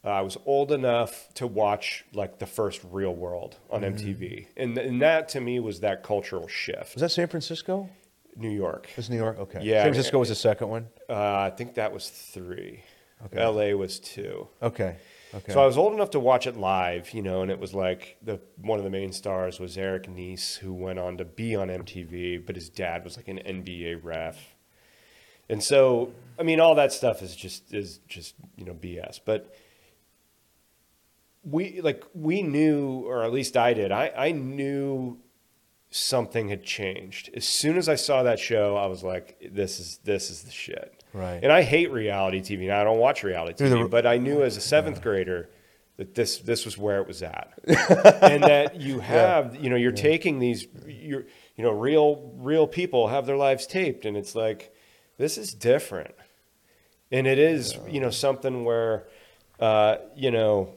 uh, 0.09 0.13
I 0.13 0.23
was 0.23 0.39
old 0.47 0.73
enough 0.73 1.29
to 1.35 1.47
watch 1.47 2.05
like 2.15 2.39
the 2.39 2.47
first 2.47 2.81
Real 2.91 3.15
World 3.15 3.57
on 3.71 3.83
MTV, 3.83 4.47
and 4.57 4.77
and 4.79 5.03
that 5.03 5.29
to 5.31 5.41
me 5.41 5.61
was 5.61 5.81
that 5.81 6.03
cultural 6.03 6.49
shift. 6.49 6.95
was 6.95 7.03
that 7.03 7.11
San 7.11 7.29
Francisco? 7.29 7.91
New 8.37 8.51
York, 8.51 8.89
Was 8.97 9.11
New 9.11 9.17
York? 9.17 9.39
Okay. 9.39 9.61
Yeah, 9.63 9.83
San 9.83 9.93
Francisco 9.93 10.19
was 10.21 10.29
the 10.29 10.35
second 10.37 10.69
one. 10.69 10.89
uh, 11.11 11.13
I 11.13 11.51
think 11.51 11.75
that 11.75 11.93
was 11.93 12.09
three. 12.09 12.85
Okay. 13.27 13.41
L.A. 13.41 13.75
was 13.75 13.99
two. 13.99 14.47
Okay. 14.63 14.97
Okay. 15.35 15.53
So 15.53 15.61
I 15.61 15.67
was 15.67 15.77
old 15.77 15.93
enough 15.93 16.11
to 16.11 16.21
watch 16.21 16.47
it 16.47 16.57
live, 16.57 17.13
you 17.13 17.21
know, 17.21 17.43
and 17.43 17.51
it 17.51 17.59
was 17.59 17.75
like 17.75 18.17
the 18.23 18.41
one 18.63 18.79
of 18.79 18.85
the 18.85 18.91
main 18.91 19.13
stars 19.13 19.61
was 19.61 19.77
Eric 19.77 20.09
Nies, 20.09 20.57
who 20.57 20.73
went 20.73 20.99
on 20.99 21.19
to 21.19 21.25
be 21.25 21.55
on 21.57 21.69
MTV, 21.69 22.47
but 22.47 22.55
his 22.55 22.69
dad 22.71 23.05
was 23.05 23.17
like 23.17 23.29
an 23.29 23.39
NBA 23.39 24.03
ref. 24.03 24.55
And 25.51 25.63
so, 25.63 26.13
I 26.39 26.45
mean, 26.45 26.61
all 26.61 26.75
that 26.77 26.93
stuff 26.93 27.23
is 27.23 27.35
just 27.35 27.75
is 27.75 27.99
just 28.09 28.37
you 28.57 28.65
know 28.65 28.75
BS. 28.75 29.21
But 29.25 29.55
we 31.45 31.81
like 31.81 32.05
we 32.15 32.43
knew, 32.43 33.05
or 33.07 33.23
at 33.25 33.33
least 33.33 33.57
I 33.57 33.75
did. 33.75 33.93
I 33.93 34.13
I 34.17 34.31
knew 34.33 35.19
something 35.91 36.49
had 36.49 36.63
changed 36.63 37.31
as 37.35 37.47
soon 37.47 37.79
as 37.79 37.89
I 37.89 37.95
saw 37.95 38.23
that 38.25 38.39
show. 38.39 38.77
I 38.77 38.87
was 38.87 39.03
like, 39.03 39.51
this 39.53 39.81
is 39.81 39.99
this 40.05 40.31
is 40.31 40.43
the 40.43 40.51
shit. 40.51 41.03
Right. 41.15 41.41
And 41.43 41.51
I 41.51 41.63
hate 41.63 41.91
reality 41.91 42.41
TV. 42.41 42.67
Now 42.67 42.81
I 42.81 42.85
don't 42.85 42.99
watch 42.99 43.23
reality 43.25 43.65
TV, 43.65 43.83
the- 43.85 43.89
but 43.89 44.07
I 44.07 44.19
knew 44.19 44.43
as 44.43 44.57
a 44.57 44.61
seventh 44.61 45.01
grader 45.03 45.49
that 45.97 46.15
this 46.15 46.39
this 46.39 46.65
was 46.65 46.77
where 46.79 47.01
it 47.01 47.09
was 47.09 47.23
at, 47.23 47.59
and 47.67 48.43
that 48.45 48.77
you 48.81 49.01
have 49.01 49.57
you 49.57 49.71
know 49.71 49.77
you're 49.77 49.91
taking 49.93 50.39
these 50.39 50.67
you're 50.87 51.25
you 51.57 51.65
know 51.65 51.73
real 51.73 52.33
real 52.37 52.67
people 52.69 53.09
have 53.09 53.27
their 53.27 53.37
lives 53.37 53.67
taped, 53.67 54.05
and 54.05 54.17
it's 54.17 54.35
like 54.35 54.73
this 55.17 55.37
is 55.39 55.55
different, 55.55 56.15
and 57.11 57.27
it 57.27 57.39
is 57.39 57.77
you 57.89 58.01
know 58.01 58.11
something 58.11 58.65
where 58.65 59.09
uh, 59.59 59.97
you 60.15 60.31
know 60.31 60.75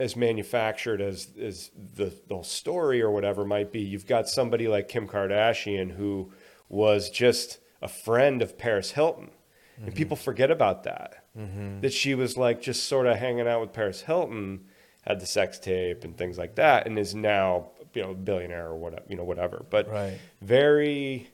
as 0.00 0.14
manufactured 0.16 1.00
as 1.00 1.28
as 1.40 1.70
the 1.94 2.12
the 2.28 2.42
story 2.42 3.02
or 3.02 3.10
whatever 3.10 3.44
might 3.44 3.72
be, 3.72 3.80
you've 3.80 4.06
got 4.06 4.28
somebody 4.28 4.68
like 4.68 4.88
Kim 4.88 5.08
Kardashian 5.08 5.96
who 5.96 6.32
was 6.68 7.10
just 7.10 7.58
a 7.82 7.88
friend 7.88 8.42
of 8.42 8.58
Paris 8.58 8.92
Hilton. 8.92 9.30
And 9.80 9.94
people 9.94 10.16
forget 10.16 10.50
about 10.50 10.82
that. 10.84 11.24
That 11.82 11.92
she 11.92 12.16
was 12.16 12.36
like 12.36 12.60
just 12.60 12.88
sort 12.88 13.06
of 13.06 13.16
hanging 13.16 13.46
out 13.46 13.60
with 13.60 13.72
Paris 13.72 14.00
Hilton, 14.00 14.64
had 15.02 15.20
the 15.20 15.26
sex 15.26 15.56
tape 15.60 16.02
and 16.02 16.16
things 16.18 16.36
like 16.36 16.56
that, 16.56 16.86
and 16.88 16.98
is 16.98 17.14
now 17.14 17.70
you 17.94 18.02
know 18.02 18.10
a 18.10 18.14
billionaire 18.14 18.66
or 18.66 18.76
whatever 18.76 19.04
you 19.08 19.16
know 19.16 19.22
whatever. 19.24 19.64
But 19.70 19.88
Right. 19.88 20.18
very, 20.42 21.30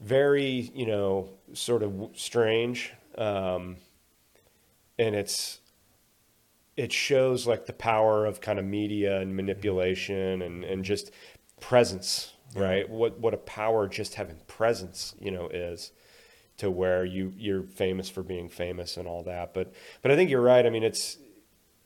very 0.00 0.70
you 0.74 0.84
know 0.86 1.30
sort 1.54 1.82
of 1.82 2.10
strange, 2.14 2.92
um, 3.16 3.76
and 4.98 5.14
it's 5.14 5.60
it 6.76 6.92
shows 6.92 7.46
like 7.46 7.66
the 7.66 7.72
power 7.72 8.26
of 8.26 8.40
kind 8.40 8.58
of 8.58 8.64
media 8.64 9.20
and 9.20 9.34
manipulation 9.34 10.42
and, 10.42 10.64
and 10.64 10.84
just 10.84 11.10
presence, 11.60 12.34
right? 12.54 12.88
What 12.88 13.18
what 13.18 13.34
a 13.34 13.38
power 13.38 13.88
just 13.88 14.14
having 14.14 14.36
presence, 14.46 15.14
you 15.18 15.30
know, 15.30 15.48
is 15.48 15.92
to 16.58 16.70
where 16.70 17.04
you 17.04 17.32
you're 17.36 17.62
famous 17.62 18.08
for 18.08 18.22
being 18.22 18.48
famous 18.48 18.96
and 18.96 19.08
all 19.08 19.22
that. 19.24 19.54
But 19.54 19.72
but 20.02 20.10
I 20.10 20.16
think 20.16 20.30
you're 20.30 20.42
right. 20.42 20.66
I 20.66 20.70
mean, 20.70 20.82
it's 20.82 21.18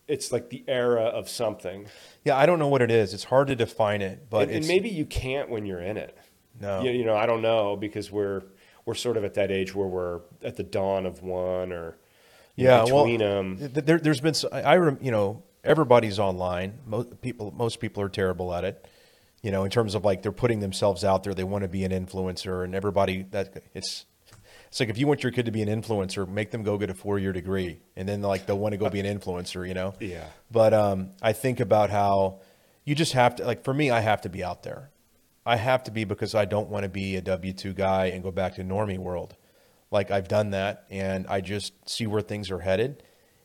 it's 0.08 0.32
like 0.32 0.50
the 0.50 0.64
era 0.66 1.04
of 1.04 1.28
something, 1.28 1.86
yeah, 2.24 2.36
I 2.36 2.44
don't 2.44 2.58
know 2.58 2.66
what 2.66 2.82
it 2.82 2.90
is. 2.90 3.14
It's 3.14 3.24
hard 3.24 3.46
to 3.46 3.54
define 3.54 4.02
it, 4.02 4.28
but 4.28 4.48
and, 4.48 4.58
and 4.58 4.66
maybe 4.66 4.88
you 4.88 5.06
can't 5.06 5.48
when 5.50 5.66
you're 5.66 5.80
in 5.80 5.96
it. 5.96 6.18
no. 6.60 6.82
You, 6.82 6.90
you 6.90 7.04
know, 7.04 7.14
I 7.14 7.26
don't 7.26 7.42
know 7.42 7.76
because 7.76 8.10
we're 8.10 8.42
we're 8.84 8.94
sort 8.94 9.16
of 9.16 9.24
at 9.24 9.34
that 9.34 9.52
age 9.52 9.72
where 9.72 9.86
we're 9.86 10.20
at 10.42 10.56
the 10.56 10.64
dawn 10.64 11.06
of 11.06 11.22
one 11.22 11.70
or 11.70 11.96
yeah, 12.60 12.84
between 12.84 13.20
well, 13.20 13.56
th- 13.56 13.84
There, 13.84 13.98
there's 13.98 14.20
been, 14.20 14.34
I, 14.52 14.62
I 14.62 14.90
you 15.00 15.10
know, 15.10 15.42
everybody's 15.64 16.18
online. 16.18 16.78
Most 16.86 17.20
people, 17.20 17.52
most 17.56 17.80
people 17.80 18.02
are 18.02 18.08
terrible 18.08 18.52
at 18.54 18.64
it. 18.64 18.86
You 19.42 19.50
know, 19.50 19.64
in 19.64 19.70
terms 19.70 19.94
of 19.94 20.04
like 20.04 20.22
they're 20.22 20.32
putting 20.32 20.60
themselves 20.60 21.02
out 21.02 21.24
there. 21.24 21.32
They 21.34 21.44
want 21.44 21.62
to 21.62 21.68
be 21.68 21.84
an 21.84 21.92
influencer, 21.92 22.64
and 22.64 22.74
everybody 22.74 23.26
that 23.30 23.62
it's. 23.74 24.04
It's 24.68 24.78
like 24.78 24.88
if 24.88 24.98
you 24.98 25.08
want 25.08 25.24
your 25.24 25.32
kid 25.32 25.46
to 25.46 25.50
be 25.50 25.62
an 25.62 25.68
influencer, 25.68 26.28
make 26.28 26.52
them 26.52 26.62
go 26.62 26.78
get 26.78 26.90
a 26.90 26.94
four-year 26.94 27.32
degree, 27.32 27.80
and 27.96 28.08
then 28.08 28.22
like 28.22 28.46
they'll 28.46 28.56
want 28.56 28.72
to 28.72 28.76
go 28.78 28.88
be 28.88 29.00
an 29.00 29.18
influencer. 29.18 29.66
You 29.66 29.74
know. 29.74 29.94
Yeah. 29.98 30.26
But 30.48 30.72
um, 30.72 31.10
I 31.20 31.32
think 31.32 31.58
about 31.58 31.90
how 31.90 32.40
you 32.84 32.94
just 32.94 33.14
have 33.14 33.34
to 33.36 33.44
like 33.44 33.64
for 33.64 33.74
me, 33.74 33.90
I 33.90 33.98
have 33.98 34.20
to 34.20 34.28
be 34.28 34.44
out 34.44 34.62
there. 34.62 34.90
I 35.44 35.56
have 35.56 35.82
to 35.84 35.90
be 35.90 36.04
because 36.04 36.36
I 36.36 36.44
don't 36.44 36.68
want 36.68 36.84
to 36.84 36.88
be 36.88 37.16
a 37.16 37.20
W 37.20 37.52
two 37.52 37.72
guy 37.72 38.06
and 38.06 38.22
go 38.22 38.30
back 38.30 38.54
to 38.56 38.62
normie 38.62 38.98
world. 38.98 39.34
Like 39.90 40.10
I've 40.10 40.28
done 40.28 40.50
that, 40.50 40.84
and 40.88 41.26
I 41.26 41.40
just 41.40 41.72
see 41.88 42.06
where 42.06 42.22
things 42.22 42.50
are 42.50 42.60
headed. 42.60 43.02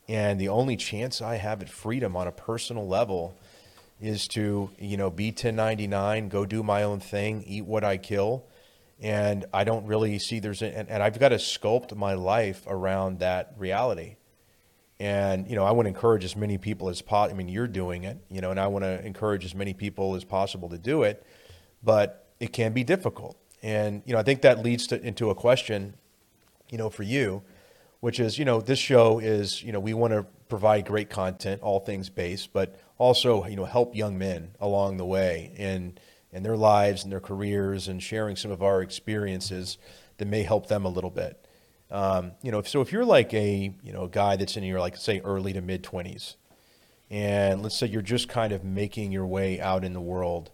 And 0.07 0.39
the 0.39 0.49
only 0.49 0.77
chance 0.77 1.22
I 1.22 1.38
have 1.38 1.61
at 1.61 1.69
freedom 1.69 2.15
on 2.15 2.27
a 2.27 2.31
personal 2.31 2.88
level 2.88 3.35
is 3.99 4.27
to 4.27 4.69
you 4.77 4.97
know 4.97 5.09
be 5.09 5.27
1099, 5.27 6.30
go 6.30 6.45
do 6.45 6.61
my 6.61 6.84
own 6.84 6.99
thing, 6.99 7.43
eat 7.47 7.65
what 7.65 7.84
I 7.84 7.97
kill, 7.97 8.45
and 9.01 9.45
I 9.53 9.63
don't 9.63 9.88
really 9.88 10.19
see 10.19 10.39
there's 10.39 10.61
a, 10.61 10.77
and, 10.77 10.89
and 10.89 11.01
I've 11.01 11.19
got 11.19 11.30
to 11.30 11.38
sculpt 11.38 11.95
my 11.95 12.13
life 12.13 12.63
around 12.67 13.19
that 13.19 13.53
reality. 13.57 14.17
And 14.99 15.49
you 15.49 15.55
know, 15.55 15.65
I 15.65 15.72
want 15.72 15.85
to 15.85 15.89
encourage 15.89 16.23
as 16.23 16.35
many 16.35 16.57
people 16.57 16.89
as 16.89 17.01
possible. 17.01 17.34
I 17.34 17.38
mean, 17.38 17.49
you're 17.49 17.67
doing 17.67 18.03
it, 18.03 18.17
you 18.30 18.41
know, 18.41 18.51
and 18.51 18.59
I 18.59 18.67
want 18.67 18.84
to 18.84 19.03
encourage 19.05 19.43
as 19.43 19.55
many 19.55 19.73
people 19.73 20.15
as 20.15 20.23
possible 20.23 20.69
to 20.69 20.77
do 20.77 21.03
it. 21.03 21.26
But 21.84 22.30
it 22.39 22.53
can 22.53 22.73
be 22.73 22.84
difficult, 22.84 23.38
and 23.63 24.03
you 24.05 24.13
know, 24.13 24.19
I 24.19 24.23
think 24.23 24.41
that 24.41 24.63
leads 24.63 24.88
to 24.88 25.01
into 25.01 25.30
a 25.30 25.35
question, 25.35 25.95
you 26.69 26.77
know, 26.77 26.89
for 26.89 27.03
you, 27.03 27.43
which 27.99 28.19
is, 28.19 28.37
you 28.37 28.45
know, 28.45 28.61
this 28.61 28.79
show 28.79 29.19
is, 29.19 29.63
you 29.63 29.71
know, 29.71 29.79
we 29.79 29.93
want 29.93 30.13
to 30.13 30.25
provide 30.49 30.85
great 30.85 31.09
content, 31.09 31.61
all 31.61 31.79
things 31.79 32.09
based, 32.09 32.53
but 32.53 32.79
also, 32.97 33.45
you 33.45 33.55
know, 33.55 33.65
help 33.65 33.95
young 33.95 34.17
men 34.17 34.51
along 34.59 34.97
the 34.97 35.05
way 35.05 35.51
in 35.57 35.97
in 36.31 36.43
their 36.43 36.57
lives 36.57 37.03
and 37.03 37.11
their 37.11 37.21
careers, 37.21 37.87
and 37.87 38.03
sharing 38.03 38.35
some 38.35 38.51
of 38.51 38.61
our 38.61 38.81
experiences 38.81 39.77
that 40.17 40.25
may 40.25 40.43
help 40.43 40.67
them 40.67 40.83
a 40.83 40.89
little 40.89 41.09
bit. 41.09 41.47
Um, 41.89 42.33
you 42.41 42.51
know, 42.51 42.61
so 42.61 42.81
if 42.81 42.91
you're 42.91 43.05
like 43.05 43.33
a 43.33 43.73
you 43.81 43.93
know 43.93 44.03
a 44.03 44.09
guy 44.09 44.35
that's 44.35 44.57
in 44.57 44.63
your 44.63 44.79
like 44.79 44.97
say 44.97 45.21
early 45.23 45.53
to 45.53 45.61
mid 45.61 45.83
twenties, 45.83 46.35
and 47.09 47.61
let's 47.63 47.77
say 47.77 47.87
you're 47.87 48.01
just 48.01 48.27
kind 48.27 48.51
of 48.51 48.63
making 48.63 49.11
your 49.11 49.25
way 49.25 49.61
out 49.61 49.83
in 49.85 49.93
the 49.93 50.01
world, 50.01 50.51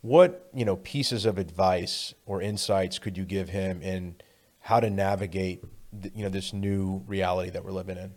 what 0.00 0.48
you 0.52 0.64
know 0.64 0.76
pieces 0.76 1.24
of 1.24 1.38
advice 1.38 2.14
or 2.26 2.42
insights 2.42 2.98
could 2.98 3.16
you 3.16 3.24
give 3.24 3.50
him 3.50 3.80
in 3.82 4.16
how 4.62 4.80
to 4.80 4.88
navigate 4.90 5.62
th- 6.00 6.14
you 6.16 6.22
know 6.24 6.28
this 6.30 6.52
new 6.52 7.02
reality 7.06 7.50
that 7.50 7.64
we're 7.64 7.72
living 7.72 7.98
in? 7.98 8.14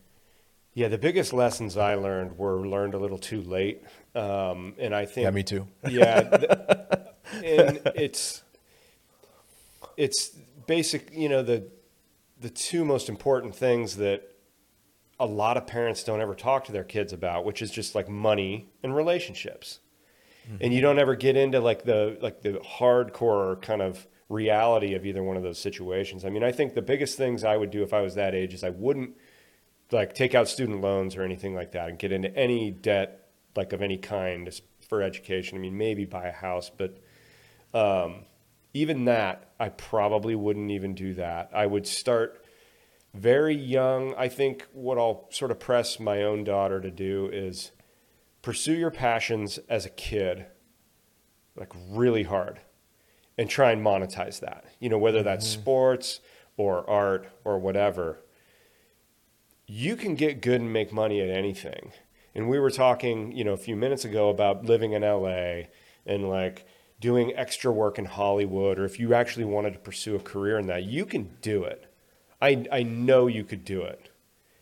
Yeah, 0.74 0.88
the 0.90 0.98
biggest 0.98 1.32
lessons 1.34 1.78
I 1.78 1.96
learned 1.96 2.38
were 2.38 2.68
learned 2.68 2.94
a 2.96 3.00
little 3.00 3.18
too 3.18 3.42
late, 3.42 3.84
um, 4.14 4.74
and 4.78 4.94
I 4.96 5.06
think 5.06 5.24
Yeah, 5.26 5.32
me 5.32 5.44
too. 5.44 5.68
yeah, 5.88 6.22
th- 6.24 6.52
and 7.68 7.80
it's 7.96 8.44
it's 9.98 10.30
basic. 10.68 11.12
You 11.14 11.30
know 11.30 11.44
the 11.44 11.68
the 12.40 12.50
two 12.50 12.84
most 12.86 13.10
important 13.10 13.56
things 13.56 13.98
that 13.98 14.24
a 15.20 15.26
lot 15.26 15.56
of 15.56 15.66
parents 15.66 16.04
don't 16.04 16.20
ever 16.20 16.36
talk 16.36 16.66
to 16.66 16.72
their 16.74 16.84
kids 16.84 17.14
about, 17.14 17.46
which 17.46 17.62
is 17.62 17.72
just 17.72 17.96
like 17.96 18.10
money 18.10 18.68
and 18.84 18.94
relationships. 18.96 19.80
And 20.62 20.72
you 20.72 20.80
don't 20.82 21.00
ever 21.00 21.16
get 21.16 21.36
into 21.36 21.60
like 21.60 21.86
the 21.86 22.20
like 22.22 22.42
the 22.44 22.60
hardcore 22.80 23.60
kind 23.64 23.82
of 23.82 24.06
reality 24.30 24.96
of 24.96 25.06
either 25.06 25.24
one 25.24 25.38
of 25.38 25.44
those 25.44 25.60
situations. 25.60 26.26
I 26.26 26.30
mean, 26.30 26.44
I 26.44 26.52
think 26.52 26.74
the 26.74 26.82
biggest 26.82 27.18
things 27.18 27.44
I 27.44 27.58
would 27.58 27.72
do 27.72 27.84
if 27.84 27.94
I 27.94 28.02
was 28.02 28.16
that 28.16 28.34
age 28.34 28.54
is 28.54 28.64
I 28.64 28.72
wouldn't 28.72 29.16
like 29.92 30.14
take 30.14 30.34
out 30.34 30.48
student 30.48 30.82
loans 30.82 31.16
or 31.16 31.24
anything 31.24 31.54
like 31.54 31.74
that 31.74 31.90
and 31.90 32.00
get 32.00 32.12
into 32.12 32.36
any 32.36 32.72
debt 32.72 33.30
like 33.56 33.72
of 33.72 33.82
any 33.82 33.98
kind 33.98 34.50
for 34.88 35.02
education. 35.02 35.58
I 35.58 35.62
mean, 35.62 35.78
maybe 35.78 36.06
buy 36.06 36.28
a 36.28 36.32
house, 36.32 36.72
but 36.76 36.98
um, 37.74 38.26
even 38.74 39.06
that, 39.06 39.52
I 39.60 39.70
probably 39.70 40.36
wouldn't 40.36 40.72
even 40.72 40.96
do 40.96 41.14
that. 41.16 41.52
I 41.54 41.66
would 41.66 41.88
start 41.88 42.44
very 43.14 43.56
young. 43.56 44.14
I 44.16 44.28
think 44.28 44.68
what 44.74 44.98
I'll 44.98 45.28
sort 45.32 45.52
of 45.52 45.60
press 45.60 46.00
my 46.00 46.24
own 46.24 46.44
daughter 46.44 46.82
to 46.82 46.92
do 46.92 47.30
is 47.32 47.72
pursue 48.42 48.74
your 48.74 48.92
passions 48.92 49.58
as 49.70 49.86
a 49.86 49.90
kid, 49.90 50.46
like 51.56 51.72
really 51.90 52.24
hard, 52.24 52.60
and 53.38 53.50
try 53.50 53.72
and 53.72 53.86
monetize 53.86 54.40
that. 54.40 54.66
You 54.80 54.90
know, 54.90 54.98
whether 54.98 55.24
that's 55.24 55.48
mm-hmm. 55.48 55.62
sports 55.62 56.20
or 56.58 56.90
art 56.90 57.28
or 57.44 57.60
whatever. 57.60 58.20
You 59.68 59.96
can 59.96 60.16
get 60.16 60.42
good 60.42 60.62
and 60.62 60.72
make 60.72 60.94
money 60.94 61.22
at 61.22 61.30
anything. 61.30 61.92
And 62.34 62.50
we 62.50 62.60
were 62.60 62.70
talking, 62.70 63.32
you 63.32 63.44
know, 63.44 63.54
a 63.54 63.58
few 63.58 63.76
minutes 63.76 64.06
ago 64.06 64.30
about 64.30 64.66
living 64.66 64.92
in 64.92 65.02
LA 65.02 65.64
and 66.06 66.30
like 66.30 66.66
doing 67.00 67.36
extra 67.36 67.72
work 67.72 67.98
in 67.98 68.06
Hollywood, 68.06 68.78
or 68.78 68.86
if 68.86 69.00
you 69.00 69.14
actually 69.14 69.46
wanted 69.46 69.74
to 69.74 69.80
pursue 69.80 70.16
a 70.16 70.20
career 70.20 70.60
in 70.60 70.68
that, 70.68 70.84
you 70.84 71.06
can 71.06 71.36
do 71.42 71.64
it. 71.64 71.92
I, 72.42 72.66
I 72.72 72.84
know 72.84 73.28
you 73.28 73.44
could 73.44 73.66
do 73.66 73.82
it. 73.82 74.10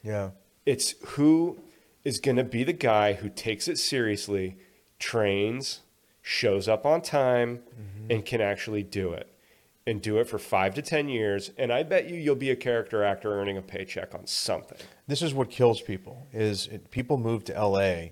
Yeah. 0.04 0.32
It's 0.66 0.96
who 1.06 1.60
is 2.04 2.20
going 2.20 2.38
to 2.38 2.44
be 2.44 2.64
the 2.64 2.74
guy 2.74 3.14
who 3.14 3.30
takes 3.30 3.68
it 3.68 3.78
seriously, 3.78 4.58
trains, 5.00 5.82
shows 6.24 6.68
up 6.68 6.88
on 6.88 7.02
time, 7.02 7.58
mm-hmm. 7.58 8.12
and 8.12 8.26
can 8.26 8.42
actually 8.42 8.82
do 8.82 9.14
it. 9.14 9.30
And 9.86 10.02
do 10.02 10.18
it 10.18 10.30
for 10.30 10.40
five 10.40 10.74
to 10.76 10.82
10 10.82 11.10
years. 11.10 11.52
And 11.58 11.72
I 11.72 11.84
bet 11.84 12.10
you 12.10 12.16
you'll 12.16 12.36
be 12.36 12.50
a 12.50 12.56
character 12.56 13.04
actor 13.04 13.38
earning 13.38 13.58
a 13.58 13.62
paycheck 13.62 14.16
on 14.16 14.26
something. 14.26 14.78
This 15.08 15.22
is 15.22 15.34
what 15.34 15.50
kills 15.50 15.82
people 15.82 16.26
is 16.32 16.68
it, 16.68 16.90
people 16.90 17.18
move 17.18 17.44
to 17.46 17.54
LA 17.54 18.12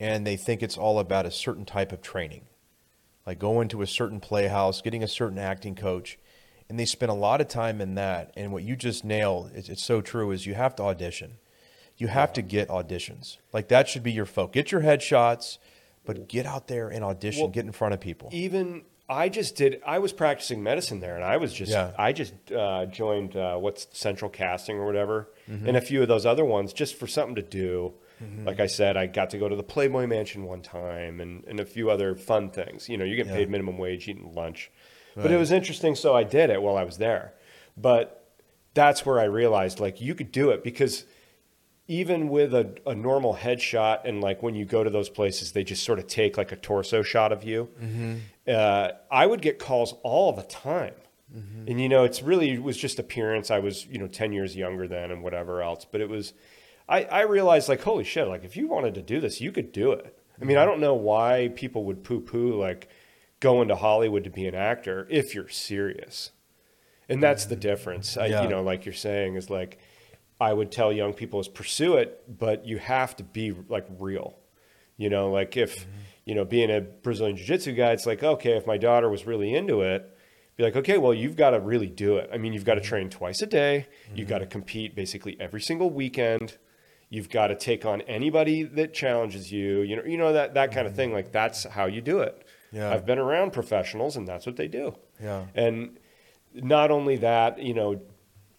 and 0.00 0.26
they 0.26 0.36
think 0.36 0.64
it's 0.64 0.76
all 0.76 0.98
about 0.98 1.24
a 1.24 1.30
certain 1.30 1.64
type 1.64 1.92
of 1.92 2.02
training 2.02 2.46
like 3.26 3.38
going 3.40 3.68
to 3.68 3.82
a 3.82 3.86
certain 3.86 4.20
playhouse, 4.20 4.80
getting 4.80 5.02
a 5.02 5.08
certain 5.08 5.38
acting 5.38 5.74
coach, 5.74 6.18
and 6.68 6.78
they 6.78 6.84
spend 6.84 7.10
a 7.10 7.14
lot 7.14 7.40
of 7.40 7.48
time 7.48 7.80
in 7.80 7.96
that. 7.96 8.32
And 8.36 8.52
what 8.52 8.62
you 8.62 8.76
just 8.76 9.04
nailed, 9.04 9.50
it's, 9.54 9.68
it's 9.68 9.82
so 9.82 10.00
true, 10.00 10.30
is 10.30 10.46
you 10.46 10.54
have 10.54 10.76
to 10.76 10.84
audition. 10.84 11.38
You 11.96 12.08
have 12.08 12.32
to 12.34 12.42
get 12.42 12.68
auditions. 12.68 13.38
Like 13.52 13.68
that 13.68 13.88
should 13.88 14.02
be 14.02 14.12
your 14.12 14.26
focus. 14.26 14.54
Get 14.54 14.72
your 14.72 14.82
headshots, 14.82 15.58
but 16.06 16.28
get 16.28 16.46
out 16.46 16.68
there 16.68 16.88
and 16.88 17.04
audition. 17.04 17.42
Well, 17.42 17.50
get 17.50 17.64
in 17.64 17.72
front 17.72 17.94
of 17.94 18.00
people. 18.00 18.30
Even 18.32 18.82
I 19.08 19.28
just 19.28 19.54
did. 19.56 19.80
I 19.86 19.98
was 19.98 20.12
practicing 20.12 20.62
medicine 20.62 21.00
there, 21.00 21.14
and 21.14 21.24
I 21.24 21.36
was 21.36 21.52
just. 21.52 21.70
Yeah. 21.70 21.92
I 21.98 22.12
just 22.12 22.34
uh, 22.50 22.86
joined 22.86 23.36
uh, 23.36 23.56
what's 23.56 23.86
Central 23.92 24.30
Casting 24.30 24.78
or 24.78 24.86
whatever, 24.86 25.28
mm-hmm. 25.48 25.68
and 25.68 25.76
a 25.76 25.80
few 25.80 26.02
of 26.02 26.08
those 26.08 26.26
other 26.26 26.44
ones 26.44 26.72
just 26.72 26.96
for 26.96 27.06
something 27.06 27.36
to 27.36 27.42
do. 27.42 27.94
Mm-hmm. 28.22 28.46
Like 28.46 28.60
I 28.60 28.66
said, 28.66 28.96
I 28.96 29.06
got 29.06 29.30
to 29.30 29.38
go 29.38 29.48
to 29.48 29.54
the 29.54 29.62
Playboy 29.62 30.06
Mansion 30.06 30.44
one 30.44 30.62
time 30.62 31.20
and, 31.20 31.44
and 31.46 31.60
a 31.60 31.66
few 31.66 31.90
other 31.90 32.14
fun 32.14 32.50
things. 32.50 32.88
You 32.88 32.96
know, 32.96 33.04
you 33.04 33.14
get 33.14 33.26
yeah. 33.26 33.34
paid 33.34 33.50
minimum 33.50 33.76
wage 33.76 34.08
eating 34.08 34.32
lunch. 34.34 34.70
Right. 35.14 35.24
But 35.24 35.32
it 35.32 35.36
was 35.36 35.52
interesting, 35.52 35.94
so 35.94 36.14
I 36.16 36.24
did 36.24 36.50
it 36.50 36.62
while 36.62 36.76
I 36.76 36.84
was 36.84 36.96
there. 36.96 37.34
But 37.76 38.26
that's 38.74 39.06
where 39.06 39.20
I 39.20 39.24
realized 39.24 39.80
like 39.80 40.00
you 40.00 40.14
could 40.14 40.32
do 40.32 40.50
it 40.50 40.64
because 40.64 41.04
even 41.88 42.28
with 42.28 42.52
a, 42.54 42.74
a 42.86 42.94
normal 42.94 43.34
headshot 43.34 44.00
and 44.04 44.20
like 44.20 44.42
when 44.42 44.54
you 44.54 44.64
go 44.64 44.82
to 44.82 44.90
those 44.90 45.08
places, 45.08 45.52
they 45.52 45.62
just 45.62 45.84
sort 45.84 45.98
of 45.98 46.06
take 46.06 46.36
like 46.36 46.52
a 46.52 46.56
torso 46.56 47.02
shot 47.02 47.32
of 47.32 47.44
you. 47.44 47.68
Mm-hmm. 47.80 48.14
Uh, 48.48 48.88
I 49.10 49.26
would 49.26 49.40
get 49.40 49.58
calls 49.58 49.94
all 50.02 50.32
the 50.32 50.42
time. 50.42 50.94
Mm-hmm. 51.34 51.68
And 51.68 51.80
you 51.80 51.88
know, 51.88 52.04
it's 52.04 52.22
really 52.22 52.50
it 52.52 52.62
was 52.62 52.76
just 52.76 52.98
appearance. 52.98 53.50
I 53.50 53.60
was, 53.60 53.86
you 53.86 53.98
know, 53.98 54.08
10 54.08 54.32
years 54.32 54.56
younger 54.56 54.88
then 54.88 55.10
and 55.10 55.22
whatever 55.22 55.62
else, 55.62 55.84
but 55.84 56.00
it 56.00 56.08
was 56.08 56.32
I, 56.88 57.04
I 57.04 57.22
realized 57.22 57.68
like, 57.68 57.82
holy 57.82 58.04
shit, 58.04 58.28
like 58.28 58.44
if 58.44 58.56
you 58.56 58.68
wanted 58.68 58.94
to 58.94 59.02
do 59.02 59.20
this, 59.20 59.40
you 59.40 59.52
could 59.52 59.72
do 59.72 59.92
it. 59.92 60.16
I 60.40 60.44
mean, 60.44 60.56
I 60.56 60.64
don't 60.64 60.80
know 60.80 60.94
why 60.94 61.50
people 61.54 61.84
would 61.84 62.04
poo 62.04 62.20
poo 62.20 62.54
like 62.60 62.88
going 63.40 63.68
to 63.68 63.76
Hollywood 63.76 64.24
to 64.24 64.30
be 64.30 64.46
an 64.46 64.54
actor 64.54 65.06
if 65.10 65.34
you're 65.34 65.48
serious. 65.48 66.32
And 67.08 67.22
that's 67.22 67.46
the 67.46 67.56
difference. 67.56 68.16
I, 68.16 68.26
you 68.26 68.48
know, 68.48 68.62
like 68.62 68.84
you're 68.84 68.92
saying 68.92 69.36
is 69.36 69.48
like, 69.48 69.78
I 70.40 70.52
would 70.52 70.70
tell 70.70 70.92
young 70.92 71.14
people 71.14 71.40
is 71.40 71.48
pursue 71.48 71.96
it, 71.96 72.38
but 72.38 72.66
you 72.66 72.78
have 72.78 73.16
to 73.16 73.24
be 73.24 73.54
like 73.68 73.86
real. 73.98 74.36
You 74.96 75.10
know, 75.10 75.30
like 75.30 75.56
if, 75.56 75.80
mm-hmm. 75.80 75.90
you 76.24 76.34
know, 76.34 76.44
being 76.44 76.70
a 76.70 76.80
Brazilian 76.80 77.36
Jiu 77.36 77.46
Jitsu 77.46 77.72
guy, 77.72 77.92
it's 77.92 78.06
like, 78.06 78.22
okay, 78.22 78.56
if 78.56 78.66
my 78.66 78.78
daughter 78.78 79.08
was 79.08 79.26
really 79.26 79.54
into 79.54 79.82
it, 79.82 80.10
be 80.56 80.64
like, 80.64 80.76
okay, 80.76 80.96
well, 80.96 81.12
you've 81.12 81.36
got 81.36 81.50
to 81.50 81.60
really 81.60 81.86
do 81.86 82.16
it. 82.16 82.30
I 82.32 82.38
mean, 82.38 82.52
you've 82.52 82.64
got 82.64 82.74
to 82.74 82.80
mm-hmm. 82.80 82.88
train 82.88 83.10
twice 83.10 83.42
a 83.42 83.46
day. 83.46 83.86
Mm-hmm. 84.06 84.18
You've 84.18 84.28
got 84.28 84.38
to 84.38 84.46
compete 84.46 84.94
basically 84.94 85.36
every 85.38 85.60
single 85.60 85.90
weekend. 85.90 86.56
You've 87.08 87.28
got 87.28 87.48
to 87.48 87.56
take 87.56 87.84
on 87.84 88.00
anybody 88.02 88.62
that 88.64 88.92
challenges 88.92 89.52
you. 89.52 89.82
You 89.82 89.96
know, 89.96 90.04
you 90.04 90.18
know 90.18 90.32
that 90.32 90.54
that 90.54 90.72
kind 90.72 90.86
of 90.86 90.96
thing. 90.96 91.12
Like 91.12 91.30
that's 91.30 91.64
how 91.64 91.86
you 91.86 92.00
do 92.00 92.20
it. 92.20 92.46
Yeah. 92.72 92.90
I've 92.90 93.06
been 93.06 93.18
around 93.18 93.52
professionals, 93.52 94.16
and 94.16 94.26
that's 94.26 94.44
what 94.44 94.56
they 94.56 94.66
do. 94.66 94.96
Yeah. 95.22 95.44
And 95.54 95.98
not 96.54 96.90
only 96.90 97.16
that, 97.18 97.62
you 97.62 97.74
know, 97.74 98.00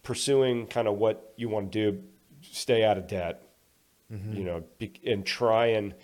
pursuing 0.08 0.66
kind 0.66 0.88
of 0.88 0.94
what 0.94 1.34
you 1.36 1.50
want 1.50 1.70
to 1.70 1.92
do, 1.92 2.02
stay 2.40 2.82
out 2.82 2.96
of 2.96 3.06
debt. 3.06 3.42
Mm-hmm. 4.10 4.32
You 4.32 4.44
know, 4.44 4.64
be, 4.78 4.90
and 5.06 5.22
try 5.26 5.66
and 5.66 5.94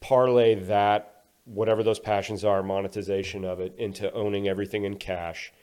parlay 0.00 0.56
that 0.56 1.24
whatever 1.46 1.82
those 1.82 1.98
passions 1.98 2.44
are, 2.44 2.62
monetization 2.62 3.46
of 3.46 3.58
it, 3.60 3.74
into 3.78 4.12
owning 4.12 4.46
everything 4.46 4.84
in 4.84 4.98
cash, 4.98 5.54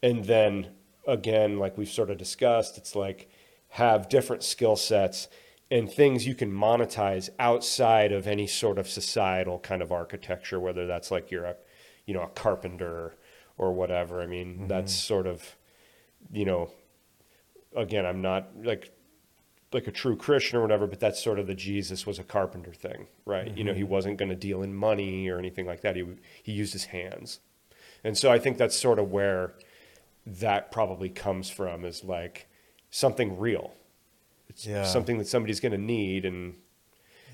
and 0.00 0.26
then 0.26 0.68
again, 1.08 1.58
like 1.58 1.76
we've 1.76 1.88
sort 1.88 2.08
of 2.08 2.18
discussed, 2.18 2.78
it's 2.78 2.94
like 2.94 3.28
have 3.70 4.08
different 4.08 4.44
skill 4.44 4.76
sets 4.76 5.26
and 5.72 5.90
things 5.90 6.24
you 6.24 6.36
can 6.36 6.52
monetize 6.52 7.30
outside 7.40 8.12
of 8.12 8.28
any 8.28 8.46
sort 8.46 8.78
of 8.78 8.88
societal 8.88 9.58
kind 9.58 9.82
of 9.82 9.90
architecture, 9.90 10.60
whether 10.60 10.86
that's 10.86 11.10
like 11.10 11.32
you're 11.32 11.46
a, 11.46 11.56
you 12.06 12.14
know, 12.14 12.22
a 12.22 12.28
carpenter 12.28 13.16
or 13.58 13.72
whatever. 13.72 14.22
I 14.22 14.26
mean, 14.26 14.54
mm-hmm. 14.54 14.66
that's 14.68 14.94
sort 14.94 15.26
of, 15.26 15.56
you 16.32 16.44
know, 16.44 16.70
again, 17.76 18.06
I'm 18.06 18.22
not 18.22 18.50
like 18.62 18.90
like 19.72 19.86
a 19.86 19.92
true 19.92 20.16
Christian 20.16 20.58
or 20.58 20.62
whatever, 20.62 20.86
but 20.86 21.00
that's 21.00 21.22
sort 21.22 21.38
of 21.38 21.48
the 21.48 21.54
Jesus 21.54 22.06
was 22.06 22.20
a 22.20 22.24
carpenter 22.24 22.72
thing, 22.72 23.08
right? 23.26 23.46
Mm-hmm. 23.46 23.58
You 23.58 23.64
know, 23.64 23.74
he 23.74 23.82
mm-hmm. 23.82 23.90
wasn't 23.90 24.18
going 24.18 24.28
to 24.28 24.36
deal 24.36 24.62
in 24.62 24.72
money 24.72 25.28
or 25.28 25.38
anything 25.38 25.66
like 25.66 25.80
that. 25.80 25.96
He 25.96 26.04
he 26.42 26.52
used 26.52 26.72
his 26.72 26.86
hands, 26.86 27.40
and 28.02 28.16
so 28.16 28.30
I 28.30 28.38
think 28.38 28.58
that's 28.58 28.78
sort 28.78 28.98
of 28.98 29.10
where 29.10 29.54
that 30.26 30.72
probably 30.72 31.08
comes 31.08 31.50
from 31.50 31.84
is 31.84 32.02
like 32.04 32.48
something 32.90 33.38
real 33.38 33.74
it's 34.54 34.66
yeah. 34.66 34.84
something 34.84 35.18
that 35.18 35.26
somebody's 35.26 35.60
going 35.60 35.72
to 35.72 35.78
need, 35.78 36.24
and 36.24 36.54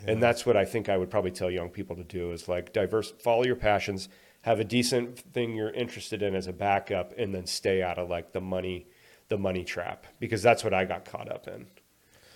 yeah. 0.03 0.13
and 0.13 0.23
that's 0.23 0.47
what 0.47 0.57
I 0.57 0.65
think 0.65 0.89
I 0.89 0.97
would 0.97 1.11
probably 1.11 1.31
tell 1.31 1.51
young 1.51 1.69
people 1.69 1.97
to 1.97 2.05
do 2.05 2.33
is 2.33 2.49
like 2.49 2.73
diverse, 2.73 3.13
follow 3.23 3.45
your 3.45 3.57
passions, 3.57 4.09
have 4.43 4.59
a 4.59 4.65
decent 4.65 5.19
thing 5.19 5.55
you're 5.55 5.71
interested 5.71 6.23
in 6.23 6.35
as 6.35 6.47
a 6.47 6.53
backup, 6.53 7.13
and 7.19 7.35
then 7.35 7.47
stay 7.47 7.83
out 7.83 7.99
of 7.99 8.09
like 8.09 8.33
the 8.33 8.41
money, 8.41 8.87
the 9.31 9.39
money 9.39 9.65
trap 9.65 10.07
because 10.19 10.43
that's 10.43 10.63
what 10.63 10.75
I 10.75 10.85
got 10.85 11.07
caught 11.07 11.33
up 11.33 11.49
in, 11.49 11.67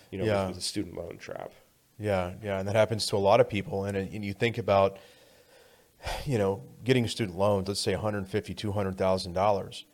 you 0.09 0.17
know, 0.17 0.25
yeah. 0.25 0.47
with 0.47 0.55
the 0.55 0.61
student 0.61 0.95
loan 0.95 1.17
trap. 1.17 1.51
Yeah, 1.99 2.33
yeah, 2.43 2.59
and 2.59 2.67
that 2.67 2.75
happens 2.75 3.05
to 3.07 3.15
a 3.15 3.19
lot 3.19 3.39
of 3.39 3.47
people, 3.47 3.85
and, 3.85 3.95
and 3.95 4.25
you 4.25 4.33
think 4.33 4.57
about, 4.57 4.97
you 6.25 6.39
know, 6.39 6.63
getting 6.83 7.07
student 7.07 7.37
loans, 7.37 7.67
let's 7.67 7.79
say 7.79 7.93
150, 7.93 8.53
200 8.53 8.97
thousand 8.97 9.33
dollars 9.33 9.85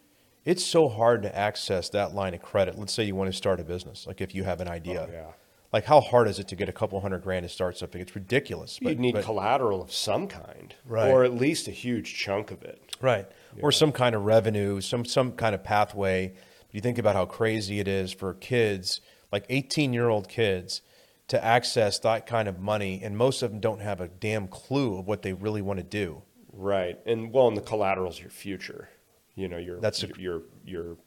it's 0.45 0.65
so 0.65 0.89
hard 0.89 1.23
to 1.23 1.37
access 1.37 1.89
that 1.89 2.13
line 2.13 2.33
of 2.33 2.41
credit. 2.41 2.77
Let's 2.77 2.93
say 2.93 3.03
you 3.03 3.15
want 3.15 3.31
to 3.31 3.37
start 3.37 3.59
a 3.59 3.63
business, 3.63 4.07
like 4.07 4.21
if 4.21 4.33
you 4.33 4.43
have 4.43 4.61
an 4.61 4.67
oh, 4.67 4.71
idea. 4.71 5.07
Oh, 5.07 5.11
yeah. 5.11 5.31
Like 5.71 5.85
how 5.85 6.01
hard 6.01 6.27
is 6.27 6.37
it 6.37 6.49
to 6.49 6.55
get 6.55 6.67
a 6.67 6.73
couple 6.73 6.99
hundred 6.99 7.23
grand 7.23 7.43
to 7.43 7.49
start 7.49 7.77
something? 7.77 8.01
It's 8.01 8.15
ridiculous. 8.15 8.79
But, 8.81 8.89
You'd 8.89 8.99
need 8.99 9.13
but, 9.13 9.23
collateral 9.23 9.81
of 9.81 9.93
some 9.93 10.27
kind, 10.27 10.75
right. 10.85 11.09
or 11.09 11.23
at 11.23 11.33
least 11.33 11.67
a 11.67 11.71
huge 11.71 12.13
chunk 12.13 12.51
of 12.51 12.61
it, 12.63 12.95
right? 13.01 13.25
Yeah. 13.55 13.63
Or 13.63 13.71
some 13.71 13.91
kind 13.91 14.13
of 14.13 14.23
revenue, 14.23 14.81
some 14.81 15.05
some 15.05 15.31
kind 15.31 15.55
of 15.55 15.63
pathway. 15.63 16.33
But 16.72 16.76
you 16.76 16.81
think 16.81 16.98
about 16.98 17.15
how 17.15 17.26
crazy 17.26 17.80
it 17.80 17.88
is 17.88 18.11
for 18.11 18.34
kids, 18.34 19.02
like 19.31 19.45
eighteen-year-old 19.49 20.30
kids, 20.30 20.81
to 21.27 21.43
access 21.43 21.99
that 21.99 22.26
kind 22.26 22.48
of 22.48 22.60
money, 22.60 23.02
and 23.03 23.18
most 23.18 23.41
of 23.41 23.52
them 23.52 23.60
don't 23.60 23.81
have 23.81 24.02
a 24.02 24.07
damn 24.07 24.48
clue 24.48 24.98
of 24.98 25.07
what 25.07 25.22
they 25.22 25.34
really 25.34 25.61
want 25.61 25.80
to 25.80 25.84
do. 25.84 26.23
Right, 26.53 26.99
and 27.06 27.31
well, 27.31 27.48
and 27.48 27.56
the 27.56 27.61
collateral's 27.61 28.19
your 28.19 28.30
future 28.30 28.89
you 29.35 29.48
know 29.48 29.57
your 29.57 29.80
that's 29.80 30.03
a, 30.03 30.07
your 30.18 30.43
your 30.65 30.98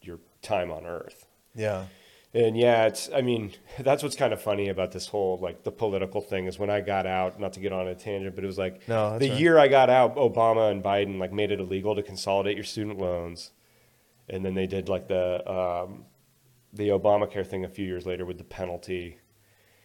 your 0.00 0.18
time 0.42 0.70
on 0.70 0.86
Earth. 0.86 1.26
Yeah. 1.54 1.86
And 2.32 2.58
yeah, 2.58 2.86
it's 2.86 3.10
I 3.14 3.22
mean, 3.22 3.52
that's 3.78 4.02
what's 4.02 4.16
kind 4.16 4.32
of 4.32 4.40
funny 4.40 4.68
about 4.68 4.92
this 4.92 5.06
whole 5.06 5.38
like 5.38 5.64
the 5.64 5.72
political 5.72 6.20
thing 6.20 6.46
is 6.46 6.58
when 6.58 6.70
I 6.70 6.80
got 6.80 7.06
out, 7.06 7.40
not 7.40 7.52
to 7.54 7.60
get 7.60 7.72
on 7.72 7.86
a 7.86 7.94
tangent, 7.94 8.34
but 8.34 8.44
it 8.44 8.46
was 8.46 8.58
like 8.58 8.88
no, 8.88 9.18
the 9.18 9.30
right. 9.30 9.40
year 9.40 9.58
I 9.58 9.68
got 9.68 9.90
out, 9.90 10.16
Obama 10.16 10.70
and 10.70 10.82
Biden 10.82 11.18
like 11.18 11.32
made 11.32 11.50
it 11.50 11.60
illegal 11.60 11.94
to 11.94 12.02
consolidate 12.02 12.56
your 12.56 12.64
student 12.64 12.98
loans. 12.98 13.50
And 14.28 14.44
then 14.44 14.54
they 14.54 14.66
did 14.66 14.88
like 14.88 15.08
the 15.08 15.48
um, 15.50 16.04
the 16.72 16.88
Obamacare 16.88 17.46
thing 17.46 17.64
a 17.64 17.68
few 17.68 17.86
years 17.86 18.06
later 18.06 18.24
with 18.24 18.38
the 18.38 18.44
penalty. 18.44 19.18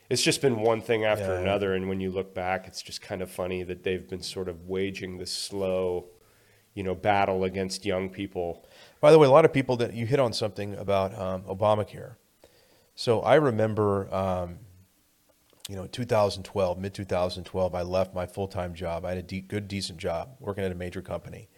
It's 0.10 0.24
just 0.24 0.42
been 0.42 0.62
one 0.62 0.82
thing 0.82 1.06
after 1.06 1.36
yeah. 1.36 1.40
another, 1.40 1.76
and 1.76 1.88
when 1.88 2.00
you 2.00 2.10
look 2.10 2.34
back, 2.34 2.66
it's 2.66 2.82
just 2.82 3.00
kind 3.00 3.22
of 3.22 3.30
funny 3.30 3.62
that 3.64 3.84
they've 3.84 4.08
been 4.08 4.24
sort 4.24 4.50
of 4.50 4.68
waging 4.68 5.20
this 5.20 5.32
slow 5.32 6.10
you 6.74 6.84
know, 6.84 6.96
battle 6.96 7.44
against 7.44 7.86
young 7.86 8.10
people. 8.10 8.66
By 9.02 9.12
the 9.12 9.20
way, 9.20 9.28
a 9.28 9.32
lot 9.32 9.44
of 9.44 9.52
people 9.52 9.76
that 9.78 9.94
you 9.94 10.06
hit 10.06 10.20
on 10.20 10.34
something 10.34 10.76
about 10.76 11.18
um, 11.18 11.44
Obamacare. 11.44 12.16
So 12.96 13.22
I 13.22 13.36
remember 13.36 14.14
um, 14.14 14.60
you 15.68 15.76
know, 15.76 15.88
2012, 15.88 16.80
mid 16.80 16.94
2012, 16.94 17.76
I 17.76 17.82
left 17.82 18.14
my 18.14 18.26
full 18.26 18.48
time 18.48 18.74
job. 18.74 19.06
I 19.06 19.10
had 19.10 19.18
a 19.18 19.24
de- 19.24 19.42
good, 19.42 19.68
decent 19.68 20.00
job 20.00 20.36
working 20.40 20.64
at 20.64 20.72
a 20.72 20.76
major 20.76 21.02
company, 21.02 21.50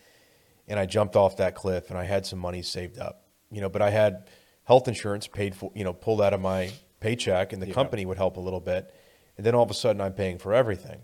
and 0.72 0.80
I 0.80 0.85
jumped 0.85 1.18
off 1.18 1.35
that 1.38 1.53
cliff, 1.53 1.89
and 1.89 1.99
I 1.99 2.06
had 2.06 2.26
some 2.26 2.39
money 2.39 2.61
saved 2.61 2.98
up, 2.98 3.26
you 3.52 3.60
know, 3.60 3.68
but 3.68 3.81
I 3.81 3.89
had 3.89 4.30
health 4.64 4.88
insurance 4.88 5.27
paid 5.27 5.53
for, 5.53 5.69
you 5.76 5.84
know, 5.84 5.91
pulled 5.91 6.22
out 6.22 6.34
of 6.34 6.39
my 6.39 6.72
paycheck, 7.02 7.52
and 7.52 7.61
the 7.61 7.68
Yeah. 7.68 7.73
company 7.73 8.06
would 8.06 8.18
help 8.18 8.38
a 8.38 8.39
little 8.39 8.61
bit, 8.61 8.93
and 9.35 9.45
then 9.45 9.53
all 9.53 9.64
of 9.64 9.69
a 9.69 9.73
sudden 9.73 10.02
I'm 10.02 10.14
paying 10.14 10.38
for 10.38 10.53
everything, 10.53 11.02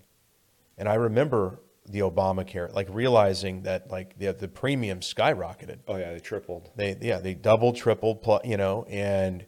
and 0.77 0.87
I 0.87 0.93
remember 0.95 1.59
the 1.85 1.99
Obamacare, 1.99 2.73
like 2.73 2.87
realizing 2.89 3.63
that 3.63 3.91
like 3.91 4.17
the 4.17 4.31
the 4.33 4.47
premium 4.47 5.01
skyrocketed. 5.01 5.79
Oh 5.87 5.97
yeah, 5.97 6.13
they 6.13 6.19
tripled. 6.19 6.69
They 6.75 6.97
yeah 7.01 7.19
they 7.19 7.33
doubled, 7.33 7.75
tripled, 7.75 8.25
you 8.45 8.57
know, 8.57 8.85
and 8.89 9.45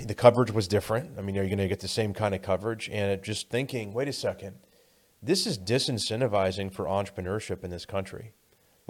the 0.00 0.14
coverage 0.14 0.50
was 0.50 0.68
different. 0.68 1.18
I 1.18 1.22
mean, 1.22 1.38
are 1.38 1.42
you 1.42 1.48
going 1.48 1.58
to 1.58 1.68
get 1.68 1.80
the 1.80 1.88
same 1.88 2.12
kind 2.12 2.34
of 2.34 2.42
coverage? 2.42 2.88
And 2.90 3.10
it 3.10 3.22
just 3.22 3.50
thinking, 3.50 3.92
wait 3.92 4.08
a 4.08 4.12
second, 4.12 4.56
this 5.22 5.46
is 5.46 5.58
disincentivizing 5.58 6.72
for 6.72 6.84
entrepreneurship 6.84 7.64
in 7.64 7.70
this 7.70 7.86
country. 7.86 8.32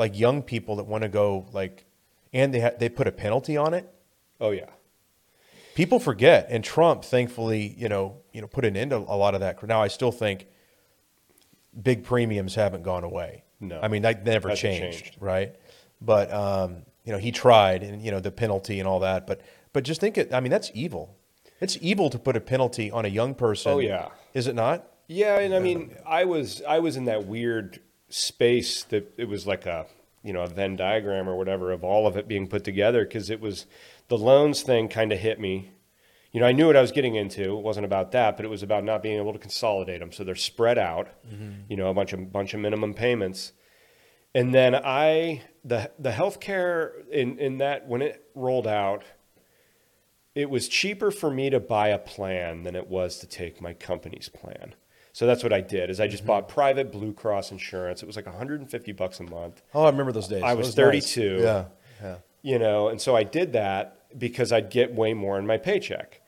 Like 0.01 0.19
young 0.19 0.43
people 0.43 0.77
that 0.77 0.85
want 0.85 1.03
to 1.03 1.11
go 1.11 1.47
like, 1.53 1.85
and 2.33 2.55
they 2.55 2.61
ha- 2.61 2.77
they 2.79 2.89
put 2.89 3.07
a 3.07 3.13
penalty 3.13 3.59
on 3.59 3.75
it. 3.75 3.87
Oh 4.41 4.51
yeah. 4.51 4.71
People 5.75 6.01
forget, 6.01 6.47
and 6.49 6.65
Trump, 6.65 7.05
thankfully, 7.05 7.75
you 7.77 7.89
know, 7.89 8.17
you 8.33 8.41
know, 8.41 8.47
put 8.47 8.65
an 8.65 8.79
end 8.79 8.93
to 8.93 8.97
a 8.97 9.17
lot 9.17 9.35
of 9.35 9.41
that. 9.41 9.63
Now, 9.63 9.83
I 9.83 9.89
still 9.89 10.11
think 10.11 10.47
big 11.83 12.03
premiums 12.03 12.55
haven't 12.55 12.83
gone 12.83 13.05
away. 13.05 13.45
No. 13.61 13.79
I 13.83 13.89
mean 13.89 14.01
that 14.03 14.25
never 14.25 14.55
changed, 14.55 15.05
changed. 15.05 15.17
right? 15.21 15.55
But 16.01 16.33
um, 16.33 16.87
you 17.05 17.13
know, 17.13 17.19
he 17.19 17.31
tried, 17.31 17.83
and 17.83 18.03
you 18.03 18.11
know, 18.11 18.21
the 18.21 18.31
penalty 18.31 18.81
and 18.81 18.89
all 18.89 19.01
that. 19.01 19.27
But 19.27 19.43
but 19.75 19.85
just 19.85 20.01
think 20.01 20.17
it. 20.17 20.33
I 20.33 20.41
mean, 20.41 20.51
that's 20.51 20.71
evil. 20.73 21.19
It's 21.61 21.77
evil 21.83 22.09
to 22.09 22.19
put 22.19 22.37
a 22.37 22.41
penalty 22.41 22.91
on 22.91 23.05
a 23.05 23.09
young 23.09 23.35
person. 23.35 23.73
Oh, 23.73 23.79
yeah. 23.81 24.09
is 24.33 24.47
it 24.47 24.55
not? 24.55 24.87
Yeah, 25.09 25.41
and 25.41 25.55
I 25.55 25.59
mean, 25.59 25.95
I 26.07 26.25
was 26.25 26.63
I 26.67 26.79
was 26.79 26.97
in 26.97 27.05
that 27.05 27.27
weird 27.27 27.81
space 28.11 28.83
that 28.85 29.15
it 29.17 29.29
was 29.29 29.47
like 29.47 29.67
a 29.67 29.87
you 30.23 30.33
know 30.33 30.43
a 30.43 30.49
Venn 30.49 30.77
diagram 30.77 31.29
or 31.29 31.37
whatever 31.37 31.73
of 31.73 31.83
all 31.83 32.07
of 32.07 32.17
it 32.17 32.29
being 32.29 32.47
put 32.47 32.65
together 32.65 33.05
because 33.05 33.31
it 33.31 33.41
was 33.41 33.67
the 34.09 34.19
loans 34.19 34.63
thing 34.63 34.89
kind 34.89 35.13
of 35.13 35.19
hit 35.19 35.41
me. 35.41 35.71
You 36.33 36.41
know, 36.41 36.47
I 36.47 36.53
knew 36.53 36.67
what 36.67 36.77
I 36.77 36.81
was 36.81 36.93
getting 36.93 37.17
into. 37.17 37.57
It 37.59 37.63
wasn't 37.63 37.87
about 37.87 38.13
that, 38.13 38.37
but 38.37 38.45
it 38.45 38.49
was 38.49 38.63
about 38.63 38.85
not 38.85 39.03
being 39.03 39.19
able 39.19 39.33
to 39.33 39.39
consolidate 39.39 39.99
them, 39.99 40.13
so 40.13 40.23
they're 40.23 40.37
spread 40.37 40.79
out. 40.79 41.09
Mm-hmm. 41.27 41.63
You 41.69 41.77
know, 41.77 41.89
a 41.89 41.95
bunch 41.95 42.13
of 42.13 42.33
bunch 42.33 42.55
of 42.55 42.61
minimum 42.61 42.95
payments, 42.95 43.53
and 44.35 44.55
then 44.55 44.75
I 44.75 45.43
the 45.65 45.91
the 45.99 46.11
healthcare 46.11 46.93
in 47.11 47.39
in 47.39 47.59
that 47.59 47.89
when 47.89 48.03
it 48.03 48.25
rolled 48.35 48.67
out, 48.67 49.05
it 50.35 50.51
was 50.51 50.69
cheaper 50.69 51.11
for 51.11 51.31
me 51.31 51.51
to 51.51 51.59
buy 51.59 51.89
a 51.89 51.99
plan 51.99 52.63
than 52.63 52.77
it 52.77 52.89
was 52.89 53.19
to 53.19 53.27
take 53.27 53.61
my 53.61 53.75
company's 53.75 54.29
plan. 54.29 54.75
So 55.13 55.27
that's 55.27 55.43
what 55.43 55.53
I 55.53 55.61
did. 55.61 55.91
Is 55.91 56.01
I 56.01 56.07
just 56.07 56.23
mm-hmm. 56.23 56.29
bought 56.29 56.49
private 56.49 56.93
Blue 56.93 57.13
Cross 57.13 57.51
insurance. 57.51 58.03
It 58.03 58.07
was 58.07 58.17
like 58.17 58.27
150 58.27 58.93
bucks 58.93 59.21
a 59.21 59.25
month, 59.25 59.63
Oh, 59.75 59.85
I 59.85 59.91
remember 59.91 60.13
those 60.13 60.29
days. 60.29 60.43
I 60.43 60.55
was 60.55 60.69
nice. 60.69 60.75
32. 60.75 61.39
Yeah, 61.41 61.65
yeah. 62.03 62.17
you 62.43 62.59
know, 62.59 62.89
and 62.89 63.01
so 63.01 63.17
I 63.17 63.25
did 63.25 63.53
that 63.55 64.19
because 64.19 64.53
I'd 64.53 64.71
get 64.71 64.95
way 64.95 65.15
more 65.15 65.39
in 65.39 65.47
my 65.47 65.57
paycheck. 65.57 66.21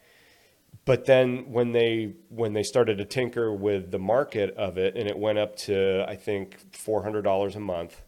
But 0.85 1.07
then 1.07 1.53
when 1.53 1.73
they 1.73 2.15
when 2.29 2.55
they 2.55 2.65
started 2.65 2.99
to 2.99 3.05
tinker 3.05 3.53
with 3.53 3.93
the 3.93 4.01
market 4.01 4.55
of 4.57 4.79
it, 4.79 4.97
and 4.97 5.09
it 5.09 5.17
went 5.17 5.39
up 5.39 5.55
to 5.57 6.05
I 6.09 6.17
think 6.17 6.75
four 6.75 7.05
hundred 7.05 7.23
dollars 7.23 7.55
a 7.55 7.61
month, 7.61 8.03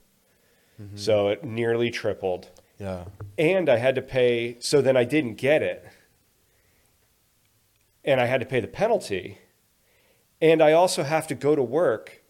mm-hmm. 0.80 0.96
so 0.96 1.28
it 1.28 1.44
nearly 1.44 1.90
tripled 1.90 2.50
Yeah. 2.80 3.04
and 3.38 3.68
I 3.68 3.76
had 3.76 3.94
to 3.94 4.02
pay. 4.02 4.56
So 4.58 4.82
then 4.82 4.96
I 4.96 5.04
didn't 5.04 5.34
get 5.34 5.62
it, 5.62 5.86
and 8.04 8.20
I 8.20 8.26
had 8.26 8.40
to 8.40 8.46
pay 8.46 8.58
the 8.58 8.66
penalty, 8.66 9.38
and 10.44 10.62
I 10.62 10.72
also 10.72 11.02
have 11.04 11.26
to 11.28 11.34
go 11.34 11.56
to 11.56 11.62
work 11.62 12.22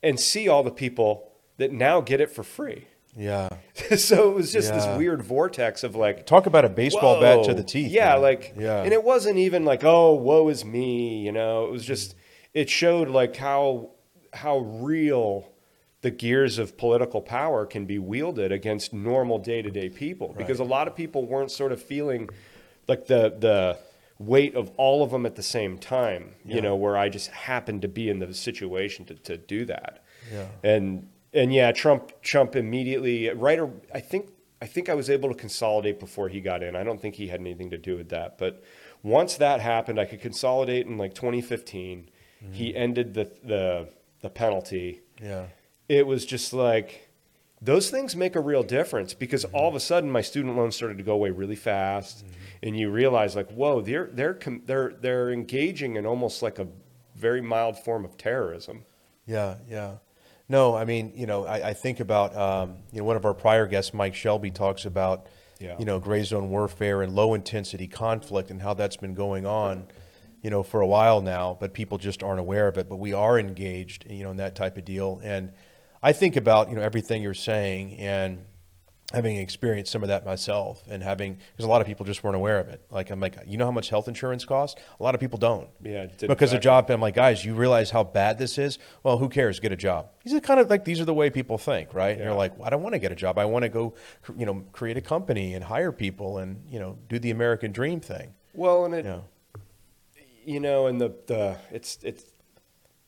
and 0.00 0.18
see 0.20 0.48
all 0.48 0.62
the 0.62 0.70
people 0.70 1.32
that 1.56 1.72
now 1.72 2.00
get 2.00 2.20
it 2.20 2.30
for 2.30 2.44
free. 2.44 2.86
Yeah. 3.16 3.48
so 3.96 4.30
it 4.30 4.34
was 4.34 4.52
just 4.52 4.72
Yeah. 4.72 4.76
this 4.78 4.96
weird 4.98 5.22
vortex 5.22 5.82
of 5.82 5.96
like 5.96 6.24
Talk 6.24 6.46
about 6.46 6.64
a 6.64 6.68
baseball 6.68 7.20
bat 7.20 7.44
to 7.46 7.54
the 7.54 7.64
teeth. 7.64 7.90
Yeah, 7.90 8.10
man. 8.12 8.22
like 8.22 8.54
yeah. 8.56 8.82
and 8.84 8.92
it 8.92 9.02
wasn't 9.02 9.38
even 9.38 9.64
like 9.64 9.82
oh 9.82 10.14
woe 10.14 10.48
is 10.48 10.64
me, 10.64 11.18
you 11.18 11.32
know. 11.32 11.66
It 11.66 11.72
was 11.72 11.84
just 11.84 12.14
it 12.54 12.70
showed 12.70 13.08
like 13.08 13.34
how 13.36 13.90
how 14.32 14.58
real 14.58 15.50
the 16.02 16.12
gears 16.12 16.58
of 16.58 16.76
political 16.76 17.20
power 17.20 17.66
can 17.66 17.86
be 17.86 17.98
wielded 17.98 18.52
against 18.52 18.92
normal 18.92 19.40
day-to-day 19.40 19.88
people 19.88 20.32
because 20.38 20.60
a 20.60 20.64
lot 20.64 20.86
of 20.86 20.94
people 20.94 21.26
weren't 21.26 21.50
sort 21.50 21.72
of 21.72 21.82
feeling 21.82 22.28
like 22.86 23.06
the 23.06 23.34
the 23.36 23.78
weight 24.18 24.54
of 24.54 24.70
all 24.76 25.02
of 25.02 25.10
them 25.10 25.24
at 25.24 25.36
the 25.36 25.42
same 25.42 25.78
time, 25.78 26.34
you 26.44 26.60
know, 26.60 26.74
where 26.74 26.96
I 26.96 27.08
just 27.08 27.30
happened 27.30 27.82
to 27.82 27.88
be 27.88 28.08
in 28.08 28.18
the 28.18 28.34
situation 28.34 29.04
to, 29.06 29.14
to 29.14 29.36
do 29.36 29.64
that. 29.66 30.04
Yeah. 30.32 30.46
And 30.62 31.08
and 31.32 31.52
yeah, 31.52 31.72
Trump 31.72 32.20
Trump 32.22 32.56
immediately 32.56 33.28
right. 33.30 33.58
Or, 33.58 33.70
I 33.94 34.00
think 34.00 34.30
I 34.60 34.66
think 34.66 34.88
I 34.88 34.94
was 34.94 35.08
able 35.08 35.28
to 35.28 35.34
consolidate 35.34 36.00
before 36.00 36.28
he 36.28 36.40
got 36.40 36.62
in. 36.62 36.74
I 36.74 36.82
don't 36.82 37.00
think 37.00 37.14
he 37.14 37.28
had 37.28 37.40
anything 37.40 37.70
to 37.70 37.78
do 37.78 37.96
with 37.96 38.08
that. 38.08 38.38
But 38.38 38.62
once 39.02 39.36
that 39.36 39.60
happened, 39.60 40.00
I 40.00 40.04
could 40.04 40.20
consolidate 40.20 40.86
in 40.86 40.98
like 40.98 41.14
2015. 41.14 42.10
He 42.52 42.72
mm. 42.72 42.76
ended 42.76 43.14
the 43.14 43.30
the 43.42 43.88
the 44.20 44.30
penalty. 44.30 45.02
yeah. 45.22 45.46
It 45.88 46.06
was 46.06 46.26
just 46.26 46.52
like 46.52 47.07
those 47.60 47.90
things 47.90 48.14
make 48.14 48.36
a 48.36 48.40
real 48.40 48.62
difference 48.62 49.14
because 49.14 49.44
all 49.46 49.68
of 49.68 49.74
a 49.74 49.80
sudden 49.80 50.10
my 50.10 50.20
student 50.20 50.56
loans 50.56 50.76
started 50.76 50.98
to 50.98 51.04
go 51.04 51.12
away 51.14 51.30
really 51.30 51.56
fast, 51.56 52.24
and 52.62 52.78
you 52.78 52.90
realize 52.90 53.34
like, 53.36 53.50
whoa, 53.50 53.80
they're 53.80 54.08
they're 54.12 54.38
they're 54.66 54.94
they're 55.00 55.30
engaging 55.30 55.96
in 55.96 56.06
almost 56.06 56.42
like 56.42 56.58
a 56.58 56.68
very 57.16 57.40
mild 57.40 57.78
form 57.78 58.04
of 58.04 58.16
terrorism. 58.16 58.84
Yeah, 59.26 59.56
yeah. 59.68 59.94
No, 60.48 60.74
I 60.74 60.84
mean, 60.86 61.12
you 61.14 61.26
know, 61.26 61.44
I, 61.44 61.70
I 61.70 61.74
think 61.74 62.00
about, 62.00 62.34
um, 62.34 62.76
you 62.92 63.00
know, 63.00 63.04
one 63.04 63.16
of 63.16 63.26
our 63.26 63.34
prior 63.34 63.66
guests, 63.66 63.92
Mike 63.92 64.14
Shelby, 64.14 64.50
talks 64.50 64.86
about, 64.86 65.26
Yeah. 65.60 65.76
you 65.78 65.84
know, 65.84 65.98
gray 65.98 66.22
zone 66.22 66.48
warfare 66.48 67.02
and 67.02 67.14
low 67.14 67.34
intensity 67.34 67.86
conflict 67.86 68.50
and 68.50 68.62
how 68.62 68.72
that's 68.72 68.96
been 68.96 69.12
going 69.12 69.44
on, 69.44 69.88
you 70.40 70.48
know, 70.48 70.62
for 70.62 70.80
a 70.80 70.86
while 70.86 71.20
now, 71.20 71.54
but 71.60 71.74
people 71.74 71.98
just 71.98 72.22
aren't 72.22 72.40
aware 72.40 72.66
of 72.66 72.78
it. 72.78 72.88
But 72.88 72.96
we 72.96 73.12
are 73.12 73.38
engaged, 73.38 74.06
you 74.08 74.22
know, 74.22 74.30
in 74.30 74.38
that 74.38 74.54
type 74.54 74.78
of 74.78 74.86
deal. 74.86 75.20
And 75.22 75.52
I 76.02 76.12
think 76.12 76.36
about, 76.36 76.70
you 76.70 76.76
know, 76.76 76.82
everything 76.82 77.22
you're 77.22 77.34
saying 77.34 77.94
and 77.98 78.44
having 79.12 79.36
experienced 79.38 79.90
some 79.90 80.02
of 80.02 80.08
that 80.10 80.26
myself 80.26 80.82
and 80.86 81.02
having, 81.02 81.32
because 81.52 81.64
a 81.64 81.68
lot 81.68 81.80
of 81.80 81.86
people 81.86 82.04
just 82.04 82.22
weren't 82.22 82.36
aware 82.36 82.60
of 82.60 82.68
it. 82.68 82.82
Like, 82.90 83.08
I'm 83.10 83.20
like, 83.20 83.38
you 83.46 83.56
know 83.56 83.64
how 83.64 83.70
much 83.70 83.88
health 83.88 84.06
insurance 84.06 84.44
costs? 84.44 84.78
A 85.00 85.02
lot 85.02 85.14
of 85.14 85.20
people 85.20 85.38
don't 85.38 85.66
Yeah, 85.82 86.08
because 86.20 86.52
of 86.52 86.60
job. 86.60 86.90
I'm 86.90 87.00
like, 87.00 87.14
guys, 87.14 87.42
you 87.42 87.54
realize 87.54 87.90
how 87.90 88.04
bad 88.04 88.36
this 88.38 88.58
is? 88.58 88.78
Well, 89.02 89.16
who 89.16 89.30
cares? 89.30 89.60
Get 89.60 89.72
a 89.72 89.76
job. 89.76 90.10
These 90.24 90.34
are 90.34 90.40
kind 90.40 90.60
of 90.60 90.68
like 90.68 90.84
these 90.84 91.00
are 91.00 91.06
the 91.06 91.14
way 91.14 91.30
people 91.30 91.56
think, 91.56 91.94
right? 91.94 92.10
And 92.10 92.18
Yeah. 92.18 92.26
you're 92.26 92.34
like, 92.34 92.52
I 92.62 92.68
don't 92.68 92.82
want 92.82 92.92
to 92.92 92.98
get 92.98 93.10
a 93.10 93.16
job. 93.16 93.38
I 93.38 93.46
want 93.46 93.62
to 93.62 93.70
go, 93.70 93.94
you 94.36 94.44
know, 94.44 94.62
create 94.72 94.98
a 94.98 95.00
company 95.00 95.54
and 95.54 95.64
hire 95.64 95.90
people 95.90 96.36
and 96.38 96.62
you 96.68 96.78
know 96.78 96.98
do 97.08 97.18
the 97.18 97.30
American 97.30 97.72
dream 97.72 98.00
thing. 98.00 98.34
Well, 98.52 98.84
and 98.84 98.94
it, 98.94 99.04
You 99.06 99.10
know, 99.10 99.24
you 100.44 100.60
know, 100.60 100.86
and 100.86 101.00
the 101.00 101.14
the 101.26 101.56
it's 101.70 101.98
it's 102.02 102.24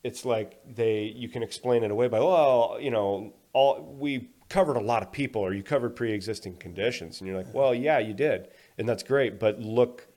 it's 0.02 0.24
like 0.24 0.60
they 0.66 1.05
you 1.05 1.28
can 1.28 1.43
explain 1.43 1.82
it 1.82 1.90
away 1.90 2.09
by 2.09 2.18
well, 2.18 2.78
you 2.81 2.90
know, 2.90 3.32
all 3.52 3.97
we 3.98 4.31
covered 4.48 4.77
a 4.77 4.81
lot 4.81 5.02
of 5.02 5.12
people 5.12 5.43
or 5.43 5.55
you 5.55 5.62
covered 5.62 5.94
pre-existing 5.94 6.56
conditions. 6.56 7.20
And 7.20 7.28
you're 7.28 7.36
like, 7.36 7.55
well, 7.55 7.74
yeah, 7.74 7.98
you 7.98 8.12
did. 8.12 8.48
And 8.78 8.89
that's 8.89 9.02
great, 9.02 9.39
but 9.39 9.60
look 9.60 10.09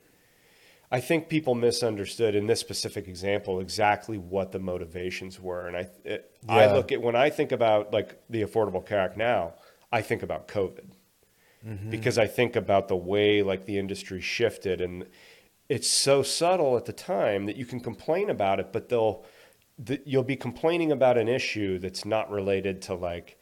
I 0.90 1.00
think 1.00 1.28
people 1.28 1.56
misunderstood 1.56 2.36
in 2.36 2.46
this 2.46 2.60
specific 2.60 3.08
example 3.08 3.58
exactly 3.58 4.16
what 4.16 4.52
the 4.52 4.60
motivations 4.60 5.40
were. 5.40 5.66
And 5.66 5.76
I 5.76 5.88
it, 6.04 6.30
I 6.48 6.72
look 6.72 6.92
at 6.92 7.02
when 7.02 7.16
I 7.16 7.30
think 7.30 7.52
about 7.52 7.92
like 7.92 8.20
the 8.30 8.42
Affordable 8.42 8.86
Care 8.86 9.00
Act 9.00 9.16
now, 9.16 9.54
I 9.90 10.02
think 10.02 10.22
about 10.22 10.46
COVID. 10.46 10.90
Mm-hmm. 11.66 11.90
Because 11.90 12.18
I 12.18 12.26
think 12.26 12.56
about 12.56 12.88
the 12.88 12.96
way 12.96 13.42
like 13.42 13.64
the 13.64 13.78
industry 13.78 14.20
shifted. 14.20 14.80
And 14.80 15.06
it's 15.68 15.88
so 15.88 16.22
subtle 16.22 16.76
at 16.76 16.84
the 16.84 16.92
time 16.92 17.46
that 17.46 17.56
you 17.56 17.64
can 17.64 17.80
complain 17.80 18.28
about 18.28 18.60
it, 18.60 18.72
but 18.72 18.88
they'll 18.88 19.24
that 19.78 20.06
you'll 20.06 20.22
be 20.22 20.36
complaining 20.36 20.92
about 20.92 21.18
an 21.18 21.28
issue 21.28 21.78
that's 21.78 22.04
not 22.04 22.30
related 22.30 22.80
to 22.82 22.94
like 22.94 23.36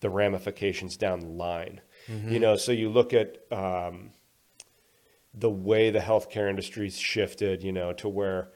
the 0.00 0.10
ramifications 0.10 0.96
down 0.96 1.20
the 1.20 1.26
line. 1.28 1.80
You 2.32 2.38
know, 2.38 2.56
so 2.56 2.72
you 2.72 2.88
look 2.88 3.12
at 3.12 3.38
um, 3.52 4.10
the 5.34 5.50
way 5.50 5.90
the 5.90 5.98
healthcare 6.00 6.48
industry's 6.48 6.98
shifted, 6.98 7.62
you 7.62 7.72
know, 7.72 7.92
to 7.94 8.08
where 8.08 8.50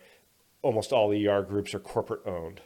almost 0.63 0.93
all 0.93 1.11
ER 1.13 1.43
groups 1.43 1.75
are 1.75 1.81
corporate 1.81 2.27
owned. 2.27 2.61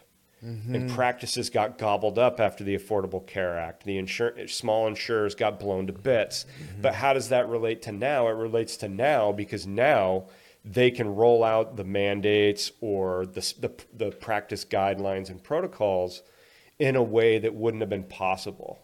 And 0.75 0.91
practices 0.91 1.49
got 1.49 1.79
gobbled 1.79 2.19
up 2.19 2.39
after 2.39 2.65
the 2.65 2.77
Affordable 2.77 3.27
Care 3.27 3.59
Act. 3.59 3.85
The 3.85 3.97
insur- 3.97 4.51
small 4.51 4.87
insurers 4.87 5.35
got 5.35 5.59
blown 5.59 5.87
to 5.87 5.93
bits. 5.95 6.45
But 6.83 6.95
how 6.97 7.15
does 7.15 7.31
that 7.31 7.49
relate 7.49 7.81
to 7.83 7.93
now? 7.93 8.29
It 8.29 8.33
relates 8.33 8.77
to 8.79 8.89
now 8.89 9.33
because 9.33 9.67
now 9.67 10.27
they 10.65 10.91
can 10.91 11.15
roll 11.15 11.45
out 11.45 11.77
the 11.77 11.85
mandates 11.85 12.73
or 12.81 13.27
the, 13.27 13.41
the, 13.61 13.73
the 13.93 14.11
practice 14.17 14.65
guidelines 14.65 15.29
and 15.29 15.43
protocols 15.43 16.23
in 16.79 16.97
a 16.97 17.03
way 17.03 17.39
that 17.39 17.55
wouldn't 17.55 17.81
have 17.83 17.91
been 17.91 18.05
possible. 18.05 18.81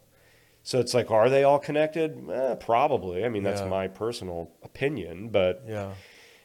So 0.62 0.78
it's 0.78 0.92
like, 0.92 1.10
are 1.10 1.30
they 1.30 1.42
all 1.42 1.58
connected? 1.58 2.28
Eh, 2.30 2.54
probably. 2.56 3.24
I 3.24 3.28
mean, 3.30 3.42
that's 3.42 3.62
Yeah. 3.62 3.68
my 3.68 3.88
personal 3.88 4.50
opinion, 4.62 5.30
but 5.30 5.64
yeah, 5.66 5.92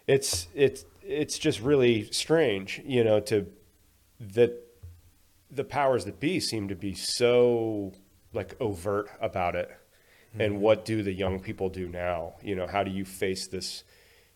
it's 0.08 0.48
it's 0.56 0.86
it's 1.04 1.38
just 1.38 1.60
really 1.60 2.10
strange, 2.12 2.82
you 2.86 3.04
know, 3.04 3.20
to 3.22 3.46
that 4.22 4.54
the 5.52 5.66
powers 5.66 6.06
that 6.06 6.20
be 6.20 6.40
seem 6.40 6.70
to 6.70 6.76
be 6.76 6.94
so 6.96 7.92
like 8.34 8.56
overt 8.62 9.10
about 9.20 9.56
it. 9.56 9.70
And 10.38 10.60
what 10.60 10.84
do 10.84 11.02
the 11.02 11.14
young 11.14 11.40
people 11.40 11.70
do 11.70 11.88
now? 11.88 12.36
You 12.44 12.56
know, 12.56 12.68
how 12.68 12.84
do 12.84 12.92
you 12.92 13.06
face 13.06 13.48
this, 13.48 13.86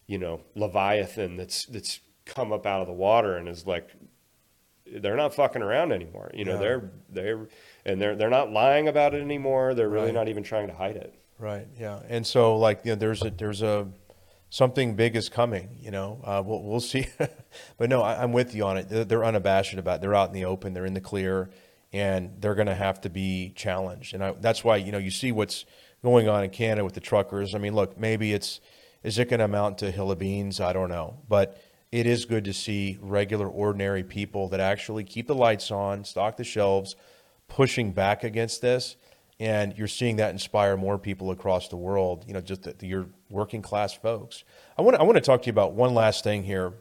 you 0.09 0.17
know, 0.17 0.41
leviathan 0.55 1.37
that's 1.37 1.65
that's 1.67 1.99
come 2.25 2.51
up 2.51 2.65
out 2.65 2.81
of 2.81 2.87
the 2.87 2.93
water 2.93 3.37
and 3.37 3.47
is 3.47 3.65
like 3.67 3.89
they're 4.91 5.15
not 5.15 5.35
fucking 5.35 5.61
around 5.61 5.91
anymore. 5.91 6.31
You 6.33 6.45
know, 6.45 6.53
Yeah. 6.53 6.59
they're 6.59 6.91
they're 7.09 7.47
and 7.85 8.01
they're 8.01 8.15
they're 8.15 8.29
not 8.39 8.51
lying 8.51 8.87
about 8.87 9.13
it 9.13 9.21
anymore. 9.21 9.75
They're 9.75 9.87
really 9.87 10.07
Right. 10.07 10.13
not 10.15 10.27
even 10.27 10.41
trying 10.41 10.67
to 10.67 10.73
hide 10.73 10.95
it. 10.95 11.13
Right. 11.37 11.67
Yeah. 11.79 11.99
And 12.09 12.25
so, 12.25 12.57
like, 12.57 12.81
you 12.85 12.91
know, 12.91 12.95
there's 12.95 13.23
a 13.23 13.29
there's 13.29 13.61
a 13.61 13.87
something 14.49 14.95
big 14.95 15.15
is 15.15 15.29
coming. 15.29 15.77
You 15.79 15.91
know, 15.91 16.21
uh, 16.23 16.41
we'll 16.43 16.63
we'll 16.63 16.79
see. 16.81 17.05
but 17.77 17.87
no, 17.89 18.01
I, 18.01 18.21
I'm 18.23 18.33
with 18.33 18.55
you 18.55 18.65
on 18.65 18.77
it. 18.77 18.89
They're, 18.89 19.05
they're 19.05 19.23
unabashed 19.23 19.75
about. 19.75 19.97
It. 19.97 20.01
They're 20.01 20.15
out 20.15 20.29
in 20.29 20.33
the 20.33 20.45
open. 20.45 20.73
They're 20.73 20.87
in 20.87 20.95
the 20.95 21.01
clear, 21.01 21.51
and 21.93 22.41
they're 22.41 22.55
going 22.55 22.67
to 22.67 22.75
have 22.75 22.99
to 23.01 23.09
be 23.11 23.53
challenged. 23.55 24.15
And 24.15 24.23
I, 24.23 24.31
that's 24.31 24.63
why 24.63 24.77
you 24.77 24.91
know 24.91 24.97
you 24.97 25.11
see 25.11 25.31
what's 25.31 25.65
going 26.03 26.27
on 26.27 26.43
in 26.43 26.49
Canada 26.49 26.83
with 26.83 26.95
the 26.95 26.99
truckers. 26.99 27.53
I 27.53 27.59
mean, 27.59 27.75
look, 27.75 27.97
maybe 27.99 28.33
it's 28.33 28.59
is 29.03 29.17
it 29.17 29.29
going 29.29 29.39
to 29.39 29.45
amount 29.45 29.77
to 29.79 29.91
hill 29.91 30.11
of 30.11 30.19
beans? 30.19 30.59
I 30.59 30.73
don't 30.73 30.89
know, 30.89 31.19
but 31.27 31.61
it 31.91 32.05
is 32.05 32.25
good 32.25 32.45
to 32.45 32.53
see 32.53 32.97
regular, 33.01 33.47
ordinary 33.47 34.03
people 34.03 34.47
that 34.49 34.59
actually 34.59 35.03
keep 35.03 35.27
the 35.27 35.35
lights 35.35 35.71
on, 35.71 36.03
stock 36.03 36.37
the 36.37 36.43
shelves, 36.43 36.95
pushing 37.47 37.91
back 37.91 38.23
against 38.23 38.61
this. 38.61 38.95
And 39.39 39.77
you're 39.77 39.87
seeing 39.87 40.17
that 40.17 40.31
inspire 40.31 40.75
more 40.75 40.97
people 40.97 41.31
across 41.31 41.69
the 41.69 41.77
world 41.77 42.25
you 42.27 42.33
know 42.33 42.41
just 42.41 42.63
the, 42.63 42.75
your 42.85 43.07
working 43.29 43.61
class 43.61 43.93
folks. 43.93 44.43
I 44.77 44.81
want 44.81 44.95
to, 44.95 45.01
i 45.01 45.03
want 45.03 45.15
to 45.15 45.21
talk 45.21 45.43
to 45.43 45.45
you 45.45 45.51
about 45.51 45.73
one 45.73 45.93
last 45.93 46.25
thing 46.25 46.43
here 46.43 46.73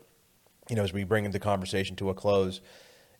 you 0.68 0.74
know 0.74 0.82
as 0.82 0.92
we 0.92 1.04
bring 1.04 1.30
the 1.30 1.38
conversation 1.38 1.94
to 1.96 2.10
a 2.10 2.14
close. 2.14 2.60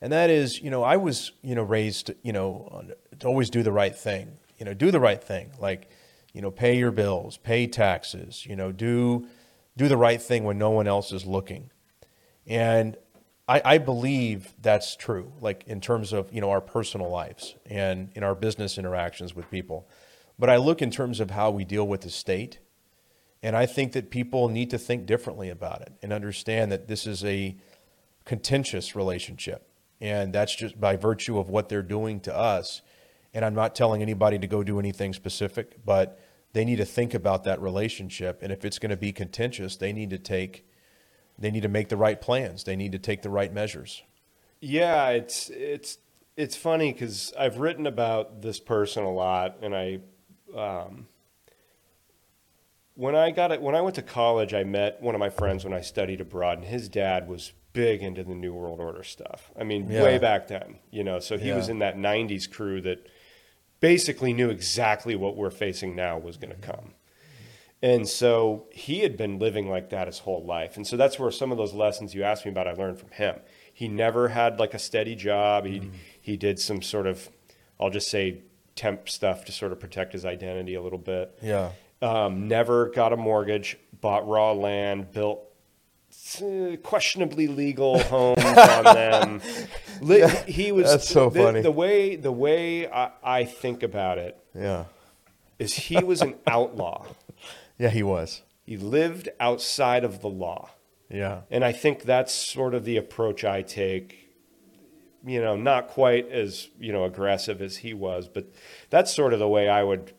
And 0.01 0.13
that 0.13 0.29
is 0.29 0.61
you 0.61 0.71
know 0.71 0.83
i 0.83 0.97
was 0.97 1.31
you 1.43 1.55
know 1.55 1.63
raised 1.63 2.11
you 2.23 2.33
know 2.33 2.85
to 3.21 3.29
always 3.29 3.49
do 3.49 3.63
the 3.63 3.71
right 3.71 3.95
thing 3.95 4.39
you 4.59 4.65
know 4.65 4.75
do 4.75 4.91
the 4.91 5.01
right 5.01 5.23
thing. 5.23 5.53
Like 5.59 5.89
you 6.39 6.43
know 6.43 6.51
pay 6.51 6.79
your 6.79 6.91
bills 6.91 7.37
pay 7.37 7.67
taxes 7.67 8.47
you 8.47 8.57
know 8.57 8.73
do 8.73 9.27
do 9.77 9.89
the 9.89 9.97
right 9.97 10.23
thing 10.23 10.45
when 10.45 10.57
no 10.57 10.71
one 10.71 10.87
else 10.87 11.13
is 11.13 11.27
looking 11.27 11.71
and 12.47 12.97
I, 13.49 13.63
I 13.65 13.79
believe 13.79 14.55
that's 14.61 14.95
true, 14.95 15.33
like 15.41 15.65
in 15.67 15.81
terms 15.81 16.13
of 16.13 16.33
you 16.33 16.41
know 16.41 16.51
our 16.51 16.61
personal 16.61 17.11
lives 17.11 17.55
and 17.67 18.11
in 18.15 18.23
our 18.23 18.35
business 18.35 18.79
interactions 18.79 19.35
with 19.35 19.51
people. 19.51 19.89
But 20.39 20.51
I 20.51 20.57
look 20.57 20.83
in 20.83 20.91
terms 20.91 21.19
of 21.19 21.31
how 21.31 21.51
we 21.51 21.65
deal 21.65 21.87
with 21.87 22.03
the 22.03 22.11
state, 22.11 22.59
and 23.43 23.57
I 23.57 23.67
think 23.67 23.93
that 23.93 24.11
people 24.11 24.49
need 24.49 24.71
to 24.71 24.79
think 24.79 25.07
differently 25.07 25.49
about 25.49 25.81
it 25.81 25.93
and 26.03 26.13
understand 26.13 26.71
that 26.71 26.87
this 26.87 27.07
is 27.07 27.25
a 27.25 27.57
contentious 28.25 28.95
relationship, 28.95 29.67
and 30.01 30.33
that's 30.33 30.55
just 30.55 30.79
by 30.79 30.97
virtue 30.97 31.39
of 31.39 31.49
what 31.49 31.69
they're 31.69 31.83
doing 31.83 32.21
to 32.21 32.37
us. 32.37 32.83
And 33.35 33.45
I'm 33.45 33.55
not 33.55 33.75
telling 33.75 34.03
anybody 34.03 34.39
to 34.39 34.47
go 34.47 34.63
do 34.63 34.79
anything 34.79 35.13
specific, 35.13 35.85
but 35.85 36.21
they 36.53 36.65
need 36.65 36.77
to 36.77 36.85
think 36.85 37.15
about 37.15 37.45
that 37.45 37.61
relationship, 37.61 38.41
and 38.43 38.53
if 38.53 38.65
it's 38.65 38.79
going 38.79 38.91
to 38.91 38.97
be 38.97 39.13
contentious, 39.13 39.77
they 39.77 39.93
need 39.93 40.11
to 40.11 40.19
take 40.19 40.65
they 41.39 41.51
need 41.53 41.63
to 41.63 41.69
make 41.69 41.89
the 41.89 41.97
right 41.97 42.21
plans. 42.21 42.65
They 42.65 42.75
need 42.75 42.91
to 42.93 42.99
take 42.99 43.23
the 43.23 43.31
right 43.31 43.53
measures. 43.53 44.03
Yeah, 44.61 45.11
it's 45.11 45.51
it's 45.51 45.99
it's 46.37 46.57
funny 46.57 46.93
because 46.93 47.33
I've 47.39 47.59
written 47.59 47.87
about 47.87 48.43
this 48.43 48.59
person 48.61 49.05
a 49.05 49.13
lot, 49.13 49.59
and 49.63 49.75
I, 49.75 50.01
um, 50.57 51.07
when 52.95 53.15
I 53.15 53.31
got 53.31 53.53
it, 53.53 53.63
when 53.63 53.75
I 53.77 53.81
went 53.81 53.95
to 53.97 54.03
college, 54.03 54.55
I 54.55 54.65
met 54.65 55.01
one 55.01 55.15
of 55.15 55.19
my 55.21 55.31
friends 55.31 55.65
when 55.65 55.73
I 55.73 55.81
studied 55.81 56.21
abroad, 56.21 56.59
and 56.59 56.67
his 56.67 56.89
dad 56.89 57.29
was 57.29 57.53
big 57.73 58.03
into 58.03 58.25
the 58.25 58.35
New 58.35 58.53
World 58.53 58.81
Order 58.81 59.05
stuff. 59.05 59.53
I 59.57 59.63
mean, 59.63 59.89
Yeah. 59.89 60.03
way 60.03 60.19
back 60.19 60.49
then, 60.49 60.79
you 60.91 61.05
know. 61.05 61.21
So 61.21 61.39
he 61.39 61.49
Yeah. 61.49 61.57
was 61.57 61.69
in 61.69 61.79
that 61.79 61.97
'90s 61.97 62.49
crew 62.49 62.81
that 62.81 63.07
basically 63.81 64.33
knew 64.33 64.51
exactly 64.51 65.15
what 65.15 65.37
we're 65.37 65.51
facing 65.51 65.95
now 65.95 66.19
was 66.19 66.37
going 66.37 66.55
to 66.55 66.61
come. 66.61 66.95
And 67.81 68.09
so 68.09 68.67
he 68.73 69.01
had 69.01 69.17
been 69.17 69.39
living 69.39 69.69
like 69.69 69.91
that 69.91 70.09
his 70.09 70.21
whole 70.21 70.45
life. 70.45 70.77
And 70.77 70.87
so 70.87 70.97
that's 70.97 71.19
where 71.19 71.31
some 71.31 71.53
of 71.53 71.59
those 71.59 71.75
lessons 71.75 72.15
you 72.15 72.25
asked 72.25 72.45
me 72.45 72.51
about 72.51 72.67
I 72.67 72.73
learned 72.73 72.99
from 72.99 73.11
him. 73.11 73.37
He 73.73 73.87
never 73.87 74.29
had 74.29 74.59
like 74.59 74.75
a 74.75 74.79
steady 74.79 75.15
job. 75.15 75.65
He 75.65 75.91
he 76.21 76.37
did 76.37 76.59
some 76.59 76.83
sort 76.83 77.07
of 77.07 77.29
I'll 77.79 77.91
just 77.91 78.09
say 78.09 78.43
temp 78.75 79.09
stuff 79.09 79.45
to 79.45 79.53
sort 79.53 79.71
of 79.71 79.79
protect 79.79 80.13
his 80.13 80.25
identity 80.25 80.75
a 80.75 80.83
little 80.83 80.99
bit. 80.99 81.39
Yeah. 81.41 81.71
Um, 82.03 82.49
never 82.49 82.91
got 82.91 83.13
a 83.13 83.17
mortgage, 83.17 83.77
bought 84.01 84.27
raw 84.27 84.53
land, 84.53 85.13
built 85.13 85.48
Uh, 86.43 86.77
questionably 86.83 87.47
legal 87.49 87.99
homes 88.05 88.45
on 88.45 88.85
them. 88.85 89.41
Li- 90.01 90.27
he 90.47 90.73
was 90.73 90.91
That's 90.91 91.09
so 91.09 91.31
the, 91.31 91.43
funny. 91.43 91.61
The 91.63 91.71
way 91.71 92.17
the 92.17 92.31
way 92.33 92.87
I, 92.91 93.11
I 93.23 93.45
think 93.45 93.83
about 93.83 94.19
it 94.19 94.37
Yeah. 94.55 94.85
is 95.59 95.75
he 95.75 95.99
was 96.05 96.21
an 96.21 96.35
outlaw. 96.47 97.07
Yeah, 97.79 97.89
he 97.91 98.03
was. 98.03 98.43
He 98.65 98.77
lived 98.77 99.29
outside 99.41 100.05
of 100.05 100.21
the 100.21 100.29
law. 100.29 100.71
Yeah. 101.11 101.41
And 101.51 101.65
I 101.65 101.73
think 101.73 102.03
that's 102.03 102.35
sort 102.35 102.75
of 102.75 102.85
the 102.85 102.97
approach 102.99 103.45
I 103.45 103.63
take. 103.63 104.29
You 105.25 105.41
know, 105.41 105.57
not 105.57 105.89
quite 105.89 106.31
as, 106.31 106.69
you 106.79 106.93
know, 106.93 107.05
aggressive 107.05 107.61
as 107.63 107.79
he 107.79 107.95
was, 107.95 108.29
but 108.29 108.53
that's 108.91 109.13
sort 109.13 109.33
of 109.33 109.39
the 109.39 109.49
way 109.49 109.69
I 109.69 109.83
would 109.83 110.13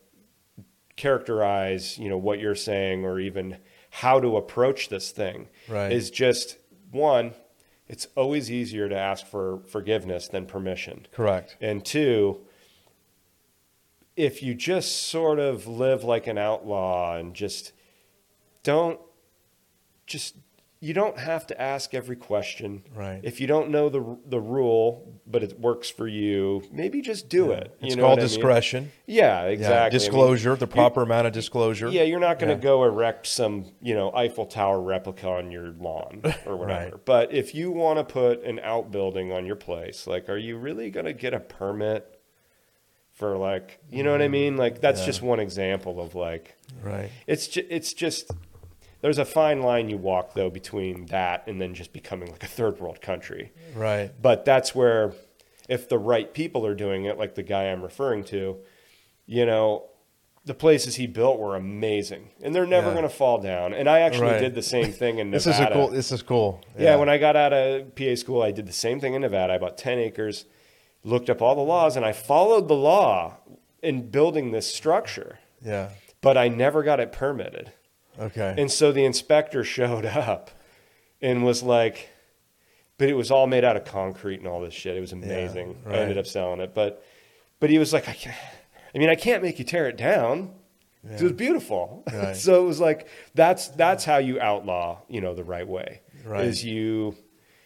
characterize, 0.96 1.98
you 1.98 2.10
know, 2.10 2.18
what 2.18 2.40
you're 2.40 2.56
saying 2.56 3.06
or 3.06 3.20
even 3.20 3.58
how 3.90 4.20
to 4.20 4.38
approach 4.38 4.90
this 4.90 5.12
thing. 5.12 5.48
Right. 5.68 5.92
Is 5.92 6.10
just 6.10 6.58
one, 6.92 7.34
it's 7.88 8.08
always 8.16 8.52
easier 8.52 8.88
to 8.88 8.96
ask 8.96 9.26
for 9.26 9.62
forgiveness 9.68 10.28
than 10.28 10.46
permission. 10.46 11.08
Correct. 11.12 11.58
And 11.60 11.84
two, 11.84 12.42
if 14.16 14.44
you 14.44 14.54
just 14.54 15.04
sort 15.04 15.40
of 15.40 15.66
live 15.68 16.04
like 16.04 16.28
an 16.28 16.38
outlaw 16.38 17.16
and 17.16 17.34
just 17.34 17.72
don't 18.64 19.00
just 20.06 20.36
you 20.82 20.94
don't 20.94 21.18
have 21.20 21.46
to 21.48 21.62
ask 21.62 21.94
every 21.94 22.16
question. 22.16 22.84
Right. 22.96 23.20
If 23.24 23.42
you 23.42 23.48
don't 23.48 23.70
know 23.70 23.90
the 23.90 24.18
the 24.26 24.40
rule, 24.40 25.20
but 25.28 25.44
it 25.44 25.60
works 25.60 25.90
for 25.90 26.08
you, 26.08 26.64
maybe 26.72 27.02
just 27.02 27.28
do 27.28 27.52
it. 27.52 27.76
It's 27.82 27.90
you 27.90 27.96
know 27.98 28.04
called 28.04 28.20
what 28.20 28.20
I 28.20 28.22
mean? 28.24 28.28
discretion. 28.30 28.92
Yeah, 29.06 29.44
Yeah. 29.44 29.48
exactly. 29.50 29.78
I 29.78 29.84
mean, 29.84 29.92
Disclosure, 29.92 30.56
the 30.56 30.68
proper 30.68 31.02
amount 31.02 31.28
of 31.28 31.34
disclosure. 31.34 31.90
yeah, 31.90 32.04
you're 32.04 32.20
not 32.22 32.40
going 32.40 32.48
to 32.50 32.56
Yeah. 32.56 32.62
go 32.72 32.84
erect 32.86 33.28
some, 33.28 33.66
you 33.82 33.94
know, 33.94 34.12
Eiffel 34.14 34.46
Tower 34.46 34.80
replica 34.80 35.28
on 35.28 35.52
your 35.52 35.72
lawn 35.80 36.22
or 36.46 36.56
whatever. 36.56 36.96
Right. 36.96 37.06
But 37.06 37.34
if 37.34 37.54
you 37.54 37.72
want 37.72 38.00
to 38.00 38.06
put 38.06 38.44
an 38.44 38.60
outbuilding 38.60 39.34
on 39.34 39.46
your 39.46 39.58
place, 39.58 40.08
like, 40.08 40.30
are 40.30 40.38
you 40.38 40.58
really 40.58 40.90
going 40.92 41.06
to 41.08 41.14
get 41.14 41.34
a 41.34 41.40
permit 41.42 42.20
for 43.14 43.36
like, 43.38 43.80
you 43.92 44.02
know 44.04 44.14
what 44.14 44.22
I 44.22 44.30
mean? 44.30 44.56
Like, 44.56 44.80
that's 44.80 45.02
Mm. 45.02 45.04
Yeah. 45.04 45.08
just 45.08 45.22
one 45.22 45.40
example 45.42 46.00
of 46.00 46.16
like, 46.16 46.56
Right. 46.82 47.10
it's 47.28 47.48
ju- 47.50 47.68
it's 47.70 47.92
just 47.94 48.32
there's 49.02 49.18
a 49.18 49.26
fine 49.26 49.62
line 49.62 49.90
you 49.90 49.98
walk 49.98 50.34
though 50.34 50.50
between 50.50 51.06
that 51.08 51.48
and 51.48 51.62
then 51.62 51.74
just 51.74 51.94
becoming 51.94 52.30
like 52.32 52.44
a 52.44 52.48
third 52.48 52.80
world 52.80 53.02
country. 53.02 53.52
Right. 53.76 54.12
But 54.22 54.46
that's 54.46 54.74
where, 54.76 55.14
if 55.68 55.88
the 55.88 55.98
right 56.00 56.34
people 56.34 56.66
are 56.66 56.76
doing 56.76 57.06
it, 57.06 57.18
like 57.18 57.36
the 57.36 57.44
guy 57.44 57.66
I'm 57.66 57.82
referring 57.84 58.24
to, 58.26 58.58
you 59.26 59.46
know, 59.46 59.86
the 60.46 60.54
places 60.56 60.96
he 60.96 61.06
built 61.06 61.38
were 61.38 61.56
amazing, 61.56 62.30
and 62.42 62.56
they're 62.56 62.66
never 62.66 62.88
Yeah. 62.88 62.94
going 62.94 63.04
to 63.04 63.10
fall 63.14 63.38
down. 63.40 63.74
And 63.74 63.88
I 63.88 64.00
actually 64.00 64.32
Right. 64.32 64.40
did 64.40 64.56
the 64.56 64.64
same 64.64 64.92
thing 64.92 65.20
in 65.20 65.30
This 65.32 65.46
Nevada. 65.46 65.64
is 65.66 65.70
a 65.70 65.74
cool. 65.74 65.88
This 65.90 66.12
is 66.12 66.22
cool. 66.24 66.62
yeah. 66.78 66.96
when 66.96 67.10
I 67.10 67.18
got 67.20 67.36
out 67.36 67.54
of 67.54 67.94
PA 67.96 68.16
school, 68.16 68.42
I 68.42 68.52
did 68.52 68.66
the 68.66 68.72
same 68.74 69.00
thing 69.00 69.14
in 69.14 69.22
Nevada. 69.22 69.54
I 69.54 69.58
bought 69.60 69.78
ten 69.78 70.00
acres, 70.00 70.46
looked 71.04 71.30
up 71.30 71.42
all 71.42 71.56
the 71.56 71.62
laws, 71.62 71.96
and 71.96 72.06
I 72.06 72.14
followed 72.14 72.68
the 72.68 72.74
law 72.76 73.38
in 73.84 74.10
building 74.10 74.52
this 74.52 74.74
structure. 74.74 75.38
Yeah. 75.64 75.90
But 76.22 76.36
I 76.38 76.48
never 76.48 76.82
got 76.84 77.00
it 77.00 77.12
permitted. 77.12 77.72
Okay. 78.20 78.56
And 78.58 78.72
so 78.72 78.92
the 78.92 79.06
inspector 79.06 79.64
showed 79.64 80.06
up 80.06 80.52
and 81.22 81.44
was 81.44 81.64
like, 81.64 82.10
but 82.98 83.10
it 83.10 83.14
was 83.14 83.32
all 83.32 83.48
made 83.48 83.64
out 83.64 83.78
of 83.78 83.86
concrete 83.86 84.40
and 84.40 84.48
all 84.48 84.62
this 84.62 84.74
shit. 84.74 84.96
It 84.98 85.00
was 85.00 85.14
amazing. 85.14 85.78
I 85.86 85.90
right. 85.90 86.00
ended 86.00 86.18
up 86.18 86.28
selling 86.28 86.60
it, 86.60 86.74
but 86.74 87.04
but 87.60 87.70
he 87.70 87.78
was 87.78 87.94
like, 87.94 88.08
I 88.08 88.14
can't. 88.14 88.36
I 88.94 88.98
mean, 88.98 89.10
I 89.10 89.16
can't 89.16 89.44
make 89.44 89.60
you 89.60 89.66
tear 89.66 89.88
it 89.88 89.98
down. 89.98 90.52
It 91.10 91.22
was 91.22 91.32
beautiful. 91.32 92.04
Right. 92.14 92.36
so 92.36 92.62
it 92.64 92.68
was 92.68 92.80
like 92.82 93.08
that's 93.36 93.70
that's 93.70 94.04
how 94.04 94.18
you 94.18 94.40
outlaw, 94.42 95.00
you 95.08 95.22
know, 95.22 95.34
the 95.34 95.44
right 95.44 95.68
way. 95.68 96.02
Right. 96.26 96.44
Is 96.46 96.66
you 96.66 97.16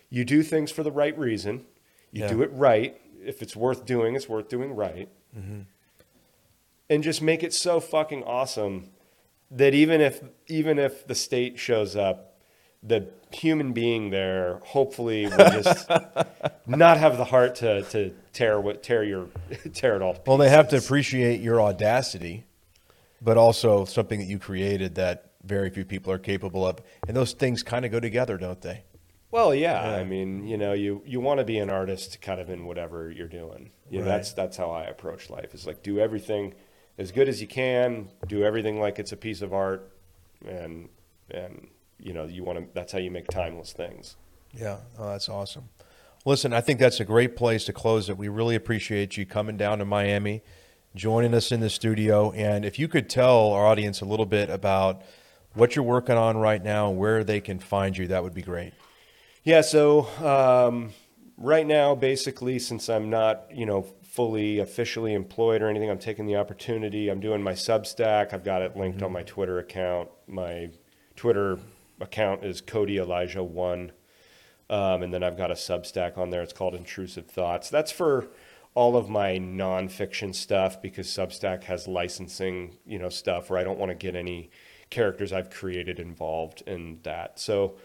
you 0.09 0.23
do 0.23 0.43
things 0.43 0.71
for 0.71 0.83
the 0.83 0.91
right 0.91 1.17
reason. 1.17 1.65
You 2.11 2.21
Yeah. 2.21 2.27
do 2.27 2.43
it 2.43 2.51
right. 2.53 2.99
If 3.25 3.41
it's 3.41 3.55
worth 3.55 3.85
doing, 3.85 4.15
it's 4.15 4.29
worth 4.29 4.49
doing 4.49 4.75
right. 4.75 5.09
Mm-hmm. 5.35 5.61
And 6.89 7.03
just 7.03 7.21
make 7.21 7.41
it 7.41 7.53
so 7.53 7.79
fucking 7.79 8.23
awesome 8.23 8.89
that 9.53 9.73
even 9.73 10.01
if 10.01 10.21
even 10.47 10.79
if 10.79 11.07
the 11.07 11.15
state 11.15 11.59
shows 11.59 11.95
up, 11.95 12.37
the 12.81 13.07
human 13.31 13.73
being 13.73 14.09
there 14.09 14.59
hopefully 14.65 15.25
will 15.25 15.61
just 15.61 15.89
not 16.67 16.97
have 16.97 17.17
the 17.17 17.25
heart 17.25 17.55
to, 17.55 17.81
to 17.83 18.13
tear 18.33 18.59
what 18.59 18.83
tear 18.83 19.03
your 19.03 19.27
tear 19.73 19.95
it 19.95 20.01
all. 20.01 20.17
well, 20.27 20.37
they 20.37 20.49
have 20.49 20.67
to 20.69 20.77
appreciate 20.77 21.41
your 21.41 21.61
audacity, 21.61 22.45
but 23.21 23.37
also 23.37 23.85
something 23.85 24.19
that 24.19 24.27
you 24.27 24.39
created 24.39 24.95
that 24.95 25.31
very 25.43 25.69
few 25.69 25.85
people 25.85 26.11
are 26.11 26.19
capable 26.19 26.65
of. 26.67 26.79
And 27.07 27.15
those 27.15 27.33
things 27.33 27.63
kind 27.63 27.85
of 27.85 27.91
go 27.91 27.99
together, 27.99 28.37
don't 28.37 28.61
they? 28.61 28.83
Well, 29.31 29.53
yeah. 29.55 29.89
Yeah. 29.91 29.97
I 29.97 30.03
mean, 30.03 30.47
you 30.47 30.57
know, 30.57 30.73
you 30.73 31.01
you 31.05 31.19
want 31.19 31.39
to 31.39 31.43
be 31.43 31.57
an 31.57 31.69
artist, 31.69 32.21
kind 32.21 32.39
of 32.39 32.49
in 32.49 32.65
whatever 32.65 33.09
you're 33.11 33.27
doing. 33.27 33.71
You 33.89 33.99
know, 33.99 34.05
Right. 34.05 34.17
That's 34.17 34.33
that's 34.33 34.57
how 34.57 34.69
I 34.71 34.83
approach 34.83 35.29
life. 35.29 35.53
Is 35.55 35.65
like 35.65 35.81
do 35.81 35.99
everything 35.99 36.53
as 36.97 37.11
good 37.11 37.27
as 37.27 37.41
you 37.41 37.47
can. 37.47 38.09
Do 38.27 38.43
everything 38.43 38.79
like 38.79 38.99
it's 38.99 39.11
a 39.11 39.17
piece 39.17 39.41
of 39.41 39.53
art, 39.53 39.91
and 40.45 40.89
and 41.31 41.67
you 41.99 42.13
know, 42.13 42.25
you 42.25 42.43
want 42.43 42.59
to. 42.59 42.65
That's 42.73 42.91
how 42.91 42.99
you 42.99 43.11
make 43.11 43.27
timeless 43.27 43.73
things. 43.73 44.15
Yeah, 44.53 44.77
oh, 44.99 45.09
that's 45.09 45.29
awesome. 45.29 45.69
Listen, 46.25 46.53
I 46.53 46.61
think 46.61 46.79
that's 46.79 46.99
a 46.99 47.05
great 47.05 47.35
place 47.35 47.65
to 47.65 47.73
close 47.73 48.09
it. 48.09 48.17
We 48.17 48.29
really 48.29 48.55
appreciate 48.55 49.17
you 49.17 49.25
coming 49.25 49.57
down 49.57 49.79
to 49.79 49.85
Miami, 49.85 50.41
joining 50.95 51.33
us 51.33 51.51
in 51.51 51.59
the 51.59 51.69
studio. 51.69 52.31
And 52.31 52.63
if 52.63 52.79
you 52.79 52.87
could 52.87 53.09
tell 53.09 53.51
our 53.51 53.65
audience 53.65 53.99
a 53.99 54.05
little 54.05 54.25
bit 54.25 54.49
about 54.49 55.01
what 55.53 55.75
you're 55.75 55.83
working 55.83 56.15
on 56.15 56.37
right 56.37 56.63
now, 56.63 56.89
and 56.89 56.97
where 56.97 57.23
they 57.23 57.41
can 57.41 57.59
find 57.59 57.97
you, 57.97 58.07
that 58.07 58.23
would 58.23 58.33
be 58.33 58.41
great. 58.41 58.73
Yeah. 59.43 59.61
So 59.61 60.07
um, 60.23 60.93
right 61.37 61.67
now, 61.67 61.95
basically, 61.95 62.59
since 62.59 62.89
I'm 62.89 63.09
not, 63.09 63.47
you 63.53 63.65
know, 63.65 63.85
fully 64.13 64.59
officially 64.59 65.15
employed 65.15 65.63
or 65.63 65.67
anything, 65.67 65.89
I'm 65.89 65.97
taking 65.97 66.27
the 66.27 66.35
opportunity. 66.35 67.09
I'm 67.09 67.19
doing 67.19 67.41
my 67.41 67.53
Substack. 67.53 68.31
I've 68.31 68.43
got 68.43 68.61
it 68.61 68.77
linked 68.77 69.01
on 69.01 69.11
my 69.11 69.23
Twitter 69.23 69.57
account. 69.57 70.07
My 70.27 70.69
Twitter 71.15 71.57
account 71.99 72.45
is 72.45 72.61
Cody 72.61 72.99
Elijah 72.99 73.43
One, 73.43 73.91
um, 74.69 75.01
and 75.01 75.11
then 75.11 75.23
I've 75.23 75.35
got 75.35 75.49
a 75.49 75.55
Substack 75.55 76.15
on 76.15 76.29
there. 76.29 76.43
It's 76.43 76.53
called 76.53 76.75
Intrusive 76.75 77.25
Thoughts. 77.25 77.71
That's 77.71 77.91
for 77.91 78.27
all 78.75 78.95
of 78.95 79.09
my 79.09 79.39
nonfiction 79.39 80.35
stuff 80.35 80.79
because 80.79 81.07
Substack 81.07 81.63
has 81.63 81.87
licensing, 81.87 82.77
you 82.85 82.99
know, 82.99 83.09
stuff 83.09 83.49
where 83.49 83.57
I 83.57 83.63
don't 83.63 83.79
want 83.79 83.89
to 83.89 83.95
get 83.95 84.15
any 84.15 84.51
characters 84.91 85.33
I've 85.33 85.49
created 85.49 85.99
involved 85.99 86.61
in 86.67 86.99
that. 87.01 87.39
So 87.39 87.77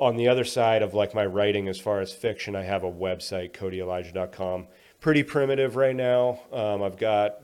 on 0.00 0.16
the 0.16 0.26
other 0.26 0.44
side 0.44 0.82
of 0.82 0.94
like 0.94 1.14
my 1.14 1.24
writing 1.24 1.68
as 1.68 1.78
far 1.78 2.00
as 2.00 2.12
fiction, 2.12 2.56
I 2.56 2.62
have 2.62 2.82
a 2.82 2.90
website, 2.90 3.52
codyelijah.com. 3.52 4.66
Pretty 5.04 5.22
primitive 5.22 5.76
right 5.76 5.94
now. 5.94 6.40
Um, 6.50 6.82
I've 6.82 6.96
got 6.96 7.42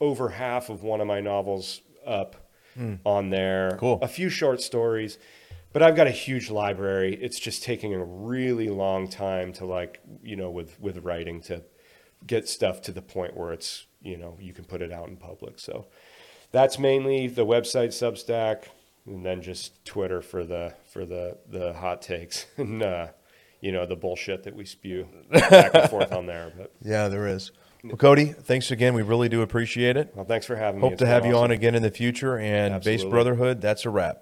over 0.00 0.30
half 0.30 0.70
of 0.70 0.82
one 0.82 1.02
of 1.02 1.06
my 1.06 1.20
novels 1.20 1.82
up 2.06 2.36
on 3.04 3.28
there. 3.28 3.76
Cool. 3.78 3.98
A 4.00 4.08
few 4.08 4.30
short 4.30 4.62
stories, 4.62 5.18
but 5.74 5.82
I've 5.82 5.94
got 5.94 6.06
a 6.06 6.10
huge 6.10 6.48
library. 6.48 7.18
It's 7.20 7.38
just 7.38 7.62
taking 7.64 7.92
a 7.92 8.02
really 8.02 8.70
long 8.70 9.08
time 9.08 9.52
to 9.52 9.66
like, 9.66 10.00
you 10.22 10.36
know, 10.36 10.48
with 10.48 10.80
with 10.80 11.04
writing 11.04 11.42
to 11.42 11.62
get 12.26 12.48
stuff 12.48 12.80
to 12.80 12.92
the 12.92 13.02
point 13.02 13.36
where 13.36 13.52
it's, 13.52 13.84
you 14.00 14.16
know, 14.16 14.38
you 14.40 14.54
can 14.54 14.64
put 14.64 14.80
it 14.80 14.90
out 14.90 15.08
in 15.08 15.18
public. 15.18 15.58
So 15.58 15.88
that's 16.50 16.78
mainly 16.78 17.26
the 17.26 17.44
website 17.44 17.88
Substack, 17.88 18.68
and 19.04 19.22
then 19.22 19.42
just 19.42 19.84
Twitter 19.84 20.22
for 20.22 20.44
the 20.44 20.72
for 20.90 21.04
the 21.04 21.36
the 21.46 21.74
hot 21.74 22.00
takes 22.00 22.46
and 22.56 22.82
uh, 22.82 23.08
you 23.62 23.72
know 23.72 23.86
the 23.86 23.96
bullshit 23.96 24.42
that 24.42 24.54
we 24.54 24.66
spew 24.66 25.06
back 25.30 25.74
and 25.74 25.88
forth 25.88 26.12
on 26.12 26.26
there. 26.26 26.52
But 26.54 26.72
Yeah, 26.82 27.08
there 27.08 27.26
is. 27.26 27.52
Well, 27.82 27.96
Cody, 27.96 28.26
thanks 28.26 28.70
again. 28.70 28.94
We 28.94 29.02
really 29.02 29.28
do 29.28 29.42
appreciate 29.42 29.96
it. 29.96 30.12
well, 30.14 30.24
thanks 30.24 30.46
for 30.46 30.54
having 30.54 30.80
me. 30.80 30.88
Hope 30.88 30.98
to 30.98 31.06
have 31.06 31.24
you 31.24 31.36
on 31.36 31.50
again 31.50 31.74
in 31.74 31.82
the 31.82 31.90
future. 31.90 32.38
And 32.38 32.82
Based 32.84 33.08
Brotherhood, 33.08 33.60
that's 33.60 33.86
a 33.86 33.90
wrap. 33.90 34.18